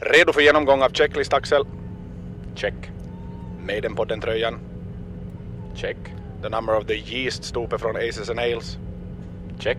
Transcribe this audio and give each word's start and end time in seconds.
Redo 0.00 0.32
för 0.32 0.40
genomgång 0.40 0.82
av 0.82 0.88
checklist 0.88 1.32
Axel? 1.32 1.64
Check. 2.54 2.74
Maiden-podden-tröjan? 3.66 4.58
Check. 5.74 5.96
The 6.42 6.48
number 6.48 6.76
of 6.76 6.86
the 6.86 6.94
yeast-stope 6.94 7.78
från 7.78 7.96
Aces 7.96 8.30
and 8.30 8.38
Ales? 8.38 8.78
Check. 9.58 9.78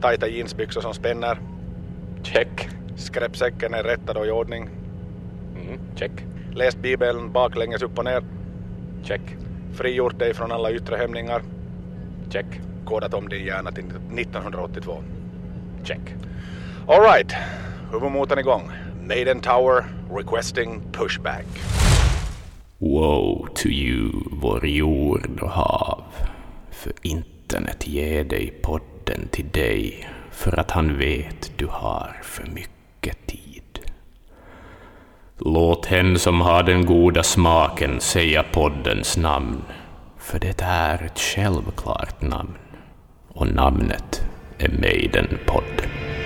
Tajta 0.00 0.28
jeansbyxor 0.28 0.80
som 0.80 0.94
spänner? 0.94 1.38
Check. 2.22 2.68
Skräpsäcken 2.96 3.74
är 3.74 3.82
rättad 3.82 4.16
och 4.16 4.26
i 4.26 4.30
ordning? 4.30 4.70
Mm, 5.56 5.80
check. 5.96 6.12
Läst 6.54 6.78
bibeln 6.78 7.32
baklänges 7.32 7.82
upp 7.82 7.98
och 7.98 8.04
ner? 8.04 8.22
Check. 9.02 9.22
Frigjort 9.74 10.18
dig 10.18 10.34
från 10.34 10.52
alla 10.52 10.72
yttre 10.72 10.96
hämningar? 10.96 11.42
Check. 12.30 12.46
Kodat 12.84 13.14
om 13.14 13.28
din 13.28 13.44
hjärna 13.44 13.72
till 13.72 13.84
1982? 13.84 15.02
Check. 15.84 16.14
Alright. 16.86 17.32
Huvudmotorn 17.92 18.38
igång. 18.38 18.70
Maiden 19.10 19.40
Tower 19.40 19.84
requesting 20.10 20.82
pushback. 20.92 21.46
Woe 22.78 23.48
to 23.54 23.68
you, 23.68 24.10
vår 24.30 24.66
jord 24.66 25.40
och 25.42 25.50
hav, 25.50 26.04
för 26.70 26.92
internet 27.02 27.88
ger 27.88 28.24
dig 28.24 28.54
podden 28.62 29.28
till 29.30 29.48
dig, 29.48 30.08
för 30.30 30.60
att 30.60 30.70
han 30.70 30.98
vet 30.98 31.52
du 31.56 31.66
har 31.66 32.20
för 32.22 32.46
mycket 32.46 33.26
tid. 33.26 33.80
Låt 35.38 35.86
hen 35.86 36.18
som 36.18 36.40
har 36.40 36.62
den 36.62 36.86
goda 36.86 37.22
smaken 37.22 38.00
säga 38.00 38.44
poddens 38.52 39.16
namn, 39.16 39.62
för 40.18 40.38
det 40.38 40.62
är 40.62 41.02
ett 41.04 41.18
självklart 41.18 42.22
namn, 42.22 42.54
och 43.28 43.46
namnet 43.46 44.22
är 44.58 44.68
Maiden-podden. 44.68 46.19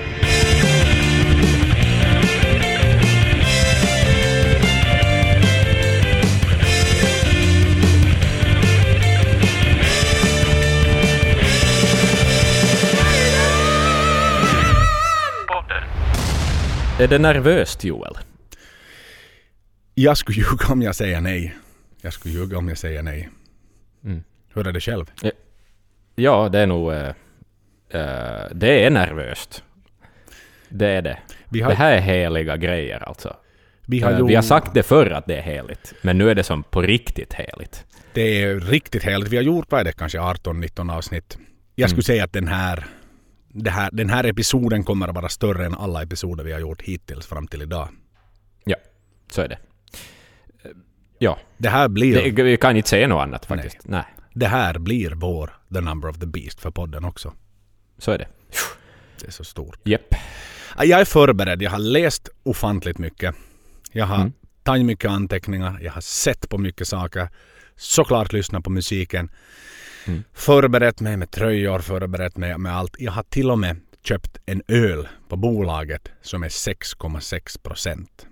Är 17.01 17.09
det 17.09 17.19
nervöst, 17.19 17.85
Joel? 17.85 18.15
Jag 19.95 20.17
skulle 20.17 20.39
ljuga 20.51 20.67
om 20.73 20.83
jag 20.83 20.95
säger 20.95 21.21
nej. 21.21 21.57
Jag 22.01 22.13
skulle 22.13 22.35
ljuga 22.35 22.59
om 22.59 22.69
jag 22.69 22.79
säger 22.79 23.03
nej. 23.03 23.29
Mm. 24.05 24.23
Hur 24.55 24.67
är 24.69 24.73
det 24.73 24.81
själv? 24.81 25.05
Ja, 26.15 26.49
det 26.49 26.59
är 26.59 26.67
nog... 26.67 26.93
eh, 26.93 27.11
det 28.55 28.85
är 28.85 28.91
nervöst. 28.91 29.65
Det 30.69 30.87
är 30.89 31.03
det. 31.03 31.19
Har, 31.63 31.69
Det 31.71 31.75
här 31.75 31.93
är 31.93 32.01
heliga 32.01 32.57
grejer 32.57 33.09
alltså. 33.09 33.37
vi 33.87 34.01
har, 34.01 34.13
Eh, 34.13 34.19
gjort, 34.19 34.31
Vi 34.31 34.35
har 34.35 34.43
sagt 34.43 34.75
det 34.75 34.83
förr 34.83 35.11
att 35.11 35.27
det 35.27 35.37
är 35.37 35.43
heligt, 35.43 35.95
men 36.03 36.19
nu 36.19 36.31
är 36.31 36.35
det 36.35 36.43
som 36.45 36.63
på 36.63 36.83
riktigt 36.83 37.33
heligt. 37.35 37.85
Det 38.13 38.43
är 38.43 38.61
riktigt 38.61 39.03
härligt. 39.03 39.29
Vi 39.29 39.37
har 39.37 39.43
gjort, 39.45 39.67
vad 39.71 39.81
är 39.81 39.85
det, 39.85 39.93
kanske 39.93 40.19
18-19 40.19 40.93
avsnitt. 40.93 41.39
Jag 41.75 41.91
skulle 41.91 41.97
Mm. 41.99 42.03
säga 42.03 42.25
att 42.25 42.33
den 42.33 42.49
här, 42.49 42.87
här, 43.67 43.91
den 43.93 44.11
här 44.11 44.25
episoden 44.25 44.85
kommer 44.85 45.09
att 45.09 45.15
vara 45.15 45.29
större 45.29 45.67
än 45.67 45.75
alla 45.75 46.03
episoder 46.03 46.45
vi 46.45 46.53
har 46.53 46.61
gjort 46.61 46.83
hittills 46.83 47.27
fram 47.27 47.47
till 47.47 47.63
idag. 47.63 47.89
Ja, 48.65 48.77
så 49.31 49.43
är 49.43 49.49
det. 49.49 49.59
Ja, 51.19 51.39
Det 51.59 51.69
här 51.69 51.89
blir, 51.89 52.15
det, 52.15 52.31
det, 52.31 52.43
vi 52.43 52.57
kan 52.57 52.77
inte 52.77 52.89
säga 52.89 53.09
något 53.09 53.23
annat 53.23 53.47
faktiskt. 53.47 53.79
Nej, 53.85 54.05
här 54.47 54.79
blir 54.79 55.11
vår 55.11 55.51
The 55.75 55.81
Number 55.81 56.09
of 56.09 56.19
the 56.19 56.27
Beast 56.27 56.61
för 56.61 56.71
podden 56.71 57.05
också. 57.05 57.33
så 57.99 58.11
är 58.11 58.19
det. 58.19 58.29
Det 59.21 59.27
är 59.27 59.31
så 59.31 59.45
stort. 59.45 59.79
Jepp. 59.85 60.15
Jag 60.79 61.01
är 61.01 61.05
förberedd. 61.05 61.63
Jag 61.63 61.71
har 61.71 61.79
läst 61.79 62.29
ofantligt 62.43 62.99
mycket. 62.99 63.35
Jag 63.93 64.07
har 64.07 64.17
Mm. 64.21 64.33
tagit 64.63 64.87
mycket 64.87 65.11
anteckningar. 65.11 65.79
Jag 65.83 65.93
har 65.93 66.01
sett 66.01 66.49
på 66.49 66.59
mycket 66.59 66.89
saker. 66.89 67.29
Såklart 67.77 68.33
lyssnat 68.33 68.65
på 68.65 68.71
musiken. 68.71 69.31
Mm. 70.07 70.25
Förberett 70.33 71.01
mig 71.01 71.17
med 71.17 71.31
tröjor, 71.31 71.79
förberett 71.79 72.37
mig 72.37 72.59
med 72.59 72.77
allt. 72.77 72.95
Jag 72.99 73.13
har 73.13 73.23
till 73.23 73.51
och 73.51 73.59
med 73.59 73.77
köpt 74.03 74.39
en 74.47 74.63
öl 74.69 75.09
på 75.29 75.37
bolaget 75.37 76.09
som 76.23 76.43
är 76.43 76.49
6,6 76.49 77.59
procent. 77.63 78.27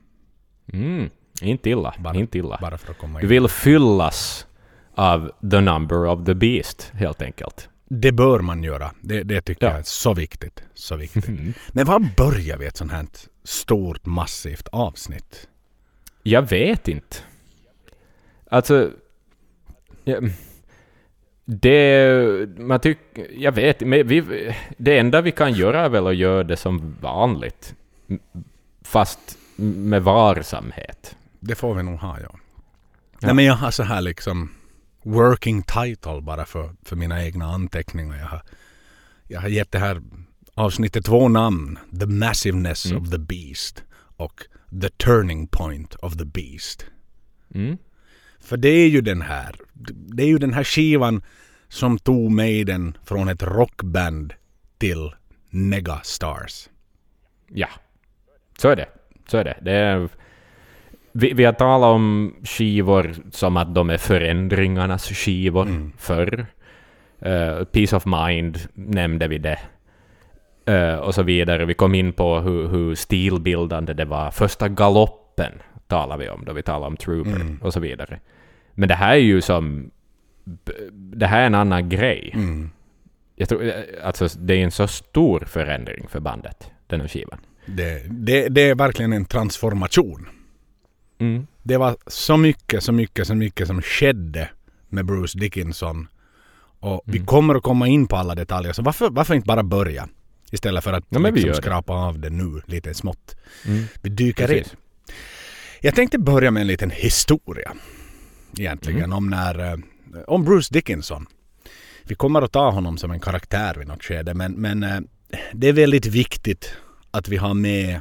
Mm. 0.72 1.10
Inte 1.42 1.70
illa, 1.70 1.94
Bara- 1.98 2.14
inte 2.16 2.38
illa. 2.38 2.58
Bara 2.60 2.78
för 2.78 2.90
att 2.90 2.98
komma 2.98 3.18
Du 3.18 3.24
in. 3.24 3.28
vill 3.28 3.48
fyllas 3.48 4.46
av 4.94 5.30
the 5.50 5.60
number 5.60 6.06
of 6.06 6.26
the 6.26 6.34
beast, 6.34 6.90
helt 6.94 7.22
enkelt. 7.22 7.68
Det 7.88 8.12
bör 8.12 8.40
man 8.40 8.62
göra. 8.62 8.90
Det, 9.00 9.22
det 9.22 9.40
tycker 9.40 9.66
Ja. 9.66 9.72
jag 9.72 9.78
är 9.80 9.84
så 9.84 10.14
viktigt. 10.14 10.62
Så 10.74 10.96
viktigt. 10.96 11.26
Men 11.72 11.86
var 11.86 12.08
börjar 12.16 12.56
vi 12.58 12.66
ett 12.66 12.76
sånt 12.76 12.92
här 12.92 13.06
stort 13.44 14.06
massivt 14.06 14.68
avsnitt? 14.68 15.48
Jag 16.22 16.42
vet 16.50 16.88
inte. 16.88 17.16
Alltså... 18.50 18.90
Ja, 20.04 20.20
det... 21.44 22.58
Man 22.58 22.80
tycker... 22.80 23.26
Jag 23.32 23.52
vet 23.52 23.80
men 23.80 24.06
vi, 24.06 24.54
Det 24.76 24.98
enda 24.98 25.20
vi 25.20 25.32
kan 25.32 25.52
göra 25.52 25.80
är 25.84 25.88
väl 25.88 26.06
att 26.06 26.16
göra 26.16 26.42
det 26.44 26.56
som 26.56 26.96
vanligt. 27.00 27.74
Fast 28.82 29.38
med 29.56 30.02
varsamhet. 30.02 31.16
Det 31.40 31.54
får 31.54 31.74
vi 31.74 31.82
nog 31.82 31.98
ha 31.98 32.18
ja. 32.20 32.38
Nej 33.20 33.34
men 33.34 33.44
jag 33.44 33.54
har 33.54 33.70
så 33.70 33.82
här 33.82 34.00
liksom 34.00 34.50
working 35.02 35.62
title 35.62 36.20
bara 36.20 36.44
för, 36.44 36.70
för 36.82 36.96
mina 36.96 37.24
egna 37.24 37.44
anteckningar. 37.44 38.18
Jag 38.18 38.26
har, 38.26 38.42
jag 39.28 39.40
har 39.40 39.48
gett 39.48 39.72
det 39.72 39.78
här 39.78 40.02
avsnittet 40.54 41.04
två 41.04 41.28
namn. 41.28 41.78
The 42.00 42.06
Massiveness 42.06 42.86
Mm. 42.86 43.02
of 43.02 43.10
the 43.10 43.18
Beast 43.18 43.82
och 44.16 44.42
The 44.82 44.88
Turning 44.88 45.46
Point 45.46 45.94
of 45.94 46.16
the 46.16 46.24
Beast. 46.24 46.86
Mm. 47.54 47.78
För 48.42 48.56
det 48.56 48.68
är 48.68 48.88
ju 48.88 49.00
den 49.00 49.22
här, 49.22 49.56
det 49.90 50.22
är 50.22 50.26
ju 50.26 50.38
den 50.38 50.52
här 50.52 50.64
skivan 50.64 51.22
som 51.68 51.98
tog 51.98 52.30
Maiden 52.30 52.96
från 53.04 53.28
ett 53.28 53.42
rockband 53.42 54.34
till 54.78 55.10
megastars. 55.50 56.68
Ja. 57.48 57.68
Så 58.58 58.68
är 58.68 58.76
det. 58.76 58.86
Så 59.28 59.38
är 59.38 59.44
det. 59.44 59.58
det 59.62 59.72
är, 59.72 60.08
vi, 61.12 61.32
vi 61.32 61.44
har 61.44 61.52
talat 61.52 61.94
om 61.94 62.34
skivor 62.44 63.14
som 63.30 63.56
att 63.56 63.74
de 63.74 63.90
är 63.90 63.98
förändringarnas 63.98 65.08
skivor 65.08 65.66
Mm. 65.66 65.92
förr. 65.98 66.46
Uh, 67.26 67.64
Peace 67.64 67.96
of 67.96 68.06
Mind 68.06 68.58
nämnde 68.74 69.28
vi 69.28 69.38
det. 69.38 69.58
Eh, 70.66 70.94
och 70.94 71.14
så 71.14 71.22
vidare. 71.22 71.64
Vi 71.64 71.74
kom 71.74 71.94
in 71.94 72.12
på 72.12 72.40
hur, 72.40 72.68
hur 72.68 72.94
stilbildande 72.94 73.92
det 73.92 74.04
var. 74.04 74.30
Första 74.30 74.68
galoppen 74.68 75.52
talade 75.92 76.24
vi 76.24 76.28
om 76.30 76.44
då 76.44 76.52
vi 76.52 76.62
talade 76.62 76.86
om 76.86 76.96
Trooper 76.96 77.40
Mm. 77.40 77.58
och 77.62 77.72
så 77.72 77.80
vidare. 77.80 78.20
Men 78.74 78.88
det 78.88 78.94
här 78.94 79.12
är 79.14 79.16
ju 79.32 79.40
som... 79.40 79.90
Det 80.92 81.26
här 81.26 81.42
är 81.42 81.46
en 81.46 81.54
annan 81.54 81.88
grej. 81.88 82.30
Mm. 82.34 82.70
Jag 83.36 83.48
tror, 83.48 83.62
eh, 83.64 83.72
alltså, 84.04 84.28
det 84.38 84.54
är 84.54 84.64
en 84.64 84.70
så 84.70 84.86
stor 84.86 85.40
förändring 85.46 86.06
för 86.08 86.20
bandet, 86.20 86.70
den 86.86 87.00
här 87.00 87.08
skivan. 87.08 87.38
Det, 87.66 88.02
det, 88.10 88.48
det 88.48 88.60
är 88.60 88.74
verkligen 88.74 89.12
en 89.12 89.24
transformation. 89.24 90.28
Mm. 91.18 91.46
Det 91.62 91.76
var 91.76 91.96
så 92.06 92.36
mycket, 92.36 92.82
så 92.82 92.92
mycket, 92.92 93.26
så 93.26 93.34
mycket 93.34 93.66
som 93.66 93.82
skedde 93.82 94.48
med 94.88 95.04
Bruce 95.06 95.38
Dickinson. 95.38 96.08
Och 96.80 97.02
vi 97.06 97.16
Mm. 97.18 97.26
kommer 97.26 97.54
att 97.54 97.62
komma 97.62 97.88
in 97.88 98.06
på 98.06 98.16
alla 98.16 98.34
detaljer. 98.34 98.72
Så 98.72 98.82
varför, 98.82 99.10
varför 99.10 99.34
inte 99.34 99.46
bara 99.46 99.62
börja? 99.62 100.08
Istället 100.52 100.84
för 100.84 100.92
att 100.92 101.04
Ja, 101.08 101.18
vi 101.18 101.30
liksom 101.30 101.54
skrapa 101.54 101.92
av 101.92 102.18
det 102.18 102.30
nu 102.30 102.62
lite 102.66 102.94
smått. 102.94 103.36
Mm. 103.66 103.84
Vi 104.02 104.10
dyker 104.10 104.46
Precis. 104.46 104.72
in. 104.72 104.78
Jag 105.84 105.94
tänkte 105.94 106.18
börja 106.18 106.50
med 106.50 106.60
en 106.60 106.66
liten 106.66 106.90
historia. 106.90 107.72
Egentligen 108.58 108.98
Mm. 109.04 109.12
om 109.12 109.30
när... 109.30 109.58
eh, 109.72 109.78
Om 110.26 110.44
Bruce 110.44 110.74
Dickinson. 110.74 111.26
Vi 112.04 112.14
kommer 112.14 112.42
att 112.42 112.52
ta 112.52 112.70
honom 112.70 112.98
som 112.98 113.10
en 113.10 113.20
karaktär 113.20 113.74
vid 113.78 113.86
något 113.88 114.04
skede 114.04 114.34
men, 114.34 114.52
men 114.52 114.82
eh, 114.82 115.00
det 115.52 115.68
är 115.68 115.72
väldigt 115.72 116.06
viktigt 116.06 116.74
att 117.10 117.28
vi 117.28 117.36
har 117.36 117.54
med 117.54 118.00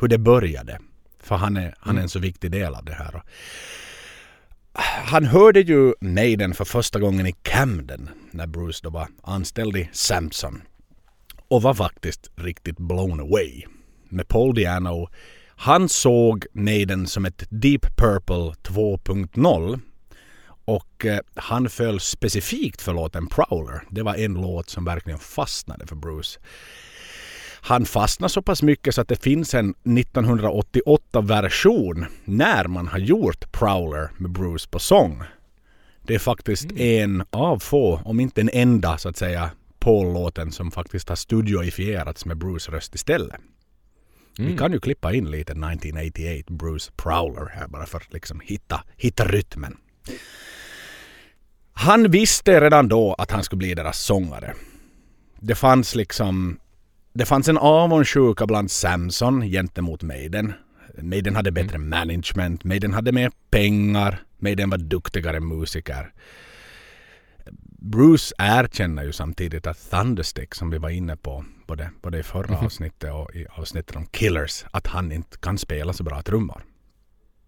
hur 0.00 0.08
det 0.08 0.18
började. 0.18 0.78
För 1.22 1.36
han 1.36 1.56
är, 1.56 1.74
han 1.78 1.98
är 1.98 2.02
en 2.02 2.08
så 2.08 2.18
viktig 2.18 2.50
del 2.50 2.74
av 2.74 2.84
det 2.84 2.92
här. 2.92 3.22
Han 5.06 5.24
hörde 5.24 5.60
ju 5.60 5.94
Maiden 6.00 6.54
för 6.54 6.64
första 6.64 6.98
gången 7.00 7.26
i 7.26 7.32
Camden 7.32 8.08
när 8.30 8.46
Bruce 8.46 8.80
då 8.82 8.90
var 8.90 9.08
anställd 9.22 9.76
i 9.76 9.88
Samson. 9.92 10.62
Och 11.48 11.62
var 11.62 11.74
faktiskt 11.74 12.30
riktigt 12.36 12.78
blown 12.78 13.20
away 13.20 13.62
med 14.08 14.28
Paul 14.28 14.54
Diano. 14.54 15.08
Han 15.56 15.88
såg 15.88 16.46
Maiden 16.52 17.06
som 17.06 17.24
ett 17.24 17.44
Deep 17.50 17.96
Purple 17.96 18.52
2.0 18.62 19.80
och 20.64 21.06
eh, 21.06 21.20
han 21.34 21.68
föll 21.68 22.00
specifikt 22.00 22.82
för 22.82 22.92
låten 22.92 23.26
Prowler. 23.26 23.82
Det 23.90 24.02
var 24.02 24.14
en 24.14 24.34
låt 24.34 24.70
som 24.70 24.84
verkligen 24.84 25.18
fastnade 25.18 25.86
för 25.86 25.96
Bruce. 25.96 26.40
Han 27.60 27.86
fastnade 27.86 28.32
så 28.32 28.42
pass 28.42 28.62
mycket 28.62 28.94
så 28.94 29.00
att 29.00 29.08
det 29.08 29.22
finns 29.22 29.54
en 29.54 29.74
1988-version 29.74 32.06
när 32.24 32.68
man 32.68 32.88
har 32.88 32.98
gjort 32.98 33.52
Prowler 33.52 34.10
med 34.16 34.30
Bruce 34.30 34.68
på 34.70 34.78
sång. 34.78 35.22
Det 36.02 36.14
är 36.14 36.18
faktiskt 36.18 36.72
en 36.72 37.24
av 37.30 37.58
få, 37.58 38.00
om 38.04 38.20
inte 38.20 38.40
den 38.40 38.50
enda 38.52 38.98
så 38.98 39.08
att 39.08 39.16
säga, 39.16 39.50
Paul-låten 39.78 40.52
som 40.52 40.70
faktiskt 40.70 41.08
har 41.08 41.16
studioifierats 41.16 42.24
med 42.24 42.36
Bruce 42.36 42.72
röst 42.72 42.94
istället. 42.94 43.40
Vi 44.38 44.56
kan 44.56 44.72
ju 44.72 44.80
klippa 44.80 45.12
in 45.12 45.30
lite 45.30 45.52
1988 45.52 46.54
Bruce 46.54 46.92
Prowler 46.96 47.50
här 47.54 47.68
bara 47.68 47.86
för 47.86 47.98
att 47.98 48.12
liksom 48.12 48.40
hitta, 48.40 48.84
hitta 48.96 49.24
rytmen. 49.24 49.76
Han 51.72 52.10
visste 52.10 52.60
redan 52.60 52.88
då 52.88 53.14
att 53.14 53.30
han 53.30 53.44
skulle 53.44 53.58
bli 53.58 53.74
deras 53.74 53.98
sångare. 53.98 54.54
Det 55.40 55.54
fanns 55.54 55.94
liksom... 55.94 56.58
Det 57.12 57.24
fanns 57.24 57.48
en 57.48 57.58
avundsjuka 57.58 58.46
bland 58.46 58.70
Samson 58.70 59.42
gentemot 59.42 60.02
Maiden. 60.02 60.52
Maiden 61.02 61.36
hade 61.36 61.52
bättre 61.52 61.78
management, 61.78 62.64
Maiden 62.64 62.94
hade 62.94 63.12
mer 63.12 63.30
pengar, 63.50 64.22
Maiden 64.38 64.70
var 64.70 64.78
duktigare 64.78 65.40
musiker. 65.40 66.12
Bruce 67.90 68.34
erkänner 68.38 69.02
ju 69.04 69.12
samtidigt 69.12 69.66
att 69.66 69.90
Thunderstick 69.90 70.54
som 70.54 70.70
vi 70.70 70.78
var 70.78 70.90
inne 70.90 71.16
på 71.16 71.44
både, 71.66 71.90
både 72.02 72.18
i 72.18 72.22
förra 72.22 72.58
avsnittet 72.58 73.12
och 73.12 73.34
i 73.34 73.46
avsnittet 73.50 73.96
om 73.96 74.06
Killers 74.06 74.64
att 74.70 74.86
han 74.86 75.12
inte 75.12 75.38
kan 75.38 75.58
spela 75.58 75.92
så 75.92 76.02
bra 76.02 76.22
trummor. 76.22 76.64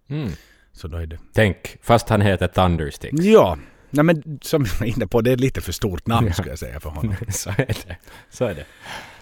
Mm. 0.08 0.30
Så 0.72 0.88
då 0.88 0.96
är 0.96 1.06
det... 1.06 1.18
Tänk, 1.34 1.76
fast 1.82 2.08
han 2.08 2.20
heter 2.20 2.48
Thundersticks. 2.48 3.24
Ja, 3.24 3.58
nej 3.90 4.04
men 4.04 4.38
som 4.42 4.62
vi 4.62 4.70
var 4.80 4.86
inne 4.86 5.06
på 5.06 5.20
det 5.20 5.32
är 5.32 5.36
lite 5.36 5.60
för 5.60 5.72
stort 5.72 6.06
namn 6.06 6.32
skulle 6.32 6.48
jag 6.48 6.58
säga 6.58 6.80
för 6.80 6.90
honom. 6.90 7.14
Så 7.28 7.50
är 7.50 7.76
det. 7.86 7.96
Så 8.30 8.44
är 8.44 8.54
det. 8.54 8.64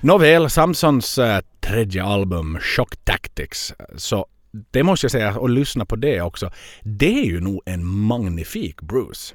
Nåväl, 0.01 0.51
Samsons 0.51 1.19
äh, 1.19 1.41
tredje 1.61 2.05
album 2.05 2.59
Shock 2.61 2.97
Tactics. 2.97 3.75
Så 3.97 4.27
det 4.71 4.83
måste 4.83 5.05
jag 5.05 5.11
säga, 5.11 5.39
och 5.39 5.51
lyssna 5.51 5.85
på 5.85 5.97
det 5.97 6.21
också. 6.21 6.51
Det 6.83 7.21
är 7.21 7.25
ju 7.25 7.41
nog 7.41 7.63
en 7.67 7.85
magnifik 7.85 8.81
Bruce. 8.81 9.35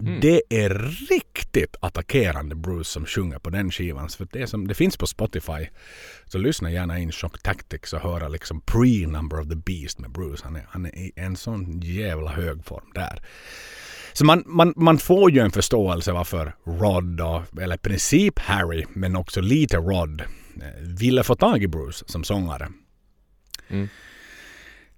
Mm. 0.00 0.20
Det 0.20 0.42
är 0.48 0.68
riktigt 1.10 1.76
attackerande 1.80 2.54
Bruce 2.54 2.84
som 2.84 3.06
sjunger 3.06 3.38
på 3.38 3.50
den 3.50 3.70
skivan. 3.70 4.08
För 4.08 4.28
det, 4.32 4.46
som, 4.46 4.68
det 4.68 4.74
finns 4.74 4.96
på 4.96 5.06
Spotify. 5.06 5.66
Så 6.26 6.38
lyssna 6.38 6.70
gärna 6.70 6.98
in 6.98 7.12
Shock 7.12 7.42
Tactics 7.42 7.92
och 7.92 8.00
höra 8.00 8.28
liksom 8.28 8.60
pre-Number 8.60 9.40
of 9.40 9.48
the 9.48 9.56
Beast 9.56 9.98
med 9.98 10.12
Bruce. 10.12 10.44
Han 10.44 10.56
är, 10.56 10.66
han 10.68 10.86
är 10.86 10.96
i 10.96 11.12
en 11.16 11.36
sån 11.36 11.80
jävla 11.80 12.30
hög 12.30 12.64
form 12.64 12.90
där. 12.94 13.22
Så 14.12 14.24
man, 14.24 14.42
man, 14.46 14.72
man 14.76 14.98
får 14.98 15.30
ju 15.30 15.40
en 15.40 15.50
förståelse 15.50 16.12
varför 16.12 16.54
Rod, 16.64 17.20
och, 17.20 17.62
eller 17.62 17.74
i 17.74 17.78
princip 17.78 18.38
Harry, 18.38 18.84
men 18.88 19.16
också 19.16 19.40
lite 19.40 19.76
Rod, 19.76 20.20
eh, 20.20 20.26
ville 20.80 21.22
få 21.22 21.34
tag 21.34 21.62
i 21.62 21.68
Bruce 21.68 22.04
som 22.06 22.24
sångare. 22.24 22.68
Mm. 23.68 23.88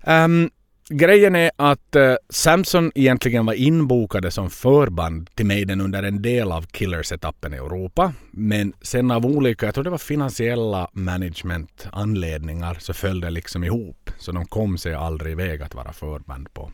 Ehm, 0.05 0.51
grejen 0.89 1.37
är 1.37 1.51
att 1.57 1.97
eh, 1.97 2.15
Samson 2.29 2.93
egentligen 2.95 3.47
var 3.47 3.55
inbokade 3.55 4.31
som 4.31 4.51
förband 4.51 5.31
till 5.35 5.47
Maiden 5.47 5.81
under 5.81 6.03
en 6.03 6.23
del 6.23 6.53
av 6.53 6.67
Killers-etappen 6.67 7.55
i 7.55 7.57
Europa. 7.57 8.13
Men 8.31 8.73
sen 8.83 9.11
av 9.11 9.27
olika, 9.27 9.67
jag 9.67 9.75
tror 9.75 9.85
det 9.85 9.91
var 9.91 9.99
finansiella 9.99 10.89
management-anledningar, 10.93 12.77
så 12.81 12.95
föll 12.95 13.21
det 13.21 13.31
liksom 13.31 13.65
ihop. 13.65 14.11
Så 14.19 14.33
de 14.33 14.47
kom 14.47 14.79
sig 14.79 14.95
aldrig 14.95 15.33
iväg 15.33 15.63
att 15.63 15.75
vara 15.75 15.93
förband 15.93 16.55
på 16.55 16.73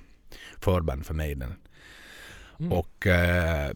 förband 0.60 1.06
för 1.06 1.14
Maiden. 1.14 1.54
Mm. 2.60 2.72
Och 2.72 3.06
eh, 3.06 3.70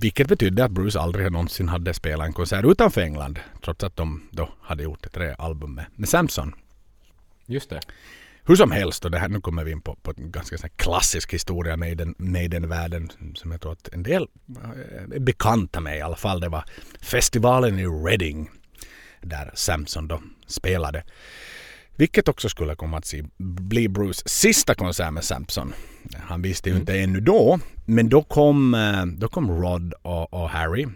vilket 0.00 0.28
betydde 0.28 0.64
att 0.64 0.70
Bruce 0.70 1.00
aldrig 1.00 1.32
någonsin 1.32 1.68
hade 1.68 1.94
spelat 1.94 2.26
en 2.26 2.32
konsert 2.32 2.64
utanför 2.64 3.00
England. 3.00 3.38
Trots 3.64 3.84
att 3.84 3.96
de 3.96 4.22
då 4.30 4.48
hade 4.60 4.82
gjort 4.82 5.12
tre 5.12 5.34
album 5.38 5.74
med, 5.74 5.84
med 5.94 6.08
Samson. 6.08 6.54
Just 7.46 7.70
det. 7.70 7.80
Hur 8.46 8.56
som 8.56 8.70
helst, 8.70 9.04
och 9.04 9.10
det 9.10 9.18
här, 9.18 9.28
nu 9.28 9.40
kommer 9.40 9.64
vi 9.64 9.70
in 9.72 9.80
på, 9.80 9.94
på 10.02 10.12
en 10.16 10.30
ganska 10.32 10.58
sån 10.58 10.70
klassisk 10.76 11.32
historia 11.34 11.76
med 11.76 11.98
den, 11.98 12.14
Maiden-världen 12.18 13.10
som 13.34 13.52
jag 13.52 13.60
tror 13.60 13.72
att 13.72 13.88
en 13.92 14.02
del 14.02 14.26
eh, 14.62 15.16
är 15.16 15.20
bekanta 15.20 15.80
med 15.80 15.98
i 15.98 16.00
alla 16.00 16.16
fall. 16.16 16.40
Det 16.40 16.48
var 16.48 16.64
festivalen 17.00 17.78
i 17.78 17.86
Reading 17.86 18.50
där 19.20 19.50
Samson 19.54 20.08
då 20.08 20.22
spelade. 20.46 21.04
Vilket 21.96 22.28
också 22.28 22.48
skulle 22.48 22.74
komma 22.76 22.96
att 22.98 23.12
bli 23.38 23.88
Bruce 23.88 24.22
sista 24.26 24.74
konsert 24.74 25.12
med 25.12 25.24
Samson. 25.24 25.72
Han 26.14 26.42
visste 26.42 26.68
ju 26.68 26.72
Mm. 26.72 26.80
inte 26.82 26.98
ännu 26.98 27.20
då. 27.20 27.58
Men 27.84 28.08
då 28.08 28.22
kom, 28.22 28.74
eh, 28.74 29.06
då 29.06 29.28
kom 29.28 29.50
Rod 29.50 29.94
och, 30.02 30.34
och 30.34 30.50
Harry 30.50 30.86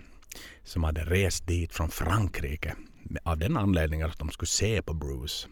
som 0.65 0.85
hade 0.85 1.05
rest 1.05 1.47
dit 1.47 1.73
från 1.73 1.91
Frankrike 1.91 2.75
av 3.23 3.39
den 3.39 3.57
anledningen 3.57 4.11
att 4.11 4.19
de 4.19 4.31
skulle 4.31 4.47
se 4.47 4.83
på 4.83 4.95
Bruce. 4.95 5.49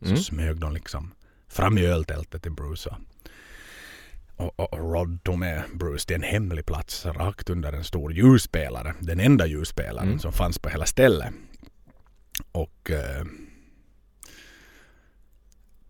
Så 0.00 0.06
Mm. 0.06 0.16
smög 0.16 0.56
de 0.60 0.72
liksom 0.72 1.14
fram 1.48 1.78
i 1.78 1.86
öltältet 1.86 2.42
till 2.42 2.52
Bruce. 2.52 2.96
Och, 4.36 4.60
och, 4.60 4.72
och 4.72 4.92
Rod 4.92 5.22
tog 5.24 5.38
med 5.38 5.62
Bruce 5.74 6.06
till 6.06 6.16
en 6.16 6.22
hemlig 6.22 6.66
plats 6.66 7.06
rakt 7.06 7.50
under 7.50 7.72
en 7.72 7.84
stor 7.84 8.12
ljusspelare. 8.12 8.94
Den 9.00 9.20
enda 9.20 9.46
ljusspelaren 9.46 10.08
Mm. 10.08 10.18
som 10.18 10.32
fanns 10.32 10.58
på 10.58 10.68
hela 10.68 10.86
stället. 10.86 11.34
Och 12.52 12.90
eh, 12.90 13.24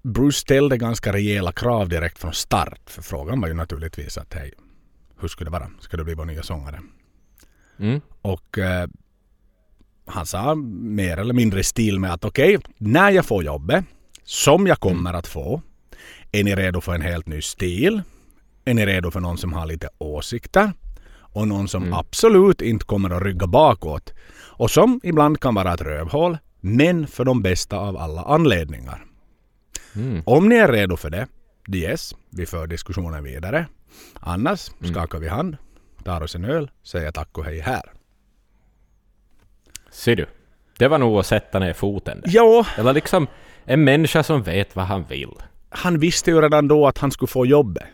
Bruce 0.03 0.39
ställde 0.39 0.77
ganska 0.77 1.13
rejäla 1.13 1.53
krav 1.53 1.89
direkt 1.89 2.19
från 2.19 2.33
start. 2.33 2.81
För 2.91 3.03
frågan 3.03 3.41
var 3.41 3.49
ju 3.49 3.55
naturligtvis 3.55 4.19
att 4.19 4.35
hej, 4.35 4.53
hur 5.21 5.29
skulle 5.29 5.51
det 5.51 5.53
vara? 5.53 5.71
Ska 5.81 5.97
du 5.97 6.05
bli 6.05 6.15
vår 6.15 6.25
nya 6.25 6.43
sångare? 6.43 6.81
Mm. 7.79 8.01
Och 8.23 8.59
eh, 8.59 8.89
han 10.07 10.27
sa 10.27 10.55
mer 10.55 11.17
eller 11.17 11.35
mindre 11.35 11.61
i 11.61 11.65
stil 11.65 11.99
med 12.01 12.13
att 12.13 12.25
okej, 12.25 12.59
när 12.79 13.11
jag 13.11 13.27
får 13.27 13.45
jobbet, 13.45 13.85
som 14.29 14.67
jag 14.67 14.81
kommer 14.81 15.15
att 15.15 15.27
få, 15.27 15.63
är 16.33 16.45
ni 16.45 16.55
redo 16.55 16.81
för 16.81 16.95
en 16.95 17.01
helt 17.03 17.27
ny 17.27 17.43
stil? 17.43 18.03
Är 18.65 18.75
ni 18.75 18.87
redo 18.87 19.11
för 19.11 19.21
någon 19.21 19.39
som 19.39 19.53
har 19.53 19.67
lite 19.67 19.89
åsikter? 19.99 20.73
Och 21.11 21.49
någon 21.49 21.69
som 21.69 21.83
Mm. 21.83 21.95
absolut 21.95 22.61
inte 22.63 22.85
kommer 22.85 23.11
att 23.11 23.23
rygga 23.23 23.47
bakåt. 23.47 24.13
Och 24.37 24.71
som 24.71 25.01
ibland 25.03 25.41
kan 25.41 25.55
vara 25.55 25.75
ett 25.75 25.81
rövhål, 25.81 26.39
men 26.61 27.07
för 27.07 27.25
de 27.25 27.43
bästa 27.43 27.79
av 27.79 27.97
alla 27.97 28.23
anledningar. 28.23 29.05
Mm. 29.97 30.23
Om 30.27 30.49
ni 30.49 30.55
är 30.57 30.69
redo 30.73 30.97
för 30.97 31.11
det, 31.11 31.27
yes, 31.73 32.15
vi 32.31 32.47
för 32.47 32.67
diskussionen 32.67 33.25
vidare. 33.25 33.67
Annars 34.21 34.71
Mm. 34.81 34.95
skakar 34.95 35.19
vi 35.19 35.29
hand, 35.29 35.57
tar 36.05 36.23
oss 36.23 36.35
en 36.35 36.45
öl, 36.45 36.71
säger 36.83 37.11
tack 37.13 37.39
och 37.39 37.45
hej 37.45 37.61
här. 37.61 37.93
Ser 39.91 40.17
du? 40.17 40.27
Det 40.79 40.89
var 40.89 40.99
nog 40.99 41.19
att 41.19 41.27
sätta 41.27 41.59
ner 41.59 41.73
foten 41.73 42.21
där. 42.21 42.31
Ja, 42.35 42.67
Eller 42.77 42.93
liksom 42.93 43.27
en 43.69 43.85
människa 43.85 44.23
som 44.23 44.43
vet 44.43 44.77
vad 44.77 44.85
han 44.87 45.05
vill. 45.05 45.31
han 45.71 45.99
visste 45.99 46.31
ju 46.31 46.41
redan 46.41 46.69
då 46.69 46.87
att 46.87 46.99
han 46.99 47.11
skulle 47.11 47.27
få 47.29 47.47
jobbet. 47.47 47.85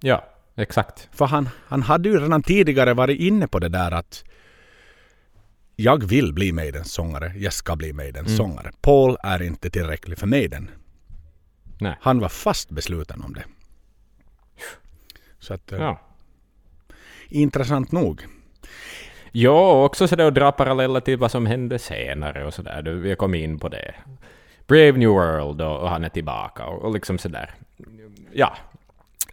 Ja, 0.00 0.24
exakt. 0.56 1.08
För 1.12 1.26
han, 1.26 1.48
han 1.66 1.82
hade 1.82 2.08
ju 2.08 2.18
redan 2.20 2.42
tidigare 2.42 2.94
varit 2.94 3.20
inne 3.20 3.48
på 3.48 3.58
det 3.58 3.68
där 3.68 3.90
att 3.90 4.24
jag 5.76 6.04
vill 6.04 6.32
bli 6.32 6.52
Maidens 6.52 6.92
sångare, 6.92 7.32
jag 7.36 7.52
ska 7.52 7.76
bli 7.76 7.92
Maidens 7.92 8.26
Mm. 8.26 8.36
sångare. 8.36 8.70
Paul 8.80 9.16
är 9.22 9.42
inte 9.42 9.70
tillräcklig 9.70 10.18
för 10.18 10.26
Maiden. 10.26 10.70
Nej. 11.80 11.96
Han 12.00 12.18
var 12.20 12.28
fast 12.28 12.70
besluten 12.70 13.22
om 13.22 13.34
det. 13.34 13.44
Så 15.38 15.54
att, 15.54 15.72
eh, 15.72 15.78
Ja. 15.78 16.00
intressant 17.28 17.92
nog. 17.92 18.26
Ja, 19.32 19.72
och 19.72 19.84
också 19.84 20.08
sådär 20.08 20.26
att 20.26 20.34
dra 20.34 20.52
paralleller 20.52 21.00
till 21.00 21.18
vad 21.18 21.30
som 21.30 21.46
hände 21.46 21.78
senare 21.78 22.44
och 22.46 22.54
sådär. 22.54 22.82
Vi 22.82 23.16
kom 23.16 23.34
in 23.34 23.58
på 23.58 23.68
det. 23.68 23.94
Brave 24.68 24.92
New 24.92 25.08
World 25.08 25.60
och, 25.60 25.80
och 25.80 25.88
han 25.90 26.04
är 26.04 26.08
tillbaka 26.08 26.66
och, 26.66 26.84
och 26.84 26.92
liksom 26.92 27.18
sådär. 27.18 27.54
Ja. 28.32 28.56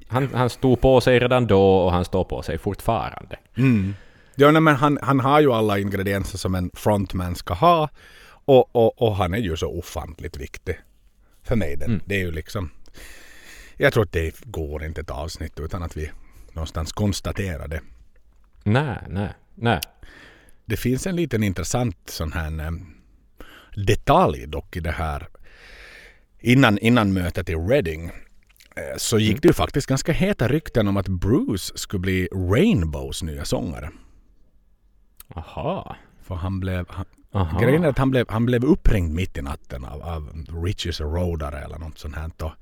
Han, 0.07 0.33
han 0.33 0.49
stod 0.49 0.81
på 0.81 1.01
sig 1.01 1.19
redan 1.19 1.47
då 1.47 1.77
och 1.77 1.91
han 1.91 2.05
står 2.05 2.23
på 2.23 2.41
sig 2.41 2.57
fortfarande. 2.57 3.39
Mm. 3.57 3.95
Ja, 4.35 4.51
nej, 4.51 4.61
men 4.61 4.75
han, 4.75 4.99
han 5.01 5.19
har 5.19 5.41
ju 5.41 5.53
alla 5.53 5.79
ingredienser 5.79 6.37
som 6.37 6.55
en 6.55 6.71
frontman 6.73 7.35
ska 7.35 7.53
ha. 7.53 7.89
Och, 8.45 8.75
och, 8.75 9.01
och 9.01 9.15
han 9.15 9.33
är 9.33 9.37
ju 9.37 9.57
så 9.57 9.67
ofantligt 9.67 10.37
viktig 10.37 10.79
för 11.43 11.55
Maiden. 11.55 11.89
Mm. 11.89 12.01
Det 12.05 12.15
är 12.15 12.19
ju 12.19 12.31
liksom... 12.31 12.69
Jag 13.77 13.93
tror 13.93 14.03
att 14.03 14.11
det 14.11 14.41
går 14.43 14.83
inte 14.83 15.01
ett 15.01 15.09
avsnitt 15.09 15.59
utan 15.59 15.83
att 15.83 15.97
vi 15.97 16.11
någonstans 16.53 16.93
konstaterar 16.93 17.67
det. 17.67 17.81
Nej, 18.63 18.97
nej, 19.09 19.29
nej. 19.55 19.79
Det 20.65 20.77
finns 20.77 21.07
en 21.07 21.15
liten 21.15 21.43
intressant 21.43 21.97
sån 22.05 22.31
här 22.31 22.59
eh, 22.59 22.71
detalj 23.75 24.46
dock 24.48 24.75
i 24.75 24.79
det 24.79 24.91
här. 24.91 25.27
Innan, 26.39 26.77
innan 26.77 27.13
mötet 27.13 27.50
i 27.50 27.55
Reading 27.55 28.05
eh, 28.05 28.12
så 28.98 29.20
gick 29.20 29.29
Mm. 29.32 29.39
det 29.41 29.48
ju 29.48 29.53
faktiskt 29.53 29.88
ganska 29.88 30.12
heta 30.12 30.48
rykten 30.48 30.88
om 30.88 30.98
att 30.98 31.08
Bruce 31.08 31.77
skulle 31.77 32.00
bli 32.01 32.27
Rainbows 32.32 33.24
nya 33.24 33.46
sångare. 33.46 33.91
Aha. 35.36 35.96
För 36.24 36.36
han 36.36 36.60
blev, 36.60 36.86
han, 36.89 37.05
Aha. 37.34 37.60
Grejen 37.60 37.84
är 37.84 37.88
att 37.88 37.98
han 37.98 38.12
blev, 38.12 38.25
han 38.29 38.46
blev 38.46 38.65
uppringd 38.65 39.13
mitt 39.13 39.38
i 39.38 39.41
natten 39.41 39.86
av, 39.86 40.01
av 40.01 40.46
Riches 40.65 41.01
Rodare 41.01 41.60
eller 41.60 41.77
något 41.77 41.98
sånt 42.00 42.15
här. 42.15 42.32
Då, 42.38 42.53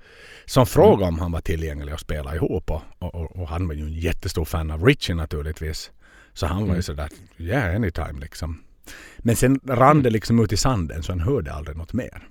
som 0.46 0.66
frågade 0.66 1.08
om 1.08 1.20
han 1.20 1.32
var 1.32 1.42
tillgänglig 1.42 1.94
att 1.94 2.00
spela 2.00 2.36
ihop. 2.36 2.72
Och, 2.72 2.82
och, 3.00 3.16
och, 3.16 3.36
och 3.40 3.48
han 3.48 3.68
var 3.68 3.76
ju 3.76 3.82
en 3.84 3.94
jättestor 3.94 4.46
fan 4.46 4.72
av 4.72 4.86
Richie 4.86 5.16
naturligtvis. 5.16 5.92
Så 6.34 6.46
han 6.48 6.58
var 6.58 6.66
ju 6.68 6.72
Mm. 6.72 6.84
sådär, 6.84 7.10
yeah 7.38 7.76
anytime 7.76 8.20
liksom. 8.20 8.64
Men 9.18 9.36
sen 9.36 9.60
rann 9.68 10.04
det 10.04 10.10
liksom 10.10 10.44
ut 10.44 10.54
i 10.54 10.58
sanden 10.58 11.04
så 11.04 11.12
han 11.12 11.20
hörde 11.20 11.54
aldrig 11.54 11.78
något 11.78 11.94
mer. 11.94 12.28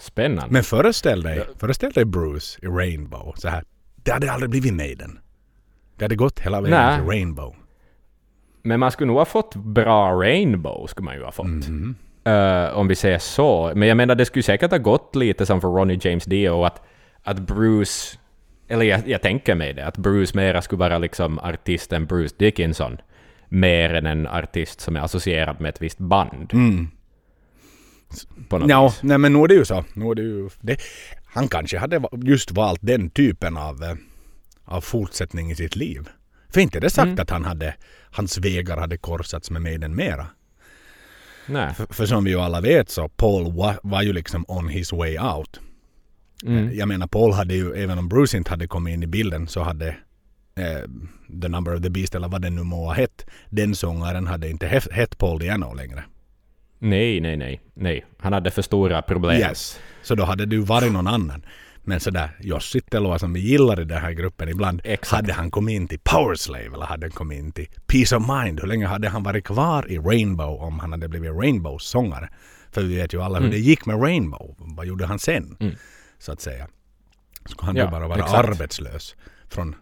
Spännande. 0.00 0.52
Men 0.52 0.62
föreställ 0.62 1.22
dig, 1.22 1.46
föreställ 1.58 1.92
dig 1.92 2.04
Bruce 2.04 2.58
i 2.62 2.66
Rainbow. 2.66 3.32
Så 3.36 3.48
här, 3.48 3.64
det 3.96 4.12
hade 4.12 4.32
aldrig 4.32 4.50
blivit 4.50 4.74
Maiden. 4.74 5.18
Det 5.96 6.04
hade 6.04 6.16
gått 6.16 6.40
hela 6.40 6.60
vägen 6.60 6.78
Nej. 6.78 6.98
till 6.98 7.06
Rainbow. 7.06 7.54
Men 8.62 8.80
man 8.80 8.90
skulle 8.90 9.06
nog 9.06 9.16
ha 9.16 9.24
fått 9.24 9.54
bra 9.54 10.12
Rainbow, 10.12 10.86
skulle 10.86 11.04
man 11.04 11.14
ju 11.14 11.24
ha 11.24 11.32
fått. 11.32 11.46
Mhm. 11.46 11.94
Uh, 12.28 12.78
om 12.78 12.88
vi 12.88 12.94
säger 12.94 13.18
så. 13.18 13.72
Men 13.74 13.88
jag 13.88 13.96
menar, 13.96 14.14
det 14.14 14.24
skulle 14.24 14.42
säkert 14.42 14.70
ha 14.70 14.78
gått 14.78 15.16
lite 15.16 15.46
som 15.46 15.60
för 15.60 15.68
Ronnie 15.68 15.98
James 16.02 16.24
Dio, 16.24 16.64
att, 16.64 16.82
att 17.22 17.38
Bruce... 17.38 18.18
Eller 18.68 18.84
jag, 18.84 19.08
jag 19.08 19.22
tänker 19.22 19.54
mig 19.54 19.72
det, 19.72 19.86
att 19.86 19.96
Bruce 19.96 20.36
mera 20.36 20.62
skulle 20.62 20.78
vara 20.78 20.98
liksom 20.98 21.38
artisten 21.38 22.06
Bruce 22.06 22.34
Dickinson, 22.38 22.98
mer 23.52 23.94
än 23.94 24.06
en 24.06 24.26
artist 24.26 24.80
som 24.80 24.96
är 24.96 25.00
associerad 25.00 25.60
med 25.60 25.68
ett 25.68 25.82
visst 25.82 25.98
band. 25.98 26.50
Mm. 26.52 26.88
Ja, 28.68 28.94
nej 29.00 29.18
men 29.18 29.32
nu 29.32 29.38
är 29.38 29.48
det 29.48 29.54
ju 29.54 29.64
så. 29.64 29.84
Nu 29.94 30.10
är 30.10 30.14
det 30.14 30.22
ju, 30.22 30.50
det, 30.60 30.76
han 31.24 31.48
kanske 31.48 31.78
hade 31.78 32.02
just 32.12 32.50
valt 32.50 32.80
den 32.82 33.10
typen 33.10 33.56
av, 33.56 33.82
eh, 33.82 33.94
av 34.64 34.80
fortsättning 34.80 35.50
i 35.50 35.54
sitt 35.54 35.76
liv. 35.76 36.08
För 36.48 36.60
inte 36.60 36.78
är 36.78 36.80
det 36.80 36.90
sagt 36.90 37.06
Mm. 37.06 37.20
att 37.20 37.30
han 37.30 37.44
hade, 37.44 37.74
hans 38.10 38.38
vägar 38.38 38.76
hade 38.76 38.96
korsats 38.96 39.50
med 39.50 39.62
Maiden 39.62 39.96
mera. 39.96 40.26
Nej. 41.46 41.74
För, 41.74 41.86
för 41.90 42.06
som 42.06 42.24
vi 42.24 42.30
ju 42.30 42.40
alla 42.40 42.60
vet 42.60 42.90
så 42.90 43.08
Paul 43.08 43.52
wa, 43.52 43.74
var 43.82 44.02
ju 44.02 44.12
liksom 44.12 44.44
on 44.48 44.68
his 44.68 44.92
way 44.92 45.18
out. 45.18 45.60
Mm. 46.46 46.74
Jag 46.74 46.88
menar 46.88 47.06
Paul 47.06 47.32
hade 47.32 47.54
ju, 47.54 47.72
även 47.74 47.98
om 47.98 48.08
Bruce 48.08 48.36
inte 48.36 48.50
hade 48.50 48.66
kommit 48.66 48.94
in 48.94 49.02
i 49.02 49.06
bilden 49.06 49.48
så 49.48 49.62
hade 49.62 49.96
eh, 50.54 50.88
The 51.42 51.48
Number 51.48 51.74
of 51.76 51.82
the 51.82 51.90
Beast 51.90 52.14
eller 52.14 52.28
vad 52.28 52.42
den 52.42 52.54
nu 52.56 52.62
må 52.62 52.86
ha 52.86 52.92
hett. 52.92 53.26
Den 53.50 53.74
sångaren 53.74 54.26
hade 54.26 54.48
inte 54.50 54.66
hett, 54.90 55.18
Paul 55.18 55.38
Diano 55.38 55.74
längre. 55.74 56.04
Nej, 56.78 57.20
nej, 57.20 57.36
nej, 57.36 57.60
nej. 57.74 58.04
Han 58.18 58.32
hade 58.32 58.50
för 58.50 58.62
stora 58.62 59.02
problem. 59.02 59.36
Yes. 59.40 59.80
Så 60.02 60.14
då 60.14 60.24
hade 60.24 60.44
ju 60.56 60.62
varit 60.62 60.92
någon 60.92 61.06
annan. 61.06 61.44
Men 61.84 62.00
sådär 62.00 62.30
Josh 62.40 62.60
Sittelua 62.60 63.18
som 63.18 63.32
vi 63.32 63.40
gillar 63.40 63.80
i 63.80 63.84
den 63.84 63.98
här 64.00 64.12
gruppen 64.12 64.48
ibland. 64.48 64.80
Exakt. 64.84 65.12
Hade 65.12 65.32
han 65.32 65.50
kommit 65.50 65.72
in 65.74 65.88
till 65.88 65.98
Powerslave 65.98 66.66
eller 66.74 66.86
hade 66.86 67.06
han 67.06 67.10
kommit 67.10 67.38
in 67.38 67.52
till 67.52 67.66
Peace 67.86 68.16
of 68.16 68.22
Mind? 68.28 68.60
Hur 68.60 68.66
länge 68.68 68.86
hade 68.86 69.08
han 69.08 69.22
varit 69.22 69.44
kvar 69.44 69.90
i 69.90 69.98
Rainbow 69.98 70.62
om 70.62 70.78
han 70.78 70.92
hade 70.92 71.08
blivit 71.08 71.30
Rainbows 71.32 71.84
sångare? 71.84 72.28
För 72.70 72.82
vi 72.82 72.96
vet 72.96 73.14
ju 73.14 73.22
alla 73.22 73.38
hur 73.38 73.46
Mm. 73.46 73.50
det 73.50 73.58
gick 73.58 73.86
med 73.86 74.02
Rainbow. 74.02 74.54
Vad 74.58 74.86
gjorde 74.86 75.06
han 75.06 75.18
sen? 75.18 75.56
Mm. 75.60 75.74
Så 76.18 76.32
att 76.32 76.40
säga. 76.40 76.68
Skulle 77.46 77.66
han 77.66 77.76
Ja, 77.76 77.84
då 77.84 77.90
bara 77.90 78.08
vara 78.08 78.18
exakt. 78.18 78.48
arbetslös 78.48 79.16
från 79.48 79.74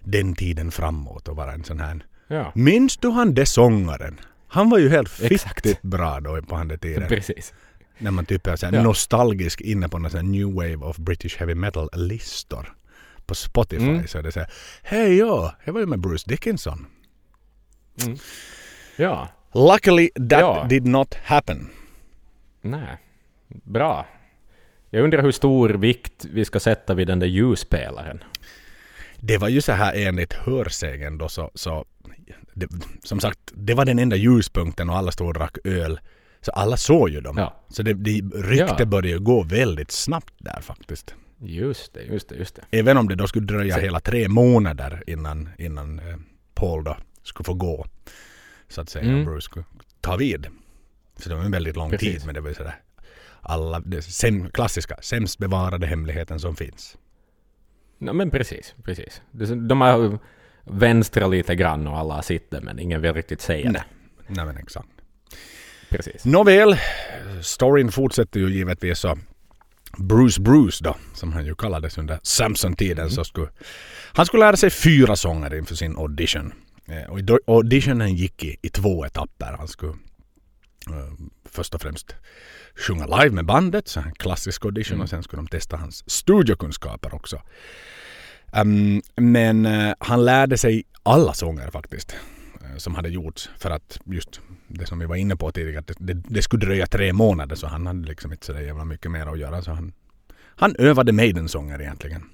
den 0.00 0.34
tiden 0.34 0.70
framåt 0.70 1.28
och 1.28 1.36
vara 1.36 1.52
en 1.52 1.64
sån 1.64 1.80
här. 1.80 2.04
Ja, 2.28 2.52
Minns 2.54 2.96
du 2.96 3.08
han 3.08 3.34
det 3.34 3.46
sångaren? 3.46 4.20
Han 4.48 4.70
var 4.70 4.78
ju 4.78 4.88
helt 4.88 5.08
fittigt 5.08 5.82
bra 5.82 6.20
då 6.20 6.42
på 6.42 6.56
den 6.56 6.78
tiden. 6.78 7.08
precis. 7.08 7.54
När 7.98 8.10
man 8.10 8.26
typ 8.26 8.46
är 8.46 8.56
så 8.56 8.66
Ja. 8.72 8.82
nostalgisk 8.82 9.60
inne 9.60 9.88
på 9.88 9.98
någon 9.98 10.10
sån 10.10 10.18
här 10.20 10.26
new 10.26 10.54
wave 10.54 10.76
of 10.76 10.96
British 10.96 11.36
heavy 11.38 11.54
metal 11.54 11.88
listor. 11.92 12.74
På 13.26 13.34
Spotify 13.34 13.82
Mm. 13.88 14.06
så 14.06 14.18
är 14.18 14.22
det 14.22 14.32
så 14.32 14.40
här. 14.40 14.50
Hej 14.82 15.16
ja, 15.18 15.54
jag 15.64 15.72
var 15.72 15.80
ju 15.80 15.86
med 15.86 16.00
Bruce 16.00 16.24
Dickinson. 16.28 16.86
Ja, 18.96 19.28
Luckily 19.54 20.10
that 20.14 20.40
Ja. 20.40 20.66
did 20.68 20.86
not 20.86 21.14
happen. 21.14 21.68
nej. 22.60 22.96
Bra. 23.48 24.06
Jag 24.90 25.04
undrar 25.04 25.22
hur 25.22 25.32
stor 25.32 25.68
vikt 25.68 26.24
vi 26.24 26.44
ska 26.44 26.60
sätta 26.60 26.94
vid 26.94 27.06
den 27.06 27.18
där 27.18 27.26
ljusspelaren. 27.26 28.24
Det 29.20 29.38
var 29.38 29.48
ju 29.48 29.60
så 29.60 29.72
här 29.72 29.92
enligt 29.96 30.32
hörsägen 30.32 31.18
då 31.18 31.28
så, 31.28 31.50
så 31.54 31.86
det, 32.54 32.68
som 33.04 33.20
sagt, 33.20 33.38
det 33.54 33.74
var 33.74 33.84
den 33.84 33.98
enda 33.98 34.16
ljuspunkten 34.16 34.90
och 34.90 34.96
alla 34.96 35.12
stod 35.12 35.26
och 35.28 35.34
drack 35.34 35.56
öl. 35.64 36.00
Så 36.40 36.50
alla 36.50 36.76
såg 36.76 37.08
ju 37.10 37.20
dem. 37.20 37.36
Ja. 37.38 37.64
Så 37.68 37.82
det, 37.82 37.94
det 37.94 38.20
rykte 38.34 38.76
Ja. 38.78 38.84
började 38.86 39.18
gå 39.24 39.42
väldigt 39.42 39.90
snabbt 39.90 40.34
där 40.38 40.60
faktiskt. 40.60 41.14
Just 41.40 41.94
det, 41.94 42.02
just 42.02 42.28
det, 42.28 42.34
just 42.36 42.54
det. 42.54 42.78
Även 42.78 42.96
om 42.96 43.08
det 43.08 43.14
då 43.14 43.26
skulle 43.26 43.46
dröja 43.46 43.74
Så- 43.74 43.80
hela 43.80 44.00
tre 44.00 44.28
månader 44.28 45.02
innan, 45.06 45.48
innan 45.58 45.98
eh, 45.98 46.16
Paul 46.54 46.84
då 46.84 46.96
skulle 47.22 47.44
få 47.44 47.54
gå. 47.54 47.86
Så 48.68 48.80
att 48.80 48.88
säga, 48.90 49.04
Mm. 49.04 49.24
Bruce 49.24 49.40
skulle 49.44 49.64
ta 50.00 50.16
vid. 50.16 50.46
Så 51.16 51.28
det 51.28 51.34
var 51.34 51.42
en 51.42 51.50
väldigt 51.50 51.76
lång 51.76 51.90
Precis. 51.90 52.14
tid 52.14 52.26
men 52.26 52.34
det 52.34 52.40
var 52.40 52.48
ju 52.48 52.54
sådär 52.54 52.80
alla, 53.40 53.80
det 53.80 54.02
säm, 54.02 54.50
klassiska, 54.50 54.96
sämst 55.02 55.38
bevarade 55.38 55.86
hemligheten 55.86 56.40
som 56.40 56.56
finns. 56.56 56.96
Ja, 57.98 58.12
men 58.12 58.30
precis, 58.30 58.74
precis. 58.84 59.20
De 59.68 59.80
har 59.80 60.18
vänstrat 60.64 61.30
lite 61.30 61.54
grann 61.54 61.86
och 61.86 61.98
alla 61.98 62.22
sitter 62.22 62.60
men 62.60 62.78
ingen 62.78 63.00
vill 63.02 63.12
riktigt 63.14 63.40
säga 63.40 63.70
Nej. 63.70 63.82
det. 64.26 64.34
Nej 64.34 64.46
men 64.46 64.56
exakt. 64.56 64.88
Precis. 65.90 66.24
Nåväl, 66.24 66.76
storyn 67.42 67.92
fortsätter 67.92 68.40
ju 68.40 68.50
givetvis 68.50 68.98
så. 68.98 69.18
Bruce 69.98 70.40
Bruce 70.40 70.84
då, 70.84 70.96
som 71.14 71.32
han 71.32 71.46
ju 71.46 71.54
kallades 71.54 71.98
under 71.98 72.18
Samson-tiden, 72.22 72.98
Mm. 72.98 73.10
så 73.10 73.24
skulle 73.24 73.48
han 74.12 74.26
skulle 74.26 74.44
lära 74.46 74.56
sig 74.56 74.70
fyra 74.70 75.16
sånger 75.16 75.54
inför 75.54 75.74
sin 75.74 75.96
audition. 75.96 76.52
Eh, 76.88 77.10
Och 77.10 77.20
auditionen 77.46 78.14
gick 78.14 78.44
i, 78.44 78.56
i 78.62 78.68
två 78.68 79.04
etapper. 79.06 79.54
Han 79.58 79.68
skulle 79.68 79.94
först 81.50 81.74
och 81.74 81.80
främst 81.82 82.14
sjunga 82.76 83.06
live 83.06 83.34
med 83.34 83.44
bandet, 83.46 83.88
så 83.88 84.00
en 84.00 84.12
klassisk 84.12 84.64
audition 84.64 84.94
Mm. 84.94 85.02
och 85.02 85.08
sen 85.08 85.22
skulle 85.22 85.42
de 85.42 85.46
testa 85.48 85.76
hans 85.76 86.10
studiokunskaper 86.10 87.14
också. 87.14 87.42
Ehm, 88.52 89.02
men 89.16 89.66
eh, 89.66 89.94
han 90.00 90.24
lärde 90.24 90.58
sig 90.58 90.84
alla 91.02 91.34
sånger 91.34 91.70
faktiskt 91.70 92.16
eh, 92.60 92.76
som 92.76 92.94
hade 92.94 93.08
gjorts 93.08 93.50
för 93.58 93.70
att 93.70 93.98
just 94.04 94.40
det 94.68 94.86
som 94.86 94.98
vi 94.98 95.06
var 95.06 95.16
inne 95.16 95.36
på 95.36 95.52
tidigare, 95.52 95.78
att 95.78 95.86
det, 95.86 95.94
det, 95.98 96.14
det 96.14 96.42
skulle 96.42 96.66
dröja 96.66 96.86
tre 96.86 97.12
månader 97.12 97.56
så 97.56 97.66
han 97.66 97.86
hade 97.86 98.08
liksom 98.08 98.32
inte 98.32 98.46
så 98.46 98.52
jävla 98.52 98.84
mycket 98.84 99.10
mer 99.10 99.26
att 99.26 99.38
göra. 99.38 99.62
Så 99.62 99.70
han, 99.72 99.92
han 100.56 100.76
övade 100.78 101.12
Maiden-sånger 101.12 101.80
egentligen. 101.82 102.24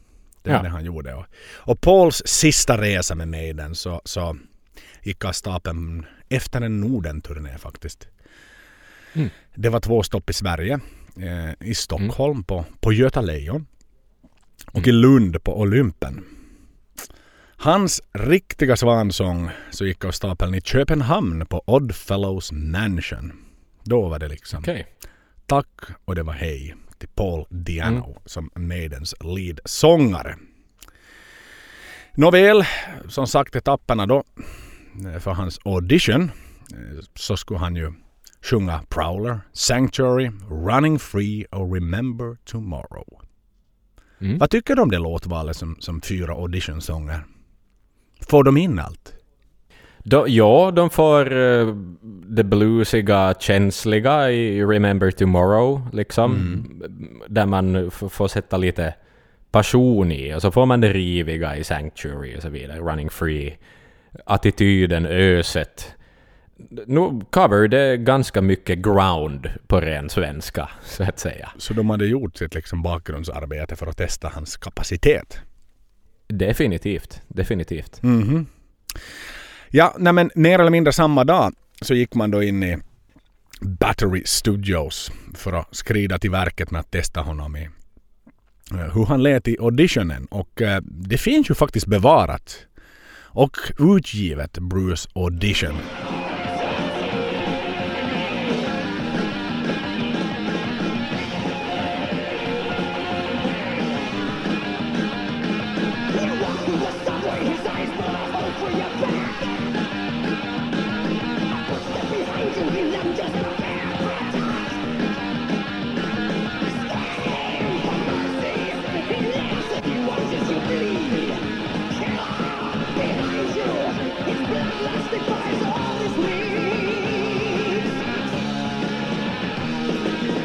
Det 0.43 0.51
var 0.51 0.57
Ja. 0.57 0.63
det 0.63 0.69
han 0.69 0.85
gjorde. 0.85 1.15
Och, 1.15 1.25
och 1.55 1.81
Pauls 1.81 2.23
sista 2.27 2.81
resa 2.81 3.15
med 3.15 3.29
Maiden 3.29 3.75
så, 3.75 4.03
så 4.05 4.37
gick 5.03 5.25
av 5.25 5.33
stapeln 5.33 6.07
efter 6.29 6.61
en 6.61 6.81
Norden-turné 6.81 7.59
faktiskt. 7.59 8.09
Mm. 9.15 9.31
Det 9.55 9.69
var 9.69 9.81
två 9.81 10.03
stopp 10.03 10.31
i 10.31 10.33
Sverige. 10.33 10.81
Eh, 11.17 11.69
I 11.69 11.75
Stockholm 11.75 12.45
på, 12.45 12.65
på 12.81 12.93
Göta 12.93 13.21
Lejon. 13.21 13.67
Och 14.73 14.89
i 14.89 14.93
Lund 14.93 15.45
på 15.45 15.61
Olympen. 15.61 16.25
Hans 17.57 18.03
riktiga 18.13 18.77
svansång 18.77 19.51
så 19.71 19.87
gick 19.87 20.05
av 20.05 20.11
stapeln 20.11 20.55
i 20.55 20.61
Köpenhamn 20.61 21.47
på 21.47 21.63
Oddfellows 21.67 22.53
Mansion. 22.53 23.33
Då 23.85 24.09
var 24.09 24.19
det 24.19 24.29
liksom 24.29 24.59
Okej. 24.59 24.87
tack 25.47 25.81
och 26.05 26.15
det 26.15 26.23
var 26.23 26.33
hej 26.33 26.75
till 26.99 27.09
Paul 27.09 27.47
Diano 27.51 28.21
som 28.25 28.51
Maidens 28.55 29.15
lead-sångare. 29.21 30.37
Nåväl, 32.15 32.65
som 33.09 33.27
sagt 33.27 33.57
etapperna 33.57 34.07
då 34.07 34.25
eh, 35.07 35.21
för 35.21 35.33
hans 35.33 35.59
audition 35.65 36.31
eh, 36.73 37.05
så 37.15 37.37
skulle 37.37 37.61
han 37.61 37.77
ju 37.77 37.93
sjunga 38.45 38.81
Prowler, 38.89 39.41
Sanctuary, 39.53 40.31
Running 40.51 40.99
Free 40.99 41.45
och 41.51 41.75
Remember 41.75 42.37
Tomorrow. 42.45 43.07
Mm. 44.21 44.39
Vad 44.39 44.51
tycker 44.51 44.77
du 44.77 44.83
om 44.83 44.91
det 44.91 44.99
låtvalet 44.99 45.57
som, 45.57 45.77
som 45.79 46.01
fyra 46.01 46.35
auditionsånger? 46.35 47.25
Får 48.21 48.45
de 48.45 48.57
in 48.57 48.79
allt? 48.79 49.15
Då, 49.99 50.25
ja, 50.29 50.73
de 50.77 50.91
får 50.91 51.33
eh, 51.37 51.75
det 52.27 52.45
bluesiga, 52.45 53.35
känsliga 53.39 54.31
i 54.31 54.65
Remember 54.65 55.11
Tomorrow, 55.11 55.89
liksom. 55.93 56.65
Där 57.29 57.47
man 57.47 57.91
får 57.91 58.29
sätta 58.29 58.57
lite 58.57 58.95
passion 59.51 60.13
i. 60.13 60.35
Och 60.35 60.43
så 60.43 60.51
får 60.51 60.67
man 60.67 60.81
det 60.81 60.93
riviga 60.93 61.57
i 61.57 61.65
Sanctuary 61.65 62.37
och 62.37 62.43
så 62.43 62.49
vidare. 62.49 62.79
Running 62.79 63.11
Free. 63.11 63.59
Attityden, 64.27 65.07
öset. 65.07 65.95
Nu 66.87 67.21
cover 67.31 67.69
det 67.69 67.97
ganska 67.97 68.43
mycket 68.43 68.79
ground 68.79 69.51
på 69.67 69.81
ren 69.81 70.11
svenska, 70.11 70.71
så 70.85 71.03
att 71.03 71.19
säga. 71.19 71.53
Så 71.59 71.75
de 71.75 71.91
hade 71.91 72.07
gjort 72.07 72.37
sitt 72.37 72.55
liksom 72.55 72.83
bakgrundsarbete 72.83 73.77
för 73.77 73.87
att 73.87 73.97
testa 73.97 74.29
hans 74.29 74.57
kapacitet. 74.57 75.39
Definitivt, 76.27 77.23
definitivt. 77.29 78.03
Mhm. 78.03 78.47
Ja, 79.69 79.95
nej 79.99 80.13
men 80.13 80.31
mer 80.35 80.59
eller 80.59 80.71
mindre 80.71 80.93
samma 80.93 81.25
dag 81.25 81.55
så 81.81 81.95
gick 81.95 82.15
man 82.15 82.31
då 82.31 82.43
in 82.43 82.63
i 82.63 82.79
Battery 83.61 84.23
Studios 84.25 85.13
för 85.35 85.53
att 85.53 85.77
skrida 85.77 86.19
till 86.19 86.31
verket 86.31 86.71
med 86.71 86.81
att 86.81 86.91
testa 86.91 87.21
honom 87.21 87.57
i 87.57 87.69
eh, 88.71 88.95
hur 88.95 89.07
han 89.07 89.23
lät 89.23 89.49
i 89.49 89.57
auditionen. 89.61 90.27
Och 90.27 90.63
eh, 90.63 90.81
det 90.83 91.19
finns 91.19 91.51
ju 91.51 91.55
faktiskt 91.55 91.87
bevarat 91.87 92.67
och 93.35 93.57
utgivet 93.79 94.59
Bruce 94.59 95.09
Audition. 95.15 95.75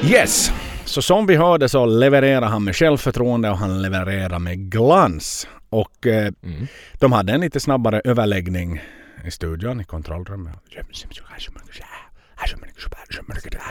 Yes! 0.09 0.51
Så 0.85 1.01
som 1.01 1.25
vi 1.27 1.35
hörde 1.35 1.69
så 1.69 1.85
levererar 1.85 2.47
han 2.47 2.63
med 2.63 2.75
självförtroende 2.75 3.49
och 3.49 3.57
han 3.57 3.81
levererar 3.81 4.39
med 4.39 4.71
glans. 4.71 5.47
Och 5.69 6.07
eh, 6.07 6.31
Mm. 6.43 6.67
de 6.99 7.11
hade 7.11 7.33
en 7.33 7.41
lite 7.41 7.59
snabbare 7.59 8.01
överläggning 8.03 8.81
i 9.25 9.31
studion 9.31 9.81
i 9.81 9.83
kontrollrummet. 9.83 10.53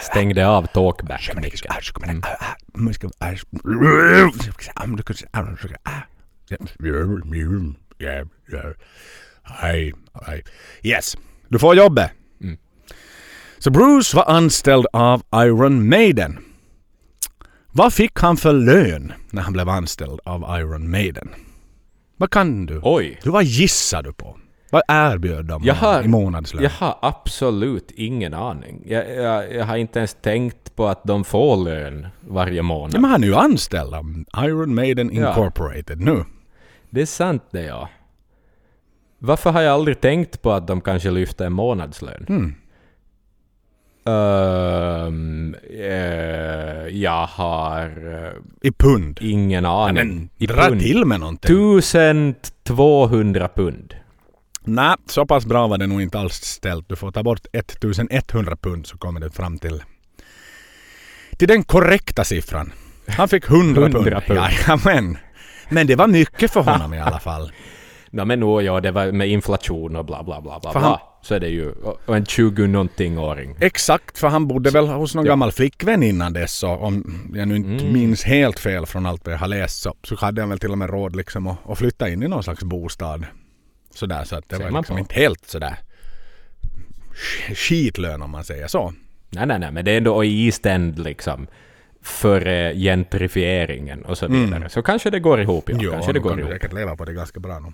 Stängde 0.02 0.46
av 0.46 0.66
talkback-micken. 0.66 1.72
Mm. 2.04 2.22
Yes, 10.82 11.16
du 11.48 11.58
får 11.58 11.76
jobbet. 11.76 12.10
Mm. 13.58 13.62
Så 13.62 13.70
Bruce 13.70 14.16
var 14.16 14.24
anställd 14.36 14.86
av 14.92 15.22
Iron 15.34 15.88
Maiden. 15.88 16.38
Vad 17.72 17.92
fick 17.92 18.18
han 18.20 18.36
för 18.36 18.52
lön 18.52 19.12
när 19.30 19.42
han 19.42 19.52
blev 19.52 19.68
anställd 19.68 20.20
av 20.24 20.58
Iron 20.60 20.90
Maiden? 20.90 21.28
Vad 22.16 22.30
kan 22.30 22.66
du? 22.66 22.80
Oj! 22.84 23.18
Du, 23.22 23.30
vad 23.30 23.44
gissar 23.44 24.02
du 24.02 24.12
på? 24.12 24.36
Vad 24.70 24.82
erbjöd 24.88 25.44
de 25.44 25.64
Jag 25.64 25.74
har- 25.74 26.02
i 26.02 26.08
månadslön? 26.08 26.62
Jag 26.62 26.70
har 26.70 26.98
absolut 27.02 27.90
ingen 27.90 28.34
aning. 28.34 28.82
Jag, 28.86 29.10
jag, 29.16 29.54
jag 29.54 29.64
har 29.64 29.76
inte 29.76 29.98
ens 29.98 30.14
tänkt 30.22 30.76
på 30.76 30.86
att 30.88 31.04
de 31.04 31.24
får 31.24 31.56
lön 31.56 32.06
varje 32.20 32.62
månad. 32.62 32.94
Ja, 32.94 33.00
men 33.00 33.10
han 33.10 33.22
är 33.22 33.26
ju 33.28 33.34
anställd 33.34 33.94
av 33.94 34.04
Iron 34.44 34.74
Maiden 34.74 35.10
Ja. 35.14 35.28
Incorporated 35.28 36.00
nu. 36.00 36.24
Det 36.90 37.00
är 37.02 37.06
sant 37.06 37.42
det 37.50 37.62
ja. 37.62 37.88
Varför 39.18 39.50
har 39.50 39.60
jag 39.62 39.74
aldrig 39.74 40.00
tänkt 40.00 40.42
på 40.42 40.52
att 40.52 40.66
de 40.66 40.80
kanske 40.80 41.10
lyfter 41.10 41.46
en 41.46 41.52
månadslön? 41.52 42.24
Hmm. 42.28 42.54
Ehm, 44.08 45.54
eh, 45.70 46.88
jag 46.88 47.26
har 47.26 47.82
eh, 47.82 48.68
I 48.68 48.72
pund. 48.72 49.18
ingen 49.22 49.64
aning. 49.66 49.94
Men 49.94 50.28
I 50.36 50.46
dra 50.46 50.68
pund. 50.68 50.80
till 50.80 51.04
med 51.04 51.20
någonting. 51.20 51.78
1200 51.78 53.48
pund. 53.48 53.94
Nej, 54.64 54.96
så 55.06 55.26
pass 55.26 55.46
bra 55.46 55.66
var 55.66 55.78
det 55.78 55.86
nog 55.86 56.02
inte 56.02 56.18
alls 56.18 56.34
ställt. 56.34 56.88
Du 56.88 56.96
får 56.96 57.10
ta 57.10 57.22
bort 57.22 57.46
1100 57.52 58.56
pund 58.56 58.86
så 58.86 58.98
kommer 58.98 59.20
du 59.20 59.30
fram 59.30 59.58
till 59.58 59.82
till 61.36 61.48
den 61.48 61.64
korrekta 61.64 62.24
siffran. 62.24 62.72
Han 63.08 63.28
fick 63.28 63.44
100, 63.50 63.82
100 63.82 64.00
pund. 64.20 64.26
pund. 64.26 64.38
Jajamän. 64.38 65.18
Men 65.68 65.86
det 65.86 65.96
var 65.96 66.06
mycket 66.06 66.50
för 66.52 66.60
honom 66.60 66.94
i 66.94 67.00
alla 67.00 67.18
fall. 67.18 67.52
No, 68.10 68.24
men 68.24 68.40
nu, 68.40 68.46
ja, 68.60 68.80
det 68.80 68.90
var 68.90 69.12
med 69.12 69.28
inflation 69.28 69.96
och 69.96 70.04
bla 70.04 70.22
bla 70.22 70.40
bla 70.40 70.58
bla. 70.60 70.72
För 70.72 70.80
bla. 70.80 70.88
han- 70.88 70.98
Så 71.22 71.34
är 71.34 71.40
det 71.40 71.48
ju. 71.48 71.70
Och 71.72 72.00
och 72.06 72.16
en 72.16 72.24
20-någonting-åring. 72.24 73.56
Exakt, 73.60 74.18
för 74.18 74.28
han 74.28 74.46
bodde 74.48 74.70
väl 74.70 74.86
hos 74.88 75.14
någon 75.14 75.24
Ja. 75.24 75.28
gammal 75.32 75.52
flickvän 75.52 76.02
innan 76.02 76.32
dess. 76.32 76.52
Så 76.52 76.68
om 76.68 77.28
jag 77.34 77.48
nu 77.48 77.56
inte 77.56 77.84
Mm. 77.84 77.92
minns 77.92 78.24
helt 78.24 78.58
fel 78.58 78.86
från 78.86 79.06
allt 79.06 79.26
vad 79.26 79.34
jag 79.34 79.38
har 79.38 79.48
läst 79.48 79.82
så, 79.82 79.94
så 80.02 80.16
hade 80.16 80.40
han 80.42 80.48
väl 80.48 80.58
till 80.58 80.70
och 80.70 80.78
med 80.78 80.90
råd 80.90 81.16
liksom 81.16 81.46
att, 81.46 81.70
att 81.70 81.78
flytta 81.78 82.08
in 82.08 82.22
i 82.22 82.28
någon 82.28 82.42
slags 82.42 82.62
bostad. 82.64 83.24
Sådär, 83.94 84.24
så 84.24 84.36
att 84.36 84.48
det 84.48 84.56
Ser 84.56 84.64
var 84.70 84.70
liksom 84.80 84.96
på. 84.96 85.00
inte 85.00 85.14
helt 85.14 85.44
sådär 85.46 85.76
sk- 87.12 87.54
skitlön 87.54 88.22
om 88.22 88.30
man 88.30 88.44
säger 88.44 88.66
så. 88.66 88.92
Nej, 89.30 89.46
nej, 89.46 89.58
nej, 89.58 89.72
men 89.72 89.84
det 89.84 89.90
är 89.92 89.96
ändå 89.96 90.24
i 90.24 90.46
East 90.46 90.66
End 90.66 90.98
liksom. 90.98 91.46
Före 92.02 92.72
gentrifieringen 92.74 94.04
och 94.04 94.18
så 94.18 94.28
vidare. 94.28 94.68
Så 94.68 94.82
kanske 94.82 95.10
det 95.10 95.20
går 95.20 95.40
ihop, 95.40 95.64
ja. 95.68 95.72
Mm. 95.72 95.84
Jo, 95.84 95.92
kanske 95.92 96.12
det 96.12 96.18
går 96.20 96.30
kan 96.30 96.38
ihop. 96.38 96.50
säkert 96.52 96.72
leva 96.72 96.96
på 96.96 97.04
det 97.04 97.12
ganska 97.12 97.40
bra 97.40 97.58
nu. 97.58 97.72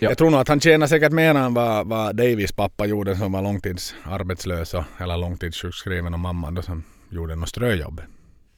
Ja. 0.00 0.08
Jag 0.08 0.18
tror 0.18 0.30
nog 0.30 0.40
att 0.40 0.48
han 0.48 0.60
tjänar 0.60 0.86
säkert 0.86 1.12
mer 1.12 1.34
än 1.34 1.54
vad, 1.54 1.86
vad 1.86 2.16
Davies 2.16 2.52
pappa 2.52 2.86
gjorde 2.86 3.16
som 3.16 3.32
var 3.32 3.42
långtidsarbetslös 3.42 4.74
och, 4.74 4.84
eller 4.98 5.16
långtidssjukskriven 5.16 6.14
och 6.14 6.20
mamman 6.20 6.54
då 6.54 6.62
som 6.62 6.84
gjorde 7.10 7.34
något 7.34 7.48
ströjobb. 7.48 8.02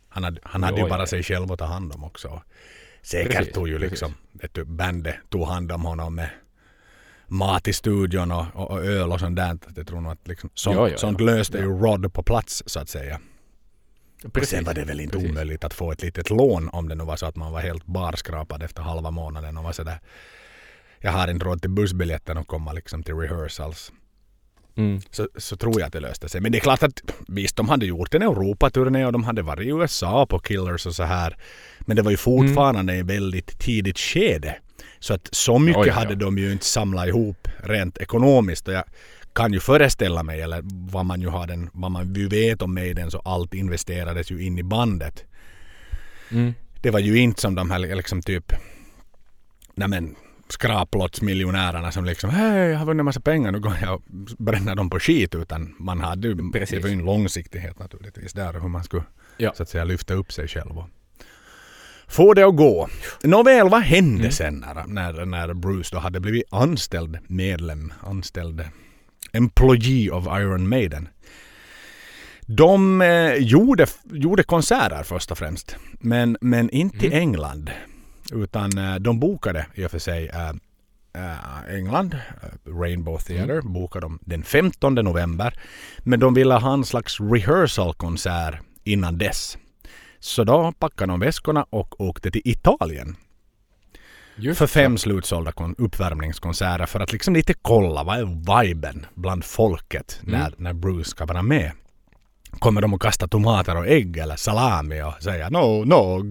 Han 0.09 0.25
hade, 0.25 0.41
han 0.43 0.63
hade 0.63 0.79
Jo, 0.79 0.87
ju 0.87 0.91
bara 0.91 1.03
ja. 1.03 1.07
sig 1.07 1.23
själv 1.23 1.53
att 1.53 1.59
ta 1.59 1.65
hand 1.65 1.93
om 1.93 2.05
också. 2.05 2.43
Säkert 3.03 3.37
Precis, 3.37 3.55
tog 3.55 3.69
ju 3.69 3.79
precis. 3.79 3.91
liksom, 3.91 4.15
du, 4.53 4.65
bandet 4.65 5.15
tog 5.29 5.47
hand 5.47 5.73
om 5.73 5.85
honom 5.85 6.15
med 6.15 6.31
mat 7.27 7.69
i 7.69 7.73
studion 7.73 8.33
och, 8.33 8.47
och, 8.55 8.71
och 8.71 8.85
öl 8.85 9.13
och 9.13 9.21
sånt 9.21 9.37
där. 9.37 9.59
Jag 9.77 9.87
tror 9.87 10.01
nog 10.01 10.13
att 10.13 10.29
liksom, 10.29 10.51
sånt, 10.55 10.77
Jo, 10.77 10.89
jo, 10.89 10.99
sånt 10.99 11.21
löste 11.21 11.59
ju 11.59 11.65
Rod 11.65 12.13
på 12.13 12.23
plats 12.23 12.63
så 12.67 12.81
att 12.81 12.89
säga. 12.89 13.21
Och 14.35 14.45
sen 14.45 14.65
var 14.65 14.75
det 14.75 14.85
väl 14.85 15.01
inte 15.01 15.17
precis. 15.17 15.31
omöjligt 15.31 15.65
att 15.65 15.75
få 15.75 15.93
ett 15.93 16.03
litet 16.03 16.31
lån 16.31 16.69
om 16.69 16.89
det 16.89 16.95
nu 16.95 17.05
var 17.05 17.17
så 17.17 17.27
att 17.27 17.37
man 17.37 17.53
var 17.53 17.61
helt 17.61 17.87
barskrapad 17.87 18.63
efter 18.63 18.83
halva 18.83 19.11
månaden 19.11 19.57
och 19.57 19.65
var 19.65 19.73
sådär 19.73 20.01
jag 21.03 21.13
har 21.13 21.29
inte 21.29 21.45
råd 21.45 21.61
till 21.61 21.71
bussbiljetten 21.71 22.37
och 22.37 22.47
komma 22.47 22.73
liksom 22.73 23.03
till 23.03 23.15
rehearsals. 23.15 23.93
Mm. 24.77 25.01
Så, 25.11 25.29
så 25.37 25.57
tror 25.57 25.81
jag 25.81 25.87
att 25.87 25.93
det 25.93 26.01
löste 26.01 26.29
sig. 26.29 26.41
Men 26.41 26.53
det 26.53 26.59
är 26.59 26.61
klart 26.61 26.83
att 26.83 27.01
visst, 27.29 27.57
de 27.57 27.69
hade 27.69 27.87
gjort 27.87 28.15
en 28.15 28.23
Europaturné 28.23 29.07
och 29.07 29.13
de 29.13 29.25
hade 29.25 29.43
varit 29.43 29.67
i 29.67 29.71
USA 29.71 30.27
på 30.27 30.39
Killers 30.39 30.87
och 30.87 30.95
så 30.95 31.03
här. 31.03 31.37
Men 31.81 31.97
det 31.97 32.03
var 32.03 32.11
ju 32.11 32.17
fortfarande 32.17 32.97
i 32.97 33.03
väldigt 33.03 33.59
tidigt 33.59 33.99
skede. 33.99 34.57
Så 34.99 35.15
att 35.15 35.29
så 35.33 35.59
mycket 35.59 35.81
Oj, 35.81 35.89
ja, 35.89 35.95
ja. 35.95 35.99
hade 35.99 36.15
de 36.15 36.39
ju 36.39 36.53
inte 36.53 36.65
samlat 36.65 37.09
ihop 37.09 37.49
rent 37.59 37.99
ekonomiskt. 37.99 38.69
Och 38.69 38.75
jag 38.75 38.85
kan 39.33 39.53
ju 39.53 39.61
föreställa 39.61 40.23
mig, 40.23 40.41
eller 40.41 40.61
vad 40.91 41.07
man 41.07 41.21
ju 41.21 41.29
har 41.29 41.47
den, 41.47 41.71
vad 41.73 41.91
man 41.91 42.15
ju 42.15 42.29
vet 42.29 42.63
om 42.63 42.75
Maiden 42.75 43.11
så 43.11 43.19
allt 43.19 43.55
investerades 43.55 44.31
ju 44.31 44.45
in 44.45 44.59
i 44.59 44.63
bandet. 44.63 45.25
Mm. 46.31 46.55
Det 46.81 46.91
var 46.91 47.01
ju 47.01 47.19
inte 47.19 47.41
som 47.41 47.55
de 47.55 47.71
här 47.71 47.79
liksom 47.79 48.23
typ 48.23 48.53
nej 49.75 49.89
men 49.89 50.17
skraplottsmiljonärerna 50.53 51.93
som 51.93 52.05
liksom 52.05 52.31
hej 52.31 52.71
jag 52.71 52.79
har 52.79 52.87
vunnit 52.87 53.05
massa 53.05 53.21
pengar 53.21 53.53
nu 53.53 53.61
går 53.61 53.77
jag 53.83 53.95
och 53.95 54.03
bränner 54.39 54.75
dem 54.75 54.91
på 54.91 54.99
skit 55.01 55.35
utan 55.35 55.75
man 55.79 56.01
hade 56.01 56.29
ju 56.29 56.51
Precis. 56.53 56.85
en 56.85 56.99
långsiktighet 56.99 57.79
naturligtvis 57.79 58.33
där 58.33 58.53
hur 58.53 58.69
man 58.69 58.85
skulle 58.85 59.03
Ja. 59.37 59.53
så 59.57 59.63
att 59.63 59.69
säga 59.69 59.85
lyfta 59.85 60.15
upp 60.15 60.33
sig 60.33 60.49
själv 60.49 60.79
och 60.79 60.89
få 62.07 62.35
det 62.35 62.43
att 62.43 62.57
gå. 62.57 62.89
Nåväl, 63.23 63.69
vad 63.69 63.83
hände 63.83 64.19
Mm. 64.21 64.33
sen 64.33 64.55
när, 64.67 64.87
när, 64.87 65.25
när 65.27 65.55
Bruce 65.55 65.89
då 65.93 65.99
hade 65.99 66.21
blivit 66.21 66.45
anställd 66.51 67.19
medlem, 67.27 67.93
anställd 68.07 68.65
employee 69.33 70.11
of 70.11 70.25
Iron 70.27 70.69
Maiden? 70.69 71.09
De 72.47 73.01
eh, 73.03 73.35
gjorde, 73.35 73.87
gjorde 74.13 74.43
konserter 74.43 75.03
först 75.03 75.31
och 75.31 75.39
främst. 75.39 75.77
Men, 76.01 76.37
men 76.41 76.71
inte 76.71 77.07
i 77.07 77.13
England. 77.13 77.71
Utan 78.33 78.79
eh, 78.79 78.95
de 78.95 79.21
bokade 79.21 79.67
i 79.75 79.87
och 79.87 79.91
för 79.91 79.99
sig 79.99 80.29
eh, 80.29 80.49
eh, 81.15 81.75
England, 81.77 82.17
Rainbow 82.83 83.19
Theatre, 83.19 83.63
bokade 83.63 84.05
de 84.07 84.19
den 84.23 84.43
15 84.43 84.95
november. 84.95 85.55
Men 85.99 86.21
de 86.21 86.35
ville 86.35 86.55
ha 86.55 86.73
en 86.75 86.85
slags 86.85 87.21
rehearsal-konsert 87.21 88.55
innan 88.85 89.19
dess. 89.19 89.59
Så 90.21 90.45
då 90.45 90.73
packade 90.73 91.13
de 91.13 91.21
väskorna 91.21 91.67
och 91.71 92.01
åkte 92.01 92.31
till 92.31 92.43
Italien 92.45 93.17
Just 94.37 94.59
för 94.59 94.67
fem 94.67 94.99
slutsålda 94.99 95.53
kon- 95.53 95.75
uppvärmningskonserter 95.79 96.87
för 96.87 97.01
att 97.01 97.13
liksom 97.13 97.35
lite 97.35 97.55
kolla 97.63 98.05
vad 98.05 98.19
är 98.19 98.65
viben 98.65 99.07
bland 99.15 99.45
folket 99.45 100.21
Mm. 100.27 100.41
när, 100.41 100.55
när 100.57 100.73
Bruce 100.73 101.05
ska 101.11 101.27
vara 101.27 101.43
med. 101.43 101.73
Kommer 102.59 102.81
de 102.81 102.95
att 102.95 103.01
kasta 103.01 103.29
tomater 103.29 103.77
och 103.77 103.87
ägg 103.87 104.17
eller 104.17 104.37
salami 104.37 105.03
och 105.03 105.23
säga 105.23 105.51
no, 105.51 105.85
no, 105.85 106.23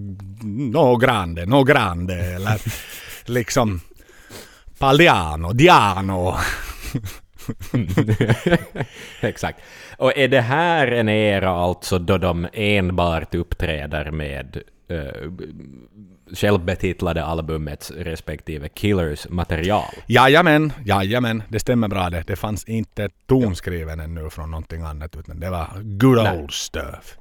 no 0.72 0.98
grande, 0.98 1.46
no 1.46 1.64
grande 1.64 2.16
eller 2.16 2.62
liksom 3.26 3.82
Paldiano, 4.80 5.54
Diano. 5.54 6.36
Exakt. 9.22 9.60
Och 9.98 10.18
är 10.18 10.28
det 10.28 10.42
här 10.42 10.88
en 10.88 11.10
era 11.10 11.50
alltså 11.50 12.00
då 12.00 12.18
de 12.18 12.48
enbart 12.54 13.36
uppträder 13.36 14.12
med 14.12 14.62
uh, 14.92 15.32
självbetitlade 16.34 17.24
albumets 17.24 17.92
respektive 17.92 18.70
Killers 18.70 19.30
material? 19.30 19.94
Jajamän, 20.08 20.74
jajamän, 20.86 21.44
det 21.50 21.60
stämmer 21.60 21.88
bra 21.88 22.10
det. 22.10 22.24
Det 22.28 22.36
fanns 22.36 22.64
inte 22.64 23.10
tonskriven 23.28 24.00
ännu 24.00 24.30
från 24.30 24.52
någonting 24.52 24.82
annat 24.82 25.16
utan 25.16 25.40
det 25.40 25.50
var 25.50 25.68
good 25.84 26.24
Nej. 26.24 26.38
old 26.38 26.52
stuff 26.52 27.18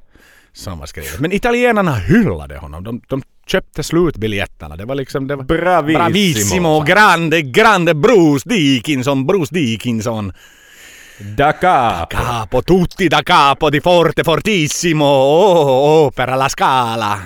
som 0.53 0.79
var 0.79 0.87
skrivet. 0.87 1.21
Men 1.21 1.33
italienarna 1.33 1.95
hyllade 1.95 2.59
honom. 2.59 2.85
De, 2.85 3.01
de 3.09 3.23
köpte 3.47 3.83
slutbiljetterna. 3.83 4.77
Det 4.77 4.85
var 4.85 4.95
liksom... 4.95 5.27
Det 5.27 5.37
var 5.37 5.45
Bravissimo! 5.45 5.99
Bravissimo, 5.99 6.81
grande, 6.81 7.43
grande 7.43 7.95
Bruce 7.95 8.49
Dickinson, 8.49 9.27
Bruce 9.27 9.55
Dickinson. 9.55 10.33
Da 11.37 11.53
capo! 11.53 12.17
Capo, 12.17 12.63
tutti 12.63 13.09
da 13.09 13.23
capo 13.23 13.71
di 13.71 13.81
forte 13.81 14.25
fortissimo, 14.25 15.05
oh, 15.05 15.67
oh, 15.67 16.05
oh, 16.05 16.11
per 16.11 16.37
la 16.37 16.49
scala. 16.49 17.21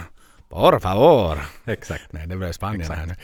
Por 0.55 0.81
favor. 0.81 1.38
Exakt. 1.67 2.12
Nej, 2.12 2.27
det 2.27 2.37
blev 2.37 2.53
Spanien 2.53 2.90
här 2.90 3.07
nu. 3.07 3.14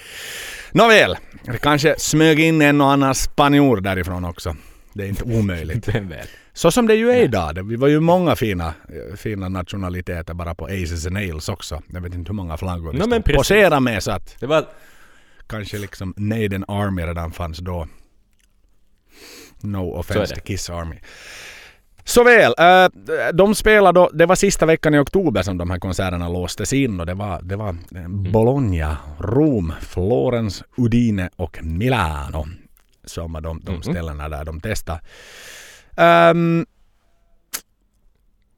Nåväl, 0.72 1.16
det 1.44 1.58
kanske 1.58 1.94
smög 1.98 2.40
in 2.40 2.62
en 2.62 2.80
och 2.80 2.92
annan 2.92 3.14
spanjor 3.14 3.80
därifrån 3.80 4.24
också. 4.24 4.56
Det 4.92 5.04
är 5.04 5.08
inte 5.08 5.24
omöjligt. 5.24 5.88
Så 6.52 6.70
som 6.70 6.86
det 6.86 6.94
ju 6.94 7.10
är 7.10 7.22
idag. 7.22 7.54
Det- 7.54 7.62
Vi 7.62 7.76
var 7.76 7.88
ju 7.88 8.00
många 8.00 8.36
fina, 8.36 8.74
fina 9.16 9.48
nationaliteter 9.48 10.34
bara 10.34 10.54
på 10.54 10.64
Aces 10.66 11.06
and 11.06 11.12
Nails 11.14 11.48
också. 11.48 11.82
Jag 11.92 12.00
vet 12.00 12.14
inte 12.14 12.28
hur 12.28 12.34
många 12.34 12.56
flaggor 12.56 12.92
vi 12.92 12.98
No, 12.98 13.22
precis. 13.22 13.36
posera 13.36 13.80
med 13.80 14.02
så 14.02 14.10
att 14.10 14.36
Det 14.40 14.46
var... 14.46 14.64
kanske 15.46 15.78
liksom 15.78 16.14
Naden 16.16 16.64
Army 16.68 17.02
redan 17.02 17.32
fanns 17.32 17.58
då. 17.58 17.88
No 19.60 19.90
offense 19.92 20.34
det. 20.34 20.40
to 20.40 20.46
Kiss 20.46 20.70
Army. 20.70 20.96
Såväl, 22.10 22.54
äh, 22.58 22.88
de 23.34 23.54
spelade 23.54 24.00
då, 24.00 24.10
det 24.12 24.26
var 24.26 24.34
sista 24.34 24.66
veckan 24.66 24.94
i 24.94 24.98
oktober 24.98 25.42
som 25.42 25.58
de 25.58 25.70
här 25.70 25.78
konserterna 25.78 26.28
låstes 26.28 26.72
in 26.72 27.00
och 27.00 27.06
det 27.06 27.14
var, 27.14 27.42
det 27.42 27.56
var 27.56 27.68
eh, 27.68 28.08
Bologna, 28.08 28.96
Rom, 29.18 29.72
Florens, 29.80 30.64
Udine 30.76 31.28
och 31.36 31.58
Milano 31.62 32.46
som 33.04 33.32
var 33.32 33.40
de, 33.40 33.60
de 33.64 33.72
Mhm. 33.72 33.82
ställena 33.82 34.28
där 34.28 34.44
de 34.44 34.60
testade. 34.60 35.00
Ehm, 35.96 36.66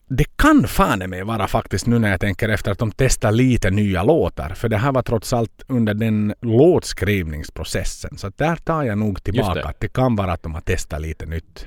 det 0.09 0.37
kan 0.37 0.69
fan 0.69 1.03
i 1.03 1.07
mig 1.07 1.23
vara 1.25 1.49
faktiskt 1.49 1.87
nu 1.87 1.99
när 1.99 2.11
jag 2.11 2.21
tänker 2.21 2.49
efter 2.49 2.71
att 2.73 2.79
de 2.79 2.93
testar 2.97 3.33
lite 3.33 3.71
nya 3.71 4.03
låtar. 4.03 4.49
För 4.55 4.69
det 4.69 4.77
här 4.77 4.93
var 4.93 5.03
trots 5.03 5.33
allt 5.33 5.63
under 5.67 5.95
den 5.95 6.35
låtskrivningsprocessen. 6.41 8.19
Så 8.19 8.31
där 8.37 8.57
tar 8.57 8.83
jag 8.83 8.99
nog 8.99 9.23
tillbaka 9.25 9.55
det. 9.55 9.65
att 9.65 9.81
det 9.81 9.89
kan 9.93 10.17
vara 10.17 10.33
att 10.33 10.43
de 10.43 10.55
har 10.55 10.61
testat 10.61 11.01
lite 11.01 11.27
nytt. 11.27 11.67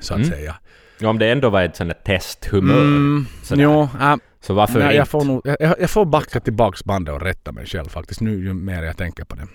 Så 0.00 0.14
att 0.14 0.18
Mm. 0.20 0.30
säga. 0.30 0.56
Ja, 0.98 1.08
om 1.08 1.18
det 1.18 1.30
ändå 1.32 1.50
var 1.50 1.62
ett 1.62 1.76
sånt 1.76 1.88
där 1.90 2.18
testhumör. 2.18 2.80
Mm, 2.80 3.26
sådär. 3.42 3.62
jo, 3.62 3.82
äh, 4.00 4.16
Så 4.40 4.54
varför 4.54 4.74
nej, 4.78 4.82
inte? 4.82 4.96
jag, 4.96 5.08
får 5.08 5.24
nog, 5.24 5.42
jag, 5.44 5.74
jag 5.80 5.90
får 5.90 6.04
backa 6.04 6.40
tillbaks 6.40 6.84
bandet 6.84 7.14
och 7.14 7.22
rätta 7.22 7.52
mig 7.52 7.66
själv 7.66 7.88
faktiskt 7.88 8.20
nu 8.20 8.44
ju 8.44 8.54
mer 8.54 8.82
jag 8.82 8.96
tänker 8.96 9.24
på 9.24 9.34
det. 9.36 9.42
Mm. 9.42 9.52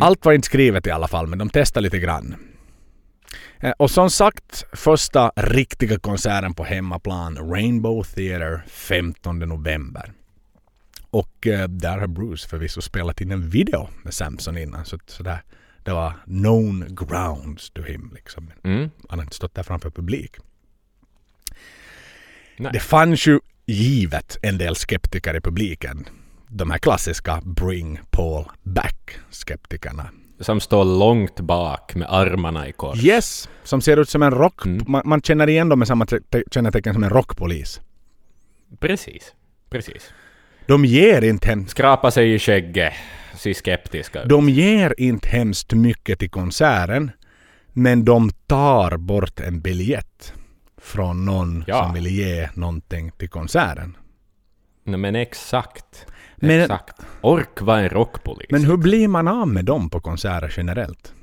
Allt 0.00 0.24
var 0.24 0.32
inte 0.32 0.46
skrivet 0.46 0.86
i 0.86 0.90
alla 0.90 1.08
fall 1.08 1.26
men 1.26 1.38
de 1.38 1.50
testade 1.50 1.84
lite 1.84 1.98
grann. 1.98 2.34
Eh, 3.60 3.70
Och 3.70 3.90
som 3.90 4.10
sagt, 4.10 4.64
första 4.72 5.32
riktiga 5.36 5.98
konserten 5.98 6.54
på 6.54 6.64
hemmaplan, 6.64 7.38
Rainbow 7.52 8.02
Theatre, 8.04 8.60
15 8.68 9.38
november. 9.38 10.12
Och 11.10 11.46
eh, 11.46 11.68
där 11.68 11.98
har 11.98 12.06
Bruce 12.06 12.48
förvisso 12.48 12.80
spelat 12.82 13.20
in 13.20 13.30
en 13.30 13.48
video 13.50 13.88
med 14.02 14.14
Samson 14.14 14.58
innan. 14.58 14.84
Så, 14.84 14.98
så 15.06 15.22
där, 15.22 15.42
det 15.84 15.92
var 15.92 16.12
known 16.24 16.84
grounds 16.90 17.70
to 17.70 17.82
him. 17.82 18.10
Liksom. 18.14 18.50
Mm. 18.64 18.90
Han 19.08 19.18
har 19.18 19.24
inte 19.24 19.36
stått 19.36 19.54
där 19.54 19.62
framför 19.62 19.90
publik. 19.90 20.36
Nej. 22.56 22.72
Det 22.72 22.80
fanns 22.80 23.26
ju 23.26 23.40
givet 23.66 24.38
en 24.42 24.58
del 24.58 24.76
skeptiker 24.76 25.36
i 25.36 25.40
publiken. 25.40 26.06
De 26.48 26.70
här 26.70 26.78
klassiska 26.78 27.40
Bring 27.44 28.00
Paul 28.10 28.44
Back-skeptikerna. 28.62 30.10
Som 30.40 30.60
står 30.60 30.84
långt 30.84 31.40
bak 31.40 31.94
med 31.94 32.08
armarna 32.10 32.68
i 32.68 32.72
kors. 32.72 33.04
Yes, 33.04 33.48
som 33.64 33.80
ser 33.80 33.96
ut 33.96 34.08
som 34.08 34.22
en 34.22 34.30
rock... 34.30 34.66
Mm. 34.66 34.84
Man, 34.88 35.02
man 35.04 35.20
känner 35.22 35.48
igen 35.48 35.68
dem 35.68 35.78
med 35.78 35.88
samma 35.88 36.06
te- 36.06 36.20
te- 36.20 36.42
kännetecken 36.50 36.94
som 36.94 37.04
en 37.04 37.10
rockpolis. 37.10 37.80
Precis. 38.80 39.34
Precis. 39.70 40.10
De 40.66 40.84
ger 40.84 41.24
inte 41.24 41.48
hem, 41.48 41.66
Skrapa 41.66 42.10
sig 42.10 42.34
i 42.34 42.38
skägget. 42.38 42.92
Se 43.34 43.54
skeptiska 43.54 44.22
ut. 44.22 44.28
de 44.28 44.48
ger 44.48 44.94
inte 44.98 45.28
hemskt 45.28 45.72
mycket 45.72 46.18
till 46.18 46.30
konserten. 46.30 47.10
Men 47.72 48.04
de 48.04 48.30
tar 48.46 48.96
bort 48.96 49.40
en 49.40 49.60
biljett 49.60 50.34
från 50.76 51.24
någon 51.24 51.64
Ja. 51.66 51.84
som 51.84 51.94
vill 51.94 52.06
ge 52.06 52.48
någonting 52.54 53.10
till 53.18 53.28
konserten. 53.30 53.96
Nej, 54.84 54.98
men 54.98 55.14
exakt. 55.16 56.06
Men- 56.36 56.60
exakt. 56.60 57.00
Ork 57.20 57.60
var 57.62 57.78
en 57.78 57.88
rockpolis. 57.88 58.46
Men 58.50 58.64
hur 58.64 58.76
blir 58.76 59.08
man 59.08 59.28
av 59.28 59.48
med 59.48 59.64
dem 59.64 59.90
på 59.90 60.00
konserter 60.00 60.54
generellt? 60.56 61.14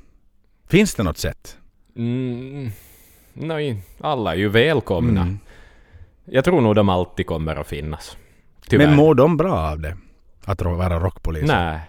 Finns 0.68 0.94
det 0.94 1.02
något 1.02 1.18
sätt? 1.18 1.56
Mm, 1.96 2.70
nej, 3.32 3.82
alla 4.00 4.32
är 4.32 4.38
ju 4.38 4.48
välkomna. 4.48 5.20
Mm. 5.22 5.38
Jag 6.24 6.44
tror 6.44 6.60
nog 6.60 6.74
de 6.74 6.88
alltid 6.88 7.26
kommer 7.26 7.56
att 7.56 7.66
finnas. 7.68 8.16
Tyvärr. 8.68 8.86
Men 8.86 8.96
mår 8.96 9.14
de 9.14 9.36
bra 9.36 9.52
av 9.54 9.80
det? 9.80 9.96
Att 10.44 10.62
vara 10.62 11.00
rockpolis? 11.00 11.44
Nej. 11.46 11.80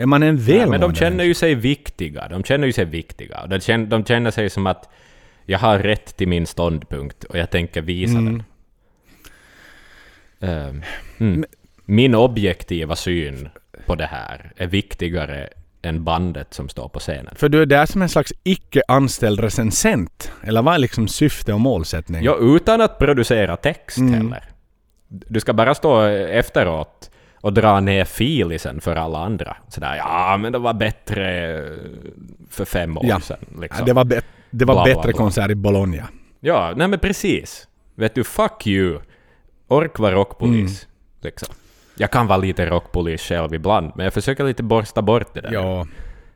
Är 0.00 0.06
man 0.06 0.22
en 0.22 0.36
välmående 0.36 0.70
men 0.70 0.80
de 0.80 0.94
känner 0.94 1.24
ju 1.24 1.34
sig 1.34 1.54
viktiga. 1.54 2.28
De 2.28 2.44
känner 2.44 2.66
ju 2.66 2.72
sig 2.72 2.84
viktiga. 2.84 3.46
De 3.46 3.60
känner, 3.60 3.86
de 3.86 4.04
känner 4.04 4.30
sig 4.30 4.50
som 4.50 4.66
att 4.66 4.88
jag 5.46 5.58
har 5.58 5.78
rätt 5.78 6.16
till 6.16 6.28
min 6.28 6.46
ståndpunkt 6.46 7.24
och 7.24 7.38
jag 7.38 7.50
tänker 7.50 7.82
visa 7.82 8.18
Mm. 8.18 8.24
den. 8.24 8.42
Ehm, 10.50 10.82
mm. 11.18 11.44
Min 11.84 12.14
objektiva 12.14 12.96
syn 12.96 13.48
på 13.86 13.94
det 13.94 14.06
här 14.06 14.52
är 14.56 14.66
viktigare 14.66 15.48
än 15.82 16.04
bandet 16.04 16.54
som 16.54 16.68
står 16.68 16.88
på 16.88 16.98
scenen. 16.98 17.34
För 17.36 17.48
du 17.48 17.62
är 17.62 17.66
där 17.66 17.86
som 17.86 18.02
en 18.02 18.08
slags 18.08 18.32
icke-anställd 18.44 19.40
recensent? 19.40 20.32
Eller 20.42 20.62
vad 20.62 20.74
är 20.74 20.78
liksom 20.78 21.08
syfte 21.08 21.52
och 21.52 21.60
målsättning? 21.60 22.24
Ja, 22.24 22.36
utan 22.40 22.80
att 22.80 22.98
producera 22.98 23.56
text 23.56 23.98
Mm. 23.98 24.14
heller. 24.14 24.44
Du 25.08 25.40
ska 25.40 25.52
bara 25.52 25.74
stå 25.74 26.02
efteråt 26.02 27.10
och 27.40 27.52
dra 27.52 27.80
ner 27.80 28.04
filisen 28.04 28.80
för 28.80 28.96
alla 28.96 29.18
andra. 29.18 29.56
Sådär, 29.68 29.96
ja 29.96 30.36
men 30.36 30.52
det 30.52 30.58
var 30.58 30.74
bättre 30.74 31.24
för 32.50 32.64
fem 32.64 32.98
år 32.98 33.04
Ja. 33.06 33.20
sedan. 33.20 33.36
Ja, 33.54 33.60
Liksom. 33.60 33.86
det 33.86 33.92
var, 33.92 34.04
be- 34.04 34.22
det 34.50 34.64
var 34.64 34.74
Bla, 34.74 34.84
bla, 34.84 34.94
bättre 34.94 35.08
bla. 35.12 35.18
konsert 35.18 35.50
i 35.50 35.54
Bologna. 35.54 36.08
Ja, 36.40 36.72
nej 36.76 36.88
men 36.88 36.98
precis. 36.98 37.68
Vet 37.94 38.14
du, 38.14 38.24
fuck 38.24 38.66
you. 38.66 38.98
Ork 39.68 39.98
var 39.98 40.12
rockpolis. 40.12 40.54
Mm. 40.84 40.90
Liksom. 41.22 41.54
Jag 41.96 42.10
kan 42.10 42.26
vara 42.26 42.38
lite 42.38 42.66
rockpolis 42.66 43.22
själv 43.22 43.54
ibland, 43.54 43.92
men 43.94 44.04
jag 44.04 44.14
försöker 44.14 44.44
lite 44.44 44.62
borsta 44.62 45.02
bort 45.02 45.34
det 45.34 45.40
där. 45.40 45.52
Ja, 45.52 45.86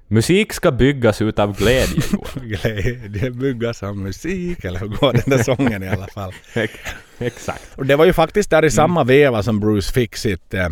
Musik 0.09 0.53
ska 0.53 0.71
byggas 0.71 1.23
utav 1.23 1.57
glädje, 1.59 2.03
glädje 2.35 3.31
byggas 3.31 3.83
av 3.83 3.97
musik. 3.97 4.65
Eller 4.65 4.81
hur 4.81 4.87
går 4.89 5.13
den 5.13 5.23
där 5.27 5.43
sången 5.43 5.83
i 5.83 5.89
alla 5.89 6.07
fall? 6.07 6.33
Ex- 6.55 6.81
Exakt. 7.19 7.69
Och 7.77 7.87
det 7.87 7.97
var 7.97 8.05
ju 8.05 8.13
faktiskt 8.13 8.51
där 8.51 8.65
i 8.65 8.71
samma 8.71 9.05
veva 9.05 9.43
som 9.43 9.61
Bruce 9.61 9.93
fick 9.93 10.17
sitt, 10.17 10.55
eh, 10.55 10.69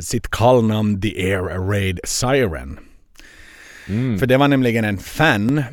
sitt 0.00 0.30
kallnamn 0.30 1.00
The 1.00 1.32
Air 1.32 1.68
Raid 1.70 2.00
Siren. 2.04 2.78
Mm. 3.88 4.18
För 4.18 4.26
det 4.26 4.36
var 4.36 4.48
nämligen 4.48 4.84
en 4.84 4.98
fan, 4.98 5.58
eh, 5.58 5.64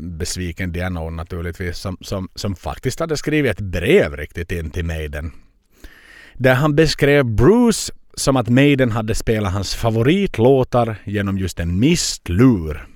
besviken 0.00 0.72
Diano 0.72 1.10
naturligtvis, 1.10 1.78
som, 1.78 1.96
som, 2.00 2.28
som 2.34 2.54
faktiskt 2.54 3.00
hade 3.00 3.16
skrivit 3.16 3.52
ett 3.52 3.60
brev 3.60 4.16
riktigt 4.16 4.52
in 4.52 4.70
till 4.70 4.84
Maiden. 4.84 5.32
Där 6.34 6.54
han 6.54 6.74
beskrev 6.74 7.24
Bruce 7.24 7.92
som 8.14 8.36
att 8.36 8.48
Maiden 8.48 8.90
hade 8.90 9.14
spelat 9.14 9.52
hans 9.52 9.74
favoritlåtar 9.74 10.96
genom 11.04 11.38
just 11.38 11.60
en 11.60 11.78
mistlur. 11.78 12.86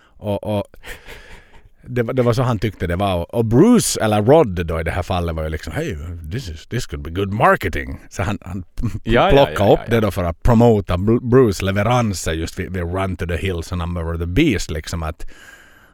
Och, 0.00 0.58
och 0.58 0.64
det, 1.88 2.02
var- 2.02 2.14
det 2.14 2.22
var 2.22 2.32
så 2.32 2.42
han 2.42 2.58
tyckte 2.58 2.86
det 2.86 2.96
var. 2.96 3.34
Och 3.34 3.44
Bruce, 3.44 4.00
eller 4.00 4.22
Rod 4.22 4.66
då 4.66 4.80
i 4.80 4.82
det 4.82 4.90
här 4.90 5.02
fallet 5.02 5.34
var 5.36 5.42
ju 5.42 5.48
liksom 5.48 5.72
Hey, 5.72 5.96
this, 6.32 6.48
is, 6.48 6.66
this 6.66 6.86
could 6.86 7.02
be 7.04 7.10
good 7.10 7.32
marketing. 7.32 8.00
Så 8.10 8.22
han, 8.22 8.38
han 8.42 8.64
Ja, 9.04 9.28
plockade 9.32 9.54
ja, 9.58 9.72
upp 9.72 9.80
ja, 9.86 9.90
det 9.94 10.00
då 10.00 10.10
för 10.10 10.24
att 10.24 10.42
promota 10.42 10.96
Bru- 10.96 11.30
Bruce 11.30 11.64
leveranser 11.64 12.32
just 12.32 12.58
vid, 12.58 12.72
vid 12.72 12.82
Run 12.82 13.16
to 13.16 13.26
the 13.26 13.36
Hills 13.36 13.72
och 13.72 13.78
Number 13.78 14.14
of 14.14 14.20
the 14.20 14.26
Beast 14.26 14.70
liksom 14.70 15.02
att 15.02 15.26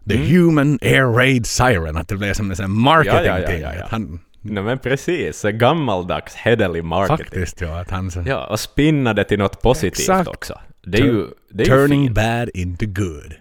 The 0.08 0.14
Mm. 0.16 0.26
Human 0.28 0.78
Air 0.82 1.04
Raid 1.16 1.46
Siren, 1.46 1.96
att 1.96 2.08
det 2.08 2.16
blev 2.16 2.32
som 2.34 2.50
en 2.50 2.56
sån 2.56 2.70
marketing 2.80 3.18
Ja, 3.26 3.26
ja, 3.26 3.40
ja, 3.40 3.46
ting. 3.48 3.60
ja, 3.60 3.74
ja. 3.74 3.84
Att 3.84 3.90
Han, 3.90 4.20
Nej 4.46 4.62
men 4.62 4.78
precis, 4.78 5.42
gammaldags 5.42 6.34
hederlig 6.34 6.84
marketing. 6.84 7.24
faktiskt 7.24 7.60
ja, 7.60 7.80
att 7.80 7.90
han 7.90 8.10
så, 8.10 8.22
Ja, 8.26 8.46
och 8.46 8.60
spinna 8.60 9.12
det 9.14 9.24
till 9.24 9.38
något 9.38 9.62
positivt 9.62 9.98
Exakt. 9.98 10.28
också. 10.28 10.60
Det 10.86 10.98
är 10.98 11.02
ju, 11.04 11.26
det 11.50 11.62
är 11.62 11.66
ju 11.66 11.72
turning 11.72 12.04
fint. 12.06 12.14
bad 12.14 12.48
into 12.54 12.86
good. 12.86 13.34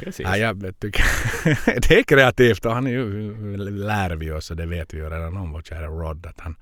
Precis. 0.00 0.26
Ja, 0.28 0.36
jag 0.36 0.74
tycker 0.80 1.04
det 1.88 1.98
är 1.98 2.02
kreativt 2.02 2.64
och 2.66 2.74
han 2.74 2.86
är 2.86 2.90
ju 2.90 3.56
lär 3.56 4.16
vi 4.16 4.30
oss 4.30 4.50
och 4.50 4.56
det 4.56 4.66
vet 4.66 4.94
vi 4.94 4.98
ju 4.98 5.04
redan 5.10 5.36
om 5.36 5.52
vår 5.52 5.62
kära 5.62 5.86
Rod. 5.86 6.26
Att 6.26 6.40
han, 6.40 6.54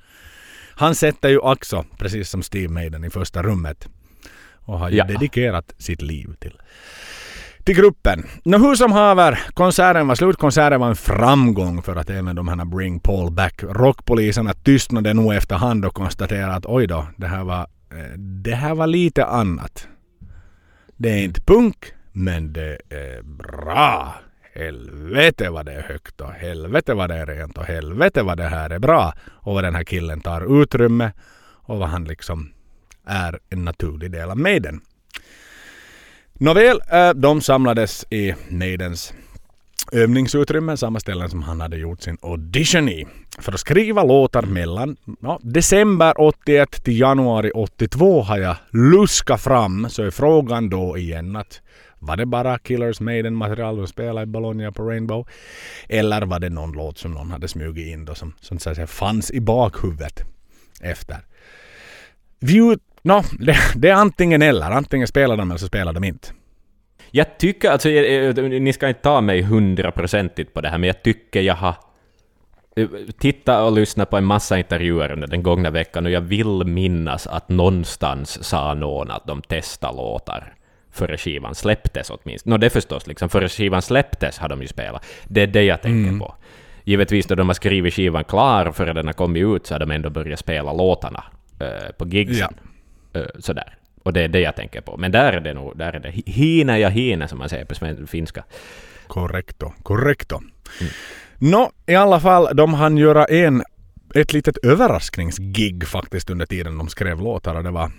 han 0.74 0.94
sätter 0.94 1.28
ju 1.28 1.38
också, 1.38 1.84
precis 1.98 2.30
som 2.30 2.42
Steve 2.42 2.72
Maiden 2.72 3.04
i 3.04 3.10
första 3.10 3.42
rummet. 3.42 3.88
Och 4.54 4.78
har 4.78 4.90
ju 4.90 4.96
Ja. 4.96 5.04
dedikerat 5.04 5.74
sitt 5.78 6.02
liv 6.02 6.34
till, 6.40 6.60
till 7.64 7.76
gruppen. 7.76 8.26
Nå 8.44 8.58
hur 8.58 8.74
som 8.74 8.92
haver, 8.92 9.38
konserten 9.54 10.08
var 10.08 10.14
slut. 10.14 10.36
Konserten 10.36 10.80
var 10.80 10.88
en 10.88 10.96
framgång 10.96 11.82
för 11.82 11.96
att 11.96 12.10
även 12.10 12.36
de 12.36 12.48
här 12.48 12.64
Bring 12.64 13.00
Paul 13.00 13.30
Back 13.32 13.62
rockpoliserna 13.62 14.52
tystnade 14.54 15.14
nog 15.14 15.34
efterhand 15.34 15.84
och 15.84 15.94
konstaterade 15.94 16.54
att 16.54 16.66
oj 16.66 16.86
då, 16.86 17.06
det 17.16 17.26
här 17.26 17.44
var, 17.44 17.60
eh, 17.90 18.18
det 18.18 18.54
här 18.54 18.74
var 18.74 18.86
lite 18.86 19.24
annat. 19.26 19.88
Det 20.96 21.08
är 21.10 21.18
inte 21.24 21.40
punk, 21.40 21.76
men 22.18 22.52
det 22.52 22.78
är 22.88 23.22
bra. 23.22 24.14
Helvete 24.54 25.50
vad 25.50 25.66
det 25.66 25.72
är 25.72 25.82
högt 25.82 26.20
och 26.20 26.32
helvete 26.32 26.94
vad 26.94 27.10
det 27.10 27.14
är 27.14 27.26
rent 27.26 27.58
och 27.58 27.64
helvete 27.64 28.22
vad 28.22 28.38
det 28.38 28.48
här 28.48 28.70
är 28.70 28.78
bra. 28.78 29.14
Och 29.28 29.54
vad 29.54 29.64
den 29.64 29.74
här 29.74 29.84
killen 29.84 30.20
tar 30.20 30.62
utrymme 30.62 31.12
och 31.40 31.78
vad 31.78 31.88
han 31.88 32.04
liksom 32.04 32.52
är 33.04 33.38
en 33.50 33.64
naturlig 33.64 34.10
del 34.10 34.30
av 34.30 34.38
Maiden. 34.38 34.80
Nåväl, 36.32 36.80
eh, 36.92 37.10
de 37.10 37.40
samlades 37.40 38.04
i 38.10 38.34
Maidens 38.48 39.14
övningsutrymme, 39.92 40.76
samma 40.76 41.00
ställen 41.00 41.30
som 41.30 41.42
han 41.42 41.60
hade 41.60 41.76
gjort 41.76 42.02
sin 42.02 42.18
audition 42.22 42.88
i. 42.88 43.06
För 43.38 43.52
att 43.52 43.60
skriva 43.60 44.04
låtar 44.04 44.42
mellan 44.42 44.96
ja, 45.20 45.40
december 45.42 46.20
81 46.20 46.84
till 46.84 47.00
januari 47.00 47.50
82 47.54 48.22
har 48.22 48.38
jag 48.38 48.56
luskat 48.70 49.40
fram. 49.40 49.86
Så 49.90 50.02
är 50.02 50.10
frågan 50.10 50.70
då 50.70 50.98
igen 50.98 51.36
att 51.36 51.60
var 51.98 52.16
det 52.16 52.26
bara 52.26 52.58
Killers 52.58 53.00
Maiden 53.00 53.34
material 53.34 53.76
de 53.76 53.86
spelade 53.86 54.22
i 54.22 54.26
Bologna 54.26 54.72
på 54.72 54.82
Rainbow? 54.82 55.26
Eller 55.88 56.22
var 56.22 56.40
det 56.40 56.50
någon 56.50 56.72
låt 56.72 56.98
som 56.98 57.12
någon 57.12 57.30
hade 57.30 57.48
smugit 57.48 57.86
in 57.86 58.04
då 58.04 58.14
som, 58.14 58.34
som 58.40 58.58
så 58.58 58.70
att 58.70 58.76
säga 58.76 58.86
fanns 58.86 59.30
i 59.30 59.40
bakhuvudet 59.40 60.24
efter? 60.80 61.16
View, 62.40 62.80
no, 63.02 63.22
det, 63.38 63.56
det 63.74 63.88
är 63.88 63.94
antingen 63.94 64.42
eller. 64.42 64.70
Antingen 64.70 65.08
spelar 65.08 65.36
de 65.36 65.50
eller 65.50 65.58
så 65.58 65.66
spelar 65.66 65.92
de 65.92 66.04
inte. 66.04 66.28
Jag 67.10 67.38
tycker, 67.38 67.70
alltså, 67.70 67.88
ni 67.88 68.72
ska 68.72 68.88
inte 68.88 69.00
ta 69.00 69.20
mig 69.20 69.42
hundraprocentigt 69.42 70.54
på 70.54 70.60
det 70.60 70.68
här, 70.68 70.78
men 70.78 70.86
jag 70.86 71.02
tycker 71.02 71.40
jag 71.40 71.54
har 71.54 71.74
eh, 72.76 72.86
titta 72.86 73.12
tittat 73.18 73.66
och 73.66 73.72
lyssnat 73.72 74.10
på 74.10 74.16
en 74.16 74.24
massa 74.24 74.58
intervjuer 74.58 75.12
under 75.12 75.26
den 75.26 75.42
gångna 75.42 75.70
veckan 75.70 76.06
och 76.06 76.12
jag 76.12 76.20
vill 76.20 76.64
minnas 76.64 77.26
att 77.26 77.48
någonstans 77.48 78.44
sa 78.44 78.74
någon 78.74 79.10
att 79.10 79.26
de 79.26 79.42
testar 79.48 79.92
låtar 79.92 80.54
före 80.98 81.18
skivan 81.18 81.54
släpptes 81.54 82.10
åtminstone. 82.10 82.54
Nå, 82.54 82.56
det 82.58 82.70
förstås, 82.70 83.06
liksom, 83.06 83.28
före 83.28 83.48
skivan 83.48 83.82
släpptes 83.82 84.38
har 84.38 84.48
de 84.48 84.62
ju 84.62 84.68
spelat. 84.68 85.04
Det 85.28 85.42
är 85.42 85.46
det 85.46 85.62
jag 85.62 85.82
tänker 85.82 86.08
Mm. 86.08 86.18
på. 86.18 86.34
Givetvis 86.84 87.26
då 87.26 87.34
de 87.34 87.48
har 87.48 87.54
skrivit 87.54 87.94
skivan 87.94 88.24
klar 88.24 88.72
före 88.72 88.92
den 88.92 89.06
har 89.06 89.12
kommit 89.12 89.42
ut 89.44 89.66
så 89.66 89.74
har 89.74 89.78
de 89.78 89.90
ändå 89.90 90.10
börjat 90.10 90.38
spela 90.38 90.72
låtarna 90.72 91.24
eh, 91.60 91.92
på 91.98 92.06
gigsen. 92.08 92.54
Eh, 93.12 93.22
sådär. 93.38 93.74
Och 94.02 94.12
det 94.12 94.20
är 94.22 94.28
det 94.28 94.40
jag 94.40 94.56
tänker 94.56 94.80
på. 94.80 94.96
Men 94.96 95.12
där 95.12 95.32
är 95.32 95.40
det 95.40 95.54
nog, 95.54 95.78
där 95.78 95.92
är 95.92 95.98
det 96.00 96.10
hina 96.32 96.78
ja 96.78 96.88
hina 96.88 97.28
som 97.28 97.38
man 97.38 97.48
säger 97.48 97.64
på 97.64 98.06
finska. 98.06 98.44
Correcto, 99.06 99.72
correcto. 99.82 100.40
Nå, 101.38 101.70
i 101.86 101.94
alla 101.94 102.20
fall, 102.20 102.56
de 102.56 102.74
hann 102.74 102.96
göra 102.96 103.24
en, 103.24 103.62
ett 104.14 104.32
litet 104.32 104.58
överraskningsgig 104.64 105.86
faktiskt 105.86 106.30
under 106.30 106.46
tiden 106.46 106.78
de 106.78 106.88
skrev 106.88 107.20
låtar 107.20 107.54
och 107.54 107.64
det 107.64 107.70
var 107.70 107.90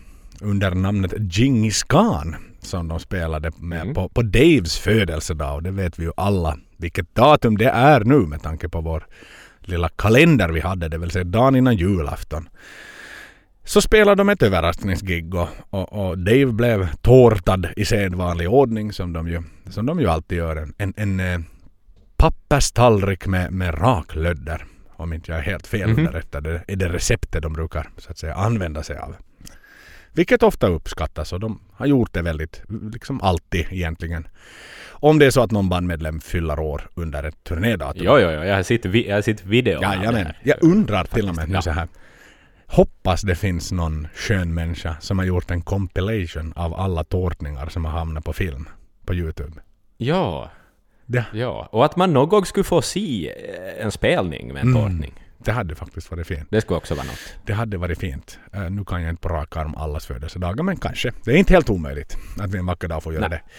under 0.42 0.72
namnet 0.72 1.14
Djingis 1.18 1.84
Khan 1.84 2.36
som 2.66 2.88
de 2.88 3.00
spelade 3.00 3.52
med 3.58 3.82
Mm. 3.82 3.94
på, 3.94 4.10
på 4.10 4.22
Daves 4.22 4.78
födelsedag 4.80 5.56
och 5.56 5.64
det 5.64 5.72
vet 5.72 6.00
vi 6.00 6.04
ju 6.04 6.12
alla 6.18 6.58
vilket 6.78 7.16
datum 7.16 7.58
det 7.58 7.70
är 7.70 8.04
nu 8.04 8.16
med 8.20 8.42
tanke 8.42 8.70
på 8.70 8.82
vår 8.82 9.06
lilla 9.60 9.90
kalender 9.90 10.50
vi 10.50 10.60
hade, 10.60 10.88
det 10.90 10.98
vill 10.98 11.12
säga 11.12 11.24
dagen 11.24 11.56
innan 11.56 11.76
julafton. 11.76 12.50
Så 13.64 13.82
spelade 13.82 14.16
de 14.16 14.30
ett 14.30 14.44
överraskningsgig 14.44 15.36
och, 15.36 15.48
och, 15.70 15.94
och 16.10 16.18
Dave 16.18 16.46
blev 16.46 16.88
tårtad 17.02 17.68
i 17.76 17.86
sedvanlig 17.86 18.50
ordning 18.50 18.94
som 18.94 19.14
de 19.14 19.28
ju, 19.28 19.44
som 19.70 19.86
de 19.86 20.00
ju 20.00 20.08
alltid 20.08 20.38
gör. 20.38 20.56
En, 20.56 20.74
en, 20.78 20.94
en 20.98 21.20
eh, 21.20 21.40
papperstallrik 22.18 23.28
med, 23.28 23.52
med 23.54 23.82
raklödder. 23.82 24.66
Om 24.96 25.14
inte 25.14 25.32
jag 25.32 25.40
är 25.40 25.44
helt 25.44 25.68
fel 25.68 25.90
Mhm. 25.90 26.00
underrättad. 26.00 26.44
Det 26.44 26.62
är 26.68 26.76
det 26.76 26.90
receptet 26.90 27.42
de 27.44 27.54
brukar 27.54 27.90
så 27.98 28.12
att 28.12 28.18
säga 28.18 28.34
använda 28.36 28.84
sig 28.84 28.98
av. 28.98 29.16
Vilket 30.14 30.44
ofta 30.44 30.68
uppskattas 30.68 31.34
och 31.34 31.40
de 31.40 31.60
har 31.74 31.86
gjort 31.86 32.14
det 32.14 32.22
väldigt, 32.22 32.62
liksom 32.94 33.22
alltid 33.22 33.66
egentligen. 33.72 34.28
Om 34.90 35.20
det 35.20 35.26
är 35.26 35.32
så 35.32 35.42
att 35.42 35.52
någon 35.52 35.70
bandmedlem 35.70 36.20
fyller 36.22 36.60
år 36.60 36.90
under 36.96 37.24
ett 37.24 37.44
turnédatum. 37.44 38.02
Jo, 38.06 38.18
jo, 38.20 38.32
jo, 38.32 38.44
jag 38.44 38.56
har 38.56 38.64
sett, 38.64 38.86
vi, 38.86 39.08
jag 39.08 39.16
har 39.16 39.22
sett 39.22 39.46
videon 39.46 39.82
Jajamän. 39.82 40.34
Jag 40.44 40.58
undrar 40.64 41.04
till 41.04 41.30
och 41.30 41.36
med 41.36 41.50
nu 41.50 41.62
så 41.62 41.72
här. 41.72 41.88
Hoppas 42.66 43.22
det 43.22 43.36
finns 43.36 43.72
någon 43.72 44.08
skön 44.14 44.54
människa 44.54 44.96
som 45.00 45.20
har 45.20 45.26
gjort 45.26 45.52
en 45.52 45.62
compilation 45.62 46.54
av 46.56 46.74
alla 46.74 47.04
tårtningar 47.04 47.70
som 47.70 47.86
har 47.86 47.92
hamnat 47.92 48.24
på 48.24 48.34
film 48.34 48.70
på 49.06 49.14
Youtube. 49.14 49.54
Ja, 49.98 50.52
Det, 51.06 51.26
ja. 51.34 51.70
Och 51.72 51.86
att 51.86 51.96
man 51.96 52.14
någon 52.14 52.30
gång 52.30 52.46
skulle 52.46 52.64
få 52.64 52.82
se 52.82 53.30
eh, 53.30 53.86
en 53.86 53.92
spelning 53.92 54.54
med 54.54 54.62
en 54.62 54.76
Mm. 54.76 55.02
Det 55.46 55.52
hade 55.52 55.76
faktiskt 55.76 56.12
varit 56.12 56.28
fint. 56.28 56.48
Det 56.50 56.62
skulle 56.62 56.78
också 56.78 56.96
vara 56.96 57.06
något. 57.06 57.34
Det 57.46 57.54
hade 57.54 57.78
varit 57.78 58.00
fint. 58.00 58.40
Eh, 58.54 58.70
nu 58.70 58.86
kan 58.86 59.02
jag 59.02 59.10
inte 59.10 59.22
på 59.22 59.30
rak 59.30 59.58
arm 59.58 59.76
allas 59.76 60.06
födelsedagar 60.06 60.64
men 60.64 60.78
kanske. 60.78 61.12
Det 61.24 61.32
är 61.32 61.36
inte 61.36 61.54
helt 61.54 61.70
omöjligt 61.70 62.18
att 62.40 62.50
vi 62.50 62.58
en 62.58 62.66
vacker 62.66 62.88
dag 62.88 63.04
får 63.04 63.14
göra 63.14 63.28
Nej. 63.28 63.40
det. 63.40 63.50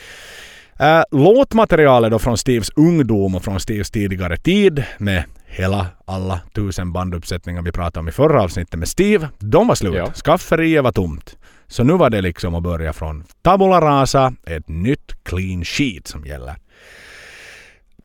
Uh, 0.80 1.02
låtmaterialet 1.10 2.10
då 2.10 2.18
från 2.18 2.38
Steves 2.38 2.70
ungdom 2.76 3.34
och 3.34 3.44
från 3.44 3.60
Steves 3.60 3.90
tidigare 3.90 4.36
tid 4.36 4.84
med 4.98 5.24
hela 5.46 5.86
alla 6.04 6.40
tusen 6.54 6.92
banduppsättningar 6.92 7.62
vi 7.62 7.72
pratade 7.72 8.00
om 8.00 8.08
i 8.08 8.12
förra 8.12 8.42
avsnittet 8.42 8.78
med 8.78 8.88
Steve. 8.88 9.28
De 9.38 9.68
var 9.68 9.74
slut. 9.74 9.94
Ja. 9.94 10.12
Skafferiet 10.12 10.84
var 10.84 10.92
tomt. 10.92 11.36
Så 11.66 11.84
nu 11.84 11.92
var 11.92 12.10
det 12.10 12.20
liksom 12.20 12.54
att 12.54 12.62
börja 12.62 12.92
från 12.92 13.24
tabula 13.42 13.80
rasa, 13.80 14.34
ett 14.46 14.68
nytt 14.68 15.24
clean 15.24 15.64
sheet 15.64 16.06
som 16.06 16.26
gäller. 16.26 16.56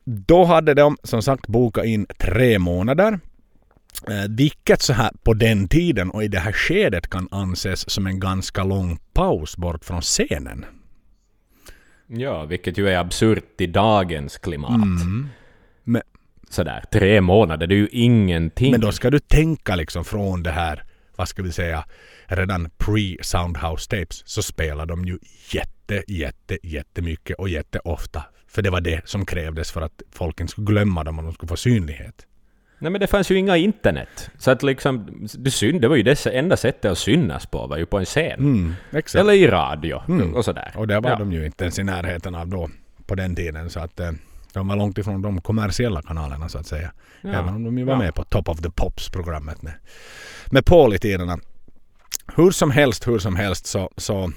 Då 0.04 0.44
hade 0.44 0.74
de 0.74 0.96
som 1.02 1.22
sagt 1.22 1.46
bokat 1.46 1.84
in 1.84 2.06
tre 2.18 2.58
månader. 2.58 3.20
Eh, 4.08 4.28
vilket 4.28 4.82
så 4.82 4.92
här 4.92 5.10
på 5.22 5.34
den 5.34 5.68
tiden 5.68 6.10
och 6.10 6.24
i 6.24 6.28
det 6.28 6.38
här 6.38 6.52
skedet 6.52 7.10
kan 7.10 7.28
anses 7.30 7.90
som 7.90 8.06
en 8.06 8.20
ganska 8.20 8.64
lång 8.64 8.98
paus 9.12 9.56
bort 9.56 9.84
från 9.84 10.00
scenen. 10.00 10.64
Ja, 12.06 12.44
vilket 12.44 12.78
ju 12.78 12.88
är 12.88 12.98
absurt 12.98 13.60
i 13.60 13.66
dagens 13.66 14.38
klimat. 14.38 14.82
Mm. 14.82 15.28
Men, 15.84 16.02
Sådär, 16.50 16.84
tre 16.92 17.20
månader, 17.20 17.66
det 17.66 17.74
är 17.74 17.76
ju 17.76 17.88
ingenting. 17.92 18.70
men 18.70 18.80
då 18.80 18.92
ska 18.92 19.10
du 19.10 19.18
tänka 19.18 19.76
liksom 19.76 20.04
från 20.04 20.42
det 20.42 20.50
här, 20.50 20.82
vad 21.16 21.28
ska 21.28 21.42
vi 21.42 21.52
säga, 21.52 21.84
redan 22.26 22.70
pre-Soundhouse 22.78 23.90
Tapes 23.90 24.22
så 24.28 24.42
spelar 24.42 24.86
de 24.86 25.04
ju 25.04 25.18
jätte, 25.52 26.02
jätte, 26.08 26.58
jättemycket 26.62 27.36
och 27.38 27.48
jätteofta. 27.48 28.22
För 28.48 28.62
det 28.62 28.70
var 28.70 28.80
det 28.80 29.08
som 29.08 29.26
krävdes 29.26 29.72
för 29.72 29.80
att 29.80 30.02
folk 30.12 30.40
inte 30.40 30.50
skulle 30.50 30.66
glömma 30.66 31.04
dem 31.04 31.18
och 31.18 31.24
de 31.24 31.32
skulle 31.32 31.48
få 31.48 31.56
synlighet. 31.56 32.26
Nej 32.78 32.90
men 32.92 33.00
det 33.00 33.06
fanns 33.06 33.30
ju 33.30 33.38
inga 33.38 33.56
internet. 33.56 34.30
Så 34.38 34.50
att 34.50 34.62
liksom, 34.62 35.26
det, 35.34 35.50
syn, 35.50 35.80
det 35.80 35.88
var 35.88 35.96
ju 35.96 36.02
det 36.02 36.26
enda 36.26 36.56
sättet 36.56 36.90
att 36.92 36.98
synas 36.98 37.46
på, 37.46 37.66
var 37.66 37.76
ju 37.76 37.86
på 37.86 37.98
en 37.98 38.04
scen. 38.04 38.38
Mm. 38.40 38.74
Eller 39.14 39.32
i 39.32 39.46
radio 39.46 40.02
Mm. 40.08 40.34
och 40.34 40.44
sådär. 40.44 40.72
Och 40.76 40.86
det 40.88 41.00
var 41.00 41.10
ja. 41.10 41.16
de 41.16 41.32
ju 41.32 41.46
inte 41.46 41.64
ens 41.64 41.78
i 41.78 41.82
närheten 41.84 42.34
av 42.34 42.48
då 42.48 42.70
på 43.06 43.14
den 43.14 43.36
tiden. 43.36 43.70
Så 43.70 43.80
att 43.80 44.00
eh, 44.00 44.10
de 44.52 44.68
var 44.68 44.76
långt 44.76 44.98
ifrån 44.98 45.22
de 45.22 45.40
kommersiella 45.40 46.02
kanalerna 46.02 46.48
så 46.48 46.58
att 46.58 46.66
säga. 46.66 46.92
Ja. 47.20 47.30
Även 47.30 47.54
om 47.54 47.64
de 47.64 47.78
ju 47.78 47.84
var 47.84 47.92
Ja. 47.92 47.98
med 47.98 48.14
på 48.14 48.24
Top 48.24 48.48
of 48.48 48.60
the 48.60 48.70
Pops-programmet 48.70 49.62
med, 49.62 49.72
med 50.50 50.64
Paul 50.64 50.94
i 50.94 50.98
tiderna. 50.98 51.38
Hur 52.36 52.50
som 52.50 52.70
helst, 52.70 53.08
hur 53.08 53.18
som 53.18 53.36
helst 53.36 53.66
så, 53.66 53.90
så 53.96 54.32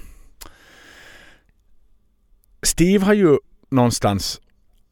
Steve 2.62 3.04
har 3.04 3.12
ju 3.14 3.38
någonstans 3.70 4.40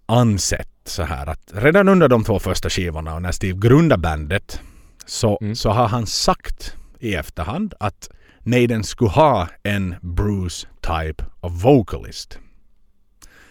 ansett 0.06 0.68
så 0.88 1.02
här 1.02 1.26
att 1.26 1.50
redan 1.54 1.88
under 1.88 2.08
de 2.08 2.24
två 2.24 2.38
första 2.38 2.70
skivorna 2.70 3.14
och 3.14 3.22
när 3.22 3.32
Steve 3.32 3.58
grundade 3.58 4.00
bandet 4.02 4.60
så, 5.06 5.38
Mm. 5.40 5.54
så 5.56 5.70
har 5.70 5.88
han 5.88 6.06
sagt 6.06 6.74
i 7.00 7.14
efterhand 7.14 7.74
att 7.80 8.10
Maiden 8.42 8.84
skulle 8.84 9.10
ha 9.10 9.48
en 9.62 9.94
Bruce 10.02 10.66
type 10.80 11.24
of 11.40 11.52
vocalist 11.64 12.38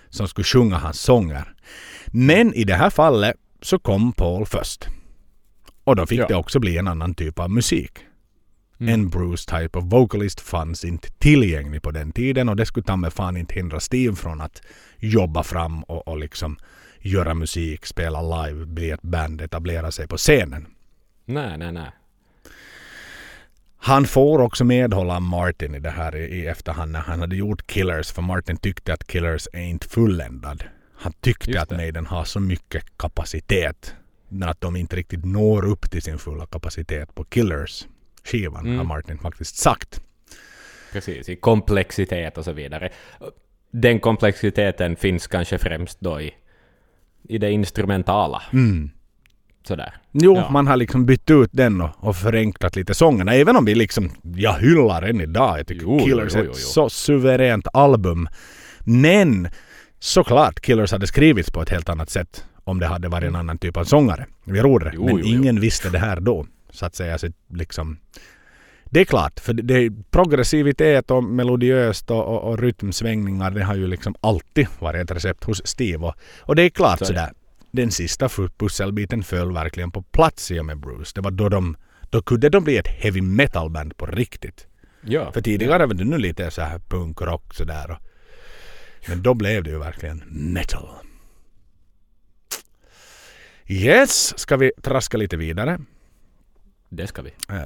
som 0.09 0.27
skulle 0.27 0.45
sjunga 0.45 0.77
hans 0.77 0.99
sånger. 1.01 1.53
Men 2.07 2.53
i 2.53 2.63
det 2.63 2.75
här 2.75 2.89
fallet 2.89 3.35
så 3.61 3.79
kom 3.79 4.13
Paul 4.13 4.45
först. 4.45 4.87
Och 5.83 5.95
då 5.95 6.05
fick 6.05 6.19
Ja. 6.19 6.27
det 6.27 6.35
också 6.35 6.59
bli 6.59 6.77
en 6.77 6.87
annan 6.87 7.13
typ 7.15 7.39
av 7.39 7.49
musik. 7.51 7.91
Mm. 8.79 8.93
En 8.93 9.09
Bruce 9.09 9.59
type 9.59 9.77
of 9.79 9.83
vocalist 9.87 10.39
fanns 10.41 10.85
inte 10.85 11.09
tillgänglig 11.11 11.81
på 11.81 11.91
den 11.91 12.11
tiden 12.11 12.49
och 12.49 12.55
det 12.55 12.65
skulle 12.65 12.83
ta 12.83 12.95
med 12.95 13.13
fan 13.13 13.37
inte 13.37 13.53
hindra 13.53 13.79
Steve 13.79 14.15
från 14.15 14.41
att 14.41 14.61
jobba 14.99 15.43
fram 15.43 15.83
och, 15.83 16.07
och 16.07 16.17
liksom 16.17 16.57
göra 17.01 17.33
musik, 17.33 17.85
spela 17.85 18.45
live, 18.45 18.65
bli 18.65 18.91
ett 18.91 19.01
band, 19.01 19.41
etablera 19.41 19.91
sig 19.91 20.07
på 20.07 20.17
scenen. 20.17 20.67
Nej, 21.25 21.57
nej, 21.57 21.71
nej. 21.71 21.91
Han 23.77 24.05
får 24.05 24.39
också 24.39 24.63
medhålla 24.63 25.19
Martin 25.19 25.75
i 25.75 25.79
det 25.79 25.89
här 25.89 26.15
i, 26.15 26.23
i 26.25 26.47
efterhand 26.47 26.91
när 26.91 26.99
han 26.99 27.19
hade 27.19 27.35
gjort 27.35 27.67
Killers 27.67 28.11
för 28.11 28.21
Martin 28.21 28.57
tyckte 28.57 28.93
att 28.93 29.07
Killers 29.07 29.47
är 29.53 29.61
inte 29.61 29.87
fulländad. 29.87 30.63
Han 30.95 31.13
tyckte 31.13 31.61
att. 31.61 31.71
Maiden 31.71 32.05
har 32.05 32.23
så 32.23 32.39
mycket 32.39 32.97
kapacitet 32.97 33.95
att 34.43 34.61
de 34.61 34.75
inte 34.75 34.95
riktigt 34.95 35.25
når 35.25 35.65
upp 35.65 35.91
till 35.91 36.01
sin 36.01 36.17
fulla 36.17 36.45
kapacitet 36.45 37.15
på 37.15 37.23
Killers 37.23 37.87
skivan 38.23 38.65
Mm. 38.65 38.77
har 38.77 38.85
Martin 38.85 39.17
faktiskt 39.17 39.55
sagt. 39.57 40.01
Precis, 40.91 41.29
i 41.29 41.35
komplexitet 41.35 42.37
och 42.37 42.45
så 42.45 42.51
vidare. 42.51 42.89
Den 43.71 43.99
komplexiteten 43.99 44.95
finns 44.95 45.27
kanske 45.27 45.57
främst 45.57 45.99
då 45.99 46.21
i, 46.21 46.33
i 47.29 47.37
det 47.37 47.51
instrumentala. 47.51 48.41
Mm. 48.53 48.89
Sådär. 49.67 49.93
Jo, 50.11 50.35
Ja. 50.35 50.49
man 50.51 50.67
har 50.67 50.75
liksom 50.77 51.05
bytt 51.05 51.29
ut 51.29 51.49
den 51.53 51.81
och, 51.81 51.89
och 51.99 52.15
förenklat 52.15 52.75
lite 52.75 52.93
sångerna. 52.93 53.33
Även 53.33 53.55
om 53.55 53.65
vi 53.65 53.75
liksom, 53.75 54.09
jag 54.23 54.53
hyllar 54.53 55.01
än 55.01 55.21
idag. 55.21 55.59
Jag 55.59 55.67
tycker 55.67 55.81
Jo, 55.85 55.99
Killers 55.99 56.33
jo, 56.35 56.39
är 56.41 56.45
jo, 56.45 56.51
ett 56.51 56.57
jo. 56.59 56.65
så 56.67 56.89
suveränt 56.89 57.67
album. 57.73 58.27
Men 58.79 59.47
såklart, 59.99 60.59
Killers 60.61 60.91
hade 60.91 61.07
skrivits 61.07 61.51
på 61.51 61.61
ett 61.61 61.69
helt 61.69 61.89
annat 61.89 62.09
sätt 62.09 62.45
om 62.63 62.79
det 62.79 62.85
hade 62.87 63.07
varit 63.07 63.27
en 63.27 63.35
annan 63.35 63.57
typ 63.57 63.77
av 63.77 63.83
sångare. 63.83 64.25
Vi 64.43 64.61
rodde. 64.61 64.91
Jo, 64.93 65.05
Men 65.05 65.25
ingen 65.25 65.59
visste 65.59 65.89
det 65.89 65.99
här 65.99 66.19
då. 66.19 66.45
Så 66.69 66.85
att 66.85 66.95
säga, 66.95 67.17
så 67.17 67.27
liksom... 67.53 67.97
Det 68.89 68.99
är 68.99 69.05
klart, 69.05 69.39
för 69.39 69.53
det 69.53 69.91
progressivitet 70.11 71.11
och 71.11 71.23
melodiöst 71.23 72.11
och, 72.11 72.25
och, 72.25 72.51
och 72.51 72.59
rytmsvängningar, 72.59 73.51
det 73.51 73.63
har 73.63 73.75
ju 73.75 73.87
liksom 73.87 74.15
alltid 74.21 74.67
varit 74.79 75.01
ett 75.01 75.15
recept 75.15 75.43
hos 75.43 75.67
Steve. 75.67 76.05
Och, 76.05 76.15
och 76.39 76.55
det 76.55 76.63
är 76.63 76.69
klart 76.69 76.99
Så 76.99 77.05
sådär, 77.05 77.31
den 77.71 77.91
sista 77.91 78.29
pusselbiten 78.57 79.23
föll 79.23 79.53
verkligen 79.53 79.91
på 79.91 80.01
plats 80.01 80.51
i 80.51 80.59
och 80.59 80.65
med 80.65 80.79
Bruce. 80.79 81.11
Det 81.15 81.21
var 81.21 81.31
då 81.31 81.49
de, 81.49 81.77
då 82.09 82.21
kunde 82.21 82.49
de 82.49 82.63
bli 82.63 82.77
ett 82.77 82.87
heavy 82.87 83.21
metal 83.21 83.69
band 83.69 83.97
på 83.97 84.05
riktigt. 84.05 84.67
Ja. 85.01 85.31
För 85.31 85.41
tidigare 85.41 85.85
var 85.85 85.93
det 85.93 86.03
nu 86.03 86.17
lite 86.17 86.51
så 86.51 86.61
här 86.61 86.79
punk 86.79 87.21
rock 87.21 87.53
sådär. 87.53 87.99
Men 89.07 89.21
då 89.21 89.33
blev 89.33 89.63
det 89.63 89.69
ju 89.69 89.79
verkligen 89.79 90.23
metal. 90.27 90.87
Yes, 93.67 94.39
ska 94.39 94.57
vi 94.57 94.71
traska 94.81 95.17
lite 95.17 95.37
vidare. 95.37 95.79
Det 96.89 97.07
ska 97.07 97.21
vi. 97.21 97.31
Eh, 97.49 97.65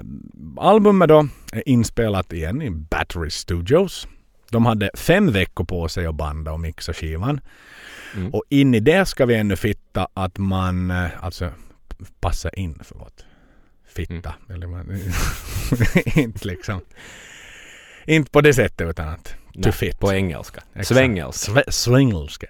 albumet 0.57 1.09
då 1.09 1.27
är 1.53 1.69
inspelat 1.69 2.33
igen 2.33 2.61
i 2.61 2.69
Battery 2.69 3.29
Studios. 3.29 4.07
De 4.49 4.65
hade 4.65 4.89
fem 4.93 5.31
veckor 5.31 5.63
på 5.63 5.87
sig 5.87 6.05
att 6.05 6.15
banda 6.15 6.51
och 6.51 6.59
mixa 6.59 6.93
skivan. 6.93 7.41
Mm. 8.15 8.33
Och 8.33 8.43
in 8.49 8.75
i 8.75 8.79
det 8.79 9.05
ska 9.05 9.25
vi 9.25 9.35
ännu 9.35 9.55
fitta 9.55 10.07
att 10.13 10.37
man, 10.37 10.91
eh, 10.91 11.09
alltså 11.21 11.51
passa 12.19 12.49
in, 12.49 12.79
förlåt. 12.83 13.25
Fitta. 13.87 14.35
Mm. 14.49 14.55
Eller 14.55 14.67
man, 14.67 15.01
inte 16.23 16.47
liksom. 16.47 16.81
Inte 18.05 18.31
på 18.31 18.41
det 18.41 18.53
sättet 18.53 18.89
utan 18.89 19.07
att 19.07 19.23
to 19.25 19.35
Nej, 19.53 19.71
fit. 19.71 19.99
På 19.99 20.13
engelska. 20.13 20.63
Svängelska. 20.83 21.63
Svengelska. 21.67 22.47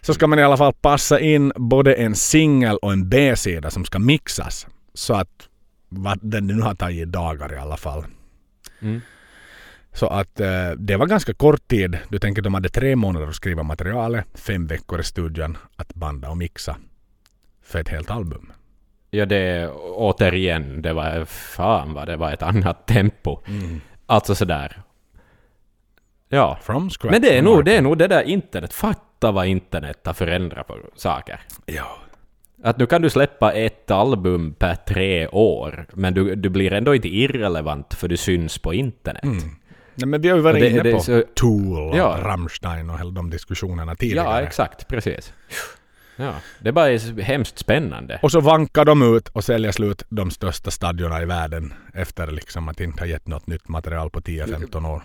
Så 0.00 0.14
ska 0.14 0.26
man 0.26 0.38
i 0.38 0.42
alla 0.42 0.56
fall 0.56 0.72
passa 0.72 1.20
in 1.20 1.52
både 1.56 1.94
en 1.94 2.14
singel 2.14 2.76
och 2.76 2.92
en 2.92 3.08
B-sida 3.08 3.70
som 3.70 3.84
ska 3.84 3.98
mixas. 3.98 4.66
Så 4.94 5.14
att 5.14 5.48
vad 5.96 6.18
den 6.22 6.46
nu 6.46 6.60
har 6.60 6.74
tagit 6.74 7.12
dagar 7.12 7.52
i 7.52 7.56
alla 7.56 7.76
fall. 7.76 8.04
Mm. 8.80 9.00
Så 9.92 10.06
att 10.06 10.40
eh, 10.40 10.70
det 10.70 10.96
var 10.96 11.06
ganska 11.06 11.34
kort 11.34 11.68
tid. 11.68 11.98
Du 12.08 12.18
tänker 12.18 12.42
de 12.42 12.54
hade 12.54 12.68
tre 12.68 12.96
månader 12.96 13.26
att 13.26 13.34
skriva 13.34 13.62
materialet, 13.62 14.26
fem 14.34 14.66
veckor 14.66 15.00
i 15.00 15.04
studion 15.04 15.58
att 15.76 15.94
banda 15.94 16.30
och 16.30 16.36
mixa 16.36 16.76
för 17.62 17.78
ett 17.78 17.88
helt 17.88 18.10
album. 18.10 18.52
Ja, 19.10 19.26
det 19.26 19.68
återigen, 19.96 20.82
det 20.82 20.92
var 20.92 21.24
fan 21.24 21.94
vad 21.94 22.08
det 22.08 22.16
var 22.16 22.32
ett 22.32 22.42
annat 22.42 22.86
tempo. 22.86 23.38
Alltså 24.06 24.34
sådär. 24.34 24.82
Ja. 26.28 26.58
From 26.62 26.90
scratch. 26.90 27.12
Men 27.12 27.22
det 27.22 27.38
är, 27.38 27.42
nog, 27.42 27.64
det 27.64 27.76
är 27.76 27.82
nog 27.82 27.98
det 27.98 28.08
där 28.08 28.22
internet. 28.22 28.72
Fatta 28.72 29.32
vad 29.32 29.46
internet 29.46 30.00
har 30.04 30.14
förändrat 30.14 30.66
på 30.66 30.78
saker. 30.96 31.40
Ja. 31.66 31.98
Att 32.64 32.78
nu 32.78 32.86
kan 32.86 33.02
du 33.02 33.10
släppa 33.10 33.52
ett 33.52 33.90
album 33.90 34.54
per 34.58 34.74
tre 34.74 35.26
år, 35.28 35.86
men 35.92 36.14
du, 36.14 36.34
du 36.34 36.48
blir 36.48 36.72
ändå 36.72 36.94
inte 36.94 37.08
irrelevant 37.08 37.94
för 37.94 38.08
du 38.08 38.16
syns 38.16 38.58
på 38.58 38.74
internet. 38.74 39.22
Nej, 39.94 40.06
men 40.08 40.20
vi 40.20 40.28
har 40.28 40.36
ju 40.36 40.42
varit 40.42 40.60
det- 40.60 40.70
inne 40.70 40.92
på 40.92 41.00
så- 41.00 41.22
Tool 41.34 41.78
och 41.90 41.96
Ja. 41.96 42.18
Rammstein 42.22 42.90
och 42.90 42.98
hela 42.98 43.10
de 43.10 43.30
diskussionerna 43.30 43.94
tidigare. 43.94 44.26
Ja, 44.28 44.40
exakt. 44.46 44.88
Precis. 44.88 45.32
Ja, 46.16 46.34
det 46.60 46.72
bara 46.72 46.90
är 46.90 47.20
hemskt 47.22 47.58
spännande. 47.58 48.18
Och 48.22 48.32
så 48.32 48.40
vankar 48.40 48.84
de 48.84 49.16
ut 49.16 49.28
och 49.28 49.44
säljer 49.44 49.72
slut 49.72 50.02
de 50.08 50.30
största 50.30 50.70
stadionerna 50.70 51.22
i 51.22 51.24
världen 51.26 51.74
efter 51.94 52.26
liksom 52.30 52.68
att 52.68 52.80
inte 52.80 53.00
ha 53.02 53.06
gett 53.06 53.26
något 53.28 53.46
nytt 53.46 53.68
material 53.68 54.10
på 54.10 54.20
10-15 54.20 54.86
år. 54.86 55.02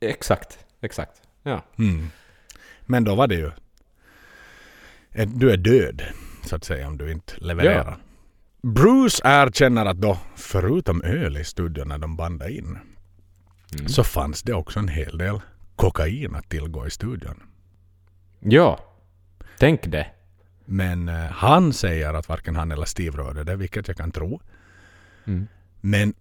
Exakt. 0.00 0.58
Exakt. 0.80 1.12
Ja. 1.42 1.62
Mm. 1.78 2.10
Men 2.86 3.04
då 3.04 3.14
var 3.14 3.26
det 3.26 3.34
ju... 3.34 3.50
Du 5.26 5.50
är 5.50 5.56
död, 5.56 6.02
så 6.48 6.56
att 6.56 6.64
säga, 6.64 6.88
om 6.88 6.98
du 6.98 7.12
inte 7.12 7.32
levererar. 7.36 7.96
Bruce 8.62 9.20
erkänner 9.24 9.86
att 9.86 9.96
då, 9.96 10.18
förutom 10.36 11.02
öl 11.02 11.36
i 11.36 11.44
studion 11.44 11.88
när 11.88 11.98
de 11.98 12.16
bandade 12.16 12.52
in, 12.52 12.78
Mm. 13.72 13.88
så 13.88 14.04
fanns 14.04 14.42
det 14.42 14.52
också 14.54 14.78
en 14.78 14.88
hel 14.88 15.18
del 15.18 15.40
kokain 15.76 16.34
att 16.34 16.48
tillgå 16.48 16.86
i 16.86 16.90
studion. 16.90 17.42
Ja. 18.40 18.78
Tänk 19.58 19.82
det. 19.82 20.06
Men 20.64 21.08
eh, 21.08 21.14
han 21.30 21.72
säger 21.72 22.14
att 22.14 22.28
varken 22.28 22.56
han 22.56 22.72
eller 22.72 22.84
Steve 22.84 23.18
rörde 23.18 23.44
det, 23.44 23.56
vilket 23.56 23.88
jag 23.88 23.96
kan 23.96 24.10
tro. 24.12 24.40
Mm. 25.26 25.46
Men 25.80 26.14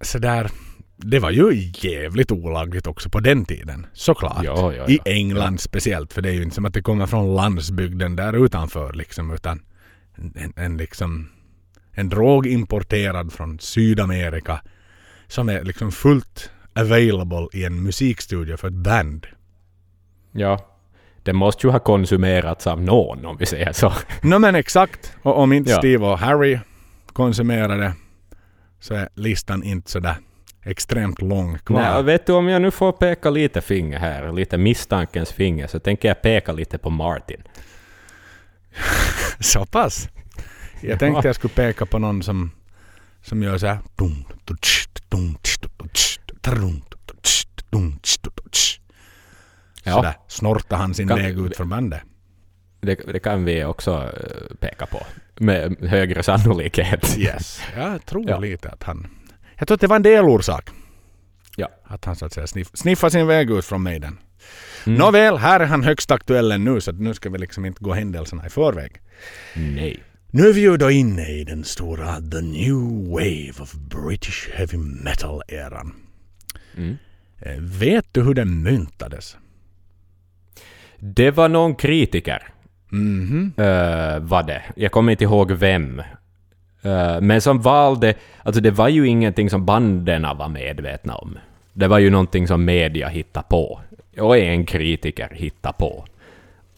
sådär, 0.00 0.50
det 0.96 1.18
var 1.18 1.30
ju 1.30 1.72
jävligt 1.74 2.32
olagligt 2.32 2.86
också 2.86 3.10
på 3.10 3.20
den 3.20 3.44
tiden. 3.44 3.86
Såklart. 3.92 4.44
Ja, 4.44 4.74
ja, 4.74 4.86
I 4.88 5.00
ja. 5.04 5.12
England 5.12 5.60
speciellt, 5.60 6.12
för 6.12 6.22
det 6.22 6.28
är 6.28 6.32
ju 6.32 6.42
inte 6.42 6.54
som 6.54 6.64
att 6.64 6.74
det 6.74 6.82
kommer 6.82 7.06
från 7.06 7.34
landsbygden 7.34 8.16
där 8.16 8.44
utanför 8.44 8.92
liksom, 8.92 9.30
utan 9.30 9.62
en, 10.16 10.52
en 10.56 10.76
liksom 10.76 11.28
en 11.92 12.08
drog 12.08 12.46
importerad 12.46 13.32
från 13.32 13.58
Sydamerika 13.58 14.60
som 15.26 15.48
är 15.48 15.64
liksom 15.64 15.92
fullt 15.92 16.50
available 16.74 17.48
i 17.52 17.64
en 17.64 17.82
musikstudio 17.82 18.56
för 18.56 18.68
ett 18.68 18.74
band. 18.74 19.26
Ja. 20.32 20.66
Det 21.22 21.32
måste 21.32 21.66
ju 21.66 21.70
ha 21.70 21.78
konsumerats 21.78 22.66
av 22.66 22.82
någon, 22.82 23.26
om 23.26 23.36
vi 23.36 23.46
säger 23.46 23.72
så. 23.72 23.92
Nå 24.22 24.38
men 24.38 24.54
exakt. 24.54 25.12
Och 25.22 25.38
om 25.38 25.52
inte. 25.52 25.72
Steve 25.72 26.06
och 26.06 26.18
Harry 26.18 26.58
konsumerar 27.12 27.78
det 27.78 27.92
så 28.80 28.94
är 28.94 29.08
listan 29.14 29.62
inte 29.62 29.90
sådär 29.90 30.16
extremt 30.66 31.22
lång 31.22 31.58
kvar. 31.58 31.80
Nej, 31.80 32.02
vet 32.02 32.26
du, 32.26 32.32
om 32.32 32.48
jag 32.48 32.62
nu 32.62 32.70
får 32.70 32.92
peka 32.92 33.30
lite 33.30 33.60
finger 33.60 33.98
här, 33.98 34.32
lite 34.32 34.58
misstankens 34.58 35.32
finger, 35.32 35.66
så 35.66 35.78
tänker 35.80 36.08
jag 36.08 36.22
peka 36.22 36.52
lite 36.52 36.78
på 36.78 36.90
Martin. 36.90 37.42
Så 39.40 39.66
pass? 39.66 40.08
Jag 40.80 40.92
Ja. 40.92 40.98
tänkte 40.98 41.28
jag 41.28 41.34
skulle 41.34 41.54
peka 41.54 41.86
på 41.86 41.98
någon 41.98 42.22
som, 42.22 42.50
som 43.22 43.42
gör 43.42 43.58
så 43.58 43.66
här. 43.66 43.78
Ja. 49.84 49.92
Sådär 49.94 50.14
snortar 50.28 50.76
han 50.76 50.94
sin 50.94 51.08
Kan- 51.08 51.18
väg 51.18 51.38
ut 51.38 51.56
från 51.56 51.68
bandet. 51.68 52.00
Det, 52.80 52.94
det 53.12 53.18
kan 53.18 53.44
vi 53.44 53.64
också 53.64 53.92
eh, 53.92 54.56
peka 54.60 54.86
på. 54.86 54.98
Med 55.36 55.76
högre 55.80 56.22
sannolikhet. 56.22 57.18
Yes. 57.18 57.60
Jag 57.76 58.06
tror 58.06 58.28
Ja. 58.28 58.38
lite 58.38 58.68
att 58.70 58.82
han... 58.82 59.06
Jag 59.58 59.68
tror 59.68 59.74
att 59.74 59.80
det 59.80 59.86
var 59.86 59.96
en 59.96 60.02
delorsak. 60.02 60.70
Ja. 61.56 61.68
Att 61.84 62.04
han 62.04 62.16
så 62.16 62.26
att 62.26 62.32
säga 62.32 62.46
sniff, 62.46 62.68
sniffar 62.74 63.08
sin 63.08 63.26
väg 63.26 63.50
ut 63.50 63.64
från 63.64 63.82
Maiden. 63.82 64.18
Mm. 64.86 64.98
Nåväl, 64.98 65.36
här 65.36 65.60
är 65.60 65.64
han 65.64 65.84
högst 65.84 66.10
aktuell 66.10 66.52
ännu 66.52 66.80
så 66.80 66.92
nu 66.92 67.14
ska 67.14 67.30
vi 67.30 67.38
liksom 67.38 67.64
inte 67.64 67.84
gå 67.84 67.92
händelserna 67.92 68.46
i 68.46 68.50
förväg. 68.50 69.00
Nej. 69.54 70.02
Nu 70.30 70.48
är 70.48 70.52
vi 70.52 70.60
ju 70.60 70.76
då 70.76 70.90
inne 70.90 71.28
i 71.28 71.44
den 71.44 71.64
stora 71.64 72.14
The 72.16 72.40
New 72.40 73.08
Wave 73.08 73.52
of 73.60 73.72
British 73.74 74.48
Heavy 74.54 74.76
Metal-eran. 74.78 75.92
Mm. 76.76 76.96
Eh, 77.40 77.56
Vet 77.58 78.06
du 78.12 78.22
hur 78.22 78.34
den 78.34 78.62
myntades? 78.62 79.36
Det 80.98 81.30
var 81.30 81.48
någon 81.48 81.74
kritiker, 81.74 82.42
Mhm. 82.90 83.52
uh, 83.58 84.18
var 84.18 84.42
det. 84.46 84.62
Jag 84.76 84.92
kommer 84.92 85.12
inte 85.12 85.24
ihåg 85.24 85.52
vem. 85.52 86.02
Eh, 86.86 87.20
men 87.20 87.40
som 87.40 87.60
valde... 87.60 88.14
Alltså 88.42 88.60
det 88.60 88.70
var 88.70 88.88
ju 88.88 89.08
ingenting 89.08 89.50
som 89.50 89.66
banden 89.66 90.22
var 90.22 90.48
medvetna 90.48 91.14
om. 91.14 91.38
Det 91.72 91.88
var 91.88 91.98
ju 91.98 92.10
någonting 92.10 92.48
som 92.48 92.64
media 92.64 93.08
hittade 93.08 93.46
på. 93.48 93.80
Och 94.18 94.38
en 94.38 94.66
kritiker 94.66 95.28
hittade 95.34 95.74
på. 95.78 96.04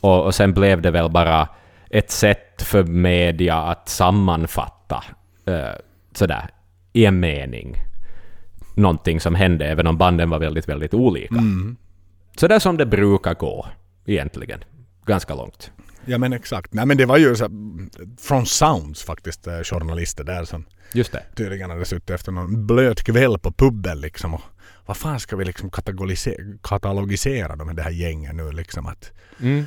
Och, 0.01 0.25
och 0.25 0.35
sen 0.35 0.55
blev 0.55 0.83
det 0.83 0.91
väl 0.91 1.11
bara 1.11 1.49
ett 1.91 2.11
sätt 2.11 2.63
för 2.63 2.85
media 2.85 3.57
att 3.57 3.89
sammanfatta 3.89 5.05
uh, 5.49 5.55
sådär 6.13 6.51
i 6.93 7.07
en 7.07 7.21
mening. 7.21 7.75
Någonting 8.75 9.21
som 9.21 9.35
hände 9.35 9.67
även 9.67 9.87
om 9.87 9.99
banden 9.99 10.31
var 10.31 10.39
väldigt, 10.39 10.69
väldigt 10.69 10.95
olika. 10.95 11.35
Mm. 11.35 11.77
Så 12.37 12.61
som 12.61 12.77
det 12.77 12.87
brukar 12.87 13.35
gå 13.35 13.67
egentligen. 14.07 14.61
Ganska 15.07 15.35
långt. 15.35 15.73
Ja 16.09 16.19
men 16.19 16.33
exakt. 16.33 16.73
Nej 16.73 16.87
men 16.87 16.97
det 16.97 17.07
var 17.07 17.17
ju 17.19 17.37
så, 17.37 17.49
från 18.21 18.47
Sounds 18.47 19.03
faktiskt, 19.03 19.47
eh, 19.47 19.61
journalister 19.63 20.25
där 20.25 20.45
som 20.45 20.65
Just 20.93 21.13
det. 21.13 21.23
tydligen 21.37 21.71
hade 21.71 21.85
suttit 21.85 22.11
efter 22.11 22.33
någon 22.33 22.67
blöt 22.67 23.03
kväll 23.03 23.39
på 23.39 23.53
puben 23.53 24.01
liksom. 24.01 24.35
Och 24.35 24.43
vad 24.87 24.97
fan 24.97 25.21
ska 25.21 25.37
vi 25.37 25.45
liksom 25.45 25.71
katalogisera, 26.63 27.57
de 27.57 27.77
det 27.77 27.83
här 27.83 27.91
gängen 27.91 28.37
nu 28.37 28.53
liksom 28.53 28.87
att 28.87 29.13
Mm. 29.41 29.67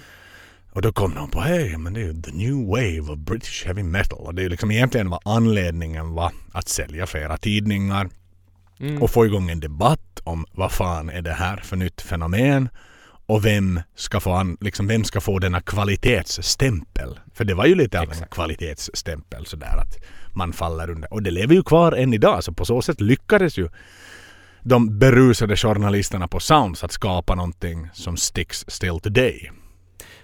Och 0.73 0.81
då 0.81 0.93
kom 0.93 1.11
någon 1.11 1.29
på 1.29 1.39
hej 1.41 1.77
men 1.77 1.93
det 1.93 1.99
är 2.01 2.05
ju 2.05 2.21
the 2.21 2.31
new 2.31 2.67
wave 2.67 2.99
of 3.13 3.17
British 3.19 3.65
heavy 3.65 3.83
metal. 3.83 4.19
Och 4.19 4.35
det 4.35 4.41
är 4.41 4.43
ju 4.43 4.49
liksom 4.49 4.71
egentligen 4.71 5.09
vad 5.09 5.19
anledningen 5.25 6.11
var 6.13 6.31
att 6.51 6.67
sälja 6.67 7.05
flera 7.07 7.37
tidningar 7.37 8.09
Mm. 8.79 9.01
och 9.01 9.11
få 9.11 9.25
igång 9.25 9.49
en 9.49 9.59
debatt 9.59 10.19
om 10.23 10.45
vad 10.51 10.71
fan 10.71 11.09
är 11.09 11.21
det 11.21 11.33
här 11.33 11.57
för 11.57 11.75
nytt 11.75 12.01
fenomen 12.01 12.69
och 13.25 13.45
vem 13.45 13.79
ska 13.95 14.19
få, 14.19 14.31
an, 14.31 14.57
liksom, 14.61 14.87
vem 14.87 15.03
ska 15.03 15.21
få 15.21 15.39
denna 15.39 15.61
kvalitetsstämpel. 15.61 17.19
För 17.33 17.45
det 17.45 17.53
var 17.53 17.65
ju 17.65 17.75
lite 17.75 17.99
av 17.99 18.11
en 18.11 18.27
kvalitetsstämpel 18.31 19.45
sådär 19.45 19.77
att 19.77 19.97
man 20.33 20.53
faller 20.53 20.89
under. 20.89 21.13
Och 21.13 21.23
det 21.23 21.31
lever 21.31 21.55
ju 21.55 21.63
kvar 21.63 21.91
än 21.91 22.13
idag 22.13 22.43
så 22.43 22.53
på 22.53 22.65
så 22.65 22.81
sätt 22.81 23.01
lyckades 23.01 23.57
ju 23.57 23.69
de 24.63 24.99
berusade 24.99 25.55
journalisterna 25.57 26.27
på 26.27 26.39
Sounds 26.39 26.83
att 26.83 26.91
skapa 26.91 27.35
någonting 27.35 27.89
som 27.93 28.17
sticks 28.17 28.65
still 28.67 28.99
today. 28.99 29.51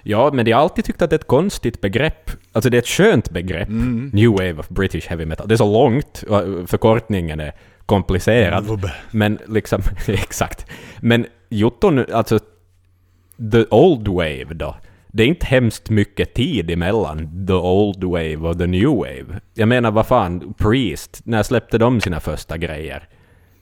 Ja, 0.04 0.32
men 0.34 0.48
jag 0.48 0.58
har 0.58 0.62
alltid 0.62 0.86
tyckt 0.86 1.02
att 1.02 1.10
det 1.10 1.14
är 1.14 1.20
ett 1.20 1.28
konstigt 1.28 1.82
begrepp. 1.82 2.32
Alltså 2.52 2.70
det 2.70 2.78
är 2.78 2.82
ett 2.82 2.88
skönt 2.88 3.30
begrepp. 3.30 3.70
Mm. 3.70 4.10
New 4.14 4.32
Wave 4.32 4.54
of 4.54 4.70
British 4.70 5.08
Heavy 5.08 5.26
Metal. 5.26 5.48
Det 5.48 5.56
är 5.56 5.58
så 5.58 5.74
långt, 5.74 6.24
och 6.28 6.70
förkortningen 6.70 7.40
är 7.40 7.54
komplicerad. 7.86 8.66
Vubbe. 8.66 8.94
Men 9.12 9.40
liksom, 9.48 9.82
exakt. 10.08 10.66
Men 11.00 11.26
Jotton, 11.50 12.06
alltså 12.14 12.40
The 13.52 13.66
Old 13.70 14.08
Wave 14.08 14.46
då. 14.54 14.76
Det 15.08 15.24
är 15.24 15.28
inte 15.28 15.46
hemskt 15.46 15.90
mycket 15.90 16.34
tid 16.34 16.72
emellan 16.72 17.48
The 17.48 17.54
Old 17.54 18.04
Wave 18.04 18.36
och 18.38 18.58
The 18.60 18.68
New 18.68 18.90
Wave. 18.90 19.26
Jag 19.54 19.68
menar, 19.70 19.92
vad 19.92 20.08
fan, 20.08 20.54
Priest, 20.58 21.22
när 21.24 21.44
släppte 21.44 21.78
de 21.78 22.02
sina 22.02 22.20
första 22.20 22.58
grejer? 22.58 23.08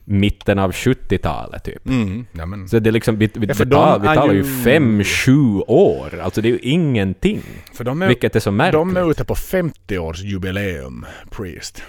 Mitten 0.04 0.58
av 0.58 0.72
70-talet 0.72 1.64
typ. 1.64 1.86
Mm. 1.88 2.26
Ja, 2.32 2.46
men, 2.46 2.68
Så 2.68 2.78
det 2.78 2.90
är 2.90 2.92
liksom, 2.92 3.18
vi, 3.18 3.30
vi, 3.34 3.46
Ja, 3.46 3.54
för 3.54 3.64
vi, 3.64 3.70
talar 3.70 4.32
ju 4.32 4.38
ju- 4.38 4.62
fem, 4.64 5.04
sju 5.04 5.60
år. 5.66 6.18
Alltså 6.22 6.40
det 6.40 6.48
är 6.48 6.52
ju 6.52 6.58
ingenting. 6.58 7.40
för 7.74 7.84
de 7.84 8.02
är, 8.02 8.08
Vilket 8.08 8.36
är 8.36 8.40
så 8.40 8.50
märkligt. 8.50 8.72
de 8.72 8.96
är 8.96 9.10
ute 9.10 9.24
på 9.24 9.34
50-årsjubileum, 9.34 11.04
Priest. 11.30 11.82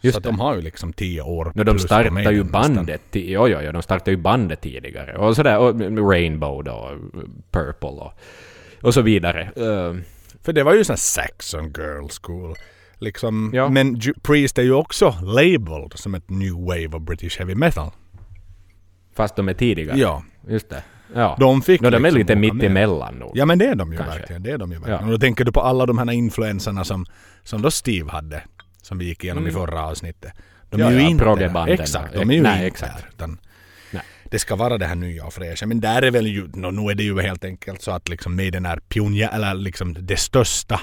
Just 0.00 0.14
så 0.14 0.20
det. 0.20 0.28
de 0.28 0.40
har 0.40 0.54
ju 0.54 0.60
liksom 0.62 0.92
tio 0.92 1.22
år 1.22 1.52
No, 1.54 1.62
de 1.64 1.78
startar 1.78 2.30
ju 2.32 2.44
bandet, 2.44 3.00
jo, 3.12 3.48
jo, 3.48 3.58
jo, 3.62 3.72
de 3.72 3.82
startar 3.82 4.12
ju 4.12 4.16
bandet 4.16 4.60
tidigare. 4.60 5.16
Och 5.18 5.36
sådär, 5.36 5.58
och 5.58 5.80
Rainbow 6.10 6.64
då, 6.64 6.90
Purple 7.50 7.88
och, 7.88 8.12
och 8.82 8.94
så 8.94 9.02
vidare. 9.02 9.42
Eh, 9.42 9.96
För 10.42 10.52
det 10.52 10.62
var 10.62 10.74
ju 10.74 10.84
sån 10.84 10.96
Saxon 10.96 11.64
Girl 11.64 12.06
School. 12.22 12.54
Liksom, 12.98 13.50
Ja. 13.54 13.68
Men 13.68 14.00
Priest 14.22 14.58
är 14.58 14.62
ju 14.62 14.72
också 14.72 15.14
labeled 15.22 15.92
som 15.94 16.14
ett 16.14 16.30
new 16.30 16.52
wave 16.54 16.86
of 16.96 17.02
British 17.02 17.38
heavy 17.38 17.54
metal. 17.54 17.90
fast 19.14 19.36
de 19.36 19.48
är 19.48 19.54
tidigare. 19.54 19.98
Ja. 19.98 20.22
Just 20.48 20.70
det. 20.70 20.82
Ja. 21.14 21.36
De 21.40 21.62
fick 21.62 21.80
no, 21.80 21.90
de 21.90 21.96
är 22.04 22.10
liksom 22.10 22.18
lite 22.18 22.36
mitt 22.36 22.62
emellan 22.62 23.14
nog. 23.14 23.30
Ja 23.34 23.44
men 23.46 23.58
det 23.58 23.66
är 23.66 23.74
de 23.74 23.92
ju 23.92 23.98
Kanske. 23.98 24.18
verkligen. 24.18 24.42
Det 24.42 24.50
är 24.50 24.58
de 24.58 24.72
ju 24.72 24.78
verkligen. 24.78 25.00
Ja. 25.00 25.06
Och 25.06 25.12
då 25.12 25.18
tänker 25.18 25.44
du 25.44 25.52
på 25.52 25.60
alla 25.60 25.86
de 25.86 25.98
här 25.98 26.10
influenserna 26.12 26.84
som, 26.84 27.06
som 27.42 27.62
då 27.62 27.70
Steve 27.70 28.10
hade. 28.10 28.42
Som 28.88 28.98
vi 28.98 29.04
gick 29.04 29.24
igenom 29.24 29.46
i 29.46 29.50
Mm. 29.50 29.60
förra 29.66 29.82
avsnittet. 29.84 30.32
De 30.70 30.80
Ja, 30.80 30.86
är 30.86 30.90
ju 30.90 31.00
ja, 31.02 31.08
inte 31.08 31.24
där. 31.24 31.68
Exakt, 31.68 32.14
de 32.14 32.30
är 32.30 32.34
ju 32.34 32.42
nej, 32.42 32.54
inte 32.54 32.66
exakt. 32.66 32.96
där. 33.02 33.08
Utan 33.14 33.38
Nej. 33.90 34.02
Det 34.24 34.38
ska 34.38 34.56
vara 34.56 34.78
det 34.78 34.86
här 34.86 34.94
nya 34.94 35.24
och 35.24 35.32
fräscha. 35.32 35.66
Men 35.66 35.80
där 35.80 36.02
är 36.02 36.10
väl 36.10 36.26
ju, 36.26 36.48
no, 36.54 36.70
nu 36.70 36.90
är 36.90 36.94
det 36.94 37.02
ju 37.02 37.20
helt 37.20 37.44
enkelt 37.44 37.82
så 37.82 37.90
att 37.90 38.08
liksom 38.08 38.36
Maiden 38.36 38.66
är 38.66 38.76
pionjär, 38.88 39.30
eller 39.34 39.54
liksom 39.54 39.94
det 40.00 40.16
största 40.16 40.80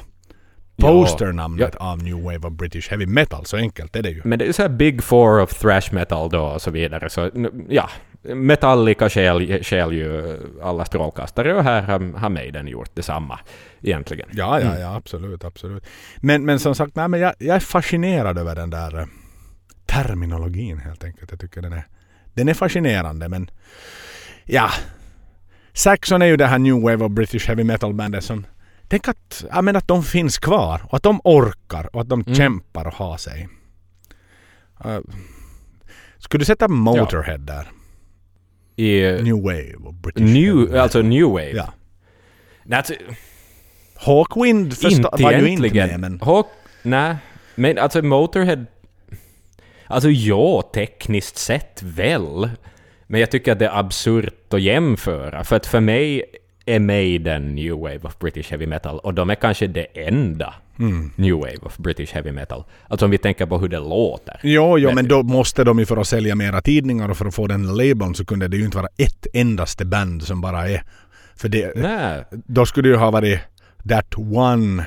Ja. 0.77 0.87
posternamnet 0.87 1.75
av 1.75 2.03
New 2.03 2.21
Wave 2.23 2.47
of 2.47 2.53
British 2.53 2.89
Heavy 2.89 3.05
Metal. 3.05 3.45
Så 3.45 3.57
enkelt 3.57 3.95
är 3.95 4.01
det 4.03 4.09
ju. 4.09 4.21
Men 4.25 4.39
det 4.39 4.45
är 4.47 4.51
så 4.51 4.61
här 4.61 4.69
Big 4.69 5.03
Four 5.03 5.39
of 5.41 5.53
thrash 5.59 5.91
metal 5.93 6.29
då 6.29 6.41
och 6.41 6.61
så 6.61 6.71
vidare. 6.71 7.09
Så 7.09 7.31
ja, 7.69 7.89
Metallica 8.33 9.09
skäl, 9.09 9.63
skäl 9.63 9.93
ju 9.93 10.37
alla 10.61 10.85
strålkastare 10.85 11.55
och 11.55 11.63
här 11.63 11.81
har, 11.81 12.17
har 12.19 12.29
Maiden 12.29 12.67
gjort 12.67 12.95
detsamma 12.95 13.39
egentligen. 13.81 14.29
Ja, 14.31 14.59
ja, 14.61 14.79
ja, 14.79 14.95
absolut, 14.95 15.43
absolut. 15.43 15.85
Men, 16.17 16.45
men 16.45 16.59
som 16.59 16.75
sagt, 16.75 16.95
nej, 16.95 17.07
men 17.07 17.19
jag, 17.19 17.33
jag 17.39 17.55
är 17.55 17.59
fascinerad 17.59 18.37
över 18.37 18.55
den 18.55 18.69
där 18.69 18.99
eh, 18.99 19.05
terminologin 19.85 20.77
helt 20.77 21.03
enkelt. 21.03 21.31
Jag 21.31 21.39
tycker 21.39 21.61
den 21.61 21.73
är, 21.73 21.87
den 22.33 22.47
är 22.47 22.53
fascinerande 22.53 23.29
men 23.29 23.49
ja. 24.45 24.69
Saxon 25.73 26.21
är 26.21 26.25
ju 26.25 26.37
det 26.37 26.45
här 26.45 26.59
New 26.59 26.81
Wave 26.81 27.05
of 27.05 27.11
British 27.11 27.47
Heavy 27.47 27.63
Metal 27.63 27.93
bandet 27.93 28.23
som 28.23 28.45
Tänk 28.87 29.07
att, 29.07 29.45
jag 29.51 29.63
menar 29.63 29.77
att 29.77 29.87
de 29.87 30.03
finns 30.03 30.37
kvar 30.37 30.81
och 30.89 30.93
att 30.97 31.03
de 31.03 31.21
orkar 31.23 31.95
och 31.95 32.01
att 32.01 32.09
de 32.09 32.21
Mm. 32.21 32.35
kämpar 32.35 32.87
och 32.87 32.93
har 32.93 33.17
sig. 33.17 33.49
Uh, 34.85 34.99
skulle 36.17 36.41
du 36.41 36.45
sätta 36.45 36.67
Motorhead 36.67 37.37
där? 37.37 37.71
I 38.75 39.21
New 39.23 39.43
Wave 39.43 39.75
of 39.85 39.95
British 39.95 40.23
new, 40.23 40.75
alltså 40.75 41.01
New 41.01 41.29
Wave. 41.29 41.51
Ja. 41.55 41.73
Nej, 42.63 42.77
alltså, 42.77 42.93
Hawkwind 43.95 44.77
första, 44.77 45.09
var 45.19 45.31
ju 45.31 45.47
inte 45.47 45.73
med 45.87 45.99
men... 45.99 46.19
Hawk, 46.21 46.47
nej, 46.81 47.15
men 47.55 47.77
alltså 47.77 48.01
Motorhead... 48.01 48.65
Alltså 49.87 50.09
ja, 50.09 50.61
tekniskt 50.73 51.37
sett 51.37 51.83
väl. 51.83 52.49
Men 53.07 53.19
jag 53.19 53.31
tycker 53.31 53.51
att 53.51 53.59
det 53.59 53.65
är 53.65 53.79
absurt 53.79 54.53
att 54.53 54.61
jämföra. 54.61 55.43
För 55.43 55.55
att 55.55 55.65
för 55.65 55.79
mig 55.79 56.23
är 56.65 56.79
Maiden 56.79 57.55
New 57.55 57.73
Wave 57.73 57.99
of 58.01 58.19
British 58.19 58.49
Heavy 58.49 58.65
Metal 58.67 58.99
och 58.99 59.13
de 59.13 59.29
är 59.29 59.35
kanske 59.35 59.67
det 59.67 60.07
enda 60.07 60.53
Mm. 60.79 61.11
New 61.15 61.33
Wave 61.35 61.57
of 61.61 61.77
British 61.77 62.13
Heavy 62.13 62.31
Metal. 62.31 62.63
Alltså 62.87 63.05
om 63.05 63.11
vi 63.11 63.17
tänker 63.17 63.45
på 63.45 63.57
hur 63.57 63.67
det 63.67 63.79
låter. 63.79 64.39
Jo, 64.43 64.77
jo 64.79 64.87
Men- 64.87 64.95
men 64.95 65.07
då 65.07 65.23
måste 65.23 65.63
de 65.63 65.79
ju 65.79 65.85
för 65.85 65.97
att 65.97 66.07
sälja 66.07 66.35
mera 66.35 66.61
tidningar 66.61 67.09
och 67.09 67.17
för 67.17 67.25
att 67.25 67.35
få 67.35 67.47
den 67.47 67.75
labeln 67.75 68.15
så 68.15 68.25
kunde 68.25 68.47
det 68.47 68.57
ju 68.57 68.65
inte 68.65 68.77
vara 68.77 68.87
ett 68.97 69.27
endaste 69.33 69.85
band 69.85 70.23
som 70.23 70.41
bara 70.41 70.69
är... 70.69 70.83
För 71.35 71.49
det, 71.49 71.71
Nej, 71.75 72.23
då 72.31 72.65
skulle 72.65 72.89
det 72.89 72.91
ju 72.93 72.99
ha 72.99 73.11
varit 73.11 73.39
that 73.89 74.17
one... 74.17 74.85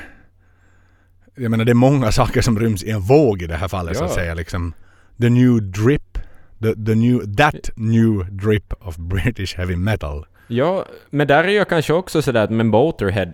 Jag 1.36 1.50
menar 1.50 1.64
det 1.64 1.72
är 1.72 1.74
många 1.74 2.12
saker 2.12 2.40
som 2.42 2.58
ryms 2.60 2.84
i 2.84 2.90
en 2.90 3.00
våg 3.00 3.42
i 3.42 3.46
det 3.46 3.56
här 3.56 3.68
fallet 3.68 3.96
så 3.96 4.04
att 4.04 4.10
Ja. 4.10 4.14
säga 4.16 4.34
liksom. 4.34 4.72
The 5.20 5.30
new 5.30 5.70
drip. 5.70 6.18
The, 6.62 6.74
the 6.86 6.94
new, 6.94 7.36
that 7.36 7.70
new 7.76 8.24
drip 8.30 8.72
of 8.80 8.96
British 8.96 9.56
heavy 9.56 9.76
metal. 9.76 10.24
Ja, 10.48 10.84
men 11.10 11.26
där 11.26 11.44
är 11.44 11.48
jag 11.48 11.68
kanske 11.68 11.92
också 11.92 12.22
sådär 12.22 12.44
att 12.44 12.50
med 12.50 12.66
Motorhead... 12.66 13.32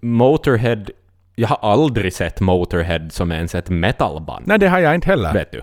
Motorhead... 0.00 0.84
Jag 1.34 1.48
har 1.48 1.72
aldrig 1.72 2.12
sett 2.12 2.40
Motorhead 2.40 3.08
som 3.10 3.32
ens 3.32 3.54
ett 3.54 3.70
metalband. 3.70 4.46
Nej 4.46 4.58
det 4.58 4.68
har 4.68 4.78
jag 4.78 4.94
inte 4.94 5.06
heller. 5.06 5.32
Vet 5.32 5.52
du? 5.52 5.62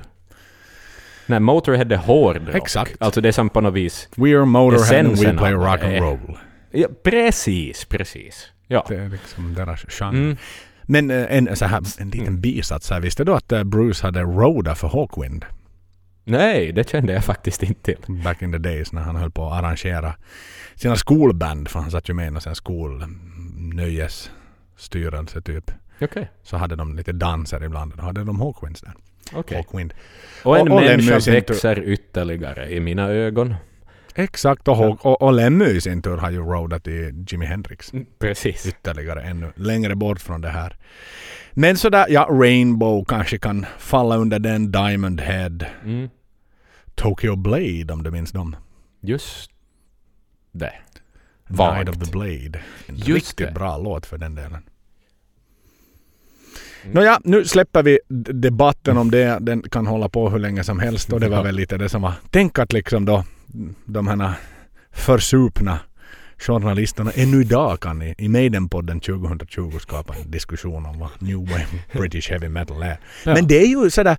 Nej, 1.25 1.39
Motorhead 1.39 1.91
är 1.91 1.97
hårdrock. 1.97 2.55
Exakt. 2.55 2.95
Alltså 2.99 3.21
det 3.21 3.27
är 3.27 3.31
som 3.31 3.49
på 3.49 3.61
något 3.61 3.73
vis... 3.73 4.09
We 4.15 4.29
are 4.37 4.45
Motorhead 4.45 4.99
and 4.99 5.17
we 5.17 5.37
play 5.37 5.53
rock 5.53 5.83
and 5.83 5.97
roll. 5.97 6.37
Ja, 6.71 6.87
precis, 7.03 7.85
precis. 7.85 8.51
Ja. 8.67 8.85
Det 8.87 8.95
är 8.95 9.09
liksom 9.09 9.53
deras 9.53 9.85
genre. 9.89 10.17
Mm. 10.17 10.37
Men 10.83 11.11
eh, 11.11 11.37
en, 11.37 11.55
så 11.55 11.65
här, 11.65 11.81
en 11.99 12.09
liten 12.09 12.41
bisats 12.41 12.89
här. 12.89 12.99
Visste 12.99 13.23
du 13.23 13.33
att 13.33 13.51
eh, 13.51 13.63
Bruce 13.63 14.07
hade 14.07 14.21
roda 14.21 14.75
för 14.75 14.87
Hawkwind? 14.87 15.45
Nej, 16.29 16.71
det 16.71 16.89
kände 16.89 17.13
jag 17.13 17.25
faktiskt 17.25 17.63
inte 17.63 17.95
till. 17.95 18.23
back 18.23 18.41
in 18.41 18.51
the 18.51 18.57
days 18.57 18.93
när 18.93 19.01
han 19.01 19.15
höll 19.15 19.31
på 19.31 19.45
att 19.47 19.63
arrangera 19.63 20.13
sina 20.75 20.95
skolband. 20.95 21.67
För 21.69 21.79
han 21.79 21.91
satt 21.91 22.09
ju 22.09 22.13
med 22.13 22.27
i 22.27 22.31
här 22.45 22.53
skolnöjesstyrelse 22.53 25.41
typ. 25.41 25.71
Okej. 26.01 26.31
Så 26.43 26.57
hade 26.57 26.75
de 26.75 26.95
lite 26.95 27.11
danser 27.11 27.63
ibland. 27.63 27.93
Då 27.97 28.03
hade 28.03 28.23
de 28.23 28.39
Hawkwinds 28.39 28.81
där. 28.81 28.93
okej. 29.33 29.57
Hawkwind. 29.57 29.93
Och 30.43 30.57
en 30.57 30.71
Och- 30.71 30.77
och 30.77 30.83
människa 30.83 31.31
växer 31.31 31.83
ytterligare 31.83 32.71
i 32.71 32.79
mina 32.79 33.07
ögon. 33.09 33.55
Exakt. 34.15 34.67
Och, 34.67 34.75
Haw- 34.75 34.97
och, 35.01 35.21
och 35.21 35.33
Lemmy 35.33 35.65
i 35.65 35.81
sin 35.81 36.01
tur 36.01 36.17
har 36.17 36.31
ju 36.31 36.39
roadat 36.39 36.87
i 36.87 37.25
Jimi 37.27 37.45
Hendrix. 37.45 37.91
Precis. 38.19 38.67
Ytterligare 38.67 39.21
ännu 39.21 39.51
längre 39.55 39.95
bort 39.95 40.21
från 40.21 40.41
det 40.41 40.49
här. 40.49 40.75
Men 41.53 41.77
sådär, 41.77 42.05
ja 42.09 42.27
Rainbow 42.31 43.05
kanske 43.07 43.37
kan 43.37 43.65
falla 43.77 44.15
under 44.17 44.39
den. 44.39 44.71
Diamond 44.71 45.21
Head. 45.21 45.57
Mm. 45.83 46.09
Tokyo 46.99 47.35
Blade 47.35 47.93
om 47.93 48.03
du 48.03 48.11
minns 48.11 48.31
dem. 48.31 48.55
Just 49.01 49.51
det. 50.51 50.65
Night 50.65 51.59
Vagt. 51.59 51.89
of 51.89 51.97
the 52.05 52.11
Blade. 52.11 52.59
En 52.87 52.95
Just 52.95 53.07
riktigt 53.07 53.47
det. 53.47 53.53
bra 53.53 53.77
låt 53.77 54.05
för 54.05 54.17
den 54.17 54.35
delen. 54.35 54.63
Mm. 56.83 56.93
Nåja, 56.93 57.19
nu 57.23 57.45
släpper 57.45 57.83
vi 57.83 57.99
debatten 58.33 58.97
om 58.97 59.11
det. 59.11 59.37
Den 59.41 59.61
kan 59.61 59.87
hålla 59.87 60.09
på 60.09 60.29
hur 60.29 60.39
länge 60.39 60.63
som 60.63 60.79
helst 60.79 61.13
och 61.13 61.19
det 61.19 61.29
var 61.29 61.43
väl 61.43 61.55
lite 61.55 61.77
det 61.77 61.89
som 61.89 62.01
var. 62.01 62.13
Tänk 62.29 62.59
att 62.59 62.73
liksom 62.73 63.05
då 63.05 63.23
de 63.85 64.07
här 64.07 64.33
försupna 64.91 65.79
journalisterna 66.37 67.11
ännu 67.15 67.41
idag 67.41 67.79
kan 67.79 68.01
i, 68.01 68.15
i 68.17 68.27
Maiden-podden 68.27 68.99
2020 68.99 69.79
skapa 69.79 70.15
en 70.15 70.31
diskussion 70.31 70.85
om 70.85 70.99
vad 70.99 71.09
New 71.19 71.37
Wave 71.37 71.65
British 71.93 72.29
Heavy 72.29 72.49
Metal 72.49 72.81
är. 72.81 72.99
Ja. 73.25 73.33
Men 73.33 73.47
det 73.47 73.61
är 73.61 73.67
ju 73.67 73.89
sådär 73.89 74.17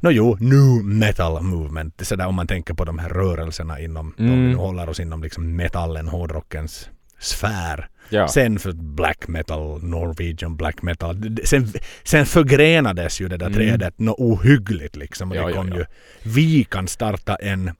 Nå 0.00 0.10
jo, 0.10 0.36
new 0.40 0.84
metal 0.84 1.42
movement. 1.42 1.94
Sådär 2.06 2.26
om 2.26 2.34
man 2.34 2.46
tänker 2.46 2.74
på 2.74 2.84
de 2.84 2.98
här 2.98 3.08
rörelserna 3.08 3.80
inom, 3.80 4.14
om 4.18 4.24
Mm. 4.26 4.42
vi 4.42 4.48
nu 4.48 4.54
håller 4.54 4.88
oss 4.88 5.00
inom 5.00 5.22
liksom 5.22 5.56
metallen, 5.56 6.08
hårdrockens 6.08 6.88
sfär. 7.18 7.88
Ja. 8.08 8.28
Sen 8.28 8.58
för 8.58 8.72
black 8.72 9.28
metal, 9.28 9.82
Norwegian 9.84 10.56
black 10.56 10.82
metal. 10.82 11.36
Sen, 11.44 11.68
sen 12.04 12.26
förgrenades 12.26 13.20
ju 13.20 13.28
det 13.28 13.36
där 13.36 13.46
Mm. 13.46 13.58
trädet 13.58 13.98
något 13.98 14.18
ohyggligt 14.18 14.96
liksom. 14.96 15.30
Och 15.30 15.36
Ja, 15.36 15.44
det 15.46 15.50
ja, 15.50 15.56
kom 15.56 15.68
ja. 15.68 15.76
ju, 15.76 15.84
vi 16.22 16.64
kan 16.64 16.88
starta 16.88 17.36
en 17.36 17.68
uh, 17.68 17.74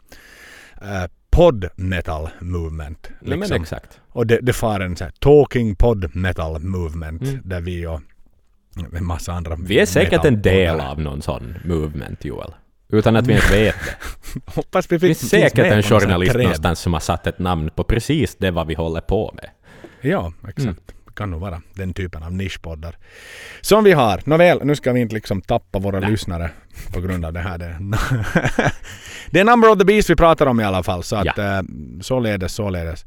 pod 1.30 1.68
metal 1.76 2.28
movement. 2.40 3.08
Nej, 3.10 3.18
men 3.30 3.38
Liksom. 3.40 3.62
exakt. 3.62 4.00
och 4.08 4.26
det, 4.26 4.38
det 4.42 4.52
far 4.52 4.80
en 4.80 4.96
så 4.96 5.04
här 5.04 5.12
talking 5.18 5.76
pod 5.76 6.16
metal 6.16 6.60
movement 6.60 7.22
Mm. 7.22 7.40
där 7.44 7.60
vi 7.60 7.86
och 7.86 8.00
en 8.76 9.04
massa 9.04 9.32
andra 9.32 9.56
Vi 9.60 9.78
är 9.78 9.86
säkert 9.86 10.24
en 10.24 10.42
del 10.42 10.80
av 10.80 11.00
någon 11.00 11.22
sån 11.22 11.54
movement, 11.64 12.24
Joel. 12.24 12.54
Utan 12.92 13.16
att 13.16 13.26
vi 13.26 13.32
ens 13.32 13.52
vet 13.52 13.74
det. 13.84 13.94
Hoppas 14.54 14.92
vi 14.92 14.96
Det 14.96 15.00
fick, 15.00 15.18
finns 15.18 15.30
säkert 15.30 15.66
en 15.72 15.82
journalist 15.82 16.34
någonstans 16.34 16.80
som 16.80 16.92
har 16.92 17.00
satt 17.00 17.26
ett 17.26 17.38
namn 17.38 17.70
på 17.74 17.84
precis 17.84 18.36
det 18.36 18.50
vad 18.50 18.66
vi 18.66 18.74
håller 18.74 19.00
på 19.00 19.34
med. 19.34 19.50
Ja, 20.00 20.32
exakt. 20.42 20.58
Mm. 20.58 20.74
Det 21.06 21.14
kan 21.14 21.30
nog 21.30 21.40
vara 21.40 21.62
den 21.74 21.94
typen 21.94 22.22
av 22.22 22.32
nischpoddar. 22.32 22.96
Som 23.60 23.84
vi 23.84 23.92
har. 23.92 24.20
Nåväl, 24.24 24.60
nu 24.64 24.76
ska 24.76 24.92
vi 24.92 25.00
inte 25.00 25.14
liksom 25.14 25.40
tappa 25.42 25.78
våra 25.78 26.00
Nej. 26.00 26.10
lyssnare 26.10 26.50
på 26.92 27.00
grund 27.00 27.24
av 27.24 27.32
det 27.32 27.40
här. 27.40 27.58
Det, 27.58 27.76
det 29.30 29.40
är 29.40 29.44
Number 29.44 29.70
of 29.70 29.78
the 29.78 29.84
Beast 29.84 30.10
vi 30.10 30.16
pratar 30.16 30.46
om 30.46 30.60
i 30.60 30.64
alla 30.64 30.82
fall. 30.82 31.02
Så 31.02 31.16
att 31.16 31.36
Ja. 31.36 31.56
eh, 31.58 31.62
således, 32.00 32.54
således. 32.54 33.04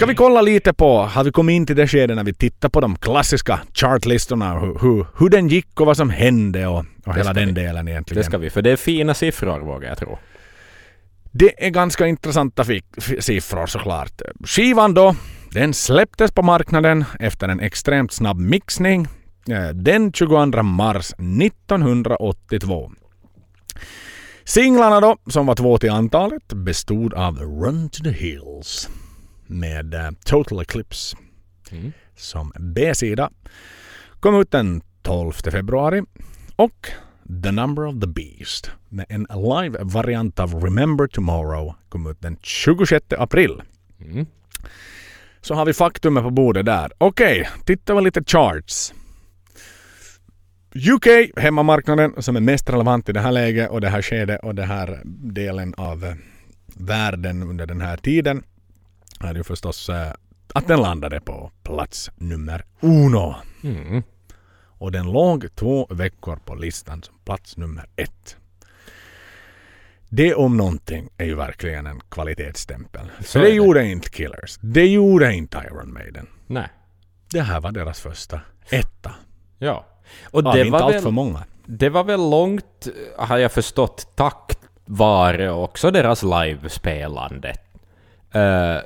Ska 0.00 0.06
vi 0.06 0.14
kolla 0.14 0.42
lite 0.42 0.72
på, 0.72 1.02
har 1.02 1.24
vi 1.24 1.32
kommit 1.32 1.54
in 1.54 1.66
till 1.66 1.76
det 1.76 1.86
skede 1.86 2.14
när 2.14 2.24
vi 2.24 2.34
tittar 2.34 2.68
på 2.68 2.80
de 2.80 2.96
klassiska 2.96 3.60
chartlistorna 3.74 4.60
hur, 4.60 4.78
hur, 4.80 5.06
hur 5.18 5.28
den 5.28 5.48
gick 5.48 5.80
och 5.80 5.86
vad 5.86 5.96
som 5.96 6.10
hände 6.10 6.66
och, 6.66 6.84
och 7.06 7.16
hela 7.16 7.32
den 7.32 7.46
vi. 7.46 7.52
delen 7.52 7.88
egentligen. 7.88 8.20
Det 8.20 8.24
ska 8.24 8.38
vi, 8.38 8.50
för 8.50 8.62
det 8.62 8.70
är 8.70 8.76
fina 8.76 9.14
siffror 9.14 9.60
vågar 9.60 9.88
jag 9.88 9.98
tro. 9.98 10.18
Det 11.32 11.66
är 11.66 11.70
ganska 11.70 12.06
intressanta 12.06 12.64
siffror 13.20 13.66
såklart. 13.66 14.22
Skivan 14.44 14.94
då, 14.94 15.16
den 15.50 15.74
släpptes 15.74 16.32
på 16.32 16.42
marknaden 16.42 17.04
efter 17.18 17.48
en 17.48 17.60
extremt 17.60 18.12
snabb 18.12 18.38
mixning 18.38 19.08
eh, 19.48 19.68
den 19.68 20.12
22 20.12 20.62
mars 20.62 21.12
1982. 21.12 22.90
Singlarna 24.44 25.00
då, 25.00 25.16
som 25.26 25.46
var 25.46 25.54
två 25.54 25.78
till 25.78 25.90
antalet, 25.90 26.52
bestod 26.52 27.14
av 27.14 27.38
Run 27.38 27.88
to 27.88 28.04
the 28.04 28.10
Hills 28.10 28.88
med 29.50 29.94
eh, 29.94 30.10
Total 30.24 30.60
Eclipse 30.60 31.16
Mm. 31.72 31.92
som 32.16 32.52
B-sida. 32.58 33.30
Kom 34.20 34.40
ut 34.40 34.50
den 34.50 34.82
12 35.02 35.32
februari. 35.32 36.02
Och 36.56 36.88
The 37.44 37.50
Number 37.50 37.86
of 37.86 38.00
the 38.00 38.06
Beast. 38.06 38.70
En 39.08 39.26
live-variant 39.30 40.40
av 40.40 40.54
Remember 40.54 41.06
Tomorrow 41.06 41.74
kom 41.88 42.06
ut 42.10 42.20
den 42.20 42.36
26 42.42 43.04
april. 43.18 43.62
Mm. 44.00 44.26
Så 45.40 45.54
har 45.54 45.66
vi 45.66 45.72
faktumet 45.72 46.22
på 46.22 46.30
bordet 46.30 46.66
där. 46.66 46.92
Okej, 46.98 47.48
tittar 47.64 47.94
vi 47.94 48.00
lite 48.02 48.24
charts. 48.26 48.92
UK, 50.74 51.06
hemmamarknaden 51.36 52.22
som 52.22 52.36
är 52.36 52.40
mest 52.40 52.70
relevant 52.70 53.08
i 53.08 53.12
det 53.12 53.20
här 53.20 53.32
läget 53.32 53.70
och 53.70 53.80
det 53.80 53.88
här 53.88 54.02
skedet 54.02 54.40
och 54.42 54.54
den 54.54 54.68
här 54.68 55.02
delen 55.32 55.74
av 55.76 56.04
eh, 56.04 56.14
världen 56.76 57.42
under 57.42 57.66
den 57.66 57.80
här 57.80 57.96
tiden 57.96 58.42
är 59.20 59.34
ju 59.34 59.44
förstås 59.44 59.88
eh, 59.88 60.12
att 60.54 60.68
den 60.68 60.80
landade 60.80 61.20
på 61.20 61.50
plats 61.62 62.10
nummer 62.16 62.64
uno. 62.80 63.34
Mm. 63.62 64.02
Och 64.80 64.92
den 64.92 65.12
låg 65.12 65.54
två 65.54 65.86
veckor 65.90 66.36
på 66.36 66.54
listan 66.54 67.02
som 67.02 67.14
plats 67.24 67.56
nummer 67.56 67.88
ett. 67.96 68.36
Det 70.08 70.34
om 70.34 70.56
någonting 70.56 71.08
är 71.16 71.24
ju 71.24 71.34
verkligen 71.34 71.86
en 71.86 72.00
kvalitetsstämpel. 72.08 73.10
Så 73.20 73.38
det 73.38 73.44
det. 73.44 73.50
gjorde 73.50 73.86
inte 73.86 74.10
Killers. 74.10 74.58
Det 74.60 74.86
gjorde 74.86 75.34
inte 75.34 75.58
Iron 75.66 75.92
Maiden. 75.92 76.26
Nej. 76.46 76.68
Det 77.30 77.40
här 77.40 77.60
var 77.60 77.72
deras 77.72 78.00
första 78.00 78.40
etta. 78.70 79.14
Ja. 79.58 79.86
Och 80.30 80.44
det 80.44 80.60
inte 80.60 80.70
var, 80.70 80.80
allt 80.80 80.94
väl, 80.94 81.02
för 81.02 81.10
många. 81.10 81.44
det 81.66 81.88
var 81.88 82.04
väl 82.04 82.30
långt, 82.30 82.88
har 83.16 83.38
jag 83.38 83.52
förstått, 83.52 84.12
tack 84.14 84.52
vare 84.84 85.50
också 85.50 85.90
deras 85.90 86.22
livespelande. 86.22 87.54
Eh, 88.32 88.76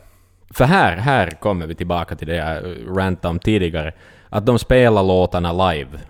för 0.54 0.64
här, 0.64 0.96
här 0.96 1.30
kommer 1.30 1.66
vi 1.66 1.74
tillbaka 1.74 2.16
till 2.16 2.28
det 2.28 2.36
jag 2.36 2.76
rantade 2.98 3.30
om 3.30 3.38
tidigare. 3.38 3.92
Att 4.28 4.46
de 4.46 4.58
spelar 4.58 5.02
låtarna 5.02 5.70
live 5.70 6.00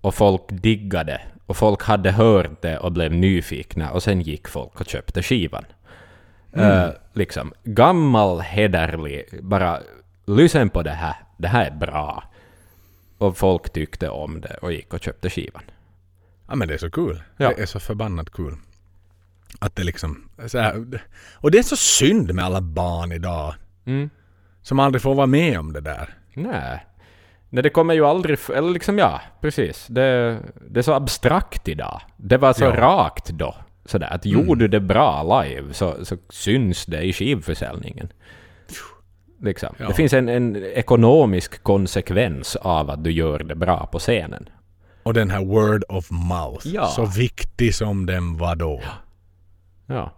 och 0.00 0.14
folk 0.14 0.42
diggade 0.48 1.20
och 1.46 1.56
folk 1.56 1.82
hade 1.82 2.10
hört 2.10 2.62
det 2.62 2.78
och 2.78 2.92
blev 2.92 3.12
nyfikna 3.12 3.90
och 3.90 4.02
sen 4.02 4.20
gick 4.20 4.48
folk 4.48 4.80
och 4.80 4.86
köpte 4.86 5.22
skivan. 5.22 5.64
Eh, 6.52 6.88
liksom, 7.12 7.52
gammal 7.64 8.40
hederlig, 8.40 9.24
bara 9.42 9.80
lyssna 10.26 10.68
på 10.68 10.82
det 10.82 10.90
här, 10.90 11.14
det 11.36 11.48
här 11.48 11.66
är 11.66 11.70
bra. 11.70 12.24
Och 13.18 13.36
folk 13.36 13.72
tyckte 13.72 14.08
om 14.08 14.40
det 14.40 14.54
och 14.62 14.72
gick 14.72 14.94
och 14.94 15.00
köpte 15.00 15.30
skivan. 15.30 15.62
Ja 16.48 16.54
men 16.54 16.68
det 16.68 16.74
är 16.74 16.78
så 16.78 16.90
kul. 16.90 17.22
Ja. 17.36 17.48
Det 17.48 17.62
är 17.62 17.66
så 17.66 17.80
förbannat 17.80 18.30
kul. 18.30 18.54
Att 19.58 19.76
det 19.76 19.84
liksom... 19.84 20.28
Så 20.46 20.58
här, 20.58 20.84
och 21.34 21.50
det 21.50 21.58
är 21.58 21.62
så 21.62 21.76
synd 21.76 22.34
med 22.34 22.44
alla 22.44 22.60
barn 22.60 23.12
idag. 23.12 23.54
Mm. 23.86 24.10
Som 24.62 24.78
aldrig 24.80 25.02
får 25.02 25.14
vara 25.14 25.26
med 25.26 25.58
om 25.58 25.72
det 25.72 25.80
där. 25.80 26.14
Nej. 26.34 26.86
Nej, 27.50 27.62
det 27.62 27.70
kommer 27.70 27.94
ju 27.94 28.06
aldrig... 28.06 28.38
Eller 28.54 28.70
liksom 28.70 28.98
ja, 28.98 29.20
precis. 29.40 29.86
Det, 29.86 30.38
det 30.68 30.80
är 30.80 30.82
så 30.82 30.92
abstrakt 30.92 31.68
idag. 31.68 32.00
Det 32.16 32.36
var 32.36 32.52
så 32.52 32.64
Ja. 32.64 32.70
rakt 32.76 33.28
då. 33.30 33.54
Sådär 33.84 34.08
att 34.14 34.26
Mm. 34.26 34.46
gjorde 34.46 34.60
du 34.64 34.68
det 34.68 34.80
bra 34.80 35.42
live 35.42 35.72
så, 35.74 36.04
så 36.04 36.16
syns 36.30 36.86
det 36.86 37.02
i 37.02 37.12
skivförsäljningen. 37.12 38.08
Liksom. 39.40 39.74
Ja. 39.78 39.88
Det 39.88 39.94
finns 39.94 40.12
en, 40.12 40.28
en 40.28 40.56
ekonomisk 40.56 41.62
konsekvens 41.62 42.56
av 42.56 42.90
att 42.90 43.04
du 43.04 43.10
gör 43.12 43.38
det 43.38 43.54
bra 43.54 43.86
på 43.86 43.98
scenen. 43.98 44.48
Och 45.02 45.14
den 45.14 45.30
här 45.30 45.44
word 45.44 45.84
of 45.88 46.10
mouth. 46.10 46.68
Ja. 46.68 46.86
Så 46.86 47.04
viktig 47.06 47.74
som 47.74 48.06
den 48.06 48.36
var 48.36 48.56
då. 48.56 48.80
Ja. 49.86 50.12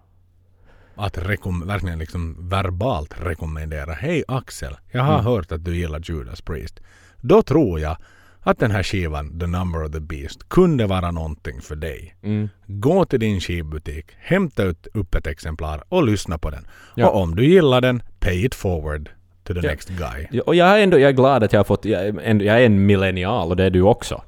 Att 0.97 1.19
rekom- 1.19 1.67
verkligen 1.67 1.99
liksom 1.99 2.49
verbalt 2.49 3.15
rekommendera. 3.21 3.93
Hej 3.93 4.25
Axel, 4.29 4.77
jag 4.91 5.03
har 5.03 5.19
hört 5.19 5.53
att 5.53 5.65
du 5.65 5.77
gillar 5.77 6.01
Judas 6.05 6.41
Priest. 6.41 6.81
Då 7.21 7.43
tror 7.43 7.81
jag 7.81 7.97
att 8.41 8.59
den 8.59 8.71
här 8.71 8.83
skivan, 8.83 9.39
The 9.41 9.47
Number 9.47 9.85
of 9.85 9.93
the 9.93 10.01
Beast, 10.01 10.49
kunde 10.49 10.87
vara 10.87 11.11
någonting 11.11 11.61
för 11.61 11.77
dig. 11.77 12.17
Mm. 12.23 12.49
Gå 12.67 13.05
till 13.05 13.21
din 13.21 13.41
skivbutik, 13.41 14.07
hämta 14.19 14.63
ut 14.65 14.87
upp 14.95 15.15
ett 15.15 15.27
exemplar 15.27 15.83
och 15.89 16.05
lyssna 16.07 16.39
på 16.39 16.51
den. 16.51 16.67
Ja. 16.95 17.09
Och 17.09 17.21
om 17.23 17.37
du 17.37 17.47
gillar 17.47 17.81
den, 17.81 18.03
pay 18.21 18.45
it 18.45 18.55
forward 18.55 19.09
to 19.45 19.55
the 19.55 19.61
Ja. 19.63 19.71
next 19.71 19.89
guy. 19.89 20.27
Ja, 20.31 20.43
Och 20.47 20.55
jag 20.55 20.69
är 20.79 20.83
ändå 20.83 20.99
jag 20.99 21.09
är 21.09 21.13
glad 21.13 21.43
att 21.45 21.53
jag 21.53 21.61
har 21.61 21.65
fått... 21.65 21.85
Jag 21.85 22.07
är, 22.07 22.21
ändå, 22.23 22.45
jag 22.45 22.61
är 22.63 22.67
en 22.67 22.87
millennial 22.87 23.49
och 23.51 23.57
det 23.57 23.65
är 23.65 23.71
du 23.71 23.83
också. 23.83 24.23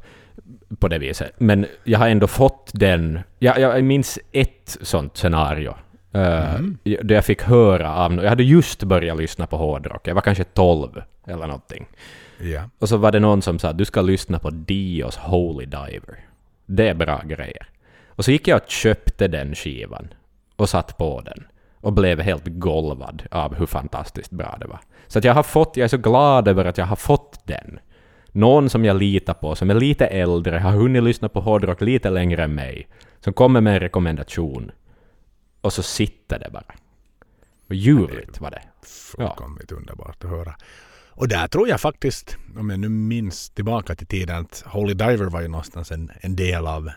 På 0.81 0.89
det 0.89 0.99
viset. 0.99 1.33
Men 1.39 1.67
jag 1.85 1.99
har 1.99 2.09
ändå 2.09 2.27
fått 2.27 2.71
den... 2.75 3.19
Jag, 3.39 3.61
jag 3.61 3.85
minns 3.85 4.19
ett 4.33 4.77
sånt 4.83 5.17
scenario. 5.17 5.75
Uh, 6.15 6.61
Där 6.83 7.15
jag 7.15 7.25
fick 7.25 7.43
höra 7.43 7.95
av... 7.95 8.15
Jag 8.15 8.29
hade 8.29 8.43
just 8.43 8.83
börjat 8.83 9.19
lyssna 9.19 9.47
på 9.47 9.57
hårdrock. 9.57 10.09
Jag 10.09 10.15
var 10.15 10.23
kanske 10.23 10.45
12 10.45 11.03
eller 11.27 11.47
någonting. 11.47 11.87
Ja. 12.39 12.63
Och 12.79 12.89
så 12.89 12.97
var 12.97 13.13
det 13.13 13.21
någon 13.21 13.43
som 13.43 13.59
sa 13.59 13.73
du 13.73 13.85
ska 13.85 14.01
lyssna 14.01 14.39
på 14.39 14.51
Dios 14.51 15.17
Holy 15.17 15.65
Diver. 15.65 16.25
Det 16.67 16.89
är 16.89 16.95
bra 16.95 17.23
grejer. 17.25 17.69
Och 18.09 18.25
så 18.25 18.31
gick 18.31 18.49
jag 18.49 18.63
och 18.63 18.71
köpte 18.71 19.29
den 19.29 19.55
skivan 19.55 20.09
och 20.57 20.69
satt 20.69 20.99
på 20.99 21.21
den 21.21 21.45
och 21.81 21.93
blev 21.93 22.21
helt 22.21 22.47
golvad 22.47 23.23
av 23.31 23.55
hur 23.55 23.67
fantastiskt 23.67 24.31
bra 24.31 24.57
det 24.61 24.67
var. 24.67 24.81
Så 25.07 25.19
att 25.19 25.25
jag 25.25 25.35
har 25.35 25.43
fått, 25.43 25.77
jag 25.77 25.85
är 25.85 25.89
så 25.89 25.97
glad 25.97 26.49
över 26.49 26.65
att 26.65 26.79
jag 26.79 26.87
har 26.87 26.97
fått 26.97 27.41
den. 27.45 27.79
Någon 28.33 28.71
som 28.71 28.85
jag 28.85 28.97
litar 28.97 29.35
på, 29.35 29.55
som 29.55 29.71
är 29.71 29.75
lite 29.75 30.07
äldre, 30.07 30.59
har 30.59 30.71
hunnit 30.71 31.03
lyssna 31.03 31.29
på 31.29 31.41
hårdrock 31.41 31.81
lite 31.81 32.11
längre 32.11 32.45
än 32.45 32.55
mig, 32.55 32.89
som 33.21 33.33
kommer 33.33 33.61
med 33.61 33.75
en 33.75 33.81
rekommendation. 33.81 34.71
Och 35.61 35.73
så 35.73 35.83
sitter 35.83 36.39
det 36.39 36.51
bara. 36.53 36.75
Och 37.69 37.75
ljuvligt 37.75 38.41
var 38.41 38.51
det. 38.51 38.63
Fullkomligt 38.83 39.73
underbart 39.73 40.25
att 40.25 40.31
höra. 40.31 40.57
Och 41.09 41.29
där 41.29 41.49
tror 41.49 41.69
jag 41.69 41.81
faktiskt, 41.81 42.37
om 42.57 42.71
jag 42.71 42.81
nu 42.81 42.89
minns 42.89 43.51
tillbaka 43.51 43.95
till 43.95 44.07
tiden, 44.07 44.37
att 44.37 44.63
Holy 44.67 44.95
Diver 44.95 45.25
var 45.27 45.41
ju 45.41 45.49
någonstans 45.49 45.93
en, 45.93 46.11
en 46.21 46.37
del 46.37 46.67
av, 46.67 46.91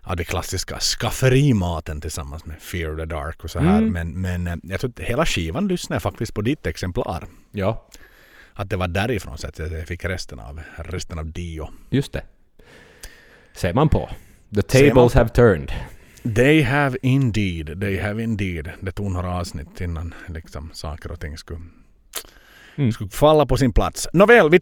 av 0.00 0.16
det 0.16 0.24
klassiska 0.24 0.78
skafferimaten 0.78 2.00
tillsammans 2.00 2.46
med 2.46 2.62
Fear 2.62 2.96
the 2.96 3.04
Dark 3.04 3.44
och 3.44 3.50
så 3.50 3.58
här. 3.58 3.78
Mm. 3.78 3.92
Men, 3.92 4.20
men 4.20 4.46
eh, 4.46 4.56
jag 4.62 4.80
tror 4.80 4.90
att 4.90 5.00
hela 5.00 5.26
skivan 5.26 5.68
lyssnade 5.68 6.00
faktiskt 6.00 6.34
på 6.34 6.42
ditt 6.42 6.66
exemplar. 6.66 7.24
Ja, 7.50 7.88
Att 8.54 8.70
det 8.70 8.76
var 8.76 8.88
därifrån 8.88 9.38
så 9.38 9.48
att 9.48 9.58
jag 9.58 9.86
fick 9.86 10.04
resten 10.04 10.40
av, 10.40 10.60
resten 10.76 11.18
av 11.18 11.32
Dio. 11.32 11.68
just 11.90 12.12
det. 12.12 12.22
Ser 13.52 13.74
man 13.74 13.88
på. 13.88 14.10
The 14.54 14.62
tables 14.62 15.14
have 15.14 15.28
turned. 15.28 15.72
They 16.22 16.62
have 16.62 16.96
indeed, 17.02 17.80
they 17.80 17.98
have 17.98 18.22
indeed. 18.22 18.70
Det 18.80 18.92
tog 18.92 19.10
några 19.12 19.34
avsnitt 19.36 19.80
innan 19.80 20.14
liksom, 20.28 20.70
saker 20.72 21.12
och 21.12 21.20
ting 21.20 21.38
skulle, 21.38 21.60
Mm. 22.76 22.92
skulle 22.92 23.10
falla 23.10 23.46
på 23.46 23.56
sin 23.56 23.72
plats. 23.72 24.08
Nåväl, 24.12 24.50
vi 24.50 24.60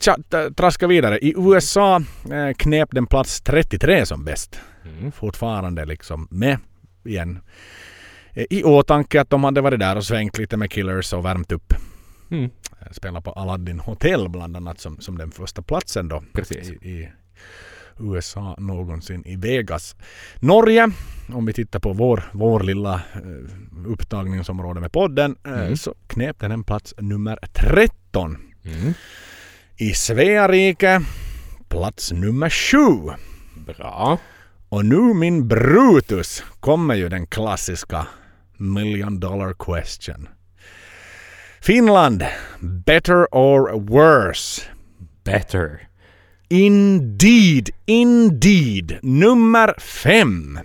traskar 0.56 0.86
vidare. 0.86 1.18
I 1.18 1.34
USA 1.36 1.96
eh, 2.32 2.54
knep 2.56 2.88
den 2.92 3.06
plats 3.06 3.40
33 3.40 4.06
som 4.06 4.24
bäst. 4.24 4.60
Mm. 4.98 5.12
Fortfarande 5.12 5.84
liksom 5.84 6.28
med 6.30 6.58
igen. 7.04 7.38
Eh, 8.32 8.44
I 8.50 8.62
åtanke 8.64 9.20
att 9.20 9.30
de 9.30 9.44
hade 9.44 9.60
varit 9.60 9.80
där 9.80 9.96
och 9.96 10.04
svängt 10.04 10.38
lite 10.38 10.56
med 10.56 10.70
Killers 10.70 11.12
och 11.12 11.24
värmt 11.24 11.52
upp. 11.52 11.74
Mm. 12.30 12.44
Eh, 12.44 12.92
Spelat 12.92 13.24
på 13.24 13.32
Aladdin 13.32 13.80
Hotel 13.80 14.28
bland 14.28 14.56
annat 14.56 14.80
som, 14.80 15.00
som 15.00 15.18
den 15.18 15.30
första 15.30 15.62
platsen 15.62 16.08
då. 16.08 16.22
Precis. 16.34 16.70
I, 16.70 16.74
i 16.74 17.08
USA 17.98 18.54
någonsin 18.58 19.22
i 19.26 19.36
Vegas. 19.36 19.96
Norge, 20.40 20.90
om 21.32 21.46
vi 21.46 21.52
tittar 21.52 21.78
på 21.80 21.92
vår, 21.92 22.22
vår 22.32 22.60
lilla 22.60 22.94
eh, 22.94 23.86
upptagningsområde 23.86 24.80
med 24.80 24.92
podden, 24.92 25.36
eh, 25.46 25.52
Mm. 25.52 25.76
så 25.76 25.94
knep 26.06 26.38
den 26.40 26.52
en 26.52 26.64
plats 26.64 26.94
nummer 26.98 27.38
13. 27.52 28.36
Mm. 28.64 28.94
I 29.76 29.92
Sverige 29.94 31.00
plats 31.68 32.12
nummer 32.12 32.50
7. 32.50 32.76
Bra. 33.66 34.18
Och 34.68 34.84
nu 34.84 35.14
min 35.14 35.48
Brutus 35.48 36.44
kommer 36.60 36.94
ju 36.94 37.08
den 37.08 37.26
klassiska 37.26 38.06
million 38.56 39.20
dollar 39.20 39.54
question. 39.58 40.28
Finland, 41.60 42.24
better 42.60 43.26
or 43.32 43.80
worse? 43.80 44.62
Better. 45.24 45.88
Indeed, 46.52 47.70
indeed. 47.86 48.98
Nummer 49.02 49.80
fem. 49.80 50.60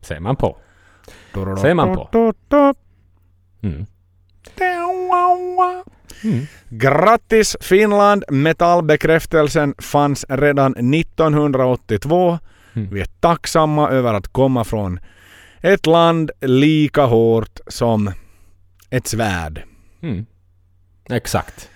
Ser 0.00 0.20
man 0.20 0.36
på. 0.36 0.58
Ser 1.60 1.74
man 1.74 1.94
på. 1.94 2.08
Mm. 3.62 3.86
Mm. 6.24 6.46
Grattis 6.68 7.56
Finland! 7.60 8.24
Metallbekräftelsen 8.30 9.74
fanns 9.78 10.24
redan 10.28 10.94
1982. 10.94 12.38
Mm. 12.74 12.88
Vi 12.90 13.00
är 13.00 13.08
tacksamma 13.20 13.90
över 13.90 14.14
att 14.14 14.28
komma 14.28 14.64
från 14.64 15.00
ett 15.60 15.86
land 15.86 16.30
lika 16.40 17.04
hårt 17.04 17.60
som 17.66 18.12
ett 18.90 19.06
svärd. 19.06 19.62
Mm. 20.02 20.26
Exakt. 21.10 21.70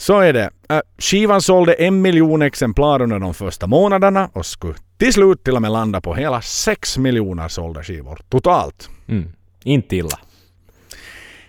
Så 0.00 0.20
är 0.20 0.32
det. 0.32 0.50
Äh, 0.68 0.80
Skivan 0.98 1.42
sålde 1.42 1.74
en 1.74 2.02
miljon 2.02 2.42
exemplar 2.42 3.02
under 3.02 3.18
de 3.18 3.34
första 3.34 3.66
månaderna 3.66 4.30
och 4.32 4.46
skulle 4.46 4.74
till 4.98 5.12
slut 5.12 5.44
till 5.44 5.56
och 5.56 5.62
med 5.62 5.70
landa 5.70 6.00
på 6.00 6.14
hela 6.14 6.40
sex 6.42 6.98
miljoner 6.98 7.48
sålda 7.48 7.82
skivor 7.82 8.20
totalt. 8.28 8.90
Mm. 9.08 9.32
Inte 9.64 9.96
illa. 9.96 10.18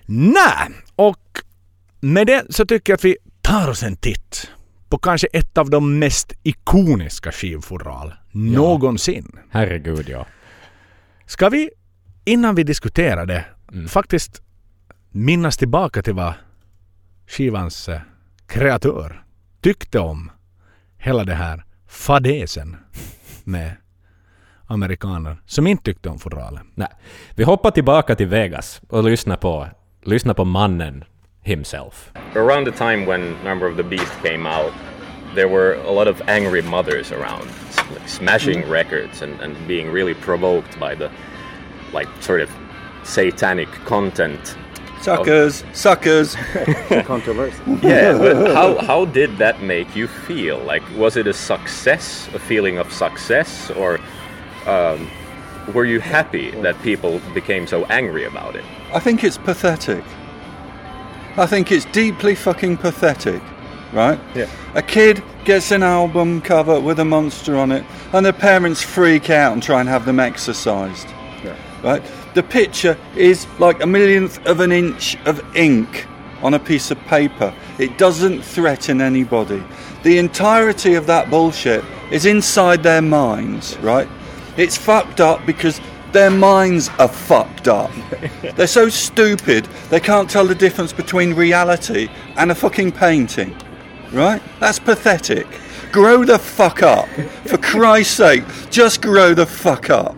Nej! 0.06 0.70
Och 0.96 1.20
med 2.00 2.28
det 2.28 2.46
så 2.50 2.66
tycker 2.66 2.94
jag 2.94 2.98
att 2.98 3.06
vi 3.06 3.18
tar 3.42 3.70
oss 3.70 3.84
en 3.84 3.96
titt 3.96 4.50
på 4.90 4.98
kanske 4.98 5.28
ett 5.34 5.58
av 5.58 5.70
de 5.70 6.00
mest 6.00 6.34
ikoniska 6.44 7.32
skivfodral 7.32 8.14
någonsin. 8.32 9.40
Herregud 9.52 10.10
ja. 10.10 10.26
Ska 11.26 11.50
vi, 11.50 11.70
innan 12.26 12.56
vi 12.56 12.64
diskuterar 12.64 13.26
det, 13.26 13.46
Mm. 13.74 13.88
faktiskt 13.88 14.42
minnas 15.10 15.58
tillbaka 15.58 16.02
till 16.02 16.14
vad 16.14 16.34
skivans 17.28 17.90
eh, 17.90 18.00
kreatör 18.50 19.24
tyckte 19.62 20.00
om 20.00 20.32
hela 20.98 21.24
det 21.24 21.34
här 21.34 21.64
fadesen 21.88 22.78
med 23.44 23.72
amerikaner 24.68 25.38
som 25.46 25.68
inte 25.68 25.84
tyckte 25.84 26.10
om 26.10 26.20
fodralen. 26.20 26.72
Nej. 26.76 26.88
Vi 27.36 27.44
hoppar 27.44 27.72
tillbaka 27.72 28.16
till 28.16 28.28
Vegas 28.28 28.82
och 28.90 29.04
lyssnar 29.04 29.38
på, 29.38 29.68
lyssnar 30.04 30.34
på 30.34 30.46
mannen 30.46 31.04
himself. 31.42 32.12
Around 32.36 32.66
the 32.66 32.72
time 32.72 33.06
when 33.06 33.36
Number 33.44 33.72
of 33.72 33.78
the 33.78 33.84
Beast 33.84 34.24
came 34.24 34.50
out, 34.50 34.74
there 35.36 35.48
were 35.48 35.76
a 35.88 35.92
lot 35.92 36.08
of 36.08 36.22
angry 36.30 36.62
mothers 36.62 37.12
around, 37.12 37.50
like 37.94 38.08
smashing 38.10 38.72
records 38.72 39.22
and, 39.22 39.42
and 39.42 39.56
being 39.68 39.94
really 39.94 40.14
provoked 40.14 40.80
by 40.80 40.96
the 40.96 41.10
like 41.94 42.10
sort 42.20 42.42
of 42.42 42.50
satanic 43.04 43.70
content. 43.86 44.58
Suckers, 45.02 45.64
suckers. 45.74 46.36
Yeah, 47.82 48.18
but 48.18 48.54
how 48.54 48.78
how 48.80 49.06
did 49.06 49.38
that 49.38 49.62
make 49.62 49.96
you 49.96 50.08
feel? 50.08 50.60
Like, 50.60 50.84
was 50.96 51.16
it 51.16 51.28
a 51.28 51.34
success, 51.34 52.30
a 52.34 52.40
feeling 52.40 52.78
of 52.78 52.92
success, 52.92 53.72
or 53.72 54.00
um, 54.66 55.10
were 55.74 55.86
you 55.86 56.00
happy 56.00 56.52
that 56.62 56.82
people 56.82 57.22
became 57.34 57.66
so 57.68 57.86
angry 57.86 58.26
about 58.26 58.56
it? 58.56 58.66
I 58.94 59.00
think 59.00 59.24
it's 59.24 59.38
pathetic. 59.38 60.04
I 61.38 61.46
think 61.46 61.72
it's 61.72 61.86
deeply 61.86 62.36
fucking 62.36 62.78
pathetic, 62.78 63.42
right? 63.94 64.20
Yeah. 64.36 64.50
A 64.76 64.82
kid 64.82 65.24
gets 65.46 65.72
an 65.72 65.84
album 65.84 66.42
cover 66.42 66.80
with 66.80 67.00
a 67.00 67.06
monster 67.06 67.56
on 67.56 67.72
it, 67.72 67.86
and 68.12 68.26
the 68.26 68.34
parents 68.34 68.82
freak 68.82 69.30
out 69.30 69.54
and 69.54 69.64
try 69.64 69.80
and 69.80 69.88
have 69.88 70.06
them 70.06 70.20
exorcised. 70.20 71.08
Right? 71.84 72.04
The 72.34 72.44
picture 72.44 72.98
is 73.16 73.48
like 73.60 73.82
a 73.82 73.88
millionth 73.88 74.46
of 74.46 74.60
an 74.60 74.72
inch 74.72 75.18
of 75.26 75.44
ink 75.56 76.08
on 76.42 76.54
a 76.54 76.60
piece 76.60 76.92
of 76.92 77.00
paper. 77.02 77.54
It 77.78 77.98
doesn't 77.98 78.42
threaten 78.42 79.02
anybody. 79.02 79.64
The 80.04 80.18
entirety 80.18 80.96
of 80.96 81.08
that 81.08 81.30
bullshit 81.30 81.84
is 82.12 82.26
inside 82.26 82.84
their 82.84 83.02
minds, 83.02 83.78
right? 83.80 84.08
It's 84.58 84.78
fucked 84.78 85.20
up 85.20 85.46
because 85.46 85.82
their 86.12 86.32
minds 86.32 86.90
are 87.00 87.08
fucked 87.08 87.68
up. 87.68 87.92
They're 88.56 88.68
so 88.68 88.90
stupid 88.90 89.66
they 89.90 90.00
can't 90.00 90.30
tell 90.30 90.46
the 90.46 90.56
difference 90.56 90.94
between 90.94 91.34
reality 91.34 92.10
and 92.36 92.52
a 92.52 92.56
fucking 92.56 92.94
painting. 92.94 93.56
Right? 94.12 94.42
That's 94.60 94.80
pathetic. 94.80 95.48
Grow 95.92 96.24
the 96.24 96.40
fuck 96.40 96.84
up. 96.84 97.08
For 97.46 97.58
Christ's 97.58 98.16
sake, 98.16 98.44
just 98.70 99.02
grow 99.02 99.34
the 99.34 99.46
fuck 99.46 99.90
up. 99.90 100.16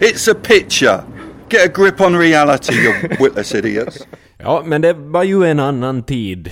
It's 0.00 0.26
a 0.28 0.34
picture. 0.34 1.04
Get 1.52 1.64
a 1.66 1.72
grip 1.74 2.00
on 2.00 2.16
reality, 2.16 2.72
you 2.74 2.92
witless 3.20 3.54
idiots. 3.54 4.06
Ja, 4.38 4.62
men 4.66 4.80
det 4.82 4.92
var 4.92 5.22
ju 5.22 5.44
en 5.44 5.60
annan 5.60 6.02
tid, 6.02 6.50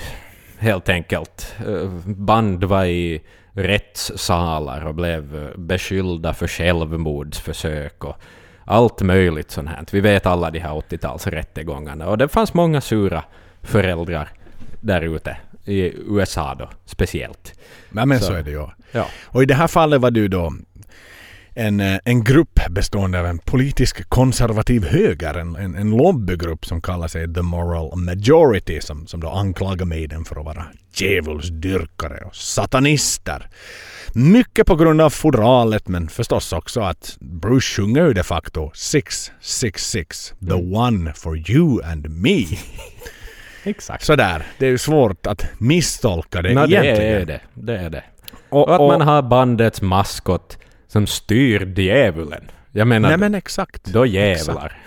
helt 0.58 0.88
enkelt. 0.88 1.54
Eh, 1.66 1.90
Band 2.06 2.64
var 2.64 2.84
i 2.84 3.22
rättssalar 3.52 4.86
och 4.86 4.94
blev 4.94 5.36
eh, 5.36 5.58
beskyllda 5.58 6.34
för 6.34 6.46
självmordsförsök 6.48 8.04
och 8.04 8.16
allt 8.64 9.02
möjligt 9.02 9.50
sånt 9.50 9.68
här. 9.68 9.84
Vi 9.92 10.00
vet 10.00 10.26
alla 10.26 10.50
de 10.50 10.58
här 10.58 10.70
80-talsrättegångarna 10.70 12.04
och 12.04 12.18
det 12.18 12.28
fanns 12.28 12.54
många 12.54 12.80
sura 12.80 13.24
föräldrar 13.62 14.28
där 14.80 15.00
ute. 15.16 15.36
I 15.64 15.92
USA 16.08 16.54
då, 16.54 16.68
speciellt. 16.84 17.60
Ja, 17.94 18.06
men 18.06 18.18
så, 18.18 18.24
Så. 18.24 18.32
är 18.32 18.42
det 18.42 18.50
ju. 18.50 18.66
Ja. 18.92 19.06
Och 19.26 19.42
i 19.42 19.46
det 19.46 19.54
här 19.54 19.66
fallet 19.66 20.00
var 20.00 20.10
ju 20.10 20.28
då 20.28 20.52
en, 21.54 21.80
eh, 21.80 21.98
en 22.04 22.24
grupp 22.24 22.60
bestående 22.70 23.20
av 23.20 23.26
en 23.26 23.38
politisk 23.38 24.08
konservativ 24.08 24.86
höger, 24.86 25.34
en, 25.34 25.56
en, 25.56 25.74
en 25.74 25.90
lobbygrupp 25.90 26.66
som 26.66 26.82
kallar 26.82 27.08
sig 27.08 27.34
The 27.34 27.42
Moral 27.42 27.96
Majority 27.96 28.80
som, 28.80 29.06
som 29.06 29.20
då 29.20 29.28
anklagar 29.28 29.86
Maiden 29.86 30.24
för 30.24 30.36
att 30.40 30.44
vara 30.44 30.66
djävulsdyrkare 30.94 32.24
och 32.24 32.36
satanister. 32.36 33.48
Mycket 34.14 34.66
på 34.66 34.76
grund 34.76 35.00
av 35.00 35.10
fodralet 35.10 35.88
men 35.88 36.08
förstås 36.08 36.52
också 36.52 36.80
att 36.80 37.16
Bruce 37.20 37.76
sjunger 37.76 38.06
ju 38.06 38.12
de 38.12 38.22
facto 38.22 38.70
666, 38.74 40.34
the 40.48 40.54
one 40.54 41.12
for 41.14 41.50
you 41.50 41.82
and 41.84 42.10
me. 42.10 42.44
Exakt. 43.64 44.04
Sådär, 44.04 44.46
det 44.58 44.66
är 44.66 44.70
ju 44.70 44.78
svårt 44.78 45.26
att 45.26 45.46
misstolka 45.58 46.42
det 46.42 46.48
det 46.48 46.54
egentligen. 46.54 47.22
är 47.22 47.26
det. 47.26 47.40
Det 47.54 47.76
är 47.76 47.90
det. 47.90 48.04
Och, 48.48 48.68
Och 48.68 48.74
att 48.74 48.80
man 48.80 49.08
har 49.08 49.22
bandets 49.22 49.82
maskot 49.82 50.58
som 50.92 51.06
styr 51.06 51.80
djävulen. 51.80 52.50
Jag 52.72 52.88
menar, 52.88 53.08
Nej 53.08 53.18
men 53.18 53.34
exakt. 53.34 53.84
då 53.84 54.06
jävlar. 54.06 54.78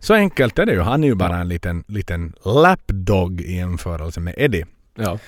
Så 0.00 0.14
enkelt 0.14 0.58
är 0.58 0.66
det 0.66 0.72
ju. 0.72 0.80
Han 0.80 1.04
är 1.04 1.08
ju 1.08 1.14
bara 1.14 1.36
en 1.36 1.48
liten, 1.48 1.84
liten 1.88 2.32
lapdog 2.44 3.40
i 3.40 3.56
jämförelse 3.56 4.20
med 4.20 4.34
Eddie. 4.36 4.64
Ja. 4.94 5.18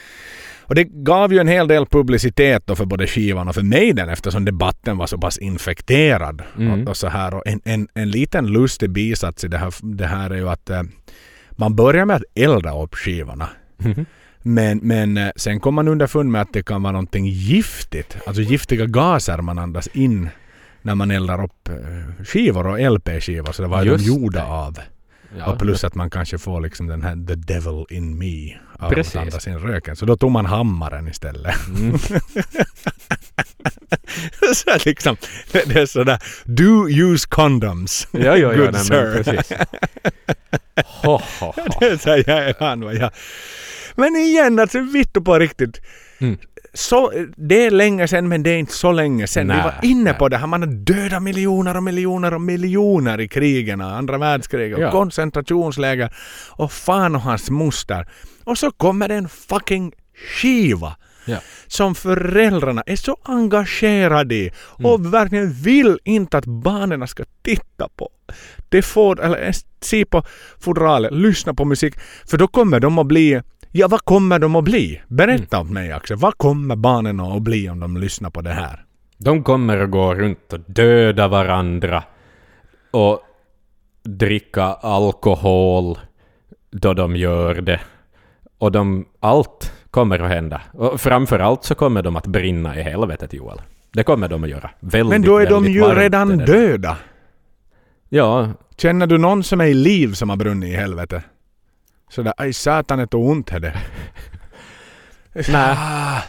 Och 0.60 0.74
det 0.74 0.84
gav 0.84 1.32
ju 1.32 1.38
en 1.38 1.48
hel 1.48 1.68
del 1.68 1.86
publicitet 1.86 2.66
då 2.66 2.76
för 2.76 2.84
både 2.84 3.06
skivan 3.06 3.48
och 3.48 3.54
för 3.54 3.62
Maiden 3.62 4.08
eftersom 4.08 4.44
debatten 4.44 4.96
var 4.96 5.06
så 5.06 5.18
pass 5.18 5.38
infekterad. 5.38 6.42
Mm. 6.58 6.82
Och, 6.82 6.88
och 6.88 6.96
så 6.96 7.08
här. 7.08 7.34
Och 7.34 7.42
en, 7.46 7.60
en, 7.64 7.88
en 7.94 8.10
liten 8.10 8.46
lustig 8.46 8.90
bisats 8.90 9.44
i 9.44 9.48
det 9.48 9.58
här, 9.58 9.74
det 9.82 10.06
här 10.06 10.30
är 10.30 10.36
ju 10.36 10.48
att 10.48 10.70
eh, 10.70 10.82
man 11.50 11.76
börjar 11.76 12.04
med 12.04 12.16
att 12.16 12.24
elda 12.34 12.82
upp 12.82 12.94
skivorna. 12.94 13.48
Mhm. 13.78 14.06
Men, 14.42 14.78
men 14.82 15.16
eh, 15.16 15.30
sen 15.36 15.60
kom 15.60 15.74
man 15.74 15.88
underfund 15.88 16.30
med 16.30 16.40
att 16.42 16.52
det 16.52 16.62
kan 16.62 16.82
vara 16.82 16.92
någonting 16.92 17.26
giftigt. 17.26 18.16
Alltså 18.26 18.42
giftiga 18.42 18.86
gaser 18.86 19.38
man 19.38 19.58
andas 19.58 19.86
in 19.86 20.28
när 20.82 20.94
man 20.94 21.10
eldar 21.10 21.44
upp 21.44 21.68
eh, 21.68 22.24
skivor 22.24 22.66
och 22.66 22.92
LP-skivor. 22.92 23.52
Så 23.52 23.62
det 23.62 23.68
var 23.68 23.82
ju 23.82 23.90
de 23.90 23.96
Just 23.96 24.06
gjorda 24.06 24.40
det. 24.40 24.46
av. 24.46 24.78
Ja. 25.38 25.46
och 25.46 25.58
plus 25.58 25.84
att 25.84 25.94
man 25.94 26.10
kanske 26.10 26.38
får 26.38 26.60
liksom 26.60 26.86
den 26.86 27.02
här 27.02 27.26
the 27.26 27.34
devil 27.34 27.84
in 27.90 28.18
me 28.18 28.56
av 28.78 28.90
Precis. 28.90 29.16
att 29.16 29.22
andas 29.22 29.46
in 29.46 29.58
röken. 29.58 29.96
Så 29.96 30.06
då 30.06 30.16
tog 30.16 30.30
man 30.30 30.46
hammaren 30.46 31.08
istället. 31.08 31.54
Mm. 31.68 31.98
så 34.54 34.70
liksom, 34.84 35.16
det 35.52 35.76
är 35.76 35.86
sådär 35.86 36.18
do 36.44 36.88
use 36.88 37.28
condoms. 37.28 38.08
Ja, 38.10 38.20
ja, 38.20 38.36
ja, 38.36 38.54
Good 38.54 38.72
nej, 38.72 38.84
sir. 38.84 39.14
men 39.14 39.24
precis. 39.24 39.52
Ho, 41.02 41.10
ho, 41.40 41.40
ho. 41.40 41.52
det 41.80 41.86
är 41.86 41.96
så 41.96 42.10
här, 42.10 42.24
jag 42.26 42.54
jag... 42.94 43.10
Men 43.96 44.16
igen, 44.16 44.58
alltså 44.58 44.80
vittu 44.80 45.20
på 45.20 45.38
riktigt. 45.38 45.80
Mm. 46.18 46.38
Så, 46.74 47.12
det 47.36 47.66
är 47.66 47.70
länge 47.70 48.08
sedan 48.08 48.28
men 48.28 48.42
det 48.42 48.50
är 48.50 48.58
inte 48.58 48.72
så 48.72 48.92
länge 48.92 49.26
sedan. 49.26 49.46
Vi 49.48 49.52
Nej, 49.54 49.62
var 49.62 49.74
inne 49.82 50.04
nej. 50.10 50.14
på 50.18 50.28
det 50.28 50.36
här. 50.36 50.46
Man 50.46 50.62
har 50.62 50.68
dödat 50.68 51.22
miljoner 51.22 51.76
och 51.76 51.82
miljoner 51.82 52.34
och 52.34 52.40
miljoner 52.40 53.20
i 53.20 53.28
krigen. 53.28 53.80
Andra 53.80 54.18
världskriget 54.18 54.78
och 54.78 54.84
Ja. 54.84 54.90
koncentrationsläger. 54.90 56.14
Och 56.50 56.72
fan 56.72 57.14
och 57.14 57.20
hans 57.22 57.50
moster. 57.50 58.08
Och 58.44 58.58
så 58.58 58.70
kommer 58.70 59.08
det 59.08 59.14
en 59.14 59.28
fucking 59.28 59.92
skiva. 60.40 60.96
Ja. 61.24 61.36
Som 61.66 61.94
föräldrarna 61.94 62.82
är 62.86 62.96
så 62.96 63.16
engagerade 63.22 64.34
i 64.34 64.50
Mm. 64.78 64.90
och 64.90 65.14
verkligen 65.14 65.52
vill 65.52 65.98
inte 66.04 66.38
att 66.38 66.46
barnen 66.46 67.08
ska 67.08 67.24
titta 67.42 67.88
på. 67.96 68.08
Det 68.68 68.82
får, 68.82 69.20
eller 69.24 69.38
ens 69.38 69.64
se 69.80 70.04
på 70.04 70.22
fodralet, 70.60 71.12
lyssna 71.12 71.54
på 71.54 71.64
musik. 71.64 71.94
För 72.30 72.38
då 72.38 72.48
kommer 72.48 72.80
de 72.80 72.98
att 72.98 73.06
bli 73.06 73.42
Ja, 73.74 73.88
vad 73.88 74.04
kommer 74.04 74.38
de 74.38 74.56
att 74.56 74.64
bli? 74.64 75.00
Berätta 75.08 75.56
Mm. 75.56 75.66
åt 75.68 75.72
mig 75.72 75.92
Axel. 75.92 76.16
Vad 76.16 76.38
kommer 76.38 76.76
barnen 76.76 77.20
att 77.20 77.42
bli 77.42 77.68
om 77.70 77.80
de 77.80 77.96
lyssnar 77.96 78.30
på 78.30 78.40
det 78.40 78.52
här? 78.52 78.84
De 79.18 79.42
kommer 79.42 79.78
att 79.78 79.90
gå 79.90 80.14
runt 80.14 80.52
och 80.52 80.60
döda 80.66 81.28
varandra 81.28 82.02
och 82.90 83.20
dricka 84.04 84.62
alkohol 84.64 85.98
då 86.70 86.94
de 86.94 87.16
gör 87.16 87.54
det. 87.54 87.80
Och 88.58 88.72
de, 88.72 89.04
allt 89.20 89.72
kommer 89.90 90.18
att 90.18 90.30
hända. 90.30 90.60
Och 90.72 91.00
framför 91.00 91.38
allt 91.38 91.64
så 91.64 91.74
kommer 91.74 92.02
de 92.02 92.16
att 92.16 92.26
brinna 92.26 92.78
i 92.78 92.82
helvetet, 92.82 93.32
Joel. 93.32 93.60
Det 93.92 94.02
kommer 94.02 94.28
de 94.28 94.44
att 94.44 94.50
göra. 94.50 94.70
Väldigt, 94.80 95.10
Men 95.10 95.22
då 95.22 95.38
är 95.38 95.50
de 95.50 95.64
ju 95.64 95.82
redan 95.84 96.38
döda. 96.38 96.96
Ja, 98.08 98.48
Känner 98.76 99.06
du 99.06 99.18
någon 99.18 99.42
som 99.44 99.60
är 99.60 99.64
i 99.66 99.74
liv 99.74 100.12
som 100.12 100.30
har 100.30 100.36
brunnit 100.36 100.72
i 100.72 100.76
helvete? 100.76 101.22
Sådär, 102.12 102.32
aj 102.36 102.52
satan 102.52 103.00
ett 103.00 103.14
ont 103.14 103.52
är 103.52 103.60
det. 103.60 103.72
Nej. 105.48 105.76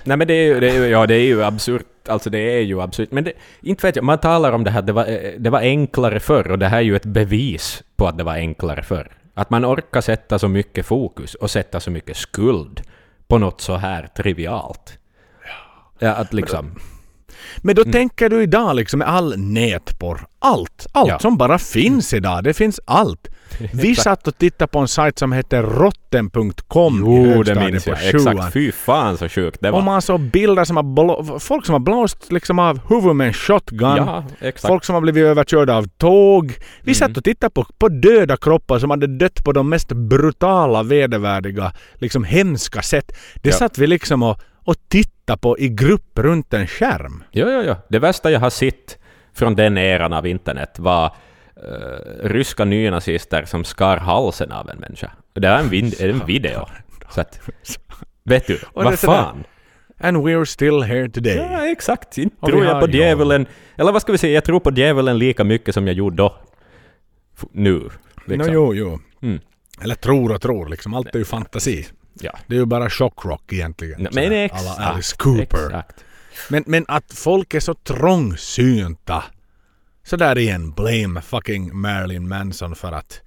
Nej 0.04 0.18
men 0.18 0.28
det 0.28 0.34
är 0.34 0.46
ju, 0.46 0.60
det 0.60 0.70
är, 0.72 0.74
ju- 0.74 0.88
ja, 0.88 1.06
det 1.08 1.16
är 1.16 1.26
ju 1.26 1.44
absurt. 1.44 1.86
Alltså 2.08 2.30
det 2.30 2.40
är 2.40 2.62
ju 2.62 2.82
absurt. 2.82 3.12
Men 3.12 3.24
det, 3.24 3.34
inte 3.62 3.88
vet 3.88 3.96
jag, 3.96 4.06
man 4.06 4.18
talar 4.18 4.52
om 4.52 4.64
det 4.64 4.72
här, 4.72 4.82
det 4.82 4.92
var, 4.94 5.06
eh, 5.06 5.32
det 5.40 5.50
var 5.50 5.60
enklare 5.60 6.20
förr 6.20 6.52
och 6.52 6.60
det 6.60 6.68
här 6.68 6.78
är 6.78 6.82
ju 6.82 6.96
ett 6.96 7.06
bevis 7.06 7.84
på 7.96 8.08
att 8.08 8.18
det 8.18 8.24
var 8.24 8.34
enklare 8.34 8.84
förr. 8.84 9.12
Att 9.34 9.50
man 9.50 9.66
orkar 9.66 10.02
sätta 10.02 10.40
så 10.40 10.48
mycket 10.48 10.86
fokus 10.86 11.36
och 11.36 11.52
sätta 11.52 11.80
så 11.80 11.92
mycket 11.92 12.18
skuld 12.18 12.82
på 13.28 13.38
något 13.38 13.62
så 13.62 13.76
här 13.76 14.08
trivialt. 14.08 14.98
Ja, 16.00 16.10
att 16.14 16.34
liksom... 16.34 16.80
Men 17.58 17.76
då 17.76 17.84
tänker 17.84 18.30
du 18.30 18.44
idag 18.44 18.76
liksom 18.76 19.00
med 19.00 19.08
all 19.10 19.38
nätporr. 19.38 20.26
Allt, 20.40 20.88
allt 20.92 21.10
Ja. 21.10 21.20
som 21.20 21.38
bara 21.38 21.60
finns 21.60 22.14
idag. 22.14 22.44
Det 22.44 22.54
finns 22.54 22.80
allt. 22.86 23.28
Vi 23.74 23.96
satt 23.96 24.28
och 24.28 24.38
tittade 24.38 24.72
på 24.72 24.80
en 24.80 24.88
sajt 24.88 25.20
som 25.20 25.32
heter 25.32 25.64
rotten.com 25.64 27.04
Jo, 27.06 27.44
det 27.44 27.56
minns 27.56 27.88
jag. 27.88 28.08
Exakt. 28.16 28.54
Fy 28.54 28.72
fan 28.72 29.18
så 29.18 29.30
sjukt 29.30 29.58
det 29.62 29.72
var. 29.72 29.78
Och 29.80 29.84
man 29.86 30.02
såg 30.02 30.20
bilder 30.20 30.64
som 30.64 30.76
har 30.76 30.84
blå, 30.84 31.40
folk 31.40 31.66
som 31.66 31.74
har 31.74 31.80
blåst 31.80 32.32
liksom 32.32 32.60
av 32.60 32.80
huvudet 32.90 33.16
med 33.16 33.28
en 33.28 33.34
shotgun. 33.34 33.96
Ja, 33.98 34.24
exakt. 34.40 34.68
Folk 34.68 34.84
som 34.84 34.94
har 34.96 35.02
blivit 35.02 35.24
överkörda 35.24 35.76
av 35.76 35.88
tåg. 35.98 36.54
Vi 36.82 36.94
satt 36.96 37.18
och 37.18 37.24
tittade 37.24 37.50
på, 37.50 37.66
på 37.78 37.88
döda 37.90 38.38
kroppar 38.38 38.80
som 38.80 38.90
hade 38.90 39.08
dött 39.08 39.44
på 39.44 39.52
de 39.52 39.70
mest 39.70 39.92
brutala, 39.92 40.84
vedervärdiga, 40.84 41.72
liksom 41.96 42.24
hemska 42.24 42.82
sätt. 42.82 43.12
Det 43.36 43.50
Ja. 43.50 43.56
satt 43.56 43.78
vi 43.78 43.88
liksom 43.88 44.24
och, 44.24 44.40
och 44.66 44.76
tittade 44.90 45.40
på 45.40 45.60
i 45.60 45.70
grupp 45.70 46.20
runt 46.20 46.54
en 46.54 46.68
skärm. 46.68 47.24
Jo, 47.32 47.48
jo, 47.50 47.62
jo. 47.68 47.76
Det 47.90 48.00
värsta 48.00 48.32
jag 48.32 48.40
har 48.40 48.50
sett 48.50 48.98
från 49.36 49.56
den 49.56 49.78
eran 49.78 50.14
av 50.14 50.28
internet 50.28 50.76
var 50.80 51.12
eh, 51.68 52.28
ryska 52.28 52.66
nynazister 52.66 53.46
som 53.46 53.64
skar 53.64 53.98
halsen 53.98 54.52
av 54.52 54.70
en 54.70 54.78
människa. 54.78 55.12
Det 55.34 55.48
är 55.48 55.60
en, 55.60 55.70
vid- 55.70 56.02
en 56.02 56.26
video. 56.26 56.66
Så 57.10 57.22
att, 57.22 57.40
vet 58.24 58.48
du, 58.48 58.60
vad 58.74 59.00
fan? 59.00 59.44
And 60.00 60.18
we're 60.18 60.46
still 60.46 60.82
here 60.84 61.10
today. 61.10 61.36
Ja, 61.36 61.68
exakt. 61.68 62.18
Inte 62.18 62.46
tror 62.46 62.66
jag 62.66 62.80
på 62.82 62.90
djävulen. 62.90 63.46
Eller 63.76 63.92
vad 63.92 64.02
ska 64.02 64.12
vi 64.12 64.18
säga? 64.18 64.34
Jag 64.34 64.44
tror 64.44 64.60
på 64.60 64.72
djävulen 64.72 65.18
lika 65.18 65.44
mycket 65.44 65.74
som 65.74 65.88
jag 65.88 65.96
gjorde 65.96 66.16
då. 66.16 66.36
F- 67.38 67.46
nu. 67.52 67.90
Liksom. 68.28 68.54
No, 68.54 68.54
jo, 68.54 68.74
jo. 68.76 69.00
Mm. 69.22 69.40
Eller 69.82 69.96
tror 69.96 70.32
och 70.32 70.42
tror 70.42 70.68
liksom. 70.70 70.94
Allt 70.94 71.16
är 71.16 71.20
ju 71.20 71.26
fantasi. 71.26 71.88
Ja. 72.22 72.32
Det 72.48 72.56
är 72.56 72.60
ju 72.60 72.66
bara 72.66 72.90
chockrock 72.90 73.54
egentligen. 73.54 73.98
Sådär, 73.98 74.12
Men 74.14 74.26
alla 74.26 74.44
exakt. 74.46 74.80
Alice 74.80 75.16
Cooper. 75.18 75.66
Exakt. 75.66 76.04
Men, 76.50 76.64
men 76.68 76.86
att 76.88 77.14
folk 77.14 77.54
är 77.54 77.60
så 77.60 77.74
trångsynta. 77.74 79.24
Så 80.06 80.16
där 80.18 80.38
igen, 80.38 80.72
blame 80.72 81.22
fucking 81.22 81.76
Marilyn 81.82 82.28
Manson 82.28 82.76
för 82.76 82.92
att 82.92 83.22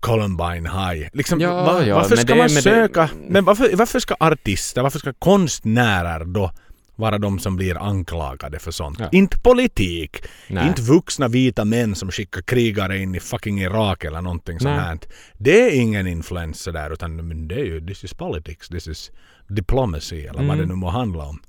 Columbine 0.00 0.66
High. 0.66 1.08
Liksom, 1.12 1.40
Ja, 1.40 1.64
va, 1.64 1.84
ja, 1.84 1.94
varför 1.94 2.16
ska 2.16 2.26
det- 2.32 2.38
man 2.38 2.46
men 2.46 2.54
det- 2.54 2.62
söka... 2.62 3.10
Men 3.28 3.44
varför, 3.44 3.76
varför 3.76 4.00
ska 4.00 4.14
artister, 4.20 4.82
varför 4.82 4.98
ska 4.98 5.12
konstnärer 5.12 6.24
då 6.24 6.50
vara 6.96 7.18
de 7.18 7.38
som 7.38 7.56
blir 7.56 7.78
anklagade 7.82 8.58
för 8.58 8.70
sånt? 8.70 8.98
Ja. 9.00 9.08
Inte 9.12 9.38
politik. 9.38 10.16
Nej. 10.48 10.68
Inte 10.68 10.82
vuxna 10.82 11.28
vita 11.28 11.64
män 11.64 11.94
som 11.94 12.10
skickar 12.10 12.42
krigare 12.42 12.98
in 12.98 13.14
i 13.14 13.20
fucking 13.20 13.60
Irak 13.60 14.04
eller 14.04 14.22
någonting 14.22 14.60
sånt 14.60 14.80
här. 14.80 14.98
Det 15.38 15.60
är 15.62 15.80
ingen 15.80 16.06
influencer 16.06 16.72
där 16.72 16.90
utan 16.92 17.16
men 17.28 17.48
det 17.48 17.54
är 17.54 17.64
ju 17.64 17.86
this 17.86 18.04
is 18.04 18.14
politics, 18.14 18.68
this 18.68 18.88
is 18.88 19.10
diplomacy 19.48 20.20
eller 20.20 20.32
vad 20.42 20.56
det 20.56 20.62
Mm. 20.62 20.68
nu 20.68 20.74
må 20.74 20.90
handla 20.90 21.24
om. 21.24 21.40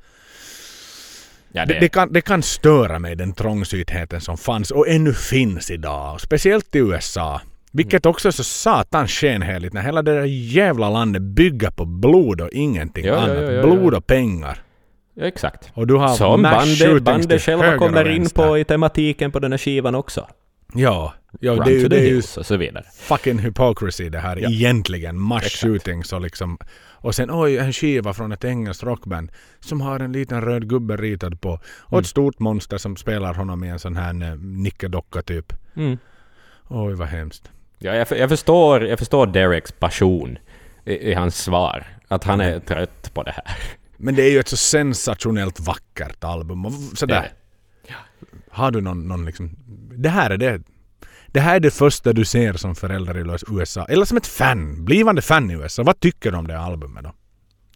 Ja, 1.51 1.65
Det, 1.65 1.79
det, 1.79 1.89
kan, 1.89 2.13
det 2.13 2.21
kan 2.21 2.43
störa 2.43 2.99
mig 2.99 3.15
den 3.15 3.33
trångsyntheten 3.33 4.21
som 4.21 4.37
fanns 4.37 4.71
och 4.71 4.87
ännu 4.87 5.13
finns 5.13 5.71
idag. 5.71 6.21
Speciellt 6.21 6.75
i 6.75 6.79
USA. 6.79 7.41
Vilket 7.71 8.05
Mm. 8.05 8.09
också 8.11 8.27
är 8.27 8.31
så 8.31 8.43
satans 8.43 9.11
skenheligt 9.11 9.73
när 9.73 9.81
hela 9.81 10.01
det 10.01 10.13
där 10.15 10.25
jävla 10.25 10.89
landet 10.89 11.21
bygger 11.21 11.69
på 11.71 11.85
blod 11.85 12.41
och 12.41 12.49
ingenting 12.51 13.05
ja, 13.05 13.15
annat. 13.15 13.37
ja, 13.43 13.51
ja, 13.51 13.61
blod 13.61 13.93
och 13.93 14.07
pengar. 14.07 14.61
ja, 15.15 15.25
exakt. 15.25 15.71
Och 15.73 15.87
du 15.87 15.93
har 15.95 16.07
Som 16.07 16.41
bandet, 16.41 17.03
bandet 17.03 17.41
själva 17.41 17.77
kommer 17.77 18.09
in 18.09 18.29
på 18.29 18.57
i 18.57 18.63
tematiken 18.63 19.31
på 19.31 19.39
den 19.39 19.51
här 19.51 19.57
skivan 19.57 19.95
också. 19.95 20.27
Ja, 20.73 21.13
ja 21.39 21.51
Run 21.51 21.63
det 21.65 21.71
är 21.71 21.79
ju, 21.79 21.87
det 21.87 21.99
är 21.99 22.07
ju 22.09 22.17
och 22.17 22.45
så 22.45 22.57
vidare. 22.57 22.85
fucking 22.99 23.39
hypocrisy 23.39 24.09
det 24.09 24.19
här 24.19 24.37
Ja. 24.37 24.49
egentligen. 24.49 25.19
Mass 25.19 25.43
shootings 25.61 26.13
och 26.13 26.21
liksom 26.21 26.57
och 27.01 27.15
sen 27.15 27.29
oj 27.31 27.57
en 27.57 27.73
skiva 27.73 28.13
från 28.13 28.31
ett 28.31 28.43
engelskt 28.45 28.83
rockband 28.83 29.31
som 29.59 29.81
har 29.81 29.99
en 29.99 30.11
liten 30.11 30.41
röd 30.41 30.69
gubbe 30.69 30.97
ritad 30.97 31.41
på 31.41 31.49
och 31.63 31.93
Mm. 31.93 31.99
ett 32.01 32.07
stort 32.07 32.39
monster 32.39 32.77
som 32.77 32.95
spelar 32.95 33.33
honom 33.33 33.63
i 33.63 33.69
en 33.69 33.79
sån 33.79 33.95
här 33.95 34.31
eh, 34.31 34.35
nickedocka 34.39 35.21
typ. 35.21 35.53
Mm. 35.75 35.97
Oj 36.67 36.93
vad 36.93 37.07
hemskt. 37.07 37.51
Ja, 37.77 37.95
jag, 37.95 38.07
jag, 38.11 38.29
förstår, 38.29 38.85
jag 38.85 38.99
förstår 38.99 39.27
Dereks 39.27 39.71
passion 39.71 40.37
i, 40.85 40.93
i 40.93 41.13
hans 41.13 41.37
svar. 41.37 41.85
Att 42.07 42.23
han 42.23 42.41
är 42.41 42.59
trött 42.59 43.13
på 43.13 43.23
det 43.23 43.31
här. 43.31 43.45
Men 43.97 44.15
det 44.15 44.23
är 44.23 44.31
ju 44.31 44.39
ett 44.39 44.47
så 44.47 44.57
sensationellt 44.57 45.59
vackert 45.59 46.23
album 46.23 46.65
och 46.65 46.71
sådär. 46.73 47.31
Har 48.51 48.71
du 48.71 48.81
någon, 48.81 49.07
någon 49.07 49.25
liksom... 49.25 49.55
Det 49.97 50.09
här 50.09 50.29
är 50.29 50.37
det. 50.37 50.61
Det 51.31 51.39
här 51.39 51.55
är 51.55 51.59
det 51.59 51.71
första 51.71 52.13
du 52.13 52.25
ser 52.25 52.53
som 52.53 52.75
förälder 52.75 53.17
i 53.17 53.37
USA. 53.59 53.85
Eller 53.85 54.05
som 54.05 54.17
ett 54.17 54.27
fan. 54.27 54.85
Blivande 54.85 55.21
fan 55.21 55.51
i 55.51 55.53
USA. 55.53 55.83
Vad 55.83 55.99
tycker 55.99 56.31
du 56.31 56.37
om 56.37 56.47
det 56.47 56.59
albumet 56.59 57.03
då? 57.03 57.13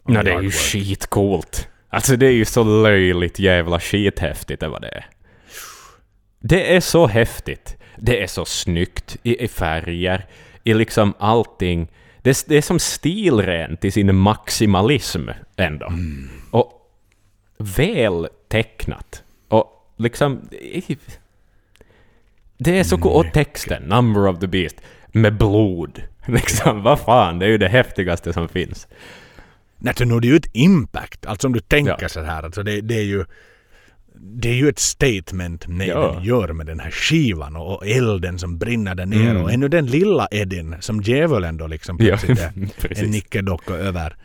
Om 0.02 0.14
det 0.14 0.30
är 0.32 0.40
ju 0.42 0.50
skitcoolt. 0.50 1.68
Alltså 1.88 2.16
det 2.16 2.26
är 2.26 2.30
ju 2.30 2.44
så 2.44 2.64
löjligt 2.82 3.38
jävla 3.38 3.80
skithäftigt 3.80 4.62
är 4.62 4.68
vad 4.68 4.82
det. 4.82 5.04
Det 6.40 6.76
är 6.76 6.80
så 6.80 7.06
häftigt. 7.06 7.76
Det 7.98 8.22
är 8.22 8.26
så 8.26 8.44
snyggt 8.44 9.16
i, 9.22 9.44
i 9.44 9.48
färger, 9.48 10.26
i 10.64 10.74
liksom 10.74 11.14
allting. 11.18 11.88
Det, 12.22 12.30
är- 12.30 12.48
det 12.48 12.56
är 12.56 12.62
som 12.62 12.78
stilrent 12.78 13.84
i 13.84 13.90
sin 13.90 14.16
maximalism 14.16 15.28
ändå. 15.56 15.92
Och 16.50 16.72
väl 17.58 18.28
tecknat. 18.48 19.22
Och 19.48 19.94
liksom... 19.98 20.48
Det 22.58 22.78
är 22.78 22.84
så 22.84 22.98
coolt. 22.98 23.26
Och 23.26 23.32
texten, 23.32 23.82
Number 23.82 24.26
of 24.28 24.38
the 24.38 24.46
Beast, 24.46 24.76
med 25.12 25.36
blod. 25.38 26.02
Liksom, 26.26 26.82
vad 26.82 27.00
fan, 27.00 27.38
det 27.38 27.46
är 27.46 27.50
ju 27.50 27.58
det 27.58 27.68
häftigaste 27.68 28.32
som 28.32 28.48
finns. 28.48 28.88
Nej, 29.78 29.94
nu 30.00 30.14
är 30.16 30.20
det 30.20 30.26
ju 30.26 30.36
ett 30.36 30.50
impact. 30.52 31.26
Alltså 31.26 31.46
om 31.46 31.52
du 31.52 31.60
tänker 31.60 31.96
Ja. 32.00 32.08
så 32.08 32.22
här. 32.22 32.42
Alltså 32.42 32.62
det, 32.62 32.80
det 32.80 32.94
är 32.94 33.02
ju... 33.04 33.24
Det 34.16 34.48
är 34.48 34.54
ju 34.54 34.68
ett 34.68 34.78
statement 34.78 35.66
Maiden 35.66 35.96
Ja. 35.96 36.20
gör 36.22 36.52
med 36.52 36.66
den 36.66 36.80
här 36.80 36.90
skivan 36.90 37.56
och, 37.56 37.86
elden 37.86 38.38
som 38.38 38.58
brinner 38.58 38.94
där 38.94 39.06
nere 39.06 39.30
Mm. 39.30 39.42
och 39.42 39.52
ännu 39.52 39.68
den 39.68 39.86
lilla 39.86 40.28
Edin 40.30 40.76
som 40.80 41.02
djävulen 41.02 41.56
då 41.56 41.66
liksom 41.66 41.96
Ja, 42.00 42.16
plötsligt 42.16 42.38
är 42.98 43.04
en 43.04 43.10
nickedocka 43.10 43.74
över. 43.74 44.16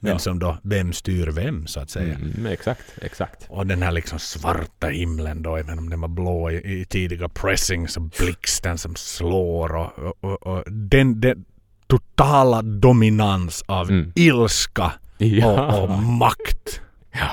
Men 0.00 0.12
Ja. 0.12 0.18
som 0.18 0.38
då, 0.38 0.58
vem 0.62 0.92
styr 0.92 1.26
vem 1.26 1.66
så 1.66 1.80
att 1.80 1.90
säga. 1.90 2.14
Mm, 2.14 2.46
exakt, 2.46 2.82
exakt. 3.02 3.46
Och 3.48 3.66
den 3.66 3.82
här 3.82 3.92
liksom 3.92 4.18
svarta 4.18 4.86
himlen 4.86 5.42
då, 5.42 5.56
även 5.56 5.78
om 5.78 5.90
den 5.90 6.00
var 6.00 6.08
blå 6.08 6.50
i, 6.50 6.80
i 6.80 6.84
tidiga 6.84 7.28
pressings 7.28 7.96
och 7.96 8.02
blixten 8.02 8.78
som 8.78 8.96
slår 8.96 9.76
och, 9.76 9.98
och, 9.98 10.24
och, 10.24 10.46
och 10.46 10.64
den, 10.72 11.20
den 11.20 11.44
totala 11.86 12.62
dominans 12.62 13.64
av 13.66 13.90
Mm. 13.90 14.12
ilska 14.14 14.92
Ja. 15.18 15.76
och, 15.76 15.82
och 15.82 15.90
makt 16.02 16.80
Ja. 17.12 17.28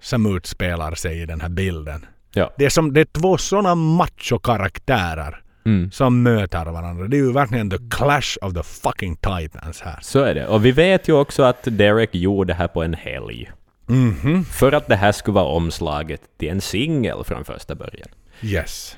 som 0.00 0.36
utspelar 0.36 0.94
sig 0.94 1.20
i 1.22 1.26
den 1.26 1.40
här 1.40 1.48
bilden. 1.48 2.06
Ja. 2.32 2.54
Det 2.58 2.64
är 2.64 2.70
som 2.70 2.92
det 2.92 3.00
är 3.00 3.04
två 3.20 3.38
sådana 3.38 3.74
macho-karaktärer 3.74 5.40
Mm. 5.66 5.90
som 5.90 6.22
möter 6.22 6.64
varandra. 6.64 7.08
Det 7.08 7.16
är 7.16 7.18
ju 7.18 7.32
verkligen 7.32 7.70
the 7.70 7.78
clash 7.90 8.36
of 8.42 8.54
the 8.54 8.62
fucking 8.62 9.16
titans 9.16 9.80
här. 9.80 9.98
Så 10.02 10.20
är 10.22 10.34
det. 10.34 10.46
Och 10.46 10.64
vi 10.64 10.72
vet 10.72 11.08
ju 11.08 11.12
också 11.12 11.42
att 11.42 11.58
Derek 11.64 12.14
gjorde 12.14 12.52
det 12.52 12.54
här 12.56 12.68
på 12.68 12.82
en 12.82 12.94
helg. 12.94 13.50
Mhm. 13.86 14.44
För 14.44 14.72
att 14.72 14.86
det 14.88 14.96
här 14.96 15.12
skulle 15.12 15.34
vara 15.34 15.44
omslaget 15.44 16.20
till 16.38 16.48
en 16.48 16.60
singel 16.60 17.24
från 17.24 17.44
första 17.44 17.74
början. 17.74 18.08
Yes. 18.42 18.96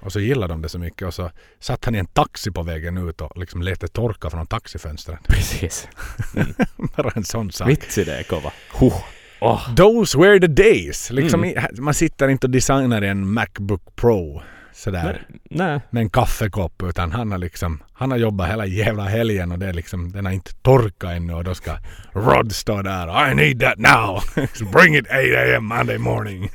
Och 0.00 0.12
så 0.12 0.20
gillade 0.20 0.52
de 0.52 0.62
det 0.62 0.68
så 0.68 0.78
mycket 0.78 1.08
och 1.08 1.14
så 1.14 1.30
satt 1.60 1.84
han 1.84 1.94
i 1.94 1.98
en 1.98 2.06
taxi 2.06 2.50
på 2.50 2.62
vägen 2.62 3.08
ut 3.08 3.20
och 3.20 3.38
liksom 3.38 3.62
lät 3.62 3.80
det 3.80 3.88
torka 3.88 4.30
från 4.30 4.46
taxifönstret. 4.46 5.18
Precis. 5.28 5.88
Bara 6.96 7.10
en 7.14 7.24
sån 7.24 7.52
sak. 7.52 7.68
Vitsi 7.68 8.04
det, 8.04 8.24
kova. 8.28 8.52
Huh. 8.80 8.94
Åh. 9.40 9.74
Those 9.74 10.18
were 10.18 10.40
the 10.40 10.46
days. 10.46 11.10
Liksom 11.10 11.44
Mm. 11.44 11.58
i, 11.76 11.80
man 11.80 11.94
sitter 11.94 12.28
inte 12.28 12.46
och 12.46 12.50
designar 12.50 13.04
i 13.04 13.08
en 13.08 13.32
Macbook 13.32 13.96
Pro 13.96 14.42
sådär 14.76 15.26
Nej. 15.50 15.80
med 15.90 16.00
en 16.00 16.10
kaffekopp 16.10 16.82
utan 16.82 17.12
han 17.12 17.30
har 17.32 17.38
liksom 17.38 17.82
han 17.92 18.10
har 18.10 18.18
jobbat 18.18 18.50
hela 18.50 18.66
jävla 18.66 19.04
helgen 19.04 19.52
och 19.52 19.58
det 19.58 19.66
är 19.66 19.72
liksom 19.72 20.12
den 20.12 20.26
har 20.26 20.32
inte 20.32 20.54
torkat 20.54 21.10
ännu 21.10 21.34
och 21.34 21.44
då 21.44 21.54
ska 21.54 21.76
Rod 22.12 22.52
stå 22.52 22.82
där 22.82 23.30
I 23.30 23.34
need 23.34 23.60
that 23.60 23.78
now. 23.78 24.22
Bring 24.72 24.96
it 24.96 25.06
8 25.06 25.56
am 25.56 25.64
Monday 25.64 25.98
morning. 25.98 26.50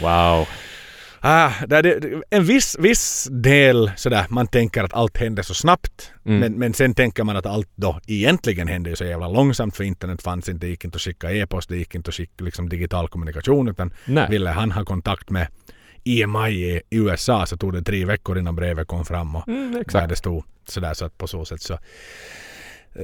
Wow. 0.00 0.46
Ah, 1.20 1.50
det 1.66 1.76
är 1.76 1.82
det- 1.82 2.22
en 2.30 2.44
viss, 2.44 2.76
viss 2.78 3.28
del 3.30 3.90
sådär, 3.96 4.26
man 4.28 4.46
tänker 4.46 4.84
att 4.84 4.92
allt 4.94 5.16
händer 5.18 5.42
så 5.42 5.54
snabbt. 5.54 6.12
Mm. 6.26 6.40
Men, 6.40 6.52
men 6.52 6.74
sen 6.74 6.94
tänker 6.94 7.24
man 7.24 7.36
att 7.36 7.46
allt 7.46 7.68
då 7.76 8.00
egentligen 8.06 8.68
händer 8.68 8.90
ju 8.90 8.96
så 8.96 9.04
jävla 9.04 9.28
långsamt 9.28 9.76
för 9.76 9.84
internet 9.84 10.22
fanns 10.22 10.48
inte, 10.48 10.66
det 10.66 10.70
gick 10.70 10.84
inte 10.84 10.96
att 10.96 11.02
skicka 11.02 11.30
e-post, 11.32 11.68
det 11.68 11.76
gick 11.76 11.94
inte 11.94 12.08
att 12.08 12.14
skicka 12.14 12.44
liksom, 12.44 12.68
digital 12.68 13.08
kommunikation 13.08 13.68
utan 13.68 13.92
Nej. 14.06 14.26
ville 14.30 14.50
han 14.50 14.72
ha 14.72 14.84
kontakt 14.84 15.30
med 15.30 15.46
EMI 16.04 16.50
i 16.50 16.80
USA 16.90 17.46
så 17.46 17.56
tog 17.56 17.72
det 17.72 17.82
tre 17.82 18.04
veckor 18.04 18.38
innan 18.38 18.56
brevet 18.56 18.88
kom 18.88 19.04
fram 19.04 19.36
och 19.36 19.48
Mm, 19.48 19.82
där 19.92 20.06
det 20.06 20.16
stod 20.16 20.44
sådär 20.68 20.94
så 20.94 21.04
att 21.04 21.18
på 21.18 21.26
så 21.26 21.44
sätt 21.44 21.62
så 21.62 21.72
eh, 22.94 23.00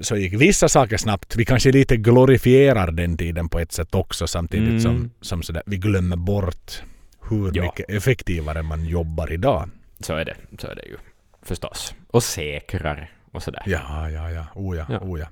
så 0.00 0.16
gick 0.16 0.32
vissa 0.32 0.68
saker 0.68 0.96
snabbt. 0.96 1.36
Vi 1.36 1.44
kanske 1.44 1.72
lite 1.72 1.96
glorifierar 1.96 2.90
den 2.90 3.16
tiden 3.16 3.48
på 3.48 3.58
ett 3.58 3.72
sätt 3.72 3.94
också 3.94 4.26
samtidigt 4.26 4.68
Mm. 4.68 4.80
som, 4.80 5.10
som 5.20 5.42
sådär, 5.42 5.62
vi 5.66 5.76
glömmer 5.76 6.16
bort 6.16 6.82
hur 7.30 7.50
Ja. 7.54 7.62
mycket 7.62 7.90
effektivare 7.90 8.62
man 8.62 8.84
jobbar 8.86 9.32
idag. 9.32 9.70
Så 10.00 10.14
är 10.14 10.24
det. 10.24 10.36
Så 10.58 10.66
är 10.66 10.74
det 10.74 10.82
ju. 10.86 10.96
Förstås. 11.42 11.94
Och 12.10 12.22
säkrare 12.22 13.08
och 13.32 13.42
sådär. 13.42 13.62
Ja, 13.66 14.10
ja, 14.10 14.30
ja. 14.30 14.44
Oh 14.54 14.76
ja, 14.76 14.86
Ja. 14.88 14.98
oh 14.98 15.20
ja. 15.20 15.26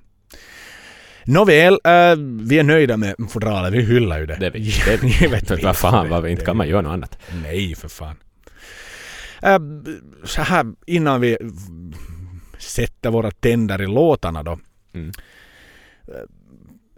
Nåväl, 1.25 1.73
eh, 1.85 2.16
vi 2.41 2.59
är 2.59 2.62
nöjda 2.62 2.97
med 2.97 3.14
fodralet. 3.31 3.73
Vi 3.73 3.83
hyllar 3.83 4.18
ju 4.18 4.27
det. 4.27 4.37
Det 4.41 4.47
är 4.47 4.51
vi. 4.51 4.59
Det 4.87 4.93
är 4.93 4.99
vi. 4.99 5.09
Givetvis. 5.09 5.64
Vad 5.64 5.77
fan, 5.77 6.09
vad, 6.09 6.23
Det- 6.25 6.31
inte 6.31 6.45
kan 6.45 6.57
man 6.57 6.68
göra 6.68 6.81
något 6.81 6.93
annat. 6.93 7.18
Nej, 7.43 7.75
för 7.75 7.89
fan. 7.89 8.16
Äh, 9.43 9.59
så 10.25 10.43
här 10.43 10.66
innan 10.87 11.20
vi 11.20 11.37
sätter 12.59 13.11
våra 13.11 13.31
tänder 13.31 13.83
i 13.83 13.87
låtarna 13.87 14.43
då. 14.43 14.59
Mm. 14.95 15.12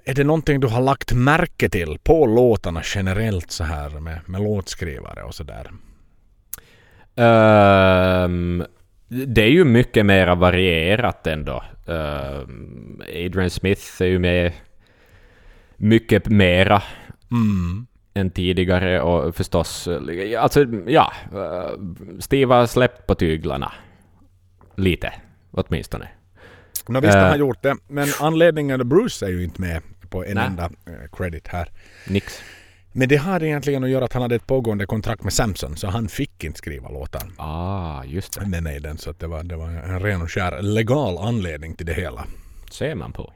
Är 0.05 0.15
det 0.15 0.25
någonting 0.25 0.61
du 0.61 0.67
har 0.67 0.81
lagt 0.83 1.13
märke 1.13 1.69
till 1.69 1.99
på 2.03 2.27
låtarna 2.27 2.83
generellt 2.95 3.51
så 3.51 3.65
här 3.65 3.89
med, 3.91 4.19
med 4.27 4.43
låtskrivare 4.43 5.23
och 5.23 5.35
sådär? 5.35 5.71
Ehm, 7.17 8.65
det 9.09 9.43
är 9.43 9.49
ju 9.51 9.65
mycket 9.65 10.07
mer 10.07 10.35
varierat 10.37 11.27
ändå. 11.27 11.65
Ehm, 11.87 13.03
Adrian 13.09 13.51
Smith 13.51 14.03
är 14.03 14.07
ju 14.07 14.19
med 14.19 14.53
mycket 15.77 16.27
mera 16.29 16.83
Mm. 17.31 17.87
än 18.15 18.31
tidigare 18.31 19.01
och 19.01 19.37
förstås, 19.37 19.89
eh, 19.89 20.43
alltså 20.43 20.65
ja, 20.87 21.13
eh, 21.33 21.71
Steve 22.19 22.55
har 22.55 22.67
släppt 22.67 23.07
på 23.07 23.15
tyglarna. 23.15 23.73
Lite, 24.77 25.13
åtminstone. 25.51 26.09
Nå 26.89 27.01
visst 27.01 27.15
har 27.15 27.29
han 27.29 27.39
gjort 27.39 27.63
det. 27.63 27.77
Men 27.89 28.09
anledningen, 28.21 28.89
Bruce 28.89 29.27
är 29.27 29.31
ju 29.31 29.45
inte 29.45 29.61
med 29.61 29.83
på 30.11 30.25
en 30.25 30.35
Nej. 30.35 30.47
enda 30.47 30.65
eh, 30.65 31.09
credit 31.13 31.49
här. 31.49 31.69
Nix. 32.09 32.43
Men 32.97 33.09
det 33.09 33.17
hade 33.17 33.47
egentligen 33.47 33.85
att 33.85 33.91
göra 33.91 34.05
att 34.05 34.13
han 34.13 34.23
hade 34.23 34.35
ett 34.35 34.47
pågående 34.47 34.87
kontrakt 34.87 35.23
med 35.23 35.33
Samson 35.33 35.77
så 35.77 35.87
han 35.89 36.09
fick 36.09 36.45
inte 36.45 36.59
skriva 36.59 36.89
låtar 36.89 37.23
Ah, 37.37 38.05
just 38.05 38.41
det. 38.41 38.47
med 38.47 38.63
Maiden. 38.63 38.99
Så 38.99 39.11
att 39.11 39.21
det, 39.21 39.27
var, 39.27 39.43
det 39.43 39.57
var 39.57 39.69
en 39.69 40.01
ren 40.01 40.23
och 40.23 40.31
skär 40.31 40.63
legal 40.63 41.19
anledning 41.19 41.75
till 41.75 41.87
det 41.87 41.95
hela. 41.95 42.25
Ser 42.71 42.95
man 42.95 43.13
på. 43.13 43.33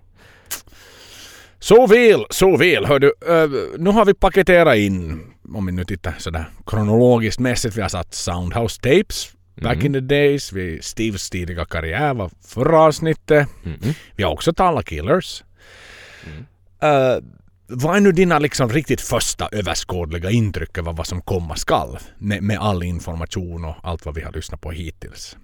Så 1.58 1.86
väl, 1.86 2.24
så 2.30 2.56
väl. 2.56 2.86
Hör 2.86 2.98
du, 2.98 3.06
eh, 3.28 3.78
nu 3.78 3.90
har 3.90 4.04
vi 4.04 4.14
paketerat 4.14 4.76
in, 4.76 5.20
om 5.54 5.66
vi 5.66 5.72
nu 5.72 5.84
tittar 5.84 6.14
sådär 6.18 6.50
kronologiskt 6.66 7.40
mässigt, 7.40 7.76
vi 7.76 7.82
har 7.82 7.88
satt 7.88 8.14
Soundhouse 8.14 8.80
Tapes 8.80 9.32
back 9.62 9.76
Mhm. 9.76 9.86
in 9.86 9.92
the 9.92 10.00
days. 10.00 10.52
Vi, 10.52 10.82
Steves 10.82 11.30
tidiga 11.30 11.64
karriär 11.64 12.14
var 12.14 12.30
förra 12.46 12.80
avsnittet. 12.80 13.48
Mhm. 13.62 13.94
Vi 14.16 14.22
har 14.24 14.32
också 14.32 14.52
talat 14.52 14.86
Killers. 14.86 15.44
Mm. 16.26 16.46
Eh, 16.82 17.18
vad 17.68 17.96
är 17.96 18.00
nu 18.00 18.12
dina 18.12 18.38
liksom 18.38 18.68
riktigt 18.68 19.00
första 19.00 19.48
överskådliga 19.52 20.30
intryck 20.30 20.78
över 20.78 20.92
vad 20.92 21.06
som 21.06 21.22
komma 21.22 21.56
skall? 21.56 21.98
Med, 22.18 22.42
med 22.42 22.58
all 22.58 22.82
information 22.82 23.64
och 23.64 23.74
allt 23.82 24.06
vad 24.06 24.14
vi 24.14 24.22
har 24.22 24.32
lyssnat 24.32 24.60
på 24.60 24.70
hittills. 24.70 25.36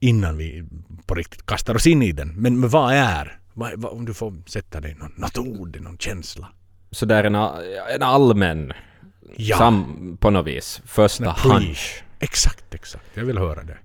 Innan 0.00 0.36
vi 0.36 0.64
på 1.06 1.14
riktigt 1.14 1.46
kastar 1.46 1.74
oss 1.74 1.86
in 1.86 2.02
i 2.02 2.12
den. 2.12 2.28
Men, 2.28 2.60
men 2.60 2.68
vad 2.70 2.92
är? 2.94 3.38
Vad, 3.54 3.72
vad, 3.76 3.92
om 3.92 4.04
du 4.04 4.14
får 4.14 4.34
sätta 4.46 4.80
dig 4.80 4.94
någon, 4.94 5.12
något 5.16 5.38
ord, 5.38 5.80
någon 5.80 5.98
känsla. 5.98 6.48
Så 6.90 7.06
där 7.06 7.24
en, 7.24 7.34
en 7.94 8.02
allmän, 8.02 8.72
Ja, 9.36 9.56
sam, 9.56 10.16
på 10.20 10.30
något 10.30 10.46
vis, 10.46 10.82
första 10.86 11.36
hunch. 11.38 12.02
exakt, 12.20 12.74
exakt. 12.74 13.04
Jag 13.14 13.24
vill 13.24 13.38
höra 13.38 13.60
det. 13.62 13.78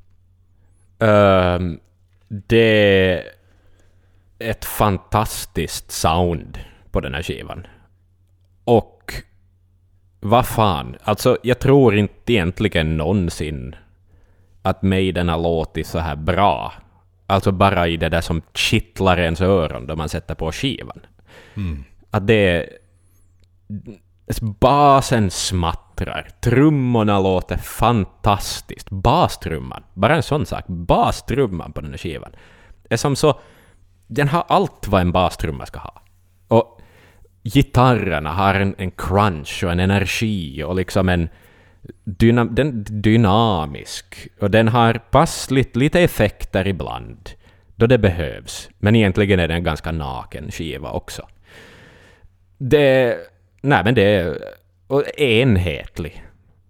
Ehm, 1.06 1.80
det 2.28 2.58
är 3.14 3.24
ett 4.40 4.66
fantastiskt 4.66 5.92
sound 5.92 6.60
på 6.92 7.00
den 7.00 7.14
här 7.14 7.24
skivan. 7.24 7.68
Och 8.70 9.14
vad 10.20 10.48
fan, 10.48 10.96
alltså 11.04 11.38
jag 11.44 11.60
tror 11.60 11.96
inte 11.96 12.34
egentligen 12.34 12.98
någonsin 12.98 13.76
att 14.62 14.82
Maiden 14.82 15.30
har 15.30 15.38
låtit 15.38 15.88
så 15.88 16.00
här 16.00 16.16
bra. 16.16 16.74
Alltså 17.28 17.52
bara 17.52 17.88
i 17.88 17.98
det 17.98 18.10
där 18.10 18.22
som 18.22 18.42
kittlar 18.54 19.20
ens 19.20 19.42
öron 19.42 19.88
då 19.88 19.96
man 19.96 20.10
sätter 20.10 20.36
på 20.36 20.52
skivan. 20.52 21.00
Att 22.12 22.28
det 22.28 22.34
är... 22.34 22.70
Basen 24.60 25.32
smattrar, 25.32 26.30
trummorna 26.42 27.20
låter 27.20 27.58
fantastiskt. 27.58 28.90
Bastrumman, 28.90 29.84
bara 29.94 30.16
en 30.16 30.24
sån 30.24 30.46
sak. 30.46 30.68
Bastrumman 30.68 31.74
på 31.74 31.82
den 31.82 31.92
här 31.92 31.98
skivan 31.98 32.32
är 32.90 32.98
som 32.98 33.16
så... 33.16 33.40
Den 34.08 34.28
har 34.28 34.44
allt 34.48 34.88
vad 34.88 35.02
en 35.02 35.12
bastrumma 35.12 35.66
ska 35.66 35.80
ha. 35.80 36.02
Gitarrerna 37.44 38.32
har 38.34 38.54
en, 38.54 38.76
en 38.78 38.92
crunch 38.92 39.64
och 39.64 39.72
en 39.72 39.80
energi 39.80 40.64
och 40.64 40.76
liksom 40.76 41.10
en... 41.10 41.30
Dyna, 42.04 42.46
den 42.46 42.84
dynamisk 42.84 44.28
och 44.40 44.52
den 44.52 44.68
har 44.68 44.94
passligt 44.94 45.76
lite 45.76 46.00
effekter 46.00 46.68
ibland 46.68 47.30
då 47.76 47.88
det 47.88 47.98
behövs. 47.98 48.70
Men 48.80 48.96
egentligen 48.96 49.40
är 49.40 49.48
det 49.48 49.54
en 49.54 49.64
ganska 49.64 49.92
naken 49.92 50.52
skiva 50.52 50.92
också. 50.92 51.28
Det... 52.58 53.18
Nej 53.62 53.84
men 53.84 53.96
det 53.96 54.04
är... 54.04 54.38
Enhetlig. 55.18 56.26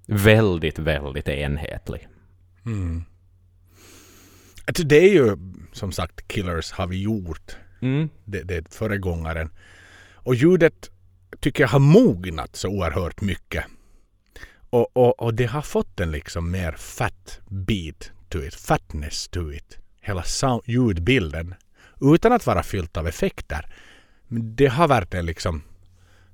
Väldigt, 0.08 0.80
väldigt 0.80 1.28
enhetlig. 1.28 2.08
Alltså, 4.68 4.84
det 4.84 4.96
är 4.96 5.14
ju 5.14 5.38
som 5.72 5.92
sagt 5.92 6.28
Killers 6.28 6.72
har 6.72 6.88
vi 6.88 7.02
gjort. 7.02 7.58
Mm. 7.82 8.10
Det, 8.26 8.44
det 8.44 8.56
är 8.56 8.64
föregångaren. 8.70 9.50
Och 10.30 10.36
ljudet 10.36 10.90
tycker 11.40 11.64
jag 11.64 11.68
har 11.68 11.80
mognat 11.80 12.56
så 12.56 12.70
oerhört 12.70 13.22
mycket. 13.22 13.66
Och, 14.70 14.98
och, 14.98 15.22
och 15.22 15.34
det 15.34 15.46
har 15.46 15.62
fått 15.62 16.00
en 16.00 16.12
liksom 16.12 16.52
mer 16.52 16.72
fat 16.72 17.40
beat 17.48 18.12
to 18.30 18.44
it, 18.44 18.56
fatness 18.56 19.28
to 19.28 19.52
it. 19.52 19.78
Hela 20.02 20.24
sound, 20.24 20.62
ljudbilden. 20.66 21.56
Utan 22.02 22.32
att 22.32 22.46
vara 22.46 22.64
fyllt 22.64 22.98
av 22.98 23.08
effekter. 23.08 23.66
Det 24.28 24.68
har 24.68 24.88
verkligen 24.88 25.26
liksom, 25.26 25.62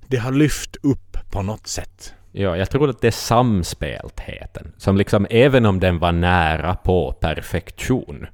det 0.06 0.16
har 0.16 0.32
lyft 0.32 0.76
upp 0.82 1.16
på 1.30 1.42
något 1.42 1.66
sätt. 1.66 2.14
Ja, 2.32 2.56
jag 2.56 2.70
tror 2.70 2.90
att 2.90 3.00
det 3.00 3.06
är 3.06 3.10
samspeltheten. 3.10 4.72
Som 4.78 4.96
liksom, 4.96 5.26
även 5.30 5.66
om 5.66 5.80
den 5.80 5.98
var 5.98 6.12
nära 6.12 6.74
på 6.74 7.12
perfektion 7.12 8.26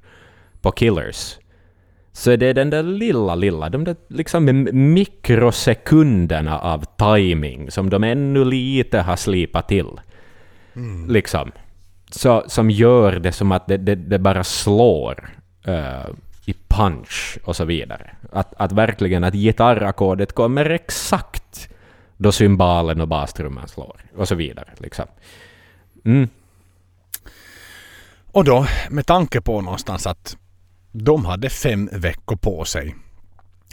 på 0.61 0.73
Killers, 0.73 1.39
så 2.13 2.31
är 2.31 2.37
det 2.37 2.53
den 2.53 2.71
där 2.71 2.83
lilla, 2.83 3.35
lilla, 3.35 3.69
de 3.69 3.85
där 3.85 3.97
liksom 4.09 4.69
mikrosekunderna 4.73 6.59
av 6.59 6.85
timing 6.97 7.71
som 7.71 7.91
de 7.91 8.05
ännu 8.05 8.45
lite 8.45 9.01
har 9.01 9.17
slipat 9.17 9.69
till. 9.69 10.01
Liksom. 11.09 11.53
Så, 12.11 12.45
som 12.47 12.71
gör 12.71 13.13
det 13.13 13.33
som 13.33 13.53
att 13.53 13.67
det, 13.67 13.77
det, 13.77 13.95
det 13.95 14.19
bara 14.19 14.45
slår 14.45 15.31
eh, 15.65 16.07
i 16.47 16.55
punch 16.69 17.39
och 17.45 17.57
så 17.57 17.65
vidare. 17.65 18.11
Att, 18.33 18.55
att 18.57 18.73
verkligen 18.73 19.25
att 19.25 19.35
gitarrackordet 19.35 20.33
kommer 20.33 20.71
exakt 20.71 21.69
då 22.17 22.33
cymbalen 22.33 23.01
och 23.01 23.09
bastrumman 23.09 23.69
slår 23.69 24.01
och 24.17 24.29
så 24.29 24.35
vidare. 24.35 24.69
Liksom. 24.79 25.05
Mm. 26.05 26.29
Och 28.33 28.45
då 28.45 28.67
med 28.91 29.07
tanke 29.07 29.41
på 29.41 29.61
någonstans 29.61 30.07
att 30.07 30.37
de 30.93 31.25
hade 31.25 31.51
fem 31.51 31.89
veckor 31.93 32.37
på 32.37 32.65
sig 32.65 32.95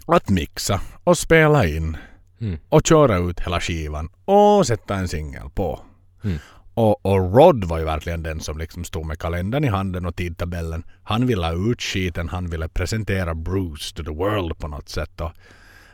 att 0.06 0.30
mixa 0.30 0.82
och 1.04 1.18
spela 1.18 1.66
in 1.66 1.98
Mm. 2.42 2.60
och 2.70 2.82
köra 2.88 3.18
ut 3.18 3.40
hela 3.40 3.60
skivan 3.62 4.10
och 4.26 4.68
sätta 4.68 4.96
en 4.96 5.08
singel 5.08 5.50
på. 5.54 5.80
Mm. 6.24 6.38
Och, 6.74 7.06
och 7.06 7.36
Rod 7.36 7.64
var 7.64 7.80
ju 7.80 7.86
verkligen 7.86 8.24
den 8.24 8.40
som 8.40 8.58
liksom 8.58 8.84
stod 8.84 9.06
med 9.06 9.20
kalendern 9.20 9.64
i 9.64 9.68
handen 9.68 10.06
och 10.06 10.16
tidtabellen. 10.16 10.84
Han 11.04 11.28
ville 11.28 11.46
ha 11.46 11.72
ut 11.72 11.82
skiten, 11.82 12.30
han 12.30 12.50
ville 12.50 12.68
presentera 12.68 13.36
Bruce 13.36 13.96
to 13.96 14.04
the 14.04 14.10
world 14.10 14.58
på 14.58 14.68
något 14.68 14.90
sätt. 14.90 15.22
Och, 15.22 15.32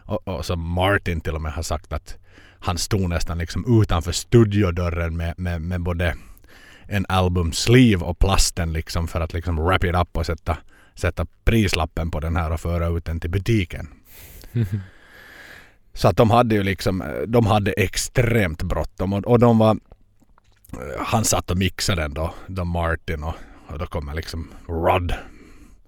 och, 0.06 0.28
och 0.28 0.46
som 0.46 0.60
Martin 0.60 1.22
till 1.22 1.36
och 1.36 1.42
med 1.42 1.54
har 1.54 1.64
sagt 1.64 1.94
att 1.94 2.18
han 2.60 2.78
stod 2.78 3.10
nästan 3.10 3.38
liksom 3.38 3.82
utanför 3.82 4.12
studiodörren 4.12 5.18
med, 5.18 5.34
med, 5.40 5.62
med 5.62 5.82
både 5.82 6.16
en 6.88 7.06
albumsleeve 7.10 8.06
och 8.06 8.20
plasten 8.20 8.74
liksom 8.74 9.08
för 9.08 9.22
att 9.22 9.34
liksom 9.34 9.56
wrap 9.56 9.84
it 9.84 9.96
up 9.96 10.18
och 10.18 10.26
sätta, 10.26 10.58
sätta 10.96 11.26
prislappen 11.44 12.12
på 12.12 12.20
den 12.20 12.36
här 12.36 12.52
och 12.52 12.60
föra 12.60 12.88
ut 12.88 13.06
den 13.06 13.20
till 13.20 13.30
butiken. 13.30 13.88
Så 15.94 16.08
att 16.08 16.18
de 16.18 16.30
hade 16.30 16.56
ju 16.56 16.64
liksom, 16.64 17.04
de 17.28 17.46
hade 17.46 17.72
extremt 17.72 18.64
bråttom 18.64 19.14
och, 19.14 19.26
och 19.26 19.40
de 19.40 19.58
var 19.58 19.78
han 20.98 21.26
satt 21.26 21.52
och 21.52 21.58
mixade 21.58 22.02
den 22.02 22.14
då, 22.14 22.34
då 22.48 22.66
Martin 22.66 23.24
och, 23.24 23.34
och 23.68 23.80
då 23.80 23.86
kommer 23.86 24.14
liksom 24.14 24.52
Rod 24.68 25.14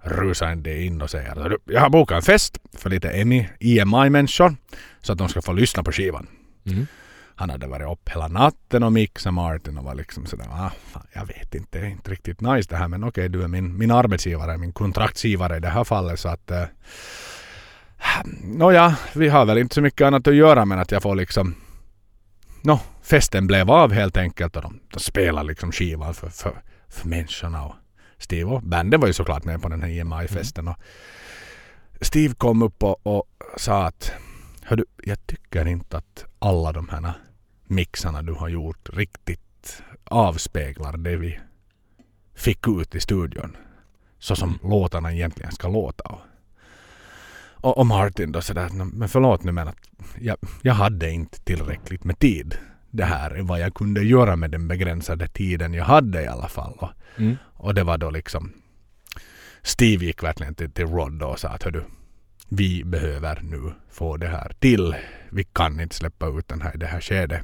rusande 0.02 0.82
in 0.82 1.02
och 1.02 1.10
säger 1.10 1.56
jag 1.64 1.80
har 1.80 1.90
bokat 1.90 2.16
en 2.16 2.22
fest 2.22 2.58
för 2.72 2.90
lite 2.90 3.10
EMI, 3.10 3.48
EMI-människor 3.60 4.56
så 5.00 5.12
att 5.12 5.18
de 5.18 5.28
ska 5.28 5.42
få 5.42 5.52
lyssna 5.52 5.82
på 5.82 5.92
skivan. 5.92 6.26
Mm. 6.64 6.86
Han 7.38 7.50
hade 7.50 7.66
varit 7.66 7.92
upp 7.92 8.08
hela 8.08 8.28
natten 8.28 8.82
och 8.82 8.92
mixat 8.92 9.34
Martin 9.34 9.78
och 9.78 9.84
var 9.84 9.94
liksom 9.94 10.26
sådär, 10.26 10.46
ah, 10.50 10.70
fan, 10.84 11.06
jag 11.12 11.26
vet 11.26 11.54
inte, 11.54 11.78
det 11.78 11.86
är 11.86 11.90
inte 11.90 12.10
riktigt 12.10 12.40
nice 12.40 12.68
det 12.70 12.76
här 12.76 12.88
men 12.88 13.04
okej 13.04 13.28
du 13.28 13.42
är 13.42 13.48
min, 13.48 13.78
min 13.78 13.90
arbetsgivare, 13.90 14.58
min 14.58 14.72
kontraktsgivare 14.72 15.56
i 15.56 15.60
det 15.60 15.68
här 15.68 15.84
fallet 15.84 16.20
så 16.20 16.28
att 16.28 16.50
eh, 16.50 16.64
Nåja, 18.42 18.96
vi 19.14 19.28
har 19.28 19.44
väl 19.44 19.58
inte 19.58 19.74
så 19.74 19.80
mycket 19.80 20.06
annat 20.06 20.26
att 20.26 20.34
göra 20.34 20.64
men 20.64 20.78
att 20.78 20.90
jag 20.90 21.02
får 21.02 21.14
liksom 21.14 21.54
Nå, 22.62 22.80
festen 23.02 23.46
blev 23.46 23.70
av 23.70 23.92
helt 23.92 24.16
enkelt 24.16 24.56
och 24.56 24.62
de, 24.62 24.80
de 24.92 25.00
spelar 25.00 25.44
liksom 25.44 25.72
skivan 25.72 26.14
för, 26.14 26.28
för, 26.28 26.62
för 26.88 27.08
människorna 27.08 27.64
och 27.64 27.74
Steve 28.18 28.50
och 28.50 28.62
bandet 28.62 29.00
var 29.00 29.06
ju 29.06 29.12
såklart 29.12 29.44
med 29.44 29.62
på 29.62 29.68
den 29.68 29.82
här 29.82 29.90
EMI-festen 29.90 30.68
och 30.68 30.76
Steve 32.00 32.34
kom 32.34 32.62
upp 32.62 32.82
och, 32.82 33.06
och 33.06 33.24
sa 33.56 33.86
att 33.86 34.12
Hördu, 34.62 34.84
jag 35.04 35.26
tycker 35.26 35.68
inte 35.68 35.96
att 35.96 36.24
alla 36.38 36.72
de 36.72 36.88
här 36.88 37.12
mixarna 37.70 38.22
du 38.22 38.32
har 38.32 38.48
gjort 38.48 38.88
riktigt 38.92 39.82
avspeglar 40.04 40.96
det 40.96 41.16
vi 41.16 41.38
fick 42.34 42.68
ut 42.68 42.94
i 42.94 43.00
studion. 43.00 43.56
Så 44.18 44.36
som 44.36 44.58
låtarna 44.62 45.12
egentligen 45.12 45.52
ska 45.52 45.68
låta. 45.68 46.18
Och, 47.60 47.78
och 47.78 47.86
Martin 47.86 48.32
då 48.32 48.40
sådär, 48.40 48.68
men 48.84 49.08
förlåt 49.08 49.44
nu 49.44 49.52
men 49.52 49.68
att 49.68 49.76
jag, 50.20 50.36
jag 50.62 50.74
hade 50.74 51.10
inte 51.10 51.40
tillräckligt 51.40 52.04
med 52.04 52.18
tid. 52.18 52.58
Det 52.90 53.04
här 53.04 53.30
är 53.30 53.42
vad 53.42 53.60
jag 53.60 53.74
kunde 53.74 54.02
göra 54.02 54.36
med 54.36 54.50
den 54.50 54.68
begränsade 54.68 55.28
tiden 55.28 55.74
jag 55.74 55.84
hade 55.84 56.22
i 56.22 56.26
alla 56.26 56.48
fall. 56.48 56.72
Och, 56.78 56.90
Mm. 57.16 57.36
och 57.42 57.74
det 57.74 57.84
var 57.84 57.98
då 57.98 58.10
liksom 58.10 58.52
Steve 59.62 60.04
gick 60.04 60.22
verkligen 60.22 60.54
till, 60.54 60.70
till 60.70 60.86
Rod 60.86 61.12
då 61.12 61.26
och 61.26 61.38
sa 61.38 61.48
att 61.48 61.62
hördu, 61.62 61.82
vi 62.48 62.84
behöver 62.84 63.40
nu 63.42 63.72
få 63.90 64.16
det 64.16 64.28
här 64.28 64.52
till. 64.58 64.94
Vi 65.30 65.44
kan 65.44 65.80
inte 65.80 65.94
släppa 65.94 66.26
ut 66.28 66.48
den 66.48 66.60
här 66.60 66.74
i 66.74 66.78
det 66.78 66.86
här 66.86 67.00
skedet. 67.00 67.42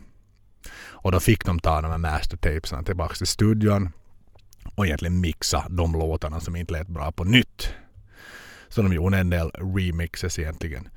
Och 0.72 1.12
då 1.12 1.20
fick 1.20 1.44
de 1.44 1.58
ta 1.58 1.80
de 1.80 1.90
här 1.90 1.98
mastertapesarna 1.98 2.82
tillbaka 2.82 3.14
till 3.14 3.26
studion 3.26 3.92
och 4.74 4.86
egentligen 4.86 5.20
mixa 5.20 5.66
de 5.70 5.92
låtarna 5.92 6.40
som 6.40 6.56
inte 6.56 6.72
lät 6.72 6.88
bra 6.88 7.12
på 7.12 7.24
nytt. 7.24 7.74
Så 8.68 8.82
de 8.82 8.92
gjorde 8.92 9.18
en 9.18 9.30
del 9.30 9.50
remixes 9.50 10.38
egentligen. 10.38 10.88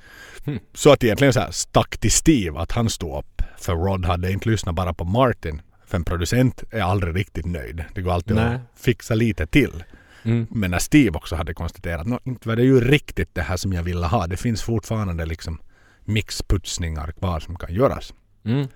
Hmm. 0.46 0.60
Så 0.74 0.92
att 0.92 1.04
egentligen 1.04 1.34
så 1.34 1.40
här 1.40 1.52
stack 1.52 1.98
till 1.98 2.12
Steve 2.12 2.60
att 2.60 2.72
han 2.72 2.90
stod 2.90 3.20
upp. 3.20 3.42
För 3.58 3.76
Rod 3.76 4.06
hade 4.06 4.32
inte 4.32 4.50
lyssnat 4.50 4.76
bara 4.76 4.94
på 4.94 5.04
Martin. 5.04 5.62
För 5.86 5.98
en 5.98 6.04
producent 6.04 6.64
är 6.72 6.82
aldrig 6.82 7.16
riktigt 7.16 7.46
nöjd. 7.46 7.84
Det 7.96 8.02
går 8.02 8.12
alltid 8.12 8.36
Nej. 8.36 8.56
att 8.56 8.62
fixa 8.76 9.16
lite 9.16 9.48
till. 9.48 9.84
Mm. 10.24 10.48
Men 10.50 10.72
när 10.72 10.80
Steve 10.80 11.18
också 11.18 11.36
hade 11.36 11.54
konstaterat 11.54 12.12
att 12.12 12.28
inte 12.28 12.48
var 12.48 12.56
det 12.56 12.64
ju 12.64 12.82
riktigt 12.82 13.36
det 13.36 13.42
här 13.42 13.58
som 13.58 13.74
jag 13.74 13.84
ville 13.84 14.06
ha. 14.06 14.28
Det 14.28 14.38
finns 14.38 14.62
fortfarande 14.62 15.26
liksom 15.26 15.60
mixputsningar 16.06 17.12
kvar 17.12 17.40
som 17.40 17.56
kan 17.56 17.74
göras. 17.74 18.14
Mm. 18.46 18.68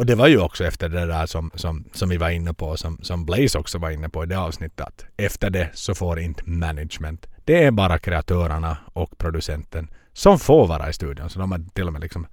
Och 0.00 0.06
det 0.06 0.14
var 0.14 0.26
ju 0.26 0.40
också 0.40 0.64
efter 0.64 0.88
det 0.88 1.06
där 1.06 1.26
som, 1.26 1.50
som, 1.54 1.84
som 1.92 2.08
vi 2.08 2.16
var 2.16 2.30
inne 2.30 2.54
på, 2.54 2.76
som, 2.76 2.98
som 3.02 3.24
Blaze 3.24 3.58
också 3.58 3.78
var 3.78 3.90
inne 3.90 4.08
på 4.08 4.24
i 4.24 4.26
det 4.26 4.38
avsnittet. 4.38 4.80
Att 4.80 5.04
efter 5.16 5.50
det 5.50 5.70
så 5.74 5.94
får 5.94 6.20
inte 6.20 6.42
management. 6.44 7.26
Det 7.44 7.64
är 7.64 7.70
bara 7.70 7.98
kreatörerna 7.98 8.76
och 8.92 9.18
producenten 9.18 9.90
som 10.12 10.38
får 10.38 10.66
vara 10.66 10.90
i 10.90 10.92
studion. 10.92 11.30
Så 11.30 11.38
de 11.38 11.52
har 11.52 11.64
till 11.74 11.86
och 11.86 11.92
med 11.92 12.02
liksom 12.02 12.26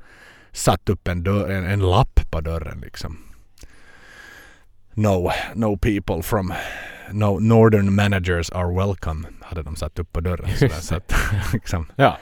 satt 0.52 0.90
upp 0.90 1.08
en, 1.08 1.24
dörr, 1.24 1.50
en, 1.50 1.66
en 1.66 1.80
lapp 1.80 2.32
på 2.32 2.42
dörren 2.42 2.80
liksom. 2.80 3.18
No, 4.94 5.32
no 5.56 5.78
people 5.78 6.24
from 6.24 6.54
no 7.12 7.40
northern 7.40 7.96
managers 7.96 8.50
are 8.50 8.86
welcome 8.86 9.28
hade 9.42 9.64
de 9.64 9.76
satt 9.76 10.00
upp 10.00 10.14
på 10.14 10.22
dörren. 10.22 10.50
Sådär, 10.58 10.70
så 10.70 10.96
att, 10.96 11.14
liksom, 11.54 11.86
Ja. 11.96 12.18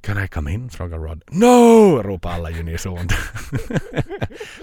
Can 0.00 0.24
I 0.24 0.28
come 0.28 0.52
in? 0.52 0.70
frågar 0.70 0.98
Rod. 0.98 1.22
No! 1.28 2.02
ropar 2.02 2.30
alla 2.30 2.50
unisont. 2.50 3.12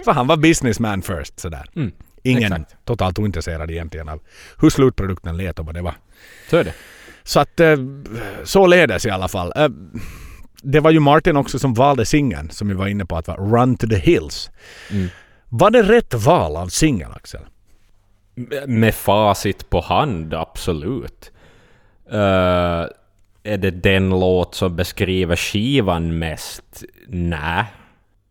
För 0.04 0.12
han 0.12 0.26
var 0.26 0.36
businessman 0.36 1.02
first 1.02 1.40
sådär. 1.40 1.66
Mm. 1.76 1.92
Ingen 2.22 2.52
Exakt. 2.52 2.76
totalt 2.84 3.18
ointresserad 3.18 3.70
egentligen 3.70 4.08
av 4.08 4.20
hur 4.60 4.70
slutprodukten 4.70 5.36
lät 5.36 5.58
och 5.58 5.66
vad 5.66 5.74
det 5.74 5.82
var. 5.82 5.94
Så 6.50 6.56
är 6.56 6.64
det. 6.64 6.74
Så 7.22 7.40
att 7.40 7.60
eh, 7.60 7.76
således 8.44 9.06
i 9.06 9.10
alla 9.10 9.28
fall. 9.28 9.52
Eh, 9.56 9.68
Det 10.62 10.80
var 10.80 10.90
ju 10.90 11.00
Martin 11.00 11.36
också 11.36 11.58
som 11.58 11.74
valde 11.74 12.04
singeln 12.06 12.50
som 12.50 12.68
vi 12.68 12.74
var 12.74 12.86
inne 12.86 13.04
på 13.06 13.16
att 13.16 13.28
var 13.28 13.36
Run 13.36 13.76
to 13.76 13.86
the 13.86 13.98
Hills. 13.98 14.50
Mm. 14.90 15.08
Var 15.48 15.70
det 15.70 15.82
rätt 15.82 16.14
val 16.14 16.56
av 16.56 16.68
singel 16.68 17.12
Axel? 17.12 17.40
Med 18.66 18.94
facit 18.94 19.70
på 19.70 19.80
hand, 19.80 20.34
absolut. 20.34 21.32
Eh, 22.12 22.84
är 23.48 23.58
det 23.58 23.70
den 23.70 24.10
låt 24.10 24.54
som 24.54 24.76
beskriver 24.76 25.36
skivan 25.36 26.18
mest? 26.18 26.84
Nej. 27.08 27.64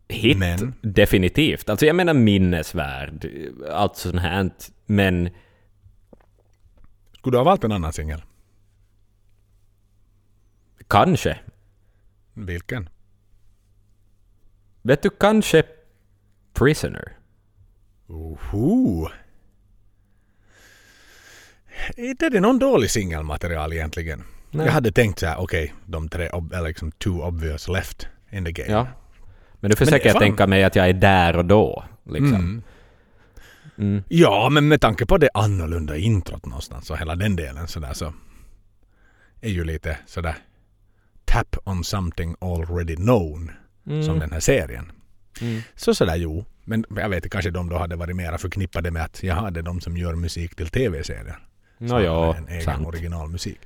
Hit, 0.08 0.38
Men? 0.38 0.74
definitivt. 0.80 1.68
Alltså 1.68 1.86
jag 1.86 1.96
menar 1.96 2.14
minnesvärd, 2.14 3.26
allt 3.70 3.96
sånt 3.96 4.20
här. 4.20 4.50
Men 4.86 5.30
Skulle 7.18 7.34
du 7.34 7.38
ha 7.38 7.44
valt 7.44 7.64
en 7.64 7.72
annan 7.72 7.92
singel? 7.92 8.22
kanske. 10.88 11.38
Vilken? 12.34 12.88
Vet 14.82 15.02
du, 15.02 15.10
kanske 15.10 15.62
Prisoner. 16.52 17.16
Oho. 18.06 19.08
Inte 21.96 22.26
är 22.26 22.30
det 22.30 22.40
någon 22.40 22.58
dålig 22.58 22.90
singelmaterial 22.90 23.72
egentligen. 23.72 24.24
Nej. 24.50 24.66
Jag 24.66 24.72
hade 24.72 24.92
tänkt 24.92 25.18
så 25.18 25.26
här, 25.26 25.40
okej, 25.40 25.74
de 25.86 26.08
tre, 26.08 26.26
eller 26.52 26.68
liksom 26.68 26.92
two 26.92 27.08
obvious 27.20 27.68
left 27.68 28.08
in 28.32 28.44
the 28.44 28.52
game. 28.52 28.72
Ja. 28.72 28.86
Men 29.60 29.70
du 29.70 29.76
försöker 29.76 29.98
fan- 30.10 30.14
jag 30.14 30.22
tänka 30.22 30.46
mig 30.46 30.64
att 30.64 30.76
jag 30.76 30.88
är 30.88 30.92
där 30.92 31.36
och 31.36 31.44
då. 31.44 31.84
Liksom. 32.06 32.34
Mm. 32.34 32.62
Mm. 33.78 34.02
Ja, 34.08 34.48
men 34.50 34.68
med 34.68 34.80
tanke 34.80 35.06
på 35.06 35.18
det 35.18 35.28
annorlunda 35.34 35.96
introt 35.96 36.46
någonstans 36.46 36.90
och 36.90 36.98
hela 36.98 37.16
den 37.16 37.36
delen 37.36 37.68
sådär 37.68 37.92
så 37.92 38.12
är 39.40 39.50
ju 39.50 39.64
lite 39.64 39.98
sådär 40.06 40.34
tap 41.24 41.56
on 41.64 41.84
something 41.84 42.34
already 42.40 42.96
known 42.96 43.50
Mm. 43.86 44.02
som 44.02 44.18
den 44.18 44.32
här 44.32 44.40
serien. 44.40 44.92
Mm. 45.40 45.60
Så 45.74 45.94
sådär 45.94 46.16
jo. 46.16 46.44
Men 46.64 46.84
jag 46.96 47.08
vet 47.08 47.30
kanske 47.30 47.50
de 47.50 47.68
då 47.68 47.78
hade 47.78 47.96
varit 47.96 48.16
mera 48.16 48.38
förknippade 48.38 48.90
med 48.90 49.04
att 49.04 49.22
jaha, 49.22 49.50
det 49.50 49.60
är 49.60 49.62
de 49.64 49.80
som 49.80 49.96
gör 49.96 50.14
musik 50.14 50.54
till 50.56 50.68
tv-serier. 50.68 51.38
Nå 51.78 51.88
snarare 51.88 52.04
ja, 52.04 52.36
än 52.36 52.48
egen 52.48 52.62
sant. 52.62 52.86
originalmusik. 52.86 53.58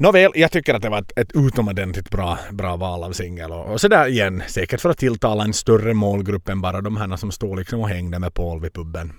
Nåväl, 0.00 0.32
jag 0.34 0.52
tycker 0.52 0.74
att 0.74 0.82
det 0.82 0.88
var 0.88 0.98
ett, 0.98 1.18
ett 1.18 1.32
utomordentligt 1.34 2.10
bra, 2.10 2.38
bra 2.50 2.76
val 2.76 3.04
av 3.04 3.12
singel. 3.12 3.52
Och, 3.52 3.72
och 3.72 3.80
sådär 3.80 4.06
igen, 4.06 4.42
säkert 4.48 4.80
för 4.80 4.90
att 4.90 4.98
tilltala 4.98 5.44
en 5.44 5.52
större 5.52 5.94
målgrupp 5.94 6.48
än 6.48 6.60
bara 6.60 6.80
de 6.80 6.96
här 6.96 7.16
som 7.16 7.32
står 7.32 7.56
liksom 7.56 7.80
och 7.80 7.88
hängde 7.88 8.18
med 8.18 8.34
Paul 8.34 8.60
vid 8.60 8.72
puben. 8.72 9.12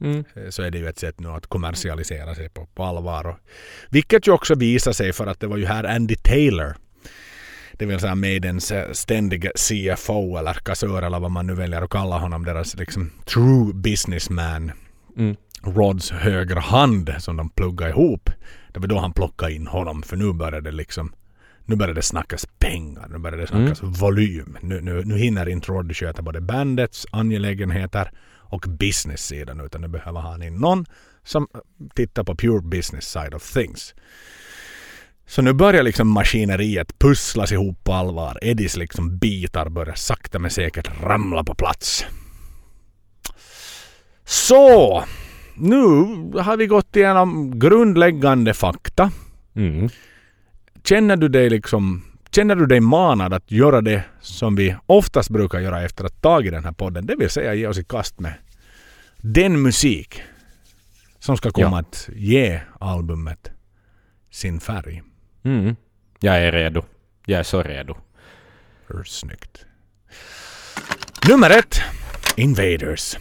Mm. 0.00 0.24
Eh, 0.34 0.48
Så 0.50 0.62
är 0.62 0.70
det 0.70 0.78
ju 0.78 0.88
ett 0.88 0.98
sätt 0.98 1.20
nu 1.20 1.28
att 1.28 1.46
kommersialisera 1.46 2.34
sig 2.34 2.48
på, 2.48 2.66
på 2.66 2.84
allvar. 2.84 3.26
Och, 3.26 3.36
vilket 3.90 4.26
ju 4.26 4.32
också 4.32 4.54
visar 4.54 4.92
sig 4.92 5.12
för 5.12 5.26
att 5.26 5.40
det 5.40 5.46
var 5.46 5.56
ju 5.56 5.66
här 5.66 5.84
Andy 5.84 6.16
Taylor 6.16 6.76
det 7.72 7.86
vill 7.86 8.00
säga 8.00 8.14
Maidens 8.14 8.70
eh, 8.72 8.92
ständiga 8.92 9.50
CFO 9.50 10.36
eller 10.36 10.54
kassör 10.54 11.02
eller 11.02 11.20
vad 11.20 11.30
man 11.30 11.46
nu 11.46 11.54
väljer 11.54 11.82
att 11.82 11.90
kalla 11.90 12.18
honom. 12.18 12.44
Deras 12.44 12.76
liksom 12.76 13.10
true 13.24 13.74
businessman. 13.74 14.72
Mm. 15.16 15.36
Rods 15.62 16.10
högra 16.10 16.60
hand 16.60 17.14
som 17.18 17.36
de 17.36 17.50
pluggade 17.50 17.90
ihop. 17.90 18.30
Det 18.72 18.80
var 18.80 18.86
då 18.86 18.98
han 18.98 19.12
plockade 19.12 19.52
in 19.52 19.66
honom 19.66 20.02
för 20.02 20.16
nu 20.16 20.32
började 20.32 20.70
det 20.70 20.76
liksom 20.76 21.12
nu 21.68 21.76
började 21.76 21.98
det 21.98 22.02
snackas 22.02 22.46
pengar, 22.58 23.08
nu 23.08 23.18
började 23.18 23.42
det 23.42 23.46
snackas 23.46 23.82
volym. 23.82 24.58
Nu, 24.62 24.80
nu, 24.80 25.04
nu 25.04 25.18
hinner 25.18 25.48
inte 25.48 25.72
Rod 25.72 25.96
sköta 25.96 26.22
både 26.22 26.40
bandets 26.40 27.06
angelägenheter 27.10 28.10
och 28.50 28.66
business-sidan 28.68 29.60
utan 29.60 29.80
nu 29.80 29.88
behöver 29.88 30.20
han 30.20 30.42
in 30.42 30.54
någon 30.54 30.86
som 31.24 31.48
tittar 31.94 32.24
på 32.24 32.34
pure 32.34 32.62
business 32.62 33.04
side 33.10 33.34
of 33.34 33.52
things. 33.52 33.94
Så 35.26 35.42
nu 35.42 35.52
börjar 35.52 35.82
liksom 35.82 36.08
maskineriet 36.08 36.98
pusslas 36.98 37.52
ihop 37.52 37.84
på 37.84 37.92
allvar. 37.92 38.38
Eddies 38.42 38.76
liksom 38.76 39.18
bitar 39.18 39.68
börjar 39.68 39.94
sakta 39.94 40.38
men 40.38 40.50
säkert 40.50 41.02
ramla 41.02 41.44
på 41.44 41.54
plats. 41.54 42.04
Så! 44.24 45.04
Nu 45.60 45.84
har 46.40 46.56
vi 46.56 46.66
gått 46.66 46.96
igenom 46.96 47.58
grundläggande 47.58 48.54
fakta. 48.54 49.10
Mm. 49.54 49.88
Känner 50.84 51.16
du 51.16 51.28
dig 51.28 51.50
liksom 51.50 52.04
Känner 52.30 52.56
du 52.56 52.66
dig 52.66 52.80
manad 52.80 53.34
att 53.34 53.50
göra 53.50 53.80
det 53.80 54.04
som 54.20 54.56
vi 54.56 54.76
oftast 54.86 55.30
brukar 55.30 55.60
göra 55.60 55.82
efter 55.82 56.04
att 56.04 56.12
ha 56.12 56.20
tagit 56.20 56.52
den 56.52 56.64
här 56.64 56.72
podden? 56.72 57.06
Det 57.06 57.16
vill 57.16 57.30
säga 57.30 57.54
ge 57.54 57.66
oss 57.66 57.78
i 57.78 57.84
kast 57.84 58.20
med 58.20 58.34
den 59.16 59.62
musik 59.62 60.22
som 61.18 61.36
ska 61.36 61.50
komma 61.50 61.70
Ja. 61.70 61.78
att 61.80 62.08
ge 62.14 62.60
albumet 62.80 63.50
sin 64.30 64.60
färg. 64.60 65.02
Mm. 65.44 65.76
Jag 66.20 66.42
är 66.42 66.52
redo. 66.52 66.82
Jag 67.26 67.38
är 67.40 67.42
så 67.44 67.62
redo. 67.62 67.96
Snyggt. 69.06 69.66
Nummer 71.28 71.50
ett. 71.50 71.80
Invaders. 72.36 73.16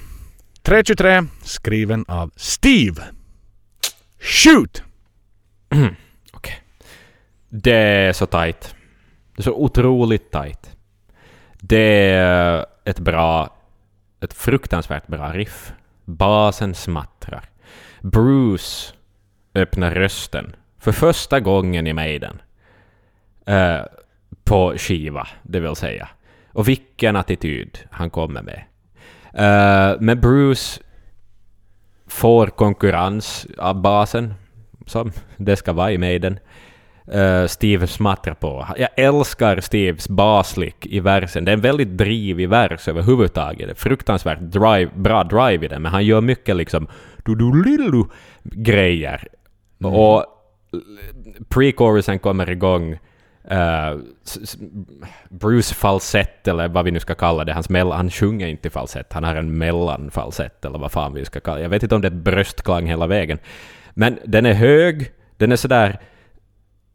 323. 0.68 1.24
Skriven 1.44 2.06
av 2.08 2.32
Steve. 2.36 3.04
Shoot! 4.20 4.84
Mm. 5.70 5.96
Okej. 6.34 6.62
Det 7.50 7.72
är 7.72 8.14
så 8.14 8.26
tight. 8.26 8.76
Det 9.36 9.42
är 9.42 9.44
så 9.44 9.54
otroligt 9.54 10.32
tight. 10.32 10.78
Det 11.60 12.10
är 12.12 12.66
ett 12.86 13.00
bra, 13.00 13.58
ett 14.20 14.34
fruktansvärt 14.34 15.08
bra 15.08 15.34
riff. 15.34 15.74
Basen 16.06 16.76
smattrar. 16.76 17.50
Bruce 18.02 18.94
öppnar 19.56 19.92
rösten 19.92 20.56
för 20.80 20.92
första 20.92 21.40
gången 21.40 21.88
i 21.88 21.94
Maiden. 21.94 22.42
Eh, 23.46 23.82
på 24.44 24.74
skiva, 24.78 25.28
det 25.44 25.60
vill 25.60 25.76
säga. 25.76 26.10
Och 26.52 26.68
vilken 26.68 27.16
attityd 27.16 27.80
han 27.92 28.10
kommer 28.10 28.42
med. 28.42 28.64
Uh, 29.34 29.98
men 30.00 30.22
Bruce 30.22 30.82
får 32.08 32.48
konkurrens 32.48 33.48
av 33.58 33.82
basen, 33.82 34.34
som 34.86 35.12
det 35.38 35.56
ska 35.56 35.74
vara 35.74 35.92
i 35.92 35.98
Maiden. 35.98 36.40
Eh, 37.12 37.22
uh, 37.22 37.48
Steve 37.48 37.88
smattrar 37.88 38.34
på. 38.34 38.68
Jag 38.78 38.90
älskar 38.96 39.60
Steves 39.62 40.10
baslick 40.10 40.86
i 40.86 41.00
versen. 41.00 41.46
Det 41.46 41.52
är 41.52 41.54
en 41.54 41.62
väldigt 41.62 41.98
drivig 41.98 42.50
vers 42.50 42.88
överhuvudtaget. 42.88 43.80
Fruktansvärt 43.80 44.40
drive, 44.40 44.92
bra 44.96 45.24
drive 45.24 45.66
i 45.66 45.68
den, 45.68 45.82
men 45.82 45.92
han 45.92 46.06
gör 46.06 46.22
mycket 46.22 46.56
liksom 46.56 46.88
du-du-lilu 47.26 48.04
grejer. 48.44 49.28
Och 49.84 50.26
pre-chorusen 51.50 52.20
kommer 52.20 52.50
igång. 52.50 52.98
Uh, 53.52 54.00
Bruce 55.30 55.76
falsett, 55.76 56.48
eller 56.48 56.68
vad 56.68 56.86
vi 56.86 56.92
nu 56.92 57.00
ska 57.00 57.16
kalla 57.16 57.44
det, 57.44 57.54
Hans 57.54 57.70
mell 57.70 57.92
han 57.92 58.10
sjunger 58.10 58.48
inte 58.48 58.70
falsett, 58.70 59.14
han 59.14 59.24
har 59.24 59.36
en 59.36 59.58
mellanfalsett, 59.58 60.66
eller 60.66 60.80
vad 60.80 60.92
fan 60.92 61.14
vi 61.14 61.26
ska 61.26 61.40
kalla 61.40 61.58
det. 61.58 61.64
Jag 61.64 61.70
vet 61.70 61.84
inte 61.84 61.96
om 61.96 62.02
det 62.02 62.08
är 62.08 62.12
bröstklang 62.12 62.88
hela 62.88 63.08
vägen. 63.08 63.40
Men 63.94 64.20
den 64.26 64.46
är 64.46 64.54
hög, 64.54 65.12
den 65.38 65.52
är 65.52 65.56
sådär 65.56 66.00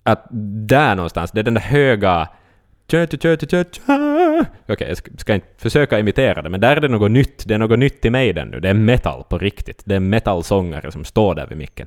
att 0.03 0.27
där 0.69 0.95
någonstans, 0.95 1.31
det 1.31 1.41
är 1.41 1.45
den 1.45 1.55
där 1.55 1.61
höga 1.61 2.29
Okej, 2.87 3.23
okay, 4.69 4.89
jag 4.89 5.21
ska 5.21 5.35
inte 5.35 5.47
försöka 5.57 5.99
imitera 5.99 6.43
det, 6.43 6.49
men 6.49 6.61
där 6.61 6.77
är 6.77 6.81
det 6.81 6.89
något 6.89 7.11
nytt. 7.11 7.49
Det 7.49 7.55
är 7.55 7.59
något 7.59 7.79
nytt 7.79 8.05
i 8.05 8.11
mig 8.11 8.33
den 8.33 8.49
nu. 8.49 8.61
Det 8.61 8.69
är 8.69 8.75
metal 8.75 9.25
på 9.29 9.39
riktigt. 9.39 9.83
Det 9.85 9.95
är 9.95 10.01
metalsångare 10.01 10.93
som 10.93 11.05
står 11.05 11.35
där 11.35 11.47
vid 11.47 11.59
micken. 11.59 11.87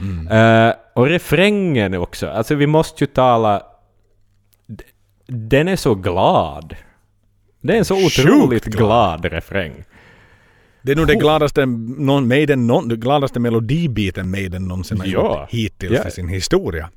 Mm. 0.00 0.68
Uh, 0.68 0.74
och 0.94 1.06
refrängen 1.06 1.94
också. 1.94 2.28
Alltså 2.28 2.54
vi 2.54 2.66
måste 2.66 3.04
ju 3.04 3.06
tala... 3.06 3.62
Den 5.26 5.68
är 5.68 5.76
så 5.76 5.94
glad. 5.94 6.76
Det 7.60 7.72
är 7.72 7.78
en 7.78 7.84
så 7.84 8.06
otroligt 8.06 8.64
glad. 8.64 9.20
glad 9.20 9.32
refräng. 9.32 9.84
Det 10.82 10.92
är 10.92 10.96
nog 10.96 11.06
det 11.06 11.14
gladaste, 11.14 11.66
någon, 11.66 12.28
Maiden, 12.28 12.66
någon, 12.66 12.88
det 12.88 12.96
gladaste 12.96 13.40
melodibiten 13.40 14.30
Maiden 14.30 14.68
någonsin 14.68 15.00
har 15.00 15.06
ja. 15.06 15.12
gjort 15.12 15.50
hittills 15.50 16.00
ja. 16.02 16.08
i 16.08 16.10
sin 16.10 16.28
historia. 16.28 16.90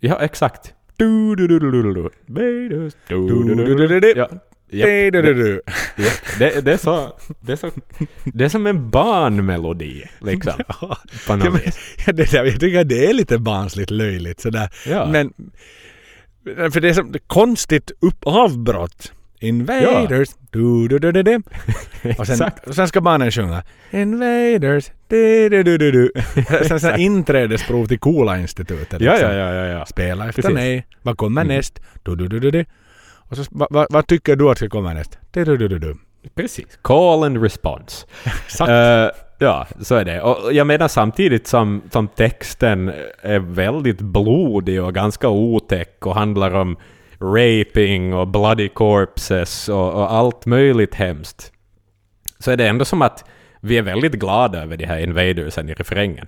Ja, 0.00 0.20
exakt. 0.20 0.74
Du, 0.96 1.36
du, 1.36 1.48
du, 1.48 1.58
du, 1.58 1.70
du, 1.70 2.10
du. 4.00 4.14
Ja. 4.16 4.28
Yep. 4.70 4.86
Det, 6.38 6.64
det, 6.64 6.72
är 6.72 6.76
så, 6.76 7.12
det, 7.40 7.52
är 7.52 7.56
så, 7.56 7.70
det 8.24 8.44
är 8.44 8.48
som 8.48 8.66
en 8.66 8.90
barnmelodi, 8.90 10.04
liksom. 10.20 10.52
Ja, 10.68 10.98
på 11.26 11.36
något 11.36 11.44
ja, 11.44 11.50
men, 11.50 11.60
ja, 12.06 12.12
det 12.12 12.30
där, 12.30 12.44
jag 12.44 12.60
tycker 12.60 12.84
det 12.84 13.06
är 13.06 13.12
lite 13.12 13.38
barnsligt 13.38 13.90
löjligt 13.90 14.40
sådär. 14.40 14.70
Ja. 14.86 15.06
Men, 15.06 15.32
för 16.44 16.80
det 16.80 16.88
är 16.88 16.92
som 16.92 17.14
konstigt 17.26 17.90
upp, 18.00 18.26
avbrott. 18.26 19.12
Invaders. 19.40 20.28
Ja. 20.30 20.46
Du, 20.50 20.88
du, 20.88 20.98
du, 20.98 21.12
du, 21.12 21.22
du. 21.22 21.42
Och 22.18 22.26
sen, 22.26 22.50
sen 22.70 22.88
ska 22.88 23.00
barnen 23.00 23.30
sjunga 23.30 23.62
Invaders. 23.90 24.90
Du, 25.08 25.48
du, 25.48 25.62
du, 25.62 25.78
du, 25.78 25.90
du. 25.92 26.12
sen, 26.68 26.80
sen 26.80 27.00
inträdesprov 27.00 27.86
till 27.86 27.98
Coola-institutet. 27.98 29.00
Liksom. 29.00 29.06
Ja, 29.06 29.32
ja, 29.32 29.54
ja, 29.54 29.66
ja, 29.66 29.86
Spela 29.86 30.28
efter 30.28 30.42
Precis. 30.42 30.54
mig. 30.54 30.86
Vad 31.02 31.16
kommer 31.16 31.42
mm. 31.42 31.56
näst? 31.56 31.80
Du, 32.02 32.16
du, 32.16 32.28
du, 32.28 32.40
du, 32.40 32.50
du. 32.50 32.64
Och 33.28 33.36
så, 33.36 33.44
vad 33.50 33.68
va, 33.70 33.86
va 33.90 34.02
tycker 34.02 34.36
du 34.36 34.50
att 34.50 34.56
ska 34.56 34.68
komma 34.68 34.94
näst? 34.94 35.18
Du, 35.30 35.44
du, 35.44 35.56
du, 35.56 35.68
du, 35.68 35.78
du. 35.78 35.96
Precis. 36.34 36.78
Call 36.82 37.24
and 37.24 37.42
response. 37.42 38.06
uh, 38.60 39.10
ja, 39.38 39.66
så 39.80 39.94
är 39.94 40.04
det. 40.04 40.20
Och 40.20 40.52
jag 40.52 40.66
menar 40.66 40.88
samtidigt 40.88 41.46
som, 41.46 41.82
som 41.90 42.08
texten 42.08 42.92
är 43.22 43.38
väldigt 43.38 44.00
blodig 44.00 44.82
och 44.82 44.94
ganska 44.94 45.28
otäck 45.28 46.06
och 46.06 46.14
handlar 46.14 46.54
om 46.54 46.76
raping 47.20 48.14
och 48.14 48.28
bloody 48.28 48.68
corpses 48.68 49.68
och, 49.68 49.92
och, 49.92 50.12
allt 50.12 50.46
möjligt 50.46 50.94
hemskt. 50.94 51.52
Så 52.38 52.50
är 52.50 52.56
det 52.56 52.68
ändå 52.68 52.84
som 52.84 53.02
att 53.02 53.24
vi 53.60 53.78
är 53.78 53.82
väldigt 53.82 54.12
glada 54.12 54.62
över 54.62 54.76
de 54.76 54.86
här 54.86 54.98
invadersen 54.98 55.68
i 55.68 55.74
refrängen. 55.74 56.26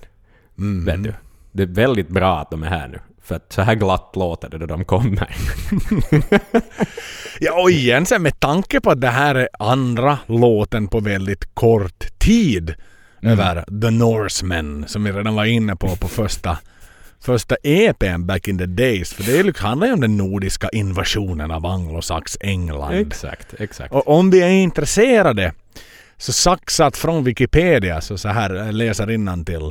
Mm. 0.59 0.85
Vet 0.85 1.03
du? 1.05 1.15
Det 1.53 1.63
är 1.63 1.67
väldigt 1.67 2.09
bra 2.09 2.39
att 2.39 2.51
de 2.51 2.63
är 2.63 2.69
här 2.69 2.89
nu. 2.89 2.99
För 3.23 3.35
att 3.37 3.53
så 3.53 3.63
här 3.63 3.75
glatt 3.75 4.13
låter 4.17 4.49
det 4.49 4.59
då 4.59 4.67
de 4.67 4.85
kommer. 4.85 5.29
ja, 7.41 7.63
och 7.63 7.71
igen 7.71 8.07
sen 8.07 8.23
med 8.23 8.41
tanke 8.41 8.81
på 8.81 8.91
att 8.91 9.01
det 9.01 9.09
här 9.09 9.35
är 9.35 9.49
andra 9.59 10.19
låten 10.27 10.89
på 10.89 11.01
väldigt 11.01 11.55
kort 11.55 12.19
tid. 12.19 12.75
Över 13.23 13.65
The 13.83 13.91
Norsemen 13.91 14.85
som 14.89 15.05
vi 15.05 15.13
redan 15.13 15.35
var 15.35 15.45
inne 15.45 15.77
på 15.77 15.97
på 15.97 16.09
första 16.09 16.59
första 17.21 17.57
EPn 17.63 18.27
back 18.27 18.49
in 18.49 18.59
the 18.59 18.67
days. 18.67 19.13
För 19.13 19.43
det 19.43 19.59
handlar 19.59 19.87
ju 19.87 19.93
om 19.93 20.01
den 20.01 20.17
nordiska 20.17 20.69
invasionen 20.69 21.51
av 21.51 21.67
anglosax 21.67 22.37
England. 22.41 22.93
Exakt, 22.93 23.55
exakt. 23.59 23.93
Och 23.95 24.09
om 24.09 24.31
vi 24.31 24.43
är 24.43 24.49
intresserade 24.49 25.53
så 26.21 26.33
saxat 26.33 26.97
från 26.97 27.25
Wikipedia 27.25 28.01
så 28.01 28.19
så 28.19 28.29
här 28.29 28.73
läser 28.73 29.45
till. 29.45 29.71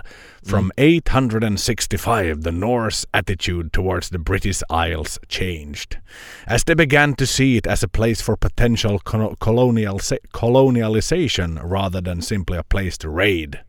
From 0.49 0.71
mm. 0.77 0.97
865 0.97 2.43
the 2.43 2.51
Norse 2.51 3.07
attitude 3.11 3.69
towards 3.71 4.09
the 4.09 4.17
British 4.17 4.63
Isles 4.87 5.19
changed. 5.27 5.97
As 6.45 6.63
they 6.63 6.75
began 6.75 7.13
to 7.13 7.25
see 7.25 7.57
it 7.57 7.67
as 7.67 7.83
a 7.83 7.87
place 7.87 8.23
for 8.23 8.35
potential 8.35 8.99
colonial 9.39 9.99
colonialization 10.31 11.59
rather 11.63 12.01
than 12.01 12.21
simply 12.21 12.57
a 12.57 12.63
place 12.63 12.97
to 12.97 13.09
raid. 13.09 13.59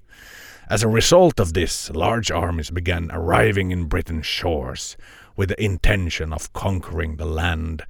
As 0.70 0.82
a 0.82 0.88
result 0.88 1.40
of 1.40 1.52
this, 1.52 1.90
large 1.90 2.30
armies 2.30 2.70
began 2.70 3.10
arriving 3.12 3.72
in 3.72 3.88
Britain's 3.88 4.26
shores 4.26 4.96
with 5.36 5.48
the 5.48 5.64
intention 5.64 6.32
of 6.32 6.52
conquering 6.52 7.16
the 7.16 7.26
land 7.26 7.82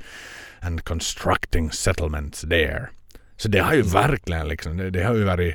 and 0.62 0.84
constructing 0.84 1.70
settlements 1.72 2.43
there. 2.49 2.91
Så 3.41 3.49
det 3.49 3.59
har 3.59 3.74
ju 3.74 3.82
verkligen 3.82 4.49
liksom, 4.49 4.76
det, 4.76 4.91
det 4.91 5.05
har 5.05 5.14
ju 5.14 5.24
varit 5.24 5.55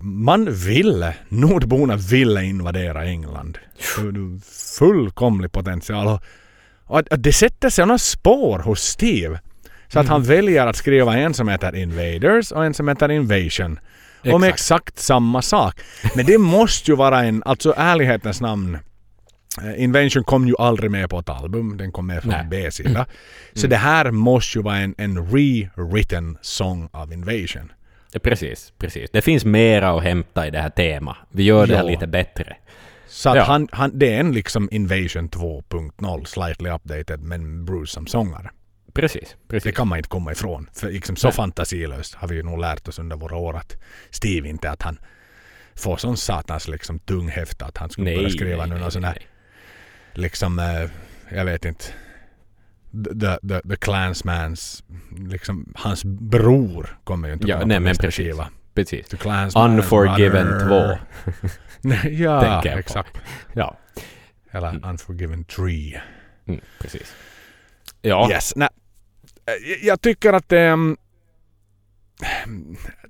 man 0.00 0.52
ville, 0.52 1.14
nordborna 1.28 1.96
ville 1.96 2.44
invadera 2.44 3.04
England. 3.04 3.58
Fullkomlig 4.78 5.52
potential. 5.52 6.18
Och 6.86 6.98
att, 6.98 7.12
att 7.12 7.22
det 7.22 7.32
sätter 7.32 7.70
sådana 7.70 7.98
spår 7.98 8.58
hos 8.58 8.82
Steve. 8.82 9.40
Så 9.88 9.98
att 9.98 10.06
mm. 10.06 10.12
han 10.12 10.22
väljer 10.22 10.66
att 10.66 10.76
skriva 10.76 11.16
en 11.16 11.34
som 11.34 11.48
heter 11.48 11.76
Invaders 11.76 12.52
och 12.52 12.64
en 12.64 12.74
som 12.74 12.88
heter 12.88 13.10
Invasion. 13.10 13.78
Exakt. 14.22 14.34
Om 14.34 14.42
exakt 14.42 14.98
samma 14.98 15.42
sak. 15.42 15.80
Men 16.14 16.26
det 16.26 16.38
måste 16.38 16.90
ju 16.90 16.96
vara 16.96 17.24
en, 17.24 17.42
alltså 17.46 17.74
ärlighetens 17.76 18.40
namn. 18.40 18.78
Eh, 19.62 19.82
Invention 19.82 20.24
kom 20.24 20.48
ju 20.48 20.54
aldrig 20.58 20.90
med 20.90 21.10
på 21.10 21.18
ett 21.18 21.28
album, 21.28 21.76
den 21.76 21.92
kom 21.92 22.06
med 22.06 22.22
från 22.22 22.32
Nej. 22.32 22.46
B-sida. 22.50 22.90
Mm. 22.90 23.06
Så 23.54 23.66
det 23.66 23.76
här 23.76 24.10
måste 24.10 24.58
ju 24.58 24.62
vara 24.62 24.76
en, 24.76 24.94
en 24.98 25.30
rewritten 25.30 26.38
song 26.40 26.88
of 26.92 27.12
Invasion. 27.12 27.72
Precis, 28.22 28.72
precis. 28.78 29.10
Det 29.10 29.22
finns 29.22 29.44
mera 29.44 29.90
att 29.90 30.02
hämta 30.02 30.46
i 30.46 30.50
det 30.50 30.58
här 30.58 30.70
temat. 30.70 31.16
Vi 31.30 31.42
gör 31.42 31.66
det 31.66 31.76
här 31.76 31.84
lite 31.84 32.06
bättre. 32.06 32.56
Så 33.08 33.30
att 33.30 33.36
ja. 33.36 33.42
han, 33.42 33.68
han, 33.72 33.98
det 33.98 34.14
är 34.14 34.20
en 34.20 34.32
liksom 34.32 34.68
Invasion 34.72 35.28
2.0, 35.30 36.24
slightly 36.24 36.70
updated, 36.70 37.20
men 37.20 37.64
Bruce 37.64 37.92
som 37.92 38.06
sångare. 38.06 38.50
Precis, 38.92 39.36
precis. 39.48 39.64
Det 39.64 39.72
kan 39.72 39.88
man 39.88 39.98
inte 39.98 40.08
komma 40.08 40.32
ifrån. 40.32 40.70
För 40.72 40.90
liksom 40.90 41.16
så 41.16 41.30
fantasilöst 41.30 42.14
har 42.14 42.28
vi 42.28 42.34
ju 42.34 42.42
nog 42.42 42.60
lärt 42.60 42.88
oss 42.88 42.98
under 42.98 43.16
våra 43.16 43.36
år 43.36 43.56
att 43.56 43.76
Steve 44.10 44.48
inte 44.48 44.70
att 44.70 44.82
han 44.82 44.98
får 45.74 45.96
sån 45.96 46.16
satans 46.16 46.68
liksom 46.68 46.98
tung 46.98 47.28
häfta 47.28 47.64
att 47.64 47.76
han 47.76 47.90
skulle 47.90 48.04
nej, 48.04 48.16
börja 48.16 48.30
skriva 48.30 48.66
nej, 48.66 48.74
nu 48.74 48.82
någon 48.82 48.90
sån 48.90 49.04
här 49.04 49.18
liksom, 50.16 50.58
eh, 50.58 50.90
jag 51.36 51.44
vet 51.44 51.64
inte 51.64 51.84
The, 53.20 53.48
the, 53.48 53.68
the 53.68 53.76
Clansmans, 53.76 54.84
liksom 55.28 55.72
hans 55.76 56.04
bror 56.04 56.98
kommer 57.04 57.28
ju 57.28 57.34
inte 57.34 57.48
ja, 57.48 57.64
nej, 57.64 57.76
på 57.76 57.82
nästa 57.82 58.10
skiva. 58.10 58.48
Precis. 58.74 59.08
The 59.08 59.16
Clansman, 59.16 59.70
Unforgiven 59.70 60.68
2. 60.68 60.98
ja, 62.08 62.64
exakt. 62.64 63.18
Ja. 63.52 63.76
Eller 64.50 64.68
mm. 64.68 64.90
Unforgiven 64.90 65.44
3. 65.44 66.00
Mm, 66.46 66.60
precis. 66.80 67.14
Ja. 68.02 68.30
Yes. 68.30 68.52
Nej, 68.56 68.68
Eh, 69.46 69.86
jag 69.86 70.00
tycker 70.00 70.32
att 70.32 70.48
det... 70.48 70.70
Um, 70.70 70.96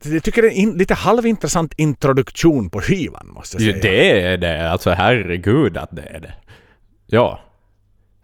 jag 0.02 0.22
tycker 0.22 0.42
det 0.42 0.48
är 0.48 0.62
en 0.62 0.78
lite 0.78 0.94
halvintressant 0.94 1.74
introduktion 1.76 2.70
på 2.70 2.80
skivan 2.80 3.28
måste 3.28 3.56
jag 3.56 3.62
säga. 3.62 3.76
Ja, 3.76 3.82
det 3.82 4.22
är 4.22 4.36
det. 4.36 4.70
Alltså 4.70 4.90
herregud 4.90 5.76
att 5.76 5.88
det 5.92 6.02
är 6.02 6.20
det. 6.20 6.34
Ja. 7.06 7.40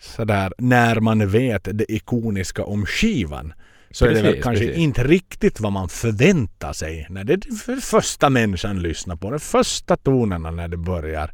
Sådär 0.01 0.53
när 0.59 1.01
man 1.01 1.29
vet 1.29 1.69
det 1.73 1.93
ikoniska 1.93 2.65
om 2.65 2.87
skivan. 2.87 3.53
Så 3.91 4.05
precis, 4.05 4.21
är 4.21 4.25
det 4.25 4.33
väl 4.33 4.43
kanske 4.43 4.65
precis. 4.65 4.83
inte 4.83 5.05
riktigt 5.05 5.61
vad 5.61 5.73
man 5.73 5.89
förväntar 5.89 6.73
sig 6.73 7.07
när 7.11 7.25
det 7.25 7.33
är 7.33 7.55
för 7.55 7.77
första 7.77 8.31
människan 8.31 8.83
lyssnar 8.83 9.17
på. 9.17 9.31
De 9.31 9.41
första 9.41 9.97
tonerna 9.97 10.51
när 10.51 10.69
det 10.69 10.77
börjar. 10.77 11.31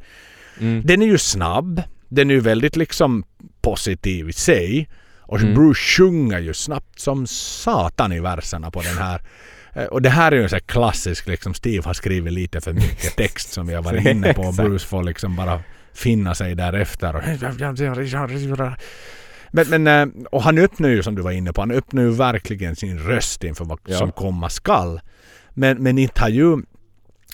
Mm. 0.60 0.82
Den 0.86 1.02
är 1.02 1.06
ju 1.06 1.18
snabb. 1.18 1.82
Den 2.08 2.30
är 2.30 2.34
ju 2.34 2.40
väldigt 2.40 2.76
liksom 2.76 3.24
positiv 3.60 4.28
i 4.28 4.32
sig. 4.32 4.88
Och 5.20 5.40
mm. 5.40 5.54
Bruce 5.54 5.80
sjunger 5.80 6.38
ju 6.38 6.54
snabbt 6.54 7.00
som 7.00 7.26
satan 7.26 8.12
i 8.12 8.20
verserna 8.20 8.70
på 8.70 8.82
den 8.82 8.98
här. 8.98 9.22
Eh, 9.72 9.84
och 9.84 10.02
det 10.02 10.10
här 10.10 10.32
är 10.32 10.36
ju 10.36 10.42
en 10.42 10.48
sån 10.48 10.60
klassisk 10.60 11.26
liksom 11.26 11.54
Steve 11.54 11.84
har 11.84 11.94
skrivit 11.94 12.32
lite 12.32 12.60
för 12.60 12.72
mycket 12.72 13.16
text 13.16 13.52
som 13.52 13.66
vi 13.66 13.74
har 13.74 13.82
varit 13.82 14.06
inne 14.06 14.34
på. 14.34 14.52
Bruce 14.52 14.86
får 14.86 15.02
liksom 15.02 15.36
bara 15.36 15.62
finna 15.98 16.34
sig 16.34 16.54
därefter. 16.54 17.12
Men, 19.50 19.68
men, 19.68 19.86
eh, 19.86 20.24
och 20.30 20.42
han 20.42 20.58
öppnar 20.58 20.88
ju 20.88 21.02
som 21.02 21.14
du 21.14 21.22
var 21.22 21.30
inne 21.30 21.52
på, 21.52 21.60
han 21.60 21.70
öppnar 21.70 22.02
ju 22.02 22.10
verkligen 22.10 22.76
sin 22.76 22.98
röst 22.98 23.44
inför 23.44 23.64
vad 23.64 23.78
ja. 23.86 23.98
som 23.98 24.12
komma 24.12 24.48
skall. 24.48 25.00
Men, 25.50 25.82
men 25.82 25.98
inte 25.98 26.20
har 26.20 26.28
ju 26.28 26.56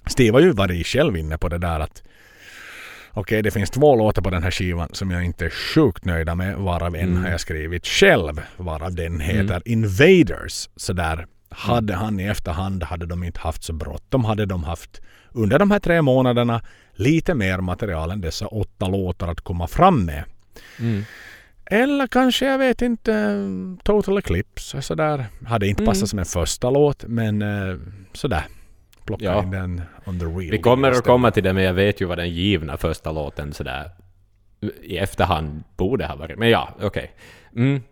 Steve 0.07 0.37
har 0.37 0.41
ju 0.41 0.53
varit 0.53 0.87
själv 0.87 1.17
inne 1.17 1.39
på 1.39 1.49
det 1.49 1.59
där 1.59 1.81
att 1.81 2.03
Okej, 3.17 3.43
det 3.43 3.51
finns 3.51 3.71
två 3.71 3.97
låtar 3.97 4.23
på 4.23 4.31
den 4.31 4.43
här 4.43 4.51
skivan 4.51 4.89
som 4.93 5.11
jag 5.11 5.25
inte 5.25 5.45
är 5.45 5.51
sjukt 5.51 6.05
nöjda 6.05 6.35
med, 6.35 6.57
varav 6.57 6.97
en 6.97 7.09
Mm. 7.09 7.23
har 7.23 7.31
jag 7.31 7.41
skrivit 7.41 7.87
själv, 7.87 8.41
varav 8.57 8.95
den 8.95 9.21
heter 9.21 9.63
Invaders. 9.65 10.69
Så 10.77 10.93
där 10.93 11.27
hade 11.57 11.95
han 11.95 12.21
i 12.21 12.25
efterhand, 12.25 12.83
hade 12.83 13.07
de 13.07 13.25
inte 13.25 13.41
haft 13.41 13.65
så 13.65 13.73
bråttom, 13.73 14.25
hade 14.25 14.47
de 14.47 14.65
haft 14.65 15.01
under 15.33 15.59
de 15.59 15.71
här 15.71 15.79
tre 15.79 16.03
månaderna 16.03 16.61
lite 16.95 17.35
mer 17.35 17.59
material 17.59 18.11
än 18.11 18.21
dessa 18.21 18.47
åtta 18.47 18.89
låtar 18.89 19.29
att 19.29 19.41
komma 19.41 19.67
fram 19.67 20.05
med. 20.05 20.25
Mm. 20.81 21.05
Eller 21.67 22.07
kanske, 22.07 22.47
jag 22.47 22.59
vet 22.59 22.83
inte, 22.83 23.39
Total 23.85 24.19
Eclipse 24.19 24.83
sådär. 24.83 25.27
Hade 25.47 25.67
inte 25.69 25.85
passat 25.85 25.97
Mm. 26.01 26.07
som 26.07 26.19
en 26.19 26.25
första 26.25 26.71
låt, 26.71 27.05
men 27.09 27.43
eh, 27.43 27.77
sådär. 28.13 28.45
Plocka 29.05 29.25
Ja. 29.25 29.43
in 29.43 29.51
den 29.51 29.83
on 30.07 30.19
the 30.19 30.25
real. 30.25 30.51
Vi 30.51 30.59
kommer 30.59 30.91
att 30.91 31.05
komma 31.05 31.31
till 31.31 31.43
det, 31.45 31.53
men 31.53 31.65
jag 31.65 31.75
vet 31.75 32.01
ju 32.01 32.05
vad 32.07 32.19
den 32.19 32.31
givna 32.31 32.77
första 32.77 33.13
låten 33.13 33.53
sådär 33.53 33.91
i 34.83 34.97
efterhand 34.99 35.65
borde 35.77 36.07
ha 36.07 36.17
varit. 36.17 36.39
Men 36.39 36.51
ja, 36.51 36.75
okej. 36.83 37.13
Mm. 37.57 37.83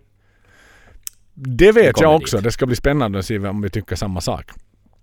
Det 1.35 1.73
vet 1.73 2.01
jag 2.01 2.17
också. 2.17 2.37
dit. 2.37 2.45
Det 2.45 2.53
ska 2.53 2.67
bli 2.67 2.77
spännande 2.77 3.19
att 3.19 3.27
se 3.27 3.39
om 3.39 3.63
vi 3.63 3.71
tycker 3.71 3.97
samma 3.97 4.21
sak. 4.21 4.51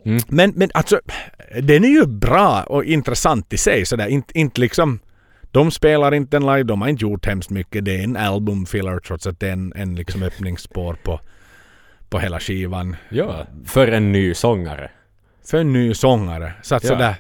Mm. 0.06 0.22
Men, 0.28 0.54
men 0.56 0.70
alltså, 0.74 1.00
den 1.62 1.84
är 1.84 1.90
ju 1.90 2.06
bra 2.08 2.64
och 2.64 2.84
intressant 2.84 3.54
i 3.54 3.58
sig. 3.58 3.86
Sådär. 3.86 4.08
Inte, 4.08 4.40
inte 4.40 4.62
liksom... 4.62 5.00
De 5.52 5.72
spelar 5.72 6.14
inte 6.14 6.38
en 6.38 6.46
live, 6.46 6.64
de 6.64 6.82
har 6.82 6.90
inte 6.90 7.02
gjort 7.06 7.26
hemskt 7.26 7.50
mycket. 7.50 7.86
Det 7.86 7.96
är 8.00 8.04
en 8.04 8.18
album 8.18 8.66
filler 8.66 9.00
trots 9.00 9.28
att 9.28 9.40
det 9.40 9.48
är 9.48 9.54
en, 9.54 9.74
en 9.76 9.96
liksom 9.96 10.24
öppningsspår 10.24 10.94
på, 11.04 11.20
på 12.10 12.20
hela 12.20 12.40
skivan. 12.40 12.96
Ja, 13.10 13.48
för 13.66 13.88
en 13.88 14.12
ny 14.12 14.34
sångare. 14.34 14.92
För 15.46 15.58
en 15.58 15.74
ny 15.74 15.94
sångare. 15.94 16.54
Så 16.62 16.76
att 16.76 16.84
Ja. 16.84 16.90
sådär... 16.90 17.16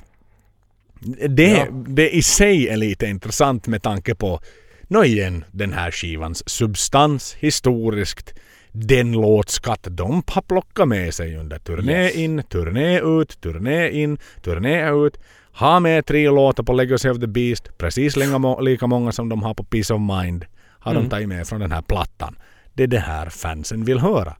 Det, 1.29 1.49
Ja. 1.49 1.65
det 1.71 2.09
i 2.15 2.21
sig 2.21 2.67
är 2.67 2.77
lite 2.77 3.05
intressant 3.05 3.67
med 3.67 3.83
tanke 3.83 4.15
på 4.15 4.41
nå 4.87 5.03
igen 5.03 5.45
den 5.51 5.73
här 5.73 5.91
skivans 5.91 6.49
substans 6.49 7.35
historiskt. 7.39 8.33
Den 8.71 9.11
låtskatt 9.11 9.87
de 9.91 10.23
har 10.27 10.41
plockat 10.41 10.87
med 10.87 11.13
sig 11.13 11.37
under 11.37 11.59
turné 11.59 12.03
Yes. 12.05 12.15
in, 12.15 12.43
turné 12.43 12.99
ut, 13.21 13.41
turné 13.41 13.89
in, 13.89 14.17
turné 14.43 14.91
ut. 15.05 15.17
Ha 15.53 15.79
med 15.79 16.05
tre 16.05 16.29
låtar 16.29 16.63
på 16.63 16.73
Legacy 16.73 17.09
of 17.09 17.19
the 17.19 17.27
Beast, 17.27 17.77
precis 17.77 18.15
lika, 18.15 18.37
må- 18.37 18.61
lika 18.61 18.87
många 18.87 19.11
som 19.11 19.29
de 19.29 19.43
har 19.43 19.53
på 19.53 19.63
Peace 19.63 19.93
of 19.93 20.01
Mind. 20.01 20.45
Har 20.79 20.91
Mm. 20.91 21.03
de 21.03 21.09
tagit 21.09 21.29
med 21.29 21.47
från 21.47 21.59
den 21.59 21.71
här 21.71 21.81
plattan. 21.81 22.35
Det 22.73 22.83
är 22.83 22.87
det 22.87 22.99
här 22.99 23.29
fansen 23.29 23.85
vill 23.85 23.99
höra. 23.99 24.35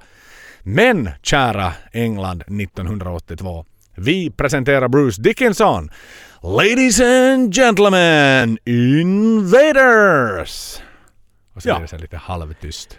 Men 0.64 1.10
kära 1.22 1.74
England 1.92 2.44
1982. 2.48 3.66
Vi 3.96 4.32
presenterar 4.32 4.88
Bruce 4.88 5.22
Dickinson. 5.22 5.90
Ladies 6.44 7.02
and 7.02 7.56
gentlemen, 7.56 8.58
invaders! 9.50 10.78
Och 11.56 11.62
så 11.64 11.70
Ja. 11.70 11.76
är 11.82 11.88
det 11.92 11.98
lite 11.98 12.18
halvtyst. 12.18 12.98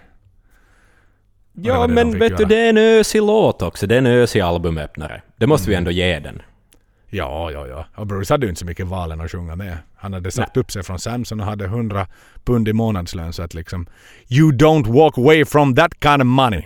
Ja, 1.52 1.74
det 1.81 1.86
de 1.86 1.94
men 1.94 2.12
fick 2.12 2.22
vet 2.22 2.28
du, 2.36 2.43
göra. 2.43 2.48
det 2.48 2.56
är 2.56 2.68
en 2.70 2.78
ösig 2.78 3.22
låt 3.22 3.62
också. 3.62 3.86
Det 3.86 3.94
är 3.94 3.98
en 3.98 4.06
ösig 4.06 4.40
albumöppnare. 4.40 5.22
Det 5.36 5.47
måste 5.47 5.64
Mm. 5.64 5.70
vi 5.70 5.77
ändå 5.77 5.90
ge 5.90 6.18
den. 6.18 6.43
Ja, 7.12 7.51
ja, 7.51 7.66
ja. 7.66 7.86
Och 7.97 8.06
Bruce 8.06 8.35
hade 8.35 8.47
ju 8.47 8.51
inte 8.51 8.59
så 8.60 8.66
mycket 8.66 8.86
val 8.86 9.12
än 9.12 9.20
att 9.20 9.31
sjunga 9.31 9.56
med. 9.56 9.77
Han 9.97 10.12
hade 10.12 10.31
sagt 10.31 10.56
upp 10.56 10.72
sig 10.72 10.82
från 10.82 10.98
Samson 10.98 11.40
och 11.40 11.47
hade 11.47 11.64
100 11.64 12.06
pund 12.44 12.68
i 12.68 12.72
månadslön 12.72 13.32
så 13.32 13.43
att 13.43 13.55
liksom 13.55 13.86
You 14.28 14.52
don't 14.52 14.93
walk 14.93 15.18
away 15.18 15.44
from 15.44 15.74
that 15.77 15.93
kind 16.02 16.22
of 16.22 16.27
money. 16.27 16.62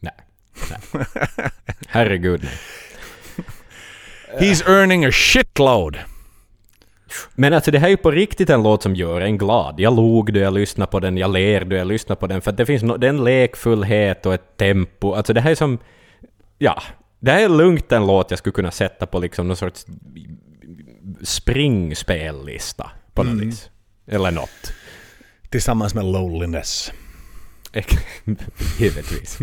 Nej. 0.00 0.12
Nej. 0.70 1.06
Herregud, 1.88 2.40
nej. 2.44 2.52
He's 4.40 4.70
earning 4.70 5.04
a 5.04 5.10
shitload. 5.12 5.98
Men 7.34 7.52
alltså 7.52 7.70
det 7.70 7.78
här 7.78 7.86
är 7.86 7.90
ju 7.90 7.96
på 7.96 8.10
riktigt 8.10 8.50
en 8.50 8.62
låt 8.62 8.82
som 8.82 8.94
gör 8.94 9.20
en 9.20 9.38
glad. 9.38 9.80
Jag 9.80 9.96
log 9.96 10.32
då 10.32 10.40
jag 10.40 10.54
lyssnade 10.54 10.90
på 10.90 11.00
den, 11.00 11.16
jag 11.16 11.32
ler 11.32 11.64
då 11.64 11.76
jag 11.76 11.86
lyssnade 11.86 12.20
på 12.20 12.26
den, 12.26 12.40
för 12.40 12.50
att 12.50 12.56
det 12.56 12.66
finns 12.66 12.82
no, 12.82 12.96
det 12.96 13.06
är 13.06 13.10
en 13.10 13.24
lekfullhet 13.24 14.26
och 14.26 14.34
ett 14.34 14.56
tempo. 14.56 15.12
Alltså 15.12 15.32
det 15.32 15.40
här 15.40 15.50
är 15.50 15.54
som... 15.54 15.78
Ja, 16.58 16.82
det 17.20 17.30
här 17.30 17.40
är 17.40 17.48
lugnt 17.48 17.92
en 17.92 18.06
låt 18.06 18.30
jag 18.30 18.38
skulle 18.38 18.52
kunna 18.52 18.70
sätta 18.70 19.06
på 19.06 19.18
liksom 19.18 19.48
någon 19.48 19.56
sorts 19.56 19.86
springspellista 21.22 22.90
på 23.14 23.22
något 23.22 23.42
vis. 23.42 23.70
Eller 24.06 24.30
något. 24.30 24.72
Tillsammans 25.48 25.94
med 25.94 26.04
Loneliness. 26.04 26.92
Givetvis. 28.78 29.38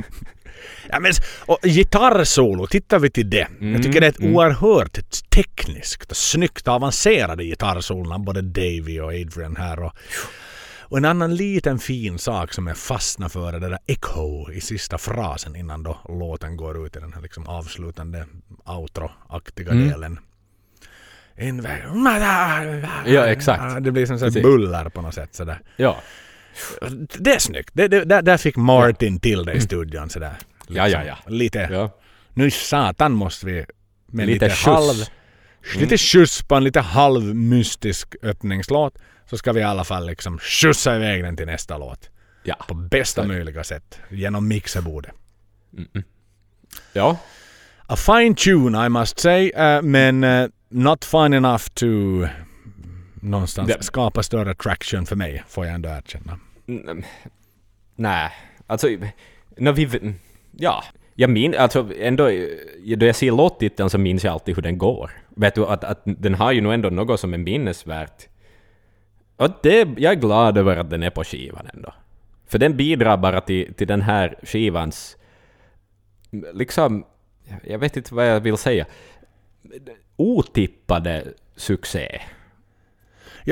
Ja, 0.90 0.99
men, 0.99 1.11
och 1.45 1.57
gitarrsolo, 1.64 2.68
tittar 2.68 2.99
vi 2.99 3.10
till 3.10 3.30
det. 3.30 3.48
jag 3.60 3.84
tycker 3.84 4.02
det 4.02 4.07
är 4.07 4.11
ett 4.11 4.19
oerhört 4.34 4.99
tekniskt 5.30 6.11
och 6.11 6.18
snyggt 6.18 6.68
avancerade 6.68 7.44
gitarrsolon 7.44 8.26
både 8.26 8.41
Davy 8.41 8.99
och 8.99 9.10
Adrian 9.10 9.56
här. 9.56 9.80
Och, 9.80 9.94
och 10.81 10.98
en 10.98 11.06
annan 11.06 11.36
liten 11.36 11.80
fin 11.80 12.19
sak 12.19 12.53
som 12.53 12.68
jag 12.68 12.77
fastnar 12.77 13.30
för 13.30 13.53
är 13.53 13.60
det 13.60 13.69
där 13.69 13.80
echo 13.88 14.52
i 14.52 14.61
sista 14.61 14.98
frasen 14.98 15.56
innan 15.56 15.84
då 15.84 15.98
låten 16.10 16.57
går 16.57 16.86
ut 16.88 16.95
i 16.95 16.99
den 16.99 17.14
här 17.14 17.22
liksom 17.22 17.48
avslutande 17.48 18.26
outro-aktiga 18.65 19.72
delen. 19.73 20.19
Inv- 21.38 21.94
Ja, 23.06 23.26
exakt. 23.26 23.84
Det 23.84 23.91
blir 23.91 24.06
som 24.06 24.19
Precis. 24.19 24.44
buller 24.44 24.90
på 24.90 25.02
något 25.02 25.14
sätt 25.14 25.36
sådär. 25.36 25.60
Ja. 25.76 26.02
Det 27.19 27.34
är 27.36 27.40
snyggt. 27.40 27.69
Det, 27.73 27.88
det, 27.88 28.06
där, 28.06 28.22
där 28.22 28.38
fick 28.38 28.56
Martin 28.56 29.19
till 29.19 29.45
det 29.45 29.53
i 29.53 29.61
studion 29.61 30.10
sådär. 30.10 30.36
Ja, 30.68 30.88
ja, 30.88 31.03
ja. 31.03 31.18
Lite. 31.27 31.69
ja. 31.72 31.95
Nu 32.34 32.52
satan 32.52 33.11
måste 33.11 33.45
vi 33.45 33.65
med 34.07 34.27
Lite 34.27 34.45
lite, 34.45 34.56
skjuts. 34.56 34.65
halv... 34.65 34.95
Lite 35.76 35.98
skjuts 35.98 36.41
på 36.44 36.56
en 36.56 36.64
lite 36.64 36.80
halv 36.80 37.36
mystisk 37.36 38.15
öppningslåt. 38.23 38.94
Så 39.30 39.38
ska 39.38 39.53
vi 39.53 39.60
i 39.60 39.64
alla 39.64 39.84
fall 39.84 40.06
liksom 40.07 40.40
skjutsa 40.40 40.95
iväg 40.95 41.23
den 41.23 41.38
till 41.38 41.45
nästa 41.45 41.77
låt. 41.77 42.10
Ja. 42.44 42.56
På 42.68 42.73
bästa 42.73 43.23
möjliga 43.23 43.64
sätt. 43.64 43.99
Genom 44.10 44.48
mixerbordet. 44.48 45.11
Ja. 46.94 47.18
A 47.88 47.95
fine 47.95 48.36
tune 48.36 48.86
I 48.86 48.90
must 48.90 49.19
say. 49.19 49.49
eh, 49.49 49.81
men 49.81 50.23
eh, 50.23 50.48
not 50.69 51.06
fine 51.06 51.34
enough 51.34 51.64
to 51.73 51.86
någonstans 53.22 53.68
Det- 53.77 53.84
skapa 53.84 54.23
större 54.23 54.56
traction 54.56 55.06
för 55.06 55.15
mig. 55.15 55.44
Får 55.48 55.65
jag 55.65 55.76
ändå 55.76 55.90
erkänna. 55.90 56.40
Nej, 57.96 58.32
alltså... 58.68 58.88
När 59.58 59.72
vi... 59.72 60.14
Ja. 60.52 60.84
Jag 61.16 61.30
minns... 61.30 61.56
alltså 61.56 61.94
ändå, 62.00 62.30
då 62.98 63.06
jag 63.06 63.16
ser 63.16 63.32
låttiteln 63.32 63.90
så 63.90 63.98
minns 63.98 64.24
jag 64.24 64.34
alltid 64.34 64.56
hur 64.56 64.62
den 64.62 64.78
går. 64.78 65.12
Vet 65.30 65.56
du, 65.56 65.66
att, 65.66 65.84
att 65.84 66.02
den 66.04 66.36
har 66.36 66.52
ju 66.52 66.62
nog 66.62 66.74
ändå 66.74 66.90
något 66.90 67.20
som 67.20 67.34
är 67.34 67.38
minnesvärt. 67.38 68.28
Och 69.36 69.50
det, 69.64 69.88
jag 69.98 70.14
är 70.14 70.20
glad 70.20 70.58
över 70.58 70.78
att 70.78 70.90
den 70.90 71.04
är 71.04 71.10
på 71.10 71.24
skivan 71.24 71.68
ändå. 71.74 71.94
För 72.48 72.60
den 72.60 72.78
bidrar 72.78 73.18
bara 73.18 73.41
till, 73.41 73.74
till 73.74 73.88
den 73.88 74.02
här 74.02 74.40
skivans... 74.44 75.18
Liksom... 76.54 77.06
Jag 77.64 77.80
vet 77.80 77.98
inte 77.98 78.16
vad 78.16 78.28
jag 78.28 78.40
vill 78.40 78.58
säga. 78.58 78.86
Otippade 80.16 81.24
succé. 81.56 82.22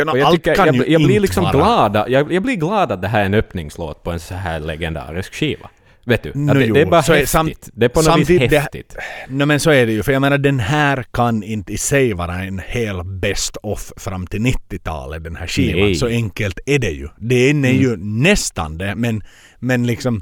Och 0.02 0.18
jag, 0.18 0.26
allt 0.28 0.36
tycker, 0.36 0.56
kan 0.56 0.76
jag, 0.76 0.90
jag 0.90 1.02
blir 1.03 1.19
liksom 1.19 1.52
glad, 1.52 1.95
jag, 2.07 2.32
jag 2.34 2.44
blir 2.44 2.56
glad 2.56 2.91
att 2.91 3.02
det 3.02 3.07
här 3.07 3.22
är 3.22 3.26
en 3.26 3.34
öppningslåt 3.34 4.03
på 4.03 4.11
en 4.11 4.19
så 4.19 4.34
här 4.36 4.60
legendarisk 4.60 5.34
skiva. 5.34 5.69
Vet 6.06 6.24
du? 6.24 6.32
No, 6.36 6.53
det, 6.53 6.68
det 6.68 6.82
är 6.82 6.86
bara 6.86 7.03
så 7.03 7.14
häftigt. 7.14 7.30
samt- 7.30 7.69
det 7.74 7.86
är 7.86 7.90
på 7.90 8.02
något 8.02 8.30
vis 8.30 8.49
det- 8.49 8.60
häftigt. 8.60 8.95
No, 9.30 9.45
men 9.45 9.60
så 9.60 9.72
är 9.72 9.86
det 9.86 9.91
ju. 9.91 10.03
För 10.03 10.11
jag 10.11 10.22
menar 10.22 10.38
den 10.38 10.60
här 10.60 11.06
kan 11.14 11.44
inte 11.44 11.74
i 11.74 11.78
sig 11.78 12.14
vara 12.14 12.36
en 12.36 12.61
hel 12.68 13.03
best 13.03 13.57
of 13.64 13.91
fram 13.98 14.28
till 14.28 14.40
90-talet 14.41 15.24
den 15.24 15.36
här 15.36 15.48
skivan. 15.48 15.80
Nej. 15.82 15.95
Så 15.95 16.07
enkelt 16.07 16.60
är 16.65 16.80
det 16.80 16.90
ju. 16.91 17.07
Den 17.18 17.65
är 17.65 17.72
ju 17.72 17.98
nästan 17.98 18.78
det 18.78 18.95
men, 18.95 19.24
men 19.60 19.88
liksom 19.88 20.22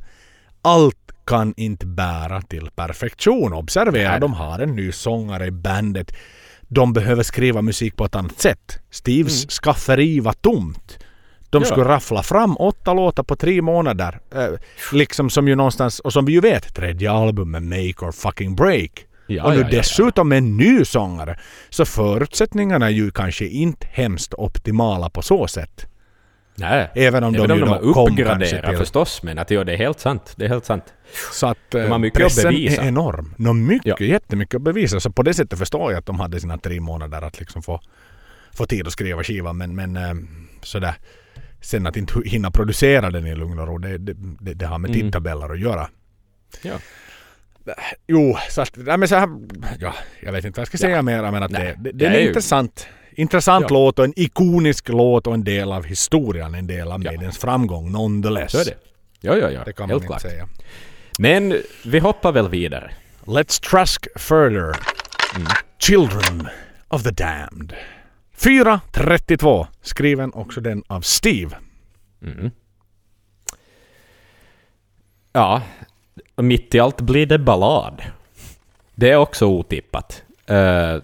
allt 0.61 0.97
kan 1.27 1.53
inte 1.57 1.85
bära 1.85 2.41
till 2.41 2.69
perfektion. 2.75 3.53
Observera, 3.53 4.11
Nej. 4.11 4.19
de 4.19 4.33
har 4.33 4.59
en 4.59 4.75
ny 4.75 4.91
sångare 4.91 5.45
i 5.45 5.51
bandet. 5.51 6.11
De 6.67 6.93
behöver 6.93 7.23
skriva 7.23 7.61
musik 7.61 7.95
på 7.95 8.05
ett 8.05 8.15
annat 8.15 8.39
sätt. 8.41 8.79
Steves 8.91 9.47
skafferi 9.49 10.19
var 10.19 10.33
tomt. 10.33 10.99
De 11.49 11.61
Ja. 11.61 11.65
skulle 11.65 11.85
raffla 11.85 12.23
fram 12.23 12.57
åtta 12.57 12.93
låtar 12.93 13.23
på 13.23 13.35
tre 13.35 13.61
månader. 13.61 14.19
Eh, 14.35 14.47
liksom 14.93 15.29
som 15.29 15.47
ju 15.47 15.55
någonstans, 15.55 15.99
och 15.99 16.13
som 16.13 16.25
vi 16.25 16.33
ju 16.33 16.39
vet, 16.39 16.75
tredje 16.75 17.11
albumet 17.11 17.63
Make 17.63 18.05
or 18.05 18.11
fucking 18.11 18.55
Break. 18.55 19.05
Ja, 19.27 19.43
och 19.43 19.51
nu 19.53 19.61
ja, 19.61 19.67
dessutom 19.71 20.31
en 20.31 20.57
ny 20.57 20.85
sångare. 20.85 21.39
Så 21.69 21.85
förutsättningarna 21.85 22.85
är 22.85 22.89
ju 22.89 23.11
kanske 23.11 23.45
inte 23.45 23.87
hemskt 23.91 24.33
optimala 24.33 25.09
på 25.09 25.21
så 25.21 25.47
sätt. 25.47 25.85
Nej. 26.55 26.91
Även 26.95 27.23
om 27.23 27.35
Även 27.35 27.47
de 27.47 27.53
om 27.53 27.59
de 27.59 27.69
har 27.69 27.79
uppgraderat 27.79 28.77
förstås, 28.77 29.23
men 29.23 29.39
att 29.39 29.51
ja, 29.51 29.63
det 29.63 29.73
är 29.73 29.77
helt 29.77 29.99
sant. 29.99 30.33
Det 30.35 30.45
är 30.45 30.49
helt 30.49 30.65
sant. 30.65 30.83
Så 31.33 31.47
att 31.47 31.75
eh, 31.75 31.91
att 31.91 32.13
pressen 32.13 32.53
är 32.53 32.83
enorm. 32.83 33.33
Nå 33.37 33.53
mycket, 33.53 33.99
Ja. 33.99 34.05
jättemycket 34.05 34.55
att 34.55 34.61
bevisa. 34.61 34.99
Så 34.99 35.11
på 35.11 35.23
det 35.23 35.33
sättet 35.33 35.59
förstår 35.59 35.91
jag 35.91 35.99
att 35.99 36.05
de 36.05 36.19
hade 36.19 36.39
sina 36.39 36.57
tre 36.57 36.79
månader 36.79 37.21
att 37.21 37.39
liksom 37.39 37.61
få, 37.63 37.81
få 38.53 38.65
tid 38.65 38.87
att 38.87 38.93
skriva 38.93 39.23
skivan. 39.23 39.57
Men, 39.57 39.75
men 39.75 39.95
eh, 39.97 40.13
sådär. 40.61 40.93
Sen 41.61 41.87
att 41.87 41.97
inte 41.97 42.13
hinna 42.25 42.51
producera 42.51 43.09
den 43.11 43.27
i 43.27 43.35
lugn 43.35 43.59
och 43.59 43.67
ro, 43.67 43.77
det, 43.77 43.97
det, 43.97 44.13
det, 44.39 44.53
det 44.53 44.65
har 44.65 44.77
med 44.79 44.89
Mm. 44.89 45.01
tidtabeller 45.01 45.49
att 45.53 45.59
göra. 45.59 45.89
Ja. 46.61 46.73
Jo, 48.07 48.37
så 48.49 48.61
att, 48.61 48.71
nej 48.75 48.97
men 48.97 49.07
så 49.07 49.15
här, 49.15 49.29
ja, 49.79 49.93
jag 50.21 50.31
vet 50.31 50.45
inte 50.45 50.57
vad 50.59 50.61
jag 50.61 50.67
ska 50.67 50.77
säga 50.77 51.01
mer 51.01 51.31
men 51.31 51.43
att 51.43 51.51
Nej, 51.51 51.75
det, 51.77 51.91
det, 51.91 51.97
det 51.97 52.05
är 52.05 52.11
är 52.11 52.27
intressant. 52.27 52.87
intressant 53.11 53.65
Ja. 53.69 53.73
låt 53.73 53.99
och 53.99 54.05
en 54.05 54.13
ikonisk 54.15 54.89
låt 54.89 55.27
och 55.27 55.33
en 55.33 55.43
del 55.43 55.71
av 55.71 55.83
historien, 55.83 56.55
en 56.55 56.67
del 56.67 56.91
av 56.91 57.03
Ja. 57.03 57.11
Maidens 57.11 57.37
framgång 57.37 57.91
nonetheless. 57.91 58.51
Så 58.51 58.59
är 58.59 58.65
det. 58.65 58.77
Ja, 59.21 59.37
ja, 59.37 59.51
ja. 59.51 59.61
Det 59.65 59.73
kan 59.73 59.83
man 59.83 59.89
Helt 59.89 60.03
inte 60.03 60.07
klart. 60.07 60.21
säga. 60.21 60.47
Men 61.19 61.61
vi 61.85 61.99
hoppar 61.99 62.31
väl 62.31 62.49
vidare. 62.49 62.91
Let's 63.25 63.69
trusk 63.69 64.07
further. 64.15 64.75
Children 65.79 66.47
of 66.87 67.03
the 67.03 67.11
Damned. 67.11 67.73
4.32. 68.37 69.67
Skriven 69.81 70.33
också 70.33 70.61
den 70.61 70.83
av 70.87 71.01
Steve. 71.01 71.55
Mm. 72.21 72.51
Ja, 75.33 75.61
mitt 76.35 76.75
i 76.75 76.79
allt 76.79 77.01
blir 77.01 77.25
det 77.25 77.39
ballad. 77.39 78.01
Det 78.95 79.11
är 79.11 79.17
också 79.17 79.45
otippat. 79.45 80.23
Eh, 80.45 80.97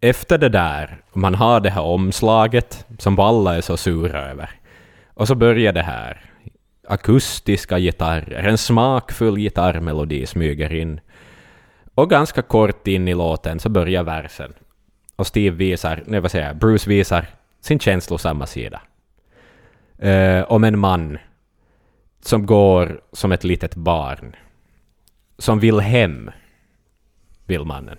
efter 0.00 0.38
det 0.38 0.48
där, 0.48 0.98
man 1.12 1.34
har 1.34 1.60
det 1.60 1.70
här 1.70 1.82
omslaget 1.82 2.86
som 2.98 3.18
alla 3.18 3.56
är 3.56 3.60
så 3.60 3.76
sura 3.76 4.30
över. 4.30 4.50
Och 5.14 5.28
så 5.28 5.34
börjar 5.34 5.72
det 5.72 5.82
här. 5.82 6.31
Akustiska 6.88 7.78
gitarrer, 7.78 8.48
en 8.48 8.58
smakfull 8.58 9.36
gitarrmelodi 9.36 10.26
smyger 10.26 10.74
in. 10.74 11.00
Och 11.94 12.10
ganska 12.10 12.42
kort 12.42 12.88
in 12.88 13.08
i 13.08 13.14
låten 13.14 13.60
så 13.60 13.68
börjar 13.68 14.02
versen. 14.02 14.52
Och 15.16 15.26
Steve 15.26 15.56
visar, 15.56 16.02
nej 16.06 16.20
vad 16.20 16.30
säger 16.30 16.46
jag, 16.46 16.56
Bruce 16.56 16.90
visar 16.90 17.26
sin 17.60 17.78
känslosamma 17.78 18.46
sida. 18.46 18.80
Eh, 19.98 20.42
om 20.42 20.64
en 20.64 20.78
man 20.78 21.18
som 22.20 22.46
går 22.46 23.00
som 23.12 23.32
ett 23.32 23.44
litet 23.44 23.74
barn. 23.74 24.36
Som 25.38 25.60
vill 25.60 25.80
hem, 25.80 26.30
vill 27.46 27.64
mannen. 27.64 27.98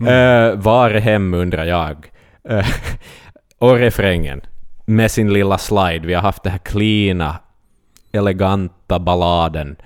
Eh, 0.00 0.54
var 0.54 0.90
är 0.90 1.00
hem 1.00 1.34
undrar 1.34 1.64
jag. 1.64 2.10
Eh, 2.48 2.66
och 3.58 3.76
refrängen 3.76 4.40
med 4.86 5.10
sin 5.10 5.32
lilla 5.32 5.58
slide. 5.58 6.06
Vi 6.06 6.14
har 6.14 6.22
haft 6.22 6.42
det 6.42 6.50
här 6.50 6.58
cleana, 6.58 7.36
eleganta 8.12 8.98
balladen. 8.98 9.76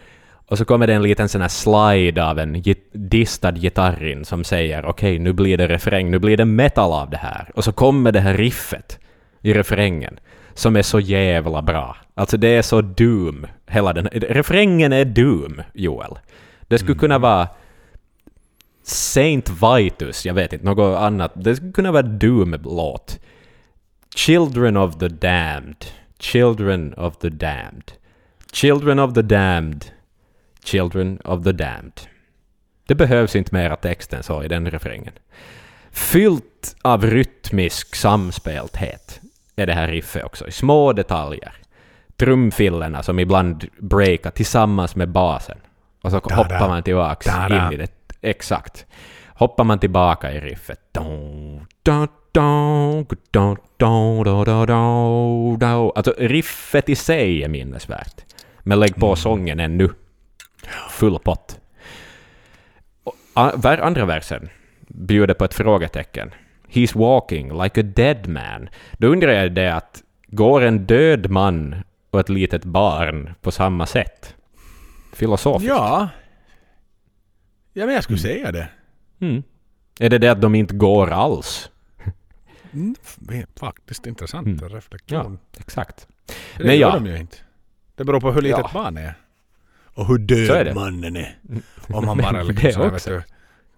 Och 0.48 0.58
så 0.58 0.64
kommer 0.64 0.86
det 0.86 0.94
en 0.94 1.02
liten 1.02 1.28
sån 1.28 1.40
här 1.40 1.48
slide 1.48 2.24
av 2.24 2.38
en 2.38 2.56
git- 2.62 2.90
distad 2.92 3.52
gitarrin 3.52 4.24
som 4.24 4.44
säger 4.44 4.84
okej, 4.86 5.18
nu 5.18 5.32
blir 5.32 5.58
det 5.58 5.68
refräng, 5.68 6.10
nu 6.10 6.18
blir 6.18 6.36
det 6.36 6.44
metal 6.44 6.92
av 6.92 7.10
det 7.10 7.16
här. 7.16 7.50
Och 7.54 7.64
så 7.64 7.72
kommer 7.72 8.12
det 8.12 8.20
här 8.20 8.34
riffet 8.34 8.98
i 9.42 9.54
refrängen 9.54 10.18
som 10.54 10.76
är 10.76 10.82
så 10.82 11.00
jävla 11.00 11.62
bra. 11.62 11.96
Alltså 12.14 12.36
det 12.36 12.48
är 12.48 12.62
så 12.62 12.80
doom, 12.80 13.46
hela 13.66 13.92
den 13.92 14.06
Refrängen 14.12 14.92
är 14.92 15.04
doom, 15.04 15.62
Joel. 15.74 16.18
Det 16.68 16.78
skulle 16.78 16.98
kunna 16.98 17.18
vara 17.18 17.48
Saint 18.82 19.50
Vitus, 19.50 20.26
jag 20.26 20.34
vet 20.34 20.52
inte, 20.52 20.64
något 20.64 20.98
annat. 20.98 21.32
Det 21.34 21.56
skulle 21.56 21.72
kunna 21.72 21.92
vara 21.92 22.02
doom-låt. 22.02 23.18
Children 24.14 24.76
of 24.76 24.98
the 24.98 25.08
Damned. 25.08 25.84
Children 26.18 26.94
of 26.94 27.16
the 27.16 27.28
Damned. 27.28 27.92
Children 28.56 28.98
of 28.98 29.14
the 29.14 29.22
Damned. 29.22 29.84
Children 30.64 31.20
of 31.24 31.44
the 31.44 31.52
Damned. 31.52 32.00
Det 32.86 32.94
behövs 32.94 33.36
inte 33.36 33.54
mera 33.54 33.76
text 33.76 34.12
än 34.12 34.22
så 34.22 34.42
i 34.42 34.48
den 34.48 34.70
refrängen. 34.70 35.12
Fyllt 35.90 36.76
av 36.82 37.06
rytmisk 37.06 37.94
samspelthet 37.94 39.20
är 39.56 39.66
det 39.66 39.72
här 39.72 39.88
riffet 39.88 40.24
också, 40.24 40.48
i 40.48 40.50
små 40.50 40.92
detaljer. 40.92 41.52
Trumfillerna 42.16 43.02
som 43.02 43.18
ibland 43.18 43.64
breakar 43.78 44.30
tillsammans 44.30 44.96
med 44.96 45.08
basen. 45.08 45.58
Och 46.02 46.10
så 46.10 46.16
hoppar 46.16 46.68
man 46.68 46.82
tillbaks 46.82 47.26
in 47.26 47.72
i 47.72 47.76
det. 47.76 47.90
Exakt. 48.20 48.86
Hoppar 49.26 49.64
man 49.64 49.78
tillbaka 49.78 50.32
i 50.32 50.40
riffet. 50.40 50.96
Alltså 55.94 56.14
riffet 56.18 56.88
i 56.88 56.94
sig 56.94 57.44
är 57.44 57.48
minnesvärt. 57.48 58.22
Men 58.66 58.80
lägg 58.80 58.96
på 58.96 59.16
sången 59.16 59.60
ännu. 59.60 59.88
Full 60.90 61.18
pott. 61.18 61.60
Andra 63.34 64.04
versen 64.04 64.48
bjuder 64.88 65.34
på 65.34 65.44
ett 65.44 65.54
frågetecken. 65.54 66.30
He's 66.68 66.98
walking 66.98 67.62
like 67.62 67.80
a 67.80 67.84
dead 67.96 68.28
man. 68.28 68.68
Då 68.98 69.06
undrar 69.08 69.32
jag 69.32 69.52
det 69.52 69.74
att 69.74 70.02
går 70.26 70.60
en 70.62 70.86
död 70.86 71.30
man 71.30 71.76
och 72.10 72.20
ett 72.20 72.28
litet 72.28 72.64
barn 72.64 73.34
på 73.40 73.50
samma 73.50 73.86
sätt? 73.86 74.34
Filosofiskt. 75.12 75.68
Ja. 75.68 76.08
Ja 77.72 77.86
men 77.86 77.94
jag 77.94 78.04
skulle 78.04 78.18
säga 78.18 78.52
det. 78.52 78.68
Mm. 79.20 79.42
Är 80.00 80.10
det 80.10 80.18
det 80.18 80.28
att 80.28 80.40
de 80.40 80.54
inte 80.54 80.74
går 80.74 81.10
alls? 81.10 81.70
Mm, 82.72 82.94
faktiskt 83.56 84.06
intressant 84.06 84.46
Mm. 84.46 84.68
reflektion. 84.68 85.38
Exakt. 85.58 86.08
Det 86.56 86.64
Men 86.64 86.76
gör 86.78 86.88
ja. 86.88 86.94
de 86.94 87.06
ju 87.06 87.16
inte. 87.18 87.36
Det 87.96 88.04
beror 88.04 88.20
på 88.20 88.32
hur 88.32 88.42
litet 88.42 88.58
Ja. 88.58 88.70
barn 88.74 88.96
är. 88.96 89.14
Och 89.94 90.06
hur 90.06 90.14
är 90.14 90.18
död 90.18 90.66
det. 90.66 90.74
mannen 90.74 91.16
är. 91.16 91.38
Om 91.88 92.08
han 92.08 92.16
Men 92.16 92.32
bara 92.32 92.42
liksom 92.42 92.72
så 92.72 92.78
här, 92.82 92.84
vet 92.84 92.94
också. 92.94 93.10
du, 93.10 93.22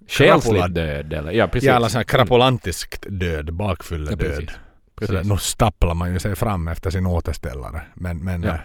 Själsligt 0.09 0.75
död 0.75 1.13
eller? 1.13 1.33
Ja, 1.33 1.47
precis. 1.49 1.67
jävla 1.67 1.89
sån 1.89 1.99
här 1.99 2.05
krapolantiskt 2.05 3.07
död, 3.11 3.49
Ja, 3.49 3.53
bakfylledöd. 3.53 4.19
precis. 4.19 4.37
Så 4.47 5.13
där, 5.13 5.19
precis. 5.19 5.31
nu 5.31 5.37
stapplar 5.39 5.95
man 5.95 6.13
ju 6.13 6.19
sig 6.19 6.37
fram 6.37 6.69
efter 6.69 6.91
sin 6.91 7.07
återställare. 7.07 7.83
Men, 7.95 8.19
men, 8.25 8.43
Ja. 8.43 8.49
eh, 8.55 8.61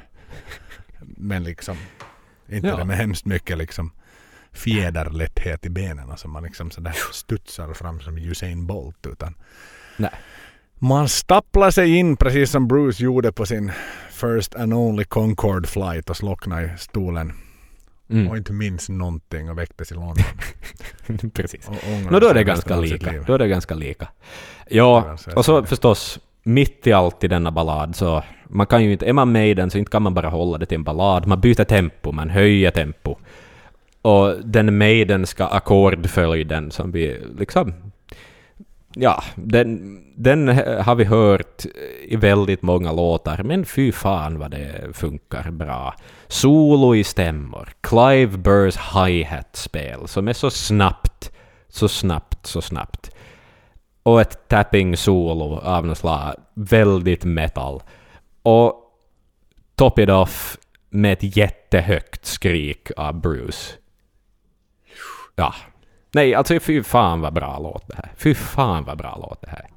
men 1.00 1.44
liksom 1.44 1.78
inte 2.50 2.68
Ja. 2.68 2.76
det 2.78 2.86
med 2.86 2.98
hemskt 2.98 3.26
mycket 3.26 3.58
liksom 3.58 3.92
fjäderlätthet 4.52 5.66
i 5.66 5.70
benen. 5.70 6.12
Alltså 6.12 6.28
man 6.28 6.44
liksom 6.44 6.72
sådär 6.72 6.96
studsar 7.12 7.74
fram 7.74 8.00
som 8.02 8.18
Usain 8.18 8.68
Bolt. 8.68 9.08
Utan 9.08 9.36
Nej. 9.98 10.12
Man 10.84 11.10
stapplar 11.10 11.72
sig 11.72 11.96
in 11.96 12.18
precis 12.18 12.52
som 12.52 12.68
Bruce 12.68 13.04
gjorde 13.04 13.32
på 13.32 13.46
sin 13.46 13.72
First 14.12 14.56
and 14.56 14.74
Only 14.74 15.04
Concorde 15.04 15.68
flight 15.68 16.10
och 16.10 16.18
slocknade 16.18 16.66
i 16.66 16.78
stolen. 16.78 17.34
Och 18.08 18.16
Mm. 18.16 18.36
inte 18.36 18.54
minns 18.54 18.90
någonting 18.90 19.50
och 19.50 19.58
väcktes 19.58 19.92
i 19.92 19.96
London. 19.96 20.24
precis. 21.34 21.70
Och 22.12 22.22
då 22.22 22.28
är 22.28 22.34
det 22.34 22.44
ganska 22.44 22.80
lika. 22.80 23.12
liv. 23.12 23.24
Då 23.28 23.34
är 23.34 23.38
det 23.38 23.48
ganska 23.48 23.76
lika. 23.76 24.08
Ja, 24.70 25.18
och 25.36 25.46
så 25.46 25.64
förstås, 25.64 26.20
mitt 26.44 26.88
i 26.88 26.94
allt 26.94 27.24
i 27.24 27.28
denna 27.28 27.52
ballad 27.52 27.96
så 27.96 28.24
man 28.48 28.68
kan 28.68 28.84
ju 28.84 28.92
inte, 28.92 29.06
är 29.06 29.14
man 29.14 29.32
Maiden 29.32 29.70
så 29.70 29.78
inte 29.78 29.92
kan 29.92 30.02
man 30.02 30.14
bara 30.14 30.30
hålla 30.30 30.58
det 30.58 30.66
till 30.66 30.76
en 30.76 30.84
ballad. 30.84 31.28
Man 31.28 31.42
byter 31.42 31.64
tempo, 31.64 32.12
man 32.12 32.30
höjer 32.30 32.72
tempo. 32.72 33.16
Och 34.02 34.36
den 34.44 34.78
Maidenska 34.78 35.48
ackordföljden 35.48 36.72
som 36.72 36.92
vi 36.92 37.22
liksom... 37.38 37.74
Ja, 38.96 39.24
den, 39.36 40.00
den 40.16 40.48
har 40.82 40.96
vi 40.96 41.04
hört 41.04 41.66
i 42.04 42.16
väldigt 42.16 42.62
många 42.62 42.92
låtar, 42.92 43.44
men 43.44 43.66
fy 43.66 43.92
fan 43.92 44.40
vad 44.40 44.52
det 44.52 44.94
funkar 44.94 45.52
bra. 45.52 45.96
Solo 46.28 46.96
i 46.96 47.04
stämmor, 47.04 47.70
Clive 47.82 48.38
Burrs 48.38 48.78
hi-hat-spel 48.78 50.08
som 50.08 50.28
är 50.28 50.34
så 50.34 50.50
snabbt, 50.50 51.32
så 51.68 51.88
snabbt, 51.88 52.46
så 52.46 52.62
snabbt. 52.62 53.12
Och 54.04 54.22
ett 54.22 54.48
tapping-solo 54.48 55.60
av 55.60 55.86
något 55.86 55.98
slag, 55.98 56.36
väldigt 56.54 57.24
metal. 57.24 57.84
Och 58.44 58.74
top 59.76 60.00
it 60.00 60.10
off 60.10 60.58
med 60.90 61.14
ett 61.14 61.38
jättehögt 61.38 62.26
skrik 62.26 62.92
av 62.98 63.22
Bruce. 63.22 63.74
Ja. 65.36 65.54
Nej, 66.14 66.36
alltså 66.36 66.60
fy 66.60 66.84
fan 66.84 67.22
vad 67.22 67.34
bra 67.34 67.60
låt 67.60 67.88
det 67.88 67.96
här. 67.96 68.12
Fy 68.18 68.34
fan 68.34 68.84
vad 68.84 68.98
bra 68.98 69.18
låt 69.22 69.42
det 69.42 69.50
här. 69.50 69.68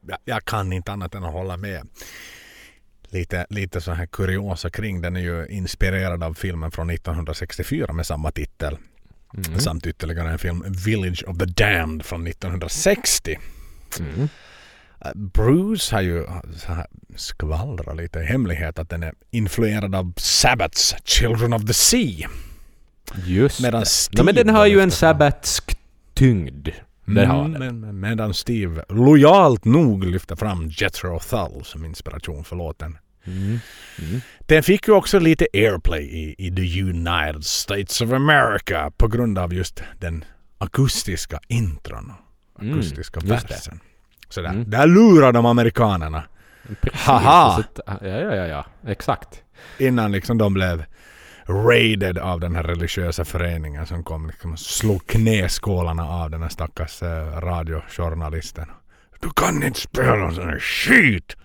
jag, 0.00 0.18
jag 0.24 0.44
kan 0.44 0.72
inte 0.72 0.92
annat 0.92 1.14
än 1.14 1.24
att 1.24 1.32
hålla 1.32 1.56
med. 1.56 1.88
Lite, 3.08 3.46
lite 3.50 3.80
så 3.80 3.92
här 3.92 4.06
kuriosa 4.06 4.70
kring 4.70 5.00
den 5.00 5.16
är 5.16 5.20
ju 5.20 5.46
inspirerad 5.46 6.22
av 6.22 6.34
filmen 6.34 6.70
från 6.70 6.90
1964 6.90 7.92
med 7.92 8.06
samma 8.06 8.30
titel. 8.30 8.78
Mm. 9.36 9.60
Samt 9.60 9.86
ytterligare 9.86 10.30
en 10.30 10.38
film 10.38 10.64
Village 10.84 11.24
of 11.26 11.38
the 11.38 11.44
Damned 11.44 12.04
från 12.04 12.26
1960. 12.26 13.38
Mm. 14.00 14.20
Uh, 14.20 14.28
Bruce 15.14 15.94
har 15.94 16.02
ju 16.02 16.26
skvallrat 17.16 17.96
lite 17.96 18.18
i 18.18 18.24
hemlighet 18.24 18.78
att 18.78 18.90
den 18.90 19.02
är 19.02 19.14
influerad 19.30 19.94
av 19.94 20.12
Sabbaths 20.16 20.94
Children 21.04 21.52
of 21.52 21.66
the 21.66 21.74
Sea. 21.74 22.28
Just 23.26 23.60
Medan 23.62 23.80
det. 23.80 23.86
Steve 23.86 24.22
No, 24.22 24.24
men 24.24 24.34
den 24.34 24.48
har 24.48 24.66
ju 24.66 24.80
en 24.80 24.90
sabbatsk 24.90 25.76
tyngd. 26.14 26.68
Har 27.06 27.14
Mm, 27.44 27.52
den. 27.52 27.80
men, 27.80 28.00
medan 28.00 28.34
Steve 28.34 28.84
lojalt 28.88 29.64
nog 29.64 30.04
lyfter 30.04 30.36
fram 30.36 30.68
Jethro 30.68 31.18
Tull 31.18 31.64
som 31.64 31.84
inspiration 31.84 32.44
för 32.44 32.56
låten. 32.56 32.98
Mm. 33.26 33.58
Mm. 33.98 34.20
Den 34.46 34.62
fick 34.62 34.88
ju 34.88 34.94
också 34.94 35.18
lite 35.18 35.46
airplay 35.54 36.02
i, 36.04 36.34
i 36.38 36.50
the 36.50 36.82
United 36.82 37.44
States 37.44 38.00
of 38.00 38.12
America 38.12 38.90
på 38.96 39.08
grund 39.08 39.38
av 39.38 39.54
just 39.54 39.82
den 40.00 40.24
akustiska 40.58 41.40
intron. 41.48 42.12
Mm, 42.60 42.72
Akustiska 42.78 43.20
det. 43.20 43.26
versen. 43.26 43.80
Sådär. 44.28 44.48
Mm. 44.48 44.70
Där 44.70 44.86
lurar 44.86 45.32
de 45.32 45.46
amerikanerna 45.46 46.22
Precis. 46.80 47.00
Haha! 47.00 47.56
Så 47.56 47.82
Ja, 47.86 47.98
ja, 48.02 48.34
ja, 48.34 48.46
ja. 48.46 48.66
Exakt. 48.86 49.42
innan 49.78 50.12
liksom 50.12 50.38
de 50.38 50.54
blev 50.54 50.84
raided 51.46 52.18
av 52.18 52.40
den 52.40 52.54
här 52.56 52.62
religiösa 52.62 53.24
föreningen 53.24 53.86
som 53.86 54.04
kom 54.04 54.26
liksom 54.26 54.52
och 54.52 54.58
slog 54.58 55.06
knäskålarna 55.06 56.08
av 56.08 56.30
den 56.30 56.42
här 56.42 56.48
stackars 56.48 57.02
eh, 57.02 57.40
radiojournalisten. 57.40 58.66
Du 59.20 59.30
kan 59.36 59.62
inte 59.62 59.80
spela 59.80 60.32
sån 60.32 60.48
här 60.48 60.58
skit! 60.58 61.36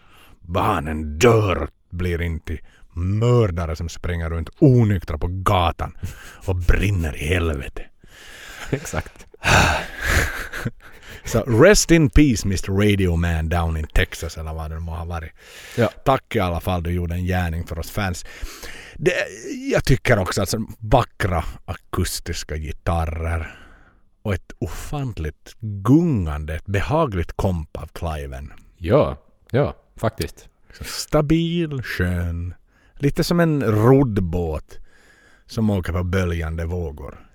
Barnen 0.41 1.19
dör 1.19 1.63
och 1.63 1.69
blir 1.89 2.21
inte 2.21 2.57
mördare 2.93 3.75
som 3.75 3.89
springer 3.89 4.29
runt 4.29 4.49
onyktra 4.59 5.17
på 5.17 5.27
gatan 5.27 5.97
och 6.45 6.55
brinner 6.55 7.15
i 7.15 7.27
helvete. 7.27 7.85
Exakt. 8.69 9.25
Så 11.25 11.41
rest 11.41 11.91
in 11.91 12.09
peace 12.09 12.45
Mr 12.45 12.71
Radio 12.71 13.15
Man 13.15 13.49
down 13.49 13.77
in 13.77 13.87
Texas 13.87 14.37
eller 14.37 14.53
vad 14.53 14.71
det 14.71 14.79
må 14.79 14.95
ha 14.95 15.05
varit. 15.05 15.31
Ja. 15.77 15.89
Tack 16.05 16.35
i 16.35 16.39
alla 16.39 16.59
fall, 16.59 16.83
du 16.83 16.91
gjorde 16.91 17.15
en 17.15 17.25
gärning 17.25 17.67
för 17.67 17.79
oss 17.79 17.91
fans. 17.91 18.25
Det, 19.01 19.13
jag 19.71 19.85
tycker 19.85 20.19
också 20.19 20.41
att 20.41 20.53
alltså, 20.53 20.73
vackra 20.79 21.43
akustiska 21.65 22.57
gitarrer 22.57 23.55
och 24.21 24.33
ett 24.33 24.51
ofantligt 24.59 25.55
gungande, 25.59 26.55
ett 26.55 26.65
behagligt 26.65 27.31
komp 27.31 27.77
av 27.77 27.87
Cliven. 27.87 28.53
Ja, 28.77 29.17
ja, 29.51 29.75
faktiskt. 29.95 30.49
Stabil, 30.81 31.83
skön, 31.83 32.53
lite 32.93 33.23
som 33.23 33.39
en 33.39 33.63
roddbåt 33.63 34.79
som 35.45 35.69
åker 35.69 35.93
på 35.93 36.03
böljande 36.03 36.65
vågor. 36.65 37.29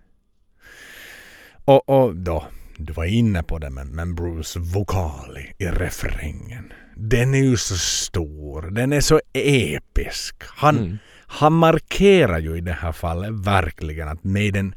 Och, 1.65 1.89
och 1.89 2.17
då, 2.17 2.47
du 2.77 2.93
var 2.93 3.05
inne 3.05 3.43
på 3.43 3.59
det 3.59 3.71
men, 3.71 3.89
men 3.89 4.15
Bruce 4.15 4.61
vokal 4.61 5.39
i, 5.39 5.65
i 5.65 5.69
refrängen. 5.69 6.73
Den 6.97 7.35
är 7.35 7.43
ju 7.43 7.57
så 7.57 7.77
stor, 7.77 8.63
den 8.71 8.93
är 8.93 9.01
så 9.01 9.21
episk. 9.33 10.43
Han, 10.43 10.79
Mm. 10.79 10.99
Han 11.35 11.53
markerar 11.53 12.39
ju 12.39 12.57
i 12.57 12.61
det 12.61 12.73
här 12.73 12.93
fallet 12.93 13.31
verkligen 13.31 14.09
att 14.09 14.25
Maiden 14.25 14.75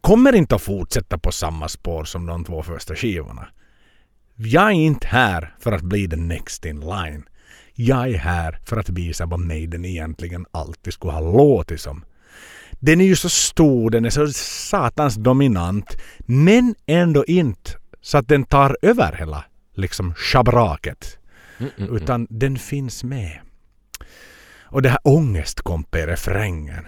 kommer 0.00 0.34
inte 0.34 0.54
att 0.54 0.62
fortsätta 0.62 1.18
på 1.18 1.32
samma 1.32 1.68
spår 1.68 2.04
som 2.04 2.26
de 2.26 2.44
två 2.44 2.62
första 2.62 2.94
skivorna. 2.94 3.48
Jag 4.36 4.66
är 4.66 4.70
inte 4.70 5.06
här 5.06 5.54
för 5.58 5.72
att 5.72 5.82
bli 5.82 6.08
the 6.08 6.16
next 6.16 6.64
in 6.64 6.80
line. 6.80 7.24
Jag 7.74 8.10
är 8.10 8.18
här 8.18 8.58
för 8.64 8.76
att 8.76 8.88
visa 8.88 9.26
vad 9.26 9.40
Maiden 9.40 9.84
egentligen 9.84 10.46
alltid 10.50 10.92
skulle 10.92 11.12
ha 11.12 11.20
låtit 11.20 11.80
som. 11.80 12.04
Den 12.72 13.00
är 13.00 13.04
ju 13.04 13.16
så 13.16 13.28
stor, 13.28 13.90
den 13.90 14.04
är 14.04 14.10
så 14.10 14.28
satans 14.32 15.14
dominant, 15.14 15.96
men 16.18 16.74
ändå 16.86 17.24
inte 17.24 17.70
så 18.00 18.18
att 18.18 18.28
den 18.28 18.44
tar 18.44 18.76
över 18.82 19.12
hela 19.12 19.44
liksom 19.74 20.14
schabraket. 20.14 21.18
Mm, 21.58 21.70
mm, 21.76 21.88
mm. 21.88 22.02
Utan 22.02 22.26
den 22.30 22.58
finns 22.58 23.04
med. 23.04 23.40
Och 24.70 24.82
det 24.82 24.88
här 24.88 24.98
ångestkompet 25.04 26.00
i 26.00 26.06
refrängen. 26.06 26.86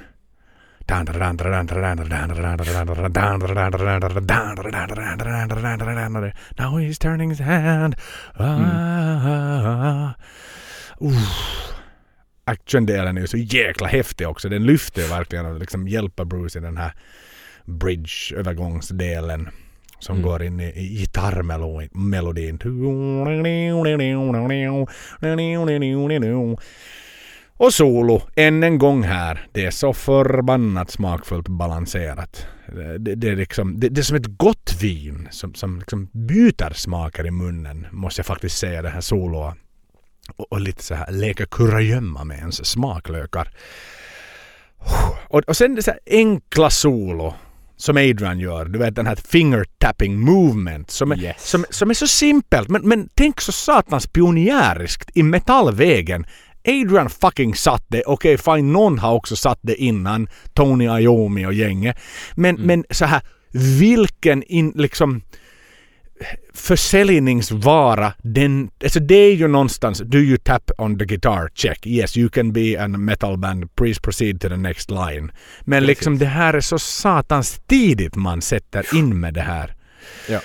Now 6.59 6.80
he's 6.80 7.00
turning 7.00 7.30
his 7.30 7.40
hand. 7.40 7.96
Ah. 8.34 10.10
Uff. 11.00 11.72
Actiondelen 12.44 13.16
är 13.16 13.20
ju 13.20 13.26
så 13.26 13.36
jäkla 13.36 13.88
häftig 13.88 14.28
också. 14.28 14.48
Den 14.48 14.64
lyfter 14.66 15.09
verkligen 15.09 15.46
och 15.46 15.59
liksom 15.59 15.88
hjälper 15.88 16.24
Bruce 16.24 16.59
i 16.59 16.62
den 16.62 16.76
här 16.76 16.92
bridge-övergångsdelen 17.64 19.48
som 19.98 20.16
Mm. 20.16 20.28
går 20.28 20.42
in 20.42 20.60
i, 20.60 20.64
i 20.64 20.88
gitarrmelodin. 20.98 22.59
Och 27.62 27.74
solo, 27.74 28.22
än 28.36 28.62
en 28.62 28.78
gång 28.78 29.02
här. 29.02 29.47
Det 29.52 29.66
är 29.66 29.70
så 29.70 29.93
förbannat 29.93 30.90
smakfullt 30.90 31.48
balanserat. 31.48 32.47
Det, 32.98 33.14
det, 33.14 33.28
är, 33.28 33.36
liksom, 33.36 33.80
det, 33.80 33.89
det 33.89 34.01
är 34.01 34.02
som 34.02 34.16
ett 34.16 34.39
gott 34.39 34.76
vin 34.80 35.28
som, 35.30 35.55
som 35.55 35.78
liksom 35.78 36.09
byter 36.12 36.72
smaker 36.74 37.26
i 37.26 37.30
munnen, 37.30 37.86
måste 37.90 38.18
jag 38.18 38.26
faktiskt 38.26 38.59
säga, 38.59 38.82
det 38.82 38.89
här 38.89 39.01
soloa. 39.01 39.56
Och, 40.36 40.52
och 40.52 40.60
lite 40.60 40.82
så 40.82 40.94
här 40.94 41.12
leka 41.12 41.47
kurragömma 41.47 42.24
med 42.24 42.39
ens 42.39 42.66
smaklökar. 42.66 43.48
Och, 45.28 45.40
och 45.40 45.56
sen 45.56 45.74
det 45.74 45.82
så 45.82 45.93
enkla 46.06 46.70
solo 46.70 47.34
som 47.76 47.97
Adrian 47.97 48.39
gör. 48.39 48.64
Du 48.64 48.78
vet 48.78 48.94
den 48.94 49.06
här 49.06 49.16
finger 49.16 49.64
tapping 49.78 50.20
movement 50.20 50.90
som 50.90 51.12
är, 51.12 51.18
Yes. 51.18 51.51
som, 51.51 51.64
som 51.70 51.90
är 51.90 51.94
så 51.94 52.06
simpelt. 52.06 52.68
Men, 52.68 52.82
men 52.82 53.09
tänk 53.14 53.40
så 53.40 53.52
satans 53.52 54.06
pionjäriskt 54.06 55.10
i 55.14 55.22
metallvägen. 55.22 56.26
Adrian 56.64 57.10
fucking 57.10 57.55
satt 57.55 57.84
det. 57.89 58.02
Okej, 58.06 58.39
fine, 58.39 58.72
någon 58.72 58.98
har 58.98 59.14
också 59.14 59.36
satt 59.36 59.59
det 59.62 59.76
innan. 59.76 60.28
Tony 60.52 60.84
Iommi 60.84 61.47
och 61.47 61.55
gänget. 61.55 61.97
Men, 62.34 62.55
men 62.55 62.84
så 62.90 63.05
här, 63.05 63.20
vilken 63.78 64.43
in, 64.43 64.72
liksom 64.76 65.22
försäljningsvara, 66.55 68.12
den, 68.18 68.70
alltså 68.84 69.01
det 69.01 69.14
är 69.14 69.34
ju 69.34 69.48
någonstans, 69.48 69.98
do 69.98 70.18
you 70.18 70.39
tap 70.39 70.70
on 70.78 70.98
the 70.98 71.05
guitar? 71.05 71.48
Check. 71.55 71.86
Yes, 71.86 72.16
you 72.16 72.28
can 72.28 72.52
be 72.52 72.84
a 72.84 72.89
metal 72.89 73.39
band. 73.39 73.74
Please 73.74 74.01
proceed 74.01 74.40
to 74.40 74.48
the 74.48 74.56
next 74.56 74.90
line. 74.90 75.32
Men 75.60 75.84
liksom 75.84 76.18
det 76.18 76.26
här 76.26 76.55
är 76.55 76.60
så 76.60 76.78
satans 76.78 77.60
tidigt 77.66 78.16
man 78.16 78.43
sätter 78.43 78.97
in 78.97 79.20
med 79.20 79.34
det 79.34 79.40
här. 79.40 79.74
Ja. 80.28 80.40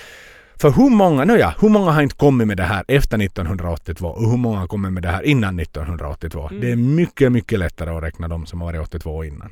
För 0.60 0.70
hur 0.70 0.90
många, 0.90 1.24
nåja, 1.24 1.54
hur 1.60 1.68
många 1.68 1.90
har 1.90 2.02
inte 2.02 2.14
kommit 2.14 2.46
med 2.46 2.56
det 2.56 2.62
här 2.62 2.84
efter 2.88 3.22
1982 3.22 4.08
och 4.08 4.30
hur 4.30 4.36
många 4.36 4.58
har 4.58 4.66
kommit 4.66 4.92
med 4.92 5.02
det 5.02 5.08
här 5.08 5.22
innan 5.22 5.60
1982? 5.60 6.48
Det 6.60 6.70
är 6.70 6.76
mycket, 6.76 7.32
mycket 7.32 7.58
lättare 7.58 7.90
att 7.90 8.02
räkna 8.02 8.28
dem 8.28 8.46
som 8.46 8.60
har 8.60 8.72
varit 8.72 8.80
82 8.80 9.24
innan. 9.24 9.50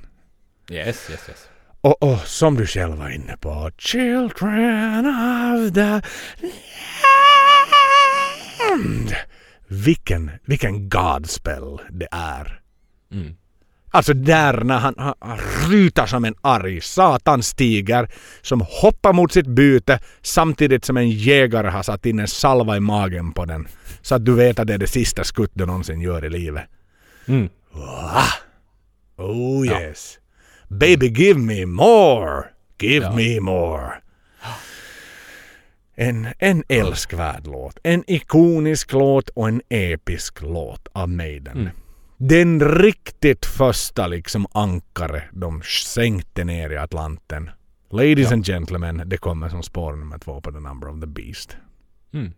Yes, 0.71 0.87
yes, 1.11 1.29
yes. 1.29 1.49
Och, 1.81 2.03
och 2.03 2.19
som 2.19 2.55
du 2.55 2.67
själv 2.67 2.97
var 2.97 3.11
inne 3.11 3.37
på, 3.37 3.71
Children 3.79 5.07
of 5.07 5.75
the 5.75 6.03
Land. 8.71 9.15
Vilken, 9.69 10.31
vilken 10.45 10.89
godspell 10.89 11.81
det 11.91 12.09
är. 12.11 12.61
Mm. 13.13 13.37
Alltså 13.97 14.15
där 14.15 14.65
när 14.65 14.79
han, 14.79 14.95
han, 14.99 15.15
han 15.21 15.39
ryter 15.71 16.07
som 16.07 16.25
en 16.25 16.35
arg 16.41 16.81
satanstiger 16.81 18.09
som 18.43 18.61
hoppar 18.61 19.13
mot 19.13 19.33
sitt 19.33 19.47
byte 19.47 19.99
samtidigt 20.23 20.85
som 20.85 20.97
en 20.97 21.11
jägare 21.11 21.69
har 21.69 21.83
satt 21.83 22.07
in 22.07 22.19
en 22.19 22.29
salva 22.29 22.77
i 22.77 22.81
magen 22.81 23.33
på 23.33 23.45
den. 23.45 23.69
Så 24.03 24.15
att 24.15 24.25
du 24.25 24.35
vet 24.35 24.59
att 24.59 24.67
det 24.67 24.75
är 24.75 24.79
det 24.79 24.87
sista 24.87 25.25
skutt 25.25 25.51
du 25.55 25.67
någonsin 25.67 26.01
gör 26.01 26.25
i 26.25 26.31
livet. 26.31 26.65
Mm. 27.29 27.49
Oh 29.17 29.67
yes. 29.67 30.19
Baby 30.69 31.07
give 31.09 31.41
me 31.41 31.67
more. 31.67 32.45
Give 32.81 33.05
Ja. 33.07 33.13
me 33.17 33.41
more. 33.41 33.93
En, 35.95 36.29
en 36.39 36.65
älskvärd 36.69 37.47
låt. 37.47 37.79
En 37.83 38.05
ikonisk 38.07 38.93
låt 38.93 39.29
och 39.29 39.49
en 39.49 39.63
episk 39.69 40.43
låt 40.43 40.89
av 40.93 41.09
Maiden. 41.09 41.57
Mm. 41.57 41.71
Den 42.17 42.61
riktigt 42.79 43.47
första 43.47 44.07
liksom 44.07 44.47
ankare 44.53 45.23
de 45.33 45.63
sänkte 45.63 46.45
ner 46.45 46.71
i 46.71 46.77
Atlanten. 46.77 47.51
Ladies 47.91 48.27
Ja. 48.31 48.33
and 48.33 48.47
gentlemen, 48.47 49.03
det 49.07 49.17
kommer 49.17 49.49
som 49.49 49.63
spår 49.63 49.93
nummer 49.97 50.19
två 50.19 50.41
på 50.41 50.53
The 50.53 50.59
Number 50.61 50.89
of 50.89 51.01
the 51.01 51.07
Beast. 51.07 51.57
Mm. 52.13 52.33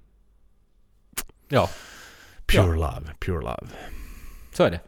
Ja, 1.48 1.68
Pure 2.46 2.76
love, 2.76 3.06
pure 3.20 3.40
love. 3.40 3.66
så 4.52 4.64
är 4.64 4.70
det. 4.70 4.80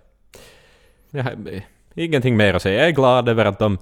Jag 1.11 1.25
har 1.25 1.33
eh, 1.53 1.63
ingenting 1.95 2.37
mer 2.37 2.55
att 2.55 2.63
säga. 2.63 2.79
Jag 2.79 2.89
är 2.89 2.93
glad 2.93 3.29
över 3.29 3.45
att 3.45 3.59
de 3.59 3.79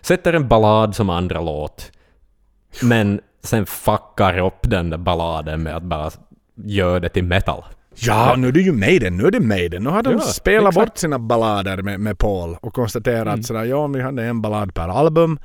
sätter 0.00 0.32
en 0.32 0.48
ballad 0.48 0.96
som 0.96 1.10
andra 1.10 1.40
låt. 1.40 1.92
Men 2.82 3.20
sen 3.42 3.66
fuckar 3.66 4.38
upp 4.38 4.58
den 4.62 4.90
där 4.90 4.98
balladen 4.98 5.62
med 5.62 5.76
att 5.76 5.82
bara 5.82 6.10
göra 6.54 7.00
det 7.00 7.08
till 7.08 7.24
metal. 7.24 7.64
Ja, 7.98 8.34
nu 8.38 8.48
är 8.48 8.52
det 8.52 8.60
ju 8.60 8.72
Maiden. 8.72 9.16
Nu 9.16 9.26
är 9.26 9.30
det 9.30 9.40
Maiden. 9.40 9.84
Nu 9.84 9.90
har 9.90 10.02
de 10.02 10.12
Ja, 10.12 10.20
spelat 10.20 10.68
exakt. 10.72 10.86
bort 10.88 10.98
sina 10.98 11.18
ballader 11.18 11.82
med, 11.82 12.00
med 12.00 12.18
Paul 12.18 12.56
och 12.60 12.74
konstaterat 12.74 13.26
Mm. 13.34 13.42
sådär, 13.42 13.64
ja, 13.64 13.86
vi 13.86 14.02
hade 14.02 14.24
en 14.24 14.40
ballad 14.42 14.74
per 14.74 14.88
album. 14.88 15.38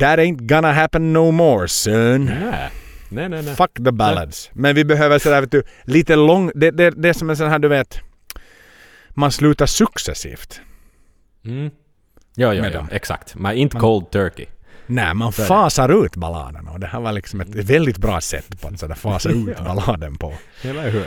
That 0.00 0.18
ain't 0.18 0.46
gonna 0.46 0.72
happen 0.72 1.12
no 1.12 1.30
more 1.30 1.68
son. 1.68 2.24
Nej, 2.24 2.70
nej, 3.08 3.28
nej. 3.28 3.42
nej. 3.42 3.54
Fuck 3.56 3.74
the 3.84 3.92
ballads. 3.92 4.50
Men 4.52 4.74
vi 4.74 4.84
behöver 4.84 5.18
sådär 5.18 5.40
vet 5.40 5.50
du, 5.50 5.62
lite 5.84 6.16
lång... 6.16 6.50
Det, 6.54 6.70
det, 6.70 6.90
det 6.90 7.08
är 7.08 7.12
som 7.12 7.30
en 7.30 7.36
sån 7.36 7.48
här 7.48 7.58
du 7.58 7.68
vet... 7.68 8.00
Man 9.10 9.32
slutar 9.32 9.66
successivt. 9.66 10.60
Mm. 11.44 11.70
Ja, 12.34 12.54
ja, 12.54 12.64
ja, 12.64 12.70
dem. 12.70 12.88
exakt. 12.92 13.34
Men 13.34 13.56
inte 13.56 13.76
cold 13.76 14.10
turkey. 14.10 14.46
Nej, 14.90 15.14
man 15.14 15.32
Så 15.32 15.42
fasar 15.44 16.04
ut 16.04 16.16
balladerna 16.16 16.70
och 16.70 16.80
det 16.80 16.86
här 16.86 17.00
var 17.00 17.12
liksom 17.12 17.40
ett 17.40 17.48
väldigt 17.54 17.98
bra 17.98 18.20
sätt 18.20 18.60
på 18.60 18.68
att 18.68 18.78
sådär 18.80 18.94
fasa 18.94 19.28
ut 19.30 19.58
balladen 19.64 20.16
på. 20.18 20.34
Eller 20.62 20.90
hur? 20.90 21.06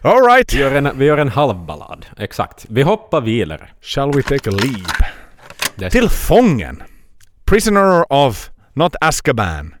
Alright! 0.00 0.54
Vi 0.54 0.58
gör 0.58 0.74
en, 0.74 0.98
vi 0.98 1.04
gör 1.04 1.18
en 1.18 1.28
halv 1.28 1.56
ballad. 1.56 2.06
Exakt. 2.18 2.66
Vi 2.68 2.82
hoppar 2.82 3.20
vidare. 3.20 3.68
Shall 3.80 4.12
we 4.12 4.22
take 4.22 4.50
a 4.50 4.52
leap? 4.52 5.02
Är 5.82 5.90
Till 5.90 6.08
fången. 6.08 6.82
Prisoner 7.44 8.12
of, 8.12 8.50
not 8.72 8.94
Azkaban. 9.00 9.74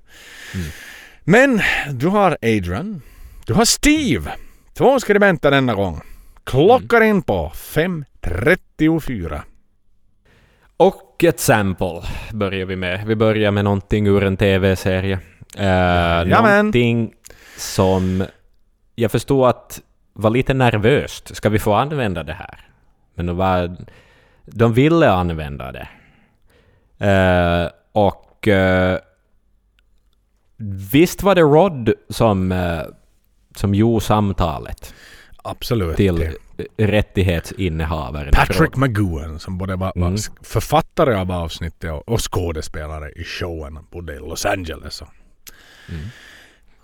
Men 1.24 1.60
du 1.90 2.06
har 2.08 2.38
Adrian. 2.42 3.02
Du 3.46 3.54
har 3.54 3.64
Steve. 3.64 4.32
Två 4.74 5.00
skribenter 5.00 5.50
denna 5.50 5.74
gång. 5.74 6.00
Klockar 6.44 7.00
in 7.00 7.22
på 7.22 7.52
5.34. 7.54 9.40
Och 10.76 11.24
ett 11.24 11.40
sample 11.40 12.02
börjar 12.32 12.66
vi 12.66 12.76
med. 12.76 13.06
Vi 13.06 13.16
börjar 13.16 13.50
med 13.50 13.64
någonting 13.64 14.06
ur 14.06 14.24
en 14.24 14.36
TV-serie. 14.36 15.18
Uh, 15.58 15.64
Jajamän. 15.64 16.56
någonting 16.56 17.14
som 17.56 18.24
jag 18.94 19.10
förstår 19.10 19.48
att 19.48 19.80
var 20.12 20.30
lite 20.30 20.54
nervöst. 20.54 21.36
Ska 21.36 21.48
vi 21.48 21.58
få 21.58 21.74
använda 21.74 22.22
det 22.22 22.32
här? 22.32 22.60
Men 23.14 23.26
de, 23.26 23.36
var, 23.36 23.76
de 24.44 24.72
ville 24.72 25.10
använda 25.10 25.72
det. 25.72 25.88
Eh, 26.98 27.70
och 27.92 28.48
eh, 28.48 28.98
visst 30.92 31.22
var 31.22 31.34
det 31.34 31.40
Rod 31.40 31.92
som, 32.08 32.52
uh, 32.52 32.82
som 33.56 33.74
gjorde 33.74 34.04
samtalet 34.04 34.94
Absolut. 35.42 35.96
till 35.96 36.36
rättighetsinnehavaren. 36.76 38.32
Patrick 38.32 38.76
McGowan 38.76 39.38
som 39.38 39.58
både 39.58 39.76
var, 39.76 39.92
Mm. 39.96 40.16
författare 40.42 41.14
av 41.14 41.32
avsnittet 41.32 41.92
och, 41.92 42.08
och 42.08 42.34
skådespelare 42.34 43.10
i 43.10 43.24
showen. 43.24 43.78
Bodde 43.90 44.14
i 44.14 44.18
Los 44.18 44.46
Angeles. 44.46 45.02
Och 45.02 45.08
Mm. 45.88 46.00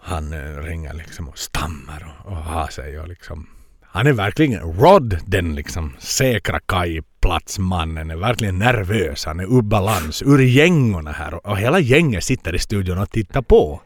Han 0.00 0.32
eh, 0.32 0.62
ringer 0.62 0.94
liksom 0.94 1.28
och 1.28 1.38
stammar 1.38 2.14
och, 2.24 2.30
och 2.32 2.36
har 2.36 2.68
sig 2.68 3.00
och 3.00 3.08
liksom 3.08 3.46
han 3.92 4.06
är 4.06 4.12
verkligen 4.12 4.60
Rod, 4.60 5.18
den 5.26 5.54
liksom 5.54 5.96
säkra 5.98 6.60
kajplatsmannen, 6.60 8.10
är 8.10 8.16
verkligen 8.16 8.58
nervös. 8.58 9.24
Han 9.24 9.40
är 9.40 9.44
ur 9.58 9.62
balans, 9.62 10.22
ur 10.22 10.38
gängorna 10.38 11.12
här. 11.12 11.34
Och, 11.34 11.46
och 11.46 11.58
hela 11.58 11.78
gänget 11.80 12.24
sitter 12.24 12.54
i 12.54 12.58
studion 12.58 12.98
och 12.98 13.10
tittar 13.10 13.42
på. 13.42 13.80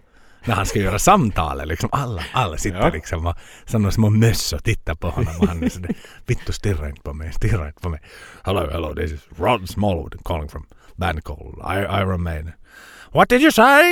När 0.47 0.55
han 0.55 0.67
ska 0.67 0.79
göra 0.79 0.99
samtalet 0.99 1.69
liksom. 1.69 1.89
Alla, 1.93 2.23
alla 2.33 2.57
sitter 2.57 2.79
Ja. 2.79 2.91
liksom 2.91 3.27
och 3.27 3.35
sådana 3.67 3.91
små 3.91 4.11
möss 4.11 4.53
och 4.53 4.65
tittar 4.65 4.95
på 4.95 5.11
honom. 5.11 5.35
Och 5.41 5.49
han 5.49 5.63
är 5.63 5.69
sådär, 5.69 5.95
vittu 6.27 6.53
stirra 6.53 6.89
inte 6.89 7.01
på 7.03 7.13
mig, 7.13 7.33
stirra 7.33 7.67
inte 7.67 7.81
på 7.81 7.89
mig. 7.89 8.01
Hello, 8.43 8.71
hello, 8.73 8.95
this 8.95 9.13
is 9.13 9.21
Rod 9.37 9.69
Smallwood 9.69 10.25
calling 10.25 10.49
from 10.49 10.67
band 10.97 11.25
called 11.25 11.55
Iron 12.01 12.23
Maiden. 12.23 12.53
What 13.13 13.29
did 13.29 13.43
you 13.43 13.51
say? 13.51 13.91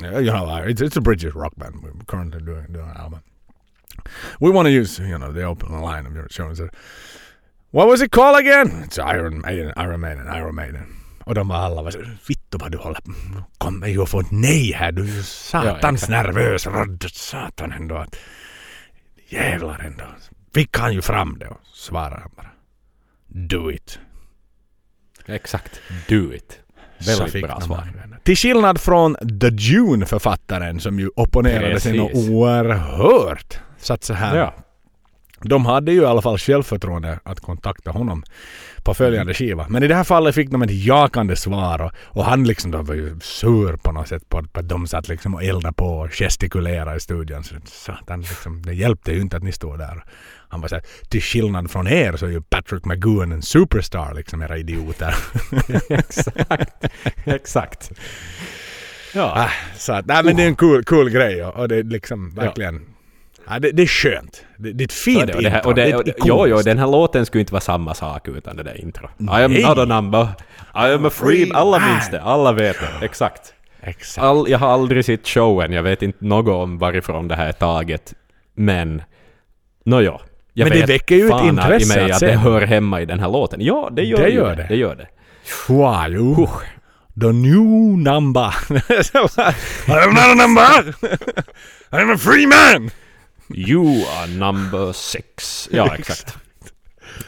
You 0.00 0.32
know, 0.32 0.64
it's, 0.66 0.80
it's 0.82 0.96
a 0.96 1.00
British 1.00 1.34
rock 1.34 1.52
band. 1.56 1.74
We're 1.82 2.04
currently 2.06 2.40
doing, 2.40 2.66
doing 2.72 2.88
an 2.90 2.96
album. 2.96 3.20
We 4.40 4.50
want 4.50 4.66
to 4.66 4.70
use, 4.72 4.98
you 4.98 5.18
know, 5.18 5.32
the 5.32 5.44
open 5.44 5.80
line 5.80 6.06
of 6.06 6.14
your 6.14 6.26
show. 6.30 6.54
What 7.70 7.86
was 7.86 8.00
it 8.02 8.10
called 8.10 8.38
again? 8.40 8.82
It's 8.84 8.98
Iron 8.98 9.40
Maiden, 9.40 9.72
Iron 9.76 10.00
Maiden, 10.00 10.26
Iron 10.28 10.54
Maiden. 10.54 10.86
Och 11.24 11.34
de 11.34 11.48
var 11.48 11.56
alla 11.56 11.82
var 11.82 11.90
så, 11.90 11.98
vittu 12.28 12.58
vad 12.58 12.72
du 12.72 12.78
håller 12.78 13.00
på. 13.00 13.12
Kommer 13.58 13.86
ju 13.86 14.02
att 14.02 14.08
få 14.08 14.20
ett 14.20 14.30
nej 14.30 14.72
här. 14.72 14.92
Du 14.92 15.18
är 15.18 15.22
satans 15.22 16.02
exakt. 16.02 16.10
nervös. 16.10 16.66
Röd 16.66 17.04
satan 17.12 17.72
ändå. 17.72 17.96
Att, 17.96 18.16
jävlar 19.28 19.78
ändå. 19.78 20.04
Fick 20.54 20.78
han 20.78 20.94
ju 20.94 21.02
fram 21.02 21.38
det 21.38 21.46
och 21.46 21.60
svarade 21.72 22.20
han 22.20 22.30
bara. 22.36 22.50
Do 23.26 23.70
it. 23.70 23.98
Exakt. 25.26 25.80
Do 26.08 26.32
it. 26.34 26.58
Väldigt 27.06 27.42
bra 27.42 27.60
svar. 27.60 27.92
Till 28.22 28.36
skillnad 28.36 28.80
från 28.80 29.14
The 29.14 29.50
Dune-författaren 29.50 30.80
som 30.80 30.98
ju 30.98 31.10
opponerade 31.16 31.80
sig 31.80 31.96
något 31.96 32.14
oerhört. 32.14 33.58
Så 33.78 33.94
att 33.94 34.04
så 34.04 34.14
här. 34.14 34.36
Ja. 34.36 34.54
De 35.44 35.66
hade 35.66 35.92
ju 35.92 36.02
i 36.02 36.04
alla 36.04 36.22
fall 36.22 36.38
självförtroende 36.38 37.20
att 37.22 37.40
kontakta 37.40 37.90
honom 37.90 38.22
på 38.82 38.94
följande 38.94 39.34
skiva. 39.34 39.66
Men 39.68 39.82
i 39.82 39.88
det 39.88 39.94
här 39.94 40.04
fallet 40.04 40.34
fick 40.34 40.50
de 40.50 40.62
ett 40.62 40.84
jakande 40.84 41.36
svar 41.36 41.82
och, 41.82 41.92
och 42.04 42.24
han 42.24 42.44
liksom 42.44 42.70
de 42.70 42.84
var 42.84 42.94
ju 42.94 43.20
sur 43.20 43.76
på 43.76 43.92
något 43.92 44.08
sätt 44.08 44.28
på, 44.28 44.38
att 44.52 44.68
de 44.68 44.86
satt 44.86 45.08
liksom 45.08 45.34
och 45.34 45.44
eldade 45.44 45.74
på 45.74 45.86
och 45.86 46.10
gestikulerade 46.10 46.96
i 46.96 47.00
studion. 47.00 47.44
Så 47.44 47.54
satan, 47.64 48.20
liksom, 48.20 48.62
det 48.62 48.74
hjälpte 48.74 49.12
ju 49.12 49.20
inte 49.20 49.36
att 49.36 49.42
ni 49.42 49.52
stod 49.52 49.78
där. 49.78 50.04
Han 50.48 50.60
var 50.60 50.68
såhär, 50.68 50.84
till 51.08 51.22
skillnad 51.22 51.70
från 51.70 51.88
er 51.88 52.16
så 52.16 52.26
är 52.26 52.30
ju 52.30 52.42
Patrick 52.42 52.84
McGowan 52.84 53.32
en 53.32 53.42
superstar 53.42 54.14
liksom, 54.14 54.42
era 54.42 54.58
idioter. 54.58 55.14
Exakt. 55.88 56.84
Exakt. 57.24 57.92
Ja. 59.14 59.32
Ah, 59.36 59.50
så 59.76 59.92
att, 59.92 60.06
nej 60.06 60.24
men 60.24 60.36
det 60.36 60.42
är 60.42 60.46
en 60.46 60.56
cool, 60.56 60.84
cool 60.84 61.10
grej 61.10 61.44
och, 61.44 61.56
och 61.56 61.68
det 61.68 61.76
är 61.76 61.82
liksom 61.82 62.34
verkligen... 62.34 62.74
Ja. 62.74 62.91
Det, 63.60 63.72
det 63.72 63.82
är 63.82 63.86
skönt. 63.86 64.44
Det, 64.58 64.72
det 64.72 64.82
är 64.82 64.86
ett 64.86 64.92
fint 64.92 65.22
är 65.22 65.26
det, 65.26 65.32
och 65.34 65.42
det 65.42 65.48
här, 65.50 65.56
intro. 65.58 65.68
och 65.70 65.74
det, 65.74 65.84
Det 65.84 65.94
och, 65.96 66.08
ett 66.08 66.16
jo, 66.24 66.46
jo, 66.46 66.62
den 66.62 66.78
här 66.78 66.86
låten 66.86 67.26
skulle 67.26 67.40
inte 67.40 67.52
vara 67.52 67.60
samma 67.60 67.94
sak 67.94 68.28
utan 68.28 68.56
det 68.56 68.62
där 68.62 68.80
intro. 68.80 69.06
I 69.20 69.42
am 69.44 69.52
Nej. 69.52 69.62
not 69.62 69.78
a 69.78 69.84
number. 69.84 70.28
I 70.74 70.92
am 70.94 71.04
a 71.04 71.10
free... 71.10 71.50
Alla 71.54 71.78
minns 71.78 72.10
det. 72.10 72.22
Alla 72.22 72.52
vet 72.52 72.76
det. 72.80 73.04
Exakt. 73.06 73.54
Exakt. 73.82 74.24
All, 74.24 74.48
jag 74.48 74.58
har 74.58 74.68
aldrig 74.68 75.04
sett 75.04 75.28
showen. 75.28 75.72
Jag 75.72 75.82
vet 75.82 76.02
inte 76.02 76.24
något 76.24 76.54
om 76.54 76.78
varifrån 76.78 77.28
det 77.28 77.36
här 77.36 77.46
är 77.48 77.52
taget. 77.52 78.14
Men... 78.54 79.02
Nåja. 79.84 80.18
Jag 80.52 80.68
Men 80.68 80.72
det 80.72 80.80
vet 80.80 80.90
väcker 80.90 81.14
ju 81.16 81.26
ett 81.28 81.44
intresse 81.44 81.98
i 82.00 82.02
mig 82.02 82.10
att 82.10 82.14
att 82.16 82.20
det 82.20 82.26
det. 82.26 82.36
hör 82.36 82.60
hemma 82.60 83.00
i 83.00 83.04
den 83.04 83.20
här 83.20 83.28
låten. 83.28 83.60
Ja, 83.60 83.88
det 83.92 84.02
gör 84.02 84.18
Det 84.22 84.30
gör 84.30 84.50
det. 84.50 84.62
det. 84.62 84.66
Det 84.68 84.76
gör 84.76 84.94
det. 84.94 85.06
Wow. 85.68 86.50
The 87.20 87.32
new 87.32 87.98
number. 87.98 88.42
I'm 89.88 90.12
not 90.14 90.30
a 90.30 90.34
number! 90.34 90.94
I'm 91.92 92.10
a 92.14 92.18
free 92.18 92.46
man! 92.46 92.90
You 93.56 94.04
are 94.20 94.26
number 94.26 94.92
six. 94.92 95.68
Ja, 95.72 95.94
exakt. 95.98 96.36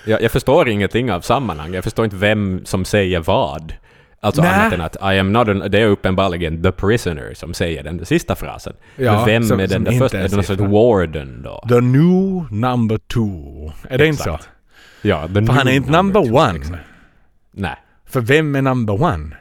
Jag, 0.04 0.22
jag 0.22 0.30
förstår 0.32 0.68
ingenting 0.68 1.12
av 1.12 1.20
sammanhang. 1.20 1.74
Jag 1.74 1.84
förstår 1.84 2.04
inte 2.04 2.16
vem 2.16 2.64
som 2.64 2.84
säger 2.84 3.20
vad. 3.20 3.72
Alltså 4.20 4.42
Nä. 4.42 4.48
annat 4.54 4.72
än 4.72 4.80
att 4.80 4.96
I 5.14 5.18
am 5.18 5.32
not 5.32 5.48
an, 5.48 5.58
det 5.70 5.78
är 5.80 5.86
uppenbarligen 5.86 6.62
the 6.62 6.72
prisoner 6.72 7.34
som 7.34 7.54
säger 7.54 7.82
den 7.82 8.06
sista 8.06 8.34
frasen. 8.34 8.72
Ja, 8.96 9.16
Men 9.16 9.24
vem 9.26 9.44
som- 9.44 9.60
är 9.60 9.66
den 9.66 9.84
där 9.84 9.92
första? 9.98 10.18
är 10.18 10.28
det 10.28 10.34
någon 10.34 10.44
sorts 10.44 10.60
warden 10.60 11.42
då? 11.42 11.64
The 11.68 11.80
new 11.80 12.52
number 12.52 12.98
two. 12.98 13.72
Är 13.88 13.98
det 13.98 14.06
inte 14.06 14.22
så? 14.22 14.38
Ja, 15.02 15.28
the 15.28 15.46
För 15.46 15.52
han 15.52 15.68
är 15.68 15.72
inte 15.72 15.90
number 15.90 16.24
two, 16.24 16.32
one. 16.32 16.58
exakt. 16.58 16.78
Nej. 17.52 17.76
För 18.06 18.20
vem 18.20 18.54
är 18.56 18.62
number 18.62 19.02
one? 19.02 19.36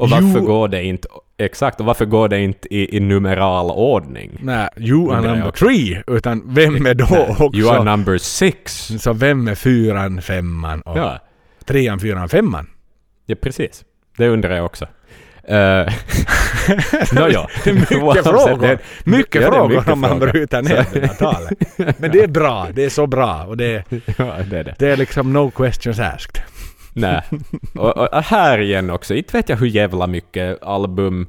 Och 0.00 0.10
varför 0.10 0.24
You- 0.40 0.46
går 0.46 0.68
det 0.68 0.82
inte... 0.84 1.08
Exakt, 1.38 1.80
och 1.80 1.86
varför 1.86 2.04
går 2.04 2.28
det 2.28 2.40
inte 2.40 2.74
i, 2.74 2.96
i 2.96 3.00
numeral 3.00 3.70
ordning? 3.70 4.38
Nej, 4.42 4.68
you 4.76 5.12
are 5.14 5.20
number 5.20 5.50
three. 5.50 6.02
Utan 6.06 6.42
vem 6.54 6.86
är 6.86 6.94
då 6.94 7.04
också... 7.38 7.58
You 7.60 7.70
are 7.70 7.84
number 7.84 8.18
six. 8.18 8.86
så 8.98 9.12
vem 9.12 9.48
är 9.48 9.54
fyran, 9.54 10.22
femman 10.22 10.80
och 10.80 10.98
Ja, 10.98 11.18
trean, 11.64 12.00
fyran, 12.00 12.28
femman? 12.28 12.66
ja 13.26 13.36
precis. 13.42 13.84
Det 14.16 14.28
undrar 14.28 14.56
jag 14.56 14.64
också. 14.64 14.84
Uh, 15.50 15.56
Nåja. 17.12 17.46
Det 17.64 17.70
är 17.70 17.74
mycket 17.74 18.24
frågor. 18.24 18.58
det- 18.66 18.78
mycket 19.04 19.42
ja, 19.42 19.52
frågor 19.52 19.68
mycket 19.76 19.88
om 19.92 20.00
man 20.00 20.10
frågor. 20.10 20.26
bryter 20.32 20.62
ner 20.62 20.86
det 20.92 21.06
här 21.06 21.14
talet. 21.14 21.52
Men 21.98 22.10
det 22.10 22.20
är 22.22 22.28
bra. 22.28 22.66
Det 22.74 22.84
är 22.84 22.88
så 22.88 23.06
bra. 23.06 23.44
Och 23.44 23.56
det, 23.56 23.84
ja, 23.90 24.34
det 24.50 24.58
är 24.58 24.64
det. 24.64 24.74
det 24.78 24.88
är 24.88 24.96
liksom 24.96 25.32
no 25.32 25.50
questions 25.50 25.98
asked. 26.00 26.42
Nej. 26.92 27.22
Och, 27.74 27.96
och 27.96 28.22
här 28.22 28.58
igen 28.58 28.90
också, 28.90 29.14
inte 29.14 29.36
vet 29.36 29.48
jag 29.48 29.56
hur 29.56 29.66
jävla 29.66 30.06
mycket 30.06 30.62
album 30.62 31.28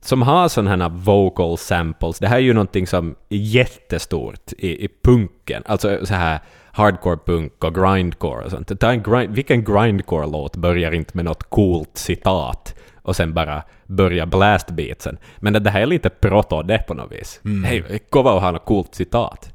som 0.00 0.22
har 0.22 0.48
sådana 0.48 0.84
här 0.84 0.90
vocal 0.90 1.58
samples. 1.58 2.18
Det 2.18 2.28
här 2.28 2.36
är 2.36 2.40
ju 2.40 2.52
någonting 2.52 2.86
som 2.86 3.14
är 3.28 3.36
jättestort 3.36 4.52
i, 4.58 4.84
i 4.84 4.88
punken. 5.02 5.62
Alltså 5.66 6.06
så 6.06 6.14
här 6.14 6.40
hardcore 6.72 7.18
punk 7.26 7.64
och 7.64 7.74
grindcore 7.74 8.44
och 8.44 8.50
sånt. 8.50 8.80
Ta 8.80 8.90
en 8.90 9.02
grind, 9.02 9.34
vilken 9.34 9.64
grindcore-låt 9.64 10.56
börjar 10.56 10.92
inte 10.92 11.16
med 11.16 11.24
något 11.24 11.42
coolt 11.42 11.90
citat 11.94 12.74
och 13.02 13.16
sen 13.16 13.34
bara 13.34 13.62
börja 13.86 14.26
blastbeatsen? 14.26 15.18
Men 15.38 15.52
det 15.52 15.70
här 15.70 15.80
är 15.80 15.86
lite 15.86 16.10
proto 16.10 16.62
det 16.62 16.78
på 16.78 16.94
något 16.94 17.12
vis. 17.12 17.40
Hej, 17.64 17.98
kova 18.10 18.32
och 18.32 18.40
ha 18.40 18.50
något 18.50 18.64
coolt 18.64 18.94
citat 18.94 19.50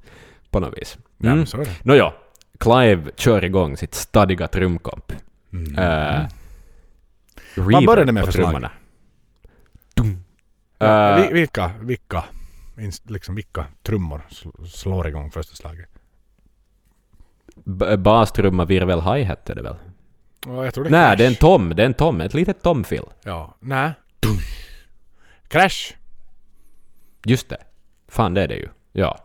på 0.52 0.60
något 0.60 0.78
vis. 0.78 0.98
Ja, 1.18 1.32
är 1.32 1.58
det. 1.58 1.86
Nåja, 1.86 2.14
Clive 2.58 3.12
kör 3.16 3.44
igång 3.44 3.78
sitt 3.78 3.94
stadiga 3.94 4.48
trumkomp. 4.48 5.14
Mm. 5.54 5.80
Uh, 5.80 6.28
Vad 7.56 7.86
började 7.86 8.12
med 8.12 8.26
för 8.26 8.32
trummorna. 8.32 8.72
Ja, 10.80 11.16
Eh, 11.16 11.22
vi- 11.28 11.34
vilka, 11.34 11.72
vilka, 11.82 12.24
liksom 13.04 13.36
vilka 13.36 13.66
trummor 13.84 14.22
sl- 14.30 14.66
slår 14.68 15.08
igång 15.08 15.32
första 15.32 15.56
slaget? 15.56 15.90
b- 17.56 17.98
Bastrumma, 17.98 18.66
virvel, 18.66 19.02
hi-hat 19.02 19.50
är 19.50 19.56
det 19.56 19.62
väl? 19.62 19.76
Ja, 20.46 20.66
jag 20.66 20.74
tror 20.74 20.84
det 20.84 20.90
Nej, 20.90 21.06
Crash. 21.08 21.18
det 21.18 21.24
är 21.24 21.28
en 21.28 21.36
tom. 21.36 21.70
Det 21.76 21.82
är 21.82 21.86
en 21.86 21.94
tom. 21.94 22.22
Ett 22.22 22.34
litet 22.34 22.62
tomfill. 22.64 23.04
Ja, 23.24 23.56
nej. 23.60 23.92
Crash. 25.48 25.94
Just 27.26 27.50
det. 27.50 27.58
Fan, 28.08 28.34
det 28.34 28.42
är 28.44 28.48
det 28.48 28.56
ju. 28.56 28.68
Ja. 28.92 29.18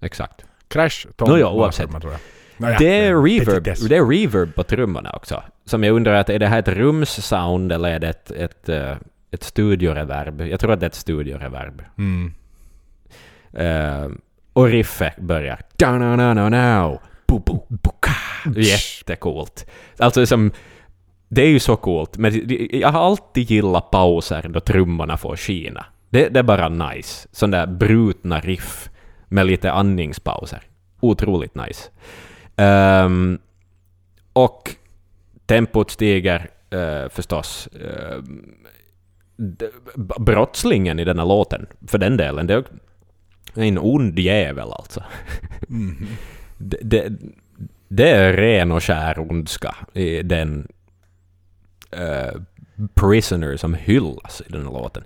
Exakt. 0.00 0.44
Crash, 0.68 1.06
Tom, 1.16 1.28
Nåja, 1.28 1.44
Bastrumma, 1.44 1.62
oavsett. 1.62 2.00
tror 2.00 2.12
jag. 2.12 2.20
Nåja, 2.56 2.78
det, 2.78 3.06
är 3.06 3.22
reverb, 3.22 3.64
petitess. 3.64 3.80
det 3.80 3.96
är 3.96 4.06
reverb 4.06 4.54
på 4.54 4.62
trummorna 4.62 5.10
också. 5.10 5.42
Som 5.64 5.84
jag 5.84 5.96
undrar, 5.96 6.14
att 6.14 6.30
är 6.30 6.38
det 6.38 6.46
här 6.46 6.58
ett 6.58 6.68
rumssound 6.68 7.72
eller 7.72 7.88
är 7.88 7.98
det 7.98 8.08
ett, 8.08 8.30
ett, 8.30 8.68
eh, 8.68 8.96
ett 9.30 9.42
studioreverb? 9.42 10.40
Jag 10.40 10.60
tror 10.60 10.72
att 10.72 10.80
det 10.80 10.86
är 10.86 10.90
ett 10.90 10.94
studioreverb. 10.94 11.82
Mm. 11.98 12.32
Uh, 13.60 14.10
och 14.52 14.66
riffet 14.66 15.16
börjar... 15.16 15.60
Jättecoolt. 18.56 19.66
Alltså 19.98 20.26
som... 20.26 20.50
Det 21.28 21.42
är 21.42 21.48
ju 21.48 21.58
så 21.58 21.76
coolt, 21.76 22.16
men 22.16 22.32
det- 22.48 22.68
jag 22.72 22.88
har 22.88 23.06
alltid 23.06 23.50
gillat 23.50 23.90
pauser 23.90 24.48
då 24.48 24.60
trummorna 24.60 25.16
får 25.16 25.36
skina. 25.36 25.86
Det, 26.10 26.28
det 26.28 26.38
är 26.38 26.42
bara 26.42 26.68
nice. 26.68 27.28
Sådana 27.32 27.56
där 27.56 27.66
brutna 27.66 28.40
riff 28.40 28.90
med 29.28 29.46
lite 29.46 29.72
andningspauser. 29.72 30.62
Otroligt 31.00 31.54
nice. 31.54 31.90
Ehm, 32.56 33.38
och 34.32 34.76
tempot 35.46 35.90
stiger 35.90 36.50
uh, 36.74 37.08
förstås 37.08 37.68
uh, 37.74 38.22
brottslingen 40.18 40.98
i 40.98 41.04
denna 41.04 41.24
låten, 41.24 41.66
för 41.86 41.98
den 41.98 42.16
delen. 42.16 42.46
Det 42.46 42.54
är 42.54 42.64
en 43.54 43.78
ond 43.78 44.18
jävel 44.18 44.72
alltså. 44.72 45.04
Mm. 45.68 46.06
det, 46.58 46.78
det, 46.82 47.12
det, 47.88 48.10
är 48.10 48.32
ren 48.32 48.72
och 48.72 48.82
skär 48.82 49.18
ondska 49.18 49.76
i 49.92 50.22
den 50.22 50.68
uh, 51.96 52.42
prisoner 52.94 53.56
som 53.56 53.74
hyllas 53.74 54.42
i 54.46 54.52
den 54.52 54.62
här 54.62 54.72
låten. 54.72 55.04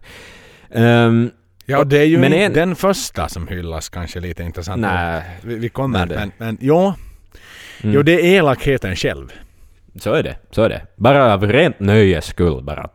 Um, 0.71 1.31
Ja, 1.67 1.85
det 1.85 1.99
är 1.99 2.05
ju 2.05 2.19
men 2.19 2.33
en, 2.33 2.53
den 2.53 2.77
första 2.77 3.29
som 3.29 3.49
hyllas 3.49 3.89
kanske 3.89 4.21
lite 4.21 4.43
intressant. 4.43 4.81
Nej, 4.81 5.23
vi, 5.43 5.55
vi 5.55 5.69
kommer, 5.69 6.07
men, 6.07 6.17
men, 6.19 6.33
men 6.39 6.59
jo, 6.61 6.95
mm. 7.83 7.95
jo, 7.95 8.03
det 8.03 8.13
är 8.13 8.39
elakheten 8.39 8.97
själv. 8.97 9.33
Så 9.97 10.13
är 10.13 10.23
det, 10.23 10.37
så 10.51 10.63
är 10.63 10.69
det. 10.69 10.83
Bara 10.97 11.35
av 11.35 11.47
rent 11.47 11.81
nöjes 11.81 12.25
skull 12.25 12.63
bara 12.63 12.91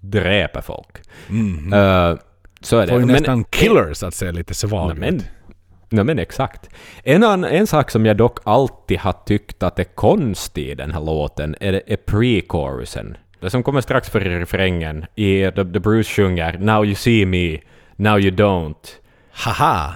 dräpa 0.00 0.62
folk. 0.62 0.98
Mm. 1.28 1.72
Uh, 1.72 2.18
så 2.60 2.78
är 2.78 2.86
det. 2.86 2.92
Får 2.92 3.00
ju 3.00 3.06
nästan 3.06 3.38
men, 3.38 3.44
killers 3.44 4.02
att 4.02 4.14
se 4.14 4.32
lite 4.32 4.54
svag 4.54 4.98
men, 4.98 5.22
Nej 5.92 6.04
men 6.04 6.18
exakt. 6.18 6.70
En, 7.02 7.24
an, 7.24 7.44
en 7.44 7.66
sak 7.66 7.90
som 7.90 8.06
jag 8.06 8.16
dock 8.16 8.38
alltid 8.44 8.98
har 8.98 9.12
tyckt 9.12 9.62
att 9.62 9.78
är 9.78 9.84
konstig 9.84 10.68
i 10.68 10.74
den 10.74 10.92
här 10.92 11.00
låten 11.00 11.56
är, 11.60 11.82
är 11.86 11.96
pre-chorusen. 11.96 13.16
Det 13.40 13.50
som 13.50 13.62
kommer 13.62 13.80
strax 13.80 14.10
före 14.10 14.40
refrängen, 14.40 15.06
i 15.14 15.50
The, 15.50 15.64
the 15.64 15.80
Bruce 15.80 16.10
sjunger 16.10 16.58
”Now 16.58 16.84
you 16.84 16.94
see 16.94 17.26
me, 17.26 17.58
now 17.96 18.18
you 18.20 18.30
don't”. 18.30 18.96
Haha! 19.30 19.94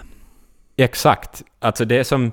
Exakt. 0.77 1.43
Alltså 1.61 1.85
det 1.85 1.99
är 1.99 2.05
som... 2.05 2.33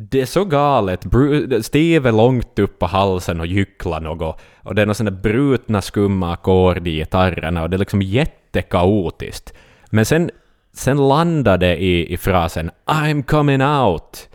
Det 0.00 0.20
är 0.20 0.26
så 0.26 0.44
galet. 0.44 1.04
Bruce, 1.04 1.62
Steve 1.62 2.08
är 2.08 2.12
långt 2.12 2.58
upp 2.58 2.78
på 2.78 2.86
halsen 2.86 3.40
och 3.40 3.46
gycklar 3.46 4.00
något. 4.00 4.40
Och 4.62 4.74
det 4.74 4.82
är 4.82 4.86
några 4.86 4.94
sådana 4.94 5.16
brutna 5.16 5.82
skumma 5.82 6.32
ackord 6.32 6.86
i 6.86 6.90
gitarrerna 6.96 7.62
och 7.62 7.70
det 7.70 7.76
är 7.76 7.78
liksom 7.78 8.02
jättekaotiskt. 8.02 9.54
Men 9.90 10.04
sen, 10.04 10.30
sen 10.72 11.08
landar 11.08 11.58
det 11.58 11.76
i, 11.76 12.12
i 12.12 12.16
frasen 12.16 12.70
”I'm 12.86 13.22
coming 13.22 13.62
out” 13.62 14.28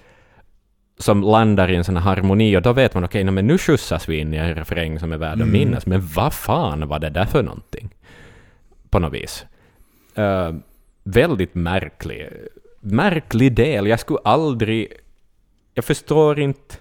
som 0.97 1.21
landar 1.21 1.71
i 1.71 1.75
en 1.75 1.83
sån 1.83 1.97
här 1.97 2.03
harmoni 2.03 2.57
och 2.57 2.61
då 2.61 2.73
vet 2.73 2.93
man 2.93 3.03
okej, 3.03 3.23
okay, 3.23 3.31
men 3.31 3.47
nu 3.47 3.57
skjutsas 3.57 4.09
vi 4.09 4.17
in 4.17 4.33
i 4.33 4.37
en 4.37 4.55
refräng 4.55 4.99
som 4.99 5.11
är 5.11 5.17
värd 5.17 5.33
att 5.33 5.35
mm. 5.35 5.51
minnas. 5.51 5.85
Men 5.85 6.07
vad 6.15 6.33
fan 6.33 6.87
var 6.87 6.99
det 6.99 7.09
där 7.09 7.25
för 7.25 7.43
någonting? 7.43 7.89
På 8.89 8.99
något 8.99 9.13
vis. 9.13 9.45
Uh, 10.17 10.51
väldigt 11.03 11.55
märklig. 11.55 12.29
Märklig 12.79 13.55
del. 13.55 13.87
Jag 13.87 13.99
skulle 13.99 14.19
aldrig... 14.23 14.93
Jag 15.73 15.85
förstår 15.85 16.39
inte... 16.39 16.75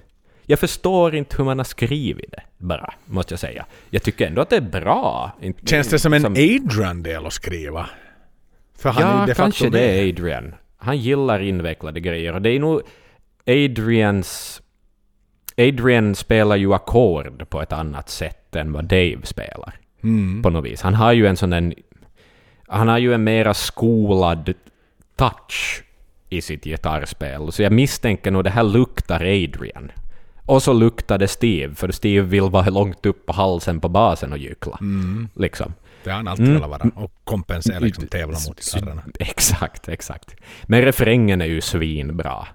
Jag 0.47 0.59
förstår 0.59 1.15
inte 1.15 1.37
hur 1.37 1.45
man 1.45 1.59
har 1.59 1.65
skrivit 1.65 2.31
det, 2.31 2.43
bara, 2.59 2.95
måste 3.05 3.33
jag 3.33 3.41
säga. 3.41 3.67
Jag 3.91 4.03
tycker 4.03 4.27
ändå 4.27 4.43
att 4.43 4.51
det 4.51 4.57
är 4.57 4.61
bra. 4.61 5.33
Känns 5.65 5.89
det 5.89 5.99
som 5.99 6.13
en 6.13 6.21
som... 6.21 6.33
Adrian-del 6.33 7.27
att 7.27 7.33
skriva? 7.33 7.89
För 8.79 8.91
han 8.91 9.03
ja, 9.03 9.23
är 9.23 9.27
de 9.27 9.35
kanske 9.35 9.71
det 9.71 9.81
är 9.81 10.09
Adrian. 10.09 10.55
Han 10.77 10.99
gillar 10.99 11.41
invecklade 11.41 12.01
grejer 12.01 12.35
och 12.35 12.43
det 12.43 12.51
är 12.51 12.61
nog 12.61 12.83
Adrians... 13.47 14.63
Adrian 15.57 16.15
spelar 16.15 16.57
ju 16.57 16.75
ackord 16.75 17.49
på 17.49 17.63
ett 17.63 17.73
annat 17.73 18.09
sätt 18.09 18.57
än 18.57 18.73
vad 18.73 18.85
Dave 18.85 19.21
spelar. 19.23 19.75
Mm. 20.03 20.43
På 20.43 20.51
något 20.51 20.65
vis. 20.65 20.83
Han 20.83 20.95
har 20.95 21.13
ju 21.13 21.27
en 21.27 21.37
sån 21.37 21.53
en... 21.53 21.75
Han 22.67 22.89
har 22.89 22.99
ju 22.99 23.15
en 23.15 23.25
mera 23.25 23.55
skolad 23.55 24.55
touch 25.17 25.83
i 26.33 26.41
sitt 26.41 26.65
gitarrspel. 26.65 27.53
Så 27.53 27.63
jag 27.63 27.73
misstänker 27.73 28.31
nog 28.31 28.45
det 28.45 28.51
här 28.51 28.63
luktar 28.63 29.21
Adrian. 29.21 29.91
Och 30.47 30.63
så 30.63 30.73
luktar 30.73 31.19
det 31.19 31.29
Steve, 31.29 31.75
för 31.75 31.93
Steve 31.93 32.27
vill 32.27 32.43
vara 32.51 32.71
långt 32.71 33.07
upp 33.07 33.27
på 33.27 33.33
halsen 33.33 33.81
på 33.81 33.89
basen 33.89 34.33
och 34.33 34.39
gyckla. 34.39 34.79
Mm. 34.81 35.29
Liksom. 35.35 35.75
Det 36.05 36.11
har 36.11 36.17
han 36.17 36.29
alltid 36.29 36.47
mm. 36.47 36.61
velat 36.61 36.71
vara. 36.71 36.91
Och 36.95 37.13
kompensera, 37.25 37.79
liksom 37.79 38.07
tävla 38.07 38.39
mot 38.49 38.61
gitarrerna. 38.61 39.03
Exakt, 39.19 39.89
exakt. 39.89 40.35
Men 40.63 40.83
refrängen 40.83 41.41
är 41.41 41.47
ju 41.47 41.61
svinbra. 41.61 42.47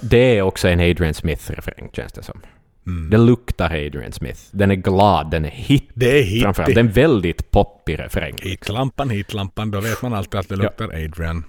Det 0.00 0.38
är 0.38 0.42
också 0.42 0.68
en 0.68 0.80
Adrian 0.80 1.14
Smith-refräng, 1.14 1.90
känns 1.92 2.12
det 2.12 2.22
som. 2.22 2.40
Mm. 2.86 3.10
Det 3.10 3.18
luktar 3.18 3.64
Adrian 3.64 4.12
Smith. 4.12 4.40
Den 4.50 4.70
är 4.70 4.74
glad, 4.74 5.30
den 5.30 5.44
är 5.44 5.50
hit. 5.50 5.90
Det 5.94 6.18
är 6.18 6.22
hit. 6.22 6.42
Framförallt. 6.42 6.74
Det 6.74 6.80
är 6.80 6.84
en 6.84 6.92
väldigt 6.92 7.50
poppig 7.50 7.98
refräng. 7.98 8.34
Hitlampan, 8.42 9.10
hitlampan. 9.10 9.70
Då 9.70 9.80
vet 9.80 10.02
man 10.02 10.14
alltid 10.14 10.40
att 10.40 10.48
det 10.48 10.56
luktar 10.56 10.90
ja. 10.92 11.04
Adrian. 11.04 11.44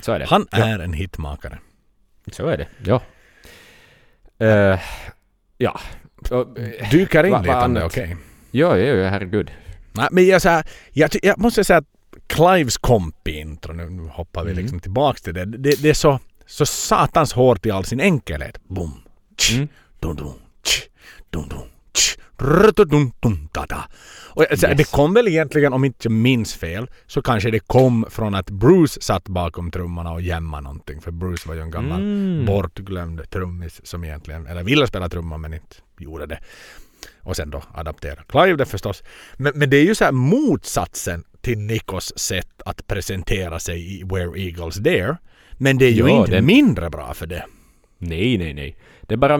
Så 0.00 0.12
är 0.12 0.18
det. 0.18 0.26
Han 0.26 0.46
är 0.50 0.78
ja. 0.78 0.84
en 0.84 0.92
hitmakare. 0.92 1.58
Så 2.32 2.46
är 2.46 2.56
det, 2.56 2.66
ja. 2.84 3.02
Uh, 4.42 4.80
ja. 5.58 5.80
Dyker 6.90 7.24
in 7.24 7.42
lite 7.42 7.54
om 7.56 7.74
det, 7.74 7.84
okej? 7.84 8.04
Okay. 8.04 8.16
Ja, 8.50 8.78
ja, 8.78 8.94
ja, 8.94 9.08
herregud. 9.08 9.50
Nej, 9.92 10.08
men 10.10 10.26
jag, 10.26 10.42
så 10.42 10.48
här, 10.48 10.66
jag, 10.92 11.10
jag 11.22 11.38
måste 11.38 11.64
säga 11.64 11.78
att 11.78 11.86
Clives 12.26 12.78
komp-intro, 12.78 13.72
nu 13.72 14.08
hoppar 14.08 14.44
vi 14.44 14.50
mm. 14.50 14.62
liksom 14.62 14.80
tillbaks 14.80 15.22
till 15.22 15.34
det. 15.34 15.44
Det, 15.44 15.82
det 15.82 15.90
är 15.90 15.94
så 15.94 16.18
så 16.50 16.66
satans 16.66 17.32
hårt 17.32 17.66
i 17.66 17.70
all 17.70 17.84
sin 17.84 18.00
enkelhet. 18.00 18.58
Boom. 18.68 19.02
Mm. 19.52 19.68
Dum, 20.00 20.16
dum, 20.16 20.34
dum, 21.30 21.48
dum, 21.48 22.88
dum, 22.88 23.12
dum, 23.20 23.48
da, 23.52 23.66
da. 23.66 23.84
Och 24.30 24.42
yes. 24.50 24.60
det 24.60 24.90
kom 24.90 25.14
väl 25.14 25.28
egentligen, 25.28 25.72
om 25.72 25.84
inte 25.84 25.98
jag 26.02 26.12
minns 26.12 26.54
fel, 26.54 26.90
så 27.06 27.22
kanske 27.22 27.50
det 27.50 27.58
kom 27.58 28.06
från 28.10 28.34
att 28.34 28.50
Bruce 28.50 29.00
satt 29.00 29.28
bakom 29.28 29.70
trummorna 29.70 30.12
och 30.12 30.20
jämmade 30.20 30.62
någonting. 30.62 31.00
För 31.00 31.10
Bruce 31.10 31.48
var 31.48 31.54
ju 31.54 31.60
en 31.60 31.70
gammal 31.70 32.00
mm. 32.00 32.46
bortglömd 32.46 33.30
trummis 33.30 33.80
som 33.84 34.04
egentligen, 34.04 34.46
eller 34.46 34.62
ville 34.62 34.86
spela 34.86 35.08
trummor 35.08 35.38
men 35.38 35.54
inte 35.54 35.76
gjorde 35.98 36.26
det. 36.26 36.38
Och 37.22 37.36
sen 37.36 37.50
då 37.50 37.62
adaptera 37.74 38.22
Clive 38.28 38.56
det 38.56 38.66
förstås. 38.66 39.02
Men, 39.36 39.52
men 39.54 39.70
det 39.70 39.76
är 39.76 39.84
ju 39.84 39.94
så 39.94 40.04
här 40.04 40.12
motsatsen 40.12 41.24
till 41.40 41.58
Nikos 41.58 42.18
sätt 42.18 42.62
att 42.64 42.86
presentera 42.86 43.58
sig 43.58 44.00
i 44.00 44.04
Where 44.04 44.40
Eagles 44.40 44.76
Dare. 44.76 45.16
Men 45.52 45.78
det 45.78 45.84
är 45.84 45.90
ju 45.90 46.08
ja, 46.08 46.20
inte 46.20 46.30
det... 46.30 46.42
mindre 46.42 46.90
bra 46.90 47.14
för 47.14 47.26
det. 47.26 47.44
Nej, 47.98 48.38
nej, 48.38 48.54
nej. 48.54 48.76
Det 49.02 49.14
är 49.14 49.18
bara... 49.18 49.38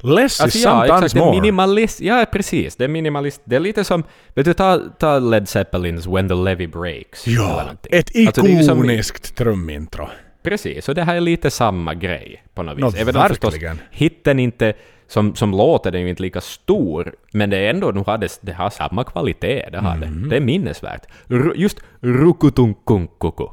Less 0.00 0.40
alltså, 0.40 0.58
is 0.58 0.64
ja, 0.64 0.70
sometimes 0.70 1.04
exakt, 1.04 1.24
more. 1.24 1.40
Minimalist, 1.40 2.00
ja, 2.00 2.26
precis. 2.32 2.76
Det 2.76 2.84
är 2.84 2.88
minimalist. 2.88 3.42
Det 3.44 3.56
är 3.56 3.60
lite 3.60 3.84
som... 3.84 4.04
Vet 4.34 4.44
du, 4.44 4.54
ta, 4.54 4.80
ta 4.98 5.18
Led 5.18 5.48
Zeppelins 5.48 6.06
When 6.06 6.28
the 6.28 6.34
Levy 6.34 6.66
Breaks. 6.66 7.26
Ja, 7.26 7.70
ett 7.90 8.10
ikoniskt 8.14 8.70
alltså, 8.70 9.34
trumintro. 9.34 10.08
Precis, 10.42 10.88
och 10.88 10.94
det 10.94 11.02
här 11.02 11.16
är 11.16 11.20
lite 11.20 11.50
samma 11.50 11.94
grej 11.94 12.44
på 12.54 12.62
något 12.62 12.76
vis. 12.76 12.80
Något 12.80 12.96
Även 12.96 13.16
om 13.16 13.28
förstås 13.28 13.54
hitten 13.90 14.38
inte... 14.38 14.74
Som, 15.08 15.34
som 15.34 15.50
låter 15.50 15.90
den 15.90 16.00
ju 16.00 16.08
inte 16.08 16.22
lika 16.22 16.40
stor, 16.40 17.14
men 17.32 17.50
det 17.50 17.56
är 17.56 17.70
ändå, 17.70 17.90
nu 17.90 18.02
har 18.06 18.18
det, 18.18 18.38
det 18.40 18.52
har 18.52 18.70
samma 18.70 19.04
kvalitet, 19.04 19.68
det 19.72 19.78
har 19.78 19.96
mm. 19.96 20.22
det. 20.22 20.28
Det 20.28 20.36
är 20.36 20.40
minnesvärt. 20.40 21.02
R 21.30 21.52
just 21.56 21.80
rukutunkunkuku. 22.00 23.44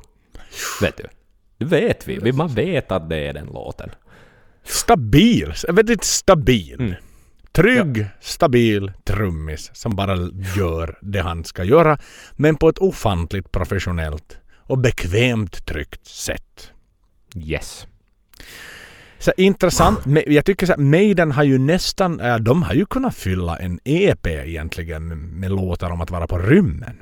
Vet 0.82 0.98
du? 0.98 1.04
Det 1.58 1.66
vet 1.66 2.08
vi. 2.08 2.32
Man 2.32 2.48
vet 2.48 2.92
att 2.92 3.10
det 3.10 3.18
är 3.18 3.34
den 3.34 3.46
låten. 3.46 3.90
Stabil. 4.64 5.54
Väldigt 5.70 6.04
stabil. 6.04 6.80
Mm. 6.80 6.94
Trygg, 7.52 7.98
ja. 7.98 8.06
stabil 8.22 8.92
trummis 9.04 9.72
som 9.74 9.96
bara 9.96 10.18
gör 10.58 10.98
det 11.02 11.22
han 11.22 11.44
ska 11.44 11.64
göra. 11.64 11.98
Men 12.32 12.56
på 12.56 12.70
ett 12.70 12.78
ofantligt 12.78 13.52
professionellt 13.52 14.38
och 14.56 14.78
bekvämt 14.78 15.66
tryggt 15.66 16.08
sätt. 16.08 16.72
Yes. 17.36 17.88
Så 19.20 19.32
intressant. 19.38 20.00
Jag 20.28 20.46
tycker 20.46 20.66
så 20.66 20.72
här, 20.72 20.80
Maiden 20.80 21.32
har 21.32 21.44
ju 21.44 21.58
nästan, 21.58 22.22
de 22.40 22.64
har 22.64 22.74
ju 22.74 22.86
kunnat 22.86 23.16
fylla 23.16 23.58
en 23.58 23.80
EP 23.84 24.28
egentligen 24.28 25.08
med 25.40 25.52
låtar 25.52 25.90
om 25.90 26.02
att 26.02 26.12
vara 26.12 26.28
på 26.28 26.38
rymmen. 26.38 26.98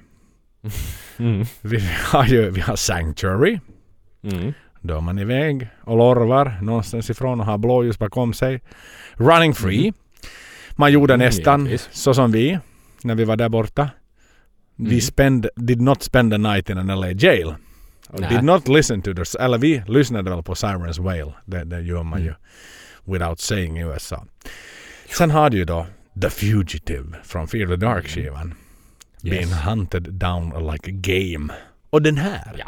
Mm. 1.17 1.45
Vi 1.61 1.89
har 2.03 2.25
ju 2.25 2.49
vi 2.49 2.61
har 2.61 2.75
Sanctuary. 2.75 3.59
Mm. 4.23 4.53
Då 4.81 4.97
är 4.97 5.01
man 5.01 5.19
iväg 5.19 5.67
och 5.83 5.97
lorvar 5.97 6.59
någonstans 6.61 7.09
ifrån 7.09 7.39
och 7.39 7.45
har 7.45 7.57
blåljus 7.57 7.99
bakom 7.99 8.33
sig. 8.33 8.61
Running 9.13 9.53
Free. 9.53 9.81
Mm. 9.81 9.93
Man 10.75 10.91
gjorde 10.91 11.13
mm, 11.13 11.25
nästan 11.25 11.65
givetvis. 11.65 11.89
så 11.91 12.13
som 12.13 12.31
vi 12.31 12.59
när 13.03 13.15
vi 13.15 13.23
var 13.23 13.35
där 13.35 13.49
borta. 13.49 13.89
Vi 14.75 14.89
mm. 14.89 15.01
spend, 15.01 15.49
did 15.55 15.81
not 15.81 16.03
spend 16.03 16.31
the 16.31 16.37
night 16.37 16.69
in 16.69 16.77
an 16.77 16.99
LA 16.99 17.11
jail. 17.11 17.53
Nä. 18.09 18.29
Did 18.29 18.43
not 18.43 18.67
listen 18.67 19.01
to 19.01 19.13
the... 19.13 19.39
Eller 19.39 19.57
vi 19.57 19.83
lyssnade 19.87 20.29
väl 20.29 20.43
på 20.43 20.55
Sirens 20.55 20.99
Whale. 20.99 21.33
Det, 21.45 21.63
det 21.63 21.81
gör 21.81 22.03
man 22.03 22.21
ju 22.21 22.33
without 23.05 23.39
saying 23.39 23.79
i 23.79 23.81
USA. 23.81 24.25
Sen 25.17 25.31
har 25.31 25.49
du 25.49 25.57
ju 25.57 25.65
då 25.65 25.87
The 26.21 26.29
Fugitive 26.29 27.17
från 27.23 27.47
Fear 27.47 27.67
the 27.67 27.75
Dark-skivan. 27.75 28.53
Yes. 29.23 29.37
Being 29.37 29.53
hunted 29.53 30.13
down 30.13 30.71
like 30.71 30.91
a 30.91 30.93
game. 30.93 31.53
Och 31.89 32.01
den 32.01 32.17
här. 32.17 32.55
Ja. 32.57 32.65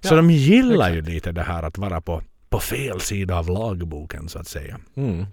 Så 0.00 0.14
ja, 0.14 0.16
de 0.16 0.30
gillar 0.30 0.90
exakt. 0.90 1.08
ju 1.08 1.14
lite 1.14 1.32
det 1.32 1.42
här 1.42 1.62
att 1.62 1.78
vara 1.78 2.00
på, 2.00 2.22
på 2.48 2.60
fel 2.60 3.00
sida 3.00 3.38
av 3.38 3.48
lagboken 3.50 4.28
så 4.28 4.38
att 4.38 4.48
säga. 4.48 4.78
Mm. 4.96 5.26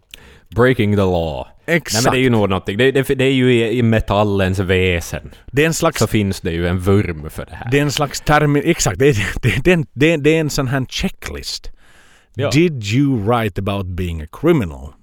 Breaking 0.55 0.95
the 0.95 1.01
law. 1.01 1.47
Exakt. 1.65 1.93
Nej, 1.93 2.03
men 2.03 2.13
det 2.13 2.19
är 2.19 2.23
ju 2.23 2.29
nog 2.29 2.49
någonting. 2.49 2.77
Det, 2.77 2.91
det, 2.91 3.15
det 3.15 3.23
är 3.23 3.31
ju 3.31 3.53
i, 3.53 3.77
i, 3.77 3.83
metallens 3.83 4.59
väsen. 4.59 5.31
Det 5.51 5.61
är 5.61 5.67
en 5.67 5.73
slags... 5.73 5.99
Så 5.99 6.07
finns 6.07 6.41
det 6.41 6.51
ju 6.51 6.67
en 6.67 6.79
vurm 6.79 7.29
för 7.29 7.45
det 7.45 7.55
här. 7.55 7.71
Det 7.71 7.77
är 7.77 7.81
en 7.81 7.91
slags 7.91 8.21
termin... 8.21 8.63
Exakt. 8.65 8.99
Det 8.99 9.07
är, 9.07 9.17
det, 9.63 9.85
det, 9.93 10.17
det, 10.17 10.29
är 10.35 10.39
en 10.39 10.49
sån 10.49 10.67
här 10.67 10.85
checklist. 10.89 11.71
Ja. 12.33 12.49
Did 12.49 12.83
you 12.83 13.19
write 13.23 13.61
about 13.61 13.85
being 13.85 14.21
a 14.21 14.27
criminal? 14.31 14.93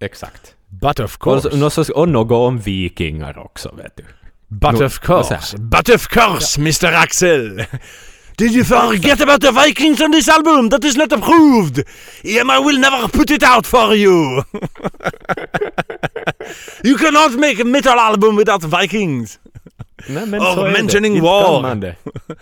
Exakt. 0.00 0.54
But 0.68 1.00
of 1.00 1.14
Och, 1.16 1.22
course. 1.22 1.56
något, 1.56 1.72
så- 1.72 1.94
och 1.94 2.08
något 2.08 2.32
om 2.32 2.58
vikingar 2.58 3.38
också, 3.38 3.74
vet 3.76 3.96
du. 3.96 4.04
But 4.48 4.72
No, 4.72 4.84
of 4.84 4.98
course. 4.98 5.58
But 5.58 5.88
of 5.88 6.08
course, 6.08 6.60
Mr 6.60 6.94
Axel. 6.94 7.64
Did 8.36 8.52
you 8.52 8.64
forget 8.64 9.20
about 9.20 9.40
the 9.40 9.50
Vikings 9.52 10.00
on 10.00 10.12
this 10.12 10.28
album? 10.28 10.70
That 10.70 10.84
is 10.84 10.96
not 10.96 11.12
approved. 11.12 11.84
EMI 12.24 12.64
will 12.66 12.78
never 12.80 13.08
put 13.08 13.30
it 13.30 13.42
out 13.42 13.66
for 13.66 13.94
you. 13.94 14.42
you 16.84 16.96
cannot 16.98 17.32
make 17.38 17.60
a 17.60 17.64
metal 17.64 17.98
album 17.98 18.36
without 18.36 18.62
Vikings. 18.64 19.38
Nej, 20.08 20.26
men 20.26 20.40
Oh, 20.40 20.54
så 20.54 20.62
mentioning 20.62 21.12
det. 21.12 21.18
Inte 21.18 21.22
war. 21.28 21.52
kan 21.52 21.62
man 21.62 21.80
det. 21.80 21.96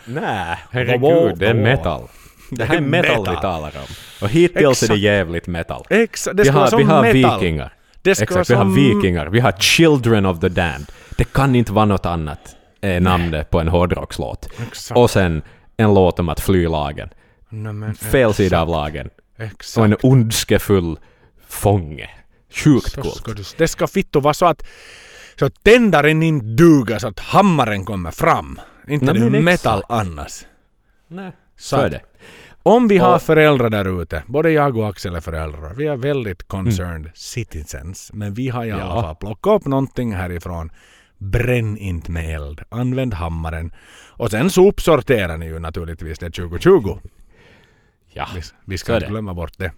Nej, 0.05 0.56
herregud, 0.70 1.39
det 1.39 1.48
är 1.48 1.55
metal. 1.55 2.09
Det 2.51 2.64
här 2.64 2.77
är 2.77 2.81
metal, 2.81 3.19
metal. 3.19 3.35
vi 3.35 3.40
talar 3.40 3.69
om. 3.77 3.86
Och 4.23 4.28
hittills 4.28 4.82
är 4.82 4.86
det 4.89 4.94
Exakt. 4.94 5.01
jävligt 5.01 5.47
metal. 5.47 5.85
Exakt, 5.90 6.36
det 6.36 6.43
Vi 6.43 6.48
ska 6.48 6.55
vara 6.55 6.64
har, 6.64 6.70
som 6.70 6.78
vi 6.78 6.85
har 6.85 7.02
metal. 7.02 7.40
vikingar. 7.40 7.73
Det 8.02 8.14
ska 8.14 8.23
Exakt, 8.24 8.51
vara 8.51 8.64
vi 8.64 8.70
har 8.70 8.90
som- 8.90 9.02
vikingar. 9.02 9.27
Vi 9.27 9.40
har 9.40 9.52
Children 9.52 10.27
of 10.27 10.40
the 10.40 10.48
Damned. 10.48 10.86
Det 11.16 11.24
kan 11.32 11.55
inte 11.55 11.73
vara 11.73 11.85
något 11.85 12.06
annat 12.06 12.40
eh, 12.82 13.01
namnet 13.02 13.51
på 13.51 13.60
en 13.60 13.69
hårdrockslåt. 13.69 14.48
Exakt. 14.69 14.98
Och 14.98 15.10
sen 15.10 15.43
en 15.77 15.94
låt 15.94 16.19
om 16.19 16.28
att 16.28 16.40
fly 16.40 16.69
lagen. 16.69 17.09
Nej, 17.49 17.73
men 17.73 17.94
Fel 17.94 18.35
sida 18.35 18.61
av 18.61 18.69
lagen. 18.69 19.11
Exakt. 19.39 19.78
Och 19.78 19.85
en 19.85 19.97
ondskefull 20.03 20.99
fånge. 21.49 22.11
Sjukt 22.51 22.94
coolt. 22.97 23.15
ska 23.16 23.32
du, 23.32 23.43
det 23.59 23.69
ska 23.69 23.86
fitto 23.86 24.20
vara 24.20 24.35
så 24.35 24.47
att, 24.47 24.66
så 25.39 25.44
att 25.47 25.62
tändaren 25.62 26.23
inte 26.23 26.47
duger 26.47 26.99
så 26.99 27.09
att 27.09 27.20
hammaren 27.20 27.85
kommer 27.85 28.11
fram. 28.11 28.61
Inte 28.89 29.05
Nej, 29.12 29.31
det 29.31 29.40
metal 29.40 29.78
exakt. 29.78 29.93
annars. 29.93 30.44
Nej, 31.09 31.32
Så 31.57 31.77
så 31.77 31.82
är 31.82 31.90
det. 31.90 32.01
Om 32.62 32.89
vi 32.89 32.99
har 32.99 33.19
föräldrar 33.19 33.70
där 33.70 34.03
ute, 34.03 34.23
både 34.27 34.51
jag 34.51 34.77
och 34.77 34.89
Axel 34.89 35.15
är 35.15 35.20
föräldrar, 35.20 35.74
vi 35.74 35.86
är 35.86 35.97
väldigt 35.97 36.49
concerned 36.49 36.97
Mm. 37.01 37.11
citizens, 37.15 38.11
men 38.15 38.35
vi 38.35 38.49
har 38.49 38.65
i 38.65 38.70
alla 38.70 38.82
Ja. 38.85 39.03
fall 39.03 39.16
plockat 39.16 39.61
upp 39.61 39.66
någonting 39.66 40.15
härifrån. 40.15 40.70
Bränn 41.23 41.77
inte 41.77 42.11
med 42.11 42.35
eld, 42.35 42.61
använd 42.69 43.15
hammaren. 43.15 43.73
Och 44.09 44.31
sen 44.31 44.51
sopsorterar 44.51 45.39
ni 45.39 45.47
ju 45.47 45.59
naturligtvis 45.59 46.19
det 46.19 46.31
2020. 46.31 46.99
Ja, 48.12 48.28
Vi, 48.35 48.43
vi 48.65 48.78
ska 48.78 48.94
inte 48.94 49.07
glömma 49.07 49.35
bort 49.35 49.59
det. 49.59 49.73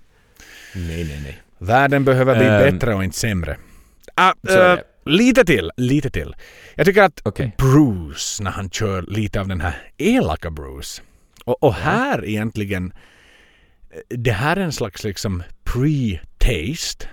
nej, 0.75 1.05
nej, 1.05 1.21
nej. 1.23 1.43
Världen 1.59 2.05
behöver 2.05 2.37
bli 2.37 2.47
Ehm. 2.47 2.59
bättre 2.79 2.95
och 2.95 3.05
inte 3.05 3.16
sämre. 3.19 3.57
Ah, 4.15 4.33
det. 4.41 4.83
lite 5.05 5.45
till, 5.45 5.71
lite 5.77 6.11
till. 6.11 6.35
Jag 6.75 6.87
tycker 6.87 7.03
att 7.03 7.21
Okej. 7.25 7.53
Bruce, 7.59 8.43
när 8.43 8.51
han 8.51 8.71
kör 8.71 9.03
lite 9.03 9.41
av 9.41 9.49
den 9.49 9.61
här 9.61 9.75
elaka 9.99 10.51
Bruce. 10.51 11.03
Och, 11.45 11.62
och 11.62 11.75
här 11.75 12.25
egentligen, 12.25 12.93
eh, 13.91 14.16
det 14.19 14.33
här 14.33 14.57
är 14.57 14.61
en 14.61 14.73
slags 14.73 15.05
liksom 15.05 15.43
pre-taste. 15.65 17.07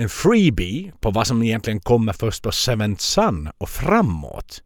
En 0.00 0.08
freebie 0.08 0.92
på 1.00 1.10
vad 1.10 1.26
som 1.26 1.42
egentligen 1.42 1.80
kommer 1.80 2.12
först 2.12 2.42
på 2.42 2.52
Seventh 2.52 3.00
Sun 3.02 3.48
och 3.58 3.68
framåt. 3.68 4.62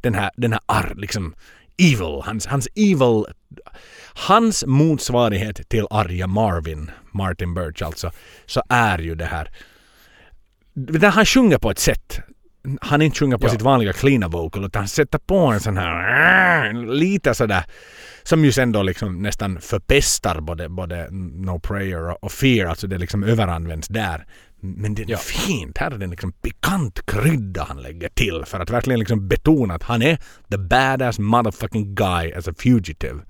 Den 0.00 0.14
här, 0.14 0.30
den 0.36 0.52
här 0.52 0.60
ar, 0.66 0.92
liksom 0.96 1.34
evil, 1.78 2.20
hans, 2.24 2.46
hans 2.46 2.68
evil, 2.76 3.24
hans 4.14 4.64
motsvarighet 4.66 5.68
till 5.68 5.86
arga 5.90 6.26
Marvin, 6.26 6.90
Martin 7.12 7.54
Birch 7.54 7.82
alltså, 7.82 8.10
så 8.46 8.62
är 8.68 8.98
ju 8.98 9.14
det 9.14 9.24
här 9.24 9.50
när 10.74 11.10
han 11.10 11.26
sjunger 11.26 11.58
på 11.58 11.70
ett 11.70 11.78
sätt. 11.78 12.20
Han 12.80 13.02
inte 13.02 13.18
sjunger 13.18 13.38
på 13.38 13.46
Ja. 13.46 13.50
sitt 13.50 13.62
vanliga 13.62 13.92
cleana 13.92 14.28
vocal 14.28 14.64
utan 14.64 14.80
han 14.80 14.88
sätter 14.88 15.18
på 15.18 15.36
en 15.38 15.60
sån 15.60 15.76
här 15.76 16.72
lite 16.94 17.34
sådär 17.34 17.64
som 18.22 18.44
ju 18.44 18.52
sen 18.52 18.72
då 18.72 18.82
liksom 18.82 19.22
nästan 19.22 19.60
förpestar 19.60 20.40
både, 20.40 20.68
både 20.68 21.08
No 21.10 21.60
Prayer 21.60 22.10
och- 22.10 22.24
och 22.24 22.32
Fear. 22.32 22.66
Alltså 22.66 22.86
det 22.86 22.98
liksom 22.98 23.24
överanvänds 23.24 23.88
där. 23.88 24.26
Men 24.66 24.94
det 24.94 25.02
är 25.02 25.06
Ja. 25.10 25.16
fint. 25.16 25.78
Här 25.78 25.90
är 25.90 25.98
det 25.98 26.04
en 26.04 26.10
liksom 26.10 26.32
pikant 26.32 27.06
krydda 27.06 27.64
han 27.68 27.82
lägger 27.82 28.08
till 28.08 28.42
för 28.46 28.60
att 28.60 28.70
verkligen 28.70 28.98
liksom 29.00 29.28
betona 29.28 29.74
att 29.74 29.82
han 29.82 30.02
är 30.02 30.18
the 30.50 30.58
badass 30.58 31.18
motherfucking 31.18 31.94
guy 31.94 32.32
as 32.32 32.48
a 32.48 32.52
fugitive. 32.58 33.20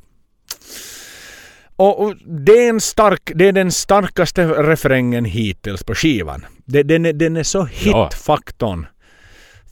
Och, 1.77 2.05
och 2.05 2.15
det, 2.27 2.67
är 2.67 2.79
stark, 2.79 3.33
det 3.35 3.49
är 3.49 3.53
den 3.53 3.73
starkaste 3.73 4.47
refrängen 4.47 5.25
hittills 5.25 5.83
på 5.85 5.95
skivan. 5.95 6.47
Det, 6.65 6.83
den, 6.83 7.07
är, 7.07 7.13
den 7.13 7.37
är 7.37 7.43
så 7.43 7.65
hit-faktorn. 7.65 8.87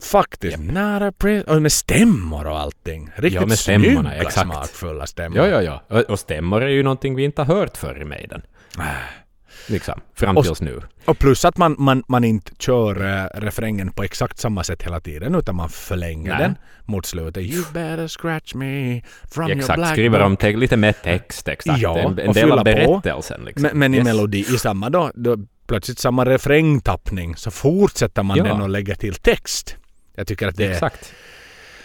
Faktiskt. 0.03 0.59
Not 0.59 1.03
a 1.03 1.13
pri- 1.19 1.45
och 1.57 1.63
med 1.63 1.73
stämmor 1.73 2.47
och 2.47 2.59
allting. 2.61 3.11
Riktigt 3.17 3.41
Ja, 3.41 3.47
med 3.47 3.59
stämmorna, 3.59 4.11
snygga, 4.11 4.15
exakt. 4.27 4.47
smakfulla 4.51 5.07
stämmor. 5.07 5.39
Ja, 5.39 5.47
ja, 5.47 5.63
ja. 5.63 5.97
Och, 5.99 6.11
och 6.11 6.19
stämmor 6.19 6.63
är 6.63 6.69
ju 6.69 6.83
någonting 6.83 7.15
vi 7.15 7.25
inte 7.25 7.43
har 7.43 7.55
hört 7.57 7.77
förr 7.77 8.03
i 8.03 8.05
Maiden. 8.05 8.43
Liksom, 9.69 10.01
fram 10.15 10.37
Och- 10.37 10.45
tills 10.45 10.61
nu. 10.61 10.81
Och 11.05 11.19
plus 11.19 11.45
att 11.45 11.57
man, 11.57 11.77
man, 11.79 12.03
man 12.09 12.25
inte 12.25 12.53
kör 12.59 13.05
äh, 13.25 13.41
refrängen 13.41 13.93
på 13.93 14.03
exakt 14.03 14.39
samma 14.39 14.65
sätt 14.65 14.83
hela 14.83 15.01
tiden 15.01 15.35
utan 15.35 15.55
man 15.57 15.69
förlänger 15.69 16.31
Nej. 16.31 16.39
den 16.43 16.55
mot 16.85 17.07
slutet. 17.07 17.43
You 17.43 17.65
better 17.73 18.09
scratch 18.09 18.55
me 18.55 19.03
from 19.35 19.49
your 19.49 19.59
Exakt, 19.59 19.79
black 19.79 19.93
skriver 19.93 20.21
om 20.21 20.37
te- 20.37 20.57
lite 20.57 20.77
mer 20.77 20.93
text, 20.93 21.49
exakt. 21.49 21.81
Ja, 21.81 21.99
en, 21.99 22.19
en 22.19 22.29
och 22.29 22.35
del 22.35 22.53
av 22.53 22.57
på. 22.59 22.65
berättelsen. 22.65 23.45
Liksom. 23.45 23.63
Men, 23.63 23.79
men 23.79 23.95
i 23.95 23.97
Yes. 23.97 24.05
melodi, 24.05 24.39
i 24.39 24.45
samma 24.59 24.91
då, 24.91 25.11
då 25.15 25.37
plötsligt 25.67 25.99
samma 25.99 26.25
refrängtappning 26.25 27.37
så 27.37 27.51
fortsätter 27.51 28.23
man 28.23 28.37
Ja. 28.37 28.45
den 28.45 28.61
och 28.63 28.69
lägger 28.69 28.95
till 28.95 29.15
text. 29.15 29.77
Jag 30.15 30.27
tycker 30.27 30.49
att 30.49 30.57
det 30.57 30.67
är... 30.67 30.71
Exakt. 30.73 31.13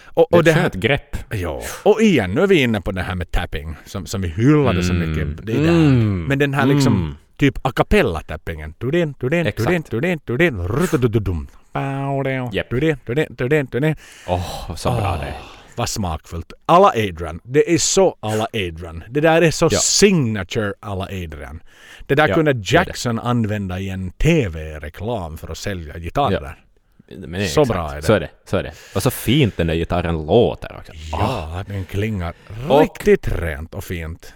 Och, 0.04 0.28
Det 0.32 0.38
är 0.38 0.40
och 0.40 0.48
ett 0.48 0.56
skönt 0.56 0.74
grepp. 0.74 1.18
ja. 1.30 1.62
och 1.84 2.02
igen, 2.02 2.32
nu 2.32 2.42
är 2.42 2.48
vi 2.48 2.62
inne 2.62 2.82
på 2.82 2.92
det 2.92 3.02
här 3.02 3.16
med 3.16 3.32
tapping 3.32 3.76
som, 3.86 4.06
som 4.06 4.22
vi 4.22 4.28
hyllade 4.28 4.84
så 4.84 4.94
Mm. 4.94 5.10
mycket. 5.10 5.46
Det 5.48 5.54
är. 5.54 5.58
Mm. 5.58 6.24
Men 6.24 6.40
den 6.40 6.54
här 6.54 6.66
liksom 6.66 6.94
Mm. 6.96 7.16
Typ 7.38 7.58
a 7.62 7.72
cappella-tappingen. 7.76 8.74
Tudin, 8.74 9.14
tudin, 9.14 9.48
Exakt. 9.48 9.68
tudin, 9.68 9.84
tudin, 9.84 10.20
tudin, 10.20 10.68
rutudududum. 10.68 11.48
Baudeum, 11.74 12.50
Japp. 12.54 12.70
tudin, 12.70 12.98
tudin, 13.06 13.36
tudin, 13.36 13.68
tudin. 13.68 13.96
Åh, 14.28 14.76
så 14.76 14.92
bra 14.92 15.18
det 15.22 15.26
är. 15.28 15.36
Vad 15.76 15.90
smakfullt. 15.90 16.54
Alla 16.66 16.88
Adrian. 16.90 17.40
Det 17.44 17.74
är 17.74 17.78
så 17.78 18.16
alla 18.20 18.48
Adrian. 18.54 19.04
Det 19.10 19.22
där 19.22 19.42
är 19.42 19.52
så 19.52 19.68
Ja. 19.72 19.78
signature 19.80 20.74
alla 20.80 21.04
Adrian. 21.06 21.60
Det 22.08 22.16
där 22.16 22.28
Ja, 22.28 22.36
kunde 22.36 22.54
det 22.54 22.58
är 22.60 22.62
det. 22.62 22.72
Jackson 22.90 23.20
använda 23.20 23.80
i 23.80 23.90
en 23.90 24.12
TV-reklam 24.12 25.38
för 25.38 25.52
att 25.52 25.58
sälja 25.58 25.98
gitarrer. 26.00 26.60
Det 27.08 27.38
är 27.38 27.46
Så 27.48 27.62
exakt. 27.62 27.70
bra 27.70 27.92
är 27.92 27.96
det. 27.96 28.02
Så 28.02 28.14
är 28.14 28.20
det. 28.20 28.30
Så 28.46 28.58
är 28.58 28.64
det. 28.64 28.74
Och 28.96 29.04
så 29.04 29.12
fint 29.12 29.58
den 29.58 29.68
där 29.68 29.74
gitarren 29.76 30.26
låter 30.26 30.76
också. 30.78 30.92
Ja, 31.12 31.64
den 31.68 31.86
klingar 31.86 32.34
Och- 32.70 32.80
riktigt 32.82 33.28
rent 33.28 33.74
och 33.74 33.84
fint. 33.84 34.34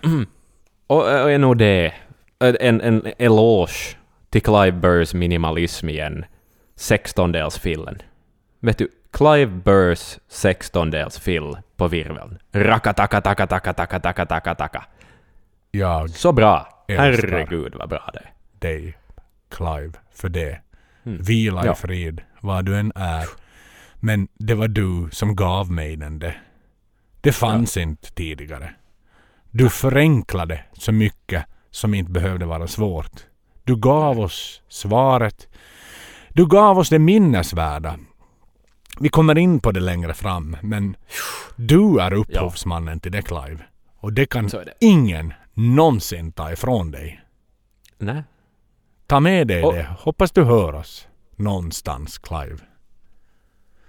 Och, 0.87 0.97
och 0.97 1.31
är 1.31 1.37
nog 1.37 1.57
det 1.57 1.93
en, 2.41 2.81
en 2.81 3.13
eloge 3.17 3.97
till 4.29 4.41
Clive 4.41 4.71
Burrs 4.71 5.13
minimalism 5.13 5.89
igen. 5.89 6.25
Sextondelsfillen. 6.75 8.01
Vet 8.59 8.77
du, 8.77 8.87
Clive 9.11 9.45
Burrs 9.51 10.19
sextondelsfill 10.27 11.57
på 11.75 11.87
virveln. 11.87 12.37
Rakataka 12.53 13.21
taka 13.21 13.47
taka 13.47 13.73
taka 13.73 13.99
taka 13.99 14.25
taka 14.25 14.55
taka. 14.55 14.85
Jag 15.71 16.09
Så 16.09 16.31
bra! 16.31 16.67
Herregud 16.87 17.75
vad 17.75 17.89
bra 17.89 18.09
det 18.13 18.19
är. 18.19 18.31
dig, 18.59 18.97
Clive, 19.49 19.91
för 20.13 20.29
det. 20.29 20.59
Mm. 21.05 21.21
Vila 21.21 21.65
Ja. 21.65 21.71
i 21.71 21.75
frid, 21.75 22.21
vad 22.41 22.65
du 22.65 22.77
än 22.77 22.91
är. 22.95 23.25
Men 23.95 24.27
det 24.33 24.55
var 24.55 24.67
du 24.67 25.09
som 25.11 25.35
gav 25.35 25.71
mig 25.71 25.95
den 25.95 26.19
det. 26.19 26.35
Det 27.21 27.31
fanns 27.31 27.77
inte 27.77 28.13
tidigare. 28.13 28.73
Du 29.51 29.69
förenklade 29.69 30.63
så 30.73 30.91
mycket 30.91 31.45
som 31.71 31.93
inte 31.93 32.11
behövde 32.11 32.45
vara 32.45 32.67
svårt. 32.67 33.25
Du 33.63 33.75
gav 33.75 34.19
oss 34.19 34.61
svaret. 34.67 35.47
Du 36.29 36.47
gav 36.47 36.79
oss 36.79 36.89
det 36.89 36.99
minnesvärda. 36.99 37.99
Vi 38.99 39.09
kommer 39.09 39.37
in 39.37 39.59
på 39.59 39.71
det 39.71 39.79
längre 39.79 40.13
fram, 40.13 40.57
men 40.61 40.95
du 41.55 41.99
är 42.01 42.13
upphovsmannen 42.13 42.99
till 42.99 43.11
det 43.11 43.21
Clive. 43.21 43.59
Och 43.97 44.13
det 44.13 44.25
kan 44.25 44.47
det. 44.47 44.73
ingen 44.79 45.33
någonsin 45.53 46.31
ta 46.31 46.51
ifrån 46.51 46.91
dig. 46.91 47.21
Nej. 47.97 48.23
Ta 49.07 49.19
med 49.19 49.47
dig 49.47 49.63
Och- 49.63 49.73
det. 49.73 49.87
Hoppas 49.99 50.31
du 50.31 50.43
hör 50.43 50.73
oss 50.75 51.07
någonstans, 51.35 52.17
Clive. 52.17 52.57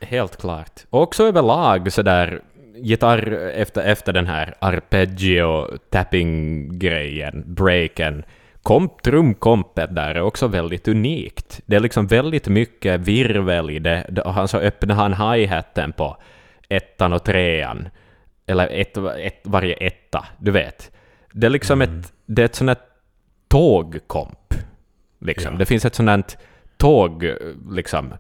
Helt 0.00 0.36
klart. 0.36 0.80
Och 0.90 1.02
också 1.02 1.24
överlag 1.24 1.92
sådär 1.92 2.40
gitarr 2.76 3.32
efter, 3.54 3.82
efter 3.82 4.12
den 4.12 4.26
här 4.26 4.54
arpeggio 4.58 5.78
tapping 5.90 6.68
grejen, 6.78 7.44
breaken. 7.46 8.24
Komp, 8.62 9.02
trumkompet 9.02 9.94
där 9.94 10.14
är 10.14 10.22
också 10.22 10.46
väldigt 10.46 10.88
unikt. 10.88 11.60
Det 11.66 11.76
är 11.76 11.80
liksom 11.80 12.06
väldigt 12.06 12.48
mycket 12.48 13.00
virvel 13.00 13.70
i 13.70 13.78
det. 13.78 14.22
Han 14.24 14.48
så 14.48 14.58
öppnar 14.58 14.94
han 14.94 15.14
hi-haten 15.14 15.92
på 15.92 16.16
ettan 16.68 17.12
och 17.12 17.24
trean. 17.24 17.88
Eller 18.46 18.68
ett, 18.68 18.96
ett, 18.96 19.40
varje 19.44 19.74
etta, 19.74 20.24
du 20.38 20.50
vet. 20.50 20.90
Det 21.32 21.46
är 21.46 21.50
liksom 21.50 21.82
ett, 21.82 22.12
det 22.26 22.42
är 22.42 22.46
ett 22.46 22.54
sånt 22.54 22.68
här 22.68 22.78
tågkomp. 23.48 24.54
Liksom. 25.20 25.52
Ja. 25.52 25.58
Det 25.58 25.66
finns 25.66 25.84
ett 25.84 25.94
sånt 25.94 26.08
här 26.08 26.24
tåg, 26.76 27.32
liksom, 27.70 28.14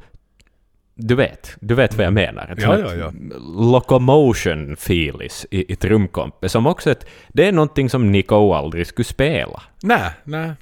du 1.08 1.14
vet, 1.14 1.56
du 1.60 1.74
vet 1.74 1.94
vad 1.94 2.06
jag 2.06 2.12
menar. 2.12 2.48
Ett 2.52 2.62
Ja, 2.62 2.78
ja, 2.78 2.94
ja. 2.94 3.12
locomotion 3.72 4.76
feelis 4.76 5.46
i, 5.50 5.72
i 5.72 5.76
trumkompet 5.76 6.50
som 6.52 6.66
också 6.66 6.90
ett, 6.90 7.06
det 7.28 7.48
är 7.48 7.52
någonting 7.52 7.90
som 7.90 8.12
Nico 8.12 8.52
aldrig 8.52 8.86
skulle 8.86 9.04
spela. 9.04 9.62
Nej, 9.82 10.10
nej. 10.24 10.52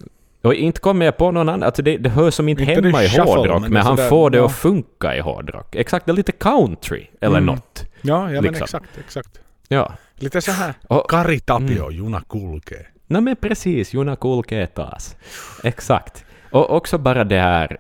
Och 0.43 0.55
inte 0.55 0.81
kommer 0.81 1.05
jag 1.05 1.17
på 1.17 1.31
någon 1.31 1.49
annan, 1.49 1.63
alltså 1.63 1.83
det, 1.83 1.97
det 1.97 2.11
hör 2.11 2.31
som 2.31 2.49
inte, 2.49 2.63
Inte 2.63 2.75
hemma 2.75 3.03
i 3.05 3.09
shuffle, 3.09 3.23
hårdrock, 3.25 3.63
men 3.63 3.73
men, 3.73 3.83
han 3.83 3.97
sådär, 3.97 4.09
får 4.09 4.31
det 4.31 4.39
ja. 4.39 4.45
att 4.47 4.53
funka 4.53 5.17
i 5.17 5.21
hårdrock. 5.21 5.75
Exakt, 5.75 6.07
det 6.07 6.13
är 6.13 6.17
lite 6.17 6.33
country 6.33 7.07
eller 7.21 7.37
Mm. 7.39 7.47
något. 7.47 7.85
Ja, 8.03 8.33
ja 8.33 8.41
men 8.41 8.43
Liksom. 8.43 8.65
exakt, 8.65 8.99
exakt. 8.99 9.41
Ja. 9.69 9.93
Lite 10.17 10.41
så 10.41 10.53
här 10.53 10.75
Och- 10.89 11.11
Kari 11.11 11.41
Tapio, 11.41 11.91
Juna 11.91 12.23
Kulke. 12.29 12.87
Nej 13.07 13.23
men 13.23 13.37
precis, 13.37 13.95
Juna 13.95 14.17
Kulketas. 14.17 15.17
Exakt. 15.65 16.25
Och 16.51 16.71
också 16.77 16.99
bara 16.99 17.25
det 17.25 17.39
här, 17.41 17.79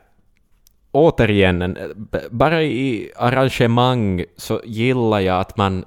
återigen, 0.93 1.77
bara 2.31 2.62
i 2.62 3.12
arrangemang 3.17 4.25
så 4.37 4.61
gillar 4.65 5.21
jag 5.21 5.41
att 5.41 5.57
man... 5.57 5.85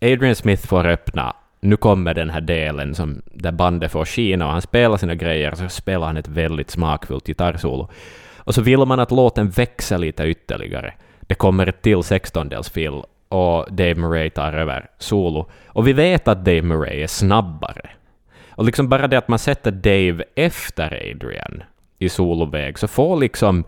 Adrian 0.00 0.34
Smith 0.34 0.66
får 0.66 0.86
öppna, 0.86 1.36
nu 1.60 1.76
kommer 1.76 2.14
den 2.14 2.30
här 2.30 2.40
delen 2.40 2.94
som, 2.94 3.22
där 3.24 3.52
bandet 3.52 3.92
får 3.92 4.04
skina 4.04 4.46
och 4.46 4.52
han 4.52 4.62
spelar 4.62 4.96
sina 4.96 5.14
grejer, 5.14 5.54
så 5.54 5.68
spelar 5.68 6.06
han 6.06 6.16
ett 6.16 6.28
väldigt 6.28 6.70
smakfullt 6.70 7.26
gitarrsolo. 7.26 7.88
Och 8.36 8.54
så 8.54 8.62
vill 8.62 8.84
man 8.84 9.00
att 9.00 9.10
låten 9.10 9.50
växer 9.50 9.98
lite 9.98 10.24
ytterligare. 10.24 10.94
Det 11.20 11.34
kommer 11.34 11.66
ett 11.66 11.82
till 11.82 12.02
sextondelsfill 12.02 13.02
och 13.28 13.66
Dave 13.72 13.94
Murray 13.94 14.30
tar 14.30 14.52
över 14.52 14.90
solo. 14.98 15.46
Och 15.66 15.88
vi 15.88 15.92
vet 15.92 16.28
att 16.28 16.44
Dave 16.44 16.62
Murray 16.62 17.02
är 17.02 17.06
snabbare. 17.06 17.90
Och 18.50 18.64
liksom 18.64 18.88
bara 18.88 19.08
det 19.08 19.18
att 19.18 19.28
man 19.28 19.38
sätter 19.38 19.70
Dave 19.70 20.24
efter 20.34 21.10
Adrian 21.10 21.62
i 21.98 22.08
soloväg 22.08 22.78
så 22.78 22.88
får 22.88 23.16
liksom 23.16 23.64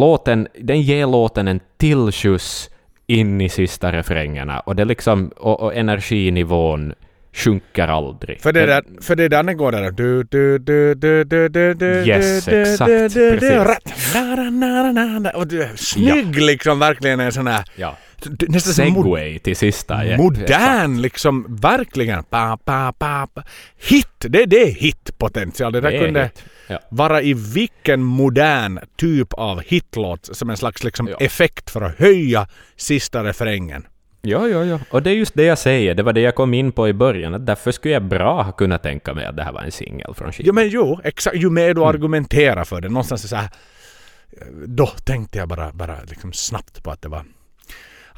låten, 0.00 0.48
den 0.54 0.82
ger 0.82 1.06
låten 1.06 1.48
en 1.48 1.60
till 1.76 2.12
skjuts 2.12 2.70
in 3.06 3.40
i 3.40 3.48
sista 3.48 3.92
refrängerna 3.92 4.60
och 4.60 4.76
det 4.76 4.84
liksom, 4.84 5.28
och, 5.36 5.60
och 5.60 5.74
energinivån 5.74 6.92
sjunker 7.36 7.88
aldrig. 7.88 8.40
För 8.42 8.52
det, 8.52 8.66
där, 8.66 8.82
för 9.00 9.16
det 9.16 9.28
där 9.28 9.42
den 9.42 9.56
går 9.56 9.72
där. 9.72 9.90
Du, 9.90 10.22
du, 10.22 10.58
du, 10.58 10.94
du, 10.94 11.24
du, 11.24 11.48
du, 11.48 11.74
du, 11.74 12.04
Yes, 12.06 12.48
exakt, 12.48 12.86
du, 12.88 13.08
du, 13.08 13.30
du, 13.30 13.38
precis. 13.38 13.50
rätt. 13.50 14.14
Na, 14.14 14.34
na, 14.50 14.92
na, 14.92 15.18
na. 15.18 15.30
Och 15.30 15.46
du 15.46 15.68
snygg 15.76 16.40
liksom, 16.40 16.78
verkligen 16.78 17.20
en 17.20 17.32
sån 17.32 17.46
här... 17.46 17.64
Ja. 17.76 17.96
Nästan 18.48 18.72
Segway 18.74 19.38
till 19.38 19.56
sista. 19.56 19.94
ja, 19.94 20.02
exakt. 20.02 20.22
modern 20.22 21.00
liksom, 21.00 21.46
verkligen. 21.60 22.24
Pa, 22.24 22.56
pa, 22.64 22.92
pa, 22.98 23.26
pa. 23.34 23.42
Hit, 23.88 24.08
det, 24.18 24.44
det 24.46 24.62
är 24.62 24.72
hitpotential. 24.72 25.72
Det 25.72 25.80
där 25.80 25.90
Det 25.90 25.98
kunde. 25.98 26.30
Ja. 26.68 26.78
vara 26.88 27.22
i 27.22 27.34
vilken 27.34 28.02
modern 28.02 28.78
typ 28.96 29.32
av 29.32 29.62
hitlåt 29.66 30.28
som 30.36 30.50
en 30.50 30.56
slags 30.56 30.84
liksom 30.84 31.08
Ja. 31.08 31.16
effekt 31.20 31.70
för 31.70 31.80
att 31.80 31.98
höja 31.98 32.48
sista 32.76 33.24
refrängen. 33.24 33.86
Ja, 34.28 34.48
ja, 34.48 34.64
ja. 34.64 34.78
Och 34.90 35.02
det 35.02 35.10
är 35.10 35.14
just 35.14 35.34
det 35.34 35.44
jag 35.44 35.58
säger. 35.58 35.94
Det 35.94 36.02
var 36.02 36.12
det 36.12 36.20
jag 36.20 36.34
kom 36.34 36.54
in 36.54 36.72
på 36.72 36.88
i 36.88 36.92
början. 36.92 37.34
Att 37.34 37.46
därför 37.46 37.72
skulle 37.72 37.94
jag 37.94 38.02
bra 38.02 38.42
ha 38.42 38.52
kunnat 38.52 38.82
tänka 38.82 39.14
mig 39.14 39.26
att 39.26 39.36
det 39.36 39.42
här 39.42 39.52
var 39.52 39.60
en 39.62 39.72
singel 39.72 40.14
från 40.14 40.32
skivan. 40.32 40.46
Jo 40.46 40.52
men 40.54 40.68
jo, 40.68 41.00
exakt. 41.04 41.36
Ju 41.36 41.50
mer 41.50 41.74
du 41.74 41.84
argumenterar 41.84 42.64
för 42.64 42.80
det. 42.80 42.88
Någonstans 42.88 43.24
är 43.24 43.28
så 43.28 43.36
här. 43.36 43.48
Då 44.66 44.86
tänkte 44.86 45.38
jag 45.38 45.48
bara, 45.48 45.72
bara 45.72 45.96
liksom 46.06 46.32
snabbt 46.32 46.82
på 46.82 46.90
att 46.90 47.02
det 47.02 47.08
var 47.08 47.24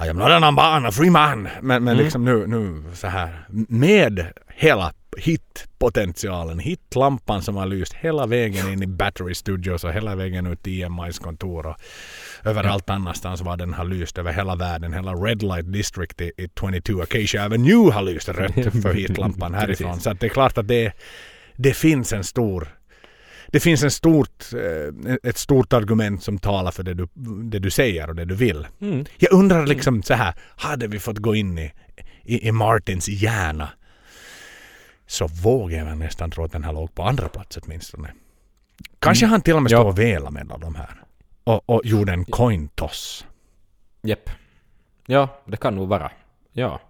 I 0.05 0.09
am 0.09 0.17
not 0.17 0.31
an 0.31 0.55
man, 0.55 0.87
a 0.87 0.91
free 0.93 1.11
man. 1.11 1.49
Men, 1.61 1.85
men 1.85 1.97
liksom 1.97 2.25
nu, 2.25 2.47
nu 2.47 2.83
så 2.95 3.07
här 3.07 3.47
med 3.69 4.27
hela 4.49 4.93
hitpotentialen, 5.17 6.59
hitlampan 6.59 7.43
som 7.43 7.57
har 7.57 7.67
lyst 7.67 7.93
hela 7.95 8.27
vägen 8.27 8.73
in 8.73 8.83
i 8.83 8.87
Battery 8.87 9.35
Studios 9.35 9.85
och 9.85 9.93
hela 9.93 10.15
vägen 10.15 10.47
ut 10.47 10.63
till 10.63 10.83
EMIs 10.83 11.19
kontor 11.19 11.67
och 11.67 11.77
överallt 12.45 12.91
annanstans 12.91 13.41
var 13.41 13.57
den 13.57 13.75
har 13.75 13.85
lyst 13.85 14.19
över 14.19 14.33
hela 14.33 14.57
världen. 14.57 14.93
Hela 14.93 15.13
Red 15.13 15.43
Light 15.43 15.73
District 15.73 16.21
i, 16.21 16.33
i 16.37 16.49
22 16.61 17.03
Acacia 17.03 17.45
Avenue 17.45 17.93
har 17.93 18.03
lyst 18.03 18.29
rött 18.29 18.83
för 18.83 18.95
hitlampan 18.95 19.55
härifrån. 19.61 20.01
Så 20.01 20.13
det 20.13 20.27
är 20.27 20.31
klart 20.31 20.59
att 20.59 20.69
det, 20.69 20.93
det 21.57 21.75
finns 21.75 22.13
en 22.13 22.25
stor 22.25 22.69
det 23.53 23.61
finns 23.61 23.83
en 23.83 23.91
stort, 23.91 24.45
eh, 24.53 25.15
ett 25.23 25.39
stort 25.39 25.73
argument 25.73 26.23
som 26.23 26.39
talar 26.39 26.71
för 26.71 26.83
det 26.83 26.95
du, 26.95 27.09
det 27.51 27.59
du 27.59 27.71
säger 27.71 28.09
och 28.09 28.15
det 28.15 28.25
du 28.25 28.35
vill. 28.35 28.67
Mm. 28.81 29.05
Jag 29.19 29.33
undrar 29.33 29.67
liksom 29.67 30.03
så 30.03 30.15
här, 30.15 30.35
hade 30.57 30.87
vi 30.87 30.99
fått 30.99 31.19
gå 31.19 31.35
in 31.35 31.59
i, 31.59 31.73
i, 32.25 32.49
i 32.49 32.53
Martins 32.53 33.09
hjärna 33.09 33.69
så 35.07 35.27
vågar 35.27 35.79
jag 35.79 35.99
nästan 35.99 36.31
tro 36.31 36.45
att 36.45 36.53
den 36.53 36.65
här 36.65 36.73
låg 36.73 36.95
på 36.95 37.03
andra 37.03 37.29
plats 37.29 37.59
åtminstone. 37.63 38.13
Kanske 38.99 39.27
han 39.27 39.41
till 39.41 39.55
och 39.55 39.63
med 39.63 39.71
stod 39.71 39.87
och 39.87 39.99
velade 39.99 40.31
mellan 40.31 40.61
de 40.61 40.75
här. 40.75 41.03
Och, 41.49 41.71
och 41.71 41.81
gjorde 41.85 42.13
en 42.13 42.25
coin 42.25 42.69
toss. 42.75 43.27
Japp. 44.03 44.31
Ja, 45.07 45.29
det 45.45 45.57
kan 45.57 45.77
nog 45.77 45.89
vara. 45.89 46.11
Ja. 46.53 46.81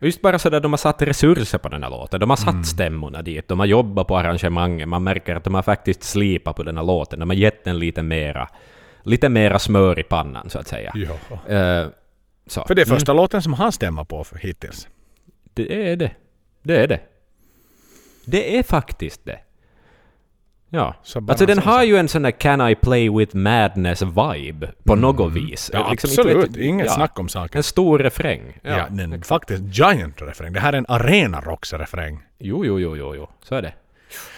Just 0.00 0.22
bara 0.22 0.38
sådär, 0.38 0.60
de 0.60 0.72
har 0.72 0.76
satt 0.78 1.02
resurser 1.02 1.58
på 1.58 1.68
den 1.68 1.82
här 1.82 1.90
låten. 1.90 2.20
De 2.20 2.30
har 2.30 2.36
satt 2.36 2.48
Mm. 2.48 2.64
stämmorna 2.64 3.22
dit. 3.22 3.48
De 3.48 3.58
har 3.58 3.66
jobbat 3.66 4.06
på 4.06 4.16
arrangemangen. 4.18 4.88
Man 4.88 5.02
märker 5.02 5.36
att 5.36 5.44
de 5.44 5.54
har 5.54 5.62
faktiskt 5.62 6.02
slipat 6.02 6.56
på 6.56 6.62
den 6.62 6.76
här 6.76 6.84
låten. 6.84 7.20
De 7.20 7.30
har 7.30 7.36
gett 7.36 7.64
den 7.64 7.78
lite 7.78 8.02
mera, 8.02 8.48
lite 9.02 9.28
mera 9.28 9.58
smör 9.58 9.98
i 9.98 10.02
pannan, 10.02 10.50
så 10.50 10.58
att 10.58 10.68
säga. 10.68 10.92
Ja. 10.94 11.54
Eh, 11.54 11.86
så. 12.46 12.64
För 12.66 12.74
det 12.74 12.82
är 12.82 12.86
första 12.86 13.12
låten 13.12 13.42
som 13.42 13.52
han 13.52 13.72
stämmer 13.72 14.04
på 14.04 14.24
för 14.24 14.38
hittills. 14.38 14.88
Det 15.54 15.90
är 15.90 15.96
det. 15.96 16.10
Det 16.62 16.76
är 16.82 16.88
det. 16.88 17.00
Det 18.24 18.58
är 18.58 18.62
faktiskt 18.62 19.24
det. 19.24 19.38
Ja. 20.72 20.94
Alltså 21.28 21.46
den 21.46 21.58
har 21.58 21.82
ju 21.84 21.96
en 21.96 22.08
sån 22.08 22.22
där 22.22 22.30
Can 22.30 22.68
I 22.68 22.74
Play 22.74 23.10
With 23.10 23.36
Madness-vibe 23.36 24.68
på 24.84 24.94
något 24.94 25.32
vis. 25.32 25.70
Mm. 25.70 25.82
Ja, 25.82 25.90
Liksom, 25.90 26.10
inte 26.10 26.20
absolut. 26.22 26.50
vet- 26.50 26.56
Inget 26.56 26.86
ja. 26.86 26.92
snack 26.92 27.18
om 27.18 27.28
saken. 27.28 27.56
En 27.58 27.62
stor 27.62 27.98
refräng. 27.98 28.42
Ja, 28.62 28.70
Ja, 28.70 28.86
den 28.90 29.22
faktiskt 29.22 29.62
giant 29.78 30.22
refräng. 30.22 30.52
Det 30.52 30.60
här 30.60 30.72
är 30.72 30.78
en 30.78 30.86
arena 30.88 31.40
rocks 31.40 31.72
refräng. 31.72 32.20
Jo, 32.38 32.64
jo, 32.64 32.78
jo, 32.80 32.96
jo, 32.96 33.14
jo. 33.14 33.28
Så 33.44 33.54
är 33.54 33.62
det. 33.62 33.72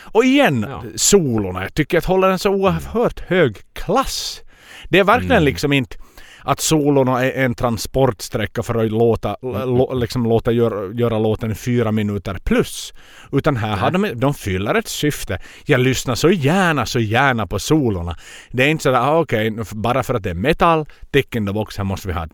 Och 0.03 0.25
igen, 0.25 0.67
Ja. 0.69 0.83
solorna. 0.97 1.63
Jag 1.63 1.75
tycker 1.75 1.99
att 1.99 2.05
håller 2.05 2.29
en 2.31 2.39
så 2.39 2.51
oerhört 2.51 3.21
hög 3.21 3.57
klass. 3.73 4.41
Det 4.89 4.99
är 4.99 5.05
verkligen 5.05 5.33
Mm. 5.37 5.45
liksom 5.45 5.73
inte 5.73 5.97
att 6.45 6.61
solorna 6.61 7.25
är 7.25 7.45
en 7.45 7.55
transportsträcka 7.55 8.63
för 8.63 8.75
att 8.85 8.91
låta, 8.93 9.37
lå, 9.43 9.95
liksom 9.95 10.25
låta 10.25 10.53
göra, 10.53 10.93
göra 10.95 11.19
låten 11.19 11.55
fyra 11.55 11.93
minuter 11.93 12.39
plus. 12.45 12.95
Utan 13.33 13.57
här 13.57 13.77
har 13.77 13.91
de, 13.91 14.13
de 14.15 14.35
fyller 14.35 14.75
ett 14.75 14.89
syfte. 14.89 15.41
Jag 15.65 15.81
lyssnar 15.81 16.15
så 16.15 16.31
gärna, 16.31 16.87
så 16.87 16.99
gärna 17.01 17.47
på 17.47 17.59
solorna. 17.59 18.17
Det 18.51 18.63
är 18.65 18.69
inte 18.69 18.83
sådär, 18.83 18.99
ah, 18.99 19.21
okej, 19.21 19.57
f- 19.61 19.71
bara 19.73 20.03
för 20.03 20.15
att 20.15 20.23
det 20.23 20.31
är 20.31 20.35
metal, 20.35 20.87
tick 21.11 21.37
in 21.37 21.47
the 21.47 21.53
box, 21.53 21.77
här 21.77 21.85
måste 21.85 22.09
vi 22.09 22.15
ha 22.15 22.25
ett 22.25 22.31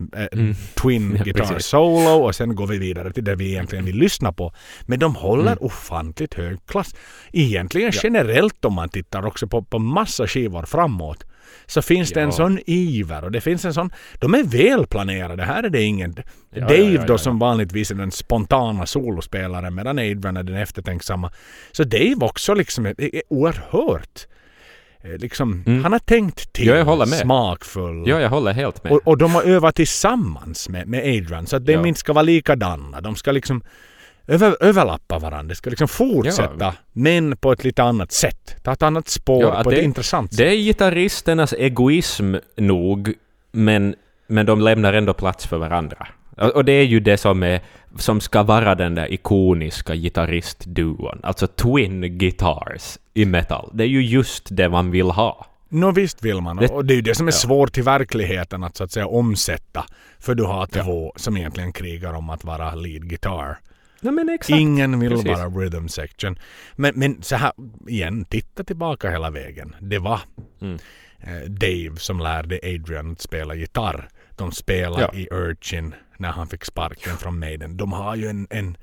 twin 0.75 0.99
Mm. 0.99 1.15
Ja, 1.17 1.23
guitar 1.23 1.39
precis. 1.45 1.65
solo 1.65 2.09
och 2.09 2.35
sen 2.35 2.55
går 2.55 2.67
vi 2.67 2.77
vidare 2.77 3.13
till 3.13 3.23
det 3.23 3.35
vi 3.35 3.49
egentligen 3.49 3.85
vill 3.85 3.95
lyssna 3.95 4.33
på. 4.33 4.53
Men 4.85 4.99
de 4.99 5.15
håller 5.15 5.51
Mm. 5.51 5.57
ofantligt 5.61 6.33
hög 6.33 6.57
klass. 6.67 6.95
Egentligen 7.33 7.91
generellt 8.03 8.65
om 8.65 8.73
man 8.73 8.89
tittar 8.89 9.25
också 9.25 9.47
på, 9.47 9.61
på 9.63 9.79
massa 9.79 10.27
skivor 10.27 10.63
framåt 10.63 11.23
så 11.65 11.81
finns 11.81 12.11
det 12.11 12.21
en 12.21 12.31
sån 12.31 12.59
iver 12.65 13.23
och 13.23 13.31
det 13.31 13.41
finns 13.41 13.65
en 13.65 13.73
sån... 13.73 13.89
De 14.19 14.33
är 14.33 14.43
välplanerade. 14.43 15.43
Här 15.43 15.63
är 15.63 15.69
det 15.69 15.81
ingen... 15.81 16.15
Ja, 16.53 16.61
Dave 16.61 16.79
ja, 16.93 17.05
då 17.05 17.17
som 17.17 17.39
vanligtvis 17.39 17.91
är 17.91 17.95
den 17.95 18.11
spontana 18.11 18.85
solospelaren 18.85 19.75
medan 19.75 19.99
Adrian 19.99 20.37
är 20.37 20.43
den 20.43 20.55
eftertänksamma. 20.55 21.31
Så 21.71 21.83
Dave 21.83 22.15
också 22.21 22.53
liksom 22.53 22.85
är, 22.85 23.01
är 23.15 23.21
oerhört... 23.29 24.27
eh, 25.03 25.09
Liksom, 25.17 25.63
Mm. 25.67 25.83
Han 25.83 25.91
har 25.91 25.99
tänkt 25.99 26.53
till. 26.53 26.67
Ja, 26.67 26.75
jag 26.75 26.85
håller 26.85 27.05
med. 27.05 27.19
Smakfull. 27.19 28.03
Ja, 28.07 28.19
jag 28.21 28.29
håller 28.29 28.53
helt 28.53 28.83
med. 28.83 28.91
Och, 28.93 29.01
och 29.07 29.17
de 29.17 29.31
har 29.35 29.43
övat 29.43 29.75
tillsammans 29.75 30.69
med, 30.69 30.87
med 30.87 30.99
Adrian 30.99 31.47
så 31.47 31.55
att 31.55 31.65
de 31.65 31.85
inte 31.85 31.99
ska 31.99 32.13
vara 32.13 32.23
likadana. 32.23 33.01
De 33.01 33.15
ska 33.15 33.31
liksom 33.31 33.61
över, 34.29 34.57
överlappa 34.59 35.19
varandra. 35.19 35.49
De 35.49 35.55
ska 35.55 35.69
liksom 35.69 35.87
fortsätta 35.87 36.53
Ja. 36.59 36.73
men 36.93 37.37
på 37.37 37.51
ett 37.51 37.63
lite 37.63 37.83
annat 37.83 38.11
sätt. 38.11 38.55
Ta 38.63 38.71
ett 38.73 38.81
annat 38.83 39.07
spår 39.07 39.43
Ja, 39.43 39.63
på 39.63 39.69
ett 39.71 39.75
det- 39.77 39.83
intressant 39.83 40.31
sätt. 40.33 40.37
Det 40.37 40.49
är 40.49 40.55
gitarristernas 40.55 41.53
egoism 41.53 42.35
nog, 42.57 43.13
men, 43.51 43.95
men 44.27 44.45
de 44.45 44.61
lämnar 44.61 44.93
ändå 44.93 45.13
plats 45.13 45.47
för 45.47 45.57
varandra. 45.57 46.07
Och 46.53 46.65
det 46.65 46.71
är 46.71 46.83
ju 46.83 46.99
det 46.99 47.17
som, 47.17 47.43
är, 47.43 47.61
som 47.97 48.21
ska 48.21 48.43
vara 48.43 48.75
den 48.75 48.95
där 48.95 49.13
ikoniska 49.13 49.95
gitarristduon. 49.95 51.19
Alltså 51.23 51.47
twin 51.47 52.17
guitars 52.17 52.97
i 53.13 53.25
metal. 53.25 53.69
Det 53.73 53.83
är 53.83 53.87
ju 53.87 54.01
just 54.05 54.47
det 54.51 54.69
man 54.69 54.91
vill 54.91 55.09
ha. 55.11 55.45
Nå 55.69 55.91
visst 55.91 56.23
vill 56.25 56.41
man. 56.41 56.55
Det- 56.57 56.67
och 56.67 56.85
det 56.85 56.93
är 56.93 56.95
ju 56.95 57.01
det 57.01 57.15
som 57.15 57.27
är 57.27 57.31
ja. 57.31 57.35
svårt 57.37 57.77
i 57.77 57.81
verkligheten 57.81 58.63
att 58.63 58.77
så 58.77 58.83
att 58.83 58.91
säga 58.91 59.07
omsätta. 59.07 59.85
För 60.19 60.35
du 60.35 60.43
har 60.43 60.65
två 60.65 61.13
som 61.15 61.37
egentligen 61.37 61.71
krigar 61.73 62.13
om 62.13 62.29
att 62.29 62.43
vara 62.43 62.75
lead 62.75 63.09
guitar. 63.09 63.57
Ja, 64.01 64.11
men 64.11 64.29
exakt. 64.29 64.59
Ingen 64.59 64.99
vill 64.99 65.09
Precis. 65.09 65.27
vara 65.27 65.47
rhythm 65.49 65.87
section. 65.87 66.39
Men, 66.75 66.93
men 66.95 67.21
så 67.23 67.35
här 67.35 67.51
igen, 67.87 68.25
titta 68.25 68.63
tillbaka 68.63 69.09
hela 69.09 69.29
vägen. 69.29 69.75
Det 69.79 69.99
var 69.99 70.19
Mm. 70.61 70.77
eh, 71.19 71.49
Dave 71.49 71.95
som 71.97 72.19
lärde 72.19 72.59
Adrian 72.63 73.11
att 73.11 73.21
spela 73.21 73.55
gitarr. 73.55 74.07
De 74.37 74.51
spelade 74.51 75.01
Ja. 75.13 75.19
i 75.19 75.27
Urchin 75.31 75.95
när 76.17 76.29
han 76.29 76.47
fick 76.47 76.65
sparken 76.65 77.17
från 77.17 77.39
Maiden. 77.39 77.77
De 77.77 77.93
har 77.93 78.15
ju 78.15 78.27
en, 78.27 78.47
en 78.49 78.77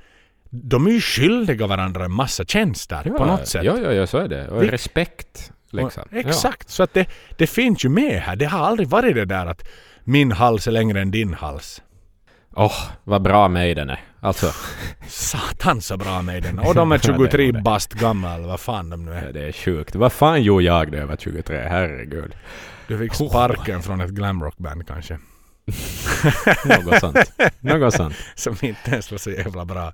de 0.51 0.87
är 0.87 0.91
ju 0.91 1.01
skyldiga 1.01 1.67
varandra 1.67 2.05
en 2.05 2.13
massa 2.13 2.45
tjänster 2.45 3.03
Ja, 3.05 3.13
på 3.15 3.25
något 3.25 3.49
sätt. 3.49 3.65
Ja, 3.65 3.79
ja, 3.79 3.93
ja, 3.93 4.07
så 4.07 4.19
är 4.19 4.29
det. 4.29 4.49
Och 4.49 4.63
Vi- 4.63 4.69
respekt. 4.69 5.53
Liksom. 5.71 6.03
Och, 6.03 6.17
exakt, 6.17 6.69
så 6.71 6.83
att 6.83 6.95
det, 6.95 7.07
det 7.39 7.47
finns 7.47 7.85
ju 7.85 7.89
med 7.89 8.21
här. 8.21 8.37
Det 8.37 8.45
har 8.45 8.59
aldrig 8.67 8.89
varit 8.89 9.15
det 9.15 9.25
där 9.25 9.47
att 9.47 9.69
min 10.05 10.33
hals 10.33 10.67
är 10.67 10.71
längre 10.73 11.01
än 11.01 11.11
din 11.11 11.35
hals. 11.35 11.83
Ja. 12.57 12.65
Åh, 12.65 12.91
vad 13.05 13.23
bra 13.23 13.49
Maiden 13.49 13.91
är. 13.91 14.01
Alltså, 14.27 14.53
Satan. 15.09 15.81
Så 15.81 15.97
bra 15.97 16.23
Maiden. 16.23 16.59
Och 16.59 16.75
de 16.75 16.93
är 16.93 16.97
Ja, 17.05 17.13
det 17.13 17.17
23 17.19 17.47
var 17.47 17.53
det. 17.53 17.63
bast 17.63 17.93
gamla 17.93 18.35
eller 18.35 18.47
vad 18.47 18.61
fan 18.61 18.91
de 18.91 19.05
nu 19.05 19.11
Ja, 19.13 19.17
är. 19.19 19.33
det 19.33 19.49
är 19.49 19.53
sjukt. 19.53 19.95
Vad 19.95 20.13
fan 20.13 20.43
gjorde 20.43 20.65
jag 20.65 20.91
när 20.91 20.99
jag 20.99 21.07
var 21.07 21.17
23? 21.17 21.59
Herregud. 21.69 22.35
Du 22.89 22.99
fick 22.99 23.15
sparken 23.15 23.83
från 23.83 24.01
ett 24.01 24.11
glamrockband 24.11 24.87
kanske. 24.89 25.19
Något 26.85 27.01
sånt. 27.01 27.17
Något 27.61 27.95
sånt. 27.95 28.15
Som 28.35 28.57
inte 28.61 28.91
ens 28.91 29.11
var 29.11 29.19
så 29.19 29.31
jävla 29.31 29.65
bra. 29.65 29.93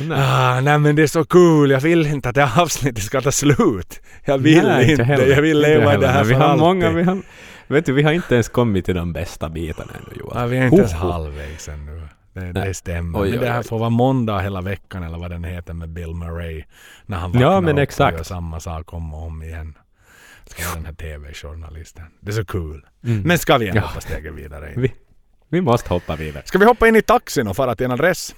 Nej. 0.00 0.18
Ah, 0.20 0.60
nej 0.60 0.78
men 0.78 0.96
det 0.96 1.02
är 1.02 1.06
så 1.06 1.24
kul. 1.24 1.70
Jag 1.70 1.80
vill 1.80 2.06
inte 2.06 2.28
att 2.28 2.34
det 2.34 2.44
här 2.44 2.62
avsnittet 2.62 3.04
ska 3.04 3.20
ta 3.20 3.32
slut. 3.32 4.00
Jag 4.24 4.38
vill 4.38 4.62
Nej, 4.62 4.90
inte. 4.90 5.04
heller. 5.04 5.26
Jag 5.26 5.42
vill 5.42 5.56
Inte 5.56 5.68
leva 5.68 5.94
i 5.94 5.96
det 5.96 6.08
här 6.08 6.24
vi 6.24 6.34
har 6.34 6.44
alltid. 6.44 6.60
många, 6.60 6.90
vi 6.90 7.02
har, 7.02 7.22
vet 7.66 7.86
du, 7.86 7.92
vi 7.92 8.02
har 8.02 8.12
inte 8.12 8.34
ens 8.34 8.48
kommit 8.48 8.84
till 8.84 8.94
de 8.94 9.12
bästa 9.12 9.48
bitarna 9.48 9.92
ännu 9.94 10.18
Johan. 10.20 10.40
Ja, 10.40 10.46
vi 10.46 10.56
är 10.58 10.64
inte 10.64 10.76
ens 10.76 10.92
halvvägs 10.92 11.68
ännu. 11.68 12.03
Det, 12.34 12.52
det 12.52 12.74
stämmer. 12.74 13.20
Oj, 13.20 13.30
men 13.30 13.40
det 13.40 13.50
här 13.50 13.62
får 13.62 13.78
vara 13.78 13.90
måndag 13.90 14.40
hela 14.40 14.60
veckan 14.60 15.02
eller 15.02 15.18
vad 15.18 15.30
den 15.30 15.44
heter 15.44 15.72
med 15.74 15.88
Bill 15.88 16.14
Murray. 16.14 16.64
När 17.06 17.16
han 17.18 17.32
Ja, 17.32 17.38
vaknar 17.50 17.60
men 17.60 17.74
upp 17.74 17.82
exakt. 17.82 18.12
och 18.14 18.18
gör 18.18 18.24
samma 18.24 18.60
sak 18.60 18.92
om 18.92 19.14
och 19.14 19.22
om 19.22 19.42
igen. 19.42 19.78
Ska 20.46 20.74
den 20.74 20.86
här 20.86 20.92
TV-journalisten. 20.94 22.04
Det 22.20 22.30
är 22.30 22.34
så 22.34 22.44
kul. 22.44 22.86
Mm. 23.04 23.22
Men 23.22 23.38
ska 23.38 23.58
vi 23.58 23.68
ändå 23.68 23.80
Ja. 23.80 23.88
ta 23.94 24.00
steget 24.00 24.34
vidare? 24.34 24.72
Vi, 24.76 24.92
vi 25.48 25.60
måste 25.60 25.88
hoppa 25.88 26.16
vidare. 26.16 26.42
Ska 26.46 26.58
vi 26.58 26.64
hoppa 26.64 26.88
in 26.88 26.96
i 26.96 27.02
taxin 27.02 27.48
och 27.48 27.56
fara 27.56 27.74
till 27.76 27.84
en 27.84 27.92
adress? 27.92 28.34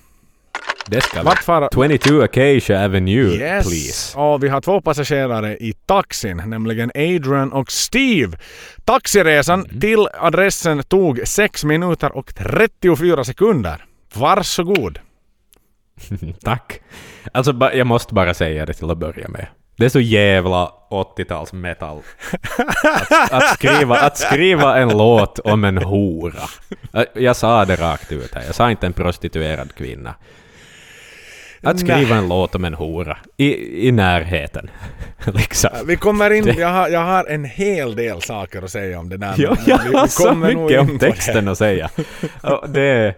Det 0.88 1.00
ska. 1.00 1.22
Vart 1.22 1.38
fara? 1.38 1.68
22 1.74 2.22
Acacia 2.22 2.84
Avenue, 2.84 3.34
Yes! 3.36 3.66
please. 3.66 4.18
Och 4.18 4.44
vi 4.44 4.48
har 4.48 4.60
två 4.60 4.80
passagerare 4.80 5.56
i 5.56 5.72
taxin, 5.86 6.42
nämligen 6.46 6.90
Adrian 6.94 7.52
och 7.52 7.72
Steve. 7.72 8.38
Taxiresan 8.84 9.64
Mm. 9.64 9.80
till 9.80 10.08
adressen 10.20 10.82
tog 10.82 11.20
6 11.28 11.64
minuter 11.64 12.16
och 12.16 12.34
34 12.34 13.24
sekunder. 13.24 13.84
Varsågod. 14.14 14.98
Tack. 16.42 16.80
Alltså, 17.32 17.70
jag 17.74 17.86
måste 17.86 18.14
bara 18.14 18.34
säga 18.34 18.66
det 18.66 18.72
till 18.74 18.90
att 18.90 18.98
börja 18.98 19.28
med. 19.28 19.46
Det 19.78 19.84
är 19.84 19.88
så 19.88 20.00
jävla 20.00 20.72
80-tals 20.90 21.52
metal. 21.52 22.02
Att, 22.82 23.32
att, 23.32 23.54
skriva, 23.54 23.98
att 24.00 24.18
skriva 24.18 24.78
en 24.78 24.88
låt 24.88 25.38
om 25.38 25.64
en 25.64 25.78
hora. 25.78 26.42
Jag 27.14 27.36
sa 27.36 27.64
det 27.64 27.76
rakt 27.76 28.12
ut 28.12 28.34
här. 28.34 28.42
Jag 28.46 28.54
sa 28.54 28.70
inte 28.70 28.86
en 28.86 28.92
prostituerad 28.92 29.74
kvinna. 29.74 30.14
Att 31.66 31.80
skriva 31.80 32.16
en 32.16 32.28
låt 32.28 32.54
om 32.54 32.64
en 32.64 32.74
hora. 32.74 33.18
I, 33.36 33.88
i 33.88 33.92
närheten. 33.92 34.70
liksom. 35.34 35.70
Vi 35.86 35.96
kommer 35.96 36.30
in, 36.30 36.54
jag 36.58 36.68
har, 36.68 36.88
jag 36.88 37.00
har 37.04 37.24
en 37.24 37.44
hel 37.44 37.96
del 37.96 38.22
saker 38.22 38.62
att 38.62 38.70
säga 38.70 38.98
om 38.98 39.08
det 39.08 39.16
där. 39.16 39.34
Ja, 39.36 39.56
jag 39.66 39.78
vi- 39.84 39.88
vi 39.90 39.96
har 39.96 40.06
så 40.06 40.34
mycket 40.34 40.80
om 40.80 40.98
texten 40.98 41.48
att 41.48 41.58
säga. 41.58 41.90
Det, 42.68 43.14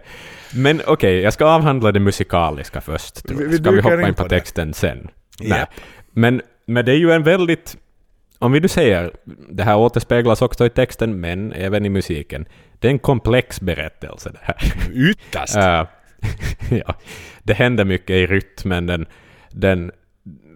men 0.55 0.81
okej, 0.87 1.19
jag 1.21 1.33
ska 1.33 1.45
avhandla 1.45 1.91
det 1.91 1.99
musikaliska 1.99 2.81
först. 2.81 3.27
tror 3.27 3.37
Vi- 3.37 3.43
jag. 3.45 3.53
ska 3.61 3.71
vi 3.71 3.81
hoppa 3.81 4.01
in 4.07 4.13
på 4.15 4.23
på 4.23 4.29
texten 4.29 4.73
sen? 4.73 5.07
Japp. 5.39 5.69
Men, 6.11 6.41
men 6.65 6.85
det 6.85 6.91
är 6.91 6.95
ju 6.97 7.11
en 7.11 7.23
väldigt... 7.23 7.77
Om 8.39 8.51
vi 8.51 8.59
nu 8.59 8.67
säger, 8.67 9.11
det 9.49 9.63
här 9.63 9.77
återspeglas 9.77 10.41
också 10.41 10.65
i 10.65 10.69
texten, 10.69 11.19
men 11.19 11.53
även 11.53 11.85
i 11.85 11.89
musiken. 11.89 12.45
Det 12.79 12.87
är 12.87 12.91
en 12.91 12.99
komplex 12.99 13.61
berättelse 13.61 14.29
det 14.29 14.39
här. 14.41 14.55
Ytterst. 14.93 15.55
Ja, 16.69 16.95
det 17.43 17.53
händer 17.53 17.85
mycket 17.85 18.09
i 18.09 18.27
rytmen. 18.27 18.85
Den, 18.85 19.05
den 19.51 19.91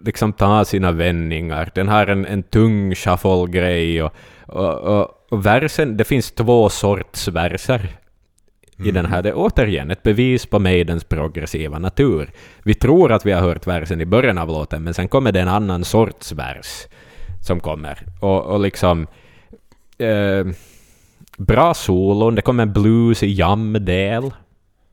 liksom 0.04 0.32
tar 0.32 0.64
sina 0.64 0.92
vändningar. 0.92 1.70
Den 1.74 1.88
har 1.88 2.06
en, 2.06 2.26
en 2.26 2.42
tung 2.42 2.94
shuffle-grej. 2.94 4.02
Och, 4.02 4.12
och, 4.46 4.74
och, 4.74 5.10
och 5.30 5.46
versen, 5.46 5.96
det 5.96 6.04
finns 6.04 6.30
två 6.32 6.68
sorts 6.68 7.28
verser 7.28 7.88
i 8.84 8.90
den 8.90 9.06
här. 9.06 9.22
Det 9.22 9.28
är 9.28 9.36
återigen 9.36 9.90
ett 9.90 10.02
bevis 10.02 10.46
på 10.46 10.58
Maidens 10.58 11.04
progressiva 11.04 11.78
natur. 11.78 12.30
Vi 12.62 12.74
tror 12.74 13.12
att 13.12 13.26
vi 13.26 13.32
har 13.32 13.40
hört 13.40 13.66
versen 13.66 14.00
i 14.00 14.06
början 14.06 14.38
av 14.38 14.48
låten, 14.48 14.84
men 14.84 14.94
sen 14.94 15.08
kommer 15.08 15.32
det 15.32 15.40
en 15.40 15.48
annan 15.48 15.84
sorts 15.84 16.32
vers 16.32 16.86
som 17.46 17.60
kommer. 17.60 17.98
Och, 18.20 18.42
och 18.42 18.60
liksom... 18.60 19.06
Eh, 19.98 20.46
bra 21.38 21.74
solon, 21.74 22.34
det 22.34 22.42
kommer 22.42 22.62
en 22.62 22.72
bluesig 22.72 23.30
jam-del 23.30 24.30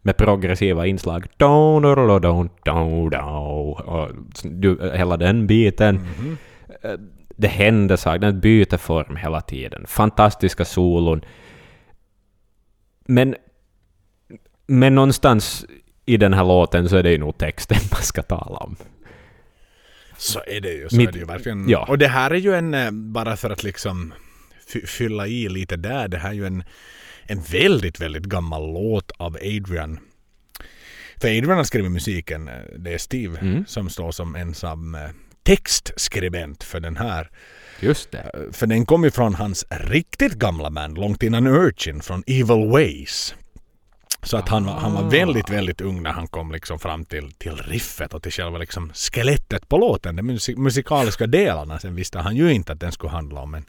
med 0.02 0.18
progressiva 0.18 0.88
inslag. 0.88 1.26
Don, 1.38 1.82
don, 1.82 2.22
don, 2.22 2.50
don. 2.64 3.74
Och 3.74 4.10
du, 4.44 4.92
hela 4.96 5.18
den 5.18 5.48
biten. 5.48 5.96
Mhm. 5.96 6.38
Eh, 6.84 6.92
Det 7.36 7.48
händer 7.48 7.96
saker, 7.96 8.20
den 8.20 8.40
byter 8.40 8.78
form 8.78 9.16
hela 9.16 9.42
tiden. 9.42 9.86
Fantastiska 9.88 10.66
solon. 10.66 11.22
Men, 13.08 13.36
men 14.68 14.96
någonstans 14.96 15.66
i 16.06 16.18
den 16.18 16.34
här 16.34 16.44
låten 16.46 16.90
så 16.90 16.98
är 16.98 17.04
det 17.04 17.12
ju 17.12 17.18
nog 17.18 17.38
texten 17.38 17.78
man 17.92 18.02
ska 18.02 18.22
tala 18.24 18.58
om. 18.58 18.76
Så 20.18 20.40
är 20.48 20.62
det 20.62 20.72
ju. 20.74 20.90
Så 20.90 20.96
Mitt- 20.96 21.08
är 21.10 21.14
det 21.14 21.20
ju 21.20 21.26
verkligen. 21.26 21.70
ja. 21.70 21.86
Och 21.90 21.98
det 21.98 22.08
här 22.08 22.32
är 22.32 22.36
ju 22.36 22.54
en, 22.56 22.74
eh, 22.74 22.92
bara 22.92 23.36
för 23.38 23.50
att 23.50 23.64
liksom 23.64 24.14
fy- 24.74 24.86
fylla 24.86 25.28
i 25.28 25.50
lite 25.50 25.76
där, 25.78 26.08
det 26.08 26.18
här 26.18 26.30
är 26.30 26.34
ju 26.34 26.46
en, 26.46 26.64
en 27.24 27.42
väldigt, 27.42 28.00
väldigt 28.02 28.24
gammal 28.24 28.74
låt 28.74 29.12
av 29.18 29.36
Adrian. 29.36 30.00
För 31.18 31.28
Adrian 31.28 31.58
har 31.58 31.64
skrivit 31.64 31.92
musiken, 31.92 32.48
eh, 32.48 32.54
det 32.80 32.94
är 32.94 32.98
Steve 32.98 33.40
Mm. 33.40 33.66
som 33.68 33.90
står 33.90 34.12
som 34.12 34.36
ensam 34.36 34.96
eh, 34.96 35.02
textskribent 35.44 36.64
för 36.64 36.80
den 36.80 36.98
här. 36.98 37.30
Just 37.80 38.12
det. 38.12 38.18
Eh, 38.34 38.52
För 38.52 38.68
den 38.68 38.86
kom 38.86 39.04
ju 39.04 39.12
från 39.12 39.36
hans 39.36 39.66
riktigt 39.70 40.34
gamla 40.34 40.70
band, 40.72 40.98
långt 40.98 41.24
innan 41.24 41.48
Urchin, 41.48 42.02
från 42.02 42.24
Evil 42.28 42.70
Ways. 42.72 43.36
Så 44.24 44.38
att 44.38 44.50
han, 44.50 44.66
var- 44.66 44.74
han 44.74 44.94
var 44.94 45.10
väldigt, 45.10 45.50
väldigt 45.50 45.82
ung 45.82 46.04
när 46.04 46.12
han 46.12 46.28
kom 46.28 46.52
liksom 46.52 46.80
fram 46.80 47.06
till, 47.06 47.32
till 47.32 47.56
riffet 47.56 48.14
och 48.14 48.24
till 48.24 48.32
själva 48.32 48.58
liksom 48.58 48.92
skelettet 48.94 49.70
på 49.70 49.78
låten. 49.78 50.16
De 50.16 50.24
musik, 50.24 50.58
musikaliska 50.58 51.28
delarna. 51.28 51.80
Sen 51.80 51.96
visste 51.96 52.20
han 52.20 52.36
ju 52.36 52.54
inte 52.54 52.72
att 52.72 52.80
den 52.80 52.92
skulle 52.92 53.12
handla 53.12 53.40
om 53.42 53.54
en, 53.54 53.66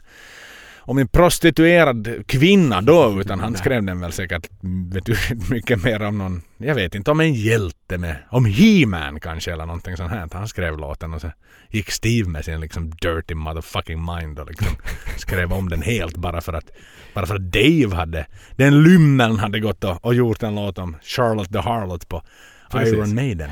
om 0.85 0.97
en 0.97 1.07
prostituerad 1.07 2.27
kvinna 2.27 2.81
då, 2.81 3.21
utan 3.21 3.39
han 3.39 3.57
skrev 3.57 3.83
den 3.83 3.99
väl 3.99 4.11
säkert 4.11 4.49
betydligt 4.61 5.49
mycket 5.49 5.83
mer 5.83 6.03
om 6.03 6.17
någon, 6.17 6.41
jag 6.57 6.75
vet 6.75 6.95
inte, 6.95 7.11
om 7.11 7.19
en 7.19 7.33
hjälte 7.33 7.97
med, 7.97 8.15
om 8.29 8.45
He-Man 8.45 9.19
kanske 9.19 9.53
eller 9.53 9.65
någonting 9.65 9.97
sånt 9.97 10.11
här. 10.11 10.29
Han 10.33 10.47
skrev 10.47 10.77
låten 10.77 11.13
och 11.13 11.21
så 11.21 11.31
gick 11.69 11.91
Steve 11.91 12.29
med 12.29 12.45
sin 12.45 12.59
liksom 12.59 12.89
dirty 12.89 13.35
motherfucking 13.35 14.05
mind 14.05 14.39
och 14.39 14.47
liksom 14.47 14.67
skrev 15.17 15.53
om 15.53 15.69
den 15.69 15.81
helt 15.81 16.17
bara 16.17 16.41
för 16.41 16.53
att 16.53 16.71
bara 17.13 17.25
för 17.25 17.35
att 17.35 17.51
Dave 17.51 17.95
hade, 17.95 18.25
den 18.55 18.83
lymmeln 18.83 19.39
hade 19.39 19.59
gått 19.59 19.83
och, 19.83 20.05
och 20.05 20.13
gjort 20.13 20.43
en 20.43 20.55
låt 20.55 20.77
om 20.77 20.97
Charlotte 21.01 21.53
the 21.53 21.59
Harlot 21.59 22.07
på 22.09 22.23
Precis. 22.71 22.93
Iron 22.93 23.15
Maiden. 23.15 23.51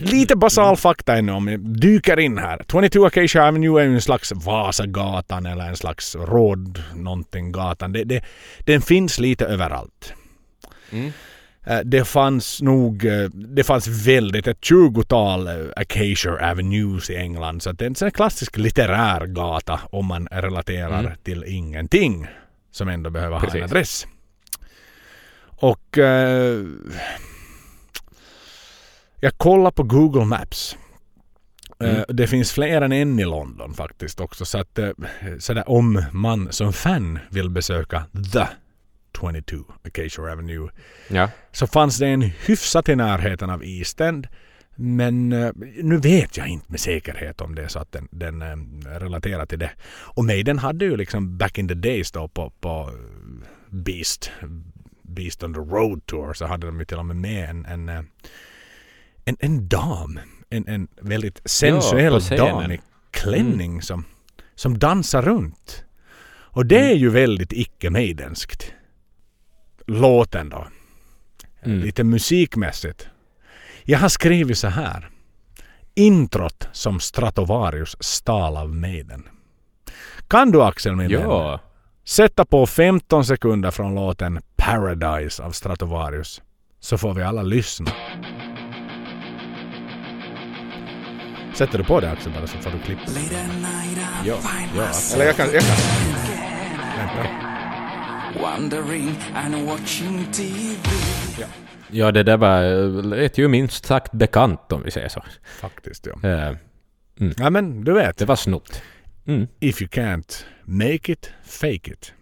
Lite 0.00 0.36
basal 0.36 0.76
fakta 0.76 1.16
ännu 1.16 1.32
om 1.32 1.46
vi 1.46 1.56
dyker 1.56 2.18
in 2.20 2.38
här. 2.38 2.62
22 2.72 3.06
Acacia 3.06 3.48
Avenue 3.48 3.82
är 3.82 3.86
ju 3.86 3.94
en 3.94 4.00
slags 4.00 4.32
Vasagatan 4.32 5.46
eller 5.46 5.68
en 5.68 5.76
slags 5.76 6.16
råd 6.16 6.82
någonting 6.94 7.52
gatan. 7.52 7.92
Det, 7.92 8.04
det, 8.04 8.24
den 8.60 8.80
finns 8.82 9.18
lite 9.18 9.46
överallt. 9.46 10.12
Mm. 10.90 11.12
Eh, 11.66 11.78
Det 11.84 12.04
fanns 12.04 12.62
nog, 12.62 13.04
eh, 13.04 13.28
det 13.30 13.64
fanns 13.64 13.86
väldigt, 14.06 14.46
ett 14.46 14.64
tjugotal 14.64 15.46
eh, 15.46 15.54
Acacia 15.76 16.50
Avenues 16.50 17.10
i 17.10 17.16
England. 17.16 17.62
Så 17.62 17.72
det 17.72 17.84
är 18.00 18.04
en 18.04 18.10
klassisk 18.10 18.56
litterär 18.56 19.26
gata 19.26 19.80
om 19.92 20.06
man 20.06 20.26
relaterar 20.30 21.00
Mm. 21.00 21.12
till 21.24 21.44
ingenting. 21.46 22.26
Som 22.70 22.88
ändå 22.88 23.10
behöver 23.10 23.36
ha 23.36 23.44
en 23.44 23.50
Precis. 23.50 23.62
adress. 23.64 24.06
Och 25.60 25.98
eh, 25.98 26.64
jag 29.20 29.38
kollar 29.38 29.70
på 29.70 29.82
Google 29.82 30.24
Maps. 30.24 30.76
Eh, 31.80 31.90
Mm. 31.90 32.04
Det 32.08 32.26
finns 32.26 32.52
fler 32.52 32.82
än 32.82 32.92
en 32.92 33.18
i 33.18 33.24
London 33.24 33.74
faktiskt 33.74 34.20
också. 34.20 34.44
Så 34.44 34.58
att 34.58 34.78
eh, 34.78 34.90
sådär, 35.38 35.68
om 35.70 36.04
man 36.12 36.52
som 36.52 36.72
fan 36.72 37.18
vill 37.30 37.50
besöka 37.50 38.04
The 38.32 38.46
22 39.20 39.56
Acacia 39.84 40.32
Avenue 40.32 40.68
Ja. 41.08 41.30
så 41.52 41.66
fanns 41.66 41.98
det 41.98 42.06
en 42.06 42.22
hyfsat 42.22 42.88
i 42.88 42.96
närheten 42.96 43.50
av 43.50 43.64
East 43.64 44.00
End. 44.00 44.26
Men 44.76 45.32
eh, 45.32 45.50
nu 45.82 45.96
vet 45.96 46.36
jag 46.36 46.48
inte 46.48 46.66
med 46.68 46.80
säkerhet 46.80 47.40
om 47.40 47.54
det 47.54 47.62
är 47.62 47.68
så 47.68 47.78
att 47.78 47.92
den, 47.92 48.08
den 48.10 48.42
eh, 48.42 48.90
relaterar 48.90 49.46
till 49.46 49.58
det. 49.58 49.70
Och 49.88 50.24
Maiden 50.24 50.58
hade 50.58 50.84
ju 50.84 50.96
liksom 50.96 51.38
back 51.38 51.58
in 51.58 51.68
the 51.68 51.74
days 51.74 52.12
då 52.12 52.28
på, 52.28 52.50
på 52.60 52.90
eh, 52.92 53.48
Beast, 53.70 54.30
Beast 55.02 55.42
on 55.42 55.54
the 55.54 55.60
Road 55.60 56.06
Tour 56.06 56.32
så 56.32 56.46
hade 56.46 56.66
de 56.66 56.78
ju 56.78 56.84
till 56.84 56.98
och 56.98 57.06
med 57.06 57.16
med 57.16 57.50
en, 57.50 57.64
en, 57.66 57.88
eh, 57.88 58.02
en, 59.28 59.36
en 59.40 59.68
dam. 59.68 60.20
En, 60.50 60.68
en 60.68 60.88
väldigt 61.00 61.40
sensuell 61.44 62.20
scenen. 62.20 62.46
dam 62.46 62.72
i 62.72 62.80
klänning 63.10 63.82
som, 63.82 64.04
som 64.54 64.78
dansar 64.78 65.22
runt. 65.22 65.84
Och 66.30 66.66
det 66.66 66.90
är 66.90 66.94
ju 66.94 67.10
väldigt 67.10 67.52
icke-maidenskt. 67.52 68.72
Låten 69.86 70.48
då. 70.48 70.66
Mm. 71.62 71.78
Lite 71.80 72.04
musikmässigt. 72.04 73.08
Jag 73.82 73.98
har 73.98 74.08
skrivit 74.08 74.58
så 74.58 74.68
här. 74.68 75.10
Introt 75.94 76.68
som 76.72 77.00
Stratovarius 77.00 77.96
stal 78.00 78.56
av 78.56 78.74
Maiden. 78.74 79.28
Kan 80.28 80.50
du 80.50 80.62
Axel 80.62 80.96
min 80.96 81.08
vän 81.08 81.20
Ja. 81.22 81.60
sätta 82.04 82.44
på 82.44 82.66
15 82.66 83.24
sekunder 83.24 83.70
från 83.70 83.94
låten 83.94 84.40
Paradise 84.56 85.42
av 85.42 85.52
Stratovarius 85.52 86.42
så 86.80 86.98
får 86.98 87.14
vi 87.14 87.22
alla 87.22 87.42
lyssna. 87.42 87.90
Sätter 91.58 91.78
du 91.78 91.84
på 91.84 92.00
det 92.00 92.10
Axel 92.10 92.32
bara 92.32 92.46
så 92.46 92.58
får 92.58 92.70
du 92.70 92.78
klippa. 92.78 93.02
Ja, 94.24 94.38
ja. 94.76 94.90
Eller 95.14 95.24
jag 95.26 95.36
kan... 95.36 95.46
Jag 95.52 95.62
kan. 95.62 95.76
Vänta. 96.98 97.28
Wondering 98.40 99.14
and 99.34 99.66
watching 99.66 100.24
TV. 100.32 101.46
ja, 101.90 102.12
det 102.12 102.22
där 102.22 102.36
var, 102.36 102.62
lät 103.02 103.38
ju 103.38 103.48
minst 103.48 103.84
sagt 103.86 104.12
bekant 104.12 104.72
om 104.72 104.82
vi 104.82 104.90
säger 104.90 105.08
så. 105.08 105.24
Faktiskt 105.60 106.06
ja. 106.06 106.28
Eh, 106.28 106.52
Ja 107.36 107.50
men 107.50 107.84
du 107.84 107.92
vet. 107.92 108.18
det 108.18 108.24
var 108.24 108.36
snott. 108.36 108.82
Mm, 109.26 109.46
If 109.60 109.82
you 109.82 109.88
can't 109.88 110.44
make 110.64 111.12
it, 111.12 111.30
fake 111.44 111.90
it. 111.92 112.12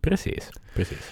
precis, 0.00 0.50
precis. 0.74 1.10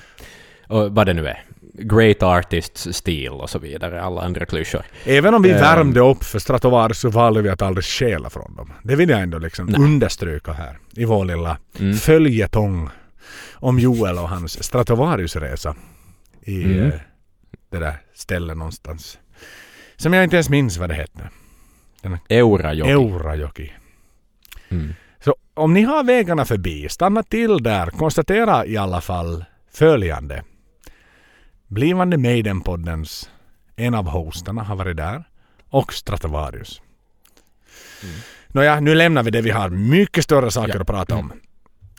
Och 0.68 0.94
vad 0.94 1.06
det 1.06 1.14
nu 1.14 1.26
är. 1.26 1.44
Great 1.82 2.22
artists 2.22 2.88
stil 2.92 3.30
och 3.30 3.50
så 3.50 3.58
vidare, 3.58 4.02
alla 4.02 4.22
andra 4.22 4.46
klyschor. 4.46 4.82
Även 5.04 5.34
om 5.34 5.42
vi 5.42 5.50
Ehm. 5.50 5.56
värmde 5.60 6.00
upp 6.00 6.24
för 6.24 6.38
Stratovarius 6.38 6.98
så 6.98 7.08
valde 7.10 7.42
vi 7.42 7.48
att 7.48 7.62
aldrig 7.62 7.84
stjäla 7.84 8.30
från 8.30 8.56
dem. 8.56 8.72
Det 8.82 8.96
vill 8.96 9.08
jag 9.08 9.20
ändå 9.20 9.38
liksom 9.38 9.66
Nej. 9.66 9.80
understryka 9.80 10.52
här 10.52 10.78
i 10.96 11.04
vår 11.04 11.24
lilla 11.24 11.58
Mm. 11.80 11.94
följetong 11.96 12.88
om 13.54 13.78
Joel 13.78 14.18
och 14.18 14.28
hans 14.28 14.62
Stratovarius-resa 14.62 15.74
i 16.44 16.64
Mm. 16.64 16.86
eh, 16.86 16.92
det 17.70 17.78
där 17.78 17.94
stället 18.14 18.56
någonstans. 18.56 19.18
Som 19.96 20.12
jag 20.12 20.24
inte 20.24 20.36
ens 20.36 20.48
minns 20.48 20.76
vad 20.78 20.88
det 20.88 20.94
hette. 20.94 21.28
Eurajoki. 22.28 22.90
Eurajoki. 22.90 23.72
Mm. 24.68 24.94
Så 25.24 25.34
om 25.54 25.74
ni 25.74 25.82
har 25.82 26.04
vägarna 26.04 26.44
förbi, 26.44 26.88
stanna 26.88 27.22
till 27.22 27.62
där. 27.62 27.86
Konstatera 27.86 28.66
i 28.66 28.76
alla 28.76 29.00
fall 29.00 29.44
följande. 29.72 30.42
Blivande 31.70 32.16
Maiden-poddens 32.16 33.30
en 33.76 33.94
av 33.94 34.08
hostarna 34.08 34.62
har 34.62 34.76
varit 34.76 34.96
där. 34.96 35.24
Och 35.68 35.92
Stratovarius. 35.92 36.82
Nåja, 38.48 38.80
nu 38.80 38.94
lämnar 38.94 39.22
vi 39.22 39.30
det. 39.30 39.40
Vi 39.42 39.50
har 39.50 39.68
mycket 39.68 40.24
större 40.24 40.50
saker 40.50 40.74
Ja. 40.74 40.80
att 40.80 40.86
prata 40.86 41.16
om. 41.16 41.32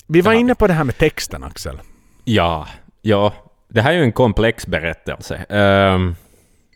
Vi 0.07 0.21
var 0.21 0.33
inne 0.33 0.55
på 0.55 0.67
det 0.67 0.73
här 0.73 0.83
med 0.83 0.97
texten, 0.97 1.43
Axel. 1.43 1.79
Ja, 2.23 2.67
ja. 3.01 3.33
Det 3.69 3.81
här 3.81 3.91
är 3.93 3.97
ju 3.97 4.03
en 4.03 4.11
komplex 4.11 4.67
berättelse. 4.67 5.35
Ehm, 5.35 6.15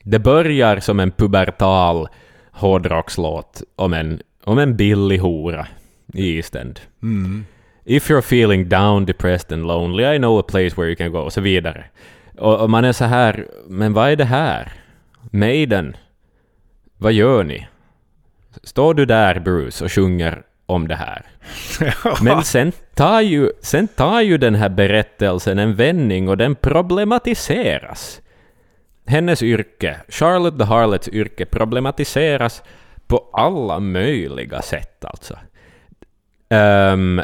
det 0.04 0.20
börjar 0.20 0.80
som 0.80 1.00
en 1.00 1.12
pubertal 1.12 2.08
hårdrockslåt 2.52 3.62
om 3.76 3.94
en, 3.94 4.22
om 4.44 4.58
en 4.60 4.76
billig 4.76 5.18
hora 5.20 5.68
i 6.14 6.36
East 6.38 6.56
End. 6.56 6.80
Mm. 7.04 7.46
If 7.86 8.10
you're 8.10 8.20
feeling 8.20 8.70
down, 8.70 9.06
depressed 9.06 9.54
and 9.54 9.68
lonely, 9.68 10.16
I 10.16 10.18
know 10.18 10.40
a 10.40 10.44
place 10.48 10.76
where 10.78 10.88
you 10.88 10.96
can 10.96 11.12
go, 11.12 11.20
och 11.20 11.34
så 11.34 11.42
vidare. 11.42 11.86
Och, 12.38 12.62
och 12.62 12.70
man 12.70 12.86
är 12.86 12.92
så 12.92 13.06
här, 13.06 13.48
men 13.68 13.94
vad 13.94 14.10
är 14.10 14.16
det 14.16 14.26
här? 14.26 14.72
Maiden, 15.32 15.96
vad 16.98 17.14
gör 17.14 17.44
ni? 17.44 17.68
Står 18.64 18.94
du 18.94 19.06
där, 19.06 19.40
Bruce, 19.40 19.86
och 19.86 19.92
sjunger 19.92 20.44
om 20.66 20.88
det 20.88 20.96
här? 20.96 21.26
Men 22.24 22.44
sen 22.44 22.72
tar, 22.94 23.22
ju, 23.22 23.52
sen 23.62 23.88
tar 23.88 24.22
ju 24.22 24.38
den 24.38 24.56
här 24.56 24.70
berättelsen 24.70 25.60
en 25.60 25.76
vändning 25.76 26.30
och 26.30 26.38
den 26.38 26.56
problematiseras. 26.56 28.22
Hennes 29.06 29.44
yrke, 29.44 29.98
Charlotte 30.10 30.58
the 30.58 30.64
Harlots 30.64 31.08
yrke, 31.08 31.46
problematiseras 31.46 32.64
på 33.08 33.30
alla 33.34 33.80
möjliga 33.80 34.62
sätt 34.62 35.06
alltså. 35.06 35.38
Ehm, 36.50 37.22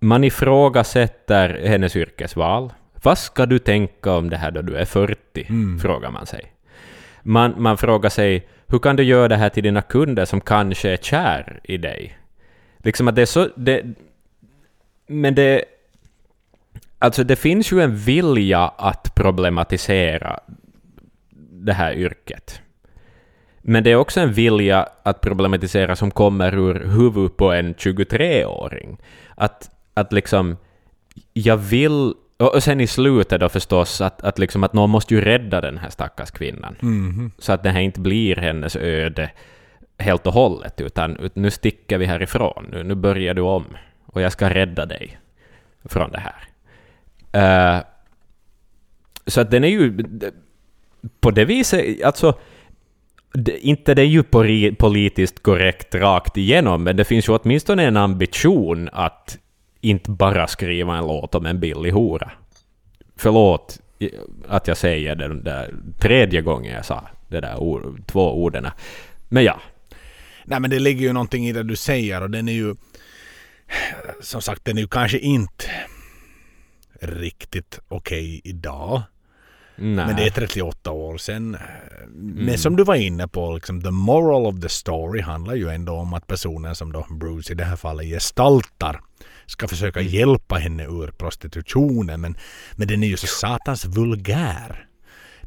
man 0.00 0.24
ifrågasätter 0.24 1.60
hennes 1.66 1.96
yrkesval. 1.96 2.72
Vad 3.06 3.18
ska 3.18 3.46
du 3.46 3.58
tänka 3.58 4.12
om 4.12 4.30
det 4.30 4.36
här 4.36 4.50
då 4.50 4.62
du 4.62 4.76
är 4.76 4.84
40? 4.84 5.46
Frågar 5.82 6.10
man 6.10 6.26
sig. 6.26 6.52
Man, 7.22 7.54
man 7.58 7.78
frågar 7.78 8.10
sig, 8.10 8.48
hur 8.66 8.78
kan 8.78 8.96
du 8.96 9.02
göra 9.02 9.28
det 9.28 9.36
här 9.36 9.48
till 9.48 9.62
dina 9.62 9.82
kunder 9.82 10.24
som 10.24 10.40
kanske 10.40 10.90
är 10.90 10.96
kär 10.96 11.60
i 11.64 11.76
dig? 11.76 12.18
Liksom 12.78 13.08
att 13.08 13.14
det 13.14 13.22
är 13.22 13.26
så... 13.26 13.48
Det, 13.56 13.84
men 15.06 15.34
det... 15.34 15.64
Alltså 16.98 17.24
det 17.24 17.36
finns 17.36 17.72
ju 17.72 17.80
en 17.80 17.96
vilja 17.96 18.68
att 18.68 19.14
problematisera 19.14 20.40
det 21.50 21.72
här 21.72 21.92
yrket. 21.92 22.60
Men 23.58 23.84
det 23.84 23.90
är 23.90 23.96
också 23.96 24.20
en 24.20 24.32
vilja 24.32 24.88
att 25.02 25.20
problematisera 25.20 25.96
som 25.96 26.10
kommer 26.10 26.54
ur 26.54 26.74
huvudet 26.74 27.36
på 27.36 27.52
en 27.52 27.74
23-åring. 27.74 28.98
Att, 29.34 29.70
att 29.94 30.12
liksom, 30.12 30.56
jag 31.32 31.56
vill... 31.56 32.14
Och 32.38 32.62
sen 32.62 32.80
i 32.80 32.86
slutet 32.86 33.40
då 33.40 33.48
förstås 33.48 34.00
att, 34.00 34.22
att, 34.22 34.38
liksom 34.38 34.64
att 34.64 34.72
någon 34.72 34.90
måste 34.90 35.14
ju 35.14 35.20
rädda 35.20 35.60
den 35.60 35.78
här 35.78 35.90
stackars 35.90 36.30
kvinnan. 36.30 36.76
Mhm. 36.80 37.32
Så 37.38 37.52
att 37.52 37.62
det 37.62 37.70
här 37.70 37.80
inte 37.80 38.00
blir 38.00 38.36
hennes 38.36 38.76
öde 38.76 39.30
helt 39.98 40.26
och 40.26 40.32
hållet, 40.32 40.80
utan 40.80 41.16
ut- 41.16 41.36
nu 41.36 41.50
sticker 41.50 41.98
vi 41.98 42.04
härifrån. 42.06 42.66
Nu, 42.72 42.82
nu 42.82 42.94
börjar 42.94 43.34
du 43.34 43.42
om. 43.42 43.64
Och 44.06 44.20
jag 44.20 44.32
ska 44.32 44.50
rädda 44.50 44.86
dig 44.86 45.18
från 45.84 46.10
det 46.10 46.20
här. 46.20 46.42
Eh, 47.76 47.82
så 49.26 49.40
att 49.40 49.50
den 49.50 49.64
är 49.64 49.68
ju... 49.68 50.04
På 51.20 51.30
det 51.30 51.44
viset, 51.44 52.02
alltså... 52.04 52.38
Det, 53.32 53.58
inte 53.58 53.94
det 53.94 54.02
är 54.02 54.06
ju 54.06 54.22
politiskt 54.72 55.42
korrekt 55.42 55.94
rakt 55.94 56.36
igenom, 56.36 56.84
men 56.84 56.96
det 56.96 57.04
finns 57.04 57.28
ju 57.28 57.32
åtminstone 57.32 57.84
en 57.84 57.96
ambition 57.96 58.88
att 58.92 59.38
inte 59.90 60.10
bara 60.10 60.46
skriva 60.46 60.96
en 60.96 61.06
låt 61.06 61.34
om 61.34 61.46
en 61.46 61.60
billig 61.60 61.90
hora. 61.90 62.30
Förlåt 63.16 63.80
att 64.48 64.68
jag 64.68 64.76
säger 64.76 65.14
det 65.14 65.28
den 65.28 65.44
där 65.44 65.74
tredje 65.98 66.42
gången 66.42 66.74
jag 66.74 66.84
sa 66.84 67.08
det 67.28 67.40
där 67.40 67.56
ord, 67.56 68.02
två 68.06 68.42
orden. 68.42 68.66
Men 69.28 69.44
ja, 69.44 69.60
Nej 70.44 70.60
men 70.60 70.70
det 70.70 70.78
ligger 70.78 71.00
ju 71.00 71.12
någonting 71.12 71.48
i 71.48 71.52
det 71.52 71.62
du 71.62 71.76
säger 71.76 72.22
och 72.22 72.30
den 72.30 72.48
är 72.48 72.52
ju 72.52 72.74
som 74.20 74.42
sagt 74.42 74.64
den 74.64 74.76
är 74.76 74.80
ju 74.80 74.88
kanske 74.88 75.18
inte 75.18 75.70
riktigt 77.00 77.80
okej 77.88 78.40
idag. 78.44 79.02
nej. 79.76 80.06
Men 80.06 80.16
det 80.16 80.26
är 80.26 80.30
38 80.30 80.90
år 80.90 81.18
sedan. 81.18 81.56
Men 82.14 82.58
som 82.58 82.76
du 82.76 82.84
var 82.84 82.94
inne 82.94 83.28
på, 83.28 83.54
liksom, 83.54 83.82
the 83.82 83.90
moral 83.90 84.46
of 84.46 84.60
the 84.60 84.68
story 84.68 85.20
handlar 85.20 85.54
ju 85.54 85.68
ändå 85.68 85.92
om 85.92 86.14
att 86.14 86.26
personen 86.26 86.74
som 86.74 86.92
då 86.92 87.06
Bruce 87.10 87.52
i 87.52 87.56
det 87.56 87.64
här 87.64 87.76
fallet 87.76 88.06
gestaltar 88.06 89.00
ska 89.46 89.68
försöka 89.68 90.00
hjälpa 90.00 90.54
henne 90.54 90.84
ur 90.84 91.06
prostitutionen. 91.18 92.20
Men, 92.20 92.36
men 92.76 92.88
den 92.88 93.02
är 93.02 93.06
ju 93.08 93.16
så 93.16 93.26
satans 93.26 93.84
vulgär. 93.84 94.86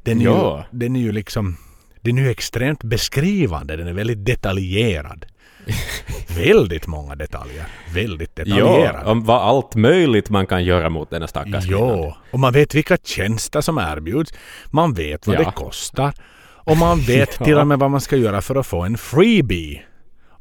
Den 0.04 0.22
är, 0.22 0.26
Ja. 0.26 0.66
ju, 0.72 0.78
den 0.80 0.96
är 0.96 1.00
ju 1.00 1.12
liksom 1.12 1.58
den 2.02 2.18
är 2.18 2.22
ju 2.22 2.30
extremt 2.30 2.84
beskrivande. 2.84 3.76
Den 3.76 3.88
är 3.88 3.94
väldigt 3.94 4.26
detaljerad. 4.26 5.26
väldigt 6.38 6.88
många 6.88 7.16
detaljer. 7.16 7.66
Väldigt 7.94 8.36
detaljerad. 8.36 9.02
Ja, 9.06 9.12
om 9.12 9.24
vad 9.24 9.42
allt 9.42 9.76
möjligt 9.76 10.30
man 10.30 10.48
kan 10.48 10.64
göra 10.64 10.90
mot 10.90 11.10
den 11.10 11.22
här 11.22 11.28
stackars. 11.28 11.66
Ja, 11.68 12.18
och 12.32 12.40
man 12.40 12.54
vet 12.54 12.76
vilka 12.76 12.98
tjänster 13.04 13.62
som 13.62 13.78
erbjuds. 13.78 14.34
Man 14.72 14.94
vet 14.94 15.28
vad 15.28 15.36
Ja. 15.36 15.40
det 15.44 15.52
kostar. 15.52 16.14
Och 16.42 16.78
man 16.78 17.00
vet 17.00 17.30
Ja. 17.40 17.46
till 17.46 17.58
och 17.58 17.68
med 17.68 17.80
vad 17.80 17.92
man 17.92 18.02
ska 18.02 18.16
göra 18.16 18.42
för 18.42 18.56
att 18.56 18.68
få 18.68 18.82
en 18.82 18.98
freebie. 18.98 19.82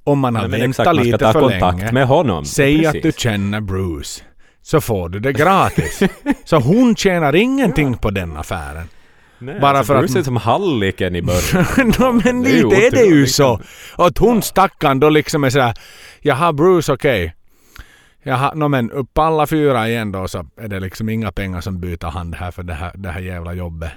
Om 0.08 0.18
man 0.18 0.34
har 0.36 0.42
men 0.42 0.50
väntat 0.50 0.68
exakt, 0.68 0.86
man 0.86 0.94
ska 0.94 1.04
lite 1.04 1.18
ta 1.18 1.32
för 1.32 1.40
kontakt 1.40 1.78
länge. 1.78 1.92
med 1.92 2.06
honom. 2.06 2.44
Säg 2.44 2.86
att 2.86 2.92
Precis. 2.92 3.14
du 3.14 3.20
känner 3.20 3.60
Bruce. 3.60 4.22
Så 4.62 4.80
får 4.80 5.08
du 5.08 5.20
det 5.20 5.32
gratis. 5.32 6.02
så 6.44 6.56
hon 6.58 6.96
tjänar 6.96 7.34
ingenting 7.36 7.96
på 7.96 8.10
den 8.10 8.36
affären. 8.36 8.88
Nej, 9.38 9.60
bara 9.60 9.78
alltså, 9.78 9.84
för 9.92 9.94
att- 9.94 10.06
Bruce 10.06 10.18
är 10.18 10.22
som 10.22 10.36
halliken 10.36 11.16
i 11.16 11.22
början. 11.22 11.66
no, 11.98 12.20
men 12.24 12.42
Det 12.42 12.50
är 12.50 12.64
lite 12.64 12.86
är 12.86 12.90
det 12.90 13.04
ju 13.04 13.26
så. 13.26 13.60
Och 13.96 14.06
att 14.06 14.18
hon 14.18 14.42
stackarn 14.42 15.00
då 15.00 15.08
liksom 15.08 15.44
är 15.44 15.50
såhär, 15.50 15.74
jaha 16.20 16.52
Bruce 16.52 16.92
okej. 16.92 17.34
Jaha, 18.22 18.54
no, 18.54 18.68
men 18.68 18.90
upp 18.90 19.18
alla 19.18 19.46
fyra 19.46 19.88
igen 19.88 20.12
då 20.12 20.28
så 20.28 20.46
är 20.60 20.68
det 20.68 20.80
liksom 20.80 21.08
inga 21.08 21.32
pengar 21.32 21.60
som 21.60 21.80
byter 21.80 22.10
hand 22.10 22.34
här 22.34 22.50
för 22.50 22.62
det 22.62 22.74
här, 22.74 22.92
det 22.94 23.08
här 23.10 23.20
jävla 23.20 23.54
jobbet. 23.54 23.90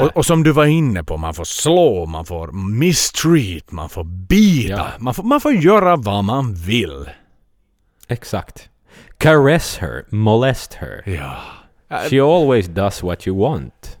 Och, 0.00 0.16
och 0.16 0.26
som 0.26 0.42
du 0.42 0.52
var 0.52 0.66
inne 0.66 1.04
på, 1.04 1.16
man 1.16 1.34
får 1.34 1.44
slå, 1.44 2.06
man 2.06 2.24
får 2.24 2.52
mistreat, 2.52 3.70
man 3.70 3.88
får 3.88 4.04
bita. 4.04 4.72
Ja. 4.72 4.88
Man, 4.98 5.14
får, 5.14 5.22
man 5.22 5.40
får 5.40 5.52
göra 5.52 5.96
vad 5.96 6.24
man 6.24 6.54
vill. 6.54 7.10
Exakt. 8.08 8.68
Caress 9.18 9.78
her, 9.78 10.04
molest 10.08 10.74
her. 10.74 11.02
Ja. 11.06 11.36
She 12.10 12.20
always 12.20 12.66
does 12.66 13.02
what 13.02 13.26
you 13.26 13.38
want. 13.38 13.98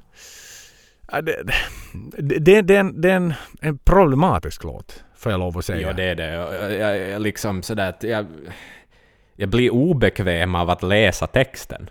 Ja, 1.12 1.20
Det, 1.20 1.42
det, 2.16 2.38
det, 2.38 2.62
det, 2.62 2.76
är 2.76 2.80
en, 2.80 3.00
det 3.00 3.10
är 3.10 3.16
en, 3.16 3.34
en 3.60 3.78
problematisk 3.78 4.64
låt, 4.64 5.04
får 5.16 5.32
jag 5.32 5.38
lov 5.38 5.58
att 5.58 5.64
säga. 5.64 5.86
Ja, 5.86 5.92
det 5.92 6.04
är 6.04 6.14
det. 6.14 6.32
Jag, 6.32 6.72
jag, 6.74 7.08
jag 7.08 7.22
liksom 7.22 7.62
sådär 7.62 7.88
att 7.88 8.02
jag, 8.02 8.26
jag 9.36 9.48
blir 9.48 9.70
obekväm 9.70 10.54
av 10.54 10.70
att 10.70 10.82
läsa 10.82 11.26
texten 11.26 11.90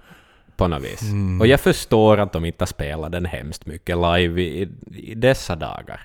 på 0.58 0.68
något 0.68 0.84
vis. 0.84 1.02
Mm. 1.02 1.42
Och 1.42 1.48
jag 1.48 1.60
förstår 1.60 2.18
att 2.18 2.34
de 2.34 2.46
inte 2.46 2.62
har 2.62 2.68
spelat 2.68 3.12
den 3.12 3.26
hemskt 3.26 3.66
mycket 3.66 3.98
live 3.98 4.42
i, 4.42 4.70
i 4.96 5.16
dessa 5.16 5.56
dagar. 5.56 6.02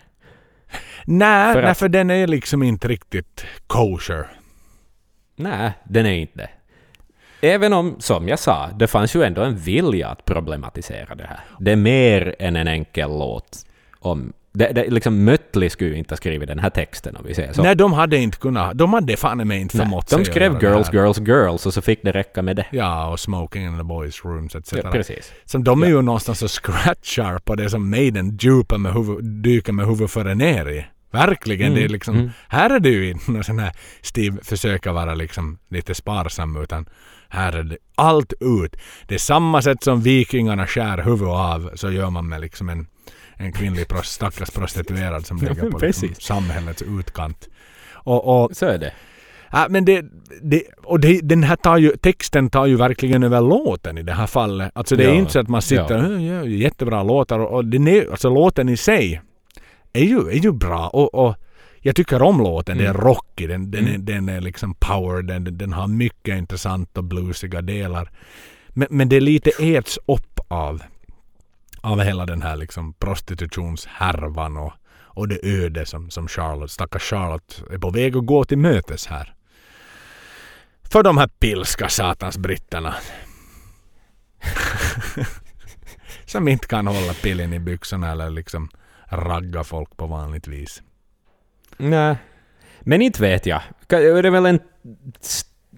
Nej, 1.05 1.55
För 1.55 1.63
nej, 1.63 1.71
att- 1.71 1.79
för 1.79 1.89
den 1.89 2.11
är 2.11 2.27
liksom 2.27 2.63
inte 2.63 2.89
riktigt 2.89 3.45
kosher. 3.67 4.27
Nej, 5.37 5.73
den 5.85 6.07
är 6.07 6.13
inte. 6.13 6.51
Även 7.41 7.73
om, 7.73 7.97
som 7.99 8.29
jag 8.29 8.39
sa, 8.39 8.71
det 8.79 8.87
fanns 8.87 9.17
ju 9.17 9.23
ändå 9.23 9.43
en 9.43 9.57
vilja 9.57 10.09
att 10.09 10.25
problematisera 10.25 11.15
det 11.15 11.25
här. 11.27 11.41
Det 11.61 11.73
är 11.73 11.77
mer 11.77 12.35
än 12.39 12.57
en 12.57 12.69
enkel 12.69 13.11
låt 13.11 13.67
om 13.99 14.33
det, 14.53 14.73
det, 14.73 14.91
liksom 14.91 15.25
Mötley 15.25 15.71
skulle 15.71 15.91
ju 15.91 15.97
inte 15.97 16.13
ha 16.13 16.17
skrivit 16.17 16.49
den 16.49 16.59
här 16.59 16.71
texten 16.71 17.17
om 17.17 17.25
vi 17.27 17.35
säger 17.35 17.53
så. 17.53 17.63
Nej, 17.63 17.77
de 17.77 17.93
hade 17.93 18.17
inte 18.17 18.39
kunnat. 18.39 18.79
De 18.79 18.93
hade 18.93 19.17
fan 19.17 19.49
mig 19.49 19.61
inte 19.61 19.77
förmått 19.77 20.11
de 20.11 20.17
sig 20.17 20.25
skrev 20.25 20.53
göra 20.53 20.59
det 20.59 20.67
girls, 20.67 20.93
girls, 20.93 21.19
girls 21.19 21.67
och 21.67 21.75
så 21.75 21.83
fick 21.83 22.03
det 22.03 22.13
räcka 22.13 22.43
med 22.43 22.57
det. 22.57 22.67
Ja, 22.71 23.09
och 23.09 23.21
smoking 23.21 23.65
in 23.65 23.77
the 23.79 23.85
boys 23.85 24.25
rooms 24.25 24.55
etc. 24.55 24.73
Ja, 24.73 24.91
precis. 24.91 25.33
Så 25.45 25.59
de 25.59 25.83
är 25.83 25.87
ju 25.87 26.03
någonstans 26.03 26.43
och 26.43 26.51
scratchar 26.51 27.39
på 27.39 27.55
det 27.55 27.71
som 27.71 27.91
Maiden 27.91 28.37
djupar 28.41 28.79
med 28.79 28.93
huvud, 28.93 29.25
dyker 29.25 29.73
med 29.73 29.87
huvudet 29.87 30.11
före 30.11 30.35
ner 30.35 30.69
i. 30.69 30.85
Verkligen. 31.13 31.67
Mm, 31.67 31.79
Det 31.79 31.85
är 31.85 31.89
liksom, 31.89 32.31
Här 32.49 32.71
är 32.71 32.81
det 32.81 32.89
ju 32.89 33.11
inte 33.11 33.31
någon 33.31 33.45
sån 33.45 33.59
här 33.59 33.73
Steve 34.03 34.39
försöker 34.43 34.93
vara 34.93 35.15
liksom 35.15 35.59
lite 35.69 35.95
sparsam 35.95 36.57
utan 36.63 36.87
här 37.29 37.53
är 37.53 37.63
det 37.63 37.77
allt 37.95 38.33
ut. 38.41 38.77
Det 39.07 39.15
är 39.15 39.19
samma 39.19 39.63
sätt 39.63 39.83
som 39.83 40.03
vikingarna 40.03 40.67
skär 40.67 41.03
huvudet 41.03 41.35
av 41.35 41.71
så 41.75 41.91
gör 41.91 42.11
man 42.11 42.29
med 42.29 42.41
liksom 42.41 42.69
en, 42.69 42.87
en 43.43 43.53
kvinnlig 43.53 43.89
pros, 43.89 44.07
stackars 44.09 44.51
prostituerad 44.51 45.27
som 45.27 45.37
ligger 45.37 45.71
på 45.71 45.79
liksom 45.79 46.15
samhällets 46.19 46.83
utkant. 46.83 47.49
Och, 47.93 48.43
och 48.45 48.57
Så 48.57 48.67
är 48.67 48.79
det. 48.79 48.93
Ja, 49.55 49.67
men 49.71 49.85
det, 49.85 50.05
det, 50.43 50.63
och 50.85 51.01
det, 51.01 51.21
den 51.21 51.43
här 51.43 51.57
tar 51.57 51.79
ju, 51.79 51.97
texten 51.97 52.51
tar 52.51 52.67
ju 52.67 52.77
verkligen 52.77 53.23
över 53.23 53.41
låten 53.41 53.99
i 53.99 54.03
det 54.03 54.13
här 54.13 54.27
fallet. 54.27 54.71
Alltså 54.75 54.97
det 54.97 55.05
är 55.05 55.09
Ja, 55.09 55.15
inte 55.15 55.33
så 55.33 55.41
att 55.41 55.49
man 55.49 55.63
sitter 55.63 55.99
ja. 55.99 56.15
och 56.15 56.21
ja. 56.21 56.45
jättebra 56.45 57.03
låtar 57.03 57.39
och, 57.39 57.55
och 57.57 57.65
den 57.65 57.89
är, 57.89 58.11
alltså 58.11 58.31
låten 58.35 58.69
i 58.69 58.77
sig 58.77 59.21
är 59.93 60.05
ju, 60.05 60.29
är 60.29 60.39
ju 60.39 60.53
bra 60.53 60.89
och, 60.89 61.15
och 61.15 61.35
jag 61.81 61.97
tycker 61.97 62.23
om 62.23 62.39
låten. 62.39 62.79
Den 62.79 62.87
är 62.87 62.91
Mm. 62.91 63.03
rockig, 63.03 63.49
den, 63.49 63.71
den, 63.71 63.89
är, 63.89 63.99
den 63.99 64.29
är 64.29 64.41
liksom 64.41 64.75
power, 64.75 65.23
den, 65.23 65.59
den 65.59 65.73
har 65.73 65.87
mycket 65.87 66.39
intressanta 66.39 67.03
bluesiga 67.03 67.63
delar. 67.63 68.11
Men, 68.69 68.89
men 68.91 69.09
det 69.09 69.17
är 69.17 69.21
lite 69.21 69.51
äts 69.59 69.99
upp 70.07 70.41
av, 70.49 70.83
av 71.83 72.01
hela 72.01 72.27
den 72.27 72.43
här 72.43 72.57
liksom 72.57 72.95
prostitutionshärvan 72.95 74.57
och, 74.57 74.73
och 74.93 75.29
det 75.29 75.39
öde 75.43 75.87
som, 75.87 76.11
som 76.11 76.29
Charlotte, 76.29 76.71
stackars 76.71 77.03
Charlotte 77.03 77.63
är 77.71 77.79
på 77.79 77.91
väg 77.91 78.17
att 78.17 78.27
gå 78.27 78.45
till 78.45 78.59
mötes 78.59 79.07
här. 79.07 79.35
För 80.93 81.03
de 81.03 81.19
här 81.19 81.27
pilska 81.27 81.89
satans 81.89 82.39
britterna. 82.39 82.95
som 86.27 86.49
inte 86.49 86.67
kan 86.67 86.87
hålla 86.87 87.15
pillen 87.15 87.53
i 87.53 87.59
byxorna 87.59 88.13
eller 88.13 88.31
liksom 88.31 88.69
ragga 89.09 89.65
folk 89.65 89.97
på 89.97 90.07
vanligt 90.07 90.49
vis. 90.49 90.83
Nej. 91.77 92.17
Men 92.81 93.03
inte 93.03 93.23
vet 93.23 93.47
jag. 93.47 93.63
Det 93.87 93.97
är 93.97 94.31
väl 94.31 94.47
en... 94.47 94.61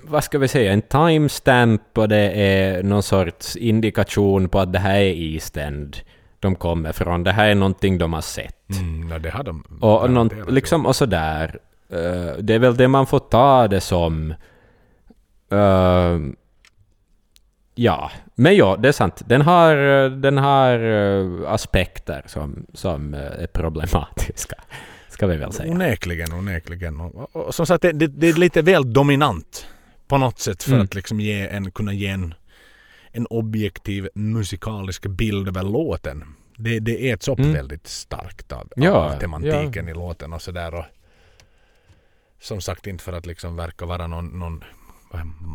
Vad 0.06 0.24
ska 0.24 0.38
vi 0.38 0.48
säga? 0.48 0.72
En 0.72 0.82
timestamp 0.82 1.98
och 1.98 2.08
det 2.08 2.30
är 2.30 2.82
någon 2.82 3.02
sorts 3.02 3.56
indikation 3.56 4.48
på 4.48 4.58
att 4.58 4.72
det 4.72 4.78
här 4.78 4.96
är 4.96 5.12
East 5.12 5.56
End 5.56 5.96
de 6.44 6.54
kommer 6.54 6.92
från. 6.92 7.24
Det 7.24 7.32
här 7.32 7.48
är 7.48 7.54
någonting 7.54 7.98
de 7.98 8.12
har 8.12 8.20
sett. 8.20 8.70
Mm, 8.70 9.10
ja, 9.10 9.18
det 9.18 9.30
har 9.30 9.42
de 9.42 9.64
Och, 9.80 10.10
någon, 10.10 10.28
garanterat 10.28 10.54
liksom, 10.54 10.86
och 10.86 10.96
sådär. 10.96 11.58
Uh, 11.92 12.32
det 12.38 12.54
är 12.54 12.58
väl 12.58 12.76
det 12.76 12.88
man 12.88 13.06
får 13.06 13.18
ta 13.18 13.68
det 13.68 13.80
som. 13.80 14.34
Uh, 15.52 16.20
ja, 17.74 18.10
men 18.34 18.56
ja, 18.56 18.76
det 18.76 18.88
är 18.88 18.92
sant. 18.92 19.22
Den 19.26 19.42
har, 19.42 19.76
den 20.08 20.38
har 20.38 20.78
eh, 20.78 21.52
aspekter 21.52 22.22
som, 22.26 22.66
som 22.74 23.14
är 23.14 23.46
problematiska. 23.46 24.56
Ska 25.08 25.26
vi 25.26 25.36
väl 25.36 25.52
säga. 25.52 25.72
Onekligen, 25.72 26.32
onekligen. 26.32 27.00
Och, 27.00 27.14
och, 27.14 27.46
och 27.46 27.54
som 27.54 27.66
sagt, 27.66 27.82
det, 27.82 27.92
det, 27.92 28.06
det 28.06 28.28
är 28.28 28.32
lite 28.32 28.62
väl 28.62 28.92
dominant 28.92 29.66
på 30.14 30.18
något 30.18 30.38
sätt 30.38 30.62
för 30.62 30.72
Mm. 30.72 30.84
att 30.84 30.94
liksom 30.94 31.20
ge 31.20 31.48
en, 31.48 31.70
kunna 31.70 31.92
ge 31.92 32.06
en, 32.08 32.34
en 33.12 33.26
objektiv 33.26 34.08
musikalisk 34.14 35.06
bild 35.06 35.48
över 35.48 35.62
låten. 35.62 36.24
Det, 36.56 36.80
det 36.80 37.10
äts 37.10 37.28
upp 37.28 37.38
Mm. 37.38 37.52
väldigt 37.52 37.86
starkt 37.86 38.52
av, 38.52 38.68
Ja, 38.76 38.90
av 39.14 39.18
tematiken 39.20 39.88
i 39.88 39.94
låten 39.94 40.32
och 40.32 40.42
sådär. 40.42 40.74
Och 40.74 40.84
Som 42.40 42.60
sagt, 42.60 42.86
inte 42.86 43.04
för 43.04 43.12
att 43.12 43.26
liksom 43.26 43.56
verka 43.56 43.86
vara 43.86 44.06
någon, 44.06 44.26
någon 44.38 44.64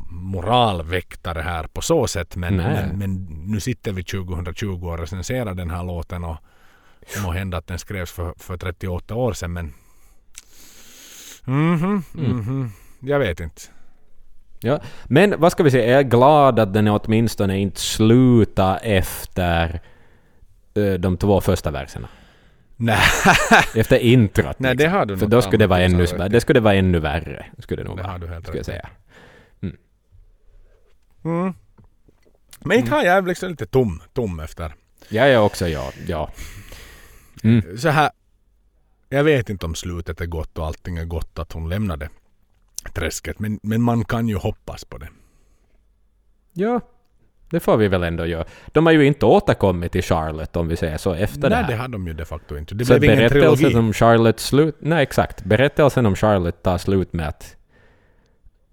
moralväktare 0.09 1.41
här 1.41 1.63
på 1.63 1.81
så 1.81 2.07
sätt. 2.07 2.35
Men, 2.35 2.55
men, 2.73 2.97
men 2.99 3.25
nu 3.25 3.59
sitter 3.59 3.91
vi 3.93 4.03
2020 4.03 4.85
och 4.87 4.99
recenserar 4.99 5.53
den 5.53 5.69
här 5.69 5.83
låten 5.83 6.23
och 6.23 6.37
det 7.13 7.21
må 7.21 7.31
hända 7.31 7.57
att 7.57 7.67
den 7.67 7.79
skrevs 7.79 8.11
för, 8.11 8.33
för 8.37 8.57
38 8.57 9.15
år 9.15 9.33
sedan 9.33 9.53
men 9.53 9.73
Mhm, 11.45 12.03
mhm. 12.13 12.71
Jag 12.99 13.19
vet 13.19 13.39
inte. 13.39 13.61
Ja, 14.61 14.81
men 15.05 15.39
vad 15.39 15.51
ska 15.51 15.63
vi 15.63 15.71
säga, 15.71 15.91
jag 15.91 15.99
är 15.99 16.03
glad 16.03 16.59
att 16.59 16.73
den 16.73 16.87
åtminstone 16.87 17.59
inte 17.59 17.79
slutar 17.79 18.79
efter 18.83 19.81
eh, 20.73 20.93
de 20.93 21.17
två 21.17 21.41
första 21.41 21.71
verserna. 21.71 22.09
Nej, 22.75 22.99
Efter 23.75 23.97
introt. 23.97 24.59
Nej 24.59 24.75
det 24.75 24.83
liksom. 24.83 24.97
har 24.97 25.05
du 25.05 25.17
För 25.17 25.25
nog 25.25 25.31
då 25.31 25.41
skulle 25.41 25.63
det 25.63 25.67
vara 25.67 25.81
ännu, 25.81 26.05
det 26.29 26.41
skulle 26.41 26.59
vara 26.59 26.73
ännu 26.73 26.99
värre. 26.99 27.45
Skulle 27.59 27.83
det 27.83 27.87
nog 27.87 27.97
Det 27.97 28.03
vara, 28.03 28.11
har 28.11 28.19
du 28.19 28.27
helt 28.27 28.45
skulle 28.45 28.59
jag 28.59 28.65
säga. 28.65 28.89
Mm. 31.23 31.53
Men 32.59 32.77
inte 32.77 32.91
har 32.91 33.03
jag 33.03 33.27
liksom 33.27 33.49
lite 33.49 33.65
tom, 33.65 34.01
tom 34.13 34.39
efter. 34.39 34.73
Jag 35.09 35.29
är 35.29 35.39
också, 35.39 35.67
ja. 35.67 35.91
ja. 36.07 36.31
Mm. 37.43 37.77
Så 37.77 37.89
här. 37.89 38.11
Jag 39.09 39.23
vet 39.23 39.49
inte 39.49 39.65
om 39.65 39.75
slutet 39.75 40.21
är 40.21 40.25
gott 40.25 40.57
och 40.57 40.65
allting 40.65 40.97
är 40.97 41.05
gott 41.05 41.39
att 41.39 41.51
hon 41.51 41.69
lämnade 41.69 42.09
träsket. 42.93 43.39
Men, 43.39 43.59
men 43.63 43.81
man 43.81 44.05
kan 44.05 44.27
ju 44.27 44.35
hoppas 44.35 44.85
på 44.85 44.97
det. 44.97 45.07
Ja, 46.53 46.81
det 47.51 47.59
får 47.59 47.77
vi 47.77 47.87
väl 47.87 48.03
ändå 48.03 48.25
göra. 48.25 48.45
De 48.67 48.85
har 48.85 48.93
ju 48.93 49.05
inte 49.05 49.25
återkommit 49.25 49.91
till 49.91 50.03
Charlotte 50.03 50.55
om 50.55 50.67
vi 50.67 50.75
säger 50.75 50.97
så 50.97 51.13
efter 51.13 51.41
det 51.41 51.49
Nej, 51.49 51.57
här. 51.63 51.67
det 51.71 51.75
har 51.77 51.87
de 51.87 52.07
ju 52.07 52.13
de 52.13 52.25
facto 52.25 52.57
inte. 52.57 52.75
Det 52.75 52.85
så 52.85 52.99
blev 52.99 53.13
ingen 53.13 53.29
trilogi. 53.29 53.75
om 53.75 53.93
Charlotte 53.93 54.39
slut... 54.39 54.75
Nej, 54.79 55.03
exakt. 55.03 55.43
Berättelsen 55.43 56.05
om 56.05 56.15
Charlotte 56.15 56.63
tar 56.63 56.77
slut 56.77 57.13
med 57.13 57.27
att 57.27 57.55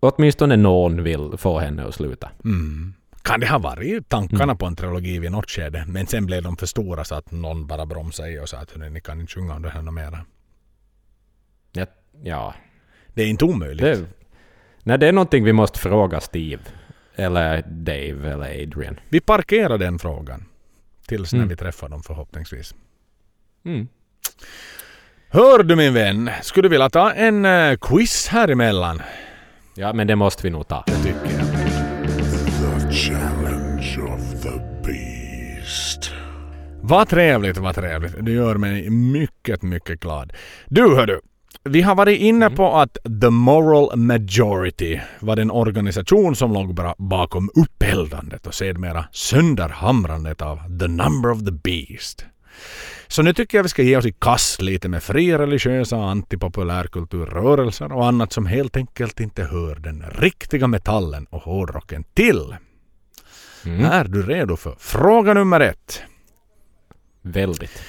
åtminstone 0.00 0.56
någon 0.56 1.02
vill 1.02 1.30
få 1.36 1.58
henne 1.58 1.84
att 1.84 1.94
sluta. 1.94 2.30
Mm. 2.44 2.94
Kan 3.22 3.40
det 3.40 3.46
ha 3.46 3.58
varit 3.58 4.08
tankarna 4.08 4.42
Mm. 4.44 4.56
på 4.56 4.66
en 4.66 4.76
trilogi 4.76 5.18
vid 5.18 5.30
något 5.32 5.50
skede? 5.50 5.84
Men 5.88 6.06
sen 6.06 6.26
blev 6.26 6.42
de 6.42 6.56
för 6.56 6.66
stora 6.66 7.04
så 7.04 7.14
att 7.14 7.30
någon 7.32 7.66
bara 7.66 7.86
bromsade 7.86 8.30
i 8.30 8.38
och 8.40 8.48
sa 8.48 8.58
att 8.58 8.70
"Hörni, 8.70 8.90
ni 8.90 9.00
kan 9.00 9.20
inte 9.20 9.32
sjunga 9.32 9.54
om 9.54 9.62
det 9.62 9.70
här 9.70 9.82
något 9.82 9.94
mera. 9.94 10.18
Ja, 11.72 11.86
ja 12.22 12.54
Det 13.16 13.22
är 13.22 13.26
inte 13.26 13.44
omöjligt. 13.44 13.80
det, 13.82 14.04
nej, 14.82 14.98
det 14.98 15.08
är 15.08 15.12
någonting 15.12 15.44
vi 15.44 15.52
måste 15.52 15.78
fråga 15.78 16.20
Steve. 16.20 16.62
Eller 17.14 17.62
Dave 17.68 18.32
eller 18.32 18.62
Adrian. 18.62 19.00
Vi 19.08 19.20
parkerar 19.20 19.78
den 19.78 19.98
frågan. 19.98 20.44
Tills 21.08 21.32
när 21.32 21.38
Mm. 21.38 21.48
vi 21.48 21.56
träffar 21.56 21.88
dem 21.88 22.02
förhoppningsvis. 22.02 22.74
Mm. 23.64 23.88
Hör 25.28 25.62
du 25.62 25.76
min 25.76 25.94
vän, 25.94 26.30
skulle 26.42 26.62
du 26.64 26.68
vilja 26.70 26.90
ta 26.90 27.12
en 27.12 27.44
eh, 27.44 27.76
quiz 27.80 28.28
här 28.28 28.48
emellan? 28.48 29.02
Ja, 29.74 29.92
men 29.92 30.06
det 30.06 30.16
måste 30.16 30.42
vi 30.42 30.50
nog 30.50 30.68
ta. 30.68 30.84
Det 30.86 30.92
tycker 31.02 31.38
jag. 31.38 31.46
The 32.88 32.92
challenge 32.92 33.98
of 34.14 34.42
the 34.42 34.60
beast. 34.84 36.10
Vad 36.80 37.08
trevligt, 37.08 37.56
vad 37.58 37.74
trevligt. 37.74 38.14
Det 38.20 38.32
gör 38.32 38.54
mig 38.54 38.90
mycket, 38.90 39.62
mycket 39.62 40.00
glad. 40.00 40.32
Du 40.66 40.94
hördu, 40.96 41.20
vi 41.66 41.82
har 41.82 41.94
varit 41.94 42.20
inne 42.20 42.50
på 42.50 42.76
att 42.76 42.98
The 43.20 43.30
Moral 43.30 43.96
Majority 43.96 45.00
var 45.20 45.36
den 45.36 45.50
organisation 45.50 46.36
som 46.36 46.52
låg 46.52 46.94
bakom 46.98 47.50
uppeldandet 47.54 48.46
och 48.46 48.54
sedermera 48.54 49.04
sönderhamrandet 49.12 50.42
av 50.42 50.78
The 50.78 50.88
Number 50.88 51.30
of 51.30 51.44
the 51.44 51.52
Beast. 51.52 52.26
Så 53.08 53.22
nu 53.22 53.32
tycker 53.32 53.58
jag 53.58 53.62
vi 53.62 53.68
ska 53.68 53.82
ge 53.82 53.96
oss 53.96 54.06
i 54.06 54.12
kast 54.12 54.62
lite 54.62 54.88
med 54.88 55.02
frireligiösa 55.02 55.96
antipopulärkulturrörelser 55.96 57.92
och 57.92 58.06
annat 58.06 58.32
som 58.32 58.46
helt 58.46 58.76
enkelt 58.76 59.20
inte 59.20 59.44
hör 59.44 59.74
den 59.74 60.04
riktiga 60.18 60.66
metallen 60.66 61.26
och 61.30 61.42
hårdrocken 61.42 62.04
till. 62.14 62.56
Mm. 63.64 63.84
Är 63.84 64.04
du 64.04 64.22
redo 64.22 64.56
för 64.56 64.76
fråga 64.78 65.34
nummer 65.34 65.60
ett? 65.60 66.02
Väldigt. 67.22 67.82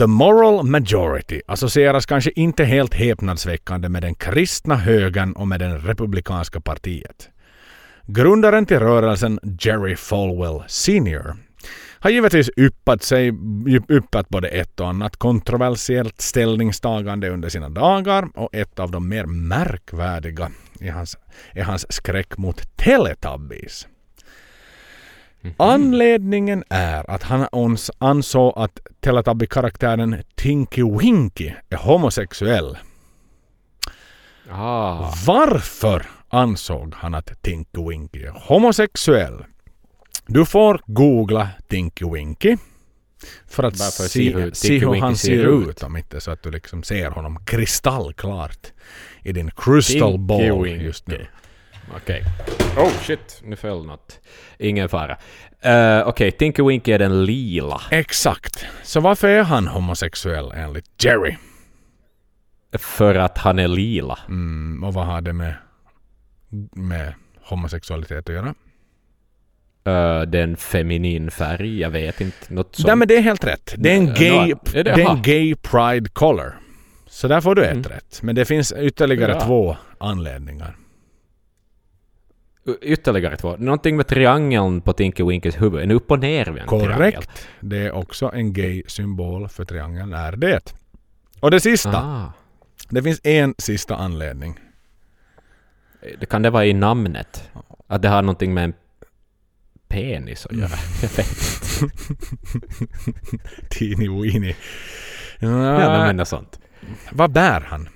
The 0.00 0.06
Moral 0.06 0.62
Majority 0.62 1.40
associeras 1.46 2.06
kanske 2.06 2.30
inte 2.30 2.64
helt 2.64 2.94
häpnadsväckande 2.94 3.88
med 3.88 4.02
den 4.02 4.14
kristna 4.14 4.76
högern 4.76 5.32
och 5.32 5.48
med 5.48 5.60
det 5.60 5.78
republikanska 5.78 6.60
partiet. 6.60 7.28
Grundaren 8.06 8.66
till 8.66 8.78
rörelsen 8.78 9.38
Jerry 9.60 9.96
Falwell 9.96 10.62
Sr 10.66 11.34
har 11.98 12.10
givetvis 12.10 12.50
yppat, 12.56 13.02
sig, 13.02 13.32
yppat 13.88 14.28
både 14.28 14.48
ett 14.48 14.80
och 14.80 14.88
annat 14.88 15.16
kontroversiellt 15.16 16.20
ställningstagande 16.20 17.28
under 17.28 17.48
sina 17.48 17.68
dagar 17.68 18.28
och 18.34 18.54
ett 18.54 18.78
av 18.78 18.90
de 18.90 19.08
mer 19.08 19.26
märkvärdiga 19.26 20.50
är 20.80 20.90
hans, 20.90 21.18
är 21.52 21.62
hans 21.62 21.92
skräck 21.92 22.38
mot 22.38 22.76
Teletubbies. 22.76 23.86
Anledningen 25.56 26.64
är 26.70 27.10
att 27.10 27.22
han 27.22 27.46
ansåg 27.98 28.52
att 28.56 28.80
Teletubby-karaktären 29.00 30.22
Tinky 30.34 30.82
Winky 30.98 31.52
är 31.70 31.76
homosexuell. 31.76 32.78
Ah. 34.50 35.12
Varför 35.26 36.06
ansåg 36.28 36.94
han 36.96 37.14
att 37.14 37.42
Tinky 37.42 37.88
Winky 37.88 38.22
är 38.24 38.32
homosexuell? 38.48 39.44
Du 40.26 40.46
får 40.46 40.80
googla 40.86 41.48
Tinky 41.68 42.04
Winky 42.12 42.56
För 43.48 43.62
att 43.62 43.78
se, 43.78 44.08
se 44.08 44.32
hur 44.34 44.50
se 44.52 44.78
hur 44.78 45.00
han 45.00 45.16
ser 45.16 45.28
ser 45.28 45.62
ut. 45.62 45.68
ut 45.68 45.82
om 45.82 45.96
inte 45.96 46.20
så 46.20 46.30
att 46.30 46.42
du 46.42 46.50
liksom 46.50 46.82
ser 46.82 47.10
honom 47.10 47.44
kristallklart 47.44 48.72
i 49.22 49.32
din 49.32 49.50
crystal 49.56 50.12
Tinky 50.12 50.18
ball 50.26 50.62
Winky. 50.64 50.84
just 50.84 51.06
nu. 51.06 51.26
Okej. 51.96 52.22
Oh 52.76 52.90
shit, 53.02 53.40
nu 53.44 53.56
föll 53.56 53.86
något. 53.86 54.20
Ingen 54.58 54.88
fara. 54.88 55.16
Uh, 55.66 56.08
Okej, 56.08 56.30
Tinky 56.32 56.62
Winky 56.62 56.92
är 56.92 56.98
den 56.98 57.24
lila. 57.24 57.80
Exakt. 57.90 58.66
Så 58.82 59.00
varför 59.00 59.28
är 59.28 59.42
han 59.42 59.66
homosexuell 59.66 60.52
enligt 60.54 61.04
Jerry? 61.04 61.36
För 62.78 63.14
att 63.14 63.38
han 63.38 63.58
är 63.58 63.68
lila. 63.68 64.18
Mm, 64.28 64.84
och 64.84 64.94
vad 64.94 65.06
har 65.06 65.20
det 65.20 65.32
med, 65.32 65.54
med 66.72 67.14
homosexualitet 67.44 68.28
att 68.28 68.34
göra? 68.34 68.54
Uh, 69.88 70.22
det 70.26 70.38
är 70.38 70.42
en 70.44 70.56
feminin 70.56 71.30
färg, 71.30 71.80
jag 71.80 71.90
vet 71.90 72.20
inte. 72.20 72.36
Något 72.54 72.76
sånt. 72.76 72.86
Nej 72.86 72.96
men 72.96 73.08
det 73.08 73.16
är 73.16 73.20
helt 73.22 73.44
rätt. 73.44 73.74
Det 73.76 73.92
är 73.92 73.96
en 73.96 74.06
Ja, 74.06 74.12
gay, 74.14 74.54
är 74.74 74.84
det- 74.84 74.90
är 74.90 75.10
en 75.10 75.22
gay 75.22 75.54
pride 75.54 76.08
color. 76.08 76.54
Så 77.06 77.28
där 77.28 77.40
får 77.40 77.54
du 77.54 77.64
ett 77.64 77.72
Mm. 77.72 77.82
rätt. 77.84 78.22
Men 78.22 78.34
det 78.34 78.44
finns 78.44 78.72
ytterligare 78.72 79.32
Ja. 79.32 79.40
två 79.40 79.76
anledningar. 79.98 80.76
Ytterligare 82.82 83.36
två. 83.36 83.56
Någonting 83.56 83.96
med 83.96 84.06
triangeln 84.06 84.80
på 84.80 84.92
Tinky 84.92 85.24
Winkys 85.24 85.60
huvud. 85.60 85.82
En 85.82 85.90
upp 85.90 86.10
och 86.10 86.18
nervänd 86.20 86.68
triangel. 86.68 86.92
Korrekt. 86.96 87.46
Det 87.60 87.78
är 87.78 87.92
också 87.92 88.30
en 88.34 88.52
gay 88.52 88.82
symbol 88.86 89.48
för 89.48 89.64
triangeln 89.64 90.12
är 90.12 90.32
det. 90.32 90.74
Och 91.40 91.50
det 91.50 91.60
sista. 91.60 91.96
Ah. 91.96 92.32
Det 92.88 93.02
finns 93.02 93.20
en 93.24 93.54
sista 93.58 93.96
anledning. 93.96 94.58
Det 96.20 96.26
kan 96.26 96.42
det 96.42 96.50
vara 96.50 96.66
i 96.66 96.72
namnet? 96.72 97.50
Att 97.86 98.02
det 98.02 98.08
har 98.08 98.22
någonting 98.22 98.54
med 98.54 98.64
en 98.64 98.72
penis 99.88 100.46
att 100.46 100.56
göra? 100.56 100.70
Jag 101.02 101.08
vet 101.08 101.18
inte. 101.18 101.96
Teeny 103.78 104.08
weeny. 104.08 104.54
Ja, 105.38 105.80
Ja, 105.80 105.88
men 106.06 106.16
något 106.16 106.28
sånt. 106.28 106.60
Vad 107.12 107.32
bär 107.32 107.60
han? 107.60 107.88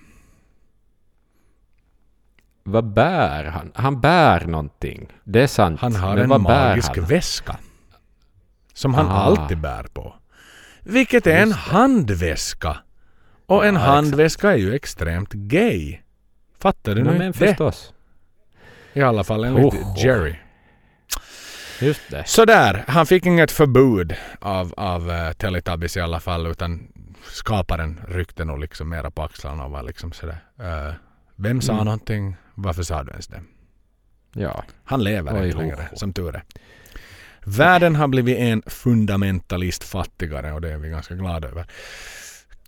Vad 2.65 2.85
bär 2.93 3.45
han? 3.45 3.73
Han 3.75 4.01
bär 4.01 4.45
någonting. 4.47 5.09
Det 5.25 5.43
är 5.43 5.47
sant. 5.47 5.81
Han 5.81 5.95
har 5.97 6.17
Men 6.17 6.33
en 6.33 6.43
magisk 6.43 6.99
väska. 6.99 7.57
Som 8.75 8.95
han 8.95 9.07
Ah. 9.07 9.11
alltid 9.11 9.59
bär 9.61 9.83
på. 9.83 10.15
Vilket 10.81 11.27
är 11.27 11.43
en 11.43 11.53
handväska. 11.53 12.77
Och 13.47 13.67
en 13.67 13.75
Ja, 13.75 13.81
handväska 13.81 14.53
är 14.53 14.57
ju 14.57 14.75
extremt 14.75 15.33
gay. 15.33 15.99
Fattar 16.59 16.95
du 16.95 17.01
Ja, 17.01 17.05
nu 17.11 17.19
men 17.19 17.33
det? 17.33 17.39
förstås. 17.39 17.93
I 18.93 19.03
alla 19.03 19.25
fall 19.25 19.45
enligt 19.45 19.75
Oh. 19.75 19.95
Jerry. 20.05 20.35
Just 21.81 22.01
det. 22.11 22.25
Sådär, 22.29 22.85
han 22.89 23.07
fick 23.07 23.27
inget 23.27 23.51
förbud 23.51 24.15
av, 24.41 24.75
av 24.77 25.09
uh, 25.11 25.33
Teletubbies 25.33 25.97
i 25.97 26.01
alla 26.01 26.21
fall 26.21 26.47
utan 26.47 26.87
skaparen 27.25 28.01
ryckte 28.09 28.45
nog 28.45 28.59
liksom 28.59 28.89
mera 28.89 29.11
på 29.11 29.23
axlarna 29.23 29.65
och 29.65 29.71
var 29.71 29.83
liksom 29.83 30.13
sådär. 30.13 30.39
eh, 30.61 30.95
vem 31.37 31.61
sa 31.61 31.73
Mm. 31.73 31.85
någonting? 31.85 32.37
Varför 32.55 32.83
sa 32.83 33.03
du 33.05 33.11
ens 33.11 33.27
det? 33.27 33.43
Ja. 34.35 34.65
Han 34.85 35.05
lever 35.05 35.41
Oj, 35.41 35.47
inte 35.47 35.57
ho, 35.57 35.63
längre, 35.63 35.89
ho. 35.91 35.97
som 35.97 36.13
tur 36.13 36.37
är. 36.37 36.43
Världen 37.45 37.97
har 37.97 38.09
blivit 38.09 38.39
en 38.39 38.63
fundamentalist 38.67 39.85
fattigare 39.85 40.53
och 40.53 40.61
det 40.61 40.73
är 40.73 40.79
vi 40.79 40.89
ganska 40.89 41.15
glada 41.15 41.49
över. 41.49 41.67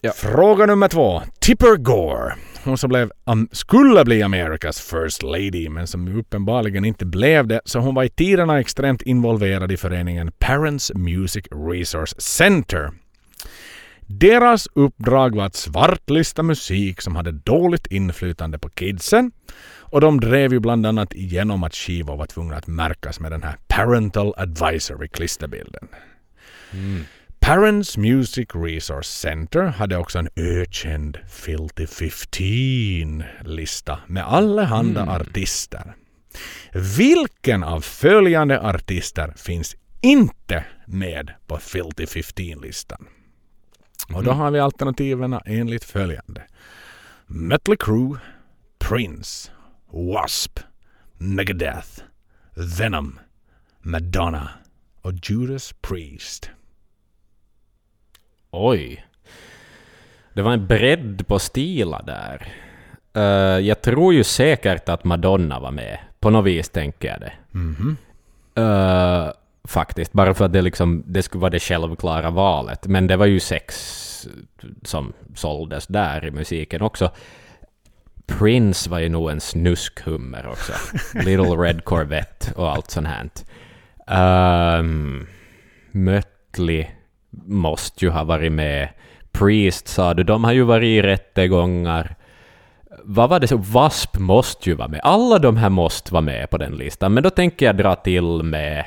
Ja. 0.01 0.13
Fråga 0.13 0.67
nummer 0.67 0.89
två. 0.89 1.23
Tipper 1.39 1.77
Gore. 1.77 2.35
Hon 2.65 2.79
som 2.79 2.89
blev, 2.89 3.13
am, 3.25 3.49
skulle 3.53 4.05
bli 4.05 4.23
Amerikas 4.23 4.81
first 4.81 5.23
lady 5.23 5.69
men 5.69 5.87
som 5.87 6.19
uppenbarligen 6.19 6.85
inte 6.85 7.07
blev 7.07 7.47
det. 7.47 7.61
Så 7.65 7.79
hon 7.79 7.95
var 7.95 8.05
i 8.05 8.09
tiderna 8.09 8.61
extremt 8.61 9.03
involverad 9.03 9.73
i 9.73 9.77
föreningen 9.77 10.33
Parents 10.39 10.93
Music 10.95 11.47
Resource 11.51 12.21
Center. 12.21 12.91
Deras 14.01 14.69
uppdrag 14.75 15.37
var 15.37 15.45
att 15.45 15.55
svartlista 15.55 16.43
musik 16.43 17.01
som 17.01 17.17
hade 17.17 17.33
dåligt 17.33 17.87
inflytande 17.87 18.59
på 18.59 18.69
kidsen. 18.69 19.33
Och 19.91 20.01
de 20.01 20.21
drev 20.21 20.53
ju 20.53 20.61
bland 20.61 20.87
annat 20.87 21.15
igenom 21.15 21.65
att 21.65 21.75
skivor 21.75 22.17
var 22.17 22.27
tvungna 22.27 22.57
att 22.57 22.67
märkas 22.67 23.21
med 23.21 23.33
den 23.33 23.43
här 23.43 23.57
Parental 23.69 24.35
Advisory 24.37 25.09
klisterbilden. 25.09 25.89
Parents 27.41 27.97
Music 27.97 28.49
Resource 28.55 29.09
Center 29.09 29.63
hade 29.63 29.97
också 29.97 30.19
en 30.19 30.29
ökänd 30.37 31.19
Filthy 31.29 31.87
15-lista 31.87 33.99
med 34.07 34.27
allehanda 34.27 35.07
artister. 35.07 35.95
Vilken 36.99 37.65
av 37.65 37.81
följande 37.81 38.61
artister 38.61 39.33
finns 39.37 39.77
inte 40.01 40.65
med 40.87 41.33
på 41.47 41.59
Filthy 41.59 42.05
15-listan? 42.05 43.07
Och 44.13 44.25
då 44.25 44.31
har 44.31 44.51
vi 44.51 44.61
alternativen 44.61 45.39
enligt 45.47 45.85
följande. 45.85 46.43
Mötley 47.27 47.77
Crüe, 47.77 48.19
Prince, 48.79 49.51
W.A.S.P, 49.97 50.62
Megadeth, 51.18 52.02
Venom, 52.78 53.18
Madonna 53.78 54.48
och 55.02 55.12
Judas 55.23 55.74
Priest. 55.81 56.51
Oj. 58.51 59.06
Det 60.35 60.43
var 60.43 60.52
en 60.52 60.66
bredd 60.66 61.27
på 61.27 61.39
stilar 61.39 62.02
där. 62.02 62.52
Eh, 63.14 63.66
jag 63.66 63.82
tror 63.82 64.14
ju 64.14 64.24
säkert 64.24 64.89
att 64.89 65.05
Madonna 65.05 65.60
var 65.60 65.70
med. 65.70 65.98
På 66.20 66.31
något 66.31 66.44
vis 66.47 66.68
tänker 66.68 67.09
jag 67.09 67.20
det. 67.20 67.32
Mhm. 67.51 67.97
Eh, 68.55 69.31
faktiskt, 69.64 70.12
bara 70.12 70.35
för 70.35 70.44
att 70.44 70.52
det, 70.52 70.62
liksom, 70.62 71.05
det 71.06 71.23
skulle 71.23 71.40
vara 71.40 71.51
det 71.51 71.60
självklara 71.60 72.31
valet. 72.31 72.86
Men 72.86 73.06
det 73.06 73.16
var 73.16 73.27
ju 73.27 73.40
sex 73.40 74.28
som 74.82 75.12
såldes 75.35 75.86
där 75.86 76.24
i 76.24 76.31
musiken 76.31 76.82
också. 76.82 77.10
Prince 78.27 78.90
var 78.90 78.98
ju 78.98 79.09
nog 79.09 79.31
en 79.31 79.40
snuskhummer 79.40 80.47
också. 80.47 80.73
Little 81.15 81.44
Red 81.57 81.85
Corvette 81.85 82.53
och 82.57 82.70
allt 82.73 82.90
sånt 82.90 83.07
här. 83.09 84.78
Um, 84.78 85.27
Mötley 85.90 86.86
måste 87.47 88.05
ju 88.05 88.11
ha 88.11 88.24
varit 88.24 88.53
med. 88.53 88.89
Priest 89.32 89.89
sa 89.89 90.15
du, 90.15 90.23
de 90.23 90.44
har 90.44 90.53
ju 90.53 90.62
varit 90.62 90.86
i 90.86 91.03
rättegångar. 91.03 92.15
Vad 93.05 93.31
var 93.31 93.40
det 93.40 93.48
så? 93.48 93.57
W.A.S.P 93.57 94.19
måste 94.20 94.69
ju 94.70 94.77
vara 94.77 94.89
med. 94.89 95.01
Alla 95.03 95.39
de 95.39 95.57
här 95.57 95.69
måste 95.69 96.12
vara 96.12 96.20
med 96.23 96.51
på 96.51 96.59
den 96.59 96.77
listan. 96.77 97.15
Men 97.15 97.23
då 97.23 97.31
tänker 97.31 97.66
jag 97.66 97.77
dra 97.77 97.94
till 97.97 98.43
med... 98.43 98.85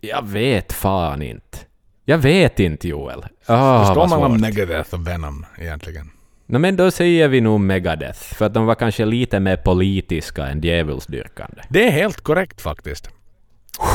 Jag 0.00 0.26
vet 0.26 0.72
fan 0.72 1.22
inte. 1.22 1.58
Jag 2.04 2.18
vet 2.18 2.60
inte 2.60 2.88
Joel. 2.88 3.24
Ah, 3.46 3.78
Det 3.80 3.84
står 3.86 3.94
vad 3.94 4.10
mellan 4.10 4.30
svårt. 4.30 4.40
Megadeth 4.40 4.94
och 4.94 5.06
Venom 5.06 5.46
egentligen. 5.58 6.10
No, 6.50 6.58
men 6.58 6.76
då 6.76 6.90
säger 6.90 7.28
vi 7.28 7.40
nog 7.40 7.60
Megadeth, 7.60 8.18
för 8.34 8.44
att 8.46 8.54
de 8.54 8.66
var 8.66 8.74
kanske 8.74 9.04
lite 9.04 9.40
mer 9.40 9.56
politiska 9.56 10.46
än 10.46 10.60
djävulsdyrkande. 10.60 11.62
Det 11.68 11.86
är 11.86 11.90
helt 11.90 12.20
korrekt 12.20 12.60
faktiskt. 12.60 13.08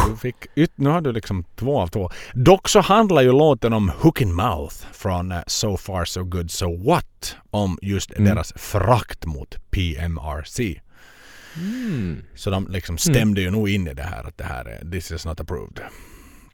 Du 0.09 0.17
fick 0.17 0.35
yt- 0.55 0.71
nu 0.75 0.89
har 0.89 1.01
du 1.01 1.11
liksom 1.11 1.43
två 1.55 1.79
av 1.79 1.87
två. 1.87 2.09
Dock 2.33 2.69
så 2.69 2.79
handlar 2.79 3.21
ju 3.21 3.31
låten 3.31 3.73
om 3.73 3.89
Hook 3.99 4.21
in 4.21 4.33
Mouth 4.35 4.75
från 4.93 5.31
eh, 5.31 5.39
So 5.47 5.77
Far 5.77 6.05
So 6.05 6.23
Good 6.23 6.51
So 6.51 6.77
What 6.83 7.35
om 7.51 7.79
just 7.81 8.11
deras 8.17 8.53
frakt 8.55 9.25
mot 9.25 9.55
PMRC. 9.71 10.81
Så 12.35 12.49
de 12.49 12.67
liksom 12.69 12.97
stämde 12.97 13.41
ju 13.41 13.51
nog 13.51 13.69
in 13.69 13.87
i 13.87 13.93
det 13.93 14.03
här 14.03 14.23
att 14.27 14.37
det 14.37 14.43
här 14.43 14.65
är 14.65 14.91
this 14.91 15.11
is 15.11 15.25
not 15.25 15.39
approved. 15.39 15.79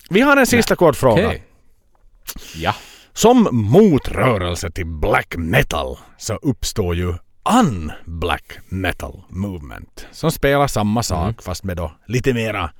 Vi 0.09 0.21
har 0.21 0.37
en 0.37 0.47
sista 0.47 0.75
kort 0.75 0.95
fråga. 0.95 1.27
Okej. 1.27 1.43
Ja. 2.55 2.75
Som 3.13 3.47
motrörelse 3.51 4.71
till 4.71 4.85
black 4.85 5.35
metal 5.37 5.97
så 6.17 6.33
uppstår 6.35 6.95
ju 6.95 7.13
un-black 7.61 8.59
metal 8.69 9.21
movement 9.29 10.07
som 10.11 10.31
spelar 10.31 10.67
samma 10.67 11.03
sak 11.03 11.41
fast 11.41 11.63
med 11.63 11.77
då 11.77 11.91
lite 12.05 12.33
mera 12.33 12.71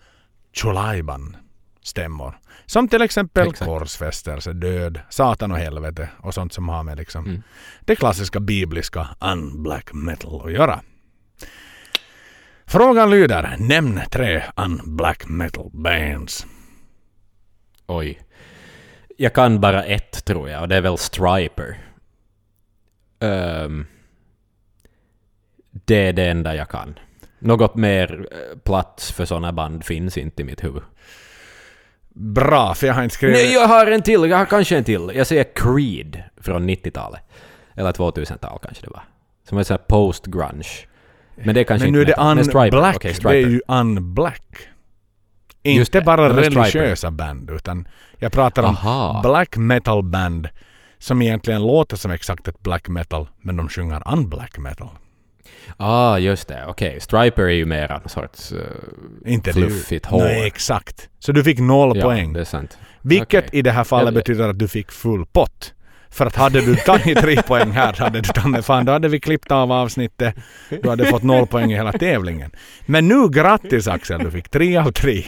Cholaiban 0.54 1.38
stämmor. 1.84 2.38
Som 2.66 2.88
till 2.88 3.02
exempel 3.02 3.48
Exakt. 3.50 3.66
korsfästelse, 3.70 4.54
död, 4.54 5.00
satan 5.10 5.52
och 5.52 5.58
helvete 5.58 6.10
och 6.20 6.34
sånt 6.34 6.54
som 6.54 6.70
har 6.70 6.84
med 6.84 6.98
liksom 6.98 7.26
Mm. 7.26 7.42
det 7.86 7.96
klassiska 7.96 8.40
bibliska 8.40 9.08
un-black 9.22 9.94
metal 9.94 10.42
att 10.46 10.52
göra. 10.52 10.82
Frågan 12.66 13.10
lyder, 13.10 13.56
nämn 13.60 14.02
tre 14.12 14.44
un-black 14.56 15.28
metal 15.28 15.70
bands. 15.74 16.46
Oj. 17.88 18.20
Jag 19.22 19.34
kan 19.34 19.62
bara 19.62 19.84
ett 19.84 20.26
tror 20.26 20.50
jag, 20.50 20.62
och 20.62 20.68
det 20.68 20.76
är 20.76 20.82
väl 20.82 20.98
Striper. 20.98 21.78
Ehm, 23.20 23.86
det 25.72 26.08
är 26.08 26.14
det 26.14 26.26
enda 26.26 26.56
jag 26.56 26.70
kan. 26.70 27.00
Något 27.40 27.76
mer 27.76 28.28
eh, 28.32 28.58
plats 28.58 29.12
för 29.12 29.26
sådana 29.26 29.52
band 29.52 29.84
finns 29.84 30.18
inte 30.18 30.42
i 30.42 30.46
mitt 30.46 30.64
huvud. 30.64 30.84
Bra, 32.10 32.74
för 32.74 32.88
jag 32.88 32.94
har 32.94 33.04
inte 33.04 33.16
skrivit... 33.16 33.38
Nej, 33.38 33.54
jag 33.54 33.68
har 33.68 33.88
en 33.88 34.02
till. 34.02 34.30
Jag 34.30 34.38
har 34.38 34.46
kanske 34.46 34.78
en 34.78 34.84
till. 34.84 35.12
Jag 35.16 35.28
säger 35.28 35.46
Creed 35.56 36.24
från 36.38 36.70
90-talet. 36.70 37.22
Eller 37.76 37.92
2000-tal 37.92 38.60
kanske 38.62 38.86
det 38.86 38.92
var. 38.92 39.04
Som 39.50 39.58
är 39.58 39.64
sån 39.64 39.74
här 39.74 39.86
post-grunge. 39.88 40.88
Men 41.36 41.56
det 41.56 41.62
är 41.62 41.64
kanske 41.64 41.86
Men 41.86 41.94
nu 41.94 42.00
är 42.00 42.06
inte 42.06 42.22
det. 42.22 42.36
Men 42.36 42.46
Striper. 42.46 42.78
un-black. 42.78 42.96
Okej, 42.96 43.16
det 43.22 43.30
är 43.30 43.50
ju 43.50 43.62
un-black. 43.68 44.71
Inte 45.64 46.02
bara 46.02 46.38
religiösa 46.38 47.12
band 47.12 47.50
utan 47.50 47.88
jag 48.18 48.32
pratar 48.32 48.64
om 48.64 48.76
Aha. 48.76 49.22
black 49.24 49.58
metal 49.58 50.04
band 50.04 50.50
som 51.00 51.22
egentligen 51.22 51.62
låter 51.62 51.98
som 51.98 52.12
exakt 52.12 52.48
ett 52.48 52.60
black 52.60 52.88
metal 52.88 53.28
men 53.42 53.56
de 53.58 53.70
sjunger 53.70 54.14
un-black 54.14 54.58
metal. 54.58 54.90
Ah, 55.78 56.18
just 56.18 56.48
det. 56.48 56.66
Okej, 56.68 57.00
Striper 57.00 57.44
är 57.44 57.50
ju 57.50 57.66
mera 57.66 58.02
en 58.04 58.10
sorts 58.10 58.52
uh, 58.52 58.60
Inte 59.26 59.54
fluffigt 59.54 60.06
hår. 60.06 60.24
Nej, 60.24 60.48
exakt. 60.48 61.10
Så 61.20 61.32
du 61.32 61.44
fick 61.44 61.60
noll 61.60 61.98
ja, 61.98 62.04
poäng. 62.04 62.34
det 62.34 62.40
är 62.40 62.44
sant. 62.44 62.78
Vilket 63.02 63.48
Okej. 63.48 63.60
i 63.60 63.62
det 63.62 63.72
här 63.72 63.84
fallet 63.84 64.14
betyder 64.14 64.50
att 64.50 64.60
du 64.60 64.68
fick 64.68 64.92
full 64.92 65.26
pott. 65.26 65.74
För 66.12 66.26
att 66.26 66.36
hade 66.36 66.62
du 66.62 66.76
tagit 66.76 67.18
tre 67.20 67.42
poäng 67.48 67.72
här 67.72 67.94
hade 67.94 68.22
du 68.22 68.30
tagit 68.34 68.66
fan 68.66 68.86
då 68.86 68.92
hade 68.92 69.08
vi 69.08 69.20
klippt 69.20 69.52
av 69.52 69.72
avsnittet. 69.72 70.36
Du 70.84 70.90
hade 70.90 71.06
fått 71.06 71.24
noll 71.24 71.48
poäng 71.48 71.72
i 71.72 71.76
hela 71.76 71.92
tävlingen. 71.92 72.52
Men 72.86 73.08
nu 73.08 73.30
grattis 73.30 73.88
Axel, 73.88 74.20
du 74.24 74.32
fick 74.32 74.50
tre 74.50 74.78
av 74.78 74.92
tre. 74.92 75.24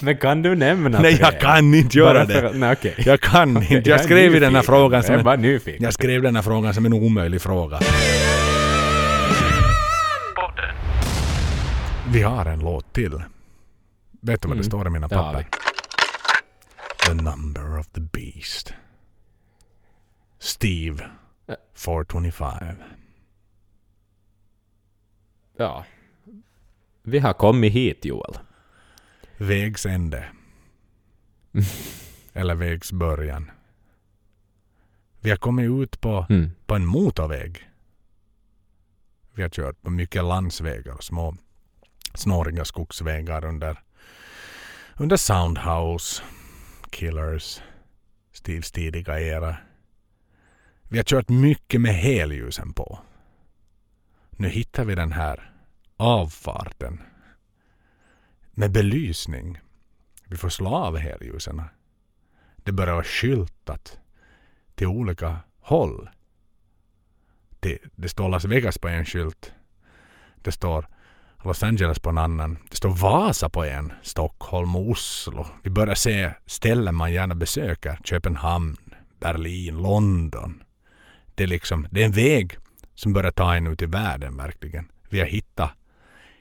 Men 0.00 0.16
kan 0.16 0.42
du 0.42 0.54
nämna 0.54 1.00
Nej 1.00 1.18
jag 1.20 1.40
kan 1.40 1.74
inte 1.74 1.98
göra 1.98 2.26
för 2.26 2.42
det. 2.42 2.52
Nej, 2.54 2.72
okej. 2.72 2.94
Jag 2.98 3.20
kan 3.20 3.62
inte. 3.62 3.90
Jag 3.90 4.00
skrev 4.00 4.34
i 4.36 4.38
den 4.38 4.54
här 4.54 4.62
frågan 4.62 5.02
som 5.02 5.14
Jag 5.14 5.44
en, 5.44 5.82
jag 5.82 5.92
skrev 5.94 6.22
den 6.22 6.36
här 6.36 6.42
frågan 6.42 6.74
som 6.74 6.86
en 6.86 6.92
omöjlig 6.92 7.42
fråga. 7.42 7.80
Vi 12.12 12.22
har 12.22 12.46
en 12.46 12.58
låt 12.60 12.92
till. 12.92 13.22
Vet 14.22 14.42
du 14.42 14.48
vad 14.48 14.56
det 14.56 14.60
Mm, 14.60 14.64
står 14.64 14.86
i 14.86 14.90
mina 14.90 15.08
papper? 15.08 15.46
The 17.06 17.14
number 17.14 17.78
of 17.78 17.86
the 17.86 18.00
beast. 18.00 18.72
Steve. 20.44 21.10
Ä- 21.48 21.56
425. 21.74 22.76
Ja. 25.56 25.84
Vi 27.02 27.18
har 27.18 27.32
kommit 27.32 27.72
hit, 27.72 28.04
Joel. 28.04 28.38
Vägs 29.36 29.86
ände. 29.86 30.28
Eller 32.32 32.54
vägs 32.54 32.92
början. 32.92 33.50
Vi 35.20 35.30
har 35.30 35.36
kommit 35.36 35.70
ut 35.70 36.00
på, 36.00 36.26
Mm. 36.30 36.50
på 36.66 36.74
en 36.74 36.86
motorväg. 36.86 37.70
Vi 39.34 39.42
har 39.42 39.48
kört 39.48 39.82
på 39.82 39.90
mycket 39.90 40.24
landsvägar 40.24 40.92
och 40.94 41.04
små 41.04 41.36
snåriga 42.14 42.64
skogsvägar 42.64 43.44
under, 43.44 43.78
under 44.96 45.16
Soundhouse, 45.16 46.22
Killers, 46.90 47.60
Steves 48.32 48.72
tidiga 48.72 49.20
era. 49.20 49.56
Vi 50.88 50.98
har 50.98 51.04
kört 51.04 51.28
mycket 51.28 51.80
med 51.80 51.94
helljusen 51.94 52.72
på. 52.72 52.98
Nu 54.30 54.48
hittar 54.48 54.84
vi 54.84 54.94
den 54.94 55.12
här 55.12 55.52
avfarten 55.96 57.02
med 58.50 58.72
belysning. 58.72 59.58
Vi 60.28 60.36
får 60.36 60.48
slå 60.48 60.74
av 60.74 60.96
helljusen. 60.96 61.62
Det 62.56 62.72
börjar 62.72 62.94
vara 62.94 63.04
skyltat 63.04 63.98
till 64.74 64.86
olika 64.86 65.38
håll. 65.60 66.10
Det, 67.60 67.78
det 67.96 68.08
står 68.08 68.28
Las 68.28 68.44
Vegas 68.44 68.78
på 68.78 68.88
en 68.88 69.04
skylt. 69.04 69.52
Det 70.36 70.52
står 70.52 70.86
Los 71.44 71.62
Angeles 71.62 71.98
på 71.98 72.10
en 72.10 72.18
annan. 72.18 72.58
Det 72.70 72.76
står 72.76 72.90
Vasa 72.90 73.48
på 73.48 73.64
en. 73.64 73.92
Stockholm 74.02 74.76
och 74.76 74.90
Oslo. 74.90 75.46
Vi 75.62 75.70
börjar 75.70 75.94
se 75.94 76.30
ställen 76.46 76.94
man 76.94 77.12
gärna 77.12 77.34
besöker. 77.34 77.98
Köpenhamn, 78.04 78.76
Berlin, 79.20 79.82
London. 79.82 80.62
Det 81.34 81.42
är 81.42 81.46
liksom, 81.46 81.88
det 81.90 82.00
är 82.00 82.06
en 82.06 82.12
väg 82.12 82.56
som 82.94 83.12
börjar 83.12 83.30
ta 83.30 83.54
en 83.54 83.66
ut 83.66 83.82
i 83.82 83.86
världen 83.86 84.36
verkligen. 84.36 84.88
Vi 85.08 85.20
har 85.20 85.26
hittat, 85.26 85.70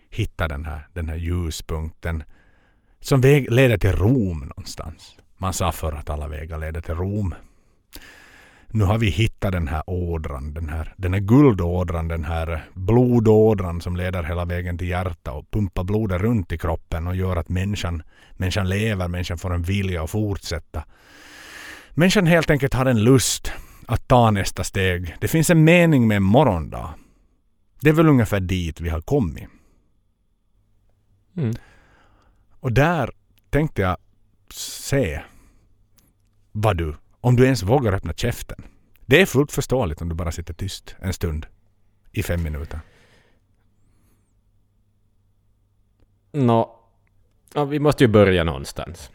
hittat 0.09 0.49
den, 0.49 0.65
här, 0.65 0.87
den 0.93 1.09
här 1.09 1.15
ljuspunkten 1.15 2.23
som 2.99 3.21
väg 3.21 3.51
leder 3.51 3.77
till 3.77 3.91
Rom 3.91 4.39
någonstans. 4.39 5.15
Man 5.37 5.53
sa 5.53 5.71
förr 5.71 5.93
att 5.93 6.09
alla 6.09 6.27
vägar 6.27 6.57
leder 6.57 6.81
till 6.81 6.95
Rom. 6.95 7.35
Nu 8.67 8.83
har 8.83 8.97
vi 8.97 9.09
hittat 9.09 9.51
den 9.51 9.67
här 9.67 9.83
ådran, 9.87 10.53
den 10.53 10.69
här, 10.69 10.93
den 10.97 11.13
här 11.13 11.19
guldådran, 11.19 12.07
den 12.07 12.23
här 12.25 12.63
blodådran 12.73 13.81
som 13.81 13.95
leder 13.95 14.23
hela 14.23 14.45
vägen 14.45 14.77
till 14.77 14.87
hjärtat 14.89 15.35
och 15.35 15.51
pumpar 15.51 15.83
blodet 15.83 16.21
runt 16.21 16.51
i 16.51 16.57
kroppen 16.57 17.07
och 17.07 17.15
gör 17.15 17.35
att 17.35 17.49
människan, 17.49 18.03
människan 18.31 18.69
lever, 18.69 19.07
människan 19.07 19.37
får 19.37 19.53
en 19.53 19.63
vilja 19.63 20.03
att 20.03 20.09
fortsätta. 20.09 20.83
Människan 21.93 22.27
helt 22.27 22.49
enkelt 22.49 22.73
har 22.73 22.85
en 22.85 23.03
lust 23.03 23.51
att 23.87 24.07
ta 24.07 24.31
nästa 24.31 24.63
steg. 24.63 25.15
Det 25.21 25.27
finns 25.27 25.49
en 25.49 25.63
mening 25.63 26.07
med 26.07 26.17
en 26.17 26.23
morgondag. 26.23 26.93
Det 27.81 27.89
är 27.89 27.93
väl 27.93 28.07
ungefär 28.07 28.39
dit 28.39 28.81
vi 28.81 28.89
har 28.89 29.01
kommit. 29.01 29.47
Mm. 31.37 31.53
Och 32.59 32.71
där 32.71 33.11
tänkte 33.49 33.81
jag 33.81 33.97
se 34.53 35.21
vad 36.51 36.77
du, 36.77 36.95
om 37.21 37.35
du 37.35 37.43
ens 37.43 37.63
vågar 37.63 37.93
öppna 37.93 38.13
käften. 38.13 38.63
Det 39.05 39.21
är 39.21 39.25
fullt 39.25 39.51
förståeligt 39.51 40.01
om 40.01 40.09
du 40.09 40.15
bara 40.15 40.31
sitter 40.31 40.53
tyst 40.53 40.95
en 40.99 41.13
stund 41.13 41.45
i 42.11 42.23
fem 42.23 42.43
minuter. 42.43 42.79
Nå, 46.31 46.79
ja, 47.53 47.65
vi 47.65 47.79
måste 47.79 48.03
ju 48.03 48.07
börja 48.07 48.43
någonstans. 48.43 49.11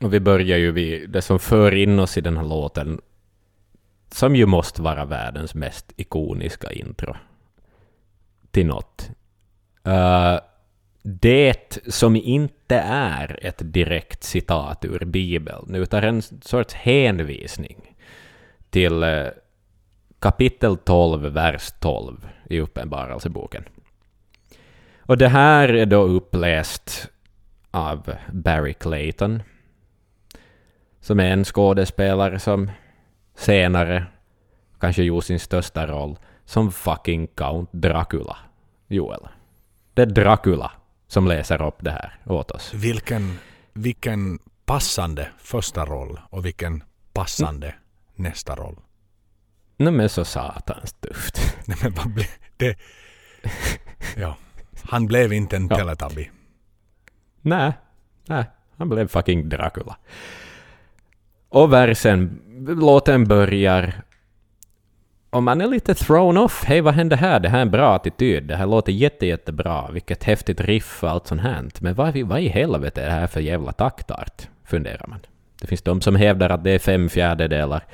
Och 0.00 0.14
vi 0.14 0.20
börjar 0.20 0.58
ju 0.58 0.72
vid 0.72 1.10
det 1.10 1.22
som 1.22 1.38
för 1.38 1.74
in 1.74 1.98
oss 1.98 2.18
i 2.18 2.20
den 2.20 2.36
här 2.36 2.44
låten, 2.44 3.00
som 4.14 4.36
ju 4.36 4.46
måste 4.46 4.82
vara 4.82 5.04
världens 5.04 5.54
mest 5.54 5.92
ikoniska 5.96 6.72
intro 6.72 7.16
till 8.50 8.66
något. 8.66 9.10
Uh, 9.86 10.38
det 11.02 11.78
som 11.86 12.16
inte 12.16 12.76
är 12.86 13.46
ett 13.46 13.72
direkt 13.72 14.22
citat 14.24 14.84
ur 14.84 15.04
Bibeln, 15.04 15.74
utan 15.74 16.04
en 16.04 16.22
sorts 16.22 16.74
hänvisning 16.74 17.96
till 18.70 19.02
eh, 19.02 19.26
kapitel 20.18 20.76
12, 20.76 21.22
vers 21.22 21.72
12 21.80 22.28
i 22.50 22.60
Uppenbarelseboken. 22.60 23.64
Och 24.98 25.18
det 25.18 25.28
här 25.28 25.68
är 25.68 25.86
då 25.86 26.02
uppläst 26.02 27.10
av 27.70 28.14
Barry 28.32 28.74
Clayton, 28.74 29.42
som 31.00 31.20
är 31.20 31.32
en 31.32 31.44
skådespelare 31.44 32.38
som 32.38 32.70
senare 33.34 34.06
kanske 34.80 35.02
gjorde 35.02 35.26
sin 35.26 35.40
största 35.40 35.86
roll 35.86 36.18
som 36.44 36.72
fucking 36.72 37.26
Count 37.26 37.68
Dracula, 37.72 38.36
Joel. 38.88 39.28
Det 39.94 40.02
är 40.02 40.06
Dracula 40.06 40.72
som 41.06 41.26
läser 41.26 41.62
upp 41.62 41.76
det 41.78 41.90
här 41.90 42.16
åt 42.26 42.50
oss. 42.50 42.74
Vilken, 42.74 43.38
vilken 43.72 44.38
passande 44.64 45.28
första 45.38 45.84
roll 45.84 46.20
och 46.30 46.46
vilken 46.46 46.84
passande 47.12 47.74
nästa 48.14 48.54
roll. 48.54 48.76
Nej 49.76 49.92
men 49.92 50.08
så 50.08 50.24
satans 50.24 50.92
tufft. 50.92 51.56
Nej, 51.66 51.78
men 51.82 51.94
vad 51.94 52.14
blev 52.14 52.26
det? 52.56 52.78
Ja. 54.16 54.36
Han 54.82 55.06
blev 55.06 55.32
inte 55.32 55.56
en 55.56 55.66
Ja. 55.70 55.76
Teletubby. 55.76 56.30
Nej, 57.40 57.72
nej, 58.26 58.44
han 58.76 58.88
blev 58.88 59.08
fucking 59.08 59.48
Dracula. 59.48 59.96
Och 61.48 61.72
versen, 61.72 62.42
låten 62.68 63.24
börjar 63.24 64.02
och 65.32 65.42
man 65.42 65.60
är 65.60 65.66
lite 65.66 65.94
thrown 65.94 66.36
off. 66.36 66.64
Hej, 66.64 66.80
vad 66.80 66.94
hände 66.94 67.16
här? 67.16 67.40
Det 67.40 67.48
här 67.48 67.58
är 67.58 67.62
en 67.62 67.70
bra 67.70 67.94
attityd. 67.94 68.42
Det 68.42 68.56
här 68.56 68.66
låter 68.66 68.92
jätte, 68.92 69.26
jättebra. 69.26 69.90
Vilket 69.90 70.24
häftigt 70.24 70.60
riff 70.60 71.04
och 71.04 71.10
allt 71.10 71.26
sånt 71.26 71.40
här. 71.40 71.68
Men 71.80 71.94
vad, 71.94 72.16
vad 72.16 72.40
i 72.40 72.48
helvete 72.48 73.02
är 73.02 73.06
det 73.06 73.12
här 73.12 73.26
för 73.26 73.40
jävla 73.40 73.72
taktart? 73.72 74.48
Funderar 74.64 75.06
man. 75.08 75.18
Det 75.60 75.66
finns 75.66 75.82
de 75.82 76.00
som 76.00 76.16
hävdar 76.16 76.50
att 76.50 76.64
det 76.64 76.70
är 76.70 76.78
fem 76.78 77.08
fjärdedelar. 77.08 77.84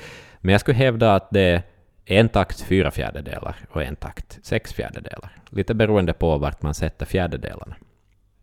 Men 0.40 0.52
jag 0.52 0.60
skulle 0.60 0.76
hävda 0.76 1.14
att 1.14 1.30
det 1.30 1.62
är 2.06 2.20
en 2.20 2.28
takt 2.28 2.60
fyra 2.60 2.90
fjärdedelar 2.90 3.56
och 3.70 3.82
en 3.82 3.96
takt 3.96 4.38
sex 4.42 4.72
fjärdedelar. 4.72 5.30
Lite 5.50 5.74
beroende 5.74 6.12
på 6.12 6.38
vart 6.38 6.62
man 6.62 6.74
sätter 6.74 7.06
fjärdedelarna. 7.06 7.76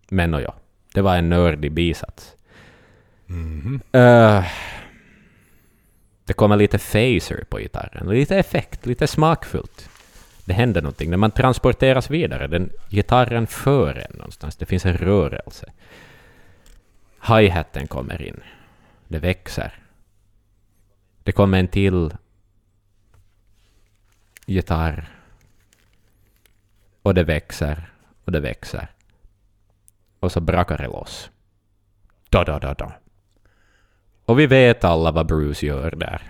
Men 0.10 0.34
och 0.34 0.42
ja, 0.42 0.56
det 0.94 1.02
var 1.02 1.18
en 1.18 1.30
nördig 1.30 1.72
bisats. 1.72 2.36
Mhm. 3.26 3.82
Eh, 3.92 4.46
det 6.26 6.34
kommer 6.34 6.58
lite 6.58 6.78
phaser 6.78 7.44
på 7.50 7.58
gitarren, 7.58 8.10
lite 8.10 8.38
effekt, 8.38 8.86
lite 8.86 9.08
smakfullt. 9.08 9.90
Det 10.46 10.54
händer 10.54 10.82
någonting 10.82 11.10
när 11.10 11.18
man 11.18 11.32
transporteras 11.32 12.10
vidare. 12.10 12.48
Den, 12.48 12.70
gitarren 12.90 13.48
för 13.48 13.96
en 13.96 14.18
någonstans. 14.18 14.56
Det 14.56 14.66
finns 14.66 14.86
en 14.86 14.98
rörelse. 14.98 15.72
Hi-haten 17.28 17.88
kommer 17.88 18.22
in. 18.22 18.42
Det 19.08 19.20
växer. 19.20 19.80
Det 21.24 21.32
kommer 21.32 21.60
en 21.60 21.68
till 21.68 22.14
gitarr. 24.46 25.10
Och 27.02 27.14
det 27.14 27.24
växer 27.24 27.92
och 28.26 28.32
det 28.32 28.40
växer. 28.40 28.88
Och 30.20 30.32
så 30.32 30.40
brakar 30.40 30.78
det 30.78 30.88
loss. 30.88 31.30
Da, 32.30 32.44
da, 32.44 32.60
da, 32.60 32.74
da. 32.74 32.94
Och 34.26 34.40
vi 34.40 34.48
vet 34.48 34.84
alla 34.84 35.12
vad 35.12 35.28
Bruce 35.28 35.66
gör 35.66 35.92
där. 35.92 36.22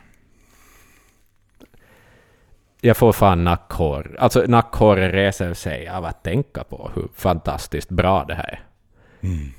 Jag 2.81 2.97
får 2.97 3.13
fan 3.13 3.43
nackhår. 3.43 4.15
Alltså 4.19 4.43
nackhåret 4.47 5.13
reser 5.13 5.53
sig 5.53 5.87
av 5.87 6.05
att 6.05 6.23
tänka 6.23 6.63
på 6.63 6.91
hur 6.95 7.07
fantastiskt 7.15 7.89
bra 7.89 8.25
det 8.25 8.33
här 8.33 8.59
är. 8.59 8.63
Mm. 9.21 9.53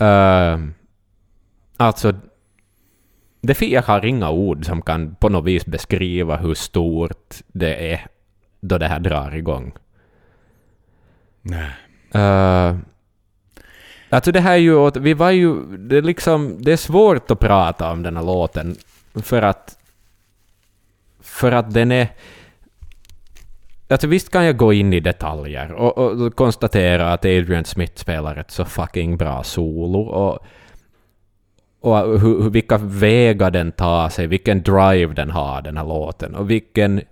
Uh, 0.00 0.70
alltså, 1.76 2.12
det 3.40 3.62
jag 3.62 3.82
har 3.82 4.04
inga 4.04 4.30
ord 4.30 4.66
som 4.66 4.82
kan 4.82 5.14
på 5.14 5.28
något 5.28 5.44
vis 5.44 5.66
beskriva 5.66 6.36
hur 6.36 6.54
stort 6.54 7.34
det 7.46 7.92
är 7.92 8.06
då 8.60 8.78
det 8.78 8.88
här 8.88 9.00
drar 9.00 9.36
igång. 9.36 9.72
Nej. 11.42 11.70
Uh, 12.14 12.78
alltså 14.10 14.32
det 14.32 14.40
här 14.40 14.52
är 14.52 14.56
ju, 14.56 14.74
åt- 14.74 14.96
vi 14.96 15.14
var 15.14 15.30
ju, 15.30 15.76
det 15.76 15.96
är 15.96 16.02
liksom, 16.02 16.56
det 16.62 16.72
är 16.72 16.76
svårt 16.76 17.30
att 17.30 17.40
prata 17.40 17.90
om 17.90 18.02
den 18.02 18.16
här 18.16 18.24
låten 18.24 18.76
för 19.22 19.42
att, 19.42 19.78
för 21.20 21.52
att 21.52 21.74
den 21.74 21.92
är, 21.92 22.08
alltså 23.88 24.06
visst 24.06 24.30
kan 24.30 24.44
jag 24.44 24.56
gå 24.56 24.72
in 24.72 24.92
i 24.92 25.00
detaljer 25.00 25.72
och, 25.72 25.98
och 25.98 26.36
konstatera 26.36 27.12
att 27.12 27.24
Adrian 27.24 27.64
Smith 27.64 27.94
spelar 27.96 28.36
ett 28.36 28.50
så 28.50 28.64
fucking 28.64 29.16
bra 29.16 29.42
solo 29.42 30.00
och, 30.00 30.38
och 31.80 32.20
hur, 32.20 32.42
hur, 32.42 32.50
vilka 32.50 32.78
vägar 32.78 33.50
den 33.50 33.72
tar 33.72 34.08
sig, 34.08 34.26
vilken 34.26 34.62
drive 34.62 35.14
den 35.14 35.30
har 35.30 35.62
den 35.62 35.76
här 35.76 35.84
låten 35.84 36.34
och 36.34 36.50
vilken 36.50 37.02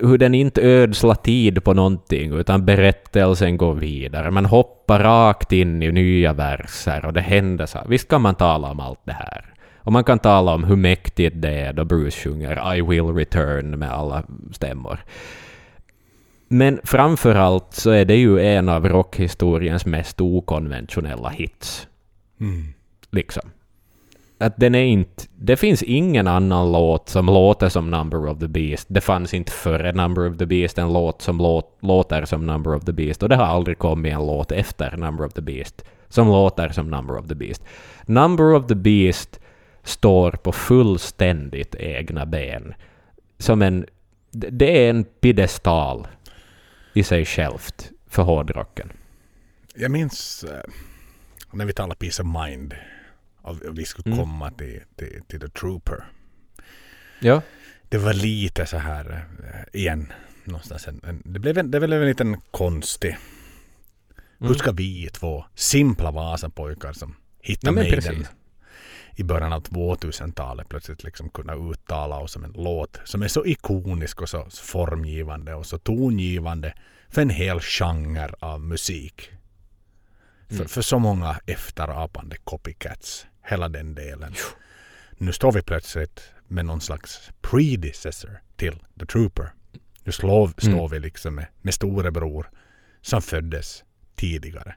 hur 0.00 0.18
den 0.18 0.34
inte 0.34 0.62
ödslar 0.62 1.14
tid 1.14 1.64
på 1.64 1.74
någonting, 1.74 2.32
utan 2.32 2.64
berättelsen 2.64 3.56
går 3.56 3.74
vidare. 3.74 4.30
Man 4.30 4.46
hoppar 4.46 4.98
rakt 4.98 5.52
in 5.52 5.82
i 5.82 5.92
nya 5.92 6.32
verser 6.32 7.04
och 7.04 7.12
det 7.12 7.20
händer 7.20 7.66
så. 7.66 7.78
Visst 7.88 8.08
kan 8.08 8.22
man 8.22 8.34
tala 8.34 8.70
om 8.70 8.80
allt 8.80 9.00
det 9.04 9.12
här. 9.12 9.54
Och 9.76 9.92
man 9.92 10.04
kan 10.04 10.18
tala 10.18 10.54
om 10.54 10.64
hur 10.64 10.76
mäktigt 10.76 11.42
det 11.42 11.50
är 11.50 11.72
då 11.72 11.84
Bruce 11.84 12.20
sjunger 12.20 12.76
I 12.76 12.82
will 12.82 13.14
return 13.14 13.78
med 13.78 13.90
alla 13.90 14.24
stämmor. 14.52 14.98
Men 16.48 16.80
framför 16.84 17.34
allt 17.34 17.74
så 17.74 17.90
är 17.90 18.04
det 18.04 18.16
ju 18.16 18.40
en 18.40 18.68
av 18.68 18.88
rockhistoriens 18.88 19.86
mest 19.86 20.20
okonventionella 20.20 21.28
hits. 21.28 21.88
Mm. 22.40 22.64
Liksom. 23.10 23.50
Att 24.38 24.56
den 24.56 24.74
är 24.74 24.84
inte... 24.84 25.24
Det 25.38 25.56
finns 25.56 25.82
ingen 25.82 26.26
annan 26.26 26.72
låt 26.72 27.08
som 27.08 27.26
låter 27.26 27.68
som 27.68 27.90
Number 27.90 28.26
of 28.28 28.38
the 28.38 28.48
Beast. 28.48 28.86
Det 28.90 29.00
fanns 29.00 29.34
inte 29.34 29.52
före 29.52 29.92
Number 29.92 30.30
of 30.30 30.38
the 30.38 30.46
Beast 30.46 30.78
en 30.78 30.92
låt 30.92 31.22
som 31.22 31.38
låt, 31.38 31.78
låter 31.80 32.24
som 32.24 32.46
Number 32.46 32.74
of 32.74 32.84
the 32.84 32.92
Beast. 32.92 33.22
Och 33.22 33.28
det 33.28 33.36
har 33.36 33.44
aldrig 33.44 33.78
kommit 33.78 34.12
en 34.12 34.26
låt 34.26 34.52
efter 34.52 34.96
Number 34.96 35.26
of 35.26 35.32
the 35.32 35.40
Beast 35.42 35.84
som 36.08 36.28
låter 36.28 36.68
som 36.68 36.90
Number 36.90 37.18
of 37.18 37.28
the 37.28 37.34
Beast. 37.34 37.64
Number 38.06 38.54
of 38.54 38.66
the 38.66 38.74
Beast 38.74 39.40
står 39.82 40.30
på 40.30 40.52
fullständigt 40.52 41.74
egna 41.74 42.26
ben. 42.26 42.74
Som 43.38 43.62
en... 43.62 43.86
det- 44.30 44.86
är 44.86 44.90
en 44.90 45.04
piedestal 45.04 46.06
i 46.94 47.02
sig 47.02 47.24
självt 47.24 47.90
för 48.08 48.22
hårdrocken. 48.22 48.92
Jag 49.74 49.90
minns 49.90 50.44
eh, 50.44 50.70
när 51.52 51.64
vi 51.64 51.72
talade 51.72 51.94
Peace 51.98 52.22
of 52.22 52.28
Mind 52.46 52.74
vi 53.72 53.84
skulle 53.84 54.14
Mm. 54.14 54.18
komma 54.24 54.50
till, 54.50 54.80
till, 54.96 55.22
till 55.28 55.40
The 55.40 55.48
Trooper. 55.48 56.04
Ja. 57.20 57.42
Det 57.88 57.98
var 57.98 58.12
lite 58.14 58.66
så 58.66 58.76
här 58.78 59.26
eh, 59.44 59.80
igen. 59.80 60.12
Någonstans 60.44 60.88
en, 60.88 61.22
det, 61.24 61.38
blev 61.38 61.58
en, 61.58 61.70
det 61.70 61.80
blev 61.80 62.02
en 62.02 62.08
liten 62.08 62.40
konstig. 62.50 63.16
Hur 64.38 64.46
Mm. 64.46 64.58
ska 64.58 64.72
vi 64.72 65.08
två 65.12 65.44
simpla 65.54 66.10
Vasapojkar 66.10 66.92
som 66.92 67.16
Ja, 67.42 67.56
men 67.62 67.74
Maiden 67.74 68.02
precis. 68.02 68.28
i 69.16 69.22
början 69.22 69.52
av 69.52 69.62
2000-talet 69.62 70.68
plötsligt 70.68 71.04
liksom 71.04 71.28
kunna 71.28 71.54
uttala 71.54 72.18
oss 72.18 72.32
som 72.32 72.44
en 72.44 72.52
låt 72.52 73.00
som 73.04 73.22
är 73.22 73.28
så 73.28 73.46
ikonisk 73.46 74.22
och 74.22 74.28
så 74.28 74.46
formgivande 74.50 75.54
och 75.54 75.66
så 75.66 75.78
tongivande 75.78 76.74
för 77.08 77.22
en 77.22 77.30
hel 77.30 77.60
genre 77.60 78.30
av 78.40 78.60
musik. 78.60 79.30
För, 80.48 80.54
Mm. 80.54 80.68
för 80.68 80.82
så 80.82 80.98
många 80.98 81.40
efterapande 81.46 82.36
copycats. 82.44 83.26
Hela 83.48 83.68
den 83.68 83.94
delen. 83.94 84.34
Nu 85.18 85.32
står 85.32 85.52
vi 85.52 85.62
plötsligt 85.62 86.32
med 86.48 86.64
någon 86.64 86.80
slags 86.80 87.30
predecessor 87.40 88.40
till 88.56 88.84
The 89.00 89.06
Trooper. 89.06 89.52
Nu 90.04 90.12
slår, 90.12 90.48
står 90.48 90.70
Mm. 90.72 90.90
vi 90.90 91.00
liksom 91.00 91.34
med, 91.34 91.46
med 91.62 91.74
storebror 91.74 92.50
som 93.00 93.22
föddes 93.22 93.84
tidigare. 94.14 94.74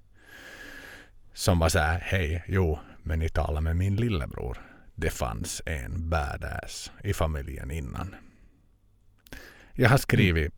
Som 1.33 1.59
var 1.59 1.69
så 1.69 1.79
här, 1.79 1.99
hej, 1.99 2.43
jo, 2.47 2.79
men 3.03 3.19
ni 3.19 3.29
talar 3.29 3.61
med 3.61 3.75
min 3.75 3.95
lillebror. 3.95 4.57
Det 4.95 5.09
fanns 5.09 5.61
en 5.65 6.09
badass 6.09 6.91
i 7.03 7.13
familjen 7.13 7.71
innan. 7.71 8.15
Jag 9.73 9.89
har 9.89 9.97
skrivit 9.97 10.53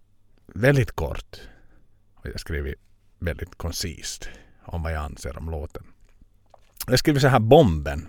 väldigt 0.46 0.92
kort 0.92 1.42
och 2.16 2.26
jag 2.26 2.32
har 2.32 2.38
skrivit 2.38 2.76
väldigt 3.20 3.56
koncist 3.58 4.30
om 4.64 4.84
vad 4.84 4.94
jag 4.94 5.04
anser 5.04 5.38
om 5.38 5.50
låten. 5.50 5.84
Jag 6.88 7.00
skriver 7.00 7.20
så 7.20 7.28
här 7.28 7.40
bomben. 7.40 8.08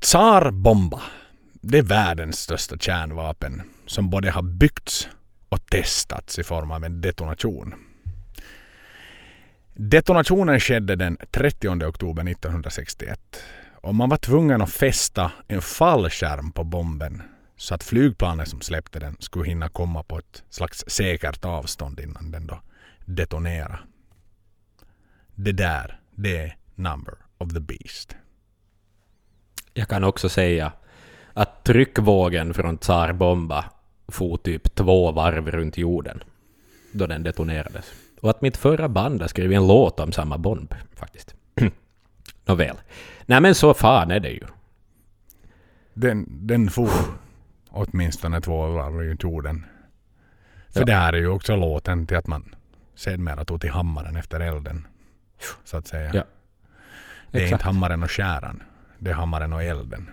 Tsarbomba. 0.00 1.02
Det 1.52 1.78
är 1.78 1.82
världens 1.82 2.38
största 2.38 2.78
kärnvapen 2.78 3.62
som 3.86 4.10
både 4.10 4.30
har 4.30 4.42
byggts 4.42 5.08
och 5.48 5.66
testats 5.66 6.38
i 6.38 6.44
form 6.44 6.70
av 6.70 6.84
en 6.84 7.00
detonation. 7.00 7.74
Detonationen 9.74 10.60
skedde 10.60 10.96
den 10.96 11.16
30 11.30 11.68
oktober 11.68 12.30
1961 12.30 13.20
och 13.74 13.94
man 13.94 14.08
var 14.08 14.16
tvungen 14.16 14.62
att 14.62 14.70
fästa 14.70 15.32
en 15.48 15.62
fallskärm 15.62 16.52
på 16.52 16.64
bomben 16.64 17.22
så 17.56 17.74
att 17.74 17.84
flygplanet 17.84 18.48
som 18.48 18.60
släppte 18.60 18.98
den 18.98 19.16
skulle 19.20 19.48
hinna 19.48 19.68
komma 19.68 20.02
på 20.02 20.18
ett 20.18 20.42
slags 20.50 20.84
säkert 20.86 21.44
avstånd 21.44 22.00
innan 22.00 22.30
den 22.30 22.46
då 22.46 22.60
detonerade. 23.04 23.78
Det 25.34 25.52
där, 25.52 26.00
det 26.14 26.36
är 26.36 26.56
Number 26.74 27.27
of 27.38 27.52
the 27.54 27.60
Beast. 27.60 28.16
Jag 29.74 29.88
kan 29.88 30.04
också 30.04 30.28
säga 30.28 30.72
att 31.32 31.64
tryckvågen 31.64 32.54
från 32.54 32.78
Tsar 32.78 33.12
Bomba 33.12 33.64
for 34.08 34.36
typ 34.36 34.74
två 34.74 35.12
varv 35.12 35.50
runt 35.50 35.78
jorden 35.78 36.22
då 36.92 37.06
den 37.06 37.22
detonerades. 37.22 37.92
Och 38.20 38.30
att 38.30 38.42
mitt 38.42 38.56
förra 38.56 38.88
band 38.88 39.30
skrivit 39.30 39.56
en 39.56 39.66
låt 39.66 40.00
om 40.00 40.12
samma 40.12 40.38
bomb, 40.38 40.74
faktiskt. 40.94 41.34
Nåväl. 42.44 42.76
Nej 43.26 43.40
men 43.40 43.54
så 43.54 43.74
fan 43.74 44.10
är 44.10 44.20
det 44.20 44.30
ju. 44.30 44.46
Den, 45.94 46.26
den 46.46 46.70
for 46.70 46.90
åtminstone 47.70 48.40
två 48.40 48.66
varv 48.66 48.94
runt 48.94 49.22
jorden. 49.22 49.64
För 50.70 50.80
Ja. 50.80 50.86
det 50.86 50.92
här 50.94 51.12
är 51.12 51.18
ju 51.18 51.28
också 51.28 51.56
låten 51.56 52.06
till 52.06 52.16
att 52.16 52.26
man 52.26 52.54
sedermera 52.94 53.44
tog 53.44 53.60
till 53.60 53.70
hammaren 53.70 54.16
efter 54.16 54.40
elden. 54.40 54.86
Så 55.64 55.76
att 55.76 55.86
säga. 55.86 56.10
Ja. 56.14 56.22
Det 57.30 57.38
är 57.38 57.42
Exakt. 57.42 57.52
inte 57.60 57.64
hammaren 57.64 58.02
och 58.02 58.10
skäran. 58.10 58.62
Det 58.98 59.10
är 59.10 59.14
hammaren 59.14 59.52
och 59.52 59.62
elden. 59.62 60.10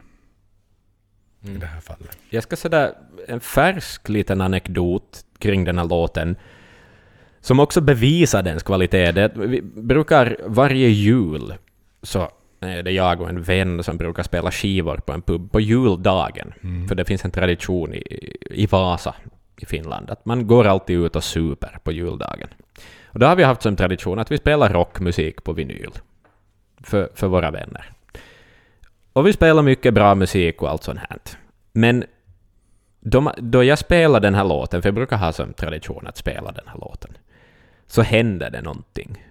I 1.42 1.48
Mm. 1.48 1.60
det 1.60 1.66
här 1.66 1.80
fallet. 1.82 2.18
Jag 2.30 2.44
ska 2.44 2.56
säga 2.56 2.92
en 3.28 3.40
färsk 3.40 4.10
liten 4.10 4.42
anekdot 4.42 5.26
kring 5.40 5.64
den 5.64 5.78
här 5.78 5.86
låten 5.86 6.36
som 7.42 7.60
också 7.60 7.82
bevisar 7.82 8.44
dens 8.44 8.64
kvalitet. 8.64 9.12
Det, 9.12 9.32
vi 9.36 9.62
brukar 9.62 10.38
varje 10.46 10.88
jul 10.88 11.54
så 12.04 12.30
är 12.60 12.84
det 12.84 12.92
jag 12.92 13.22
och 13.22 13.30
en 13.30 13.42
vän 13.42 13.84
som 13.84 13.98
brukar 13.98 14.24
spela 14.24 14.52
skivor 14.52 14.98
på 14.98 15.14
en 15.14 15.22
pub 15.22 15.52
på 15.52 15.60
juldagen. 15.60 16.54
Mm. 16.64 16.88
För 16.88 16.96
det 16.96 17.06
finns 17.06 17.26
en 17.26 17.32
tradition 17.32 17.94
i, 17.94 18.32
i 18.50 18.66
Vasa 18.66 19.16
i 19.58 19.66
Finland 19.66 20.10
att 20.10 20.26
man 20.26 20.48
går 20.48 20.68
alltid 20.68 20.98
ut 21.00 21.16
och 21.16 21.24
super 21.24 21.78
på 21.84 21.92
juldagen. 21.92 22.50
Och 23.06 23.20
då 23.20 23.26
har 23.26 23.36
vi 23.36 23.44
haft 23.44 23.62
som 23.62 23.76
tradition 23.76 24.20
att 24.20 24.32
vi 24.32 24.38
spelar 24.38 24.70
rockmusik 24.74 25.44
på 25.44 25.54
vinyl 25.54 25.92
för, 26.86 27.10
för 27.14 27.28
våra 27.28 27.52
vänner. 27.52 27.91
Och 29.14 29.28
vi 29.28 29.34
spelar 29.34 29.64
mycket 29.64 29.94
bra 29.94 30.16
musik 30.16 30.62
och 30.62 30.70
allt 30.70 30.84
sånt 30.84 30.99
här. 30.99 31.20
Men 31.74 32.03
då, 32.99 33.34
då 33.38 33.64
jag 33.64 33.80
spelar 33.80 34.20
den 34.20 34.36
här 34.36 34.44
låten, 34.44 34.82
för 34.82 34.90
jag 34.90 34.95
brukar 34.95 35.18
ha 35.18 35.32
som 35.32 35.53
tradition 35.53 36.07
att 36.07 36.18
spela 36.18 36.52
den 36.52 36.68
här 36.68 36.80
låten, 36.80 37.18
så 37.88 38.02
händer 38.02 38.49
det 38.49 38.62
någonting. 38.62 39.26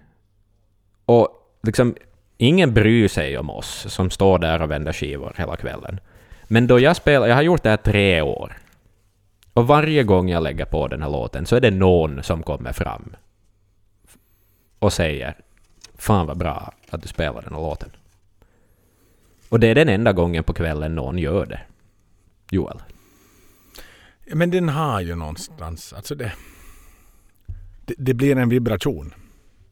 Och 1.05 1.29
liksom, 1.63 1.95
ingen 2.37 2.73
bryr 2.73 3.07
sig 3.07 3.37
om 3.37 3.49
oss 3.49 3.85
som 3.89 4.09
står 4.09 4.39
där 4.39 4.61
och 4.61 4.71
vänder 4.71 4.93
skivor 4.93 5.33
hela 5.37 5.55
kvällen. 5.55 5.99
Men 6.43 6.67
då 6.67 6.79
jag 6.79 6.95
spelar, 6.95 7.27
jag 7.27 7.35
har 7.35 7.41
gjort 7.41 7.63
det 7.63 7.69
här 7.69 7.77
tre 7.77 8.21
år, 8.21 8.57
och 9.53 9.67
varje 9.67 10.03
gång 10.03 10.29
jag 10.29 10.43
lägger 10.43 10.65
på 10.65 10.87
den 10.87 11.01
här 11.01 11.09
låten 11.09 11.45
så 11.45 11.55
är 11.55 11.61
det 11.61 11.71
någon 11.71 12.23
som 12.23 12.43
kommer 12.43 12.73
fram 12.73 13.15
och 14.79 14.93
säger 14.93 15.35
”Fan 15.97 16.27
vad 16.27 16.37
bra 16.37 16.73
att 16.95 17.01
du 17.01 17.07
spelar 17.07 17.41
den 17.41 17.53
här 17.53 17.61
låten”. 17.61 17.89
Och 19.49 19.59
det 19.59 19.67
är 19.67 19.75
den 19.75 19.89
enda 19.89 20.13
gången 20.13 20.43
på 20.43 20.53
kvällen 20.53 20.95
någon 20.95 21.17
gör 21.17 21.45
det. 21.45 21.59
Joel. 22.51 22.83
Ja, 24.25 24.35
Men 24.35 24.51
den 24.51 24.69
har 24.69 25.01
ju 25.01 25.15
någonstans, 25.15 25.93
alltså 25.93 26.15
det, 26.15 26.33
det, 27.85 27.93
det 27.97 28.13
blir 28.13 28.37
en 28.37 28.49
vibration. 28.49 29.13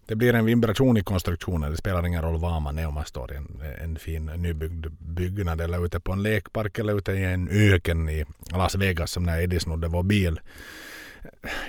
Det 0.06 0.16
blir 0.16 0.34
en 0.34 0.46
vibration 0.46 0.98
i 0.98 1.04
konstruktionen. 1.04 1.72
Det 1.72 1.78
spelar 1.78 2.08
ingen 2.08 2.22
roll 2.22 2.40
var 2.40 2.60
man 2.60 2.80
är 2.80 2.88
om 2.88 2.94
man 2.94 3.06
står 3.06 3.34
i 3.34 3.36
en, 3.36 3.64
en 3.82 3.96
fin 3.96 4.26
nybyggd 4.26 4.86
byggnad 5.00 5.62
eller 5.62 5.86
ute 5.86 6.00
på 6.00 6.12
en 6.12 6.24
lekpark 6.24 6.80
eller 6.80 6.98
ute 6.98 7.12
i 7.12 7.24
en 7.24 7.50
öken 7.50 8.10
i 8.10 8.26
Las 8.52 8.76
Vegas 8.76 9.12
som 9.12 9.24
när 9.24 9.42
Eddie 9.42 9.60
snodde 9.60 9.88
vår 9.88 10.04
bil. 10.04 10.40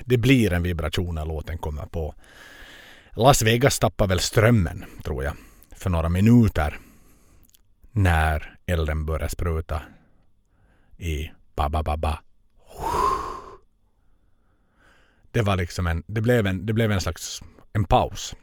Det 0.05 0.17
blir 0.17 0.53
en 0.53 0.63
vibration 0.63 1.15
när 1.15 1.25
låten 1.25 1.59
kommer 1.59 1.87
på. 1.87 2.15
Las 3.17 3.43
Vegas 3.43 3.79
tappar 3.79 4.07
väl 4.07 4.21
strömmen 4.21 4.85
tror 5.05 5.25
jag. 5.25 5.37
för 5.77 5.91
några 5.91 6.09
minuter 6.09 6.79
när 7.93 8.57
elden 8.67 9.07
började 9.07 9.29
spruta 9.29 9.83
i 10.97 11.31
ba 11.57 11.69
ba 11.69 11.83
ba 11.83 11.97
ba. 11.97 12.19
Det 15.31 15.43
var 15.43 15.57
liksom 15.57 15.87
en, 15.87 16.03
det 16.07 16.21
blev 16.21 16.47
en, 16.47 16.67
det 16.67 16.73
blev 16.73 16.93
en 16.93 17.01
slags 17.01 17.43
en 17.73 17.85
paus. 17.85 18.35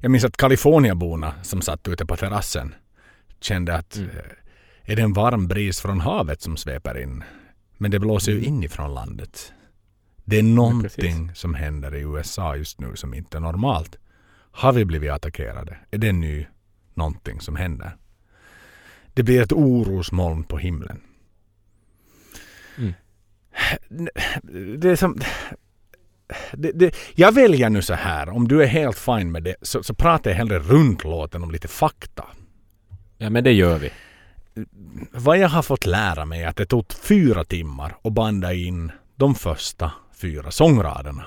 Jag 0.00 0.10
minns 0.10 0.24
att 0.24 0.36
Kaliforniaborna 0.36 1.34
som 1.42 1.62
satt 1.62 1.88
ute 1.88 2.06
på 2.06 2.16
terrassen 2.16 2.74
kände 3.40 3.74
att 3.76 3.96
Mm. 3.96 4.10
eh, 4.10 4.22
är 4.92 4.96
det 4.96 5.02
en 5.02 5.12
varm 5.12 5.48
bris 5.48 5.80
från 5.80 6.00
havet 6.00 6.42
som 6.42 6.56
sveper 6.56 7.02
in? 7.02 7.24
Men 7.78 7.90
det 7.90 7.98
blåser 7.98 8.32
ju 8.32 8.44
inifrån 8.44 8.94
landet. 8.94 9.52
Det 10.24 10.38
är 10.38 10.42
någonting 10.42 11.34
som 11.34 11.54
händer 11.54 11.94
i 11.94 12.00
USA 12.00 12.56
just 12.56 12.80
nu 12.80 12.96
som 12.96 13.14
inte 13.14 13.36
är 13.36 13.40
normalt. 13.40 13.96
Har 14.50 14.72
vi 14.72 14.84
blivit 14.84 15.10
attackerade? 15.10 15.76
Är 15.90 15.98
det 15.98 16.12
nu 16.12 16.46
någonting 16.94 17.40
som 17.40 17.56
händer? 17.56 17.96
Det 19.14 19.22
blir 19.22 19.42
ett 19.42 19.52
orosmoln 19.52 20.44
på 20.44 20.58
himlen. 20.58 21.00
Mm. 22.78 22.92
Det 24.78 24.90
är 24.90 24.96
som... 24.96 25.20
Det, 26.52 26.72
det, 26.72 26.96
jag 27.14 27.32
väljer 27.32 27.70
nu 27.70 27.82
så 27.82 27.94
här, 27.94 28.28
om 28.28 28.48
du 28.48 28.62
är 28.62 28.66
helt 28.66 28.98
fine 28.98 29.32
med 29.32 29.42
det, 29.42 29.56
så, 29.62 29.82
så 29.82 29.94
pratar 29.94 30.30
jag 30.30 30.36
hellre 30.36 30.58
runt 30.58 31.04
låten 31.04 31.42
om 31.42 31.50
lite 31.50 31.68
fakta. 31.68 32.24
Ja, 33.18 33.30
men 33.30 33.44
det 33.44 33.52
gör 33.52 33.78
vi. 33.78 33.90
Vad 35.12 35.38
jag 35.38 35.48
har 35.48 35.62
fått 35.62 35.86
lära 35.86 36.24
mig 36.24 36.42
är 36.42 36.48
att 36.48 36.56
det 36.56 36.66
tog 36.66 36.92
fyra 36.92 37.44
timmar 37.44 37.96
att 38.04 38.12
banda 38.12 38.52
in 38.52 38.92
de 39.16 39.34
första 39.34 39.92
fyra 40.24 40.50
sångraderna. 40.50 41.24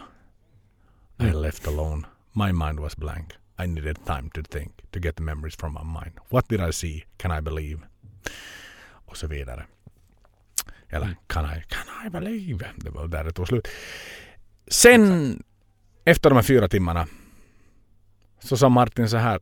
I 1.19 1.31
left 1.31 1.67
alone. 1.67 2.07
My 2.33 2.51
mind 2.51 2.79
was 2.79 2.97
blank. 2.97 3.33
I 3.59 3.67
needed 3.67 3.97
time 4.05 4.29
to 4.33 4.41
think, 4.43 4.91
to 4.91 4.99
get 4.99 5.15
the 5.15 5.23
memories 5.23 5.55
from 5.55 5.73
my 5.73 5.83
mind. 5.83 6.17
What 6.29 6.49
did 6.49 6.69
I 6.69 6.73
see? 6.73 7.03
Can 7.17 7.39
I 7.39 7.41
believe? 7.41 7.79
Och 8.89 9.17
så 9.17 9.27
vidare. 9.27 9.65
Eller 10.89 11.15
can 11.27 11.45
I, 11.45 11.63
can 11.69 12.05
I 12.05 12.09
believe? 12.09 12.65
Det 12.75 12.89
var 12.89 13.07
där 13.07 13.23
det 13.23 13.31
tog 13.31 13.47
slut. 13.47 13.67
Sen, 14.67 15.43
efter 16.05 16.29
de 16.29 16.35
här 16.35 16.43
fyra 16.43 16.67
timmarna, 16.67 17.07
så 18.39 18.57
sa 18.57 18.69
Martin 18.69 19.09
så 19.09 19.17
här. 19.17 19.39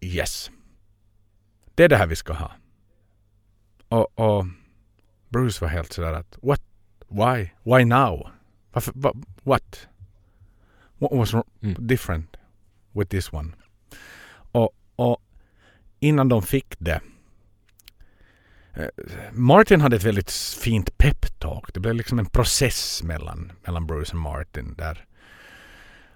Yes. 0.00 0.50
Det 1.74 1.84
är 1.84 1.88
det 1.88 1.96
här 1.96 2.06
vi 2.06 2.16
ska 2.16 2.32
ha. 2.32 2.52
Och, 3.88 4.18
och 4.18 4.46
Bruce 5.28 5.64
var 5.64 5.68
helt 5.68 5.92
sådär 5.92 6.12
att 6.12 6.38
what? 6.42 6.62
Why? 7.08 7.50
Why 7.64 7.84
now? 7.84 8.32
Varför, 8.72 8.92
va, 8.94 9.12
what? 9.42 9.88
What 10.98 11.12
was 11.12 11.34
Mm. 11.62 11.86
different 11.86 12.36
with 12.92 13.10
this 13.10 13.32
one? 13.32 13.52
Och, 14.52 14.70
och 14.96 15.22
innan 16.00 16.28
de 16.28 16.42
fick 16.42 16.74
det 16.78 17.00
eh, 18.74 18.86
Martin 19.32 19.80
hade 19.80 19.96
ett 19.96 20.04
väldigt 20.04 20.30
fint 20.60 20.98
peptalk. 20.98 21.74
Det 21.74 21.80
blev 21.80 21.94
liksom 21.94 22.18
en 22.18 22.26
process 22.26 23.02
mellan, 23.02 23.52
mellan 23.66 23.86
Bruce 23.86 24.12
och 24.12 24.18
Martin 24.22 24.74
där 24.78 25.06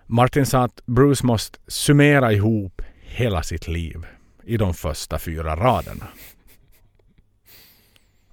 Martin 0.06 0.46
sa 0.46 0.62
att 0.64 0.86
Bruce 0.86 1.26
måste 1.26 1.58
summera 1.66 2.32
ihop 2.32 2.82
hela 3.00 3.42
sitt 3.42 3.68
liv 3.68 4.06
i 4.44 4.56
de 4.56 4.74
första 4.74 5.18
fyra 5.18 5.56
raderna. 5.56 6.06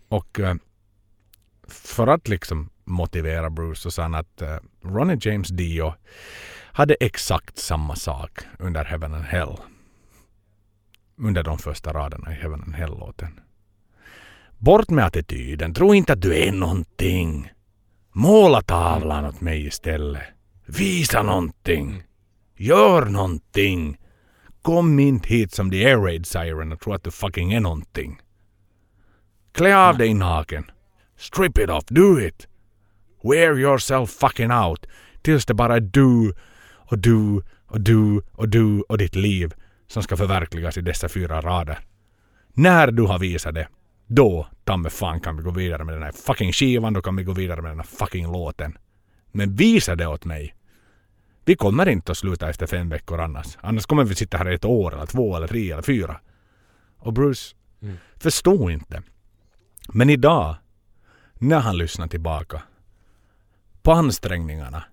Och 0.08 0.40
eh, 0.40 0.56
för 1.74 2.08
att 2.08 2.28
liksom 2.28 2.70
motivera 2.86 3.50
Bruce 3.50 3.82
så 3.82 3.92
sa 3.92 4.02
han 4.02 4.16
att 4.16 4.42
eh, 4.42 4.58
Ronnie 4.84 5.18
James 5.22 5.48
Dio 5.48 5.94
hade 6.72 6.96
exakt 7.00 7.58
samma 7.58 7.96
sak 7.96 8.40
under 8.60 8.86
Heaven 8.86 9.14
and 9.14 9.26
Hell. 9.26 9.58
Under 11.18 11.44
de 11.44 11.58
första 11.58 11.94
raderna 11.94 12.32
i 12.32 12.36
Heaven 12.36 12.62
and 12.62 12.76
Hell-låten. 12.76 13.40
Bort 14.58 14.90
med 14.90 15.06
attityden. 15.06 15.74
Tro 15.74 15.94
inte 15.94 16.14
att 16.14 16.22
du 16.22 16.38
är 16.38 16.52
någonting. 16.52 17.52
Måla 18.12 18.62
tavlan 18.62 19.26
åt 19.26 19.42
mig 19.42 19.66
istället. 19.66 20.24
Visa 20.66 21.24
någonting. 21.24 22.04
Gör 22.56 23.06
någonting. 23.06 23.98
Kom 24.62 25.00
inte 25.00 25.30
hit 25.30 25.54
som 25.54 25.72
the 25.72 25.86
air 25.86 25.98
raid 25.98 26.26
siren 26.26 26.72
och 26.72 26.80
tro 26.80 26.94
att 26.94 27.04
du 27.04 27.12
fucking 27.12 27.54
är 27.54 27.60
någonting. 27.60 28.22
Klä 29.52 29.78
av 29.78 29.98
dig 29.98 30.14
naken. 30.14 30.72
Strip 31.24 31.58
it 31.58 31.70
off. 31.70 31.84
Do 31.88 32.20
it. 32.20 32.48
Wear 33.24 33.60
yourself 33.60 34.10
fucking 34.10 34.52
out. 34.52 34.86
Tills 35.22 35.46
det 35.46 35.54
bara 35.54 35.76
är 35.76 35.80
du 35.80 36.34
och 36.74 37.00
du 37.00 37.42
och 37.66 37.82
du 37.82 38.22
och 38.32 38.50
du 38.50 38.82
och 38.82 38.98
ditt 38.98 39.16
liv 39.16 39.54
som 39.88 40.04
ska 40.04 40.18
förverkligas 40.18 40.78
i 40.78 40.82
dessa 40.82 41.10
fyra 41.10 41.42
rader. 41.42 41.80
När 42.54 42.92
du 42.92 43.04
har 43.04 43.20
visat 43.20 43.56
det, 43.56 43.68
då 44.08 44.48
ta 44.64 44.78
mig 44.78 44.92
fan 44.92 45.20
kan 45.20 45.38
vi 45.38 45.44
gå 45.44 45.52
vidare 45.52 45.84
med 45.84 45.96
den 45.96 46.04
här 46.04 46.12
fucking 46.12 46.54
skivan, 46.54 46.94
då 46.94 47.02
kan 47.02 47.16
vi 47.16 47.24
gå 47.24 47.34
vidare 47.34 47.62
med 47.62 47.72
den 47.72 47.80
här 47.80 47.86
fucking 47.86 48.32
låten. 48.32 48.78
Men 49.32 49.56
visa 49.56 49.96
det 49.96 50.08
åt 50.08 50.26
mig. 50.26 50.56
Vi 51.46 51.56
kommer 51.56 51.90
inte 51.90 52.12
att 52.12 52.18
sluta 52.18 52.50
efter 52.50 52.68
fem 52.68 52.90
veckor 52.90 53.22
annars. 53.22 53.58
Annars 53.62 53.86
kommer 53.86 54.04
vi 54.04 54.16
sitta 54.16 54.38
här 54.38 54.50
i 54.52 54.56
ett 54.56 54.66
år 54.66 54.94
eller 54.94 55.06
två 55.06 55.36
eller 55.36 55.48
tre 55.48 55.72
eller 55.72 55.82
fyra. 55.82 56.20
Och 56.98 57.14
Bruce 57.14 57.56
Mm. 57.82 57.96
förstod 58.18 58.72
inte. 58.72 59.02
Men 59.94 60.10
idag, 60.10 60.56
när 61.44 61.60
han 61.60 61.78
lyssnade 61.78 62.10
tillbaka 62.10 62.62
på 63.82 63.92
ansträngningarna, 63.92 64.84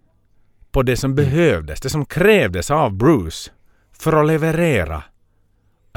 på 0.70 0.82
det 0.82 0.96
som 0.96 1.14
behövdes, 1.14 1.80
det 1.80 1.90
som 1.90 2.06
krävdes 2.06 2.70
av 2.70 2.92
Bruce 2.92 3.50
för 3.92 4.12
att 4.12 4.26
leverera 4.26 5.04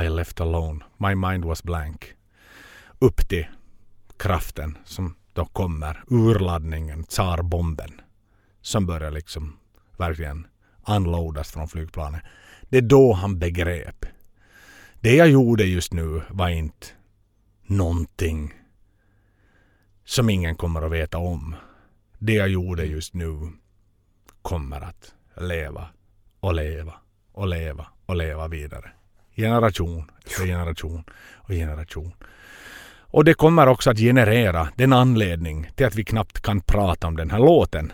I 0.02 0.10
left 0.10 0.42
alone, 0.42 0.84
my 0.98 1.16
mind 1.16 1.46
was 1.46 1.64
blank. 1.64 2.14
Upp 3.00 3.30
till 3.30 3.48
kraften 4.18 4.78
som 4.86 5.16
då 5.34 5.46
kommer, 5.46 6.04
urladdningen, 6.08 7.04
tsarbomben 7.04 8.02
som 8.62 8.86
börjar 8.86 9.12
liksom 9.12 9.58
verkligen 9.98 10.48
unloadas 10.88 11.52
från 11.52 11.68
flygplanet. 11.68 12.22
Det 12.70 12.78
är 12.78 12.82
då 12.82 13.14
han 13.14 13.40
begrep. 13.40 14.06
Det 15.00 15.16
jag 15.16 15.30
gjorde 15.30 15.64
just 15.64 15.94
nu 15.94 16.22
var 16.30 16.50
inte 16.50 16.88
någonting 17.64 18.54
som 20.06 20.30
ingen 20.30 20.56
kommer 20.56 20.82
att 20.82 20.92
veta 20.92 21.18
om. 21.18 21.56
Det 22.20 22.34
jag 22.34 22.50
gjorde 22.50 22.86
just 22.86 23.14
nu 23.14 23.52
kommer 24.42 24.82
att 24.82 25.14
leva 25.42 25.88
och 26.40 26.54
leva 26.54 26.94
och 27.32 27.48
leva 27.48 27.88
och 28.06 28.16
leva 28.16 28.48
vidare. 28.48 28.92
Generation 29.36 30.12
efter 30.26 30.46
generation 30.46 31.04
och 31.34 31.50
generation. 31.50 32.14
Och 33.14 33.26
det 33.26 33.34
kommer 33.34 33.68
också 33.68 33.90
att 33.90 33.98
generera 33.98 34.70
den 34.76 34.94
anledning 34.94 35.72
till 35.76 35.86
att 35.86 35.96
vi 35.96 36.04
knappt 36.06 36.42
kan 36.42 36.62
prata 36.62 37.08
om 37.08 37.18
den 37.18 37.32
här 37.32 37.40
låten. 37.40 37.92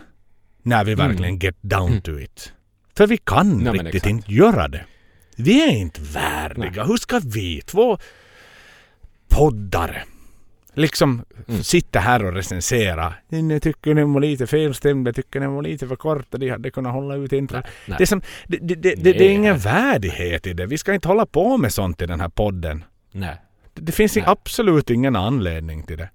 När 0.62 0.84
vi 0.84 0.94
verkligen 0.94 1.38
get 1.38 1.56
down 1.60 2.00
to 2.00 2.18
it. 2.18 2.52
För 2.96 3.06
vi 3.06 3.16
kan 3.16 3.58
men 3.58 3.74
riktigt 3.74 4.06
inte 4.06 4.32
göra 4.32 4.68
det. 4.68 4.84
Vi 5.36 5.62
är 5.62 5.76
inte 5.76 6.00
värdiga. 6.00 6.84
Hur 6.84 6.96
ska 6.96 7.20
vi 7.24 7.60
två 7.60 7.98
poddare 9.28 10.02
liksom 10.80 11.24
Mm. 11.48 11.62
sitta 11.62 12.00
här 12.00 12.24
och 12.24 12.32
recensera. 12.32 13.14
Jag 13.28 13.62
tycker 13.62 13.94
den 13.94 14.12
var 14.12 14.20
lite 14.20 14.46
felstämd. 14.46 15.08
Jag 15.08 15.14
tycker 15.16 15.40
den 15.40 15.52
var 15.52 15.62
lite 15.62 15.88
för 15.88 15.96
kort. 15.96 16.34
och 16.34 16.40
De 16.40 16.50
hade 16.50 16.70
kunnat 16.70 16.92
hålla 16.92 17.14
ut 17.16 17.32
intro. 17.32 17.62
nej. 17.86 17.98
Det, 17.98 18.04
är 18.04 18.06
som, 18.06 18.22
det, 18.46 18.56
det, 18.56 18.74
det, 18.74 18.94
det, 18.94 19.24
är 19.24 19.30
ingen 19.30 19.58
värdighet 19.58 20.46
i 20.46 20.52
det. 20.52 20.66
Vi 20.66 20.78
ska 20.78 20.94
inte 20.94 21.08
hålla 21.08 21.26
på 21.26 21.56
med 21.56 21.72
sånt 21.72 22.02
i 22.02 22.06
den 22.06 22.20
här 22.20 22.28
podden. 22.28 22.84
Nej. 23.12 23.36
Det, 23.74 23.82
det 23.82 23.92
finns 23.92 24.16
Nej. 24.16 24.24
absolut 24.28 24.90
ingen 24.90 25.16
anledning 25.16 25.82
till 25.82 25.96
det. 25.98 26.08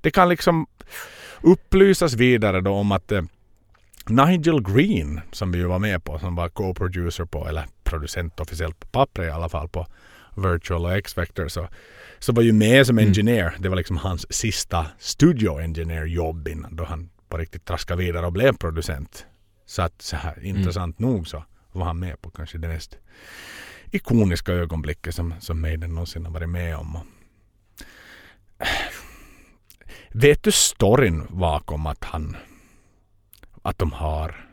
Det 0.00 0.10
kan 0.10 0.28
liksom 0.28 0.66
upplysas 1.42 2.14
vidare 2.14 2.60
då 2.60 2.72
om 2.72 2.92
att 2.92 3.12
eh, 3.12 3.22
Nigel 4.08 4.62
Green, 4.62 5.20
som 5.32 5.52
vi 5.52 5.58
ju 5.58 5.64
var 5.64 5.78
med 5.78 6.04
på, 6.04 6.18
som 6.18 6.34
var 6.34 6.48
co-producer 6.48 7.24
på, 7.24 7.48
eller 7.48 7.64
producent 7.84 8.40
officiellt 8.40 8.80
på 8.80 8.86
pappret 8.86 9.26
i 9.28 9.30
alla 9.30 9.48
fall 9.48 9.68
på 9.68 9.86
Virtual 10.40 10.84
och 10.84 10.96
X-Factor, 10.96 11.48
så, 11.48 11.68
så 12.18 12.32
var 12.32 12.42
ju 12.42 12.52
med 12.52 12.86
som 12.86 12.98
engineer. 12.98 13.54
Det 13.58 13.68
var 13.68 13.76
liksom 13.76 13.96
hans 13.96 14.32
sista 14.32 14.86
studio 14.98 15.60
engineer 15.60 16.04
jobb 16.04 16.48
innan 16.48 16.76
då 16.76 16.84
han 16.84 17.10
på 17.28 17.38
riktigt 17.38 17.64
traskade 17.64 18.02
vidare 18.02 18.26
och 18.26 18.32
blev 18.32 18.56
producent. 18.56 19.26
Så 19.66 19.82
att 19.82 20.02
så 20.02 20.16
här 20.16 20.44
intressant 20.44 20.98
nog 20.98 21.28
så 21.28 21.44
var 21.72 21.84
han 21.84 21.98
med 21.98 22.22
på 22.22 22.30
kanske 22.30 22.58
det 22.58 22.68
mest 22.68 22.98
ikoniska 23.90 24.52
ögonblicket 24.52 25.14
som, 25.14 25.34
som 25.40 25.60
Maiden 25.60 25.90
någonsin 25.90 26.24
har 26.24 26.32
varit 26.32 26.48
med 26.48 26.76
om. 26.76 26.98
Vet 30.12 30.42
du 30.42 30.52
storyn 30.52 31.26
bakom 31.28 31.86
att 31.86 32.04
han 32.04 32.36
att 33.62 33.78
de 33.78 33.92
har 33.92 34.46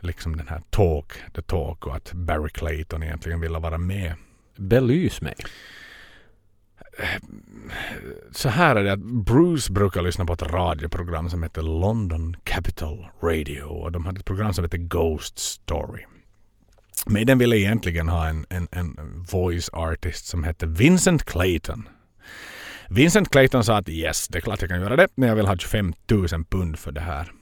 liksom 0.00 0.36
den 0.36 0.48
här 0.48 0.62
Talk, 0.70 1.12
The 1.34 1.42
Talk 1.42 1.86
och 1.86 1.96
att 1.96 2.12
Barry 2.12 2.50
Clayton 2.50 3.02
egentligen 3.02 3.40
ville 3.40 3.58
vara 3.58 3.78
med. 3.78 4.14
Belys 4.56 5.20
mig. 5.20 5.34
Så 8.32 8.48
här 8.48 8.76
är 8.76 8.84
det 8.84 8.92
att 8.92 9.24
Bruce 9.24 9.72
brukar 9.72 10.02
lyssna 10.02 10.24
på 10.24 10.32
ett 10.32 10.42
radioprogram 10.42 11.30
som 11.30 11.42
heter 11.42 11.62
London 11.62 12.36
Capital 12.44 13.06
Radio 13.22 13.62
och 13.62 13.92
de 13.92 14.04
hade 14.04 14.18
ett 14.18 14.24
program 14.24 14.54
som 14.54 14.64
heter 14.64 14.78
Ghost 14.78 15.38
Story. 15.38 16.04
Maiden 17.06 17.38
ville 17.38 17.58
egentligen 17.58 18.08
ha 18.08 18.28
en, 18.28 18.46
en, 18.48 18.68
en 18.72 18.96
voice 19.32 19.70
artist 19.72 20.26
som 20.26 20.44
hette 20.44 20.66
Vincent 20.66 21.24
Clayton. 21.24 21.88
Vincent 22.88 23.30
Clayton 23.30 23.64
sa 23.64 23.76
att 23.76 23.88
yes, 23.88 24.28
det 24.28 24.38
är 24.38 24.40
klart 24.40 24.60
jag 24.60 24.70
kan 24.70 24.80
göra 24.80 24.96
det, 24.96 25.08
men 25.14 25.28
jag 25.28 25.36
vill 25.36 25.46
ha 25.46 25.56
25 25.56 25.92
000 26.10 26.28
pund 26.50 26.78
för 26.78 26.92
det 26.92 27.00
här. 27.00 27.32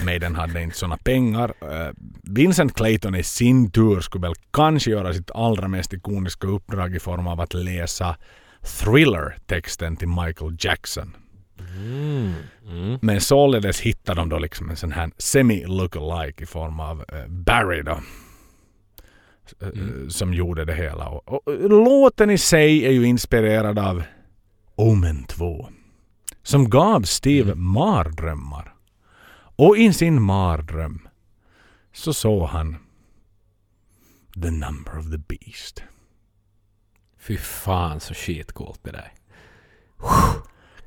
Maiden 0.00 0.34
hade 0.34 0.62
inte 0.62 0.78
såna 0.78 0.96
pengar. 0.96 1.52
Uh, 1.62 1.90
Vincent 2.22 2.74
Clayton 2.74 3.14
i 3.14 3.22
sin 3.22 3.70
tur 3.70 4.00
skulle 4.00 4.26
väl 4.26 4.34
kanske 4.50 4.90
göra 4.90 5.14
sitt 5.14 5.30
allra 5.30 5.68
mest 5.68 5.92
ikoniska 5.92 6.46
uppdrag 6.46 6.96
i 6.96 6.98
form 6.98 7.26
av 7.26 7.40
att 7.40 7.54
läsa 7.54 8.16
Thriller-texten 8.62 9.96
till 9.96 10.08
Michael 10.08 10.56
Jackson. 10.58 11.16
Mm. 11.76 12.32
Mm. 12.68 12.98
Men 13.02 13.20
således 13.20 13.80
hittade 13.80 14.20
de 14.20 14.28
då 14.28 14.38
liksom 14.38 14.70
en 14.70 14.76
sån 14.76 14.92
här 14.92 15.10
semi-lookalike 15.18 16.42
i 16.42 16.46
form 16.46 16.80
av 16.80 16.98
uh, 16.98 17.28
Barry 17.28 17.82
då. 17.82 17.92
Uh, 17.92 17.98
Mm. 19.74 20.10
Som 20.10 20.34
gjorde 20.34 20.64
det 20.64 20.74
hela. 20.74 21.08
Och, 21.08 21.42
låten 21.70 22.30
i 22.30 22.38
sig 22.38 22.86
är 22.86 22.90
ju 22.90 23.06
inspirerad 23.06 23.78
av 23.78 24.02
Omen 24.76 25.24
2. 25.24 25.68
Som 26.42 26.70
gav 26.70 27.02
Steve 27.02 27.54
mardrömmar. 27.54 28.71
Och 29.62 29.78
i 29.78 29.92
sin 29.92 30.22
mardröm 30.22 31.08
så 31.92 32.14
såg 32.14 32.48
han 32.48 32.76
The 34.42 34.50
number 34.50 34.98
of 34.98 35.10
the 35.10 35.18
beast. 35.18 35.82
Fy 37.18 37.36
fan 37.36 38.00
så 38.00 38.14
skitcoolt 38.14 38.80
det 38.82 38.90
där. 38.90 39.12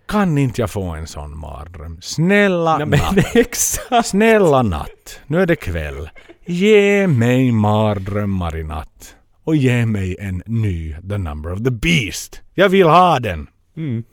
Kan 0.08 0.38
inte 0.38 0.62
jag 0.62 0.70
få 0.70 0.84
en 0.84 1.08
sån 1.08 1.38
mardröm? 1.38 2.02
Snälla 2.02 2.78
Nej, 2.78 3.00
natt. 3.00 3.18
exakt. 3.36 4.08
Snälla 4.08 4.62
natt. 4.62 5.20
Nu 5.28 5.42
är 5.42 5.46
det 5.46 5.56
kväll. 5.56 6.10
Ge 6.46 7.08
mig 7.08 7.52
mardrömmar 7.52 8.58
i 8.58 8.64
natt. 8.64 9.16
Och 9.44 9.56
ge 9.56 9.86
mig 9.86 10.16
en 10.20 10.44
ny 10.46 10.96
The 11.10 11.18
number 11.18 11.54
of 11.54 11.64
the 11.64 11.72
beast. 11.72 12.42
Jag 12.54 12.70
vill 12.70 12.88
ha 12.88 13.20
den. 13.20 13.48
Mm. 13.76 14.04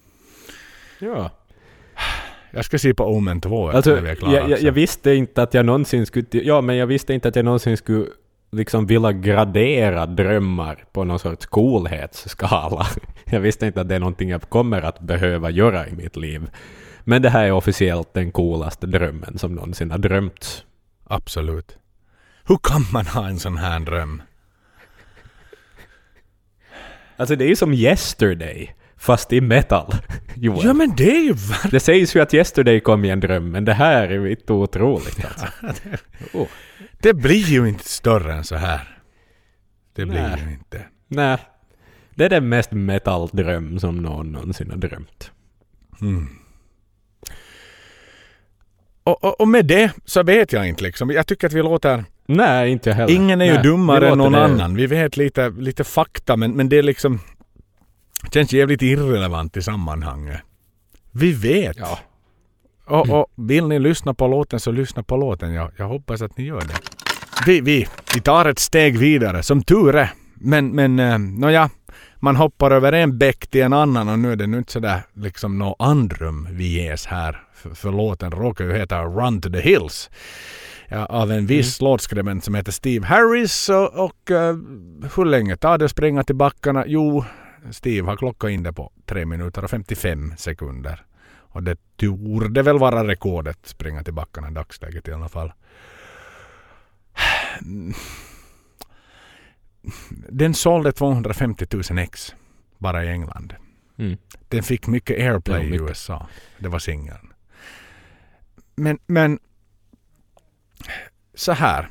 Ja. 0.98 1.30
Jag 2.54 2.64
ska 2.64 2.78
se 2.78 2.94
på 2.94 3.04
Omen 3.04 3.40
2 3.40 3.70
Alltså, 3.70 3.94
när 3.94 4.00
vi 4.00 4.10
är 4.10 4.14
klara 4.14 4.32
jag, 4.32 4.42
jag, 4.42 4.52
också. 4.52 4.64
jag 4.64 4.72
visste 4.72 5.14
inte 5.14 5.42
att 5.42 5.54
jag 5.54 5.66
någonsin 5.66 6.06
skulle... 6.06 6.26
Ja, 6.30 6.60
men 6.60 6.76
jag 6.76 6.86
visste 6.86 7.14
inte 7.14 7.28
att 7.28 7.36
jag 7.36 7.44
någonsin 7.44 7.76
skulle 7.76 8.06
liksom 8.52 8.86
vilja 8.86 9.12
gradera 9.12 10.06
drömmar 10.06 10.84
på 10.92 11.04
någon 11.04 11.18
sorts 11.18 11.46
coolhetsskala. 11.46 12.86
Jag 13.24 13.40
visste 13.40 13.66
inte 13.66 13.80
att 13.80 13.88
det 13.88 13.94
är 13.94 13.98
någonting 13.98 14.28
jag 14.30 14.42
kommer 14.42 14.82
att 14.82 15.00
behöva 15.00 15.50
göra 15.50 15.88
i 15.88 15.92
mitt 15.92 16.16
liv. 16.16 16.50
Men 17.04 17.22
det 17.22 17.30
här 17.30 17.44
är 17.44 17.52
officiellt 17.52 18.14
den 18.14 18.32
coolaste 18.32 18.86
drömmen 18.86 19.38
som 19.38 19.54
någonsin 19.54 19.90
har 19.90 19.98
drömts. 19.98 20.64
Absolut. 21.04 21.76
Hur 22.44 22.58
kan 22.62 22.86
man 22.92 23.06
ha 23.06 23.28
en 23.28 23.38
sån 23.38 23.56
här 23.56 23.80
dröm? 23.80 24.22
Alltså 27.16 27.36
det 27.36 27.44
är 27.44 27.48
ju 27.48 27.56
som 27.56 27.72
Yesterday, 27.72 28.74
fast 29.02 29.32
i 29.32 29.40
metal. 29.40 29.94
Joel. 30.34 30.66
Ja 30.66 30.72
men 30.72 30.94
det 30.96 31.10
är 31.16 31.22
ju 31.24 31.32
ver- 31.32 31.70
Det 31.70 31.80
sägs 31.80 32.16
ju 32.16 32.20
att 32.20 32.34
Yesterday 32.34 32.80
kom 32.80 33.04
i 33.04 33.10
en 33.10 33.20
dröm, 33.20 33.50
men 33.50 33.64
det 33.64 33.72
här 33.74 34.02
är 34.08 34.10
ju 34.20 34.30
inte 34.30 34.52
otroligt 34.52 35.24
alltså. 35.24 35.46
oh. 36.38 36.48
Det 37.02 37.14
blir 37.14 37.44
ju 37.46 37.68
inte 37.68 37.88
större 37.88 38.32
än 38.34 38.44
så 38.44 38.56
här. 38.56 38.98
Det 39.94 40.06
blir 40.06 40.20
Nej. 40.22 40.42
ju 40.46 40.52
inte. 40.52 40.82
Nej. 41.08 41.38
Det 42.14 42.24
är 42.24 42.28
den 42.30 42.48
mest 42.48 42.72
metal-dröm 42.72 43.78
som 43.78 43.96
någon 43.96 44.32
någonsin 44.32 44.70
har 44.70 44.76
drömt. 44.78 45.30
Mm. 46.00 46.28
Och, 49.04 49.24
och, 49.24 49.40
och 49.40 49.48
med 49.48 49.66
det 49.66 49.92
så 50.04 50.22
vet 50.22 50.52
jag 50.52 50.68
inte 50.68 50.82
liksom. 50.82 51.10
Jag 51.10 51.26
tycker 51.26 51.46
att 51.46 51.52
vi 51.52 51.62
låter... 51.62 52.04
Nej, 52.26 52.70
inte 52.70 52.92
heller. 52.92 53.14
Ingen 53.14 53.40
är 53.40 53.44
ju 53.44 53.52
Nej, 53.52 53.62
vi 53.62 53.68
dummare 53.68 54.08
än 54.10 54.18
någon 54.18 54.32
det- 54.32 54.44
annan. 54.44 54.74
Vi 54.74 54.86
vet 54.86 55.16
lite, 55.16 55.50
lite 55.50 55.84
fakta 55.84 56.36
men, 56.36 56.52
men 56.52 56.68
det 56.68 56.76
är 56.78 56.82
liksom... 56.82 57.20
Känns 58.30 58.52
jävligt 58.52 58.82
irrelevant 58.82 59.56
i 59.56 59.62
sammanhanget. 59.62 60.40
Vi 61.12 61.32
vet. 61.32 61.76
Ja. 61.78 61.98
Och, 62.86 63.10
och 63.10 63.26
vill 63.36 63.68
ni 63.68 63.78
lyssna 63.78 64.14
på 64.14 64.28
låten 64.28 64.60
så 64.60 64.70
lyssna 64.70 65.02
på 65.02 65.16
låten. 65.16 65.52
Jag, 65.52 65.70
jag 65.76 65.88
hoppas 65.88 66.22
att 66.22 66.38
ni 66.38 66.44
gör 66.44 66.60
det. 66.60 66.74
Vi, 67.46 67.60
vi, 67.60 67.86
vi 68.14 68.20
tar 68.20 68.46
ett 68.46 68.58
steg 68.58 68.98
vidare, 68.98 69.42
som 69.42 69.62
tur 69.62 69.94
är. 69.94 70.10
Men, 70.34 70.68
men 70.68 70.98
eh, 70.98 71.18
nåja, 71.18 71.70
man 72.16 72.36
hoppar 72.36 72.70
över 72.70 72.92
en 72.92 73.18
bäck 73.18 73.46
till 73.46 73.62
en 73.62 73.72
annan 73.72 74.08
och 74.08 74.18
nu 74.18 74.32
är 74.32 74.36
det 74.36 74.46
nu 74.46 74.58
inte 74.58 74.72
sådär 74.72 75.00
liksom 75.14 75.58
något 75.58 75.76
andrum 75.78 76.48
vi 76.50 76.82
ges 76.82 77.06
här. 77.06 77.42
För, 77.54 77.70
för 77.70 77.90
låten 77.90 78.30
råkar 78.30 78.64
ju 78.64 78.72
heta 78.72 79.02
Run 79.02 79.40
to 79.40 79.50
the 79.50 79.60
Hills. 79.60 80.10
Ja, 80.88 81.06
av 81.06 81.32
en 81.32 81.46
viss 81.46 81.80
låtskribent 81.80 82.44
som 82.44 82.54
heter 82.54 82.72
Steve 82.72 83.06
Harris 83.06 83.68
och, 83.68 84.04
och 84.04 84.30
eh, 84.30 84.56
hur 85.16 85.24
länge 85.24 85.56
tar 85.56 85.78
det 85.78 85.84
att 85.84 85.90
springa 85.90 86.24
till 86.24 86.36
backarna? 86.36 86.84
Jo, 86.86 87.24
Steve 87.70 88.08
har 88.08 88.16
klockat 88.16 88.50
in 88.50 88.62
det 88.62 88.72
på 88.72 88.92
3 89.06 89.24
minuter 89.24 89.64
och 89.64 89.70
55 89.70 90.34
sekunder. 90.36 91.04
Och 91.34 91.62
det 91.62 91.96
torde 91.96 92.62
väl 92.62 92.78
vara 92.78 93.08
rekordet 93.08 93.58
springa 93.62 94.04
till 94.04 94.14
backarna 94.14 94.48
i 94.48 94.52
dagsläget 94.52 95.08
i 95.08 95.12
alla 95.12 95.28
fall. 95.28 95.52
Den 100.28 100.54
sålde 100.54 100.92
250 100.92 101.66
000 101.90 101.98
ex 101.98 102.34
bara 102.78 103.04
i 103.04 103.08
England. 103.08 103.54
Mm. 103.98 104.18
Den 104.48 104.62
fick 104.62 104.86
mycket 104.86 105.18
airplay 105.18 105.60
Ja, 105.60 105.66
i 105.66 105.70
mycket. 105.70 105.88
USA. 105.88 106.26
Det 106.58 106.68
var 106.68 106.78
singeln. 106.78 107.32
Men, 108.74 108.98
men 109.06 109.38
så 111.34 111.52
här. 111.52 111.88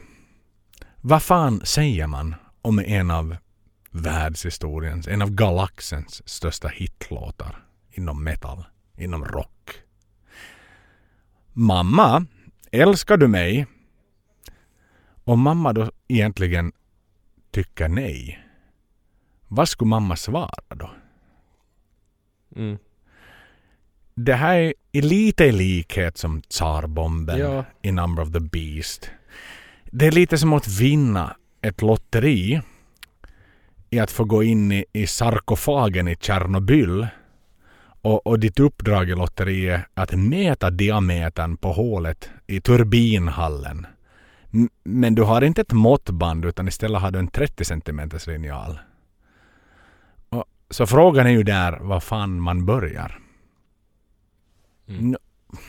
Vad 1.02 1.24
fan 1.24 1.62
säger 1.66 2.08
man 2.08 2.36
om 2.62 2.80
en 2.80 3.12
av 3.12 3.36
världshistoriens, 3.92 5.08
en 5.08 5.22
av 5.22 5.32
galaxens 5.32 6.30
största 6.30 6.68
hitlåtar 6.68 7.66
inom 7.92 8.24
metal, 8.24 8.64
inom 8.98 9.26
rock? 9.26 9.72
Mamma, 11.54 12.26
älskar 12.72 13.18
du 13.18 13.28
mig? 13.28 13.68
Om 15.24 15.42
mamma 15.42 15.74
då 15.74 15.92
egentligen 16.08 16.72
tycker 17.52 17.88
nej, 17.88 18.46
vad 19.48 19.70
skulle 19.70 19.90
mamma 19.90 20.16
svara 20.16 20.76
då? 20.76 20.92
Mm. 22.56 22.78
Det 24.16 24.34
här 24.34 24.74
är 24.92 25.02
lite 25.02 25.46
i 25.46 25.52
likhet 25.52 26.18
som 26.18 26.42
Tsarbomben 26.42 27.40
Ja. 27.40 27.66
i 27.82 27.92
Number 27.92 28.24
of 28.24 28.32
the 28.32 28.40
Beast. 28.40 29.10
Det 29.86 30.08
är 30.08 30.12
lite 30.12 30.38
som 30.38 30.54
att 30.54 30.68
vinna 30.68 31.36
ett 31.62 31.82
lotteri 31.82 32.62
i 33.92 34.00
att 34.00 34.12
få 34.12 34.24
gå 34.24 34.44
in 34.44 34.72
i, 34.72 34.86
i 34.94 35.08
sarkofagen 35.08 36.08
i 36.08 36.16
Tjernobyl 36.16 37.08
och, 38.02 38.28
och 38.28 38.40
ditt 38.40 38.60
uppdrag 38.60 39.10
i 39.10 39.16
lotteriet 39.16 39.82
att 39.94 40.14
mäta 40.14 40.70
diametern 40.70 41.58
på 41.58 41.72
hålet 41.72 42.30
i 42.48 42.62
turbinhallen. 42.62 43.88
M- 44.54 44.70
Men 44.84 45.16
du 45.16 45.22
har 45.24 45.42
inte 45.42 45.62
ett 45.62 45.72
måttband 45.74 46.46
utan 46.46 46.68
istället 46.68 47.02
har 47.02 47.12
du 47.12 47.20
en 47.20 47.28
30 47.28 47.66
cm 47.66 48.10
linjal. 48.28 48.80
Och, 50.30 50.46
så 50.70 50.88
frågan 50.88 51.28
är 51.28 51.32
ju 51.32 51.44
där 51.44 51.78
vad 51.82 52.04
fan 52.04 52.42
man 52.42 52.66
börjar. 52.66 53.20
Mm. 54.88 55.16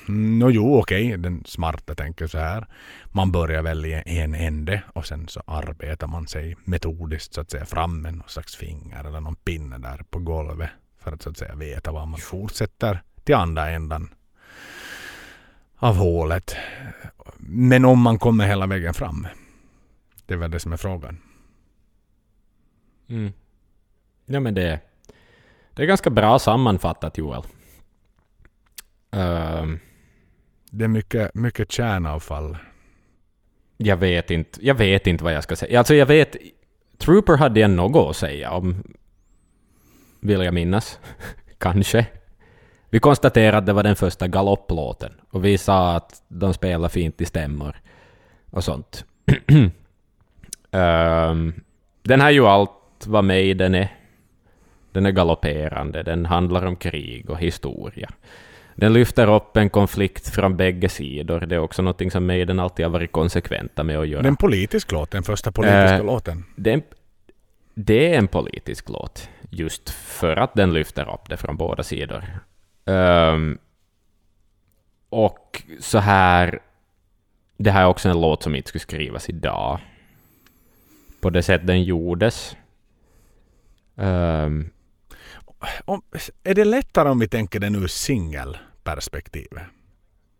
No 0.06 0.50
jo, 0.50 0.78
okej, 0.78 1.16
den 1.18 1.44
smarta 1.44 1.94
tänker 1.94 2.26
så 2.26 2.38
här. 2.38 2.66
Man 3.06 3.32
börjar 3.32 3.62
väl 3.62 3.86
i 3.86 4.02
en 4.06 4.34
ände 4.34 4.82
och 4.92 5.06
sen 5.06 5.28
så 5.28 5.42
arbetar 5.46 6.06
man 6.06 6.26
sig 6.26 6.56
metodiskt 6.64 7.34
så 7.34 7.40
att 7.40 7.50
säga 7.50 7.64
fram 7.64 8.02
med 8.02 8.14
någon 8.14 8.28
slags 8.28 8.56
finger 8.56 9.04
eller 9.04 9.20
någon 9.20 9.34
pinne 9.34 9.78
där 9.78 10.04
på 10.10 10.18
golvet 10.18 10.70
för 10.98 11.12
att 11.12 11.22
så 11.22 11.30
att 11.30 11.36
säga 11.36 11.54
veta 11.54 11.92
var 11.92 12.06
man 12.06 12.20
fortsätter 12.20 13.02
till 13.24 13.34
andra 13.34 13.70
ändan 13.70 14.14
av 15.76 15.96
hålet. 15.96 16.56
Men 17.38 17.84
om 17.84 18.00
man 18.00 18.18
kommer 18.18 18.46
hela 18.46 18.66
vägen 18.66 18.94
fram. 18.94 19.26
Det 20.26 20.34
är 20.34 20.38
väl 20.38 20.50
det 20.50 20.60
som 20.60 20.72
är 20.72 20.76
frågan. 20.76 21.18
Mm. 23.08 23.32
Ja, 24.26 24.40
men 24.40 24.54
det, 24.54 24.80
det 25.74 25.82
är 25.82 25.86
ganska 25.86 26.10
bra 26.10 26.38
sammanfattat, 26.38 27.18
Joel. 27.18 27.42
Ehm, 29.12 29.78
Det 30.70 30.84
är 30.84 30.88
mycket, 30.88 31.34
mycket 31.34 31.72
kärnavfall. 31.72 32.56
jag, 33.76 33.96
vet 33.96 34.30
inte, 34.30 34.66
jag 34.66 34.74
vet 34.74 35.06
inte 35.06 35.24
vad 35.24 35.32
jag 35.32 35.42
ska 35.42 35.56
säga. 35.56 35.78
Alltså, 35.78 35.94
jag 35.94 36.06
vet... 36.06 36.36
Trooper 36.98 37.36
hade 37.36 37.60
jag 37.60 37.70
något 37.70 38.10
att 38.10 38.16
säga 38.16 38.50
om... 38.50 38.82
Vill 40.20 40.40
jag 40.40 40.54
minnas. 40.54 40.98
Kanske. 41.58 42.06
Vi 42.90 43.00
konstaterade 43.00 43.58
att 43.58 43.66
det 43.66 43.72
var 43.72 43.82
den 43.82 43.96
första 43.96 44.28
galopplåten. 44.28 45.12
Och 45.30 45.44
vi 45.44 45.58
sa 45.58 45.96
att 45.96 46.22
de 46.28 46.54
spelar 46.54 46.88
fint 46.88 47.20
i 47.20 47.24
stämmor. 47.24 47.76
Och 48.50 48.64
sånt. 48.64 49.04
Ehm, 50.70 51.54
den 52.02 52.20
har 52.20 52.30
ju 52.30 52.46
allt 52.46 53.06
vad 53.06 53.24
med 53.24 53.56
den 53.56 53.74
är. 53.74 53.88
Den 54.92 55.06
är 55.06 55.10
galopperande, 55.10 56.02
den 56.02 56.26
handlar 56.26 56.66
om 56.66 56.76
krig 56.76 57.30
och 57.30 57.38
historia. 57.38 58.10
Den 58.74 58.92
lyfter 58.92 59.34
upp 59.34 59.56
en 59.56 59.70
konflikt 59.70 60.28
från 60.28 60.56
bägge 60.56 60.88
sidor. 60.88 61.40
Det 61.40 61.54
är 61.54 61.58
också 61.58 61.82
någonting 61.82 62.10
som 62.10 62.26
Maiden 62.26 62.60
alltid 62.60 62.84
har 62.84 62.90
varit 62.90 63.12
konsekventa 63.12 63.82
med 63.82 63.98
att 63.98 64.08
göra. 64.08 64.22
Det 64.22 64.26
är 64.26 64.30
en 64.30 64.36
politisk 64.36 64.92
låt, 64.92 65.10
den 65.10 65.22
första 65.22 65.52
politiska 65.52 65.94
Eh, 65.94 66.04
låten. 66.04 66.44
Det 66.56 66.70
är, 66.70 66.74
en, 66.74 66.82
det 67.74 68.14
är 68.14 68.18
en 68.18 68.28
politisk 68.28 68.88
låt, 68.88 69.28
just 69.50 69.90
för 69.90 70.36
att 70.36 70.54
den 70.54 70.72
lyfter 70.72 71.14
upp 71.14 71.28
det 71.28 71.36
från 71.36 71.56
båda 71.56 71.82
sidor. 71.82 72.24
Ehm, 72.84 73.58
och 75.08 75.62
så 75.80 75.98
här... 75.98 76.58
Det 77.56 77.70
här 77.70 77.82
är 77.82 77.86
också 77.86 78.08
en 78.08 78.20
låt 78.20 78.42
som 78.42 78.54
inte 78.54 78.68
skulle 78.68 78.80
skrivas 78.80 79.28
idag. 79.28 79.78
På 81.20 81.30
det 81.30 81.42
sätt 81.42 81.66
den 81.66 81.82
gjordes. 81.82 82.56
Ehm, 83.96 84.70
Om, 85.84 86.02
är 86.44 86.54
det 86.54 86.64
lättare 86.64 87.08
om 87.08 87.18
vi 87.18 87.28
tänker 87.28 87.60
den 87.60 87.74
ur 87.74 87.86
singelperspektivet? 87.86 89.62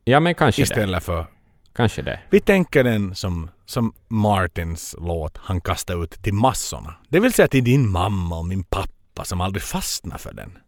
ja, 0.05 0.21
men 0.21 0.35
kanske 0.35 0.63
det. 0.63 0.65
Istället 0.65 1.03
för... 1.03 1.27
Kanske 1.75 2.03
det. 2.03 2.21
Vi 2.31 2.41
tänker 2.41 2.85
den 2.85 3.15
som, 3.15 3.51
som 3.67 3.95
Martins 4.09 4.95
låt 4.99 5.37
han 5.37 5.61
kastar 5.61 6.05
ut 6.05 6.11
till 6.11 6.35
massorna. 6.35 6.95
Det 7.09 7.21
vill 7.21 7.33
säga 7.33 7.49
till 7.49 7.65
din 7.65 7.91
mamma 7.91 8.39
och 8.39 8.47
min 8.47 8.65
pappa 8.65 9.25
som 9.25 9.41
aldrig 9.41 9.63
fastnar 9.63 10.19
för 10.19 10.33
den. 10.33 10.59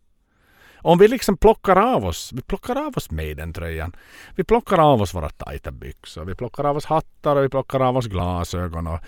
Om 0.77 0.99
vi 0.99 1.09
liksom 1.09 1.37
plockar 1.37 1.77
av 1.77 2.05
oss, 2.05 2.33
vi 2.33 2.43
plockar 2.43 2.87
av 2.87 2.97
oss 2.97 3.11
Maiden-tröjan. 3.11 3.97
Vi 4.37 4.45
plockar 4.45 4.79
av 4.79 5.03
oss 5.03 5.15
våra 5.15 5.29
tajta 5.29 5.71
byxor. 5.71 6.25
Vi 6.25 6.35
plockar 6.35 6.65
av 6.65 6.77
oss 6.77 6.85
hattar 6.85 7.37
och 7.37 7.45
vi 7.45 7.49
plockar 7.49 7.81
av 7.81 7.97
oss 7.97 8.07
glasögon. 8.07 8.87
Och, 8.87 9.01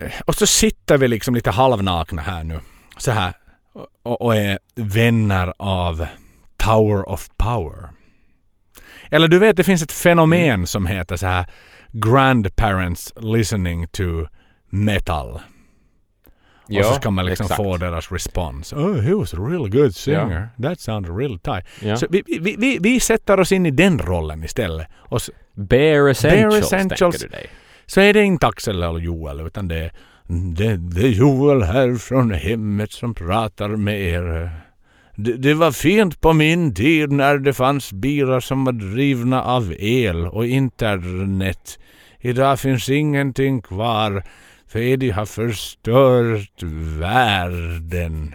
eh, 0.00 0.12
och 0.24 0.34
så 0.34 0.46
sitter 0.46 0.98
vi 0.98 1.08
liksom 1.08 1.34
lite 1.34 1.50
halvnakna 1.50 2.22
här 2.22 2.44
nu. 2.44 2.60
Så 2.96 3.10
här. 3.10 3.34
Och, 4.02 4.22
och 4.22 4.36
är 4.36 4.58
vänner 4.74 5.52
av 5.56 6.06
Tower 6.56 7.08
of 7.08 7.28
Power. 7.36 7.88
Eller 9.10 9.28
du 9.28 9.38
vet, 9.38 9.56
det 9.56 9.64
finns 9.64 9.82
ett 9.82 9.92
fenomen 9.92 10.66
som 10.66 10.86
heter 10.86 11.16
så 11.16 11.26
här 11.26 11.46
grandparents 11.92 13.12
listening 13.16 13.86
to 13.88 14.02
metal. 14.70 15.40
och 16.78 16.84
så 16.84 16.94
ska 16.94 17.10
man 17.10 17.26
liksom 17.26 17.44
exakt. 17.44 17.56
få 17.56 17.76
deras 17.76 18.12
respons. 18.12 18.72
Oh, 18.72 19.00
he 19.00 19.14
was 19.14 19.34
a 19.34 19.36
really 19.36 19.70
good 19.70 19.94
singer. 19.94 20.48
That 20.62 20.80
sounded 20.80 21.16
really 21.16 21.38
tight. 21.38 21.64
Ja. 21.80 21.96
Så 21.96 22.06
vi, 22.10 22.22
vi, 22.26 22.56
vi, 22.58 22.78
vi 22.80 23.00
sätter 23.00 23.40
oss 23.40 23.52
in 23.52 23.66
i 23.66 23.70
den 23.70 23.98
rollen 23.98 24.44
istället. 24.44 24.88
Och 24.94 25.22
så, 25.22 25.32
Bare 25.54 26.10
Essentials, 26.10 26.54
Essentials. 26.58 27.18
tänker 27.20 27.36
du 27.36 27.42
dig. 27.42 27.50
så 27.86 28.00
är 28.00 28.12
det 28.12 28.22
inte 28.22 28.46
Axel 28.46 28.82
eller 28.82 28.98
Joel 28.98 29.40
utan 29.40 29.68
det 29.68 29.76
är, 29.76 29.92
det, 30.32 30.76
det 30.76 31.00
är 31.00 31.08
Joel 31.08 31.62
här 31.62 31.94
från 31.94 32.30
hemmet 32.30 32.92
som 32.92 33.14
pratar 33.14 33.68
med 33.68 34.00
er. 34.00 34.50
Det, 35.16 35.32
det 35.32 35.54
var 35.54 35.72
fint 35.72 36.20
på 36.20 36.32
min 36.32 36.74
tid 36.74 37.12
när 37.12 37.38
det 37.38 37.52
fanns 37.52 37.92
bilar 37.92 38.40
som 38.40 38.64
var 38.64 38.72
drivna 38.72 39.42
av 39.42 39.74
el 39.78 40.26
och 40.26 40.46
internet. 40.46 41.78
Idag 42.20 42.60
finns 42.60 42.88
ingenting 42.88 43.62
kvar 43.62 44.22
för 44.66 44.96
de 44.96 45.10
har 45.10 45.26
förstört 45.26 46.62
världen. 46.98 48.34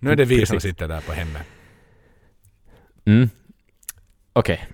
Nu 0.00 0.12
är 0.12 0.16
det 0.16 0.24
vi 0.24 0.46
som 0.46 0.56
Precis. 0.56 0.70
sitter 0.70 0.88
där 0.88 1.00
på 1.00 1.12
hemmet. 1.12 1.42
Mm. 3.04 3.30
Okej. 4.32 4.68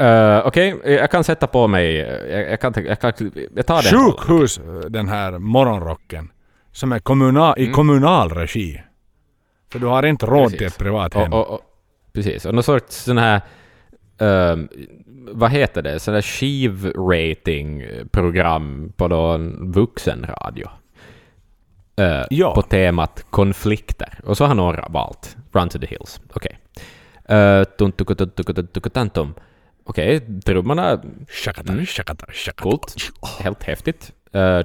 Eh, 0.00 0.46
Okej, 0.46 0.76
jag 0.84 1.10
kan 1.10 1.24
sätta 1.24 1.46
på 1.46 1.66
mig... 1.68 1.94
Jag, 1.96 2.50
jag, 2.50 2.60
kan, 2.60 2.72
jag, 2.86 3.00
kan, 3.00 3.12
jag 3.56 3.66
tar 3.66 3.92
den. 3.92 4.00
Sjukhus, 4.12 4.60
den 4.88 5.08
här 5.08 5.38
morgonrocken. 5.38 6.30
Som 6.72 6.92
är 6.92 6.98
kommunal, 6.98 7.54
i 7.58 7.62
Mm. 7.62 7.74
kommunal 7.74 8.30
regi. 8.30 8.82
För 9.72 9.78
du 9.78 9.86
har 9.86 10.02
inte 10.06 10.26
råd 10.26 10.48
till 10.50 10.58
Precis. 10.58 10.72
ett 10.72 10.78
privat 10.78 11.14
hem. 11.14 11.32
Och, 11.32 11.38
och, 11.40 11.50
och, 11.54 11.60
precis, 12.12 12.46
och 12.46 12.54
någon 12.54 12.62
sorts 12.62 12.96
sån 12.96 13.18
här... 13.18 13.40
ehm, 14.18 14.68
vad 15.32 15.50
heter 15.50 15.82
det? 15.82 16.00
Sån 16.00 16.14
där 16.14 16.22
skiv-rating-program 16.22 18.92
på 18.96 19.08
någon 19.08 19.72
vuxenradio. 19.72 20.68
Eh, 21.96 22.22
Ja. 22.30 22.54
På 22.54 22.62
temat 22.62 23.24
konflikter. 23.30 24.18
Och 24.24 24.36
så 24.36 24.44
har 24.44 24.54
några 24.54 24.88
valt 24.88 25.36
Run 25.52 25.68
to 25.68 25.78
the 25.78 25.86
Hills. 25.86 26.20
Okej. 26.32 26.58
Okay. 27.24 27.64
Tuntukutuntukutuntukutantum. 27.78 29.34
Okej, 29.90 30.20
trummorna... 30.44 30.98
Shakata, 31.28 31.72
Mm. 31.72 31.86
Coolt. 32.56 32.94
Helt 33.40 33.62
häftigt. 33.62 34.12
Uh. 34.34 34.62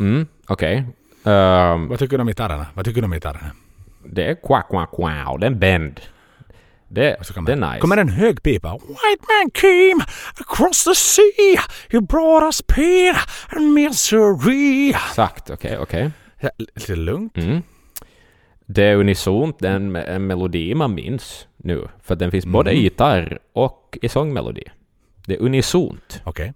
Mm, 0.00 0.26
okej. 0.48 0.76
Ehm, 1.24 1.88
Vad 1.88 1.98
tycker 1.98 2.18
du 2.18 2.22
om 2.22 2.28
gitarrerna? 2.28 2.66
Vad 2.74 2.84
tycker 2.84 3.00
du 3.00 3.04
om 3.04 3.12
gitarrerna? 3.12 3.50
det 4.04 4.24
är 4.30 4.34
quack, 4.34 4.68
quack, 4.68 4.90
quack. 4.96 5.40
Det 5.40 5.46
är 5.46 5.50
en 5.50 5.58
bend. 5.58 6.00
Det, 6.88 7.16
kan 7.34 7.44
det 7.44 7.56
man- 7.56 7.62
är 7.62 7.70
nice. 7.72 7.80
Kommer 7.80 7.96
en 7.96 8.08
hög 8.08 8.42
pipa. 8.42 8.72
White 8.72 9.24
man 9.32 9.50
came 9.54 10.04
across 10.40 10.84
the 10.84 10.94
sea. 10.94 11.62
He 11.90 12.00
brought 12.00 12.42
us 12.44 12.62
pain 12.62 13.14
and 13.56 13.72
misery. 13.72 14.88
Exakt, 14.90 15.50
okej, 15.50 15.78
okej. 15.78 16.10
Ja, 16.40 16.50
Lite 16.58 16.96
lugnt. 16.96 17.36
Mm. 17.38 17.62
Det 18.66 18.84
är 18.84 18.96
unisont, 18.96 19.56
det 19.58 19.68
är 19.68 19.72
en, 19.76 19.96
en 19.96 20.26
melodi 20.26 20.74
man 20.74 20.94
minns 20.94 21.46
nu. 21.56 21.88
För 22.02 22.16
den 22.16 22.30
finns 22.30 22.46
både 22.46 22.70
Mhm. 22.70 22.78
i 22.78 22.82
gitarr 22.82 23.38
och 23.52 23.98
i 24.02 24.08
sångmelodi. 24.08 24.64
Det 25.26 25.34
är 25.34 25.42
unisont. 25.42 26.20
Okej. 26.24 26.52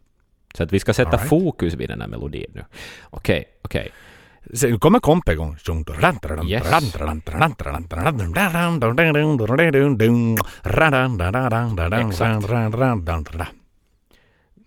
Så 0.54 0.62
att 0.62 0.72
vi 0.72 0.80
ska 0.80 0.94
sätta 0.94 1.10
right. 1.16 1.28
fokus 1.28 1.74
vid 1.74 1.88
den 1.88 2.00
här 2.00 2.08
melodin 2.08 2.50
nu. 2.54 2.64
Okej, 3.10 3.44
okej. 3.62 3.88
Sen 4.54 4.70
nu 4.70 4.78
kommer 4.78 4.98
komp 5.00 5.28
igång. 5.28 5.56
Yes. 6.48 6.66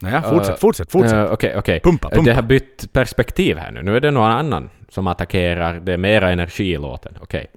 Naja, 0.02 0.22
fortsätt, 0.22 0.50
Eh, 0.50 0.56
fortsätt, 0.60 0.92
fortsätt. 0.92 1.14
Eh, 1.14 1.32
Okej, 1.34 1.54
okej. 1.58 1.80
Pumpa, 1.80 2.08
Eh, 2.08 2.16
pumpa. 2.16 2.30
Det 2.30 2.36
har 2.36 2.42
bytt 2.42 2.94
perspektiv 2.94 3.58
här 3.58 3.72
nu. 3.72 3.82
Nu 3.84 3.96
är 3.96 4.00
det 4.02 4.12
någon 4.12 4.32
annan 4.32 4.70
som 4.90 5.08
attackerar. 5.08 5.80
Det 5.80 5.94
är 5.94 5.98
mera 5.98 6.32
energi 6.32 6.72
i 6.74 6.78
låten. 6.78 7.14
Okej. 7.22 7.48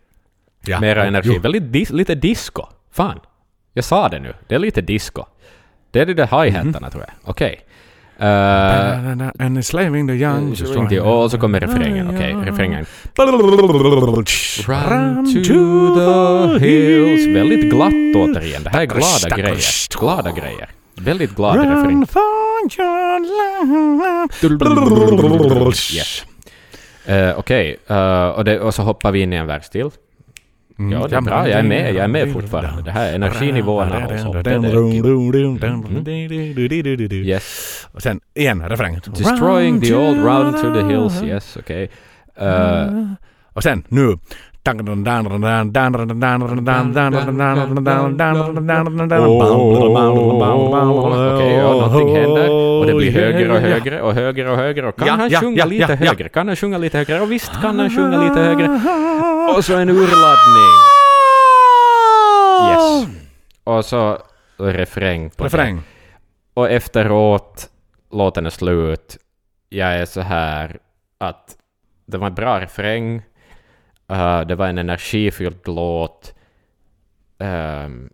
Ja, 0.67 0.81
Mera 0.81 1.05
energi. 1.05 1.31
jo. 1.35 1.41
Väldigt 1.41 1.62
dis- 1.62 1.93
lite 1.93 2.15
disco. 2.15 2.62
Fan. 2.93 3.21
Jag 3.73 3.85
sa 3.85 4.09
det 4.09 4.19
nu. 4.21 4.35
Det 4.49 4.55
är 4.55 4.59
lite 4.59 4.81
disco. 4.81 5.25
Det 5.91 6.01
är 6.01 6.07
de 6.07 6.15
där 6.15 6.27
hi-hatarna 6.45 6.81
Mhm. 6.81 6.91
tror 6.91 7.05
jag. 7.07 7.31
Okej. 7.31 7.61
Eh, 8.19 8.27
And 9.09 9.23
enslaving 9.39 10.09
the 10.09 10.15
young. 10.15 10.49
Old, 11.03 11.31
så 11.31 11.39
kommer 11.39 11.61
refrängen. 11.61 12.09
Okej, 12.17 12.35
refrängen. 12.45 12.87
Run 14.67 15.35
to 15.45 15.95
the 15.95 16.59
hills. 16.67 17.27
Väldigt 17.37 17.71
glatt 17.73 17.93
återigen. 18.17 18.62
Det 18.62 18.71
här 18.71 18.81
är 18.83 18.87
glada 18.87 19.37
grejer. 19.37 19.99
Glada 20.01 20.31
grejer. 20.33 20.69
Väldigt 20.97 21.35
glad 21.37 21.57
refräng. 21.57 21.97
Run 22.01 22.07
for 22.07 22.23
your 22.79 23.21
life. 25.71 25.95
Yes. 25.97 26.25
Eh, 27.07 27.39
Okej, 27.39 27.77
eh, 27.87 28.29
och, 28.29 28.45
det- 28.45 28.61
och 28.61 28.75
så 28.75 28.83
hoppar 28.83 29.12
vi 29.12 29.21
in 29.21 29.33
i 29.33 29.37
en 29.37 29.47
vers 29.47 29.69
till. 29.69 29.91
Mm. 30.79 30.93
Ja, 30.93 31.07
det 31.09 31.17
är 31.17 31.21
bra. 31.21 31.49
Jag 31.49 31.59
är 31.59 31.62
med. 31.62 31.95
Jag 31.95 32.05
är 32.05 32.09
med 32.09 32.33
fortfarande. 32.33 32.83
Det 32.83 32.91
här 32.91 33.12
energinivåerna 33.15 34.01
hålls 34.01 34.25
är 34.39 34.43
det. 34.43 34.51
Yes. 37.17 37.87
Och 37.93 38.03
sen 38.03 38.21
igen 38.35 38.69
refräng. 38.69 39.01
Destroying 39.07 39.81
the 39.81 39.95
old 39.95 40.25
run 40.25 40.53
to 40.53 40.75
the 40.75 40.87
hills. 40.95 41.23
Yes, 41.23 41.57
okej. 41.61 41.91
Eh, 42.37 42.87
Och 43.55 43.62
sen 43.62 43.85
nu. 43.89 44.19
Okej, 51.34 51.55
ja, 51.55 51.73
någonting 51.73 52.16
händer. 52.16 52.50
Och 52.50 52.86
det 52.86 52.94
blir 52.94 53.10
högre 53.10 53.52
och 53.52 53.60
högre 53.60 54.02
och 54.02 54.15
högre 54.15 54.50
och 54.50 54.57
högre. 54.57 54.89
Och 54.89 54.97
kan 54.97 55.07
Ja, 55.07 55.15
han 55.15 55.31
ja, 55.31 55.41
sjunga 55.41 55.57
ja, 55.58 55.65
lite 55.65 55.94
högre? 55.94 56.28
Kan 56.28 56.49
han 56.49 56.57
sjunga 56.57 56.78
lite 56.78 56.99
högre? 56.99 57.20
Och 57.20 57.32
visst 57.32 57.52
kan 57.60 57.78
han 57.78 57.91
sjunga 57.91 58.23
lite 58.23 58.41
högre. 58.41 58.68
Och 59.57 59.65
så 59.65 59.76
en 59.76 59.91
urladdning. 59.91 60.73
Yes. 62.70 63.07
Och 63.65 63.84
så 63.84 64.18
refräng 64.58 65.31
på 65.31 65.44
det. 65.44 65.49
Refräng. 65.49 65.82
Och 66.55 66.70
efteråt, 66.70 67.68
låten 68.12 68.47
är 68.47 68.50
slut. 68.50 69.16
Jag 69.68 69.94
är 69.94 70.05
så 70.05 70.20
här 70.20 70.76
att 71.18 71.57
det 72.07 72.18
var 72.18 72.26
en 72.26 72.34
bra 72.34 72.60
refräng. 72.60 73.23
Eh, 74.12 74.41
det 74.41 74.55
var 74.55 74.68
en 74.68 74.78
energifylld 74.78 75.58
låt. 75.65 76.34
Um, 77.39 78.10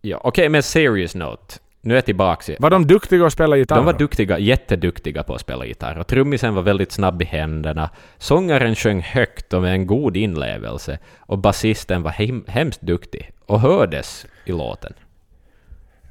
ja, 0.00 0.20
okej, 0.22 0.48
men 0.48 0.62
serious 0.62 1.14
note. 1.14 1.58
Nu 1.80 1.94
är 1.94 1.96
jag 1.96 2.04
tillbaka. 2.04 2.56
Var 2.58 2.70
de 2.70 2.86
duktiga 2.86 3.26
att 3.26 3.32
spela 3.32 3.56
gitarr? 3.56 3.76
de 3.76 3.84
var 3.84 3.92
duktiga, 3.92 4.38
jätteduktiga 4.38 5.22
på 5.22 5.34
att 5.34 5.40
spela 5.40 5.66
gitarr. 5.66 5.98
Och 5.98 6.06
trummisen 6.06 6.54
var 6.54 6.62
väldigt 6.62 6.92
snabb 6.92 7.22
i 7.22 7.24
händerna. 7.24 7.90
Sångaren 8.18 8.74
sjöng 8.74 9.00
högt 9.00 9.52
och 9.52 9.62
med 9.62 9.72
en 9.72 9.86
god 9.86 10.16
inlevelse. 10.16 10.98
Och 11.18 11.38
basisten 11.38 12.02
var 12.02 12.10
hem, 12.10 12.44
hemskt 12.48 12.80
duktig 12.80 13.32
och 13.46 13.60
hördes 13.60 14.26
i 14.44 14.52
låten. 14.52 14.92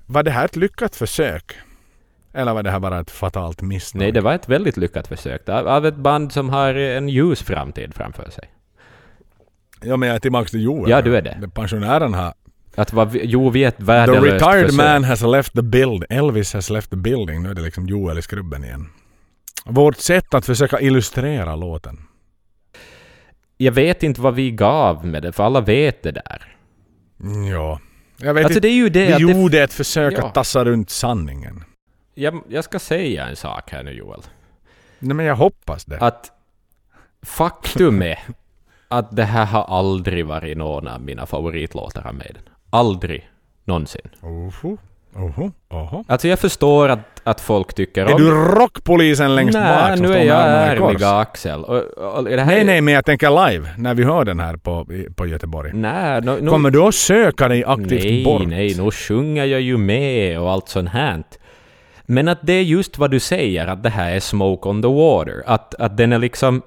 Var 0.06 0.24
det 0.24 0.32
här 0.32 0.46
ett 0.46 0.56
lyckat 0.56 0.96
försök? 0.96 1.54
Eller 2.34 2.54
var 2.54 2.64
det 2.64 2.72
här 2.72 2.80
bara 2.80 3.00
ett 3.00 3.12
fatalt 3.12 3.62
misstag? 3.62 4.00
Nej, 4.00 4.12
det 4.12 4.22
var 4.22 4.34
ett 4.34 4.50
väldigt 4.50 4.78
lyckat 4.78 5.08
försök 5.08 5.50
av, 5.50 5.68
av 5.68 5.86
ett 5.86 5.96
band 5.96 6.32
som 6.32 6.50
har 6.50 6.74
en 6.74 7.10
ljus 7.10 7.42
framtid 7.44 7.94
framför 7.94 8.30
sig. 8.30 8.50
Ja 9.82 9.98
men 9.98 10.10
jag 10.10 10.16
är 10.16 10.20
tillbaka 10.20 10.50
till 10.50 10.64
Joel. 10.64 10.90
Ja, 10.92 11.02
du 11.02 11.18
är 11.18 11.22
det. 11.22 11.50
Pensionären 11.54 12.14
har... 12.14 12.34
Att 12.76 12.94
vad 12.94 13.16
jo, 13.24 13.50
vi 13.50 13.64
är 13.64 13.68
ett 13.68 13.78
The 13.78 13.84
värdelöst 13.84 14.26
retired 14.44 14.66
försök. 14.66 14.78
man 14.78 15.04
has 15.04 15.22
left 15.22 15.54
the 15.54 15.62
building. 15.62 16.06
Elvis 16.10 16.54
has 16.54 16.70
left 16.70 16.90
the 16.90 16.96
building. 16.96 17.44
Nu 17.44 17.50
är 17.50 17.54
det 17.54 17.62
liksom 17.62 17.86
Joel 17.88 18.18
i 18.18 18.22
skrubben 18.22 18.64
igen. 18.64 18.90
Vårt 19.66 19.98
sätt 19.98 20.34
att 20.34 20.46
försöka 20.46 20.80
illustrera 20.82 21.56
låten. 21.56 21.98
Jag 23.58 23.72
vet 23.72 24.04
inte 24.04 24.22
vad 24.22 24.36
vi 24.36 24.52
gav 24.52 25.06
med 25.06 25.24
det, 25.24 25.32
för 25.32 25.44
alla 25.44 25.62
vet 25.62 26.04
det 26.04 26.12
där. 26.12 26.56
Ja. 27.52 27.80
Jag 28.18 28.34
vet 28.34 28.46
Alltså 28.46 28.58
inte. 28.60 28.68
det 28.68 28.74
är 28.74 28.76
ju 28.76 28.90
det 28.90 29.06
Vi 29.06 29.14
att 29.14 29.20
det, 29.20 29.24
gjorde 29.24 29.64
ett 29.64 29.74
försök 29.74 30.14
Ja. 30.18 30.26
att 30.28 30.34
tassa 30.34 30.66
runt 30.66 30.90
sanningen. 30.90 31.64
Jag, 32.14 32.42
jag 32.50 32.64
ska 32.64 32.80
säga 32.80 33.28
en 33.28 33.36
sak 33.36 33.72
här 33.72 33.84
nu 33.84 33.92
Joel. 33.92 34.22
Nej 35.00 35.16
men 35.16 35.26
jag 35.26 35.36
hoppas 35.36 35.86
det. 35.86 35.98
Att 36.00 36.32
faktum 37.22 38.02
är 38.02 38.20
att 38.88 39.16
det 39.16 39.24
här 39.24 39.46
har 39.46 39.64
aldrig 39.64 40.26
varit 40.26 40.58
någon 40.58 40.88
av 40.88 41.02
mina 41.02 41.26
favoritlåtar 41.26 42.08
av 42.08 42.16
Maiden. 42.16 42.42
Aldrig 42.70 43.30
någonsin. 43.66 44.10
Oho, 44.22 44.78
oho, 45.16 45.52
oho. 45.70 46.04
Alltså 46.08 46.28
jag 46.28 46.40
förstår 46.40 46.90
att, 46.90 47.00
att 47.24 47.42
folk 47.42 47.74
tycker 47.74 48.06
Är 48.06 48.14
om... 48.14 48.22
du 48.22 48.30
rockpolisen 48.32 49.36
längst 49.36 49.54
bak 49.54 49.64
Nej, 49.64 49.98
som 49.98 50.06
nu 50.06 50.08
står 50.08 50.20
är 50.20 50.26
med 50.26 50.78
jag 50.78 50.88
ärliga 50.88 51.10
Axel. 51.10 51.64
Och, 51.64 51.78
och, 51.78 52.30
här 52.30 52.46
Nej, 52.46 52.60
är- 52.60 52.66
nej, 52.66 52.82
men 52.82 52.94
jag 52.94 53.06
tänker 53.06 53.50
live, 53.50 53.70
när 53.78 53.94
vi 53.94 54.04
hör 54.04 54.26
den 54.26 54.40
här 54.40 54.56
på, 54.58 54.88
på 55.16 55.28
Göteborg. 55.28 55.72
Nej, 55.74 56.22
no, 56.22 56.38
no, 56.42 56.50
Kommer 56.50 56.70
du 56.72 56.82
att 56.82 56.96
söka 56.96 57.48
dig 57.48 57.64
aktivt 57.64 58.04
nej, 58.04 58.24
bort? 58.24 58.48
nej, 58.48 58.76
nu 58.78 58.92
sjunger 58.92 59.46
jag 59.46 59.62
ju 59.62 59.78
med 59.78 60.40
och 60.40 60.52
allt 60.52 60.70
sånt 60.70 60.90
här. 60.90 61.24
Men 62.06 62.28
att 62.28 62.40
det 62.42 62.54
är 62.54 62.62
just 62.64 62.98
vad 62.98 63.12
du 63.12 63.20
säger, 63.20 63.68
att 63.68 63.84
det 63.84 63.90
här 63.90 64.12
är 64.16 64.20
smoke 64.20 64.70
on 64.70 64.82
the 64.82 64.88
water. 64.88 65.44
Att, 65.46 65.76
att 65.76 65.98
den 65.98 66.14
är 66.14 66.20
liksom... 66.20 66.62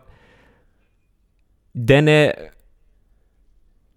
Den 1.72 2.08
är... 2.08 2.32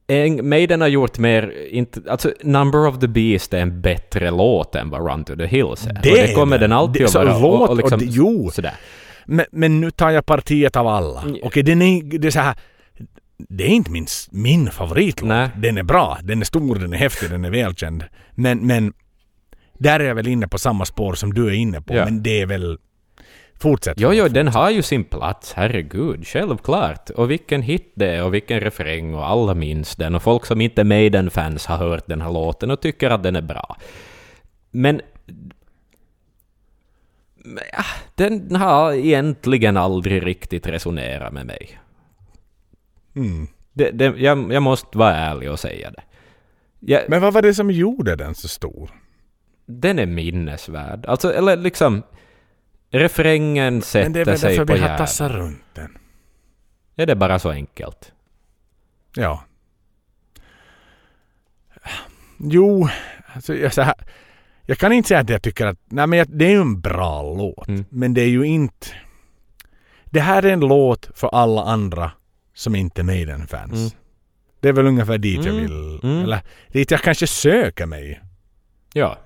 En, 0.08 0.50
Maiden 0.50 0.82
har 0.82 0.88
gjort 0.88 1.18
mer... 1.20 1.68
Inte, 1.70 2.02
alltså, 2.10 2.32
Number 2.44 2.88
of 2.88 3.00
the 3.00 3.08
Beast 3.08 3.54
är 3.54 3.60
en 3.60 3.82
bättre 3.82 4.32
låt 4.32 4.76
än 4.76 4.90
vad 4.90 5.12
Run 5.12 5.24
to 5.24 5.36
the 5.36 5.46
Hills 5.46 5.88
är. 5.88 5.94
Det 6.04 6.12
och 6.12 6.18
det 6.28 6.34
kommer 6.36 6.58
den. 6.58 6.72
alltid 6.72 7.02
Det- 7.02 7.06
att 7.06 7.14
vara. 7.16 7.40
låt- 7.40 7.62
och, 7.62 7.70
och 7.70 7.78
liksom, 7.78 7.94
och 7.94 8.00
det- 8.00 8.12
jo. 8.12 8.50
Sådär. 8.54 8.74
Men, 9.26 9.46
men 9.52 9.82
nu 9.82 9.92
tar 9.92 10.10
jag 10.10 10.26
partiet 10.26 10.76
av 10.76 10.88
alla. 10.88 11.24
Okej, 11.44 11.64
den 11.64 11.82
är, 11.82 12.20
det 12.20 12.28
är 12.28 12.32
så 12.32 12.40
här... 12.40 12.56
Det 13.38 13.64
är 13.64 13.68
inte 13.70 13.92
min, 13.92 14.08
min 14.32 14.72
favoritlåt. 14.72 15.28
Nej. 15.28 15.50
Den 15.58 15.78
är 15.78 15.84
bra, 15.84 16.18
den 16.24 16.42
är 16.42 16.46
stor, 16.46 16.76
den 16.76 16.94
är 16.94 16.98
häftig, 16.98 17.30
den 17.30 17.46
är 17.46 17.50
välkänd. 17.52 18.04
Men, 18.32 18.68
men... 18.68 18.94
Där 19.80 20.00
är 20.00 20.04
jag 20.04 20.16
väl 20.16 20.28
inne 20.28 20.48
på 20.48 20.58
samma 20.58 20.86
spår 20.86 21.14
som 21.14 21.34
du 21.34 21.48
är 21.48 21.52
inne 21.52 21.82
på. 21.82 21.96
Ja. 21.96 22.06
Men 22.06 22.24
det 22.24 22.42
är 22.42 22.46
väl... 22.46 22.78
Fortsätt. 23.60 24.00
Jo, 24.00 24.14
jo, 24.14 24.28
den 24.28 24.48
har 24.48 24.70
ju 24.70 24.82
sin 24.82 25.04
plats, 25.04 25.54
herregud, 25.54 26.28
självklart. 26.28 27.10
Och 27.10 27.32
vilken 27.32 27.62
hit 27.62 27.92
det 27.96 28.08
är 28.16 28.24
och 28.24 28.34
vilken 28.34 28.60
refräng 28.60 29.14
och 29.14 29.28
alla 29.28 29.54
minns 29.54 29.96
den. 29.96 30.16
Och 30.16 30.24
folk 30.24 30.46
som 30.46 30.62
inte 30.62 30.82
är 30.82 30.86
Maiden-fans 30.86 31.66
har 31.66 31.78
hört 31.78 32.08
den 32.08 32.22
här 32.22 32.32
låten 32.32 32.72
och 32.72 32.82
tycker 32.82 33.10
att 33.10 33.24
den 33.24 33.36
är 33.36 33.42
bra. 33.42 33.78
Men... 34.72 35.02
ja, 37.72 37.84
Den 38.16 38.56
har 38.56 38.94
egentligen 38.94 39.78
aldrig 39.78 40.26
riktigt 40.26 40.68
resonerat 40.68 41.34
med 41.34 41.46
mig. 41.46 41.80
Mm. 43.16 43.48
Det, 43.74 43.92
det, 43.92 44.06
jag, 44.18 44.54
jag 44.54 44.64
måste 44.64 44.98
vara 44.98 45.16
ärlig 45.16 45.52
och 45.52 45.60
säga 45.60 45.92
det. 45.92 46.04
Jag, 46.80 47.02
Men 47.08 47.22
vad 47.22 47.34
var 47.34 47.42
det 47.42 47.54
som 47.54 47.72
gjorde 47.72 48.16
den 48.16 48.36
så 48.36 48.48
stor? 48.48 48.90
Den 49.70 50.00
är 50.00 50.06
minnesvärd. 50.06 51.06
Alltså, 51.06 51.34
eller 51.34 51.56
liksom... 51.58 52.04
Refrängen 52.92 53.74
Men 53.74 53.82
sätter 53.82 54.10
det 54.10 54.22
är 54.22 54.26
väl 54.26 54.38
sig 54.40 54.50
därför 54.50 54.66
på 54.66 54.74
vi 54.74 54.80
har 54.80 54.86
hjärnan. 54.88 54.98
tassat 54.98 55.32
runt 55.32 55.64
den. 55.74 55.98
Är 56.96 57.06
det 57.06 57.16
bara 57.16 57.40
så 57.40 57.50
enkelt? 57.50 58.12
Ja. 59.16 59.44
Jo, 62.40 62.88
alltså 63.34 63.56
jag, 63.56 63.74
så 63.74 63.82
här, 63.82 63.94
jag 64.66 64.78
kan 64.78 64.92
inte 64.94 65.08
säga 65.08 65.20
att 65.20 65.30
jag 65.30 65.42
tycker 65.42 65.66
att... 65.66 65.78
Nej 65.86 66.08
men 66.08 66.20
jag, 66.20 66.28
det 66.30 66.46
är 66.46 66.50
ju 66.50 66.62
en 66.62 66.82
bra 66.82 67.22
låt. 67.22 67.68
Mm. 67.68 67.86
Men 67.90 68.14
det 68.14 68.22
är 68.22 68.28
ju 68.30 68.44
inte... 68.44 68.88
Det 70.06 70.20
här 70.20 70.44
är 70.46 70.54
en 70.54 70.60
låt 70.60 71.10
för 71.16 71.28
alla 71.28 71.64
andra 71.64 72.12
som 72.54 72.76
inte 72.76 73.02
är 73.02 73.04
Maiden-fans. 73.04 73.74
Mm. 73.74 73.90
Det 74.60 74.70
är 74.70 74.74
väl 74.74 74.88
ungefär 74.88 75.18
dit 75.18 75.46
jag 75.46 75.56
Mm, 75.56 75.62
vill... 75.62 76.00
mm. 76.04 76.24
Eller 76.24 76.40
dit 76.68 76.92
jag 76.92 77.02
kanske 77.02 77.28
söker 77.28 77.86
mig. 77.86 78.22
Ja. 78.94 79.18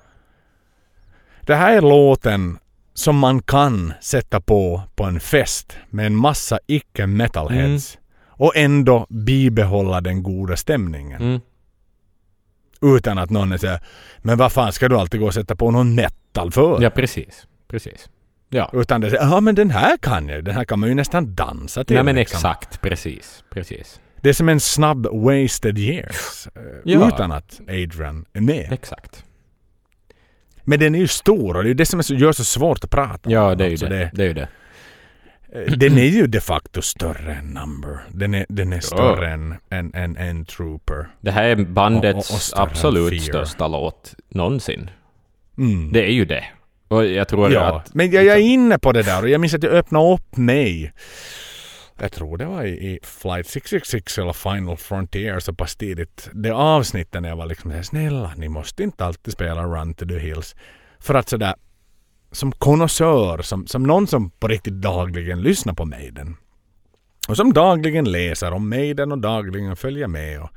Det 1.45 1.55
här 1.55 1.77
är 1.77 1.81
låten 1.81 2.57
som 2.93 3.17
man 3.17 3.41
kan 3.41 3.93
sätta 4.01 4.41
på 4.41 4.81
på 4.95 5.03
en 5.03 5.19
fest 5.19 5.77
med 5.89 6.05
en 6.05 6.15
massa 6.15 6.59
icke-metalheads. 6.67 7.97
Och 8.27 8.55
ändå 8.55 9.07
bibehålla 9.09 10.01
den 10.01 10.23
goda 10.23 10.55
stämningen. 10.57 11.21
Mm. 11.21 11.39
Utan 12.81 13.17
att 13.17 13.29
någon 13.29 13.59
såhär, 13.59 13.79
men 14.17 14.37
vad 14.37 14.51
fan 14.51 14.71
ska 14.73 14.89
du 14.89 14.97
alltid 14.97 15.19
gå 15.19 15.25
och 15.25 15.33
sätta 15.33 15.55
på 15.55 15.71
någon 15.71 15.95
metal 15.95 16.51
för? 16.51 16.81
Ja, 16.81 16.89
precis. 16.89 17.47
Precis. 17.67 18.09
Ja. 18.49 18.69
Utan 18.73 19.01
det 19.01 19.07
är 19.07 19.13
ja 19.15 19.41
men 19.41 19.55
den 19.55 19.69
här 19.71 19.97
kan 19.97 20.29
jag 20.29 20.43
Den 20.43 20.55
här 20.55 20.63
kan 20.63 20.79
man 20.79 20.89
ju 20.89 20.95
nästan 20.95 21.35
dansa 21.35 21.83
till. 21.83 21.95
Nej 21.95 22.03
men 22.03 22.15
liksom. 22.15 22.37
exakt, 22.37 22.81
precis. 22.81 23.43
Precis. 23.49 23.99
Det 24.21 24.29
är 24.29 24.33
som 24.33 24.49
en 24.49 24.59
snabb 24.59 25.07
wasted 25.11 25.77
years. 25.77 26.47
eh, 26.55 26.61
Ja. 26.83 27.07
Utan 27.07 27.31
att 27.31 27.59
Adrian 27.67 28.25
är 28.33 28.41
med. 28.41 28.73
Exakt. 28.73 29.23
Men 30.63 30.79
den 30.79 30.95
är 30.95 30.99
ju 30.99 31.07
stor 31.07 31.57
och 31.57 31.63
det 31.63 31.69
är 31.69 31.73
det 31.73 31.85
som 31.85 31.99
är 31.99 32.03
så, 32.03 32.13
gör 32.13 32.31
så 32.31 32.43
svårt 32.43 32.83
att 32.83 32.89
prata 32.89 33.29
om. 33.29 33.31
Ja, 33.33 33.55
det 33.55 33.63
är 33.63 33.67
ju 33.67 33.73
Alltså 33.73 33.85
det. 33.85 34.11
Det 34.13 34.23
är 34.23 34.27
ju 34.27 34.33
det. 34.33 34.47
eh, 35.53 35.71
Den 35.77 35.97
är 35.97 36.05
ju 36.05 36.27
de 36.27 36.39
facto 36.41 36.81
större 36.81 37.33
än 37.33 37.45
Number. 37.45 37.99
Den 38.09 38.33
är, 38.33 38.45
den 38.49 38.73
är 38.73 38.79
större 38.79 39.31
än, 39.31 39.55
än, 39.69 39.91
än, 39.95 40.17
än 40.17 40.45
Trooper. 40.45 41.07
Det 41.21 41.31
här 41.31 41.43
är 41.43 41.55
bandets 41.55 42.53
Och- 42.53 42.59
och 42.61 42.67
absolut 42.69 43.21
största 43.23 43.67
låt 43.67 44.15
någonsin. 44.29 44.89
Mm. 45.57 45.91
Det 45.93 46.05
är 46.05 46.11
ju 46.11 46.25
det. 46.25 46.43
Och 46.87 47.05
jag 47.05 47.27
tror 47.27 47.51
Ja, 47.51 47.77
att... 47.77 47.93
men 47.93 48.11
jag, 48.11 48.25
jag 48.25 48.35
är 48.35 48.41
inne 48.41 48.79
på 48.79 48.91
det 48.91 49.03
där 49.03 49.21
och 49.23 49.29
jag 49.29 49.41
minns 49.41 49.53
att 49.53 49.63
jag 49.63 49.71
öppnade 49.73 50.13
upp 50.13 50.37
mig. 50.37 50.93
Jag 51.99 52.11
tror 52.11 52.37
det 52.37 52.45
var 52.45 52.63
i, 52.63 52.69
i 52.69 52.99
Flight 53.03 53.47
666 53.47 54.17
eller 54.17 54.33
Final 54.33 54.77
Frontier 54.77 55.39
så 55.39 55.53
pass 55.53 55.75
tidigt. 55.75 56.29
Det 56.33 56.51
avsnittet 56.51 57.21
när 57.21 57.29
jag 57.29 57.35
var 57.35 57.45
liksom 57.45 57.71
såhär, 57.71 57.83
snälla 57.83 58.33
ni 58.37 58.49
måste 58.49 58.83
inte 58.83 59.05
alltid 59.05 59.33
spela 59.33 59.63
Run 59.63 59.93
to 59.93 60.05
the 60.05 60.19
Hills. 60.19 60.55
För 60.99 61.13
att 61.13 61.29
sådär 61.29 61.55
som 62.31 62.51
konnässör, 62.51 63.41
som, 63.41 63.67
som 63.67 63.83
någon 63.83 64.07
som 64.07 64.29
på 64.29 64.47
riktigt 64.47 64.73
dagligen 64.73 65.41
lyssnar 65.41 65.73
på 65.73 65.85
Maiden. 65.85 66.35
Och 67.27 67.37
som 67.37 67.53
dagligen 67.53 68.11
läser 68.11 68.51
om 68.51 68.69
Maiden 68.69 69.11
och 69.11 69.19
dagligen 69.19 69.75
följer 69.75 70.07
med 70.07 70.41
och 70.41 70.49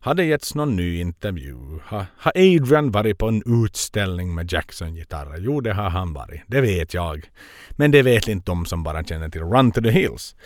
hade 0.00 0.24
getts 0.24 0.54
någon 0.54 0.76
ny 0.76 1.00
intervju. 1.00 1.78
Har, 1.84 2.06
har 2.16 2.32
Adrian 2.34 2.90
varit 2.90 3.18
på 3.18 3.28
en 3.28 3.64
utställning 3.64 4.34
med 4.34 4.52
Jackson-gitarrer? 4.52 5.38
Jo, 5.38 5.60
det 5.60 5.72
har 5.72 5.90
han 5.90 6.12
varit. 6.12 6.42
Det 6.46 6.60
vet 6.60 6.94
jag. 6.94 7.30
Men 7.70 7.90
det 7.90 8.02
vet 8.02 8.28
inte 8.28 8.50
de 8.50 8.66
som 8.66 8.82
bara 8.82 9.04
känner 9.04 9.28
till 9.28 9.40
Run 9.40 9.72
to 9.72 9.80
the 9.80 9.90
Hills. 9.90 10.36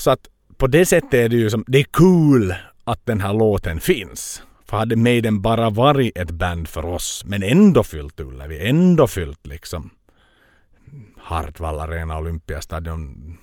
Så 0.00 0.10
att 0.10 0.28
på 0.56 0.66
det 0.66 0.86
sättet 0.86 1.14
är 1.14 1.28
det 1.28 1.36
ju 1.36 1.50
som, 1.50 1.64
det 1.66 1.78
är 1.78 1.84
cool 1.84 2.54
att 2.84 3.06
den 3.06 3.20
här 3.20 3.32
låten 3.34 3.80
finns. 3.80 4.42
För 4.64 4.76
hade 4.76 4.96
Maiden 4.96 5.42
bara 5.42 5.70
varit 5.70 6.18
ett 6.18 6.30
band 6.30 6.68
för 6.68 6.84
oss, 6.86 7.22
men 7.26 7.42
ändå 7.42 7.82
fyllt 7.82 8.20
Ullevi, 8.20 8.68
ändå 8.68 9.06
fyllt 9.06 9.46
liksom 9.46 9.90
Hartwall 11.18 11.80
Arena, 11.80 12.18
Olympiastadion, 12.18 13.36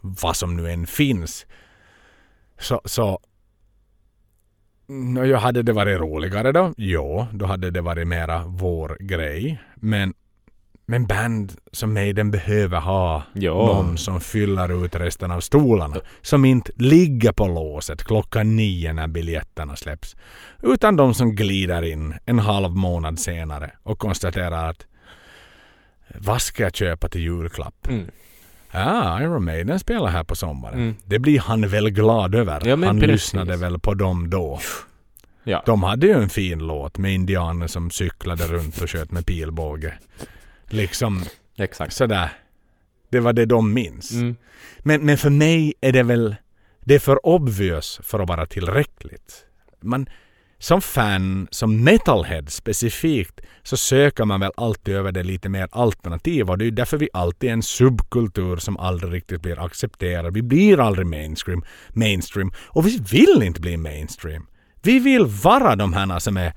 vad 0.00 0.36
som 0.36 0.56
nu 0.56 0.70
än 0.70 0.86
finns. 0.86 1.46
Så, 2.58 2.80
så 2.84 3.20
no, 4.86 5.34
hade 5.34 5.62
det 5.62 5.72
varit 5.72 6.00
roligare 6.00 6.52
då? 6.52 6.74
Ja, 6.76 7.28
då 7.32 7.46
hade 7.46 7.70
det 7.70 7.80
varit 7.80 8.06
mera 8.06 8.44
vår 8.46 8.96
grej. 9.00 9.62
Men, 9.74 10.14
men 10.86 11.06
band 11.06 11.52
som 11.72 11.94
Maiden 11.94 12.30
behöver 12.30 12.80
ha 12.80 13.22
Ja. 13.32 13.52
någon 13.54 13.98
som 13.98 14.20
fyller 14.20 14.84
ut 14.84 14.94
resten 14.96 15.30
av 15.30 15.40
stolarna. 15.40 15.96
Som 16.22 16.44
inte 16.44 16.72
ligger 16.76 17.32
på 17.32 17.46
låset 17.46 18.04
klockan 18.04 18.56
nio 18.56 18.92
när 18.92 19.06
biljetterna 19.08 19.76
släpps. 19.76 20.16
Utan 20.62 20.96
de 20.96 21.14
som 21.14 21.34
glider 21.34 21.82
in 21.82 22.14
en 22.26 22.38
halv 22.38 22.70
månad 22.70 23.18
senare 23.18 23.70
och 23.82 23.98
konstaterar 23.98 24.70
att 24.70 24.86
vad 26.20 26.42
ska 26.42 26.62
jag 26.62 26.74
köpa 26.76 27.08
till 27.08 27.20
julklapp? 27.20 27.88
Mm. 27.88 28.06
Ja, 28.70 29.22
Iron 29.22 29.44
Maiden 29.44 29.78
spelar 29.78 30.06
här 30.08 30.24
på 30.24 30.34
sommaren. 30.34 30.78
Mm. 30.78 30.94
Det 31.04 31.18
blir 31.18 31.40
han 31.40 31.68
väl 31.68 31.90
glad 31.90 32.34
över. 32.34 32.62
Ja, 32.68 32.76
han 32.76 33.00
precis. 33.00 33.12
lyssnade 33.12 33.56
väl 33.56 33.78
på 33.78 33.94
dem 33.94 34.30
då. 34.30 34.60
Ja. 35.44 35.62
De 35.66 35.82
hade 35.82 36.06
ju 36.06 36.12
en 36.12 36.28
fin 36.28 36.58
låt 36.58 36.98
med 36.98 37.14
indianer 37.14 37.66
som 37.66 37.90
cyklade 37.90 38.44
runt 38.44 38.82
och 38.82 38.90
sköt 38.90 39.10
med 39.10 39.26
pilbåge. 39.26 39.94
Liksom 40.68 41.24
Exakt. 41.58 41.92
sådär. 41.92 42.28
Det 43.10 43.20
var 43.20 43.32
det 43.32 43.46
de 43.46 43.72
minns. 43.72 44.12
Mm. 44.12 44.36
Men, 44.78 45.06
men 45.06 45.18
för 45.18 45.30
mig 45.30 45.74
är 45.80 45.92
det 45.92 46.02
väl... 46.02 46.36
Det 46.80 46.94
är 46.94 46.98
för 46.98 47.26
obvious 47.26 48.00
för 48.02 48.20
att 48.20 48.28
vara 48.28 48.46
tillräckligt. 48.46 49.44
Man, 49.80 50.06
som 50.58 50.80
fan, 50.80 51.48
som 51.50 51.84
metalhead 51.84 52.44
specifikt, 52.48 53.40
så 53.62 53.76
söker 53.76 54.24
man 54.24 54.40
väl 54.40 54.52
alltid 54.56 54.94
över 54.94 55.12
det 55.12 55.22
lite 55.22 55.48
mer 55.48 55.68
alternativa 55.72 56.52
och 56.52 56.58
det 56.58 56.66
är 56.66 56.70
därför 56.70 56.96
vi 56.96 57.08
alltid 57.12 57.48
är 57.50 57.52
en 57.52 57.62
subkultur 57.62 58.56
som 58.56 58.76
aldrig 58.76 59.12
riktigt 59.12 59.42
blir 59.42 59.64
accepterad. 59.64 60.34
Vi 60.34 60.42
blir 60.42 60.80
aldrig 60.80 61.06
mainstream, 61.06 61.64
mainstream 61.88 62.52
och 62.58 62.86
vi 62.86 62.98
vill 63.10 63.42
inte 63.42 63.60
bli 63.60 63.76
mainstream. 63.76 64.46
Vi 64.82 64.98
vill 64.98 65.26
vara 65.26 65.76
de 65.76 65.92
här 65.92 66.18
som 66.18 66.36
är 66.36 66.52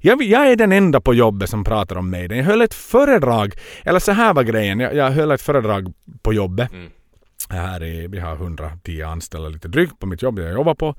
jag, 0.00 0.22
jag 0.22 0.50
är 0.50 0.56
den 0.56 0.72
enda 0.72 1.00
på 1.00 1.14
jobbet 1.14 1.50
som 1.50 1.64
pratar 1.64 1.96
om 1.96 2.10
mig. 2.10 2.26
Jag 2.36 2.44
höll 2.44 2.62
ett 2.62 2.74
föredrag, 2.74 3.54
eller 3.84 3.98
så 3.98 4.12
här 4.12 4.34
var 4.34 4.42
grejen, 4.42 4.80
jag, 4.80 4.94
jag 4.94 5.10
höll 5.10 5.30
ett 5.30 5.42
föredrag 5.42 5.92
på 6.22 6.32
jobbet. 6.32 6.72
Mm. 6.72 6.90
Här 7.48 7.82
är, 7.82 8.08
vi 8.08 8.20
har 8.20 8.34
110 8.34 9.02
anställda 9.02 9.48
lite 9.48 9.68
drygt 9.68 9.98
på 9.98 10.06
mitt 10.06 10.22
jobb 10.22 10.38
jag 10.38 10.52
jobbar 10.52 10.74
på. 10.74 10.94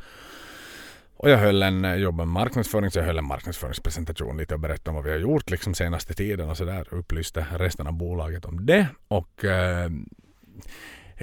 Och 1.17 1.29
jag 1.29 1.37
höll 1.37 1.63
en, 1.63 1.83
jag 1.83 1.99
jobbar 1.99 2.25
med 2.25 2.33
marknadsföring 2.33 2.91
så 2.91 2.99
jag 2.99 3.05
höll 3.05 3.17
en 3.17 3.27
marknadsföringspresentation 3.27 4.37
lite 4.37 4.53
och 4.53 4.59
berättade 4.59 4.89
om 4.89 4.95
vad 4.95 5.03
vi 5.05 5.11
har 5.11 5.17
gjort 5.17 5.49
liksom 5.49 5.73
senaste 5.73 6.13
tiden 6.13 6.49
och 6.49 6.57
sådär. 6.57 6.87
Upplyste 6.91 7.45
resten 7.57 7.87
av 7.87 7.93
bolaget 7.93 8.45
om 8.45 8.65
det. 8.65 8.87
Och 9.07 9.45
eh, 9.45 9.89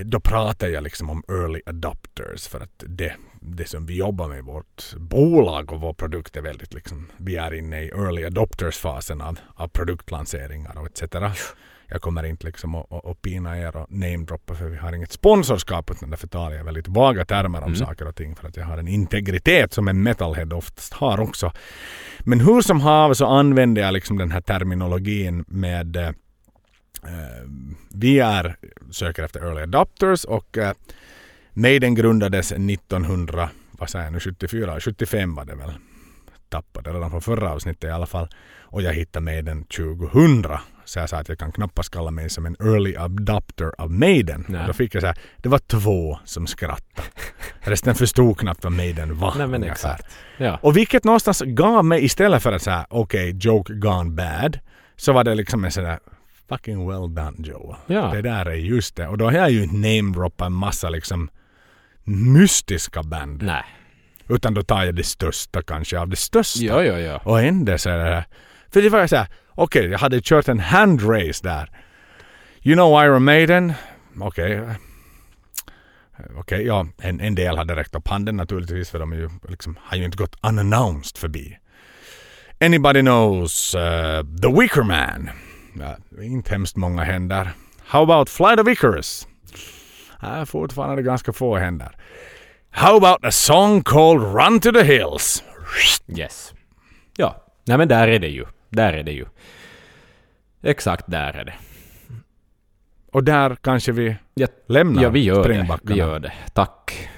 då 0.02 0.20
pratade 0.20 0.72
jag 0.72 0.82
liksom 0.82 1.10
om 1.10 1.22
early 1.28 1.60
adopters 1.66 2.48
för 2.48 2.60
att 2.60 2.84
det, 2.86 3.12
det 3.40 3.68
som 3.68 3.86
vi 3.86 3.96
jobbar 3.96 4.28
med 4.28 4.38
i 4.38 4.42
vårt 4.42 4.94
bolag 4.96 5.72
och 5.72 5.80
vår 5.80 5.92
produkt 5.92 6.36
är 6.36 6.42
väldigt 6.42 6.74
liksom, 6.74 7.10
vi 7.16 7.36
är 7.36 7.54
inne 7.54 7.82
i 7.82 7.88
early 7.88 8.24
adopters-fasen 8.24 9.20
av, 9.20 9.38
av 9.54 9.68
produktlanseringar 9.68 10.78
och 10.78 10.86
etc. 10.86 11.02
Jag 11.88 12.00
kommer 12.02 12.22
inte 12.24 12.46
liksom 12.46 12.74
att, 12.74 12.92
att, 12.92 13.06
att 13.06 13.22
pina 13.22 13.58
er 13.58 13.76
och 13.76 13.92
namedroppa 13.92 14.54
för 14.54 14.68
vi 14.68 14.76
har 14.76 14.92
inget 14.92 15.12
sponsorskap 15.12 15.90
utan 15.90 16.10
därför 16.10 16.26
talar 16.26 16.56
jag 16.56 16.64
väldigt 16.64 16.88
vaga 16.88 17.24
termer 17.24 17.58
om 17.58 17.64
Mm. 17.64 17.76
saker 17.76 18.08
och 18.08 18.16
ting 18.16 18.36
för 18.36 18.48
att 18.48 18.56
jag 18.56 18.64
har 18.64 18.78
en 18.78 18.88
integritet 18.88 19.72
som 19.72 19.88
en 19.88 20.02
metalhead 20.02 20.52
oftast 20.56 20.92
har 20.92 21.20
också. 21.20 21.52
Men 22.20 22.40
hur 22.40 22.60
som 22.60 22.80
haver 22.80 23.14
så 23.14 23.26
använder 23.26 23.82
jag 23.82 23.92
liksom 23.92 24.18
den 24.18 24.30
här 24.30 24.40
terminologin 24.40 25.44
med 25.48 25.96
eh, 25.96 26.10
vi 27.94 28.18
är, 28.18 28.56
söker 28.90 29.22
efter 29.22 29.40
early 29.40 29.62
adopters 29.62 30.24
och 30.24 30.58
eh, 30.58 30.72
Maiden 31.52 31.94
grundades 31.94 32.52
1900, 32.52 33.50
vad 33.70 33.90
säger 33.90 34.04
jag 34.04 34.12
nu, 34.12 34.20
74, 34.20 34.80
75 34.80 35.34
var 35.34 35.44
det 35.44 35.54
väl. 35.54 35.72
Tappade 36.48 36.92
redan 36.92 37.10
från 37.10 37.22
förra 37.22 37.50
avsnittet 37.50 37.84
i 37.84 37.90
alla 37.90 38.06
fall. 38.06 38.28
Och 38.60 38.82
jag 38.82 38.92
hittade 38.92 39.24
Maiden 39.24 39.64
2000. 39.64 40.44
Så 40.84 40.98
jag 40.98 41.08
sa 41.08 41.16
att 41.16 41.28
jag 41.28 41.38
kan 41.38 41.52
knappast 41.52 41.90
kalla 41.90 42.10
mig 42.10 42.30
som 42.30 42.46
en 42.46 42.56
early 42.60 42.96
adopter 42.96 43.72
av 43.78 43.90
Maiden. 43.90 44.44
Nej. 44.48 44.60
Och 44.60 44.66
då 44.66 44.72
fick 44.72 44.94
jag 44.94 45.02
säga, 45.02 45.14
det 45.36 45.48
var 45.48 45.58
två 45.58 46.18
som 46.24 46.46
skrattade. 46.46 47.08
Resten 47.60 47.94
förstod 47.94 48.38
knappt 48.38 48.64
vad 48.64 48.72
Maiden 48.72 49.18
var. 49.18 49.34
Nej 49.38 49.46
men 49.46 49.62
exakt. 49.64 50.06
Ja. 50.36 50.58
Och 50.62 50.76
vilket 50.76 51.04
någonstans 51.04 51.42
gav 51.46 51.84
mig 51.84 52.04
istället 52.04 52.42
för 52.42 52.52
att 52.52 52.62
säga 52.62 52.86
okej, 52.90 53.36
joke 53.40 53.72
gone 53.72 54.10
bad. 54.10 54.58
Så 54.96 55.12
var 55.12 55.24
det 55.24 55.34
liksom 55.34 55.64
en 55.64 55.70
sån 55.70 55.84
där 55.84 55.98
fucking 56.48 56.88
well 56.88 57.14
done 57.14 57.36
Joe. 57.38 57.76
Ja. 57.86 58.10
Det 58.12 58.22
där 58.22 58.46
är 58.46 58.54
just 58.54 58.96
det. 58.96 59.08
Och 59.08 59.18
då 59.18 59.24
har 59.24 59.32
jag 59.32 59.50
ju 59.50 59.62
inte 59.62 59.76
namedroppat 59.76 60.46
en 60.46 60.52
massa 60.52 60.88
liksom 60.88 61.30
mystiska 62.04 63.02
band. 63.02 63.42
Nej. 63.42 63.64
Utan 64.28 64.54
då 64.54 64.62
tar 64.62 64.84
jag 64.84 64.94
det 64.94 65.04
största 65.04 65.62
kanske 65.62 65.98
av 65.98 66.08
det 66.08 66.16
största. 66.16 66.64
Jo, 66.64 66.82
jo, 66.82 66.96
jo. 66.96 67.18
Och 67.24 67.40
ändå 67.40 67.78
så 67.78 67.90
är 67.90 67.98
det. 67.98 68.24
För 68.72 68.82
det 68.82 68.88
var 68.88 69.02
ju 69.02 69.08
såhär, 69.08 69.26
okej 69.48 69.86
jag 69.86 69.98
hade 69.98 70.20
kört 70.22 70.48
en 70.48 70.60
handrace 70.60 71.40
där. 71.42 71.70
You 72.62 72.74
know 72.74 73.04
Iron 73.04 73.24
Maiden? 73.24 73.72
Okej. 74.20 74.62
Okej, 76.36 76.66
ja 76.66 76.86
en, 76.98 77.20
en 77.20 77.34
del 77.34 77.56
hade 77.56 77.76
räckt 77.76 77.94
upp 77.94 78.08
handen 78.08 78.36
naturligtvis 78.36 78.90
för 78.90 78.98
de 78.98 79.12
är 79.12 79.16
ju, 79.16 79.30
liksom, 79.48 79.78
har 79.82 79.96
ju 79.96 80.04
inte 80.04 80.16
gått 80.16 80.36
unannounced 80.42 81.18
förbi. 81.18 81.58
Anybody 82.60 83.00
knows 83.00 83.74
uh, 83.74 83.80
The 84.42 84.60
Wicker 84.60 84.82
Man? 84.82 85.30
Ja, 85.74 86.22
inte 86.22 86.50
hemskt 86.50 86.76
många 86.76 87.02
händer. 87.02 87.50
How 87.86 88.02
about 88.02 88.28
Flight 88.28 88.60
of 88.60 88.68
Icarus? 88.68 89.28
Ja, 90.22 90.46
fortfarande 90.46 91.02
ganska 91.02 91.32
få 91.32 91.56
händer. 91.56 91.96
How 92.70 92.96
about 92.96 93.24
a 93.24 93.30
song 93.30 93.82
called 93.82 94.22
Run 94.22 94.60
to 94.60 94.72
the 94.72 94.82
Hills? 94.82 95.44
Yes. 96.18 96.54
Ja. 97.16 97.44
Nej 97.64 97.78
men 97.78 97.88
där 97.88 98.08
är 98.08 98.18
det 98.18 98.28
ju. 98.28 98.44
Där 98.70 98.92
är 98.92 99.02
det 99.02 99.12
ju. 99.12 99.26
Exakt 100.62 101.04
där 101.06 101.32
är 101.32 101.44
det. 101.44 101.54
Och 103.12 103.24
där 103.24 103.56
kanske 103.60 103.92
vi 103.92 104.16
Ja, 104.34 104.46
lämnar 104.68 105.02
ja 105.02 105.08
vi 105.08 105.20
gör 105.20 105.48
det. 105.48 105.78
Vi 105.82 105.94
gör 105.94 106.18
det. 106.18 106.32
Tack. 106.52 107.08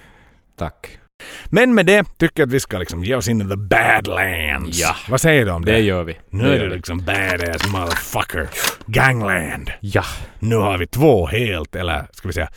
Tack. 0.57 0.99
Men 1.47 1.75
med 1.75 1.87
det 1.87 2.05
tycker 2.19 2.43
jag 2.43 2.47
att 2.47 2.53
vi 2.53 2.61
ska 2.61 2.79
liksom 2.79 3.05
ge 3.05 3.15
oss 3.15 3.29
in 3.29 3.41
i 3.41 3.49
the 3.49 3.57
badlands. 3.57 4.81
Ja. 4.81 4.97
Vad 5.09 5.21
säger 5.21 5.45
du 5.45 5.51
om 5.51 5.65
det? 5.65 5.73
Det 5.73 5.81
gör 5.81 6.05
vi. 6.05 6.19
Nu 6.31 6.55
är 6.55 6.69
det 6.69 6.75
liksom 6.75 6.99
badass 7.05 7.69
motherfucker. 7.69 8.49
Gangland. 8.87 9.71
Ja. 9.81 10.05
Nu 10.39 10.57
har 10.57 10.79
vi 10.79 10.87
två 10.87 11.27
helt, 11.27 11.77
eller 11.77 12.07
ska 12.13 12.29
vi 12.29 12.35
säga 12.35 12.49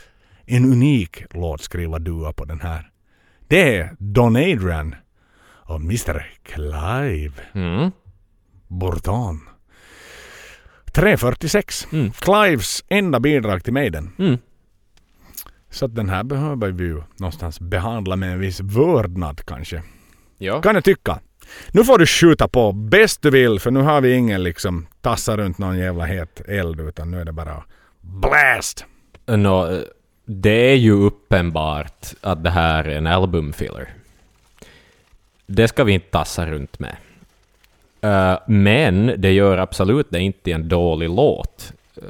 en 0.46 0.66
unik 0.66 1.24
låtskrivarduo 1.34 2.34
på 2.34 2.46
den 2.46 2.62
här. 2.62 2.90
Det 3.48 3.78
är 3.78 3.96
Don 4.00 4.36
Adrian 4.36 4.96
och 5.44 5.76
Mr 5.82 6.26
Clive 6.44 7.34
Mm. 7.54 7.92
Bourton. 8.68 9.40
346. 10.94 11.88
Mm. 11.92 12.12
Clives 12.12 12.84
enda 12.90 13.20
bidrag 13.20 13.64
till 13.64 13.74
Maiden. 13.74 14.12
Mm. 14.20 14.38
Så 15.70 15.86
att 15.86 15.96
den 15.96 16.10
här 16.10 16.24
behöver 16.24 16.72
vi 16.72 16.84
ju 16.84 17.02
någonstans 17.18 17.60
behandla 17.60 18.16
med 18.16 18.34
en 18.34 18.40
viss 18.40 18.60
vördnad 18.60 19.46
kanske. 19.46 19.84
Ja. 20.38 20.62
Kan 20.62 20.76
jag 20.76 20.84
tycka. 20.84 21.20
Nu 21.72 21.84
får 21.84 21.98
du 21.98 22.06
skjuta 22.06 22.48
på 22.48 22.72
bäst 22.72 23.22
du 23.22 23.30
vill 23.32 23.60
för 23.60 23.72
nu 23.72 23.80
har 23.80 24.02
vi 24.02 24.14
ingen 24.14 24.44
liksom 24.44 24.88
tassa 25.02 25.38
runt 25.38 25.58
någon 25.58 25.78
jävla 25.78 26.06
het 26.06 26.42
eld 26.48 26.80
utan 26.80 27.12
nu 27.12 27.22
är 27.22 27.26
det 27.26 27.32
bara 27.32 27.64
blast! 28.02 28.86
Nå, 29.26 29.82
det 30.26 30.72
är 30.72 30.76
ju 30.76 30.92
uppenbart 30.92 32.14
att 32.22 32.44
det 32.44 32.50
här 32.50 32.84
är 32.84 32.98
en 32.98 33.08
albumfiller. 33.08 33.94
Det 35.48 35.68
ska 35.68 35.84
vi 35.84 35.94
inte 35.94 36.10
tassa 36.12 36.46
runt 36.46 36.80
med. 36.80 36.96
Eh, 38.02 38.40
men 38.48 39.14
det 39.18 39.32
gör 39.32 39.58
absolut 39.58 40.08
det 40.10 40.20
inte 40.20 40.52
en 40.52 40.70
dålig 40.70 41.10
låt. 41.10 41.74
eh, 41.96 42.04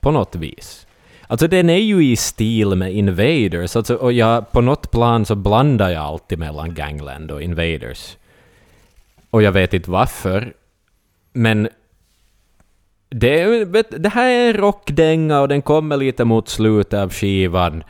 på 0.00 0.10
något 0.10 0.34
vis. 0.34 0.86
Alltså 1.26 1.48
den 1.48 1.70
är 1.70 1.78
ju 1.78 2.04
i 2.04 2.16
stil 2.16 2.74
med 2.74 2.92
Invaders, 2.92 3.76
alltså, 3.76 3.94
och 3.94 4.12
jag, 4.12 4.52
på 4.52 4.60
något 4.60 4.90
plan 4.90 5.24
så 5.24 5.34
blandar 5.34 5.90
jag 5.90 6.02
alltid 6.02 6.38
mellan 6.38 6.74
Gangland 6.74 7.30
och 7.30 7.42
Invaders. 7.42 8.16
Och 9.30 9.42
jag 9.42 9.52
vet 9.52 9.74
inte 9.74 9.90
varför, 9.90 10.52
men 11.32 11.68
det, 13.08 13.64
vet, 13.64 14.02
det 14.02 14.08
här 14.08 14.30
är 14.30 14.48
en 14.48 14.56
rockdänga 14.56 15.40
och 15.40 15.48
den 15.48 15.62
kommer 15.62 15.96
lite 15.96 16.24
mot 16.24 16.48
slutet 16.48 17.00
av 17.00 17.12
skivan. 17.12 17.84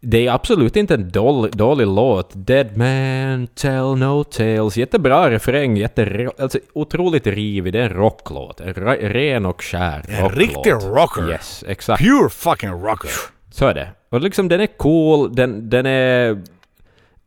Det 0.00 0.26
är 0.26 0.32
absolut 0.32 0.76
inte 0.76 0.94
en 0.94 1.10
dålig, 1.10 1.52
dålig 1.52 1.86
låt. 1.86 2.30
Dead 2.34 2.76
man 2.76 3.46
tell 3.46 3.96
no 3.96 4.24
tales. 4.24 4.76
Jättebra 4.76 5.30
refräng, 5.30 5.76
jätte, 5.76 6.30
alltså, 6.38 6.58
otroligt 6.72 7.26
rivig. 7.26 7.72
Det 7.72 7.78
är 7.78 7.82
en 7.90 7.96
rocklåt. 7.96 8.60
En 8.60 8.74
ren 8.74 9.46
och 9.46 9.62
skär 9.62 10.04
En 10.08 10.22
rocklåt. 10.22 10.38
riktig 10.38 10.72
rocker. 10.72 11.30
Yes, 11.30 11.64
exakt. 11.68 12.02
Pure 12.02 12.30
fucking 12.30 12.70
rocker. 12.70 13.10
Så 13.50 13.66
är 13.66 13.74
det. 13.74 13.88
Och 14.10 14.20
liksom 14.20 14.48
den 14.48 14.60
är 14.60 14.66
cool, 14.66 15.34
den, 15.34 15.70
den 15.70 15.86
är... 15.86 16.42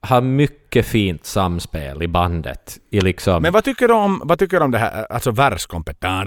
Har 0.02 0.22
mycket 0.22 0.61
fint 0.80 1.26
samspel 1.26 2.04
i 2.04 2.08
bandet. 2.08 2.78
I 2.90 3.02
liksom... 3.02 3.44
Men 3.44 3.54
vad 3.54 3.64
tycker 3.64 3.88
du 3.88 3.94
om, 3.94 4.22
vad 4.24 4.40
tycker 4.40 4.58
du 4.60 4.64
om 4.64 4.72
det 4.72 4.78
här, 4.78 5.06
alltså 5.10 5.32
verskompet? 5.32 5.98
Ja, 6.02 6.24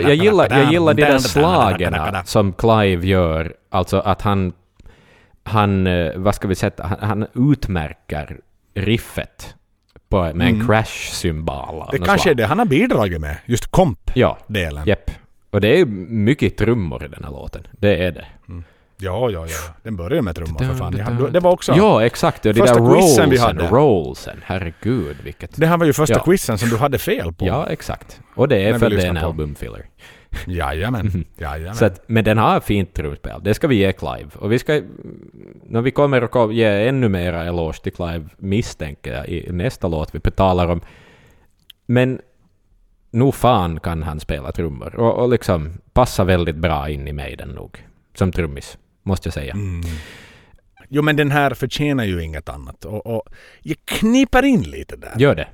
jag 0.00 0.14
gillar, 0.14 0.48
jag 0.50 0.72
gillar 0.72 0.94
de 0.94 1.02
där 1.02 1.18
slagen 1.18 1.94
som 2.24 2.52
Clive 2.52 3.06
gör, 3.06 3.54
alltså 3.70 3.98
att 3.98 4.22
han, 4.22 4.52
han 5.44 5.86
eh, 5.86 6.12
vad 6.16 6.34
ska 6.34 6.48
vi 6.48 6.54
säga, 6.54 6.72
han, 6.78 6.98
han 7.00 7.26
utmärker 7.52 8.36
riffet 8.74 9.54
på, 10.08 10.30
med 10.34 10.48
en 10.48 10.66
crash-symbol. 10.66 11.82
av 11.82 11.88
Det 11.92 11.98
kanske 11.98 12.14
är 12.14 12.18
slag. 12.18 12.36
det 12.36 12.46
han 12.46 12.58
har 12.58 12.66
bidragit 12.66 13.20
med, 13.20 13.36
just 13.46 13.70
komp-delen. 13.70 14.36
Ja, 14.48 14.82
jepp. 14.86 15.10
Och 15.50 15.60
det 15.60 15.80
är 15.80 15.86
mycket 15.86 16.56
trummor 16.56 17.04
i 17.04 17.08
den 17.08 17.24
här 17.24 17.30
låten. 17.30 17.66
Det 17.72 18.04
är 18.04 18.12
det. 18.12 18.26
Ja, 19.04 19.30
ja, 19.30 19.46
ja. 19.46 19.74
Den 19.82 19.96
börjar 19.96 20.22
med 20.22 20.36
trummor 20.36 20.58
för 20.58 20.74
fan. 20.74 20.96
Jag 20.96 21.32
Det 21.32 21.40
var 21.40 21.50
också... 21.50 21.72
Ja, 21.76 22.04
exakt. 22.04 22.46
Och 22.46 22.54
de 22.54 22.60
Första 22.60 22.80
där 22.80 22.94
quizen 22.94 23.30
vi 23.30 23.36
rollsen, 23.36 23.58
hade. 23.58 23.68
rollsen. 23.68 24.36
Herregud, 24.44 25.16
vilket... 25.24 25.56
Det 25.56 25.66
här 25.66 25.76
var 25.76 25.86
ju 25.86 25.92
första 25.92 26.14
Ja. 26.14 26.22
quizen 26.24 26.58
som 26.58 26.68
du 26.68 26.76
hade 26.76 26.98
fel 26.98 27.32
på. 27.32 27.46
Ja, 27.46 27.66
exakt. 27.66 28.20
Och 28.34 28.48
det 28.48 28.56
är 28.68 28.78
för 28.78 28.90
det 28.90 29.02
är 29.02 29.08
en 29.08 29.16
albumfiller. 29.16 29.86
Jajamän. 30.46 31.24
Jajamän. 31.38 31.74
Så 31.74 31.84
att, 31.84 32.02
men 32.06 32.24
den 32.24 32.38
har 32.38 32.60
fint 32.60 32.94
trumspel. 32.94 33.40
Det 33.42 33.54
ska 33.54 33.66
vi 33.68 33.76
ge 33.76 33.92
Clive. 33.92 34.30
Och 34.34 34.52
vi 34.52 34.58
ska... 34.58 34.82
När 35.62 35.80
vi 35.80 35.90
kommer 35.90 36.44
att 36.46 36.54
ge 36.54 36.88
ännu 36.88 37.08
mera 37.08 37.44
eloge 37.44 37.82
till 37.82 37.92
Clive, 37.92 38.24
misstänker 38.36 39.14
jag, 39.14 39.28
i 39.28 39.52
nästa 39.52 39.88
låt 39.88 40.14
vi 40.14 40.20
talar 40.20 40.68
om. 40.68 40.80
Men 41.86 42.20
nog 43.10 43.34
fan 43.34 43.80
kan 43.80 44.02
han 44.02 44.20
spela 44.20 44.52
trummor. 44.52 44.96
Och, 44.96 45.22
och 45.22 45.28
liksom 45.28 45.72
passar 45.92 46.24
väldigt 46.24 46.56
bra 46.56 46.88
in 46.88 47.08
i 47.08 47.12
Maiden 47.12 47.48
nog. 47.48 47.84
Som 48.14 48.32
trummis, 48.32 48.78
måste 49.04 49.26
jag 49.26 49.34
säga. 49.34 49.52
Mm. 49.52 49.80
Jo 50.88 51.02
men 51.02 51.16
den 51.16 51.30
här 51.30 51.54
förtjänar 51.54 52.04
ju 52.04 52.22
inget 52.22 52.48
annat. 52.48 52.84
Och, 52.84 53.06
och 53.06 53.22
jag 53.62 53.76
knipar 53.84 54.42
in 54.44 54.62
lite 54.62 54.96
där. 54.96 55.12
Gör 55.18 55.34
det. 55.34 55.48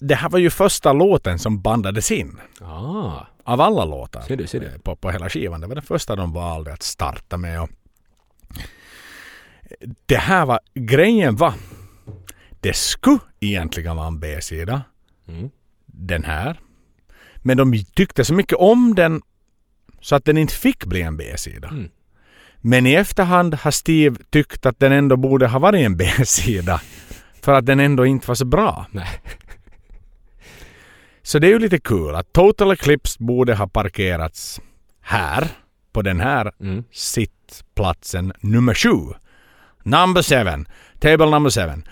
Det 0.00 0.14
här 0.14 0.28
var 0.28 0.38
ju 0.38 0.50
första 0.50 0.92
låten 0.92 1.38
som 1.38 1.62
bandades 1.62 2.10
in. 2.10 2.40
Ah, 2.60 3.26
Av 3.44 3.60
alla 3.60 3.84
låtar 3.84 4.20
Ser 4.22 4.36
du, 4.36 4.46
ser 4.46 4.60
du. 4.60 4.66
eh, 4.66 4.78
På, 4.78 4.96
på 4.96 5.10
hela 5.10 5.28
skivan. 5.28 5.60
Det 5.60 5.66
var 5.66 5.74
det 5.74 5.82
första 5.82 6.16
de 6.16 6.32
valde 6.32 6.72
att 6.72 6.82
starta 6.82 7.36
med. 7.36 7.62
Och 7.62 7.68
det 10.06 10.16
här 10.16 10.46
var... 10.46 10.60
Grejen 10.74 11.36
var... 11.36 11.54
Det 12.60 12.76
skulle 12.76 13.18
egentligen 13.40 13.96
vara 13.96 14.06
en 14.06 14.20
B-sida. 14.20 14.82
Mm. 15.28 15.50
Den 15.86 16.24
här. 16.24 16.60
Men 17.36 17.56
de 17.56 17.84
tyckte 17.94 18.24
så 18.24 18.34
mycket 18.34 18.58
om 18.58 18.94
den 18.94 19.22
så 20.00 20.16
att 20.16 20.24
den 20.24 20.38
inte 20.38 20.54
fick 20.54 20.84
bli 20.84 21.02
en 21.02 21.16
B-sida. 21.16 21.68
Mm. 21.68 21.90
Men 22.60 22.86
i 22.86 22.94
efterhand 22.94 23.54
har 23.54 23.70
Steve 23.70 24.16
tyckt 24.30 24.66
att 24.66 24.78
den 24.80 24.92
ändå 24.92 25.16
borde 25.16 25.46
ha 25.46 25.58
varit 25.58 25.80
en 25.86 25.96
B-sida. 25.96 26.80
För 27.42 27.52
att 27.54 27.66
den 27.66 27.80
ändå 27.80 28.06
inte 28.06 28.28
var 28.28 28.34
så 28.34 28.44
bra. 28.44 28.86
Nej. 28.90 29.08
Så 31.22 31.38
det 31.38 31.46
är 31.46 31.50
ju 31.50 31.58
lite 31.58 31.78
kul 31.78 32.14
att 32.14 32.32
Total 32.32 32.70
Eclipse 32.70 33.16
borde 33.24 33.54
ha 33.54 33.66
parkerats 33.66 34.60
här. 35.02 35.48
På 35.92 36.02
den 36.02 36.20
här 36.20 36.52
Mm. 36.60 36.84
sittplatsen 36.92 38.32
nummer 38.40 38.74
sju. 38.74 39.14
Number 39.82 40.22
seven. 40.22 40.68
Table 41.00 41.30
number 41.30 41.50
seven. 41.50 41.84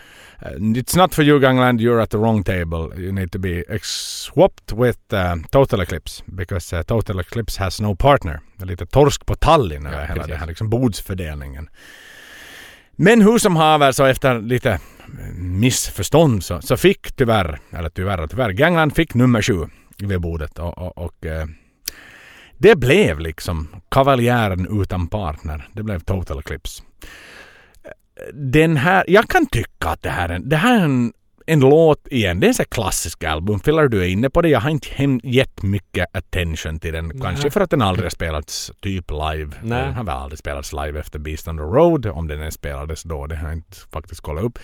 Uh, 0.43 0.79
it's 0.79 0.97
not 0.97 1.15
for 1.15 1.25
you 1.25 1.41
Gangland, 1.41 1.81
you're 1.81 2.03
at 2.03 2.11
the 2.11 2.19
wrong 2.19 2.45
table. 2.45 2.93
You 2.97 3.13
need 3.13 3.33
to 3.33 3.39
be 3.39 3.65
swapped 3.83 4.73
with 4.73 5.13
uh, 5.13 5.37
Total 5.51 5.81
Eclipse. 5.81 6.23
Because 6.27 6.77
uh, 6.77 6.83
Total 6.83 7.21
Eclipse 7.21 7.57
has 7.57 7.81
no 7.81 7.95
partner. 7.95 8.41
Lite 8.63 8.87
torsk 8.87 9.27
på 9.27 9.35
Tallinn 9.35 9.87
över 9.87 10.07
hela 10.07 10.15
precis. 10.15 10.31
den 10.31 10.41
här 10.41 10.47
liksom 10.47 10.71
bordsfördelningen. 10.71 11.69
Men 13.01 13.23
hur 13.23 13.39
som 13.39 13.57
haver 13.57 13.93
så 13.93 14.05
efter 14.05 14.41
lite 14.41 14.71
eh, 14.71 14.79
missförstånd 15.37 16.45
så, 16.45 16.61
så 16.63 16.77
fick 16.77 17.13
tyvärr, 17.13 17.59
eller 17.71 17.89
tyvärr 17.89 18.21
och 18.21 18.31
tyvärr, 18.31 18.51
Gangland 18.51 18.97
fick 18.97 19.15
nummer 19.15 19.43
sju 19.43 19.67
vid 19.99 20.21
bordet. 20.21 20.59
Och, 20.59 20.79
och, 20.79 20.99
och 20.99 21.27
eh, 21.27 21.47
det 22.59 22.77
blev 22.77 23.21
liksom 23.21 23.69
kavaljären 23.91 24.83
utan 24.83 25.09
partner. 25.09 25.69
Det 25.73 25.83
blev 25.83 26.01
Total 26.01 26.39
Eclipse. 26.39 26.83
Den 28.35 28.77
här, 28.77 29.05
jag 29.09 29.29
kan 29.29 29.47
tycka 29.47 29.89
att 29.89 30.03
det 30.03 30.11
här 30.11 30.29
är, 30.29 30.35
en- 30.35 30.49
det 30.49 30.57
här 30.57 30.81
är 30.81 30.85
en, 30.85 31.13
en 31.47 31.61
låt 31.61 32.09
igen. 32.11 32.41
Det 32.41 32.47
är 32.47 32.49
en 32.49 32.55
sån 32.55 32.67
klassisk 32.71 33.25
albumfiller. 33.25 33.89
Du 33.89 34.03
är 34.03 34.09
inne 34.09 34.31
på 34.31 34.43
det. 34.43 34.49
Jag 34.49 34.61
har 34.61 34.71
inte 34.71 34.89
hem, 34.91 35.21
gett 35.25 35.63
mycket 35.63 36.17
attention 36.17 36.79
till 36.81 36.93
den. 36.93 37.21
Kanske 37.21 37.51
för 37.51 37.61
att 37.61 37.71
den 37.71 37.83
aldrig 37.83 38.13
spelats 38.13 38.73
typ 38.81 39.11
live. 39.11 39.51
Nej. 39.63 39.83
Den 39.85 39.95
har 39.95 40.05
väl 40.05 40.15
aldrig 40.15 40.39
spelats 40.39 40.73
live 40.73 41.01
efter 41.01 41.19
Beast 41.19 41.49
on 41.49 41.57
the 41.57 41.63
Road. 41.63 42.07
Om 42.07 42.29
den 42.29 42.39
ens 42.39 42.55
spelades 42.55 43.03
då. 43.03 43.27
Det 43.27 43.37
har 43.37 43.49
jag 43.49 43.57
inte 43.57 43.77
faktiskt 43.93 44.21
kollat 44.21 44.45
upp. 44.45 44.59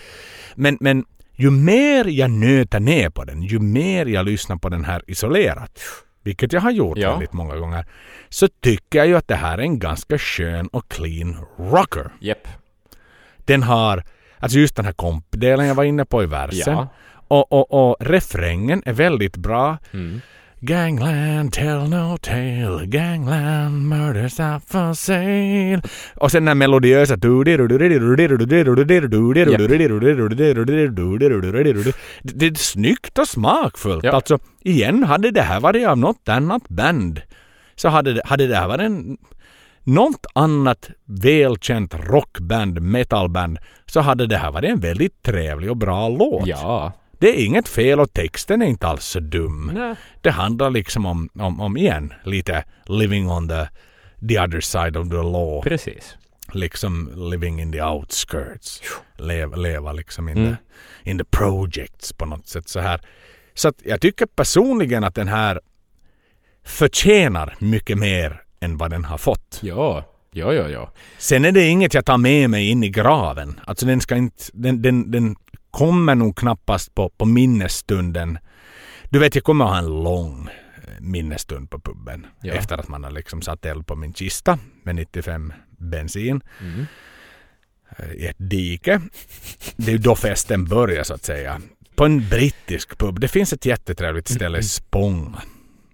Men, 0.55 0.77
men 0.81 1.05
ju 1.37 1.51
mer 1.51 2.05
jag 2.05 2.31
nöter 2.31 2.79
ner 2.79 3.09
på 3.09 3.23
den, 3.23 3.41
ju 3.43 3.59
mer 3.59 4.05
jag 4.05 4.25
lyssnar 4.25 4.55
på 4.57 4.69
den 4.69 4.85
här 4.85 5.01
isolerat, 5.07 5.79
vilket 6.23 6.53
jag 6.53 6.61
har 6.61 6.71
gjort 6.71 6.97
Ja. 6.97 7.11
väldigt 7.11 7.33
många 7.33 7.55
gånger, 7.55 7.85
så 8.29 8.47
tycker 8.47 8.99
jag 8.99 9.07
ju 9.07 9.15
att 9.17 9.27
det 9.27 9.35
här 9.35 9.57
är 9.57 9.61
en 9.61 9.79
ganska 9.79 10.17
skön 10.17 10.67
och 10.67 10.87
clean 10.91 11.45
rocker. 11.59 12.09
Japp. 12.19 12.47
Den 13.45 13.63
har, 13.63 14.03
alltså 14.39 14.59
just 14.59 14.75
den 14.75 14.85
här 14.85 14.93
kompdelen 14.93 15.65
jag 15.65 15.75
var 15.75 15.83
inne 15.83 16.05
på 16.05 16.23
i 16.23 16.25
versen. 16.25 16.73
Ja. 16.73 16.87
Och, 17.27 17.51
och, 17.51 17.89
och 17.89 17.95
refrängen 17.99 18.81
är 18.85 18.93
väldigt 18.93 19.37
bra. 19.37 19.77
Mm. 19.93 20.21
Gangland 20.59 21.53
tell 21.53 21.89
no 21.89 22.17
tale, 22.17 22.85
gangland 22.85 23.87
murders 23.87 24.39
are 24.39 24.61
for 24.67 24.93
sale. 24.93 25.81
Och 26.15 26.31
sen 26.31 26.41
den 26.41 26.47
här 26.47 26.55
melodiösa... 26.55 27.15
Det 32.21 32.45
är 32.45 32.53
snyggt 32.53 33.17
och 33.17 33.27
smakfullt. 33.27 34.03
Ja. 34.03 34.11
Alltså 34.11 34.39
igen, 34.61 35.03
hade 35.03 35.31
det 35.31 35.41
här 35.41 35.59
varit 35.59 35.87
av 35.87 35.97
något 35.97 36.29
annat 36.29 36.69
band 36.69 37.21
så 37.75 37.89
hade 37.89 38.13
det, 38.13 38.21
hade 38.25 38.47
det 38.47 38.55
här 38.55 38.67
varit 38.67 38.81
en, 38.81 39.17
något 39.85 40.25
annat 40.33 40.89
välkänt 41.05 41.93
rockband, 41.93 42.81
metalband 42.81 43.57
så 43.85 43.99
hade 44.01 44.27
det 44.27 44.37
här 44.37 44.51
varit 44.51 44.69
en 44.71 44.79
väldigt 44.79 45.23
trevlig 45.23 45.69
och 45.69 45.77
bra 45.77 46.09
låt. 46.09 46.47
Ja. 46.47 46.91
Det 47.19 47.29
är 47.29 47.45
inget 47.45 47.67
fel 47.67 47.99
och 47.99 48.13
texten 48.13 48.61
är 48.61 48.65
inte 48.65 48.87
alls 48.87 49.05
så 49.05 49.19
dum. 49.19 49.71
Nej. 49.73 49.95
Det 50.21 50.31
handlar 50.31 50.69
liksom 50.69 51.05
om, 51.05 51.29
om, 51.39 51.61
om 51.61 51.77
igen, 51.77 52.13
lite 52.23 52.63
living 52.85 53.29
on 53.31 53.47
the, 53.49 53.67
the 54.29 54.39
other 54.39 54.61
side 54.61 54.97
of 54.97 55.09
the 55.09 55.15
law. 55.15 55.61
Precis. 55.61 56.17
Liksom 56.53 57.11
living 57.31 57.61
in 57.61 57.71
the 57.71 57.81
outskirts. 57.81 58.81
Leva, 59.17 59.55
leva 59.55 59.91
liksom 59.93 60.29
in, 60.29 60.37
Mm. 60.37 60.55
the, 61.03 61.09
in 61.09 61.17
the 61.17 61.23
projects 61.23 62.13
på 62.13 62.25
något 62.25 62.47
sätt 62.47 62.69
så 62.69 62.79
här. 62.79 63.01
Så 63.53 63.67
att 63.67 63.75
jag 63.85 64.01
tycker 64.01 64.25
personligen 64.25 65.03
att 65.03 65.15
den 65.15 65.27
här 65.27 65.59
förtjänar 66.63 67.55
mycket 67.59 67.97
mer 67.97 68.41
än 68.65 68.77
vad 68.77 68.91
den 68.91 69.05
har 69.05 69.17
fått. 69.17 69.59
Ja. 69.61 70.03
Ja, 70.31 70.53
ja, 70.53 70.69
ja. 70.69 70.91
Sen 71.17 71.45
är 71.45 71.51
det 71.51 71.65
inget 71.65 71.93
jag 71.93 72.05
tar 72.05 72.17
med 72.17 72.49
mig 72.49 72.69
in 72.69 72.83
i 72.83 72.89
graven. 72.89 73.59
Alltså 73.65 73.85
den 73.85 74.01
ska 74.01 74.15
inte, 74.15 74.43
den, 74.53 74.81
den, 74.81 75.11
den 75.11 75.35
kommer 75.71 76.15
nog 76.15 76.37
knappast 76.37 76.95
på, 76.95 77.09
på 77.09 77.25
minnesstunden. 77.25 78.37
Du 79.09 79.19
vet, 79.19 79.35
jag 79.35 79.43
kommer 79.43 79.65
ha 79.65 79.77
en 79.77 80.03
lång 80.03 80.49
eh, 80.75 80.89
minnesstund 80.99 81.69
på 81.69 81.79
puben. 81.79 82.27
Ja. 82.41 82.53
Efter 82.53 82.77
att 82.77 82.87
man 82.87 83.03
har 83.03 83.11
liksom 83.11 83.41
satt 83.41 83.65
eld 83.65 83.87
på 83.87 83.95
min 83.95 84.13
kista 84.13 84.59
med 84.83 84.95
95 84.95 85.53
bensin. 85.77 86.41
Mm. 86.61 86.85
eh, 87.97 88.11
I 88.11 88.27
ett 88.27 88.49
dike. 88.49 89.01
Det 89.75 89.91
är 89.91 89.97
då 89.97 90.15
festen 90.15 90.65
börjar 90.65 91.03
så 91.03 91.13
att 91.13 91.23
säga. 91.23 91.61
På 91.95 92.05
en 92.05 92.29
brittisk 92.29 92.97
pub. 92.97 93.19
Det 93.19 93.27
finns 93.27 93.53
ett 93.53 93.65
jättetrevligt 93.65 94.27
ställe, 94.27 94.63
Spång. 94.63 95.35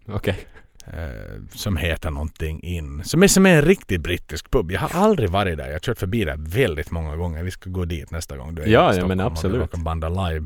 Okej. 0.08 0.48
Eh, 0.93 1.41
som 1.53 1.77
heter 1.77 2.11
någonting 2.11 2.63
in. 2.63 3.03
Som 3.03 3.23
är 3.23 3.27
som 3.27 3.45
en 3.45 3.61
riktig 3.61 4.01
brittisk 4.01 4.51
pub. 4.51 4.71
Jag 4.71 4.79
har 4.79 5.01
aldrig 5.01 5.29
varit 5.29 5.57
där. 5.57 5.65
Jag 5.65 5.73
har 5.73 5.79
kört 5.79 5.97
förbi 5.99 6.23
där 6.23 6.35
väldigt 6.37 6.91
många 6.91 7.15
gånger. 7.15 7.43
Vi 7.43 7.51
ska 7.51 7.69
gå 7.69 7.85
dit 7.85 8.11
nästa 8.11 8.37
gång 8.37 8.55
du 8.55 8.61
är 8.61 8.67
Ja, 8.67 8.71
i 8.71 8.73
ja, 8.73 8.91
Stockholm 8.93 9.07
men 9.07 9.19
och 9.19 9.31
vi 9.31 9.33
absolut. 9.33 9.61
råkar 9.61 9.77
banda 9.77 10.09
live. 10.09 10.45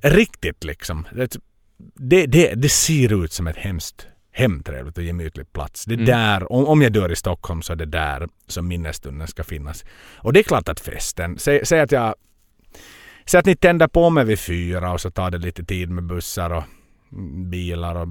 Riktigt 0.00 0.64
liksom. 0.64 1.06
Det, 1.94 2.26
det, 2.26 2.54
det, 2.54 2.68
ser 2.68 3.24
ut 3.24 3.32
som 3.32 3.46
ett 3.46 3.56
hemskt 3.56 4.06
hemtrevligt 4.32 4.98
och 4.98 5.04
gemytlig 5.04 5.52
plats. 5.52 5.84
Det 5.84 5.94
Mm. 5.94 6.06
där, 6.06 6.52
om, 6.52 6.66
om 6.66 6.82
jag 6.82 6.92
dör 6.92 7.12
i 7.12 7.16
Stockholm 7.16 7.62
så 7.62 7.72
är 7.72 7.76
det 7.76 7.86
där 7.86 8.28
som 8.46 8.68
minnesstunden 8.68 9.28
ska 9.28 9.44
finnas. 9.44 9.84
Och 10.16 10.32
det 10.32 10.40
är 10.40 10.44
klart 10.44 10.68
att 10.68 10.80
festen, 10.80 11.38
säg, 11.38 11.66
säg 11.66 11.80
att 11.80 11.92
jag 11.92 12.14
Säg 13.26 13.40
att 13.40 13.46
ni 13.46 13.56
tänder 13.56 13.88
på 13.88 14.10
mig 14.10 14.24
vid 14.24 14.38
fyra 14.38 14.92
och 14.92 15.00
så 15.00 15.10
tar 15.10 15.30
det 15.30 15.38
lite 15.38 15.64
tid 15.64 15.90
med 15.90 16.04
bussar 16.04 16.50
och 16.50 16.64
bilar 17.50 17.94
och 17.94 18.08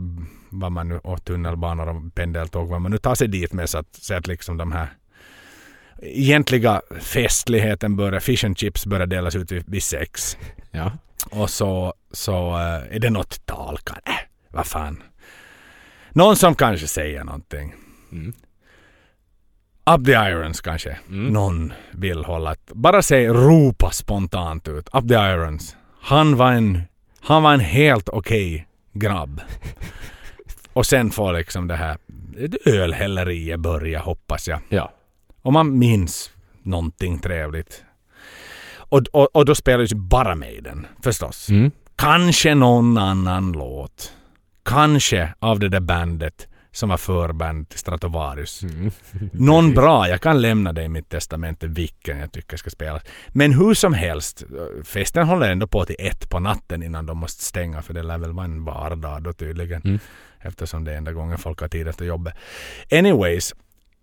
vad 0.49 0.71
man 0.71 0.89
nu, 0.89 0.97
och 0.97 1.23
tunnelbanor 1.25 1.87
och 1.87 2.15
pendeltåg, 2.15 2.69
vad 2.69 2.81
man 2.81 2.91
nu 2.91 2.97
tar 2.97 3.15
sig 3.15 3.27
dit 3.27 3.53
med 3.53 3.69
så 3.69 3.77
att, 3.77 3.95
så 3.95 4.13
att 4.13 4.27
liksom 4.27 4.57
de 4.57 4.71
här 4.71 4.87
egentliga 6.01 6.81
festligheten 7.01 7.95
börjar, 7.95 8.19
fish 8.19 8.45
and 8.45 8.57
chips 8.57 8.85
börjar 8.85 9.07
delas 9.07 9.35
ut 9.35 9.51
vid, 9.51 9.63
vid 9.67 9.83
sex. 9.83 10.37
Ja. 10.71 10.91
Och 11.31 11.49
så, 11.49 11.93
så 12.11 12.49
eh, 12.57 12.95
är 12.95 12.99
det 12.99 13.09
något 13.09 13.45
tal. 13.45 13.77
kan- 13.77 13.95
Äh, 14.05 14.13
vad 14.51 14.65
fan. 14.67 15.03
Någon 16.11 16.35
som 16.35 16.55
kanske 16.55 16.87
säger 16.87 17.23
någonting. 17.23 17.73
Mm. 18.11 18.33
Up 19.95 20.05
the 20.05 20.11
irons 20.11 20.61
kanske. 20.61 20.97
Mm. 21.09 21.27
Någon 21.33 21.73
vill 21.91 22.25
hålla 22.25 22.51
ett, 22.51 22.71
Bara 22.73 23.01
säg 23.01 23.27
ropa 23.27 23.91
spontant 23.91 24.67
ut. 24.67 24.89
Up 24.93 25.07
the 25.07 25.13
irons. 25.15 25.75
Han 26.01 26.37
var 26.37 26.51
en, 26.51 26.81
han 27.21 27.43
var 27.43 27.53
en 27.53 27.59
helt 27.59 28.09
okej 28.09 28.67
grabb. 28.93 29.41
Och 30.77 30.85
sen 30.85 31.11
får 31.11 31.33
liksom 31.33 31.67
det 31.67 31.75
här 31.75 31.97
ölhälleriet 32.65 33.59
börja 33.59 33.99
hoppas 33.99 34.47
jag. 34.47 34.59
Ja. 34.69 34.93
Om 35.41 35.53
man 35.53 35.77
minns 35.77 36.31
någonting 36.63 37.19
trevligt. 37.19 37.83
Och, 38.75 39.01
och, 39.11 39.35
och 39.35 39.45
då 39.45 39.55
spelas 39.55 39.91
ju 39.91 39.95
bara 39.95 40.35
Maiden 40.35 40.87
förstås. 41.03 41.49
Mm. 41.49 41.71
Kanske 41.95 42.55
någon 42.55 42.97
annan 42.97 43.51
låt. 43.51 44.13
Kanske 44.65 45.33
av 45.39 45.59
det 45.59 45.69
där 45.69 45.79
bandet 45.79 46.47
som 46.71 46.89
var 46.89 46.97
förband 46.97 47.69
till 47.69 47.79
Stratovarius. 47.79 48.63
Mm. 48.63 48.91
Någon 49.33 49.73
bra, 49.73 50.09
jag 50.09 50.21
kan 50.21 50.41
lämna 50.41 50.73
det 50.73 50.83
i 50.83 50.89
mitt 50.89 51.09
testamente 51.09 51.67
vilken 51.67 52.19
jag 52.19 52.31
tycker 52.31 52.57
ska 52.57 52.69
spelas. 52.69 53.03
Men 53.27 53.53
hur 53.53 53.73
som 53.73 53.93
helst, 53.93 54.43
festen 54.83 55.27
håller 55.27 55.49
ändå 55.51 55.67
på 55.67 55.85
till 55.85 55.95
ett 55.99 56.29
på 56.29 56.39
natten 56.39 56.83
innan 56.83 57.05
de 57.05 57.17
måste 57.17 57.43
stänga 57.43 57.81
för 57.81 57.93
det 57.93 58.03
lär 58.03 58.17
väl 58.17 58.31
vara 58.31 58.45
en 58.45 58.65
vardag 58.65 59.23
då 59.23 59.33
tydligen. 59.33 59.81
Mm. 59.81 59.99
Eftersom 60.41 60.83
det 60.83 60.93
är 60.93 60.97
enda 60.97 61.13
gången 61.13 61.37
folk 61.37 61.61
har 61.61 61.67
tid 61.67 61.87
efter 61.87 62.05
jobbet. 62.05 62.33
Anyways, 62.91 63.53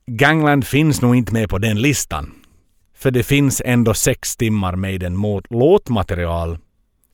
Gangland 0.07 0.67
finns 0.67 1.03
nog 1.03 1.17
inte 1.17 1.33
med 1.33 1.49
på 1.49 1.59
den 1.59 1.83
listan. 1.83 2.35
För 2.97 3.11
det 3.11 3.23
finns 3.23 3.63
ändå 3.65 3.95
sex 3.95 4.37
timmar 4.37 4.77
med 4.77 5.01
den 5.01 5.17
mot 5.17 5.51
låtmaterial 5.51 6.59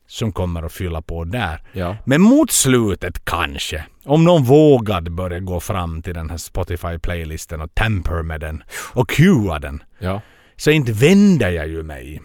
som 0.07 0.31
kommer 0.31 0.63
att 0.63 0.73
fylla 0.73 1.01
på 1.01 1.23
där. 1.23 1.61
Ja. 1.73 1.97
Men 2.05 2.21
mot 2.21 2.51
slutet 2.51 3.25
kanske. 3.25 3.85
Om 4.05 4.23
någon 4.23 4.43
vågade 4.43 5.09
börja 5.09 5.39
gå 5.39 5.59
fram 5.59 6.01
till 6.01 6.13
den 6.13 6.29
här 6.29 6.37
Spotify-playlisten 6.37 7.61
och 7.61 7.75
tamper 7.75 8.23
med 8.23 8.41
den 8.41 8.63
och 8.93 9.09
cuea 9.09 9.59
den. 9.59 9.83
Ja. 9.99 10.21
så 10.55 10.71
inte 10.71 10.91
vänder 10.91 11.49
jag 11.49 11.67
ju 11.67 11.83
mig. 11.83 12.21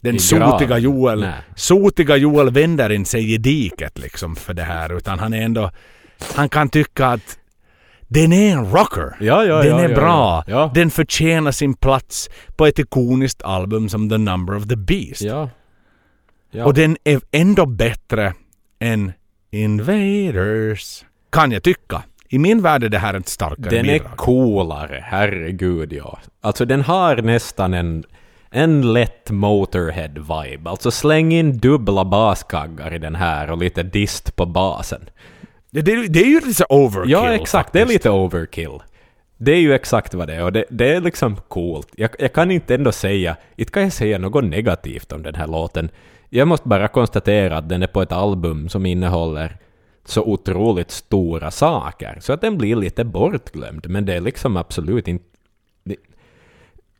Den 0.00 0.16
I 0.16 0.18
sotiga. 0.18 0.78
Joel, 0.78 1.28
sotiga 1.56 2.16
Joel 2.16 2.50
vänder 2.50 2.90
inte 2.90 3.10
sig 3.10 3.34
i 3.34 3.38
diket 3.38 3.98
liksom 3.98 4.36
för 4.36 4.54
det 4.54 4.62
här 4.62 4.96
utan 4.96 5.18
han 5.18 5.34
är 5.34 5.42
ändå, 5.42 5.70
han 6.34 6.48
kan 6.48 6.68
tycka 6.68 7.06
att 7.06 7.38
den 8.08 8.32
är 8.32 8.52
en 8.52 8.70
rocker. 8.70 9.16
Ja, 9.20 9.44
ja, 9.44 9.62
den 9.62 9.78
ja, 9.78 9.80
är 9.80 9.94
bra. 9.94 10.44
Den 10.74 10.90
förtjänar 10.90 11.52
sin 11.52 11.74
plats 11.74 12.30
på 12.56 12.66
ett 12.66 12.78
ikoniskt 12.78 13.42
album 13.42 13.88
som 13.88 14.08
The 14.10 14.18
Number 14.18 14.56
of 14.56 14.68
the 14.68 14.76
Beast. 14.76 15.22
Och 16.64 16.74
den 16.74 16.96
är 17.04 17.20
ändå 17.30 17.66
bättre 17.66 18.34
än 18.78 19.12
Invaders. 19.50 21.04
Kan 21.30 21.52
jag 21.52 21.62
tycka. 21.62 22.02
I 22.28 22.38
min 22.38 22.62
värld 22.62 22.84
är 22.84 22.88
det 22.88 22.98
här 22.98 23.14
ett 23.14 23.28
starkare 23.28 23.70
Den 23.70 23.86
är 23.86 23.92
bidrag. 23.92 24.16
coolare, 24.16 25.04
herregud 25.06 25.92
ja. 25.92 26.18
Alltså 26.40 26.64
den 26.64 26.80
har 26.82 27.16
nästan 27.16 27.74
en, 27.74 28.04
en 28.50 28.92
lätt 28.92 29.30
Motorhead-vibe. 29.30 30.70
Alltså 30.70 30.90
släng 30.90 31.32
in 31.32 31.58
dubbla 31.58 32.04
baskaggar 32.04 32.94
i 32.94 32.98
den 32.98 33.14
här 33.14 33.50
och 33.50 33.58
lite 33.58 33.82
dist 33.82 34.36
på 34.36 34.46
basen. 34.46 35.00
Det, 35.82 35.96
det, 35.96 36.08
det 36.08 36.20
är 36.20 36.26
ju 36.26 36.40
lite 36.40 36.64
overkill. 36.68 37.12
Ja, 37.12 37.34
exakt. 37.34 37.72
Det 37.72 37.78
är 37.78 37.82
faktiskt. 37.82 38.04
lite 38.04 38.10
overkill. 38.10 38.78
Det 39.36 39.52
är 39.52 39.60
ju 39.60 39.74
exakt 39.74 40.14
vad 40.14 40.28
det 40.28 40.34
är 40.34 40.44
och 40.44 40.52
det, 40.52 40.64
det 40.70 40.94
är 40.94 41.00
liksom 41.00 41.36
coolt. 41.36 41.88
Jag, 41.96 42.10
jag 42.18 42.32
kan 42.32 42.50
inte 42.50 42.74
ändå 42.74 42.92
säga, 42.92 43.36
inte 43.56 43.72
kan 43.72 43.82
jag 43.82 43.92
säga 43.92 44.18
något 44.18 44.44
negativt 44.44 45.12
om 45.12 45.22
den 45.22 45.34
här 45.34 45.46
låten. 45.46 45.90
Jag 46.28 46.48
måste 46.48 46.68
bara 46.68 46.88
konstatera 46.88 47.56
att 47.56 47.68
den 47.68 47.82
är 47.82 47.86
på 47.86 48.02
ett 48.02 48.12
album 48.12 48.68
som 48.68 48.86
innehåller 48.86 49.56
så 50.04 50.22
otroligt 50.22 50.90
stora 50.90 51.50
saker, 51.50 52.18
så 52.20 52.32
att 52.32 52.40
den 52.40 52.58
blir 52.58 52.76
lite 52.76 53.04
bortglömd. 53.04 53.86
Men 53.88 54.04
det 54.04 54.14
är 54.14 54.20
liksom 54.20 54.56
absolut 54.56 55.08
inte... 55.08 55.24
Det, 55.84 55.96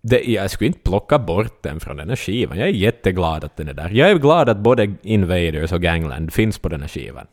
det, 0.02 0.24
jag 0.24 0.50
skulle 0.50 0.68
inte 0.68 0.90
plocka 0.90 1.18
bort 1.18 1.62
den 1.62 1.80
från 1.80 1.96
den 1.96 2.08
här 2.08 2.16
skivan. 2.16 2.58
Jag 2.58 2.68
är 2.68 2.72
jätteglad 2.72 3.44
att 3.44 3.56
den 3.56 3.68
är 3.68 3.74
där. 3.74 3.90
Jag 3.90 4.10
är 4.10 4.14
glad 4.14 4.48
att 4.48 4.58
både 4.58 4.94
Invaders 5.02 5.72
och 5.72 5.82
Gangland 5.82 6.32
finns 6.32 6.58
på 6.58 6.68
den 6.68 6.80
här 6.80 6.88
skivan. 6.88 7.26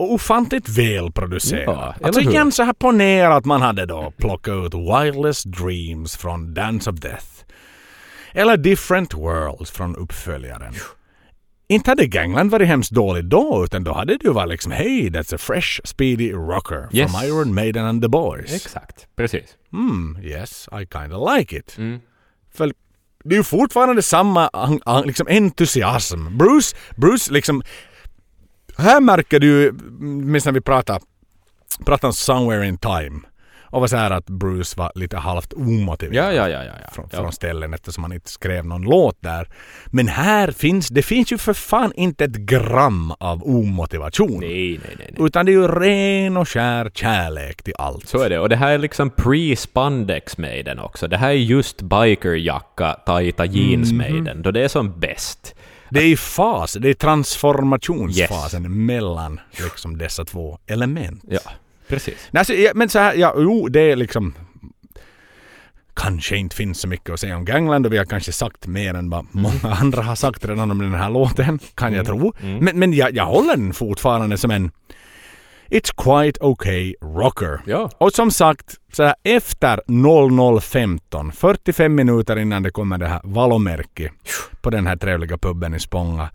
Och 0.00 0.12
ofantligt 0.12 0.68
välproducerat. 0.68 1.64
Ja, 1.66 1.94
alltså 2.02 2.20
hur? 2.20 2.30
igen 2.30 2.52
så 2.52 2.62
här 2.62 2.72
ponera 2.72 3.34
att 3.36 3.44
man 3.44 3.62
hade 3.62 3.86
då 3.86 4.12
plockat 4.16 4.54
ut 4.54 4.74
Wildest 4.74 5.44
Dreams 5.44 6.16
från 6.16 6.54
Dance 6.54 6.90
of 6.90 6.96
Death. 6.96 7.26
Eller 8.32 8.56
Different 8.56 9.14
Worlds 9.14 9.70
från 9.70 9.96
uppföljaren. 9.96 10.74
Inte 11.68 11.90
hade 11.90 12.06
Gangland 12.06 12.50
varit 12.50 12.68
hemskt 12.68 12.90
dåligt 12.90 13.24
då, 13.24 13.62
utan 13.64 13.84
då 13.84 13.92
hade 13.92 14.16
det 14.16 14.24
ju 14.24 14.32
varit 14.32 14.50
liksom 14.50 14.72
Hey, 14.72 15.10
that's 15.10 15.34
a 15.34 15.38
fresh, 15.38 15.80
speedy 15.84 16.32
rocker 16.32 16.88
Yes. 16.92 17.12
from 17.12 17.24
Iron 17.24 17.54
Maiden 17.54 17.86
and 17.86 18.02
the 18.02 18.08
Boys. 18.08 18.52
Exakt, 18.54 19.06
precis. 19.16 19.44
Hmm, 19.70 20.18
yes, 20.22 20.68
I 20.82 20.86
kinda 20.86 21.34
like 21.34 21.56
it. 21.56 21.78
Mm. 21.78 22.00
För 22.54 22.72
det 23.24 23.34
är 23.34 23.38
ju 23.38 23.44
fortfarande 23.44 24.02
samma 24.02 24.50
liksom 25.04 25.26
entusiasm. 25.30 26.38
Bruce, 26.38 26.76
Bruce 26.96 27.32
liksom... 27.32 27.62
Här 28.80 29.00
märker 29.00 29.40
du 29.40 29.72
minst 30.00 30.46
när 30.46 30.52
vi 30.52 30.60
pratade, 30.60 31.00
pratade 31.84 32.06
om 32.06 32.12
Somewhere 32.12 32.66
in 32.66 32.78
Time. 32.78 33.20
Och 33.72 33.80
var 33.80 33.88
så 33.88 33.96
här 33.96 34.10
att 34.10 34.26
Bruce 34.26 34.74
var 34.76 34.92
lite 34.94 35.16
halvt 35.16 35.52
omotiverad 35.52 36.34
Ja, 36.34 36.48
ja, 36.48 36.64
ja, 36.64 36.72
från, 36.92 37.10
från 37.10 37.32
ställen 37.32 37.74
eftersom 37.74 38.04
han 38.04 38.12
inte 38.12 38.30
skrev 38.30 38.66
någon 38.66 38.82
låt 38.82 39.16
där. 39.22 39.48
Men 39.86 40.08
här 40.08 40.50
finns, 40.50 40.88
det 40.88 41.02
finns 41.02 41.32
ju 41.32 41.38
för 41.38 41.52
fan 41.52 41.92
inte 41.96 42.24
ett 42.24 42.36
gram 42.36 43.12
av 43.18 43.42
omotivation. 43.42 44.40
Nej, 44.40 44.80
nej, 44.84 44.96
nej, 44.98 45.10
nej. 45.16 45.26
Utan 45.26 45.46
det 45.46 45.52
är 45.52 45.54
ju 45.54 45.68
ren 45.68 46.36
och 46.36 46.48
skär 46.48 46.90
kärlek 46.94 47.62
till 47.62 47.74
allt. 47.78 48.08
Så 48.08 48.18
är 48.18 48.30
det. 48.30 48.38
Och 48.38 48.48
det 48.48 48.56
här 48.56 48.72
är 48.72 48.78
liksom 48.78 49.10
pre-spandex 49.10 50.40
med 50.40 50.64
den 50.64 50.78
också. 50.78 51.08
Det 51.08 51.16
här 51.16 51.28
är 51.28 51.32
just 51.32 51.82
bikerjacka, 51.82 52.92
tajta 52.92 53.44
jeans 53.44 53.92
med 53.92 54.24
den, 54.24 54.42
då 54.42 54.50
det 54.50 54.64
är 54.64 54.68
som 54.68 55.00
bäst. 55.00 55.54
Det 55.90 56.00
är 56.00 56.06
i 56.06 56.16
fas, 56.16 56.72
det 56.72 56.88
är 56.88 56.94
transformationsfasen 56.94 58.86
mellan 58.86 59.40
liksom 59.58 59.98
dessa 59.98 60.24
två 60.24 60.58
element. 60.66 61.24
Ja, 61.28 61.40
precis. 61.88 62.28
Nej, 62.30 62.38
alltså, 62.38 62.54
ja, 62.54 62.70
men 62.74 62.88
så 62.88 62.98
här, 62.98 63.14
ja, 63.14 63.34
jo, 63.36 63.68
det 63.68 63.80
är 63.80 63.96
liksom... 63.96 64.34
Kanske 65.94 66.36
inte 66.36 66.56
finns 66.56 66.80
så 66.80 66.88
mycket 66.88 67.10
att 67.10 67.20
säga 67.20 67.36
om 67.36 67.44
Gangland 67.44 67.86
och 67.86 67.92
vi 67.92 67.98
har 67.98 68.04
kanske 68.04 68.32
sagt 68.32 68.66
mer 68.66 68.94
än 68.94 69.10
vad 69.10 69.26
många 69.30 69.74
andra 69.80 70.02
har 70.02 70.14
sagt 70.16 70.44
redan 70.44 70.70
om 70.70 70.78
den 70.78 70.94
här 70.94 71.10
låten, 71.10 71.58
kan 71.74 71.92
jag 71.92 72.06
tro. 72.06 72.32
Men, 72.40 72.78
men 72.78 72.92
jag, 72.92 73.16
jag 73.16 73.26
håller 73.26 73.56
den 73.56 73.72
fortfarande 73.72 74.36
som 74.38 74.50
en 74.50 74.70
It's 75.70 75.92
quite 75.96 76.40
okay 76.40 76.94
rocker. 77.02 77.60
Ja. 77.66 77.90
Och 77.98 78.12
som 78.12 78.30
sagt, 78.30 78.74
så 78.92 79.02
här, 79.02 79.14
efter 79.22 79.80
00.15, 79.86 81.32
45 81.32 81.94
minuter 81.94 82.38
innan 82.38 82.62
det 82.62 82.70
kommer 82.70 82.98
det 82.98 83.06
här 83.06 83.20
valomärket 83.24 84.12
på 84.60 84.70
den 84.70 84.86
här 84.86 84.96
trevliga 84.96 85.38
puben 85.38 85.74
i 85.74 85.80
Spånga, 85.80 86.30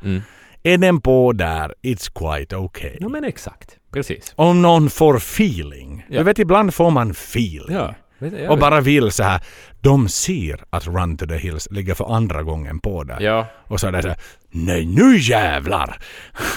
är 0.64 0.78
den 0.78 1.02
på 1.02 1.32
där 1.32 1.74
It's 1.84 2.12
quite 2.16 2.56
okay. 2.56 2.98
Ja, 3.00 3.10
men 3.10 3.24
exakt. 3.24 3.78
Precis. 3.94 4.34
Om 4.36 4.62
någon 4.62 4.90
får 4.90 5.18
feeling. 5.18 6.06
Ja. 6.10 6.18
Du 6.18 6.24
vet, 6.24 6.40
ibland 6.40 6.74
får 6.74 6.92
man 6.92 7.12
feeling. 7.12 7.76
Ja. 7.76 7.96
Jag 8.20 8.52
Och 8.52 8.58
bara 8.58 8.82
vill 8.82 9.12
så 9.12 9.24
här. 9.24 9.42
De 9.82 10.08
ser 10.10 10.64
att 10.70 10.88
Run 10.88 11.18
to 11.18 11.26
the 11.26 11.38
Hills 11.38 11.68
ligger 11.72 11.94
för 11.94 12.16
andra 12.16 12.44
gången 12.44 12.80
på 12.80 13.04
där. 13.04 13.22
Ja, 13.22 13.48
Och 13.68 13.80
så 13.80 13.88
är 13.88 13.92
det 13.92 14.02
så 14.02 14.08
här. 14.08 14.18
Nej, 14.56 14.86
nu 14.86 15.18
jävlar! 15.18 15.98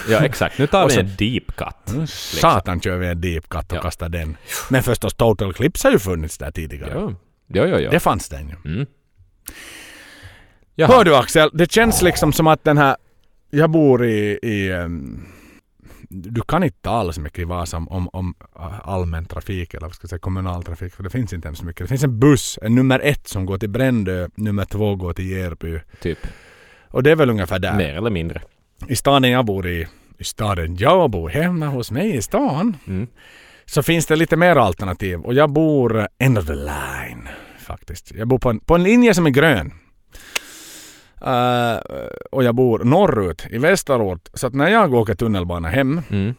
ja, 0.09 0.19
exakt. 0.25 0.59
Nu 0.59 0.67
tar 0.67 0.89
vi 0.89 0.97
en 0.97 1.17
deep 1.19 1.57
cut. 1.57 2.09
Satan 2.11 2.81
kör 2.81 2.97
vi 2.97 3.07
en 3.07 3.21
deep 3.21 3.49
cut 3.49 3.73
och 3.73 3.79
Ja. 3.79 3.83
kastar 3.83 4.09
den. 4.09 4.37
Men 4.71 4.83
förstås 4.83 5.15
Total 5.15 5.53
Clips 5.55 5.85
har 5.85 5.91
ju 5.91 5.99
funnits 5.99 6.39
där 6.39 6.51
tidigare. 6.51 6.91
Ja, 6.95 7.13
ja, 7.47 7.67
ja. 7.67 7.81
ja. 7.81 7.91
Det 7.91 8.01
fanns 8.01 8.29
den 8.29 8.49
ju. 8.49 8.73
Mm. 8.73 8.87
Jaha. 10.75 10.89
Hör 10.89 11.05
du 11.05 11.17
Axel, 11.17 11.51
det 11.53 11.73
känns 11.73 12.03
liksom 12.03 12.33
som 12.33 12.47
att 12.47 12.65
den 12.65 12.79
här... 12.79 12.97
Jag 13.51 13.71
bor 13.71 14.05
i... 14.05 14.39
i 14.43 14.71
ehm, 14.73 15.27
du 16.11 16.41
kan 16.43 16.65
inte 16.65 16.79
tala 16.83 17.13
så 17.13 17.21
mycket 17.21 17.39
i 17.39 17.45
Vasa 17.45 17.77
om, 17.77 17.89
om, 17.89 18.09
om 18.13 18.35
äh, 18.57 18.89
allmän 18.89 19.25
trafik 19.25 19.75
eller 19.75 19.87
vad 19.87 19.95
ska 19.95 20.05
jag 20.05 20.11
säga, 20.11 20.19
kommunal 20.19 20.63
trafik 20.63 20.95
för 20.95 21.03
det 21.03 21.11
finns 21.11 21.33
inte 21.33 21.49
ens 21.49 21.59
så 21.59 21.65
mycket. 21.65 21.85
Det 21.85 21.89
finns 21.89 22.05
en 22.05 22.19
buss, 22.19 22.59
en 22.63 22.75
nummer 22.75 23.01
ett 23.01 23.29
som 23.29 23.47
går 23.47 23.59
till 23.59 23.69
Brändö, 23.71 24.29
nummer 24.35 24.65
två 24.65 24.97
går 24.97 25.13
till 25.13 25.31
Järby. 25.31 25.81
Typ. 26.01 26.19
Och 26.91 27.03
det 27.03 27.11
är 27.11 27.17
väl 27.17 27.31
ungefär 27.31 27.59
där. 27.59 27.75
Mer 27.75 27.95
eller 27.95 28.11
mindre. 28.11 28.43
I 28.89 28.97
staden 28.97 29.31
jag 29.31 29.45
bor 29.45 29.67
i, 29.67 29.87
i 30.19 30.25
staden 30.25 30.77
jag 30.77 31.11
bor, 31.11 31.29
hemma 31.29 31.67
hos 31.67 31.91
mig 31.91 32.17
i 32.17 32.23
stan, 32.23 32.77
Mm. 32.87 33.07
så 33.67 33.83
finns 33.83 34.07
det 34.07 34.17
lite 34.17 34.37
mer 34.37 34.57
alternativ. 34.57 35.21
Och 35.21 35.35
jag 35.35 35.51
bor 35.51 36.09
end 36.19 36.39
of 36.39 36.47
the 36.47 36.55
line 36.55 37.29
faktiskt. 37.59 38.13
Jag 38.15 38.29
bor 38.29 38.39
på 38.39 38.51
en, 38.51 38.61
på 38.61 38.75
en 38.75 38.83
linje 38.83 39.15
som 39.15 39.27
är 39.27 39.31
grön. 39.31 39.73
Eh, 41.23 41.77
och 42.31 42.45
jag 42.45 42.55
bor 42.55 42.79
norrut 42.85 43.47
i 43.51 43.59
västerort. 43.59 44.29
Så 44.35 44.47
att 44.47 44.55
när 44.55 44.69
jag 44.69 44.95
åker 44.95 45.15
tunnelbana 45.15 45.69
hem 45.69 46.03
Mm. 46.11 46.35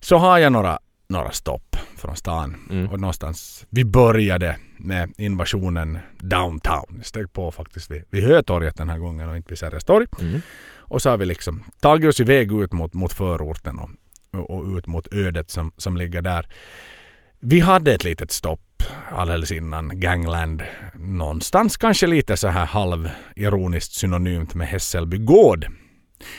så 0.00 0.16
har 0.16 0.38
jag 0.38 0.52
några, 0.52 0.78
några 1.12 1.30
stopp 1.30 1.76
från 1.96 2.16
stan. 2.16 2.56
Mm. 2.70 2.88
Och 2.88 3.00
någonstans, 3.00 3.66
vi 3.70 3.84
började 3.84 4.56
med 4.76 5.12
invasionen 5.18 5.98
downtown. 6.18 7.00
Steg 7.02 7.32
på 7.32 7.50
faktiskt 7.50 7.90
vid, 7.90 8.04
vid 8.10 8.24
Hötorget 8.24 8.76
den 8.76 8.88
här 8.88 8.98
gången 8.98 9.28
och 9.28 9.36
inte 9.36 9.48
vid 9.48 9.58
Sergels 9.58 9.84
torg. 9.84 10.06
Mm. 10.20 10.40
Och 10.74 11.02
så 11.02 11.10
har 11.10 11.16
vi 11.16 11.26
liksom 11.26 11.64
tagit 11.80 12.08
oss 12.08 12.20
iväg 12.20 12.52
ut 12.52 12.72
mot, 12.72 12.94
mot 12.94 13.12
förorten 13.12 13.78
och, 13.78 13.90
och, 14.32 14.50
och 14.50 14.76
ut 14.76 14.86
mot 14.86 15.12
ödet 15.12 15.50
som, 15.50 15.72
som 15.76 15.96
ligger 15.96 16.22
där. 16.22 16.46
Vi 17.40 17.60
hade 17.60 17.94
ett 17.94 18.04
litet 18.04 18.30
stopp 18.30 18.82
alldeles 19.10 19.52
innan 19.52 20.00
Gangland. 20.00 20.62
Någonstans 20.94 21.76
kanske 21.76 22.06
lite 22.06 22.36
så 22.36 22.48
här 22.48 22.66
halvironiskt 22.66 23.92
synonymt 23.92 24.54
med 24.54 24.68
Hässelby 24.68 25.18
gård. 25.18 25.66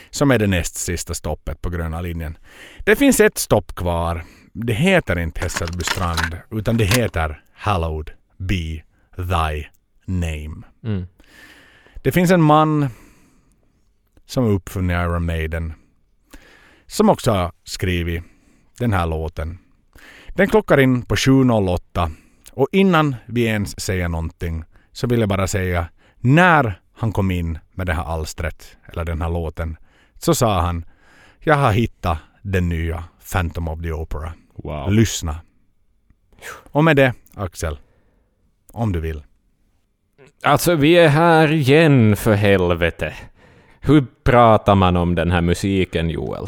Som 0.09 0.31
är 0.31 0.39
det 0.39 0.47
näst 0.47 0.75
sista 0.75 1.13
stoppet 1.13 1.61
på 1.61 1.69
gröna 1.69 2.01
linjen. 2.01 2.37
Det 2.85 2.95
finns 2.95 3.19
ett 3.19 3.37
stopp 3.37 3.75
kvar. 3.75 4.23
Det 4.55 4.73
heter 4.73 5.19
inte 5.19 5.39
Hässelby 5.39 5.83
strand 5.83 6.37
utan 6.51 6.77
det 6.77 6.83
heter 6.83 7.43
Hallowed 7.53 8.11
be 8.37 8.83
thy 9.15 9.65
name. 10.05 10.63
Mm. 10.83 11.07
Det 12.01 12.11
finns 12.11 12.31
en 12.31 12.41
man 12.41 12.89
som 14.25 14.45
uppfunnit 14.45 14.95
Iron 14.95 15.25
Maiden. 15.25 15.73
Som 16.87 17.09
också 17.09 17.31
har 17.31 17.51
skrivit 17.63 18.23
den 18.79 18.93
här 18.93 19.07
låten. 19.07 19.57
Den 20.27 20.47
klockar 20.47 20.79
in 20.79 21.01
på 21.01 21.15
7.08 21.15 22.11
och 22.51 22.67
innan 22.71 23.15
vi 23.25 23.43
ens 23.43 23.81
säger 23.81 24.07
någonting 24.07 24.63
så 24.91 25.07
vill 25.07 25.19
jag 25.19 25.29
bara 25.29 25.47
säga 25.47 25.89
när 26.17 26.79
han 26.93 27.11
kom 27.11 27.31
in 27.31 27.59
med 27.71 27.87
det 27.87 27.93
här 27.93 28.03
alstret 28.03 28.77
eller 28.85 29.05
den 29.05 29.21
här 29.21 29.29
låten 29.29 29.77
så 30.19 30.35
sa 30.35 30.61
han 30.61 30.85
jag 31.39 31.55
har 31.55 31.71
hittat 31.71 32.17
den 32.41 32.69
nya 32.69 33.03
Phantom 33.31 33.67
of 33.67 33.81
the 33.81 33.91
Opera. 33.91 34.33
Wow. 34.55 34.91
Lyssna. 34.91 35.41
Och 36.71 36.83
med 36.83 36.95
det 36.95 37.13
Axel, 37.35 37.77
om 38.71 38.91
du 38.91 38.99
vill. 38.99 39.23
Alltså, 40.43 40.75
vi 40.75 40.93
är 40.93 41.07
här 41.07 41.51
igen 41.51 42.15
för 42.15 42.33
helvete. 42.33 43.13
Hur 43.81 44.05
pratar 44.23 44.75
man 44.75 44.97
om 44.97 45.15
den 45.15 45.31
här 45.31 45.41
musiken, 45.41 46.09
Joel? 46.09 46.47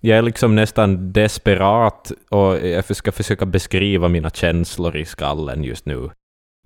Jag 0.00 0.18
är 0.18 0.22
liksom 0.22 0.54
nästan 0.54 1.12
desperat 1.12 2.12
och 2.28 2.66
jag 2.66 2.96
ska 2.96 3.12
försöka 3.12 3.46
beskriva 3.46 4.08
mina 4.08 4.30
känslor 4.30 4.96
i 4.96 5.04
skallen 5.04 5.64
just 5.64 5.86
nu. 5.86 6.10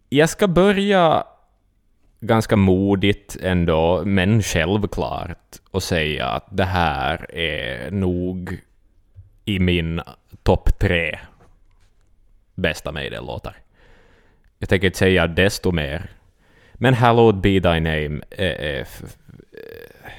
Jag 0.09 0.28
ska 0.28 0.49
börja 0.49 1.25
ganska 2.20 2.57
modigt 2.57 3.36
ändå, 3.43 4.03
men 4.05 4.43
självklart, 4.43 5.57
att 5.73 5.83
säga 5.83 6.27
att 6.27 6.47
det 6.51 6.65
här 6.65 7.35
är 7.35 7.91
nog 7.91 8.61
i 9.45 9.59
min 9.59 10.01
topp 10.47 10.78
tre 10.78 11.18
bästa 12.55 12.92
Maiden-låtar. 12.92 13.57
Jag 14.58 14.68
tänker 14.68 14.86
inte 14.86 14.99
säga 14.99 15.26
desto 15.26 15.73
mer. 15.73 16.10
Men 16.75 16.94
Hallowed 16.94 17.41
Be 17.41 17.49
Thy 17.60 17.81
Name 17.81 18.20
är... 18.31 18.55
är 18.60 18.81
f- 18.81 19.02
eh, 19.52 20.10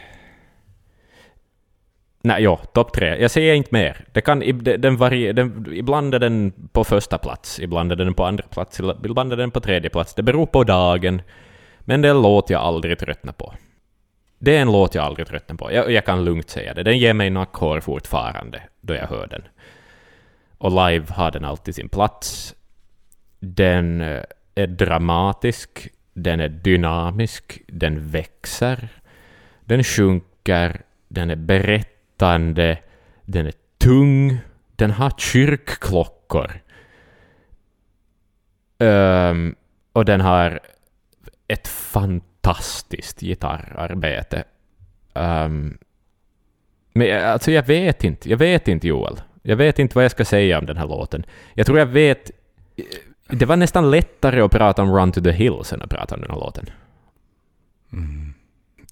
Nej, 2.22 2.44
ja, 2.44 2.58
topp 2.58 2.94
tre. 2.94 3.22
Jag 3.22 3.32
säger 3.32 3.54
inte 3.54 3.70
mer. 3.72 4.06
Det 4.12 4.22
kan, 4.22 4.40
den, 4.78 4.98
varie, 4.98 5.34
den, 5.34 5.68
ibland 5.74 6.16
är 6.16 6.20
den 6.20 6.54
på 6.72 6.84
första 6.84 7.18
plats, 7.18 7.60
ibland 7.60 7.92
är 7.92 7.96
den 7.96 8.14
på 8.14 8.26
andra 8.26 8.44
plats, 8.48 8.80
ibland 8.80 9.34
är 9.34 9.38
den 9.38 9.52
på 9.52 9.60
tredje 9.60 9.90
plats. 9.90 10.14
Det 10.14 10.24
beror 10.24 10.46
på 10.46 10.64
dagen. 10.64 11.22
Men 11.80 12.02
det 12.02 12.08
är 12.08 12.12
en 12.12 12.22
låt 12.22 12.50
jag 12.50 12.62
aldrig 12.62 13.00
tröttnar 13.00 13.34
på. 13.34 13.54
Det 14.40 14.58
är 14.58 14.62
en 14.62 14.72
låt 14.72 14.96
jag 14.96 15.06
aldrig 15.06 15.28
tröttnar 15.28 15.56
på. 15.56 15.72
Jag, 15.72 15.92
jag 15.92 16.06
kan 16.06 16.26
lugnt 16.26 16.50
säga 16.50 16.74
det. 16.74 16.84
Den 16.84 16.98
ger 16.98 17.14
mig 17.14 17.30
nackhår 17.30 17.80
fortfarande 17.80 18.62
då 18.82 18.94
jag 18.94 19.08
hör 19.08 19.28
den. 19.28 19.44
Och 20.58 20.72
live 20.72 21.06
har 21.10 21.32
den 21.32 21.46
alltid 21.46 21.76
sin 21.76 21.90
plats. 21.90 22.56
Den 23.40 24.02
eh, 24.02 24.24
är 24.56 24.68
dramatisk, 24.68 25.90
den 26.14 26.40
är 26.40 26.50
dynamisk, 26.50 27.62
den 27.68 28.10
växer, 28.10 28.90
den 29.66 29.84
sjunker, 29.84 30.82
den 31.08 31.30
är 31.30 31.36
berättande, 31.36 32.78
den 33.26 33.46
är 33.46 33.54
tung, 33.78 34.38
den 34.76 34.92
har 34.92 35.10
kyrkklockor. 35.18 36.62
Um, 38.80 39.56
och 39.94 40.06
den 40.06 40.22
har 40.22 40.60
ett 41.48 41.68
fantastiskt 41.68 43.20
gitarrarbete. 43.20 44.44
Um, 45.14 45.78
men 46.94 47.08
eh, 47.08 47.32
alltså 47.32 47.52
jag 47.52 47.64
vet 47.64 48.04
inte, 48.04 48.30
jag 48.30 48.38
vet 48.38 48.68
inte 48.68 48.88
Joel. 48.88 49.22
Jag 49.48 49.56
vet 49.56 49.80
inte 49.80 49.96
vad 49.96 50.04
jag 50.04 50.12
ska 50.12 50.26
säga 50.26 50.60
om 50.60 50.66
den 50.66 50.78
här 50.78 50.88
låten. 50.88 51.26
Jag 51.54 51.66
tror 51.66 51.80
jag 51.80 51.86
vet... 51.86 52.32
Det 53.28 53.46
var 53.46 53.58
nästan 53.58 53.92
lättare 53.92 54.42
att 54.42 54.52
prata 54.52 54.82
om 54.82 54.92
Run 54.96 55.12
to 55.12 55.22
the 55.22 55.32
Hills 55.32 55.74
än 55.74 55.82
att 55.82 55.90
prata 55.90 56.16
om 56.16 56.22
den 56.22 56.32
här 56.32 56.40
låten. 56.40 56.70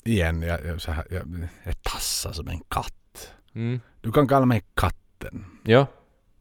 Igen, 0.03 0.41
jag, 0.41 0.65
jag, 0.65 0.81
så 0.81 0.91
här, 0.91 1.05
jag, 1.11 1.47
jag 1.63 1.83
tassar 1.83 2.31
som 2.31 2.47
en 2.47 2.59
katt. 2.59 3.33
Mm. 3.53 3.81
Du 4.01 4.11
kan 4.11 4.27
kalla 4.27 4.45
mig 4.45 4.63
katten. 4.73 5.45
Ja. 5.63 5.87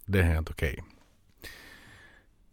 Det 0.05 0.19
är 0.19 0.23
helt 0.23 0.51
okej. 0.51 0.85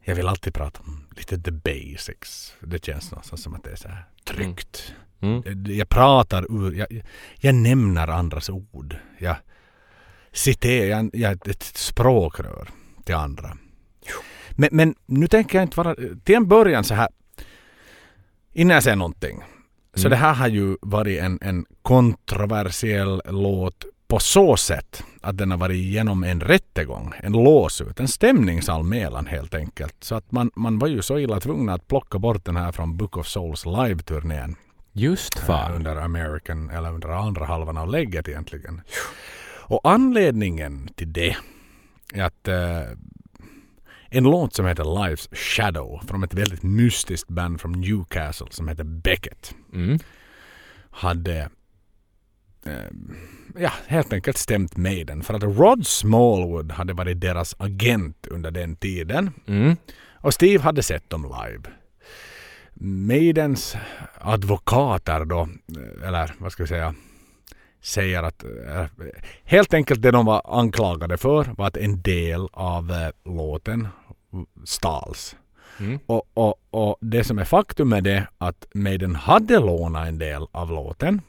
Jag 0.03 0.15
vill 0.15 0.27
alltid 0.27 0.53
prata 0.53 0.79
om 0.79 1.07
lite 1.17 1.41
the 1.41 1.51
basics. 1.51 2.55
Det 2.59 2.85
känns 2.85 3.11
någonstans 3.11 3.43
som 3.43 3.53
att 3.53 3.63
det 3.63 3.71
är 3.71 3.75
så 3.75 3.87
här 3.87 4.05
tryggt. 4.23 4.93
Mm. 5.19 5.43
Jag, 5.45 5.67
jag 5.67 5.89
pratar 5.89 6.45
ur, 6.51 6.73
jag, 6.73 6.87
jag 7.39 7.55
nämner 7.55 8.07
andras 8.07 8.49
ord. 8.49 8.95
Jag 9.17 9.35
citerar, 10.33 11.09
jag, 11.13 11.31
är 11.47 11.49
ett 11.49 11.63
språkrör 11.63 12.69
till 13.03 13.15
andra. 13.15 13.57
Men, 14.51 14.69
men 14.71 14.95
nu 15.05 15.27
tänker 15.27 15.57
jag 15.57 15.65
inte 15.65 15.77
vara, 15.77 15.95
till 16.23 16.35
en 16.35 16.47
början 16.47 16.83
så 16.83 16.93
här, 16.93 17.07
innan 18.53 18.73
jag 18.73 18.83
säger 18.83 18.97
någonting. 18.97 19.43
Så 19.93 19.99
Mm. 20.07 20.09
det 20.09 20.15
här 20.15 20.33
har 20.33 20.47
ju 20.47 20.77
varit 20.81 21.19
en, 21.19 21.39
en 21.41 21.65
kontroversiell 21.81 23.21
låt 23.25 23.85
på 24.07 24.19
så 24.19 24.57
sätt 24.57 25.03
att 25.21 25.37
den 25.37 25.51
har 25.51 25.57
varit 25.57 25.75
igenom 25.75 26.23
en 26.23 26.41
rättegång, 26.41 27.13
en 27.23 27.31
låsut, 27.31 27.99
en 27.99 28.07
stämningsanmälan 28.07 29.25
helt 29.25 29.53
enkelt. 29.55 29.95
Så 29.99 30.15
att 30.15 30.31
man, 30.31 30.51
man 30.55 30.79
var 30.79 30.87
ju 30.87 31.01
så 31.01 31.19
illa 31.19 31.39
tvungen 31.39 31.69
att 31.69 31.87
plocka 31.87 32.19
bort 32.19 32.45
den 32.45 32.55
här 32.55 32.71
från 32.71 32.97
Book 32.97 33.17
of 33.17 33.27
Souls 33.27 33.65
live-turnén. 33.65 34.55
Just 34.93 35.39
fan. 35.39 35.71
under 35.73 35.95
American, 35.95 36.69
eller 36.69 36.93
under 36.93 37.09
andra 37.09 37.45
halvan 37.45 37.77
av 37.77 37.89
lägget 37.89 38.27
egentligen. 38.27 38.81
Och 39.71 39.81
anledningen 39.83 40.89
till 40.95 41.13
det 41.13 41.35
är 42.13 42.23
att 42.23 42.47
eh, 42.47 42.81
en 44.09 44.23
låt 44.23 44.53
som 44.53 44.65
heter 44.65 44.83
Life's 44.83 45.35
Shadow 45.35 46.01
från 46.07 46.23
ett 46.23 46.33
väldigt 46.33 46.63
mystiskt 46.63 47.29
band 47.29 47.61
från 47.61 47.71
Newcastle 47.71 48.47
som 48.49 48.67
heter 48.67 48.83
Beckett 48.83 49.55
Mm. 49.73 49.99
hade 50.91 51.49
eh, 52.65 52.91
ja, 53.55 53.71
helt 53.87 54.13
enkelt 54.13 54.37
stämt 54.37 54.77
Maiden 54.77 55.23
för 55.23 55.33
att 55.33 55.43
Rod 55.43 55.87
Smallwood 55.87 56.71
hade 56.71 56.93
varit 56.93 57.21
deras 57.21 57.55
agent 57.59 58.27
under 58.27 58.51
den 58.51 58.75
tiden. 58.75 59.31
Mm. 59.47 59.75
Och 60.13 60.33
Steve 60.33 60.63
hade 60.63 60.83
sett 60.83 61.09
dem 61.09 61.23
live. 61.23 61.63
Maidens 63.07 63.75
advokater 64.19 65.25
då, 65.25 65.49
eller 66.05 66.33
vad 66.37 66.51
ska 66.51 66.63
vi 66.63 66.67
säga, 66.67 66.95
säger 67.81 68.23
att 68.23 68.43
eh, 68.43 68.85
helt 69.43 69.73
enkelt 69.73 70.01
det 70.01 70.11
de 70.11 70.25
var 70.25 70.59
anklagade 70.59 71.17
för 71.17 71.53
var 71.57 71.67
att 71.67 71.77
en 71.77 72.01
del 72.01 72.47
av 72.51 72.91
eh, 72.91 73.31
låten 73.31 73.87
stals. 74.65 75.35
Mm. 75.79 75.99
Och, 76.05 76.29
och, 76.33 76.55
och 76.69 76.97
det 77.01 77.23
som 77.23 77.39
är 77.39 77.45
faktum 77.45 77.93
är 77.93 78.01
det 78.01 78.27
att 78.37 78.65
Maiden 78.73 79.15
hade 79.15 79.59
lånat 79.59 80.07
en 80.07 80.17
del 80.17 80.47
av 80.51 80.71
låten. 80.71 81.21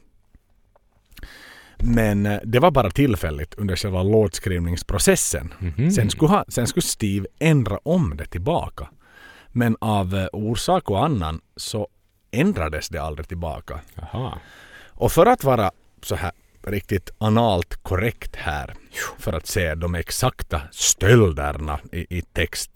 Men 1.78 2.26
eh, 2.26 2.40
det 2.44 2.58
var 2.58 2.70
bara 2.70 2.90
tillfälligt 2.90 3.54
under 3.54 3.76
själva 3.76 4.02
låtskrivningsprocessen. 4.02 5.54
Mhm. 5.58 5.90
Sen, 5.90 6.10
skulle 6.10 6.30
ha, 6.30 6.44
sen 6.48 6.66
skulle 6.66 6.82
Steve 6.82 7.26
ändra 7.38 7.78
om 7.82 8.16
det 8.16 8.26
tillbaka. 8.26 8.88
Men 9.48 9.76
av 9.80 10.28
orsak 10.32 10.90
och 10.90 11.04
annan 11.04 11.40
så 11.56 11.88
ändrades 12.30 12.88
det 12.88 12.98
aldrig 12.98 13.28
tillbaka. 13.28 13.80
Jaha. 13.94 14.38
Och 14.88 15.12
för 15.12 15.26
att 15.26 15.44
vara 15.44 15.70
så 16.02 16.14
här 16.14 16.32
riktigt 16.62 17.10
analt 17.18 17.76
korrekt 17.82 18.36
här 18.36 18.74
för 19.18 19.32
att 19.32 19.46
se 19.46 19.74
de 19.74 19.94
exakta 19.94 20.62
stölderna 20.72 21.80
i, 21.92 22.18
i 22.18 22.22
text, 22.22 22.70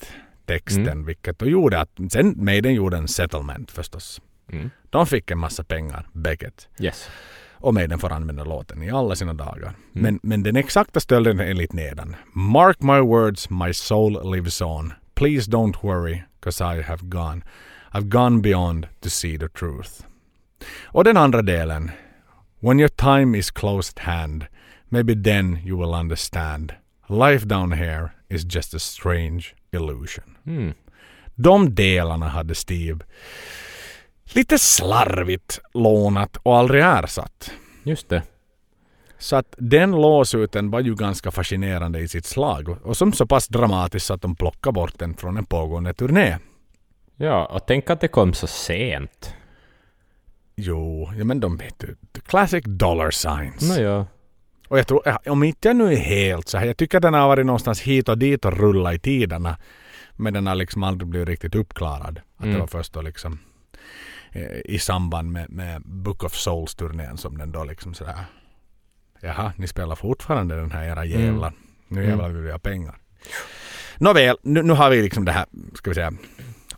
texten 0.47 0.87
Mm. 0.89 1.05
vilket 1.07 1.39
då 1.39 1.47
gjorde 1.47 1.81
att 1.81 1.91
sen 2.11 2.35
Maiden 2.37 2.75
gjorde 2.75 2.97
en 2.97 3.09
settlement 3.09 3.71
förstås. 3.71 4.21
Mm. 4.53 4.71
De 4.91 5.07
fick 5.07 5.31
en 5.31 5.39
massa 5.39 5.65
pengar, 5.65 6.09
Beckett. 6.13 6.69
Yes. 6.79 7.09
Och 7.53 7.75
Maiden 7.75 7.99
får 7.99 8.13
använda 8.13 8.45
låten 8.45 8.83
i 8.83 8.91
alla 8.91 9.17
sina 9.17 9.35
dagar. 9.35 9.73
Men, 9.93 10.21
men 10.23 10.43
den 10.43 10.57
exakta 10.57 11.01
stölden 11.01 11.41
är 11.41 11.45
enligt 11.45 11.73
nedan. 11.73 12.17
Mark 12.33 12.81
my 12.81 13.01
words, 13.01 13.51
my 13.51 13.75
soul 13.75 14.33
lives 14.35 14.61
on. 14.61 14.93
Please 15.15 15.51
don't 15.51 15.83
worry, 15.83 16.23
cause 16.41 16.65
I 16.65 16.83
have 16.83 17.03
gone. 17.03 17.43
I've 17.93 18.09
gone 18.09 18.41
beyond 18.41 18.87
to 19.01 19.09
see 19.09 19.39
the 19.39 19.49
truth. 19.49 19.91
Och 20.85 21.05
den 21.05 21.17
andra 21.17 21.43
delen. 21.43 21.91
When 22.67 22.81
your 22.81 22.89
time 22.89 23.39
is 23.39 23.51
close 23.51 23.93
at 23.97 23.99
hand, 23.99 24.47
maybe 24.89 25.15
then 25.23 25.59
you 25.65 25.79
will 25.79 25.95
understand. 25.95 26.73
Life 27.09 27.47
down 27.47 27.73
here 27.73 28.09
is 28.29 28.55
just 28.55 28.75
a 28.75 28.79
strange 28.79 29.55
illusion. 29.73 30.25
Mm. 30.47 30.75
De 31.35 31.75
delarna 31.75 32.29
hade 32.29 32.55
Steve 32.55 33.05
lite 34.35 34.59
slarvigt 34.59 35.61
lånat 35.75 36.37
och 36.43 36.57
aldrig 36.57 36.83
ersatt. 36.83 37.51
Just 37.83 38.09
det. 38.09 38.23
Så 39.19 39.37
att 39.37 39.55
den 39.59 39.91
låsuten 39.91 40.71
var 40.71 40.81
ju 40.81 40.95
ganska 40.95 41.31
fascinerande 41.31 41.99
i 42.01 42.09
sitt 42.09 42.27
slag 42.27 42.69
och- 42.83 42.97
som 42.97 43.13
så 43.13 43.27
pass 43.27 43.49
dramatiskt 43.49 44.11
att 44.11 44.23
de 44.23 44.37
plockade 44.37 44.73
bort 44.75 44.99
den 44.99 45.15
från 45.17 45.37
en 45.37 45.45
pågående 45.47 45.95
turné. 45.95 46.39
Ja, 47.17 47.45
och 47.47 47.67
tänk 47.67 47.91
att 47.91 48.01
det 48.01 48.09
kom 48.09 48.35
så 48.35 48.47
sent. 48.47 49.35
Jo, 50.57 51.11
ja 51.19 51.25
men 51.25 51.41
de 51.41 51.59
the 52.13 52.21
Classic 52.27 52.65
dollar 52.67 53.11
signs. 53.11 53.77
Nåja. 53.77 54.07
Och 54.69 54.79
jag 54.79 54.87
tror, 54.87 55.29
om 55.31 55.43
inte 55.43 55.69
jag 55.69 55.77
nu 55.77 55.93
är 55.93 55.97
helt 55.97 56.49
så 56.49 56.59
här, 56.59 56.67
jag 56.67 56.77
tycker 56.77 57.01
den 57.01 57.15
har 57.15 57.29
varit 57.29 57.47
någonstans 57.47 57.81
hit 57.81 58.09
och 58.09 58.19
dit 58.19 58.45
och 58.45 58.53
rullat 58.59 58.95
i 58.95 58.99
tiderna. 58.99 59.59
Men 60.17 60.33
den 60.35 60.47
har 60.47 60.55
liksom 60.55 60.83
aldrig 60.83 61.09
blivit 61.09 61.29
riktigt 61.29 61.55
uppklarad. 61.55 62.19
Att 62.37 62.43
det 62.43 62.49
Mm. 62.49 62.61
var 62.61 62.67
först 62.67 62.93
då 62.93 63.01
liksom 63.03 63.39
eh, 64.33 64.61
i 64.65 64.79
samband 64.79 65.33
med, 65.33 65.51
med 65.51 65.83
Book 65.85 66.25
of 66.25 66.35
Souls-turnén 66.35 67.17
som 67.17 67.39
den 67.39 67.53
då 67.53 67.65
liksom 67.65 67.95
sådär. 67.95 68.19
Jaha, 69.21 69.53
ni 69.57 69.67
spelar 69.67 69.97
fortfarande 69.97 70.57
den 70.57 70.71
här 70.73 70.85
era 70.85 71.05
jävlar. 71.05 71.53
Nu 71.89 72.01
Mm. 72.01 72.11
jävlar 72.11 72.29
vill 72.29 72.43
vi 72.43 72.51
ha 72.53 72.59
pengar. 72.59 72.99
Nåväl, 73.99 74.37
nu, 74.43 74.63
nu 74.63 74.73
har 74.73 74.91
vi 74.91 75.03
liksom 75.03 75.25
det 75.25 75.33
här, 75.33 75.47
ska 75.75 75.91
vi 75.91 75.95
säga, 75.95 76.13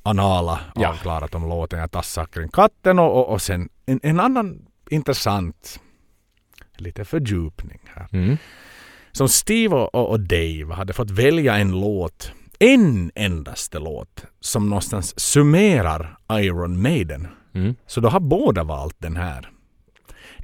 anala 0.09 0.61
Ja. 0.75 0.89
avklarat 0.89 1.35
om 1.35 1.49
låten. 1.49 1.78
Jag 1.78 1.91
tassar 1.91 2.27
kring 2.27 2.49
katten 2.49 2.99
och, 2.99 3.17
och, 3.17 3.28
och 3.33 3.43
sen 3.43 3.69
en, 3.87 4.01
en 4.03 4.20
annan 4.20 4.67
intressant 4.91 5.81
lite 6.77 7.05
fördjupning 7.05 7.81
här. 7.95 8.09
Mm. 8.12 8.37
Som 9.12 9.28
Steve 9.28 9.77
och, 9.77 9.95
och 9.95 10.11
och 10.11 10.20
Dave 10.20 10.75
hade 10.75 10.93
fått 10.93 11.11
välja 11.11 11.57
en 11.57 11.81
låt, 11.81 12.33
en 12.59 13.11
endaste 13.15 13.78
låt, 13.78 14.25
som 14.41 14.69
någonstans 14.69 15.20
summerar 15.20 16.19
Iron 16.33 16.83
Maiden. 16.83 17.28
Mm. 17.55 17.75
Så 17.87 18.01
då 18.01 18.09
har 18.09 18.20
båda 18.20 18.65
valt 18.65 18.97
den 18.99 19.17
här. 19.17 19.51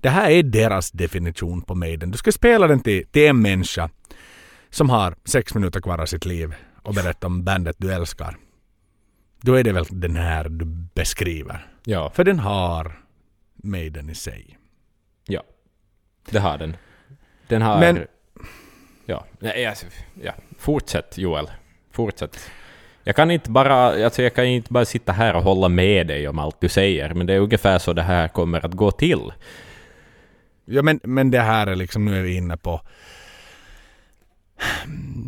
Det 0.03 0.09
här 0.11 0.31
är 0.31 0.43
deras 0.43 0.91
definition 0.91 1.63
på 1.63 1.75
Maiden. 1.75 2.11
Du 2.11 2.19
ska 2.19 2.33
spela 2.33 2.67
den 2.67 2.81
till, 2.81 3.07
till 3.07 3.29
en 3.29 3.43
människa 3.43 3.91
som 4.71 4.91
har 4.91 5.15
sex 5.25 5.55
minuter 5.55 5.81
kvar 5.81 5.99
av 5.99 6.07
sitt 6.07 6.25
liv 6.25 6.55
och 6.83 6.95
berätta 6.95 7.27
om 7.27 7.45
bandet 7.45 7.77
du 7.79 7.93
älskar. 7.93 8.37
Då 9.45 9.55
är 9.55 9.65
det 9.65 9.73
väl 9.73 9.85
den 9.91 10.17
här 10.17 10.49
du 10.49 10.65
beskriver. 10.95 11.67
Ja, 11.85 12.11
För 12.11 12.25
den 12.25 12.39
har 12.39 12.99
Maiden 13.55 14.11
i 14.11 14.15
sig. 14.15 14.59
ja. 15.27 15.43
Det 16.31 16.39
har 16.39 16.59
den. 16.59 16.77
Den 17.49 17.63
har... 17.63 17.81
Men- 17.81 18.07
Ja, 19.07 19.27
nej, 19.39 19.67
alltså, 19.67 19.87
ja. 20.23 20.33
Fortsätt 20.59 21.19
Joel. 21.19 21.51
Fortsätt. 21.93 22.51
Jag 23.05 23.17
kan 23.17 23.31
inte 23.31 23.51
bara, 23.51 24.05
alltså 24.05 24.23
jag 24.23 24.35
kan 24.35 24.45
inte 24.45 24.73
bara 24.73 24.85
sitta 24.85 25.13
här 25.13 25.37
och 25.37 25.43
hålla 25.43 25.69
med 25.69 26.07
dig 26.07 26.29
om 26.29 26.39
allt 26.39 26.61
du 26.61 26.69
säger, 26.69 27.15
men 27.15 27.27
det 27.27 27.35
är 27.35 27.39
ungefär 27.41 27.79
så 27.79 27.93
det 27.93 28.03
här 28.03 28.29
kommer 28.29 28.67
att 28.67 28.73
gå 28.73 28.91
till. 28.91 29.33
Ja 30.65 30.83
men, 30.83 31.01
men 31.03 31.31
det 31.31 31.41
här 31.41 31.67
är 31.67 31.77
liksom, 31.77 32.05
nu 32.05 32.19
är 32.19 32.23
vi 32.23 32.35
inne 32.37 32.57
på 32.57 32.81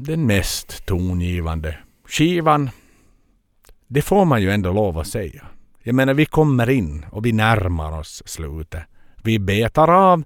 den 0.06 0.26
mest 0.26 0.86
tongivande 0.86 1.78
skivan. 2.08 2.70
Det 3.86 4.02
får 4.02 4.24
man 4.24 4.42
ju 4.42 4.50
ändå 4.50 4.72
lov 4.72 4.98
att 4.98 5.06
säga. 5.06 5.46
Jag 5.82 5.94
menar 5.94 6.14
vi 6.14 6.26
kommer 6.26 6.70
in 6.70 7.06
och 7.10 7.26
vi 7.26 7.32
närmar 7.32 7.98
oss 7.98 8.22
slutet. 8.26 8.82
Vi 9.22 9.38
betar 9.38 9.88
av 9.88 10.24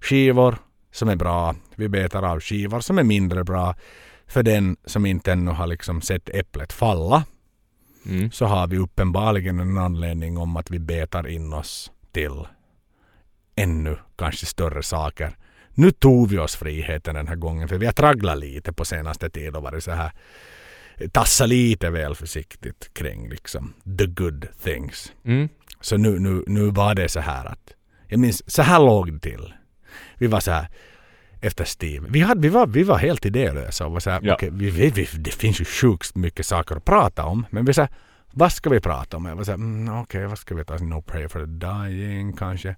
skivor 0.00 0.56
som 0.92 1.08
är 1.08 1.16
bra. 1.16 1.54
Vi 1.74 1.88
betar 1.88 2.22
av 2.22 2.40
skivor 2.40 2.80
som 2.80 2.98
är 2.98 3.02
mindre 3.02 3.44
bra. 3.44 3.74
För 4.26 4.42
den 4.42 4.76
som 4.84 5.06
inte 5.06 5.32
ännu 5.32 5.50
har 5.50 5.66
liksom 5.66 6.00
sett 6.00 6.28
äpplet 6.28 6.72
falla 6.72 7.24
Mm. 8.06 8.30
så 8.30 8.46
har 8.46 8.66
vi 8.66 8.78
uppenbarligen 8.78 9.60
en 9.60 9.78
anledning 9.78 10.38
om 10.38 10.56
att 10.56 10.70
vi 10.70 10.78
betar 10.78 11.26
in 11.26 11.52
oss 11.52 11.92
till 12.12 12.46
ännu 13.56 13.96
kanske 14.16 14.46
större 14.46 14.82
saker. 14.82 15.36
Nu 15.74 15.90
tog 15.90 16.28
vi 16.28 16.38
oss 16.38 16.56
friheten 16.56 17.14
den 17.14 17.28
här 17.28 17.36
gången 17.36 17.68
för 17.68 17.78
vi 17.78 17.86
har 17.86 17.92
tragglat 17.92 18.38
lite 18.38 18.72
på 18.72 18.84
senaste 18.84 19.30
tiden 19.30 19.56
och 19.56 19.62
varit 19.62 19.84
så 19.84 19.90
här 19.90 20.12
tassa 21.12 21.46
lite 21.46 21.90
väl 21.90 22.14
försiktigt 22.14 22.90
kring 22.94 23.28
liksom 23.28 23.72
the 23.98 24.06
good 24.06 24.46
things. 24.64 25.12
Mm. 25.24 25.48
Så 25.80 25.96
nu, 25.96 26.18
nu, 26.18 26.44
nu 26.46 26.70
var 26.70 26.94
det 26.94 27.08
så 27.08 27.20
här 27.20 27.44
att 27.46 27.72
jag 28.08 28.20
minns, 28.20 28.50
så 28.54 28.62
här 28.62 28.78
låg 28.78 29.12
det 29.12 29.20
till. 29.20 29.54
Vi 30.18 30.26
var 30.26 30.40
så 30.40 30.50
här 30.50 30.68
efter 31.40 31.64
Steve. 31.64 32.06
Vi, 32.10 32.20
hade, 32.20 32.40
vi, 32.40 32.48
var, 32.48 32.66
vi 32.66 32.82
var 32.82 32.98
helt 32.98 33.26
idélösa 33.26 33.86
och 33.86 33.92
var 33.92 34.00
så 34.00 34.10
här, 34.10 34.20
Ja. 34.22 34.34
okej, 34.34 34.50
vi, 34.52 34.70
vi, 34.70 34.90
vi, 34.90 35.08
det 35.18 35.30
finns 35.34 35.60
ju 35.60 35.64
sjukt 35.64 36.14
mycket 36.16 36.46
saker 36.46 36.76
att 36.76 36.84
prata 36.84 37.24
om. 37.24 37.46
Men 37.50 37.64
vi 37.64 37.74
sa, 37.74 37.88
vad 38.32 38.52
ska 38.52 38.70
vi 38.70 38.80
prata 38.80 39.16
om? 39.16 39.24
Jag 39.26 39.36
var 39.36 39.44
så 39.44 39.50
här, 39.50 39.58
mm, 39.58 40.00
okej, 40.00 40.26
vad 40.26 40.38
ska 40.38 40.54
vi 40.54 40.64
ta? 40.64 40.76
No 40.78 41.02
Prayer 41.02 41.28
for 41.28 41.40
the 41.40 41.66
Dying 41.66 42.32
kanske. 42.32 42.76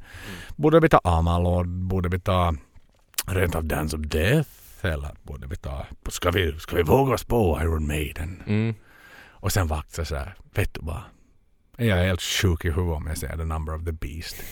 Borde 0.56 0.80
vi 0.80 0.88
ta 0.88 1.00
Amalord? 1.04 1.68
Borde 1.68 2.08
vi 2.08 2.20
ta 2.20 2.54
rent 3.26 3.54
av 3.54 3.64
Dance 3.64 3.96
of 3.96 4.02
Death? 4.02 4.50
Eller 4.82 5.10
borde 5.22 5.46
vi 5.46 5.56
ta, 5.56 5.86
ska 6.08 6.30
vi, 6.30 6.58
ska 6.58 6.76
vi 6.76 6.82
våga 6.82 7.14
oss 7.14 7.24
på 7.24 7.58
Iron 7.62 7.86
Maiden? 7.86 8.42
Mm. 8.46 8.74
Och 9.30 9.52
sen 9.52 9.66
vakt 9.66 10.06
så 10.06 10.14
här, 10.14 10.34
vet 10.54 10.74
du 10.74 10.80
vad? 10.82 11.02
Jag 11.76 11.98
är 11.98 12.06
helt 12.06 12.22
sjuk 12.22 12.64
i 12.64 12.70
huvudet 12.70 12.96
om 12.96 13.06
jag 13.06 13.18
säger 13.18 13.36
The 13.36 13.44
Number 13.44 13.74
of 13.74 13.84
the 13.84 13.92
Beast. 13.92 14.42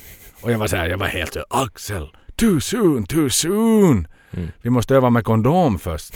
Och 0.41 0.53
jag 0.53 0.59
var 0.59 0.67
så 0.67 0.77
här, 0.77 0.89
jag 0.89 0.99
var 0.99 1.07
helt 1.07 1.33
så 1.33 1.45
Axel, 1.51 2.17
too 2.37 2.61
soon, 2.61 3.07
too 3.07 3.31
soon. 3.31 4.09
Mm. 4.31 4.49
Vi 4.63 4.71
måste 4.71 4.95
öva 4.95 5.11
med 5.11 5.25
kondom 5.25 5.79
först. 5.79 6.15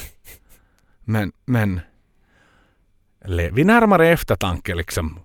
Men, 1.00 1.32
men. 1.44 1.80
Vid 3.52 3.66
närmare 3.66 4.08
eftertanke 4.08 4.74
liksom. 4.74 5.18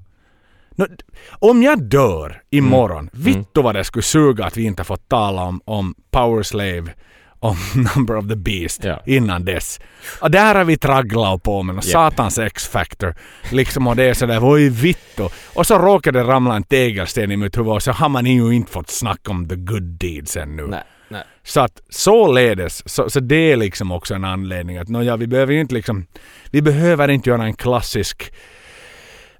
Om 1.29 1.63
jag 1.63 1.83
dör 1.83 2.41
imorgon, 2.49 3.09
vittu 3.13 3.61
vad 3.61 3.75
det 3.75 3.83
skulle 3.83 4.03
suga 4.03 4.45
att 4.45 4.57
vi 4.57 4.63
inte 4.63 4.83
fått 4.83 5.09
tala 5.09 5.43
om, 5.43 5.61
om 5.65 5.95
Power 6.11 6.43
Slave, 6.43 6.93
om 7.39 7.57
Number 7.95 8.17
of 8.17 8.27
the 8.27 8.35
Beast 8.35 8.83
Ja. 8.83 9.01
innan 9.05 9.45
dess. 9.45 9.79
Och 10.21 10.31
där 10.31 10.55
har 10.55 10.63
vi 10.63 10.77
tragglat 10.77 11.43
på 11.43 11.63
med 11.63 11.75
någon 11.75 11.83
Japp. 11.85 11.91
satans 12.13 12.37
X-factor. 12.39 13.15
Liksom 13.51 13.87
och 13.87 13.95
det 13.95 14.03
är 14.03 14.13
sådär, 14.13 14.39
oj 14.43 14.69
vittu. 14.69 15.23
Och 15.53 15.67
så 15.67 15.77
råkade 15.77 16.19
det 16.19 16.25
ramla 16.27 16.55
en 16.55 16.63
tegelsten 16.63 17.31
i 17.31 17.37
mitt 17.37 17.57
huvud 17.57 17.73
och 17.73 17.83
så 17.83 17.91
har 17.91 18.09
man 18.09 18.25
ju 18.25 18.51
inte 18.51 18.71
fått 18.71 18.89
snacka 18.89 19.31
om 19.31 19.47
the 19.49 19.55
good 19.55 19.83
deeds 19.99 20.37
ännu. 20.37 20.67
Nej, 20.67 20.83
nej. 21.09 21.23
Så 21.43 21.59
att 21.61 21.81
således, 21.89 22.89
så, 22.89 23.09
så 23.09 23.19
det 23.19 23.51
är 23.51 23.57
liksom 23.57 23.91
också 23.91 24.13
en 24.15 24.23
anledning 24.25 24.77
att 24.77 24.87
nåja, 24.87 25.17
vi 25.17 25.27
behöver 25.27 25.53
ju 25.53 25.61
inte 25.61 25.73
liksom, 25.73 26.05
vi 26.51 26.61
behöver 26.61 27.07
inte 27.07 27.29
göra 27.29 27.43
en 27.43 27.53
klassisk, 27.53 28.33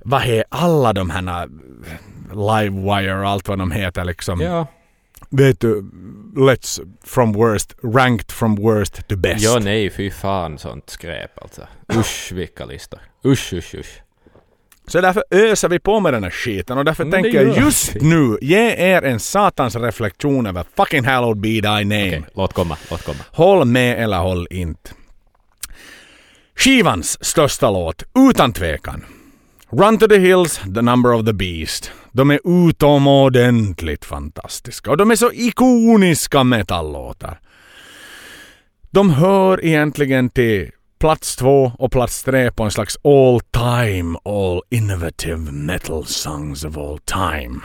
vad 0.06 0.24
är 0.26 0.44
alla 0.50 0.94
de 0.94 1.10
här 1.10 1.48
Livewire 2.34 3.19
och 3.19 3.30
allt 3.30 3.48
vad 3.48 3.60
de 3.60 3.72
heter 3.72 4.03
liksom. 4.06 4.42
Ja. 4.42 4.68
Vet 5.32 5.59
du, 5.59 5.83
let's 6.35 6.80
from 7.03 7.33
worst, 7.33 7.75
ranked 7.83 8.32
from 8.32 8.56
worst 8.56 9.08
to 9.08 9.16
best. 9.16 9.43
Ja, 9.43 9.59
nej, 9.59 9.90
fy 9.90 10.11
fan 10.11 10.58
sånt 10.58 10.90
skräp 10.90 11.32
alltså. 11.41 11.67
Usch, 11.95 12.32
vilka 12.32 12.66
listor. 12.66 12.99
Usch, 13.25 13.53
usch, 13.53 13.75
usch. 13.75 14.01
Så 14.88 15.01
därför 15.01 15.24
öser 15.30 15.69
vi 15.69 15.80
på 15.80 15.99
med 15.99 16.14
den 16.14 16.24
här 16.24 16.32
skiten 16.32 16.77
och 16.77 16.85
därför 16.85 17.06
Men 17.06 17.11
tänker 17.11 17.43
jag 17.43 17.58
just 17.58 17.95
nu 17.95 18.38
ge 18.41 18.75
er 18.75 19.01
en 19.01 19.19
satans 19.19 19.75
reflektion 19.75 20.45
över 20.45 20.66
fucking 20.75 21.06
hallowed 21.06 21.38
be 21.38 21.49
thy 21.49 21.85
name. 21.85 22.08
Okej, 22.08 22.25
låt 22.33 22.53
komma, 22.53 22.77
låt 22.91 23.06
komma. 23.06 23.19
Håll 23.32 23.66
med 23.66 24.03
eller 24.03 24.17
håll 24.17 24.48
inte. 24.49 24.91
Skivans 26.56 27.25
största 27.25 27.72
låt, 27.72 28.03
utan 28.30 28.53
tvekan. 28.53 29.06
Run 29.69 29.98
to 29.98 30.08
the 30.08 30.17
Hills, 30.17 30.61
The 30.75 30.82
Number 30.82 31.14
of 31.14 31.25
the 31.25 31.33
Beast. 31.33 31.91
De 32.12 32.32
är 32.32 32.40
utomordentligt 32.44 34.06
fantastiska 34.06 34.92
och 34.92 34.98
de 34.98 35.12
är 35.12 35.16
så 35.16 35.32
ikoniska 35.34 36.44
metallåtar. 36.44 37.40
De 38.92 39.10
hör 39.10 39.66
egentligen 39.66 40.30
till 40.30 40.72
plats 41.00 41.36
två 41.36 41.72
och 41.78 41.92
plats 41.92 42.24
tre 42.24 42.52
på 42.52 42.64
en 42.64 42.72
slags 42.72 42.98
all 43.04 43.40
time, 43.40 44.18
all 44.26 44.62
innovative 44.70 45.52
metal 45.52 46.06
songs 46.06 46.64
of 46.64 46.78
all 46.78 47.00
time. 47.00 47.60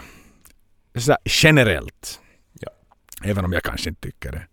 Så 0.96 1.16
generellt. 1.24 2.20
Ja. 2.60 2.70
Även 3.24 3.44
om 3.44 3.52
jag 3.52 3.62
kanske 3.62 3.88
inte 3.88 4.00
tycker 4.00 4.32
det. 4.32 4.46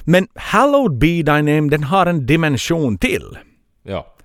Men 0.00 0.28
Hallowed 0.34 0.98
Be 0.98 1.06
Thy 1.06 1.42
Name, 1.42 1.68
den 1.68 1.84
har 1.84 2.06
en 2.06 2.26
dimension 2.26 2.98
till. 2.98 3.38
Ja. 3.82 4.16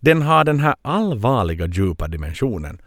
Den 0.00 0.22
har 0.22 0.44
den 0.44 0.60
här 0.60 0.74
allvarliga 0.82 1.66
djupa 1.66 2.08
dimensionen. 2.08 2.80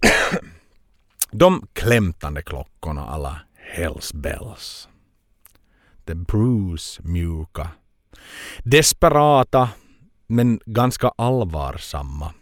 De 1.30 1.66
klämtande 1.72 2.42
klockorna 2.42 3.06
alla 3.06 3.40
Hells 3.54 4.12
Bells. 4.12 4.88
The 6.04 6.14
Bruce 6.14 7.02
mjuka. 7.02 7.70
Desperata 8.58 9.68
men 10.26 10.60
ganska 10.66 11.08
allvarsamma 11.16 12.34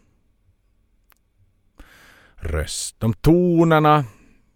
röst. 2.36 2.97
De 2.99 3.15
tonerna, 3.15 4.05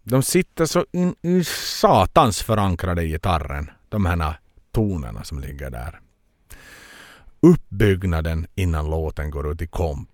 de 0.03 0.23
sitter 0.23 0.65
så 0.65 0.85
in 0.91 1.15
i 1.21 1.43
satans 1.43 2.43
förankrade 2.43 3.03
i 3.03 3.07
gitarren. 3.07 3.69
De 3.89 4.05
här 4.05 4.39
tonerna 4.71 5.23
som 5.23 5.39
ligger 5.39 5.69
där 5.69 5.99
uppbyggnaden 7.41 8.47
innan 8.55 8.89
låten 8.89 9.31
går 9.31 9.51
ut 9.51 9.61
i 9.61 9.67
komp. 9.67 10.09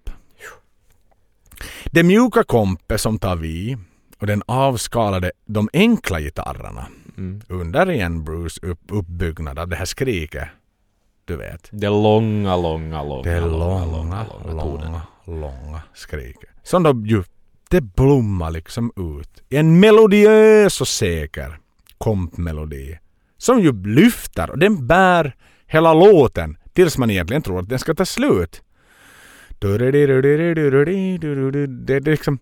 Det 1.86 2.04
mjuka 2.04 2.44
kompet 2.44 3.02
som 3.02 3.20
tar 3.20 3.36
vid 3.36 3.78
och 4.20 4.28
den 4.28 4.44
avskalade 4.46 5.32
de 5.46 5.70
enkla 5.74 6.20
gitarrerna 6.20 6.88
Mm. 7.18 7.42
under 7.50 7.92
igen 7.92 8.24
Bruce 8.24 8.60
upp, 8.68 8.80
uppbyggnad 8.92 9.60
av 9.60 9.68
det 9.68 9.76
här 9.76 9.86
skriket. 9.86 10.48
Du 11.26 11.36
vet. 11.38 11.70
Det 11.72 11.90
långa, 11.90 12.56
långa, 12.58 13.04
långa, 13.04 13.22
Det 13.24 13.40
långa, 13.42 13.86
långa, 13.86 14.26
långa 14.46 14.64
långa, 14.64 15.02
långa 15.26 15.82
skriket. 15.94 16.50
Som 16.64 16.84
de 16.84 17.06
ju, 17.06 17.24
det 17.70 17.82
blommar 17.82 18.52
liksom 18.52 18.92
ut 18.96 19.44
i 19.50 19.58
en 19.58 19.80
melodiös 19.80 20.82
och 20.82 20.88
säker 20.88 21.60
kompmelodi. 21.98 23.00
Som 23.38 23.60
ju 23.60 23.84
lyfter 23.86 24.50
och 24.50 24.60
den 24.60 24.88
bär 24.88 25.36
hela 25.68 25.94
låten 25.94 26.58
tills 26.74 26.98
man 26.98 27.10
egentligen 27.10 27.42
tror 27.44 27.60
att 27.60 27.70
den 27.70 27.80
ska 27.80 27.94
ta 27.96 28.06
slut. 28.06 28.62
Det, 29.60 29.92
det 29.92 30.00
är 31.94 32.02
liksom... 32.02 32.40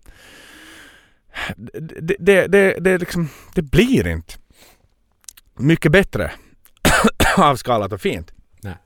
Det, 1.56 2.16
det, 2.18 2.46
det, 2.46 2.76
det, 2.80 2.98
liksom, 2.98 3.28
det 3.54 3.62
blir 3.62 4.06
inte 4.06 4.34
mycket 5.54 5.92
bättre 5.92 6.32
avskalat 7.36 7.92
och 7.92 8.00
fint. 8.00 8.32
Nej. 8.60 8.76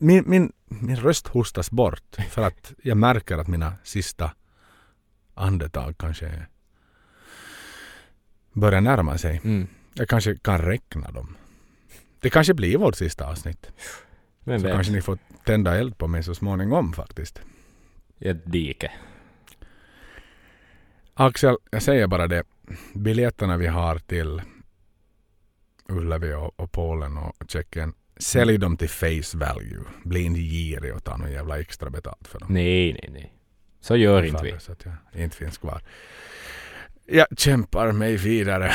Min, 0.00 0.24
min, 0.26 0.52
min 0.68 0.96
röst 0.96 1.28
hostas 1.28 1.70
bort 1.70 2.16
för 2.30 2.42
att 2.42 2.72
jag 2.82 2.96
märker 2.96 3.38
att 3.38 3.48
mina 3.48 3.72
sista 3.84 4.30
andetag 5.34 5.98
kanske 5.98 6.46
börjar 8.52 8.80
närma 8.80 9.18
sig. 9.18 9.40
Mm. 9.44 9.68
Jag 9.94 10.08
kanske 10.08 10.36
kan 10.36 10.58
räkna 10.58 11.10
dem. 11.10 11.36
Det 12.20 12.30
kanske 12.30 12.54
blir 12.54 12.78
vårt 12.78 12.96
sista 12.96 13.26
avsnitt. 13.26 13.72
Vem 14.48 14.60
Så 14.60 14.66
vet? 14.66 14.74
kanske 14.74 14.92
ni 14.92 15.02
får 15.02 15.18
tända 15.44 15.76
eld 15.78 15.98
på 15.98 16.06
mig 16.08 16.22
så 16.22 16.34
småningom 16.34 16.92
faktiskt. 16.92 17.40
Ett 18.20 18.52
dike. 18.52 18.92
Axel, 21.14 21.56
jag 21.70 21.82
säger 21.82 22.06
bara 22.06 22.26
det. 22.28 22.42
Biljetterna 22.94 23.56
vi 23.56 23.66
har 23.66 23.98
till 23.98 24.42
Ullevi 25.88 26.34
och, 26.34 26.60
och 26.60 26.72
Polen 26.72 27.16
och 27.16 27.32
Tjeckien. 27.48 27.94
Sälj 28.16 28.58
dem 28.58 28.76
till 28.76 28.88
face 28.88 29.38
value. 29.38 29.84
Bli 30.04 30.22
inte 30.22 30.40
girig 30.40 30.94
och 30.94 31.04
ta 31.04 31.16
någon 31.16 31.32
jävla 31.32 31.60
extra 31.60 31.90
betalt 31.90 32.28
för 32.28 32.38
dem. 32.38 32.48
Nej, 32.52 32.92
nej, 32.92 33.10
nej. 33.12 33.34
Så 33.80 33.96
gör 33.96 34.22
inte 34.22 34.44
vi. 34.44 34.54
Så 34.58 34.72
att 34.72 34.84
jag 34.84 35.22
inte 35.22 35.36
finns 35.36 35.58
kvar. 35.58 35.82
Jag 37.06 37.26
kämpar 37.36 37.92
mig 37.92 38.16
vidare. 38.16 38.72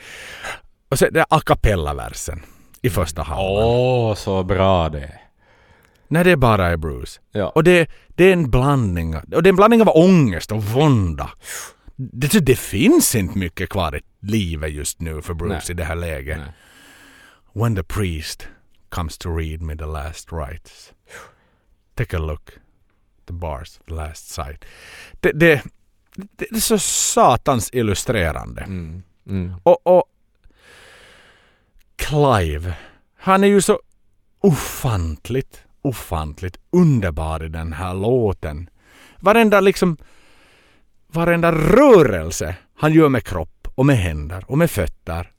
och 0.88 0.98
så 0.98 1.10
det 1.10 1.20
är 1.20 1.26
a 1.30 1.40
cappella-versen 1.46 2.42
i 2.82 2.90
första 2.90 3.22
halvan. 3.22 3.64
Åh, 3.64 4.14
så 4.14 4.42
bra 4.42 4.88
det. 4.88 5.20
När 6.08 6.24
det 6.24 6.36
bara 6.36 6.66
är 6.66 6.76
Bruce. 6.76 7.20
Ja. 7.32 7.48
Och 7.48 7.64
det, 7.64 7.90
det 8.08 8.24
är 8.24 8.32
en 8.32 8.50
blandning, 8.50 9.16
och 9.16 9.42
det 9.42 9.48
är 9.48 9.52
en 9.52 9.56
blandning 9.56 9.82
av 9.82 9.88
ångest 9.88 10.52
och 10.52 10.64
vånda. 10.64 11.30
Det, 11.96 12.46
det 12.46 12.58
finns 12.58 13.14
inte 13.14 13.38
mycket 13.38 13.68
kvar 13.68 13.96
i 13.96 14.00
livet 14.20 14.72
just 14.72 15.00
nu 15.00 15.22
för 15.22 15.34
Bruce 15.34 15.54
Nej. 15.54 15.70
i 15.70 15.74
det 15.74 15.84
här 15.84 15.96
läget. 15.96 16.38
Nej. 16.38 16.52
When 17.52 17.76
the 17.76 17.82
priest 17.82 18.48
comes 18.88 19.18
to 19.18 19.36
read 19.36 19.62
me 19.62 19.76
the 19.76 19.86
last 19.86 20.32
rites. 20.32 20.92
Take 21.94 22.16
a 22.16 22.20
look. 22.20 22.50
The 23.26 23.32
bars, 23.32 23.78
the 23.88 23.94
last 23.94 24.28
sight. 24.28 24.64
Det, 25.20 25.32
det, 25.32 25.62
det 26.14 26.50
är 26.50 26.60
så 26.60 26.78
satans 26.78 27.70
illustrerande. 27.72 28.62
Mm. 28.62 29.02
Mm. 29.26 29.54
Och, 29.62 29.86
och 29.86 30.04
Clive, 32.00 32.74
han 33.16 33.44
är 33.44 33.48
ju 33.48 33.60
så 33.60 33.80
ofantligt, 34.40 35.64
ofantligt 35.82 36.58
underbar 36.70 37.44
i 37.44 37.48
den 37.48 37.72
här 37.72 37.94
låten. 37.94 38.70
Varenda 39.18 39.60
liksom, 39.60 39.96
varenda 41.06 41.52
rörelse 41.52 42.56
han 42.74 42.92
gör 42.92 43.08
med 43.08 43.24
kropp 43.24 43.68
och 43.74 43.86
med 43.86 43.96
händer 43.96 44.44
och 44.46 44.58
med 44.58 44.70
fötter. 44.70 45.30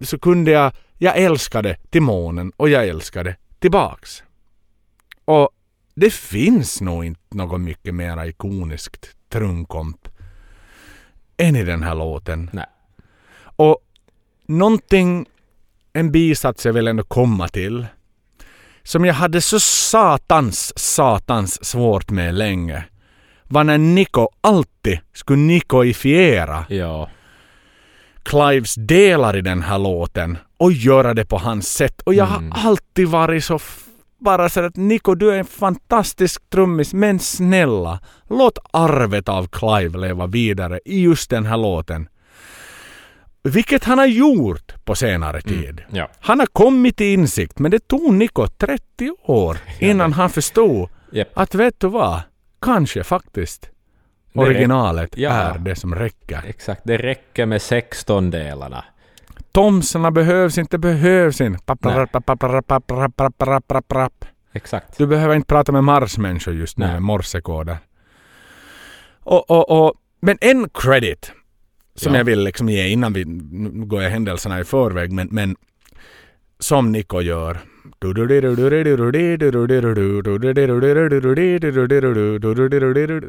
Så 0.00 0.18
kunde 0.18 0.50
jag, 0.50 0.72
jag 0.98 1.16
älskade 1.16 1.76
till 1.90 2.02
månen 2.02 2.52
och 2.56 2.68
jag 2.68 2.88
älskade 2.88 3.36
tillbaks. 3.58 4.22
Och 5.24 5.50
det 5.94 6.10
finns 6.10 6.80
nog 6.80 7.04
inte 7.04 7.36
något 7.36 7.60
mycket 7.60 7.94
mer 7.94 8.24
ikoniskt 8.24 9.16
trumkomp 9.28 10.08
än 11.36 11.56
i 11.56 11.64
den 11.64 11.82
här 11.82 11.94
låten. 11.94 12.50
Nej. 12.52 12.66
Och 13.40 13.78
någonting, 14.46 15.26
en 15.98 16.12
bisats 16.12 16.66
jag 16.66 16.72
vill 16.72 16.88
ändå 16.88 17.02
komma 17.02 17.48
till, 17.48 17.86
som 18.82 19.04
jag 19.04 19.14
hade 19.14 19.40
så 19.40 19.60
satans, 19.60 20.78
satans 20.78 21.64
svårt 21.64 22.10
med 22.10 22.34
länge, 22.34 22.84
var 23.44 23.64
när 23.64 23.78
Nico 23.78 24.28
alltid 24.40 24.98
skulle 25.12 25.38
nikoifiera 25.38 26.64
Ja. 26.68 27.10
Clives 28.22 28.74
delar 28.74 29.36
i 29.36 29.40
den 29.40 29.62
här 29.62 29.78
låten 29.78 30.38
och 30.56 30.72
göra 30.72 31.14
det 31.14 31.24
på 31.24 31.38
hans 31.38 31.68
sätt. 31.68 32.00
Och 32.00 32.14
jag 32.14 32.24
har 32.24 32.42
alltid 32.50 33.08
varit 33.08 33.44
så 33.44 33.58
bara 34.18 34.48
så 34.48 34.64
att 34.64 34.76
Nico 34.76 35.14
du 35.14 35.30
är 35.30 35.38
en 35.38 35.44
fantastisk 35.44 36.50
trummis 36.50 36.94
men 36.94 37.18
snälla 37.18 38.00
låt 38.28 38.58
arvet 38.72 39.28
av 39.28 39.46
Clive 39.46 39.98
leva 39.98 40.26
vidare 40.26 40.80
i 40.84 41.02
just 41.02 41.30
den 41.30 41.46
här 41.46 41.56
låten. 41.56 42.08
Vilket 43.42 43.84
han 43.84 43.98
har 43.98 44.06
gjort 44.06 44.84
på 44.84 44.94
senare 44.94 45.40
tid. 45.40 45.82
Ja. 45.90 46.08
Han 46.20 46.38
har 46.40 46.46
kommit 46.46 46.96
till 46.96 47.06
insikt 47.06 47.58
men 47.58 47.70
det 47.70 47.88
tog 47.88 48.14
Nico 48.14 48.46
30 48.46 49.16
år 49.22 49.58
innan 49.80 50.12
han 50.12 50.30
förstod 50.30 50.88
Japp. 51.12 51.28
att 51.34 51.54
vet 51.54 51.80
du 51.80 51.88
vad? 51.88 52.20
Kanske 52.62 53.04
faktiskt 53.04 53.70
Det 54.32 54.40
originalet 54.40 55.16
Ja. 55.16 55.30
är 55.30 55.58
det 55.58 55.76
som 55.76 55.94
räcker. 55.94 56.42
Exakt, 56.46 56.80
det 56.84 56.96
räcker 56.96 57.46
med 57.46 57.62
16 57.62 58.30
delarna. 58.30 58.84
Tomsarna 59.52 60.10
behövs 60.10 60.58
inte, 60.58 60.78
behövs 60.78 61.40
inte. 61.40 61.76
Exakt. 64.52 64.98
Du 64.98 65.06
behöver 65.06 65.34
inte 65.34 65.46
prata 65.46 65.72
med 65.72 65.84
marsmänniskor 65.84 66.54
just 66.54 66.78
nu 66.78 66.84
Nej. 66.84 66.92
med 66.94 67.02
morsekoder. 67.02 67.76
Och, 69.20 69.50
och, 69.50 69.70
och, 69.86 69.94
men 70.20 70.38
en 70.40 70.68
credit 70.74 71.32
som 71.98 72.12
Ja. 72.12 72.18
jag 72.18 72.24
vill 72.24 72.40
liksom 72.44 72.68
ge 72.68 72.88
innan 72.88 73.12
vi 73.12 73.24
nu 73.24 73.70
går 73.70 74.02
jag 74.02 74.10
händelserna 74.10 74.60
i 74.60 74.64
förväg 74.64 75.12
men, 75.12 75.28
men 75.30 75.56
som 76.58 76.92
Nico 76.92 77.20
gör. 77.20 77.58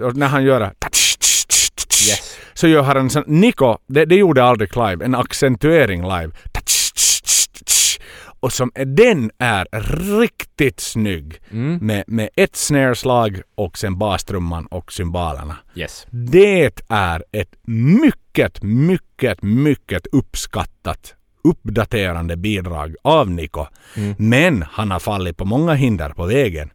Och 0.03 0.15
när 0.15 0.27
han 0.27 0.43
gör 0.43 0.59
det 0.59 0.71
Yes. 2.09 2.37
så 2.53 2.67
gör 2.67 2.81
han 2.83 2.97
en 2.97 3.09
sån, 3.09 3.23
Nico, 3.27 3.77
det, 3.87 4.05
det 4.05 4.15
gjorde 4.15 4.43
aldrig 4.43 4.69
Clive, 4.71 5.05
en 5.05 5.15
accentuering 5.15 6.01
live. 6.01 6.31
Och 8.39 8.53
som 8.53 8.71
den 8.85 9.31
är 9.37 9.67
riktigt 10.19 10.79
snygg 10.79 11.39
Mm. 11.51 11.77
med, 11.81 12.03
med 12.07 12.29
ett 12.35 12.55
snare-slag 12.55 13.41
och 13.55 13.77
sen 13.77 13.97
bastrumman 13.97 14.65
och 14.65 14.91
cymbalerna. 14.93 15.57
Yes. 15.75 16.07
Det 16.09 16.81
är 16.87 17.23
ett 17.31 17.55
mycket, 17.67 18.63
mycket, 18.63 19.41
mycket 19.43 20.07
uppskattat 20.11 21.15
uppdaterande 21.43 22.37
bidrag 22.37 22.95
av 23.01 23.29
Nico. 23.29 23.65
Men 24.17 24.61
han 24.71 24.91
har 24.91 24.99
fallit 24.99 25.37
på 25.37 25.45
många 25.45 25.73
hinder 25.73 26.09
på 26.09 26.25
vägen. 26.25 26.69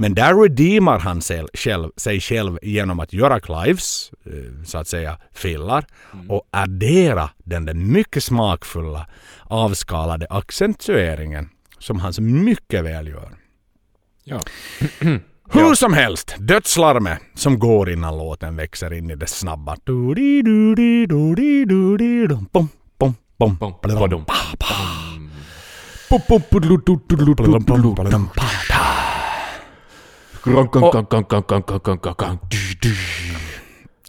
Men 0.00 0.14
där 0.14 0.34
redeemar 0.34 0.98
han 0.98 1.22
sig 1.22 1.46
själv, 1.54 1.90
sig 1.96 2.20
själv 2.20 2.58
genom 2.62 3.00
att 3.00 3.12
göra 3.12 3.40
Clives, 3.40 4.10
eh, 4.26 4.64
så 4.64 4.78
att 4.78 4.88
säga, 4.88 5.18
fillar 5.32 5.86
och 6.28 6.48
addera 6.50 7.30
den 7.38 7.64
där 7.64 7.74
mycket 7.74 8.24
smakfulla 8.24 9.06
avskalade 9.44 10.26
accentueringen 10.30 11.48
som 11.78 12.00
han 12.00 12.12
så 12.12 12.22
mycket 12.22 12.84
väl 12.84 13.08
gör. 13.08 13.28
Ja. 14.24 14.40
Hur 15.50 15.74
som 15.74 15.92
helst, 15.92 16.36
dödslarmet 16.38 17.18
som 17.34 17.58
går 17.58 17.90
innan 17.90 18.18
låten 18.18 18.56
växer 18.56 18.92
in 18.92 19.10
i 19.10 19.16
det 19.16 19.26
snabba. 19.26 19.76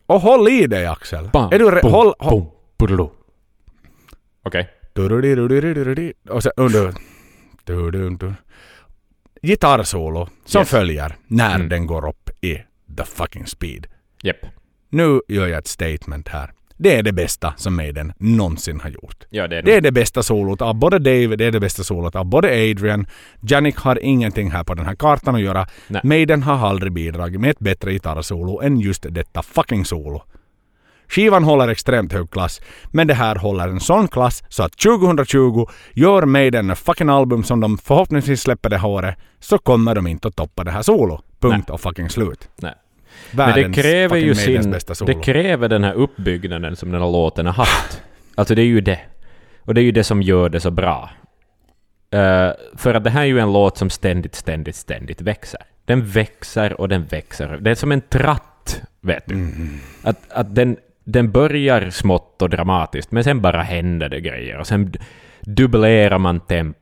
Och 0.05 0.21
håll 0.21 0.47
i 0.47 0.67
dig 0.67 0.85
Axel. 0.85 1.29
Är 1.33 1.59
du 1.59 1.65
re- 1.71 1.89
håll, 1.91 2.13
håll. 2.19 2.45
Okej. 4.43 4.69
Och 6.29 6.43
sen 6.43 6.51
under... 6.57 6.93
Gitarrsolo 9.41 10.27
som 10.45 10.59
Yes. 10.59 10.69
följer 10.69 11.15
när 11.27 11.55
Mm. 11.55 11.69
den 11.69 11.87
går 11.87 12.07
upp 12.09 12.29
i 12.41 12.55
the 12.97 13.03
fucking 13.05 13.47
speed. 13.47 13.87
Japp. 14.23 14.37
Nu 14.89 15.21
gör 15.27 15.47
jag 15.47 15.57
ett 15.59 15.67
statement 15.67 16.27
här. 16.27 16.51
Det 16.83 16.95
är 16.95 17.03
det 17.03 17.11
bästa 17.13 17.53
som 17.57 17.75
Maiden 17.75 18.13
någonsin 18.17 18.79
har 18.79 18.89
gjort. 18.89 19.23
Ja, 19.29 19.47
det 19.47 19.57
är 19.57 19.61
Det 19.61 19.71
det. 19.71 19.77
är 19.77 19.81
det 19.81 19.91
bästa 19.91 20.23
solot 20.23 20.61
av 20.61 20.75
både 20.75 20.99
Dave, 20.99 21.35
det 21.35 21.45
är 21.45 21.51
det 21.51 21.59
bästa 21.59 21.83
solot 21.83 22.15
av 22.15 22.25
både 22.25 22.47
Adrian. 22.47 23.05
Janik 23.41 23.77
har 23.77 23.99
ingenting 24.03 24.51
här 24.51 24.63
på 24.63 24.73
den 24.73 24.85
här 24.85 24.95
kartan 24.95 25.35
att 25.35 25.41
göra. 25.41 25.67
Nej. 25.87 26.01
Maiden 26.03 26.43
har 26.43 26.67
aldrig 26.69 26.93
bidragit 26.93 27.41
med 27.41 27.49
ett 27.49 27.59
bättre 27.59 27.91
gitarrsolo 27.93 28.61
än 28.61 28.79
just 28.79 29.05
detta 29.09 29.41
fucking 29.41 29.85
solo. 29.85 30.23
Skivan 31.07 31.43
håller 31.43 31.67
extremt 31.67 32.13
hög 32.13 32.29
klass, 32.31 32.61
men 32.91 33.07
det 33.07 33.13
här 33.13 33.35
håller 33.35 33.67
en 33.67 33.79
sån 33.79 34.07
klass 34.07 34.43
så 34.49 34.63
att 34.63 34.77
2020 34.77 35.65
gör 35.93 36.25
Maiden 36.25 36.69
ett 36.69 36.79
fucking 36.79 37.09
album 37.09 37.43
som 37.43 37.59
de 37.59 37.77
förhoppningsvis 37.77 38.41
släpper 38.41 38.69
det 38.69 38.77
här 38.77 38.87
året, 38.87 39.15
så 39.39 39.57
kommer 39.57 39.95
de 39.95 40.07
inte 40.07 40.27
att 40.27 40.35
toppa 40.35 40.63
det 40.63 40.71
här 40.71 40.81
solo. 40.81 41.21
Punkt 41.39 41.69
och 41.69 41.81
fucking 41.81 42.09
slut. 42.09 42.49
Nej. 42.61 42.73
Men 43.31 43.53
det 43.53 43.81
kräver 43.81 44.17
ju 44.17 44.35
sin... 44.35 44.75
Det 45.05 45.23
kräver 45.23 45.69
den 45.69 45.83
här 45.83 45.93
uppbyggnaden 45.93 46.75
som 46.75 46.91
den 46.91 47.01
här 47.01 47.11
låten 47.11 47.45
har 47.45 47.53
haft. 47.53 48.01
Alltså 48.35 48.55
det 48.55 48.61
är 48.61 48.65
ju 48.65 48.81
det. 48.81 48.99
Och 49.59 49.73
det 49.73 49.81
är 49.81 49.83
ju 49.83 49.91
det 49.91 50.03
som 50.03 50.21
gör 50.21 50.49
det 50.49 50.59
så 50.59 50.71
bra. 50.71 51.09
Eh, 52.11 52.51
för 52.77 52.93
att 52.93 53.03
det 53.03 53.09
här 53.09 53.21
är 53.21 53.25
ju 53.25 53.39
en 53.39 53.53
låt 53.53 53.77
som 53.77 53.89
ständigt, 53.89 54.35
ständigt, 54.35 54.75
ständigt 54.75 55.21
växer. 55.21 55.61
Den 55.85 56.05
växer 56.05 56.81
och 56.81 56.89
den 56.89 57.05
växer. 57.05 57.57
Det 57.61 57.71
är 57.71 57.75
som 57.75 57.91
en 57.91 58.01
tratt, 58.01 58.81
vet 59.01 59.23
du. 59.27 59.35
Att, 60.03 60.31
att 60.31 60.55
den, 60.55 60.77
den 61.03 61.31
börjar 61.31 61.89
smått 61.89 62.41
och 62.41 62.49
dramatiskt, 62.49 63.11
men 63.11 63.23
sen 63.23 63.41
bara 63.41 63.61
händer 63.61 64.09
det 64.09 64.21
grejer. 64.21 64.57
Och 64.57 64.67
sen 64.67 64.93
dubblerar 65.41 66.17
man 66.17 66.39
tempo. 66.39 66.79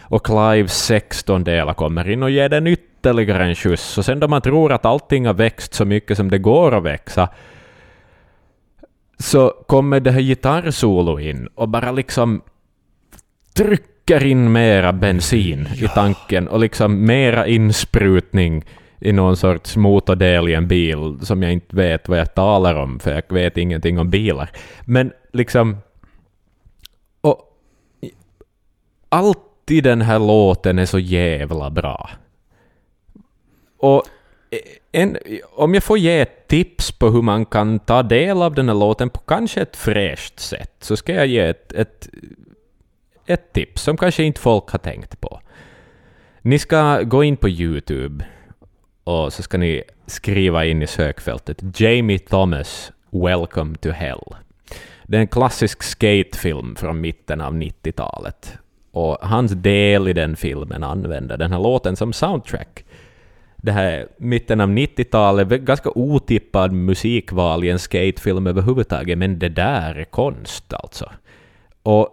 Och 0.00 0.26
Clives 0.26 0.84
16 0.84 1.44
delar 1.44 1.74
kommer 1.74 2.10
in 2.10 2.22
och 2.22 2.30
ger 2.30 2.48
den 2.48 2.66
ytterligare 2.66 3.44
en 3.44 3.54
skjuts. 3.54 3.98
Och 3.98 4.04
sen 4.04 4.20
då 4.20 4.28
man 4.28 4.42
tror 4.42 4.72
att 4.72 4.84
allting 4.84 5.26
har 5.26 5.34
växt 5.34 5.74
så 5.74 5.84
mycket 5.84 6.16
som 6.16 6.30
det 6.30 6.38
går 6.38 6.74
att 6.74 6.82
växa, 6.82 7.28
så 9.18 9.54
kommer 9.66 10.00
det 10.00 10.10
här 10.10 10.20
gitarrsolo 10.20 11.20
in 11.20 11.48
och 11.54 11.68
bara 11.68 11.92
liksom 11.92 12.42
trycker 13.54 14.24
in 14.24 14.52
mera 14.52 14.92
bensin 14.92 15.68
i 15.74 15.88
tanken 15.88 16.48
och 16.48 16.60
liksom 16.60 17.06
mera 17.06 17.46
insprutning 17.46 18.64
i 19.00 19.12
någon 19.12 19.36
sorts 19.36 19.76
motordel 19.76 20.48
i 20.48 20.54
en 20.54 20.68
bil 20.68 21.18
som 21.22 21.42
jag 21.42 21.52
inte 21.52 21.76
vet 21.76 22.08
vad 22.08 22.18
jag 22.18 22.34
talar 22.34 22.74
om, 22.74 23.00
för 23.00 23.14
jag 23.14 23.22
vet 23.28 23.56
ingenting 23.56 23.98
om 23.98 24.10
bilar. 24.10 24.50
Men 24.84 25.12
liksom... 25.32 25.76
Och 27.20 27.40
Alltid 29.08 29.84
den 29.84 30.00
här 30.00 30.18
låten 30.18 30.78
är 30.78 30.86
så 30.86 30.98
jävla 30.98 31.70
bra. 31.70 32.10
Och 33.78 34.02
eh, 34.50 34.58
en, 34.92 35.18
om 35.50 35.74
jag 35.74 35.82
får 35.82 35.98
ge 35.98 36.20
ett 36.20 36.48
tips 36.48 36.92
på 36.92 37.10
hur 37.10 37.22
man 37.22 37.46
kan 37.46 37.78
ta 37.78 38.02
del 38.02 38.42
av 38.42 38.54
den 38.54 38.68
här 38.68 38.76
låten 38.76 39.10
på 39.10 39.20
kanske 39.20 39.62
ett 39.62 39.76
fräscht 39.76 40.40
sätt, 40.40 40.74
så 40.80 40.96
ska 40.96 41.14
jag 41.14 41.26
ge 41.26 41.40
ett, 41.40 41.72
ett, 41.72 42.08
ett 43.26 43.52
tips 43.52 43.82
som 43.82 43.96
kanske 43.96 44.22
inte 44.22 44.40
folk 44.40 44.70
har 44.70 44.78
tänkt 44.78 45.20
på. 45.20 45.40
Ni 46.42 46.58
ska 46.58 47.02
gå 47.02 47.24
in 47.24 47.36
på 47.36 47.48
YouTube 47.48 48.24
och 49.04 49.32
så 49.32 49.42
ska 49.42 49.58
ni 49.58 49.82
skriva 50.06 50.64
in 50.64 50.82
i 50.82 50.86
sökfältet 50.86 51.80
Jamie 51.80 52.18
Thomas 52.18 52.92
Welcome 53.10 53.76
to 53.76 53.90
Hell. 53.90 54.34
Det 55.02 55.16
är 55.16 55.20
en 55.20 55.28
klassisk 55.28 55.82
skatefilm 55.82 56.76
från 56.76 57.00
mitten 57.00 57.40
av 57.40 57.54
90-talet. 57.54 58.58
Och 58.98 59.18
hans 59.20 59.52
del 59.52 60.08
i 60.08 60.12
den 60.12 60.36
filmen 60.36 60.84
använder 60.84 61.36
den 61.36 61.52
här 61.52 61.58
låten 61.58 61.96
som 61.96 62.12
soundtrack. 62.12 62.84
Det 63.56 63.72
här 63.72 64.08
mitten 64.16 64.60
av 64.60 64.68
90-talet, 64.68 65.48
ganska 65.48 65.90
otippad 65.90 66.72
musikval 66.72 67.64
i 67.64 67.70
en 67.70 67.78
skatefilm 67.78 68.46
överhuvudtaget, 68.46 69.18
men 69.18 69.38
det 69.38 69.48
där 69.48 69.94
är 69.94 70.04
konst 70.04 70.72
alltså. 70.72 71.10
Och 71.82 72.08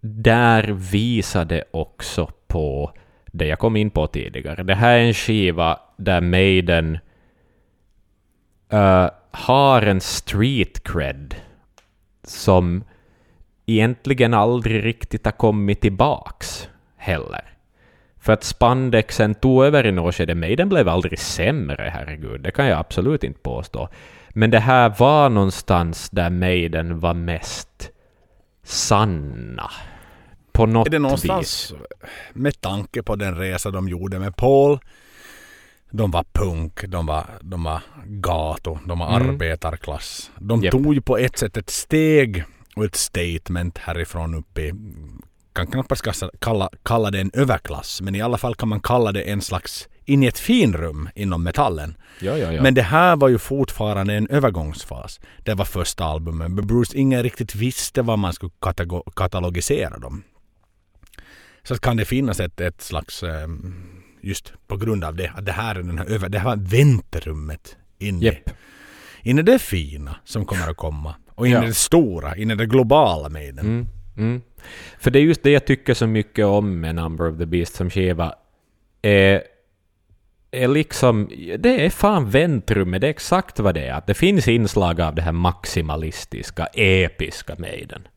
där 0.00 0.62
visade 0.92 1.64
också 1.70 2.30
på 2.46 2.92
det 3.26 3.46
jag 3.46 3.58
kom 3.58 3.76
in 3.76 3.90
på 3.90 4.06
tidigare. 4.06 4.62
Det 4.62 4.74
här 4.74 4.98
är 4.98 5.04
en 5.04 5.14
skiva 5.14 5.78
där 5.96 6.20
Maiden 6.20 6.98
uh, 8.72 9.08
har 9.30 9.82
en 9.82 10.00
street 10.00 10.84
cred 10.84 11.34
som 12.24 12.84
egentligen 13.66 14.34
aldrig 14.34 14.84
riktigt 14.84 15.24
har 15.24 15.32
kommit 15.32 15.80
tillbaks 15.80 16.68
heller. 16.96 17.44
För 18.20 18.32
att 18.32 18.44
spandexen 18.44 19.34
tog 19.34 19.64
över 19.64 19.86
i 19.86 19.92
något 19.92 20.14
skede. 20.14 20.34
Maiden 20.34 20.68
blev 20.68 20.88
aldrig 20.88 21.18
sämre, 21.18 21.90
herregud. 21.94 22.40
Det 22.40 22.50
kan 22.50 22.66
jag 22.66 22.78
absolut 22.78 23.24
inte 23.24 23.40
påstå. 23.40 23.88
Men 24.28 24.50
det 24.50 24.58
här 24.60 24.94
var 24.98 25.28
någonstans 25.30 26.10
där 26.10 26.30
Maiden 26.30 27.00
var 27.00 27.14
mest 27.14 27.90
sanna. 28.64 29.70
På 30.52 30.66
något 30.66 30.86
Är 30.86 30.90
det 30.90 30.98
någonstans 30.98 31.74
med 32.32 32.60
tanke 32.60 33.02
på 33.02 33.16
den 33.16 33.36
resa 33.38 33.70
de 33.70 33.88
gjorde 33.88 34.18
med 34.18 34.36
Paul. 34.36 34.78
De 35.90 36.10
var 36.10 36.24
punk, 36.32 36.84
de 36.86 37.06
var, 37.06 37.24
de 37.40 37.64
var 37.64 37.80
gato, 38.04 38.78
de 38.86 38.98
var 38.98 39.16
Mm. 39.16 39.30
arbetarklass. 39.30 40.30
De 40.38 40.62
Japp. 40.62 40.72
tog 40.72 40.94
ju 40.94 41.00
på 41.00 41.18
ett 41.18 41.38
sätt 41.38 41.56
ett 41.56 41.70
steg 41.70 42.44
och 42.76 42.84
ett 42.84 42.96
statement 42.96 43.78
härifrån 43.78 44.34
upp 44.34 44.58
i 44.58 44.72
kan 45.52 45.66
knappast 45.66 46.22
kalla, 46.38 46.70
kalla 46.82 47.10
det 47.10 47.20
en 47.20 47.30
överklass, 47.34 48.00
men 48.00 48.14
i 48.14 48.20
alla 48.20 48.38
fall 48.38 48.54
kan 48.54 48.68
man 48.68 48.80
kalla 48.80 49.12
det 49.12 49.22
en 49.22 49.42
slags 49.42 49.88
in 50.04 50.22
i 50.22 50.26
ett 50.26 50.38
finrum 50.38 51.08
inom 51.14 51.42
metallen. 51.42 51.96
Ja, 52.20 52.38
ja, 52.38 52.52
ja. 52.52 52.62
Men 52.62 52.74
det 52.74 52.82
här 52.82 53.16
var 53.16 53.28
ju 53.28 53.38
fortfarande 53.38 54.14
en 54.14 54.28
övergångsfas. 54.30 55.20
Det 55.44 55.54
var 55.54 55.64
första 55.64 56.04
albumet, 56.04 56.64
Bruce 56.64 56.98
ingen 56.98 57.22
riktigt 57.22 57.54
visste 57.54 58.02
vad 58.02 58.18
man 58.18 58.32
skulle 58.32 58.52
katalogisera 59.14 59.98
dem. 59.98 60.22
Så 61.62 61.78
kan 61.78 61.96
det 61.96 62.04
finnas 62.04 62.40
ett, 62.40 62.60
ett 62.60 62.82
slags, 62.82 63.22
ehm, 63.22 64.02
just 64.20 64.52
på 64.66 64.76
grund 64.76 65.04
av 65.04 65.14
det, 65.16 65.32
att 65.36 65.46
det 65.46 65.52
här 65.52 65.74
är 65.74 65.82
den 65.82 65.98
här 65.98 66.06
över, 66.06 66.28
det 66.28 66.38
här 66.38 66.56
var 66.56 66.56
väntrummet 66.56 67.76
in, 67.98 68.22
i, 68.22 68.26
Japp. 68.26 68.50
in 69.22 69.38
i 69.38 69.42
det 69.42 69.58
fina 69.58 70.16
som 70.24 70.44
kommer 70.44 70.70
att 70.70 70.76
komma. 70.76 71.14
Och 71.36 71.46
in 71.46 71.52
Ja. 71.52 71.64
i 71.64 71.66
det 71.66 71.74
stora, 71.74 72.36
in 72.36 72.50
i 72.50 72.54
det 72.54 72.66
globala 72.66 73.28
med 73.28 73.54
den. 73.54 73.66
Mm, 73.66 73.86
mm. 74.16 74.42
För 74.98 75.10
det 75.10 75.18
är 75.18 75.22
just 75.22 75.42
det 75.42 75.50
jag 75.50 75.64
tycker 75.64 75.94
så 75.94 76.06
mycket 76.06 76.46
om 76.46 76.80
med 76.80 76.94
Number 76.94 77.30
of 77.30 77.38
the 77.38 77.46
Beast 77.46 77.74
som 77.74 77.90
skiva. 77.90 78.34
Är, 79.02 79.42
är 80.50 80.68
liksom, 80.68 81.30
det 81.58 81.84
är 81.84 81.90
fan 81.90 82.30
väntrummet, 82.30 83.00
det 83.00 83.06
är 83.06 83.10
exakt 83.10 83.60
vad 83.60 83.74
det 83.74 83.86
är. 83.86 83.92
Att 83.92 84.06
det 84.06 84.14
finns 84.14 84.48
inslag 84.48 85.00
av 85.00 85.14
det 85.14 85.22
här 85.22 85.32
maximalistiska, 85.32 86.66
episka 86.74 87.54
Maiden. 87.58 88.08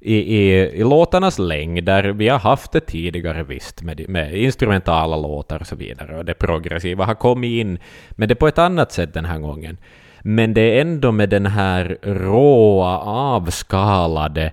I, 0.00 0.14
i, 0.14 0.52
I 0.60 0.84
låtarnas 0.84 1.38
längder, 1.38 2.04
vi 2.04 2.28
har 2.28 2.38
haft 2.38 2.72
det 2.72 2.80
tidigare 2.80 3.42
visst, 3.42 3.82
med, 3.82 4.08
med 4.08 4.38
instrumentala 4.38 5.16
låtar 5.16 5.60
och 5.60 5.66
så 5.66 5.76
vidare, 5.76 6.18
och 6.18 6.24
det 6.24 6.34
progressiva 6.34 7.04
har 7.04 7.14
kommit 7.14 7.60
in, 7.60 7.78
men 8.10 8.28
det 8.28 8.32
är 8.32 8.36
på 8.36 8.48
ett 8.48 8.58
annat 8.58 8.92
sätt 8.92 9.14
den 9.14 9.24
här 9.24 9.38
gången. 9.38 9.76
Men 10.22 10.54
det 10.54 10.60
är 10.60 10.80
ändå 10.80 11.12
med 11.12 11.28
den 11.28 11.46
här 11.46 11.98
råa, 12.02 12.98
avskalade 12.98 14.52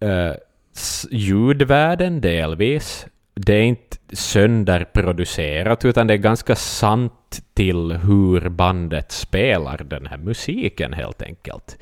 eh, 0.00 0.32
ljudvärlden 1.10 2.20
delvis. 2.20 3.06
Det 3.34 3.54
är 3.54 3.62
inte 3.62 3.96
sönderproducerat, 4.12 5.84
utan 5.84 6.06
det 6.06 6.14
är 6.14 6.18
ganska 6.18 6.54
sant 6.54 7.42
till 7.54 7.92
hur 7.92 8.48
bandet 8.48 9.12
spelar 9.12 9.78
den 9.84 10.06
här 10.06 10.16
musiken 10.16 10.92
helt 10.92 11.22
enkelt. 11.22 11.78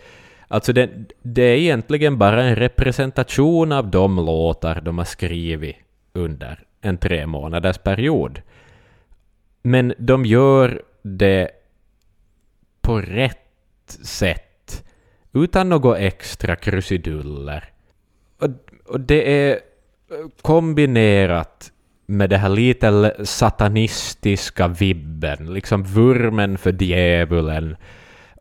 Alltså 0.48 0.72
det, 0.72 0.90
det 1.22 1.42
är 1.42 1.56
egentligen 1.56 2.18
bara 2.18 2.44
en 2.44 2.56
representation 2.56 3.72
av 3.72 3.90
de 3.90 4.16
låtar 4.16 4.80
de 4.80 4.98
har 4.98 5.04
skrivit 5.04 5.76
under 6.12 6.58
en 6.80 6.98
tre 6.98 7.26
månaders 7.26 7.78
period. 7.78 8.40
Men 9.62 9.94
de 9.98 10.24
gör 10.24 10.82
det 11.02 11.50
på 12.80 13.00
rätt 13.00 13.98
sätt, 14.02 14.84
utan 15.32 15.68
något 15.68 15.98
extra 15.98 16.56
krusiduller. 16.56 17.64
Och, 18.38 18.48
och 18.86 19.00
det 19.00 19.32
är 19.32 19.52
eh, 19.52 19.58
kombinerat 20.42 21.72
med 22.06 22.30
det 22.30 22.38
här 22.38 22.48
lite 22.48 23.16
satanistiska 23.24 24.68
vibben, 24.68 25.54
liksom 25.54 25.82
vurmen 25.82 26.58
för 26.58 26.82
djävulen 26.82 27.76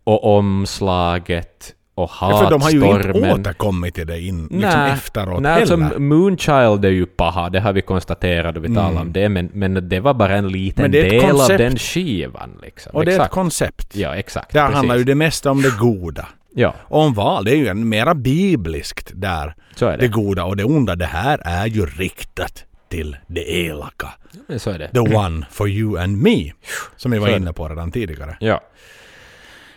och 0.03 0.37
omslaget 0.37 1.75
och 2.03 2.11
Ja, 2.21 2.39
för 2.43 2.49
de 2.51 2.61
har 2.61 2.69
ju 2.71 2.77
inte 2.77 2.87
hatstormen. 3.07 3.31
återkommit 3.39 3.95
till 3.95 4.07
det 4.07 4.21
in, 4.21 4.47
liksom 4.51 4.81
efteråt 4.81 5.41
nej 5.41 5.51
alltså 5.61 5.77
heller. 5.77 5.99
Moonchild 5.99 6.85
är 6.85 6.89
ju 6.89 7.05
paha, 7.05 7.49
det 7.49 7.59
har 7.59 7.73
vi 7.73 7.81
konstaterat 7.81 8.57
och 8.57 8.63
vi 8.63 8.67
talade 8.67 8.89
Mm. 8.89 9.01
om 9.01 9.13
det, 9.13 9.29
men, 9.29 9.49
men 9.53 9.89
det 9.89 9.99
var 9.99 10.13
bara 10.13 10.35
en 10.37 10.47
liten 10.47 10.91
del 10.91 11.21
koncept. 11.21 11.51
av 11.51 11.57
den 11.57 11.77
skivan. 11.77 12.59
Liksom. 12.63 12.91
och 12.95 13.05
det 13.05 13.11
är 13.11 13.15
ett 13.15 13.19
exakt. 13.19 13.33
koncept. 13.33 13.95
Ja, 13.95 14.15
exakt. 14.15 14.53
Där 14.53 14.61
precis. 14.61 14.75
handlar 14.75 14.95
ju 14.95 15.03
det 15.03 15.15
mesta 15.15 15.51
om 15.51 15.61
det 15.61 15.77
goda. 15.79 16.27
Ja, 16.55 16.75
Om 16.83 17.13
val, 17.13 17.45
det 17.45 17.51
är 17.51 17.55
ju 17.55 17.67
en 17.67 17.89
mera 17.89 18.15
bibliskt 18.15 19.11
där. 19.13 19.55
så 19.75 19.85
är 19.85 19.91
det. 19.91 19.97
Det 19.97 20.07
goda 20.07 20.43
och 20.43 20.57
det 20.57 20.63
onda, 20.63 20.95
det 20.95 21.05
här 21.05 21.41
är 21.45 21.65
ju 21.67 21.85
riktat 21.85 22.63
till 22.89 23.17
det 23.27 23.51
elaka. 23.65 24.07
Men 24.47 24.59
så 24.59 24.69
är 24.69 24.79
det. 24.79 24.87
The 24.87 24.99
one 25.15 25.45
for 25.51 25.69
you 25.69 25.99
and 25.99 26.17
me. 26.17 26.51
Som 26.97 27.11
vi 27.11 27.17
var 27.17 27.27
inne 27.37 27.53
på 27.53 27.67
redan 27.69 27.91
tidigare. 27.91 28.37
Ja. 28.39 28.61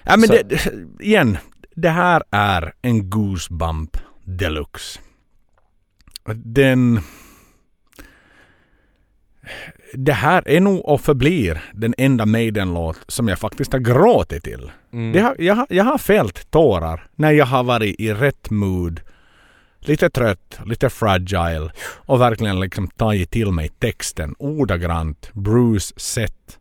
Ja, 0.05 0.17
men 0.17 0.29
det- 0.29 0.69
igen, 1.01 1.39
det 1.75 1.89
här 1.91 2.23
är 2.31 2.73
en 2.83 3.11
goosebump 3.11 3.97
deluxe. 4.25 5.01
Den... 6.35 7.01
Det 9.95 10.13
här 10.13 10.49
är 10.49 10.61
nog 10.61 10.85
och 10.85 11.01
förblir 11.01 11.63
den 11.75 11.95
enda 11.99 12.27
Maiden-låt 12.27 12.99
som 13.09 13.29
jag 13.29 13.39
faktiskt 13.39 13.73
har 13.73 13.81
gråtit 13.81 14.45
till. 14.45 14.71
Mm. 14.93 15.25
Har, 15.25 15.37
jag, 15.39 15.55
har- 15.55 15.67
jag 15.71 15.85
har 15.85 15.99
fällt 15.99 16.51
tårar 16.51 17.07
när 17.15 17.31
jag 17.33 17.47
har 17.47 17.63
varit 17.65 18.01
i 18.01 18.13
rätt 18.15 18.51
mood. 18.51 19.01
Lite 19.79 20.11
trött, 20.11 20.59
lite 20.67 20.91
fragile 20.91 21.71
och 21.83 22.21
verkligen 22.21 22.61
liksom 22.61 22.89
tagit 22.89 23.31
till 23.31 23.51
mig 23.51 23.69
texten 23.69 24.35
ordagrant. 24.39 25.31
Bruce 25.33 25.95
sätt 26.01 26.59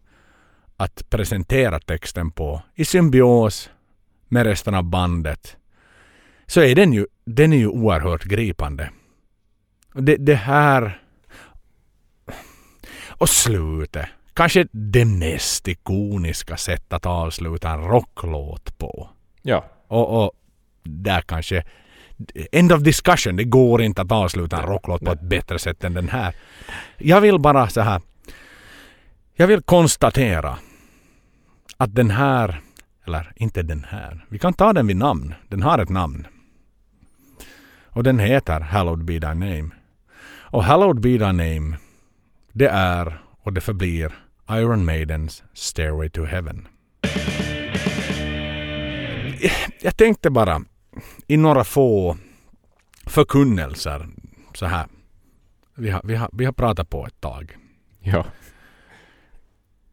att 0.77 1.09
presentera 1.09 1.79
texten 1.79 2.31
på 2.31 2.61
i 2.75 2.85
symbios 2.85 3.69
med 4.31 4.45
resten 4.45 4.75
av 4.75 4.83
bandet. 4.83 5.57
Så 6.47 6.61
är 6.61 6.75
den 6.75 6.93
ju, 6.93 7.05
den 7.25 7.53
är 7.53 7.57
ju 7.57 7.67
oerhört 7.67 8.23
gripande. 8.23 8.89
Det, 9.93 10.15
det 10.15 10.35
här... 10.35 11.01
Och 13.07 13.29
slutet. 13.29 14.05
Kanske 14.33 14.67
det 14.71 15.05
mest 15.05 15.67
ikoniska 15.67 16.57
sättet 16.57 16.93
att 16.93 17.05
avsluta 17.05 17.69
en 17.69 17.81
rocklåt 17.81 18.77
på. 18.77 19.09
Ja. 19.41 19.65
Och, 19.87 20.23
och 20.23 20.31
där 20.83 21.21
kanske... 21.21 21.63
End 22.51 22.71
of 22.71 22.81
discussion. 22.81 23.35
Det 23.35 23.43
går 23.43 23.81
inte 23.81 24.01
att 24.01 24.11
avsluta 24.11 24.57
en 24.57 24.67
rocklåt 24.67 25.05
på 25.05 25.11
ett 25.11 25.21
bättre 25.21 25.59
sätt 25.59 25.83
än 25.83 25.93
den 25.93 26.09
här. 26.09 26.35
Jag 26.97 27.21
vill 27.21 27.39
bara 27.39 27.69
så 27.69 27.81
här... 27.81 28.01
Jag 29.33 29.47
vill 29.47 29.61
konstatera 29.61 30.57
att 31.77 31.95
den 31.95 32.11
här... 32.11 32.61
Eller 33.07 33.33
inte 33.35 33.63
den 33.63 33.83
här. 33.83 34.25
Vi 34.29 34.39
kan 34.39 34.53
ta 34.53 34.73
den 34.73 34.87
vid 34.87 34.97
namn. 34.97 35.33
Den 35.47 35.61
har 35.61 35.79
ett 35.79 35.89
namn. 35.89 36.27
Och 37.85 38.03
den 38.03 38.19
heter 38.19 38.59
Hallowed 38.59 39.05
Be 39.05 39.19
Thy 39.19 39.33
Name. 39.33 39.69
Och 40.25 40.63
Hallowed 40.63 41.01
Be 41.01 41.17
Thy 41.17 41.31
Name 41.31 41.77
det 42.53 42.67
är 42.67 43.21
och 43.41 43.53
det 43.53 43.61
förblir 43.61 44.13
Iron 44.49 44.85
Maidens 44.85 45.43
Stairway 45.53 46.09
to 46.09 46.23
Heaven. 46.23 46.67
Jag 49.81 49.97
tänkte 49.97 50.29
bara 50.29 50.61
i 51.27 51.37
några 51.37 51.63
få 51.63 52.17
förkunnelser 53.05 54.07
så 54.53 54.65
här. 54.65 54.87
Vi 55.75 55.89
har, 55.89 56.01
vi 56.03 56.15
har, 56.15 56.29
vi 56.33 56.45
har 56.45 56.51
pratat 56.51 56.89
på 56.89 57.05
ett 57.05 57.21
tag. 57.21 57.57
Ja. 57.99 58.25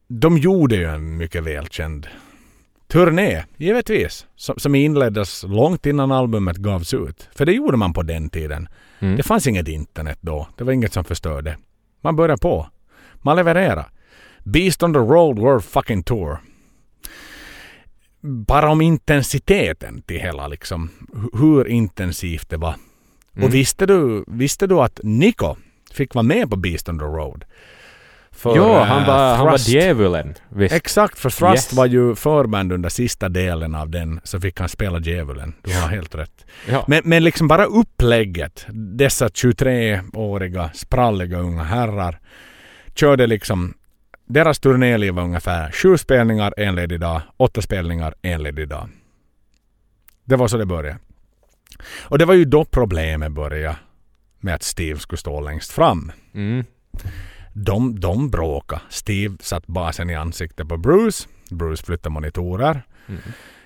de 0.07 0.37
gjorde 0.37 0.75
ju 0.75 0.85
en 0.85 1.17
mycket 1.17 1.43
välkänd 1.43 2.07
turné, 2.91 3.43
givetvis, 3.57 4.27
som, 4.35 4.55
som 4.59 4.75
inleddes 4.75 5.43
långt 5.43 5.85
innan 5.85 6.11
albumet 6.11 6.57
gavs 6.57 6.93
ut. 6.93 7.29
För 7.35 7.45
det 7.45 7.51
gjorde 7.53 7.77
man 7.77 7.93
på 7.93 8.01
den 8.03 8.29
tiden. 8.29 8.67
Mm. 8.99 9.15
Det 9.17 9.23
fanns 9.23 9.47
inget 9.47 9.67
internet 9.67 10.17
då. 10.21 10.47
Det 10.57 10.63
var 10.63 10.73
inget 10.73 10.93
som 10.93 11.03
förstörde. 11.03 11.57
Man 12.01 12.15
började 12.15 12.41
på. 12.41 12.67
Man 13.15 13.35
levererade. 13.35 13.85
Beast 14.43 14.83
on 14.83 14.93
the 14.93 14.99
Road 14.99 15.39
World 15.39 15.63
Fucking 15.63 16.03
Tour. 16.03 16.37
Bara 18.21 18.69
om 18.71 18.81
intensiteten 18.81 20.01
till 20.01 20.19
hela 20.19 20.47
liksom. 20.47 20.89
hu- 21.13 21.37
Hur 21.39 21.67
intensivt 21.67 22.49
det 22.49 22.57
var. 22.57 22.75
Mm. 23.35 23.47
Och 23.47 23.53
visste 23.53 23.85
du, 23.85 24.23
visste 24.27 24.67
du 24.67 24.79
att 24.81 24.99
Nico 25.03 25.55
fick 25.91 26.15
vara 26.15 26.23
med 26.23 26.49
på 26.49 26.55
Beast 26.55 26.89
on 26.89 26.99
the 26.99 27.05
Road? 27.05 27.45
För, 28.39 28.55
jo, 28.55 28.63
eh, 28.63 28.83
han 28.83 29.05
var, 29.07 29.35
han 29.35 29.45
var 29.45 29.69
djävulen. 29.69 30.35
Visst. 30.49 30.75
Exakt, 30.75 31.19
för 31.19 31.29
Thrust 31.29 31.53
Yes. 31.53 31.73
var 31.73 31.85
ju 31.85 32.15
förband 32.15 32.71
under 32.73 32.89
sista 32.89 33.29
delen 33.29 33.75
av 33.75 33.89
den 33.89 34.19
så 34.23 34.39
fick 34.39 34.59
han 34.59 34.69
spela 34.69 34.99
djävulen. 34.99 35.53
Du 35.63 35.73
har 35.79 35.87
helt 35.87 36.15
rätt. 36.15 36.45
Ja. 36.69 36.85
Men, 36.87 37.01
men 37.05 37.23
liksom 37.23 37.47
bara 37.47 37.65
upplägget. 37.65 38.65
Dessa 38.97 39.27
23-åriga 39.27 40.69
spralliga 40.73 41.37
unga 41.37 41.63
herrar 41.63 42.19
körde 42.95 43.27
liksom 43.27 43.73
deras 44.25 44.59
turnéliv 44.59 45.13
var 45.13 45.23
ungefär 45.23 45.71
sju 45.71 45.97
spelningar 45.97 46.53
en 46.57 46.75
ledig 46.75 46.99
dag, 46.99 47.21
åtta 47.37 47.61
spelningar 47.61 48.13
en 48.21 48.43
ledig 48.43 48.67
dag. 48.69 48.89
Det 50.25 50.35
var 50.35 50.47
så 50.47 50.57
det 50.57 50.65
började. 50.65 50.97
Och 52.01 52.17
det 52.17 52.25
var 52.25 52.33
ju 52.33 52.45
då 52.45 52.65
problemet 52.65 53.31
började 53.31 53.75
med 54.39 54.55
att 54.55 54.63
Steve 54.63 54.99
skulle 54.99 55.17
stå 55.17 55.41
längst 55.41 55.71
fram. 55.71 56.11
Mm. 56.33 56.65
De, 57.53 57.99
de 57.99 58.29
bråkade. 58.29 58.81
Steve 58.89 59.37
satt 59.41 59.67
basen 59.67 60.09
i 60.09 60.15
ansiktet 60.15 60.67
på 60.67 60.77
Bruce. 60.77 61.27
Bruce 61.49 61.83
flyttade 61.85 62.13
monitorer. 62.13 62.81
Mm. 63.07 63.21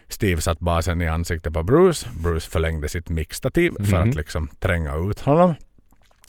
Steve 0.08 0.42
satt 0.42 0.60
basen 0.60 1.02
i 1.02 1.08
ansiktet 1.08 1.54
på 1.54 1.64
Bruce. 1.64 2.08
Bruce 2.24 2.50
förlängde 2.50 2.90
sitt 2.90 3.10
mixtativ 3.10 3.72
för 3.80 3.98
Mhm. 4.00 4.10
att 4.10 4.16
liksom 4.16 4.48
tränga 4.60 4.96
ut 4.96 5.20
honom. 5.20 5.54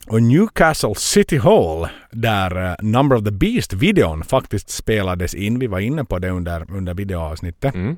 Och 0.07 0.23
Newcastle 0.23 0.95
City 0.95 1.37
Hall, 1.39 1.89
där 2.11 2.71
eh, 2.71 2.75
Number 2.83 3.17
of 3.17 3.25
the 3.25 3.31
Beast-videon 3.31 4.23
faktiskt 4.25 4.71
spelades 4.71 5.35
in. 5.35 5.59
Vi 5.59 5.67
var 5.67 5.81
inne 5.81 6.05
på 6.05 6.19
det 6.19 6.31
under, 6.31 6.71
under 6.71 6.95
videoavsnittet. 6.95 7.75
Mm. 7.75 7.97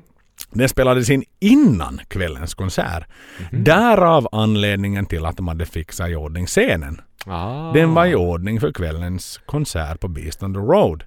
Den 0.51 0.69
spelades 0.69 1.09
in 1.09 1.23
innan 1.39 1.99
kvällens 2.07 2.53
konsert. 2.53 3.03
Mhm. 3.51 3.63
Därav 3.63 4.27
anledningen 4.31 5.05
till 5.05 5.25
att 5.25 5.37
de 5.37 5.47
hade 5.47 5.65
fixat 5.65 6.09
i 6.09 6.15
ordning 6.15 6.45
scenen. 6.45 7.01
Ah. 7.25 7.71
Den 7.73 7.93
var 7.93 8.05
i 8.05 8.15
ordning 8.15 8.59
för 8.59 8.71
kvällens 8.71 9.39
konsert 9.45 9.99
på 9.99 10.07
Beast 10.07 10.43
on 10.43 10.53
the 10.53 10.59
Road. 10.59 11.03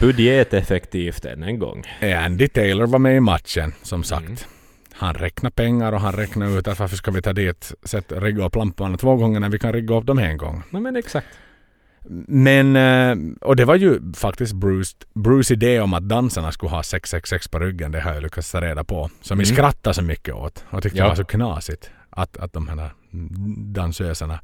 Budgeteffektivt 0.00 1.24
än 1.24 1.42
en 1.42 1.58
gång. 1.58 1.84
Andy 2.24 2.48
Taylor 2.48 2.86
var 2.86 2.98
med 2.98 3.16
i 3.16 3.20
matchen, 3.20 3.72
som 3.82 4.02
sagt. 4.02 4.26
Mm. 4.26 4.36
Han 4.92 5.14
räknar 5.14 5.50
pengar 5.50 5.92
och 5.92 6.00
han 6.00 6.12
räknar 6.12 6.58
ut 6.58 6.68
att 6.68 6.78
varför 6.78 6.96
ska 6.96 7.10
vi 7.10 7.22
ta 7.22 7.32
dit, 7.32 7.72
sätt, 7.84 8.12
rigga 8.12 8.46
upp 8.46 8.56
lamporna 8.56 8.96
två 8.96 9.16
gånger 9.16 9.40
när 9.40 9.48
vi 9.48 9.58
kan 9.58 9.72
rigga 9.72 9.94
upp 9.94 10.06
dem 10.06 10.18
en 10.18 10.36
gång. 10.36 10.62
Nej 10.70 10.82
men 10.82 10.96
exakt. 10.96 11.28
Men, 12.28 12.76
eh, 12.76 13.16
och 13.40 13.56
det 13.56 13.64
var 13.64 13.74
ju 13.76 14.00
faktiskt 14.16 14.52
Bruce, 14.52 14.96
Bruce 15.14 15.54
idé 15.54 15.80
om 15.80 15.94
att 15.94 16.08
dansarna 16.08 16.52
skulle 16.52 16.70
ha 16.70 16.82
666 16.82 17.48
på 17.48 17.58
ryggen, 17.58 17.92
det 17.92 18.00
har 18.00 18.14
jag 18.14 18.22
lyckats 18.22 18.50
ta 18.50 18.60
reda 18.60 18.84
på. 18.84 19.10
Som 19.20 19.38
vi 19.38 19.44
Mm. 19.44 19.54
skrattade 19.56 19.94
så 19.94 20.02
mycket 20.02 20.34
åt 20.34 20.64
och 20.70 20.82
tyckte 20.82 20.98
Ja. 20.98 21.04
det 21.04 21.08
var 21.08 21.16
så 21.16 21.24
knasigt. 21.24 21.90
Att, 22.10 22.36
att 22.36 22.52
de 22.52 22.68
här 22.68 22.90
dansöserna. 23.74 24.40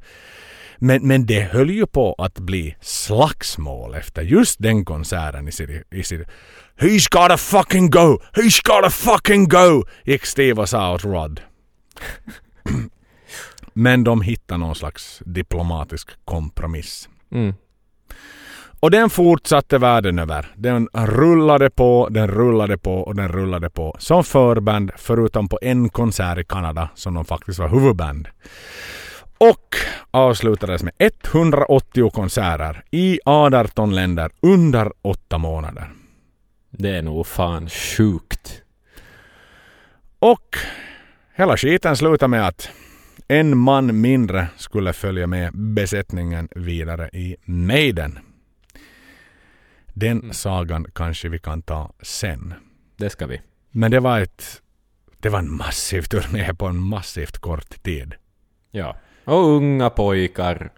Men, 0.77 1.07
men 1.07 1.25
det 1.25 1.41
höll 1.41 1.69
ju 1.69 1.85
på 1.85 2.15
att 2.17 2.39
bli 2.39 2.75
slagsmål 2.81 3.95
efter 3.95 4.21
just 4.21 4.55
den 4.59 4.85
konserten 4.85 5.47
i 5.47 5.51
City. 5.51 5.83
I 5.91 6.03
City. 6.03 6.23
He's 6.79 7.07
gotta 7.21 7.37
fucking 7.37 7.89
go! 7.89 8.19
He's 8.33 8.61
gotta 8.63 8.89
fucking 8.89 9.47
go! 9.47 9.83
Gick 10.05 10.25
Steve 10.25 10.61
och 10.61 10.69
sa 10.69 10.93
åt 10.93 11.03
Rod. 11.03 11.41
Men 13.73 14.03
de 14.03 14.21
hittade 14.21 14.57
någon 14.57 14.75
slags 14.75 15.21
diplomatisk 15.25 16.09
kompromiss. 16.25 17.09
Mm. 17.31 17.53
Och 18.81 18.91
den 18.91 19.09
fortsatte 19.09 19.77
världen 19.77 20.19
över. 20.19 20.51
Den 20.55 20.87
rullade 20.93 21.69
på, 21.69 22.07
den 22.11 22.27
rullade 22.27 22.77
på 22.77 22.93
och 22.93 23.15
den 23.15 23.29
rullade 23.29 23.69
på. 23.69 23.95
Som 23.99 24.23
förband, 24.23 24.91
förutom 24.97 25.49
på 25.49 25.59
en 25.61 25.89
konsert 25.89 26.37
i 26.37 26.43
Kanada 26.43 26.89
som 26.95 27.13
de 27.13 27.25
faktiskt 27.25 27.59
var 27.59 27.69
huvudband. 27.69 28.27
Och 29.37 29.75
avslutades 30.11 30.83
med 30.83 30.93
180 30.97 32.09
konserter 32.09 32.83
i 32.91 33.19
18 33.25 33.95
länder 33.95 34.31
under 34.41 34.91
åtta 35.01 35.37
månader. 35.37 35.91
Det 36.69 36.89
är 36.89 37.01
nog 37.01 37.27
fan 37.27 37.69
sjukt. 37.69 38.61
Och 40.19 40.57
hela 41.35 41.57
skiten 41.57 41.97
slutade 41.97 42.27
med 42.27 42.47
att 42.47 42.69
en 43.31 43.57
man 43.57 44.01
mindre 44.01 44.47
skulle 44.57 44.93
följa 44.93 45.27
med 45.27 45.51
besättningen 45.53 46.49
vidare 46.55 47.09
i 47.13 47.35
Maiden. 47.45 48.19
Den 49.93 50.33
sagan 50.33 50.85
kanske 50.95 51.29
vi 51.29 51.39
kan 51.39 51.61
ta 51.61 51.93
sen. 52.01 52.53
Det 52.97 53.09
ska 53.09 53.27
vi. 53.27 53.41
Men 53.71 53.91
det 53.91 53.99
var 53.99 54.19
ett... 54.19 54.61
Det 55.19 55.29
var 55.29 55.39
en 55.39 55.51
massiv 55.53 56.01
turné 56.01 56.53
på 56.53 56.65
en 56.67 56.77
massivt 56.79 57.37
kort 57.37 57.83
tid. 57.83 58.15
Ja. 58.71 58.97
Och 59.23 59.45
unga 59.55 59.89
pojkar. 59.89 60.71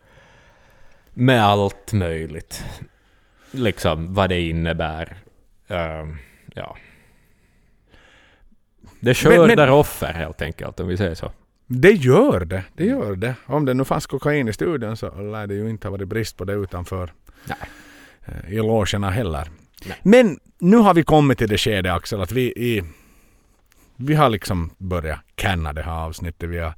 Med 1.14 1.43
allt 1.43 1.93
möjligt. 1.93 2.64
Liksom 3.51 4.14
vad 4.14 4.30
det 4.30 4.41
innebär. 4.41 5.17
Ehm, 5.67 6.17
ja. 6.56 6.77
Det 8.99 9.14
skördar 9.14 9.48
Men- 9.48 9.56
men- 9.56 9.69
offer 9.69 10.14
helt 10.14 10.41
enkelt 10.41 10.80
om 10.80 10.88
vi 10.88 10.98
säger 10.98 11.15
så. 11.15 11.32
Det 11.67 11.92
gör 11.92 12.45
det. 12.45 12.64
Det 12.75 12.85
gör 12.85 13.16
det. 13.16 13.35
Om 13.45 13.66
det 13.66 13.74
nu 13.74 13.85
fanns 13.85 14.06
kokain 14.06 14.48
i 14.48 14.53
studion 14.53 14.98
så 14.98 15.22
lär 15.22 15.48
det 15.48 15.53
ju 15.53 15.69
inte 15.69 15.88
ha 15.88 15.92
varit 15.92 16.08
brist 16.08 16.38
på 16.38 16.45
det 16.45 16.53
utanför 16.53 17.11
Nej. 17.45 17.58
eh, 18.25 18.53
i 18.53 18.58
logerna 18.58 19.09
heller. 19.09 19.48
Nej. 19.85 19.98
Men 20.03 20.40
nu 20.59 20.77
har 20.77 20.93
vi 20.93 21.03
kommit 21.03 21.38
till 21.38 21.50
det 21.50 21.58
skede 21.58 21.93
Axel 21.93 22.22
att 22.22 22.32
vi 22.32 22.42
i, 22.43 22.83
vi 23.95 24.14
har 24.16 24.30
liksom 24.30 24.69
börjat 24.77 25.19
canna 25.35 25.74
det 25.74 25.82
här 25.82 26.06
avsnittet. 26.06 26.50
Vi 26.50 26.59
har 26.59 26.74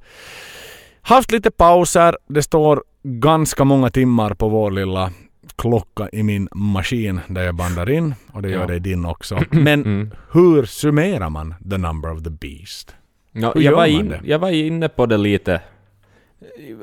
haft 1.00 1.32
lite 1.32 1.50
pauser. 1.50 2.16
Det 2.28 2.42
står 2.42 2.84
ganska 3.02 3.64
många 3.64 3.90
timmar 3.90 4.34
på 4.34 4.48
vår 4.48 4.70
lilla 4.70 5.10
klocka 5.56 6.08
i 6.12 6.22
min 6.22 6.48
maskin 6.54 7.20
där 7.28 7.42
jag 7.42 7.54
bandar 7.54 7.90
in 7.90 8.14
och 8.32 8.42
det 8.42 8.50
gör 8.50 8.60
Ja. 8.60 8.66
det 8.66 8.74
i 8.76 8.78
din 8.78 9.04
också. 9.04 9.40
Men 9.50 9.80
Mm. 9.84 10.10
hur 10.32 10.64
summerar 10.64 11.30
man 11.30 11.54
The 11.70 11.76
Number 11.78 12.12
of 12.12 12.22
the 12.22 12.30
Beast? 12.30 12.94
Ja, 13.38 13.52
Hur 13.54 13.60
jag, 13.62 13.62
gör 13.62 13.72
var 13.72 13.80
man 13.80 13.90
in, 13.90 14.08
det? 14.08 14.20
jag 14.24 14.38
var 14.38 14.50
inne 14.50 14.88
på 14.88 15.06
det 15.06 15.16
lite. 15.16 15.60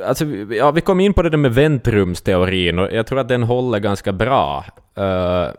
Alltså, 0.05 0.25
ja, 0.49 0.71
vi 0.71 0.81
kom 0.81 0.99
in 0.99 1.13
på 1.13 1.21
det 1.21 1.29
där 1.29 1.37
med 1.37 1.53
väntrumsteorin 1.53 2.79
och 2.79 2.91
jag 2.91 3.07
tror 3.07 3.19
att 3.19 3.27
den 3.27 3.43
håller 3.43 3.79
ganska 3.79 4.13
bra. 4.13 4.65
Uh, 4.97 5.51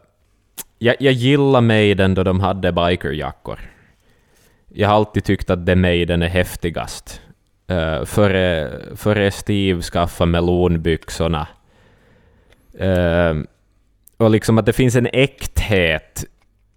jag, 0.78 0.96
jag 0.98 1.12
gillar 1.12 1.60
Maiden 1.60 2.14
då 2.14 2.22
de 2.22 2.40
hade 2.40 2.72
bikerjackor. 2.72 3.58
Jag 4.68 4.88
har 4.88 4.96
alltid 4.96 5.24
tyckt 5.24 5.50
att 5.50 5.66
det 5.66 5.76
Maiden 5.76 6.22
är 6.22 6.28
häftigast. 6.28 7.20
Uh, 7.70 8.04
före, 8.04 8.72
före 8.96 9.30
Steve 9.30 9.82
skaffade 9.82 10.30
melonbyxorna. 10.30 11.46
Uh, 12.80 13.42
och 14.16 14.30
liksom 14.30 14.58
att 14.58 14.66
det 14.66 14.72
finns 14.72 14.96
en 14.96 15.08
äkthet 15.12 16.24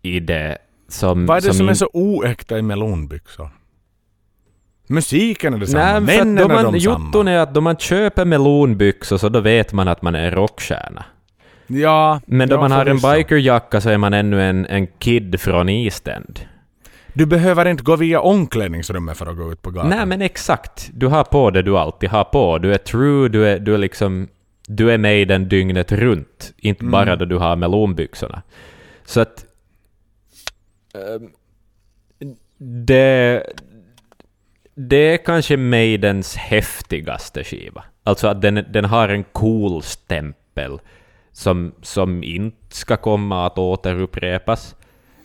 i 0.02 0.20
det 0.20 0.58
som... 0.88 1.26
Vad 1.26 1.38
är 1.38 1.42
det 1.42 1.54
som, 1.54 1.66
in- 1.66 1.70
är 1.70 1.74
så 1.74 1.90
oäkta 1.94 2.58
i 2.58 2.62
melonbyxor? 2.62 3.50
Musiken 4.88 5.54
är 5.54 5.58
detsamma, 5.58 6.00
Nej, 6.00 6.18
männen 6.18 6.52
är 6.52 6.54
man, 6.64 6.74
de 6.74 6.78
jotton 6.78 7.28
är 7.28 7.38
att 7.40 7.54
då 7.54 7.62
man 7.62 7.78
köper 7.78 8.26
melonbyxor 8.26 9.18
så 9.18 9.30
då 9.30 9.40
vet 9.40 9.74
man 9.74 9.88
att 9.88 10.02
man 10.02 10.16
är 10.16 10.24
en 10.24 10.32
rockstjärna. 10.32 11.06
Ja, 11.68 12.22
Men 12.26 12.50
då 12.50 12.56
ja, 12.56 12.60
man 12.62 12.72
har 12.72 12.86
en 12.86 12.98
bikerjacka 12.98 13.82
så 13.82 13.90
är 13.90 13.98
man 13.98 14.14
ännu 14.14 14.42
en, 14.42 14.66
en 14.66 14.88
kid 14.88 15.40
från 15.42 15.70
East 15.70 16.08
End. 16.08 16.40
Du 17.14 17.26
behöver 17.26 17.66
inte 17.66 17.84
gå 17.84 17.96
via 17.96 18.20
omklädningsrummet 18.22 19.18
för 19.18 19.26
att 19.26 19.38
gå 19.38 19.52
ut 19.52 19.62
på 19.62 19.72
gatan. 19.72 19.90
Nej 19.90 20.06
men 20.06 20.22
exakt. 20.22 20.90
Du 20.94 21.08
har 21.08 21.24
på 21.24 21.50
det 21.52 21.62
du 21.62 21.78
alltid 21.78 22.10
har 22.10 22.24
på. 22.24 22.58
Du 22.58 22.74
är 22.74 22.78
true, 22.78 23.30
du 23.30 23.48
är, 23.48 23.60
du 23.60 23.74
är 23.74 23.78
liksom... 23.78 24.28
Du 24.68 24.92
är 24.92 24.98
med 24.98 25.22
i 25.22 25.26
den 25.26 25.50
dygnet 25.50 25.92
runt. 25.92 26.54
Inte 26.58 26.82
Mm. 26.82 26.92
bara 26.92 27.16
då 27.16 27.26
du 27.26 27.38
har 27.38 27.56
melonbyxorna. 27.56 28.42
Så 29.06 29.20
att... 29.22 29.46
ehm, 30.94 31.30
det... 32.86 33.44
Det 34.80 35.14
är 35.14 35.18
kanske 35.18 35.58
Maidens 35.58 36.36
häftigaste 36.36 37.44
skiva. 37.44 37.84
Alltså 38.04 38.28
att 38.28 38.42
den, 38.42 38.66
den 38.70 38.86
har 38.86 39.10
en 39.10 39.24
cool 39.24 39.84
stämpel 39.84 40.80
som, 41.32 41.74
som 41.82 42.24
inte 42.24 42.76
ska 42.76 42.98
komma 42.98 43.46
att 43.46 43.58
återupprepas. 43.58 44.76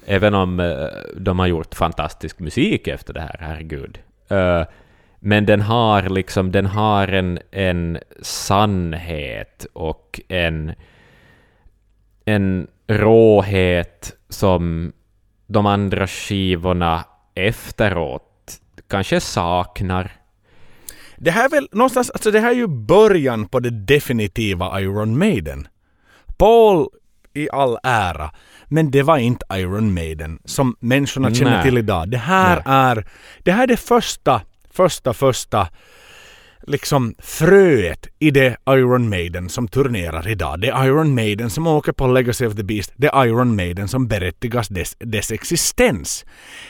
Även 0.06 0.34
om 0.34 0.60
eh, 0.60 0.86
de 1.16 1.38
har 1.38 1.46
gjort 1.46 1.74
fantastisk 1.74 2.38
musik 2.38 2.88
efter 2.88 3.14
det 3.14 3.20
här, 3.20 3.36
herregud. 3.40 3.98
Eh, 4.28 4.64
men 5.20 5.46
den 5.46 5.60
har 5.60 6.02
liksom, 6.02 6.52
den 6.52 6.66
har 6.66 7.08
en, 7.08 7.38
en 7.50 7.98
sannhet 8.22 9.66
och 9.72 10.20
en, 10.28 10.72
en 12.24 12.66
råhet 12.86 14.16
som 14.28 14.92
de 15.46 15.66
andra 15.66 16.06
skivorna 16.06 17.04
efteråt 17.34 18.31
kanske 18.92 19.20
saknar. 19.20 20.12
Det 21.16 21.30
här 21.30 21.44
är 21.44 21.48
väl 21.48 21.68
någonstans, 21.72 22.10
alltså 22.10 22.30
det 22.30 22.40
här 22.40 22.50
är 22.50 22.54
ju 22.54 22.66
början 22.66 23.48
på 23.48 23.60
det 23.60 23.70
definitiva 23.70 24.80
Iron 24.80 25.18
Maiden. 25.18 25.68
Paul 26.36 26.88
i 27.34 27.50
all 27.50 27.78
ära, 27.82 28.30
men 28.66 28.90
det 28.90 29.02
var 29.02 29.18
inte 29.18 29.46
Iron 29.52 29.94
Maiden 29.94 30.38
som 30.44 30.76
människorna 30.80 31.34
känner 31.34 31.50
Nej. 31.50 31.62
till 31.62 31.78
idag. 31.78 32.08
Det 32.08 32.18
här 32.18 32.62
är, 32.64 33.06
det 33.38 33.52
här 33.52 33.62
är 33.62 33.66
det 33.66 33.76
första, 33.76 34.40
första, 34.70 35.12
första 35.12 35.68
liksom 36.66 37.14
fröet 37.18 38.06
i 38.18 38.30
det 38.30 38.56
Iron 38.70 39.08
Maiden 39.08 39.48
som 39.48 39.68
turnerar 39.68 40.28
idag. 40.28 40.60
Det 40.60 40.68
är 40.68 40.84
Iron 40.86 41.14
Maiden 41.14 41.50
som 41.50 41.66
åker 41.66 41.92
på 41.92 42.06
Legacy 42.06 42.46
of 42.46 42.56
the 42.56 42.62
Beast. 42.62 42.92
Det 42.96 43.06
är 43.06 43.26
Iron 43.26 43.56
Maiden 43.56 43.88
som 43.88 44.08
berättigas 44.08 44.68
dess, 44.68 44.96
dess 44.98 45.32
existens. 45.32 46.24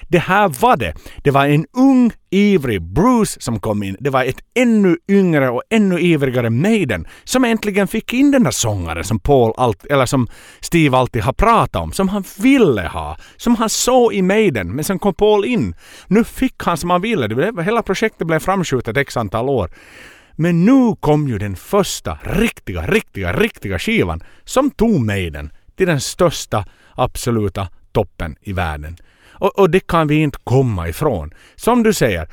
Det 0.09 0.19
här 0.19 0.49
var 0.49 0.77
det. 0.77 0.95
Det 1.23 1.31
var 1.31 1.47
en 1.47 1.67
ung, 1.73 2.13
ivrig 2.33 2.83
Bruce 2.83 3.41
som 3.41 3.61
kom 3.61 3.83
in. 3.83 3.97
Det 4.01 4.11
var 4.11 4.25
ett 4.25 4.41
ännu 4.55 4.97
yngre 5.09 5.51
och 5.51 5.63
ännu 5.71 6.01
ivrigare 6.01 6.51
Maiden 6.51 7.07
som 7.25 7.45
äntligen 7.45 7.89
fick 7.89 8.13
in 8.13 8.31
den 8.31 8.43
där 8.43 8.51
sångaren 8.51 9.05
som 9.05 9.19
Paul 9.19 9.53
allt, 9.57 9.85
eller 9.85 10.07
som 10.07 10.29
Steve 10.61 10.97
alltid 10.97 11.23
har 11.23 11.33
pratat 11.33 11.83
om. 11.83 11.93
Som 11.93 12.09
han 12.09 12.25
ville 12.39 12.83
ha. 12.83 13.17
Som 13.37 13.57
han 13.57 13.69
såg 13.69 14.15
i 14.15 14.23
Maiden. 14.23 14.75
Men 14.75 14.85
sen 14.85 14.99
kom 14.99 15.15
Paul 15.15 15.45
in. 15.45 15.75
Nu 16.07 16.25
fick 16.25 16.63
han 16.63 16.77
som 16.77 16.91
han 16.91 17.01
ville. 17.01 17.27
Det 17.27 17.35
blev, 17.35 17.63
hela 17.63 17.83
projektet 17.83 18.27
blev 18.27 18.39
framskjutet 18.39 18.97
x 18.97 19.17
antal 19.17 19.49
år. 19.49 19.71
Men 20.37 20.65
nu 20.65 20.97
kom 21.01 21.29
ju 21.29 21.39
den 21.39 21.57
första 21.57 22.19
riktiga, 22.23 22.87
riktiga, 22.87 23.33
riktiga 23.33 23.79
skivan 23.79 24.23
som 24.45 24.71
tog 24.71 25.01
Maiden 25.01 25.51
till 25.77 25.87
den 25.87 26.01
största 26.01 26.65
absoluta 26.95 27.69
toppen 27.93 28.37
i 28.41 28.53
världen. 28.53 28.97
Och, 29.43 29.59
och 29.59 29.71
det 29.71 29.87
kan 29.87 30.07
vi 30.07 30.15
inte 30.15 30.39
komma 30.45 30.89
ifrån. 30.89 31.31
Som 31.57 31.83
du 31.83 31.93
säger, 31.93 32.29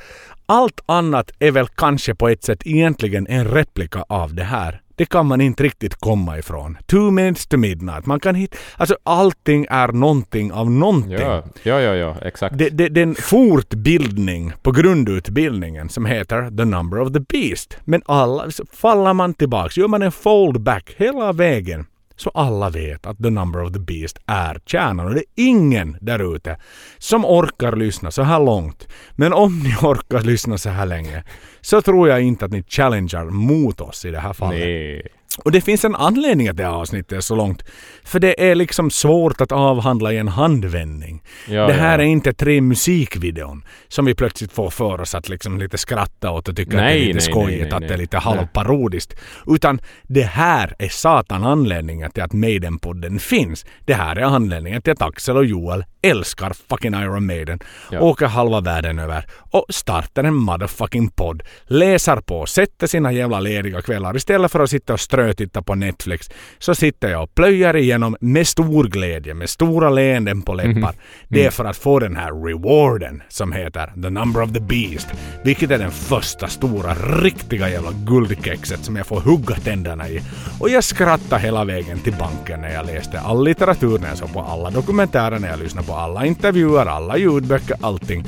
allt 0.46 0.80
annat 0.86 1.30
är 1.38 1.50
väl 1.50 1.68
kanske 1.68 2.14
på 2.14 2.28
ett 2.28 2.44
sätt 2.44 2.62
egentligen 2.64 3.26
en 3.26 3.44
replika 3.44 4.04
av 4.08 4.34
det 4.34 4.44
här. 4.44 4.80
Det 4.96 5.06
kan 5.06 5.26
man 5.26 5.40
inte 5.40 5.62
riktigt 5.62 5.94
komma 5.94 6.38
ifrån. 6.38 6.78
Two 6.86 7.10
minutes 7.10 7.46
to 7.46 7.56
midnight. 7.56 8.06
Man 8.06 8.20
kan 8.20 8.34
hitta... 8.34 8.56
Alltså 8.76 8.96
allting 9.02 9.66
är 9.70 9.88
någonting 9.88 10.52
av 10.52 10.70
någonting. 10.70 11.12
Ja, 11.12 11.44
ja, 11.62 11.80
ja, 11.80 11.94
ja 11.94 12.16
exakt. 12.22 12.58
Det, 12.58 12.68
det, 12.68 12.88
det 12.88 13.00
är 13.00 13.06
en 13.06 13.14
fortbildning 13.14 14.52
på 14.62 14.72
grundutbildningen 14.72 15.88
som 15.88 16.06
heter 16.06 16.56
The 16.56 16.64
Number 16.64 17.00
of 17.00 17.12
the 17.12 17.20
Beast. 17.20 17.76
Men 17.84 18.02
alla, 18.06 18.50
faller 18.72 19.14
man 19.14 19.34
tillbaks, 19.34 19.76
gör 19.76 19.88
man 19.88 20.02
en 20.02 20.12
foldback 20.12 20.94
hela 20.96 21.32
vägen 21.32 21.86
så 22.20 22.30
alla 22.34 22.70
vet 22.70 23.06
att 23.06 23.18
The 23.18 23.30
Number 23.30 23.62
of 23.62 23.72
the 23.72 23.78
Beast 23.78 24.18
är 24.26 24.60
kärnan. 24.66 25.06
Och 25.06 25.14
det 25.14 25.20
är 25.20 25.24
ingen 25.36 25.96
där 26.00 26.36
ute 26.36 26.56
som 26.98 27.24
orkar 27.24 27.76
lyssna 27.76 28.10
så 28.10 28.22
här 28.22 28.40
långt. 28.40 28.88
Men 29.12 29.32
om 29.32 29.58
ni 29.58 29.74
orkar 29.82 30.20
lyssna 30.20 30.58
så 30.58 30.68
här 30.68 30.86
länge 30.86 31.24
så 31.60 31.82
tror 31.82 32.08
jag 32.08 32.22
inte 32.22 32.44
att 32.44 32.50
ni 32.50 32.62
challengear 32.62 33.24
mot 33.24 33.80
oss 33.80 34.04
i 34.04 34.10
det 34.10 34.20
här 34.20 34.32
fallet. 34.32 34.60
Nej. 34.60 35.19
Och 35.38 35.52
det 35.52 35.60
finns 35.60 35.84
en 35.84 35.96
anledning 35.96 36.48
att 36.48 36.56
det 36.56 36.64
här 36.64 36.70
avsnittet 36.70 37.12
är 37.12 37.20
så 37.20 37.34
långt. 37.34 37.64
För 38.04 38.20
det 38.20 38.50
är 38.50 38.54
liksom 38.54 38.90
svårt 38.90 39.40
att 39.40 39.52
avhandla 39.52 40.12
i 40.12 40.18
en 40.18 40.28
handvändning. 40.28 41.22
Ja, 41.48 41.66
det 41.66 41.72
här 41.72 41.98
ja. 41.98 42.04
är 42.04 42.08
inte 42.08 42.32
tre 42.32 42.60
musikvideon 42.60 43.64
som 43.88 44.04
vi 44.04 44.14
plötsligt 44.14 44.52
får 44.52 44.70
för 44.70 45.00
oss 45.00 45.14
att 45.14 45.28
liksom 45.28 45.58
lite 45.58 45.78
skratta 45.78 46.30
åt 46.30 46.48
och 46.48 46.56
tycka 46.56 46.70
att 46.70 46.76
det 46.76 46.82
är 46.82 46.84
Nej, 46.84 47.00
lite 47.00 47.12
nej, 47.12 47.22
skojigt, 47.22 47.60
nej, 47.60 47.70
nej, 47.70 47.72
att 47.72 47.80
det 47.80 47.86
är 47.86 47.88
nej. 47.88 47.98
lite 47.98 48.18
halvparodiskt. 48.18 49.14
Utan 49.46 49.80
det 50.02 50.22
här 50.22 50.74
är 50.78 50.88
satan 50.88 51.44
anledningen 51.44 52.10
till 52.10 52.22
att 52.22 52.32
Maiden-podden 52.32 53.18
finns. 53.18 53.66
Det 53.84 53.94
här 53.94 54.16
är 54.16 54.22
anledningen 54.22 54.82
till 54.82 54.92
att 54.92 55.02
Axel 55.02 55.36
och 55.36 55.46
Joel 55.46 55.84
älskar 56.02 56.52
fucking 56.68 56.94
Iron 56.94 57.26
Maiden. 57.26 57.60
Ja. 57.90 58.00
Åker 58.00 58.26
halva 58.26 58.60
världen 58.60 58.98
över 58.98 59.26
och 59.50 59.66
startar 59.68 60.24
en 60.24 60.34
motherfucking 60.34 61.10
podd. 61.10 61.42
Läser 61.64 62.16
på, 62.16 62.46
sätter 62.46 62.86
sina 62.86 63.12
jävla 63.12 63.40
lediga 63.40 63.82
kvällar. 63.82 64.16
Istället 64.16 64.52
för 64.52 64.60
att 64.60 64.70
sitta 64.70 64.92
och 64.92 65.00
strötitta 65.20 65.62
på 65.62 65.74
Netflix 65.74 66.30
så 66.58 66.74
sitter 66.74 67.08
jag 67.08 67.22
och 67.22 67.34
plöjer 67.34 67.76
igenom 67.76 68.16
med 68.20 68.46
stor 68.46 68.84
glädje, 68.84 69.34
med 69.34 69.50
stora 69.50 69.90
leenden 69.90 70.42
på 70.42 70.54
läppar. 70.54 70.94
Det 71.28 71.46
är 71.46 71.50
för 71.50 71.64
att 71.64 71.76
få 71.76 71.98
den 71.98 72.16
här 72.16 72.44
rewarden 72.46 73.22
som 73.28 73.52
heter 73.52 73.92
The 74.02 74.10
Number 74.10 74.42
of 74.42 74.52
the 74.52 74.60
Beast. 74.60 75.08
Vilket 75.44 75.70
är 75.70 75.78
den 75.78 75.90
första 75.90 76.46
stora 76.46 76.94
riktiga 76.94 77.68
jävla 77.68 77.92
guldkexet 77.92 78.84
som 78.84 78.96
jag 78.96 79.06
får 79.06 79.20
hugga 79.20 79.54
tänderna 79.54 80.08
i. 80.08 80.20
Och 80.60 80.70
jag 80.70 80.84
skrattade 80.84 81.42
hela 81.42 81.64
vägen 81.64 81.98
till 81.98 82.14
banken 82.18 82.60
när 82.60 82.74
jag 82.74 82.86
läste 82.86 83.20
all 83.20 83.44
litteratur, 83.44 83.98
när 83.98 84.08
jag 84.08 84.18
såg 84.18 84.32
på 84.32 84.40
alla 84.40 84.70
dokumentärer, 84.70 85.38
när 85.38 85.48
jag 85.48 85.58
lyssnade 85.58 85.86
på 85.86 85.94
alla 85.94 86.26
intervjuer, 86.26 86.86
alla 86.86 87.16
ljudböcker, 87.16 87.76
allting. 87.80 88.24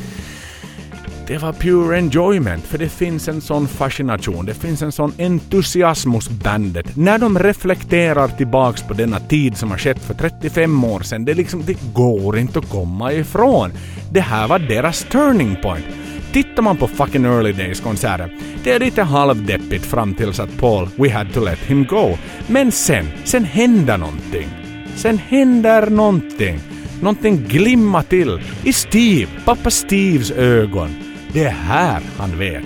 Det 1.26 1.38
var 1.38 1.52
pure 1.52 1.98
enjoyment, 1.98 2.64
för 2.64 2.78
det 2.78 2.88
finns 2.88 3.28
en 3.28 3.40
sån 3.40 3.68
fascination, 3.68 4.46
det 4.46 4.54
finns 4.54 4.82
en 4.82 4.92
sån 4.92 5.12
entusiasm 5.18 6.10
hos 6.10 6.28
bandet. 6.28 6.96
När 6.96 7.18
de 7.18 7.38
reflekterar 7.38 8.28
tillbaks 8.28 8.82
på 8.82 8.94
denna 8.94 9.20
tid 9.20 9.56
som 9.56 9.70
har 9.70 9.78
skett 9.78 9.98
för 9.98 10.14
35 10.14 10.84
år 10.84 11.00
sedan, 11.00 11.24
det, 11.24 11.34
liksom, 11.34 11.62
det 11.66 11.78
går 11.94 12.38
inte 12.38 12.58
att 12.58 12.70
komma 12.70 13.12
ifrån. 13.12 13.70
Det 14.10 14.20
här 14.20 14.48
var 14.48 14.58
deras 14.58 15.04
turning 15.04 15.56
point. 15.62 15.84
Tittar 16.32 16.62
man 16.62 16.76
på 16.76 16.88
fucking 16.88 17.24
Early 17.24 17.52
Days-konserten, 17.52 18.30
det 18.64 18.72
är 18.72 18.80
lite 18.80 19.02
halvdeppigt 19.02 19.84
fram 19.84 20.14
tills 20.14 20.40
att 20.40 20.58
Paul, 20.58 20.88
we 20.96 21.10
had 21.12 21.32
to 21.32 21.40
let 21.40 21.58
him 21.58 21.84
go. 21.84 22.18
Men 22.46 22.72
sen, 22.72 23.06
sen 23.24 23.44
händer 23.44 23.98
någonting. 23.98 24.48
Sen 24.96 25.18
händer 25.18 25.90
någonting. 25.90 26.60
Någonting 27.00 27.44
glimmar 27.48 28.02
till 28.02 28.40
i 28.64 28.72
Steve, 28.72 29.30
pappa 29.44 29.70
Steves 29.70 30.30
ögon. 30.30 31.11
Det 31.32 31.44
är 31.44 31.50
här 31.50 32.02
han 32.18 32.38
vet. 32.38 32.64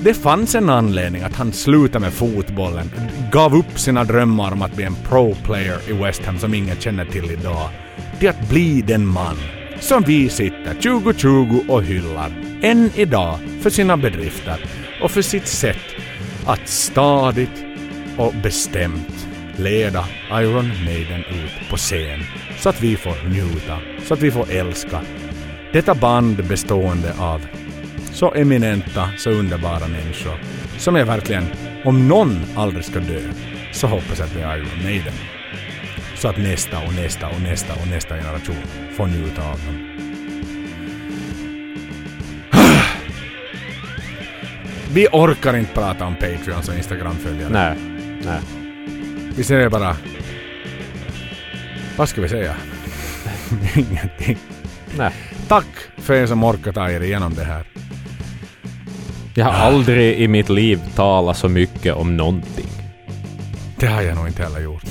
Det 0.00 0.14
fanns 0.14 0.54
en 0.54 0.70
anledning 0.70 1.22
att 1.22 1.36
han 1.36 1.52
slutade 1.52 1.98
med 1.98 2.12
fotbollen, 2.12 2.90
gav 3.32 3.54
upp 3.56 3.78
sina 3.78 4.04
drömmar 4.04 4.52
om 4.52 4.62
att 4.62 4.76
bli 4.76 4.84
en 4.84 4.94
pro-player 4.94 5.90
i 5.90 5.92
West 5.92 6.24
Ham 6.24 6.38
som 6.38 6.54
ingen 6.54 6.76
känner 6.76 7.04
till 7.04 7.30
idag. 7.30 7.68
Till 8.18 8.28
att 8.28 8.48
bli 8.48 8.82
den 8.82 9.06
man 9.06 9.36
som 9.80 10.02
vi 10.02 10.28
sitter 10.28 10.74
2020 10.74 11.64
och 11.68 11.82
hyllar 11.82 12.32
än 12.62 12.90
idag 12.94 13.38
för 13.60 13.70
sina 13.70 13.96
bedrifter 13.96 14.64
och 15.02 15.10
för 15.10 15.22
sitt 15.22 15.46
sätt 15.46 15.94
att 16.46 16.68
stadigt 16.68 17.64
och 18.16 18.34
bestämt 18.42 19.26
leda 19.56 20.04
Iron 20.32 20.68
Maiden 20.84 21.20
ut 21.20 21.70
på 21.70 21.76
scen 21.76 22.20
så 22.58 22.68
att 22.68 22.82
vi 22.82 22.96
får 22.96 23.28
njuta, 23.28 23.78
så 24.04 24.14
att 24.14 24.20
vi 24.20 24.30
får 24.30 24.50
älska. 24.50 25.00
Detta 25.72 25.94
band 25.94 26.44
bestående 26.48 27.14
av 27.18 27.46
så 28.18 28.34
eminenta, 28.34 29.10
så 29.16 29.30
underbara 29.30 29.88
människor 29.88 30.40
som 30.78 30.96
jag 30.96 31.06
verkligen, 31.06 31.44
om 31.84 32.08
någon 32.08 32.40
aldrig 32.56 32.84
ska 32.84 33.00
dö, 33.00 33.20
så 33.72 33.86
hoppas 33.86 34.18
jag 34.18 34.26
att 34.26 34.34
det 34.34 34.42
är 34.42 34.56
Iron 34.56 34.82
Maiden. 34.82 35.12
Så 36.16 36.28
att 36.28 36.36
nästa 36.36 36.78
och 36.78 36.94
nästa 36.94 37.28
och 37.28 37.40
nästa 37.40 37.74
och 37.74 37.88
nästa 37.88 38.16
generation 38.16 38.56
får 38.96 39.06
njuta 39.06 39.42
av 39.50 39.60
dem. 39.66 39.88
Vi 44.92 45.06
orkar 45.12 45.56
inte 45.56 45.74
prata 45.74 46.06
om 46.06 46.14
Patreons 46.14 46.68
och 46.68 46.74
Instagram-följare. 46.74 47.52
Nej. 47.52 47.76
Nej. 48.24 48.40
Vi 49.36 49.44
säger 49.44 49.68
bara... 49.68 49.96
Vad 51.96 52.08
ska 52.08 52.20
vi 52.20 52.28
säga? 52.28 52.56
Ingenting. 53.76 54.38
Nej. 54.96 55.12
Tack 55.48 55.66
för 55.96 56.14
er 56.14 56.26
som 56.26 56.44
orkar 56.44 56.72
ta 56.72 56.90
er 56.90 57.00
igenom 57.00 57.34
det 57.34 57.44
här. 57.44 57.64
Jag 59.38 59.44
har 59.44 59.52
aldrig 59.52 60.20
i 60.20 60.28
mitt 60.28 60.48
liv 60.48 60.80
talat 60.94 61.36
så 61.36 61.48
mycket 61.48 61.94
om 61.94 62.16
någonting. 62.16 62.66
Det 63.76 63.86
har 63.86 64.02
jag 64.02 64.16
nog 64.16 64.26
inte 64.26 64.42
heller 64.42 64.60
gjort. 64.60 64.84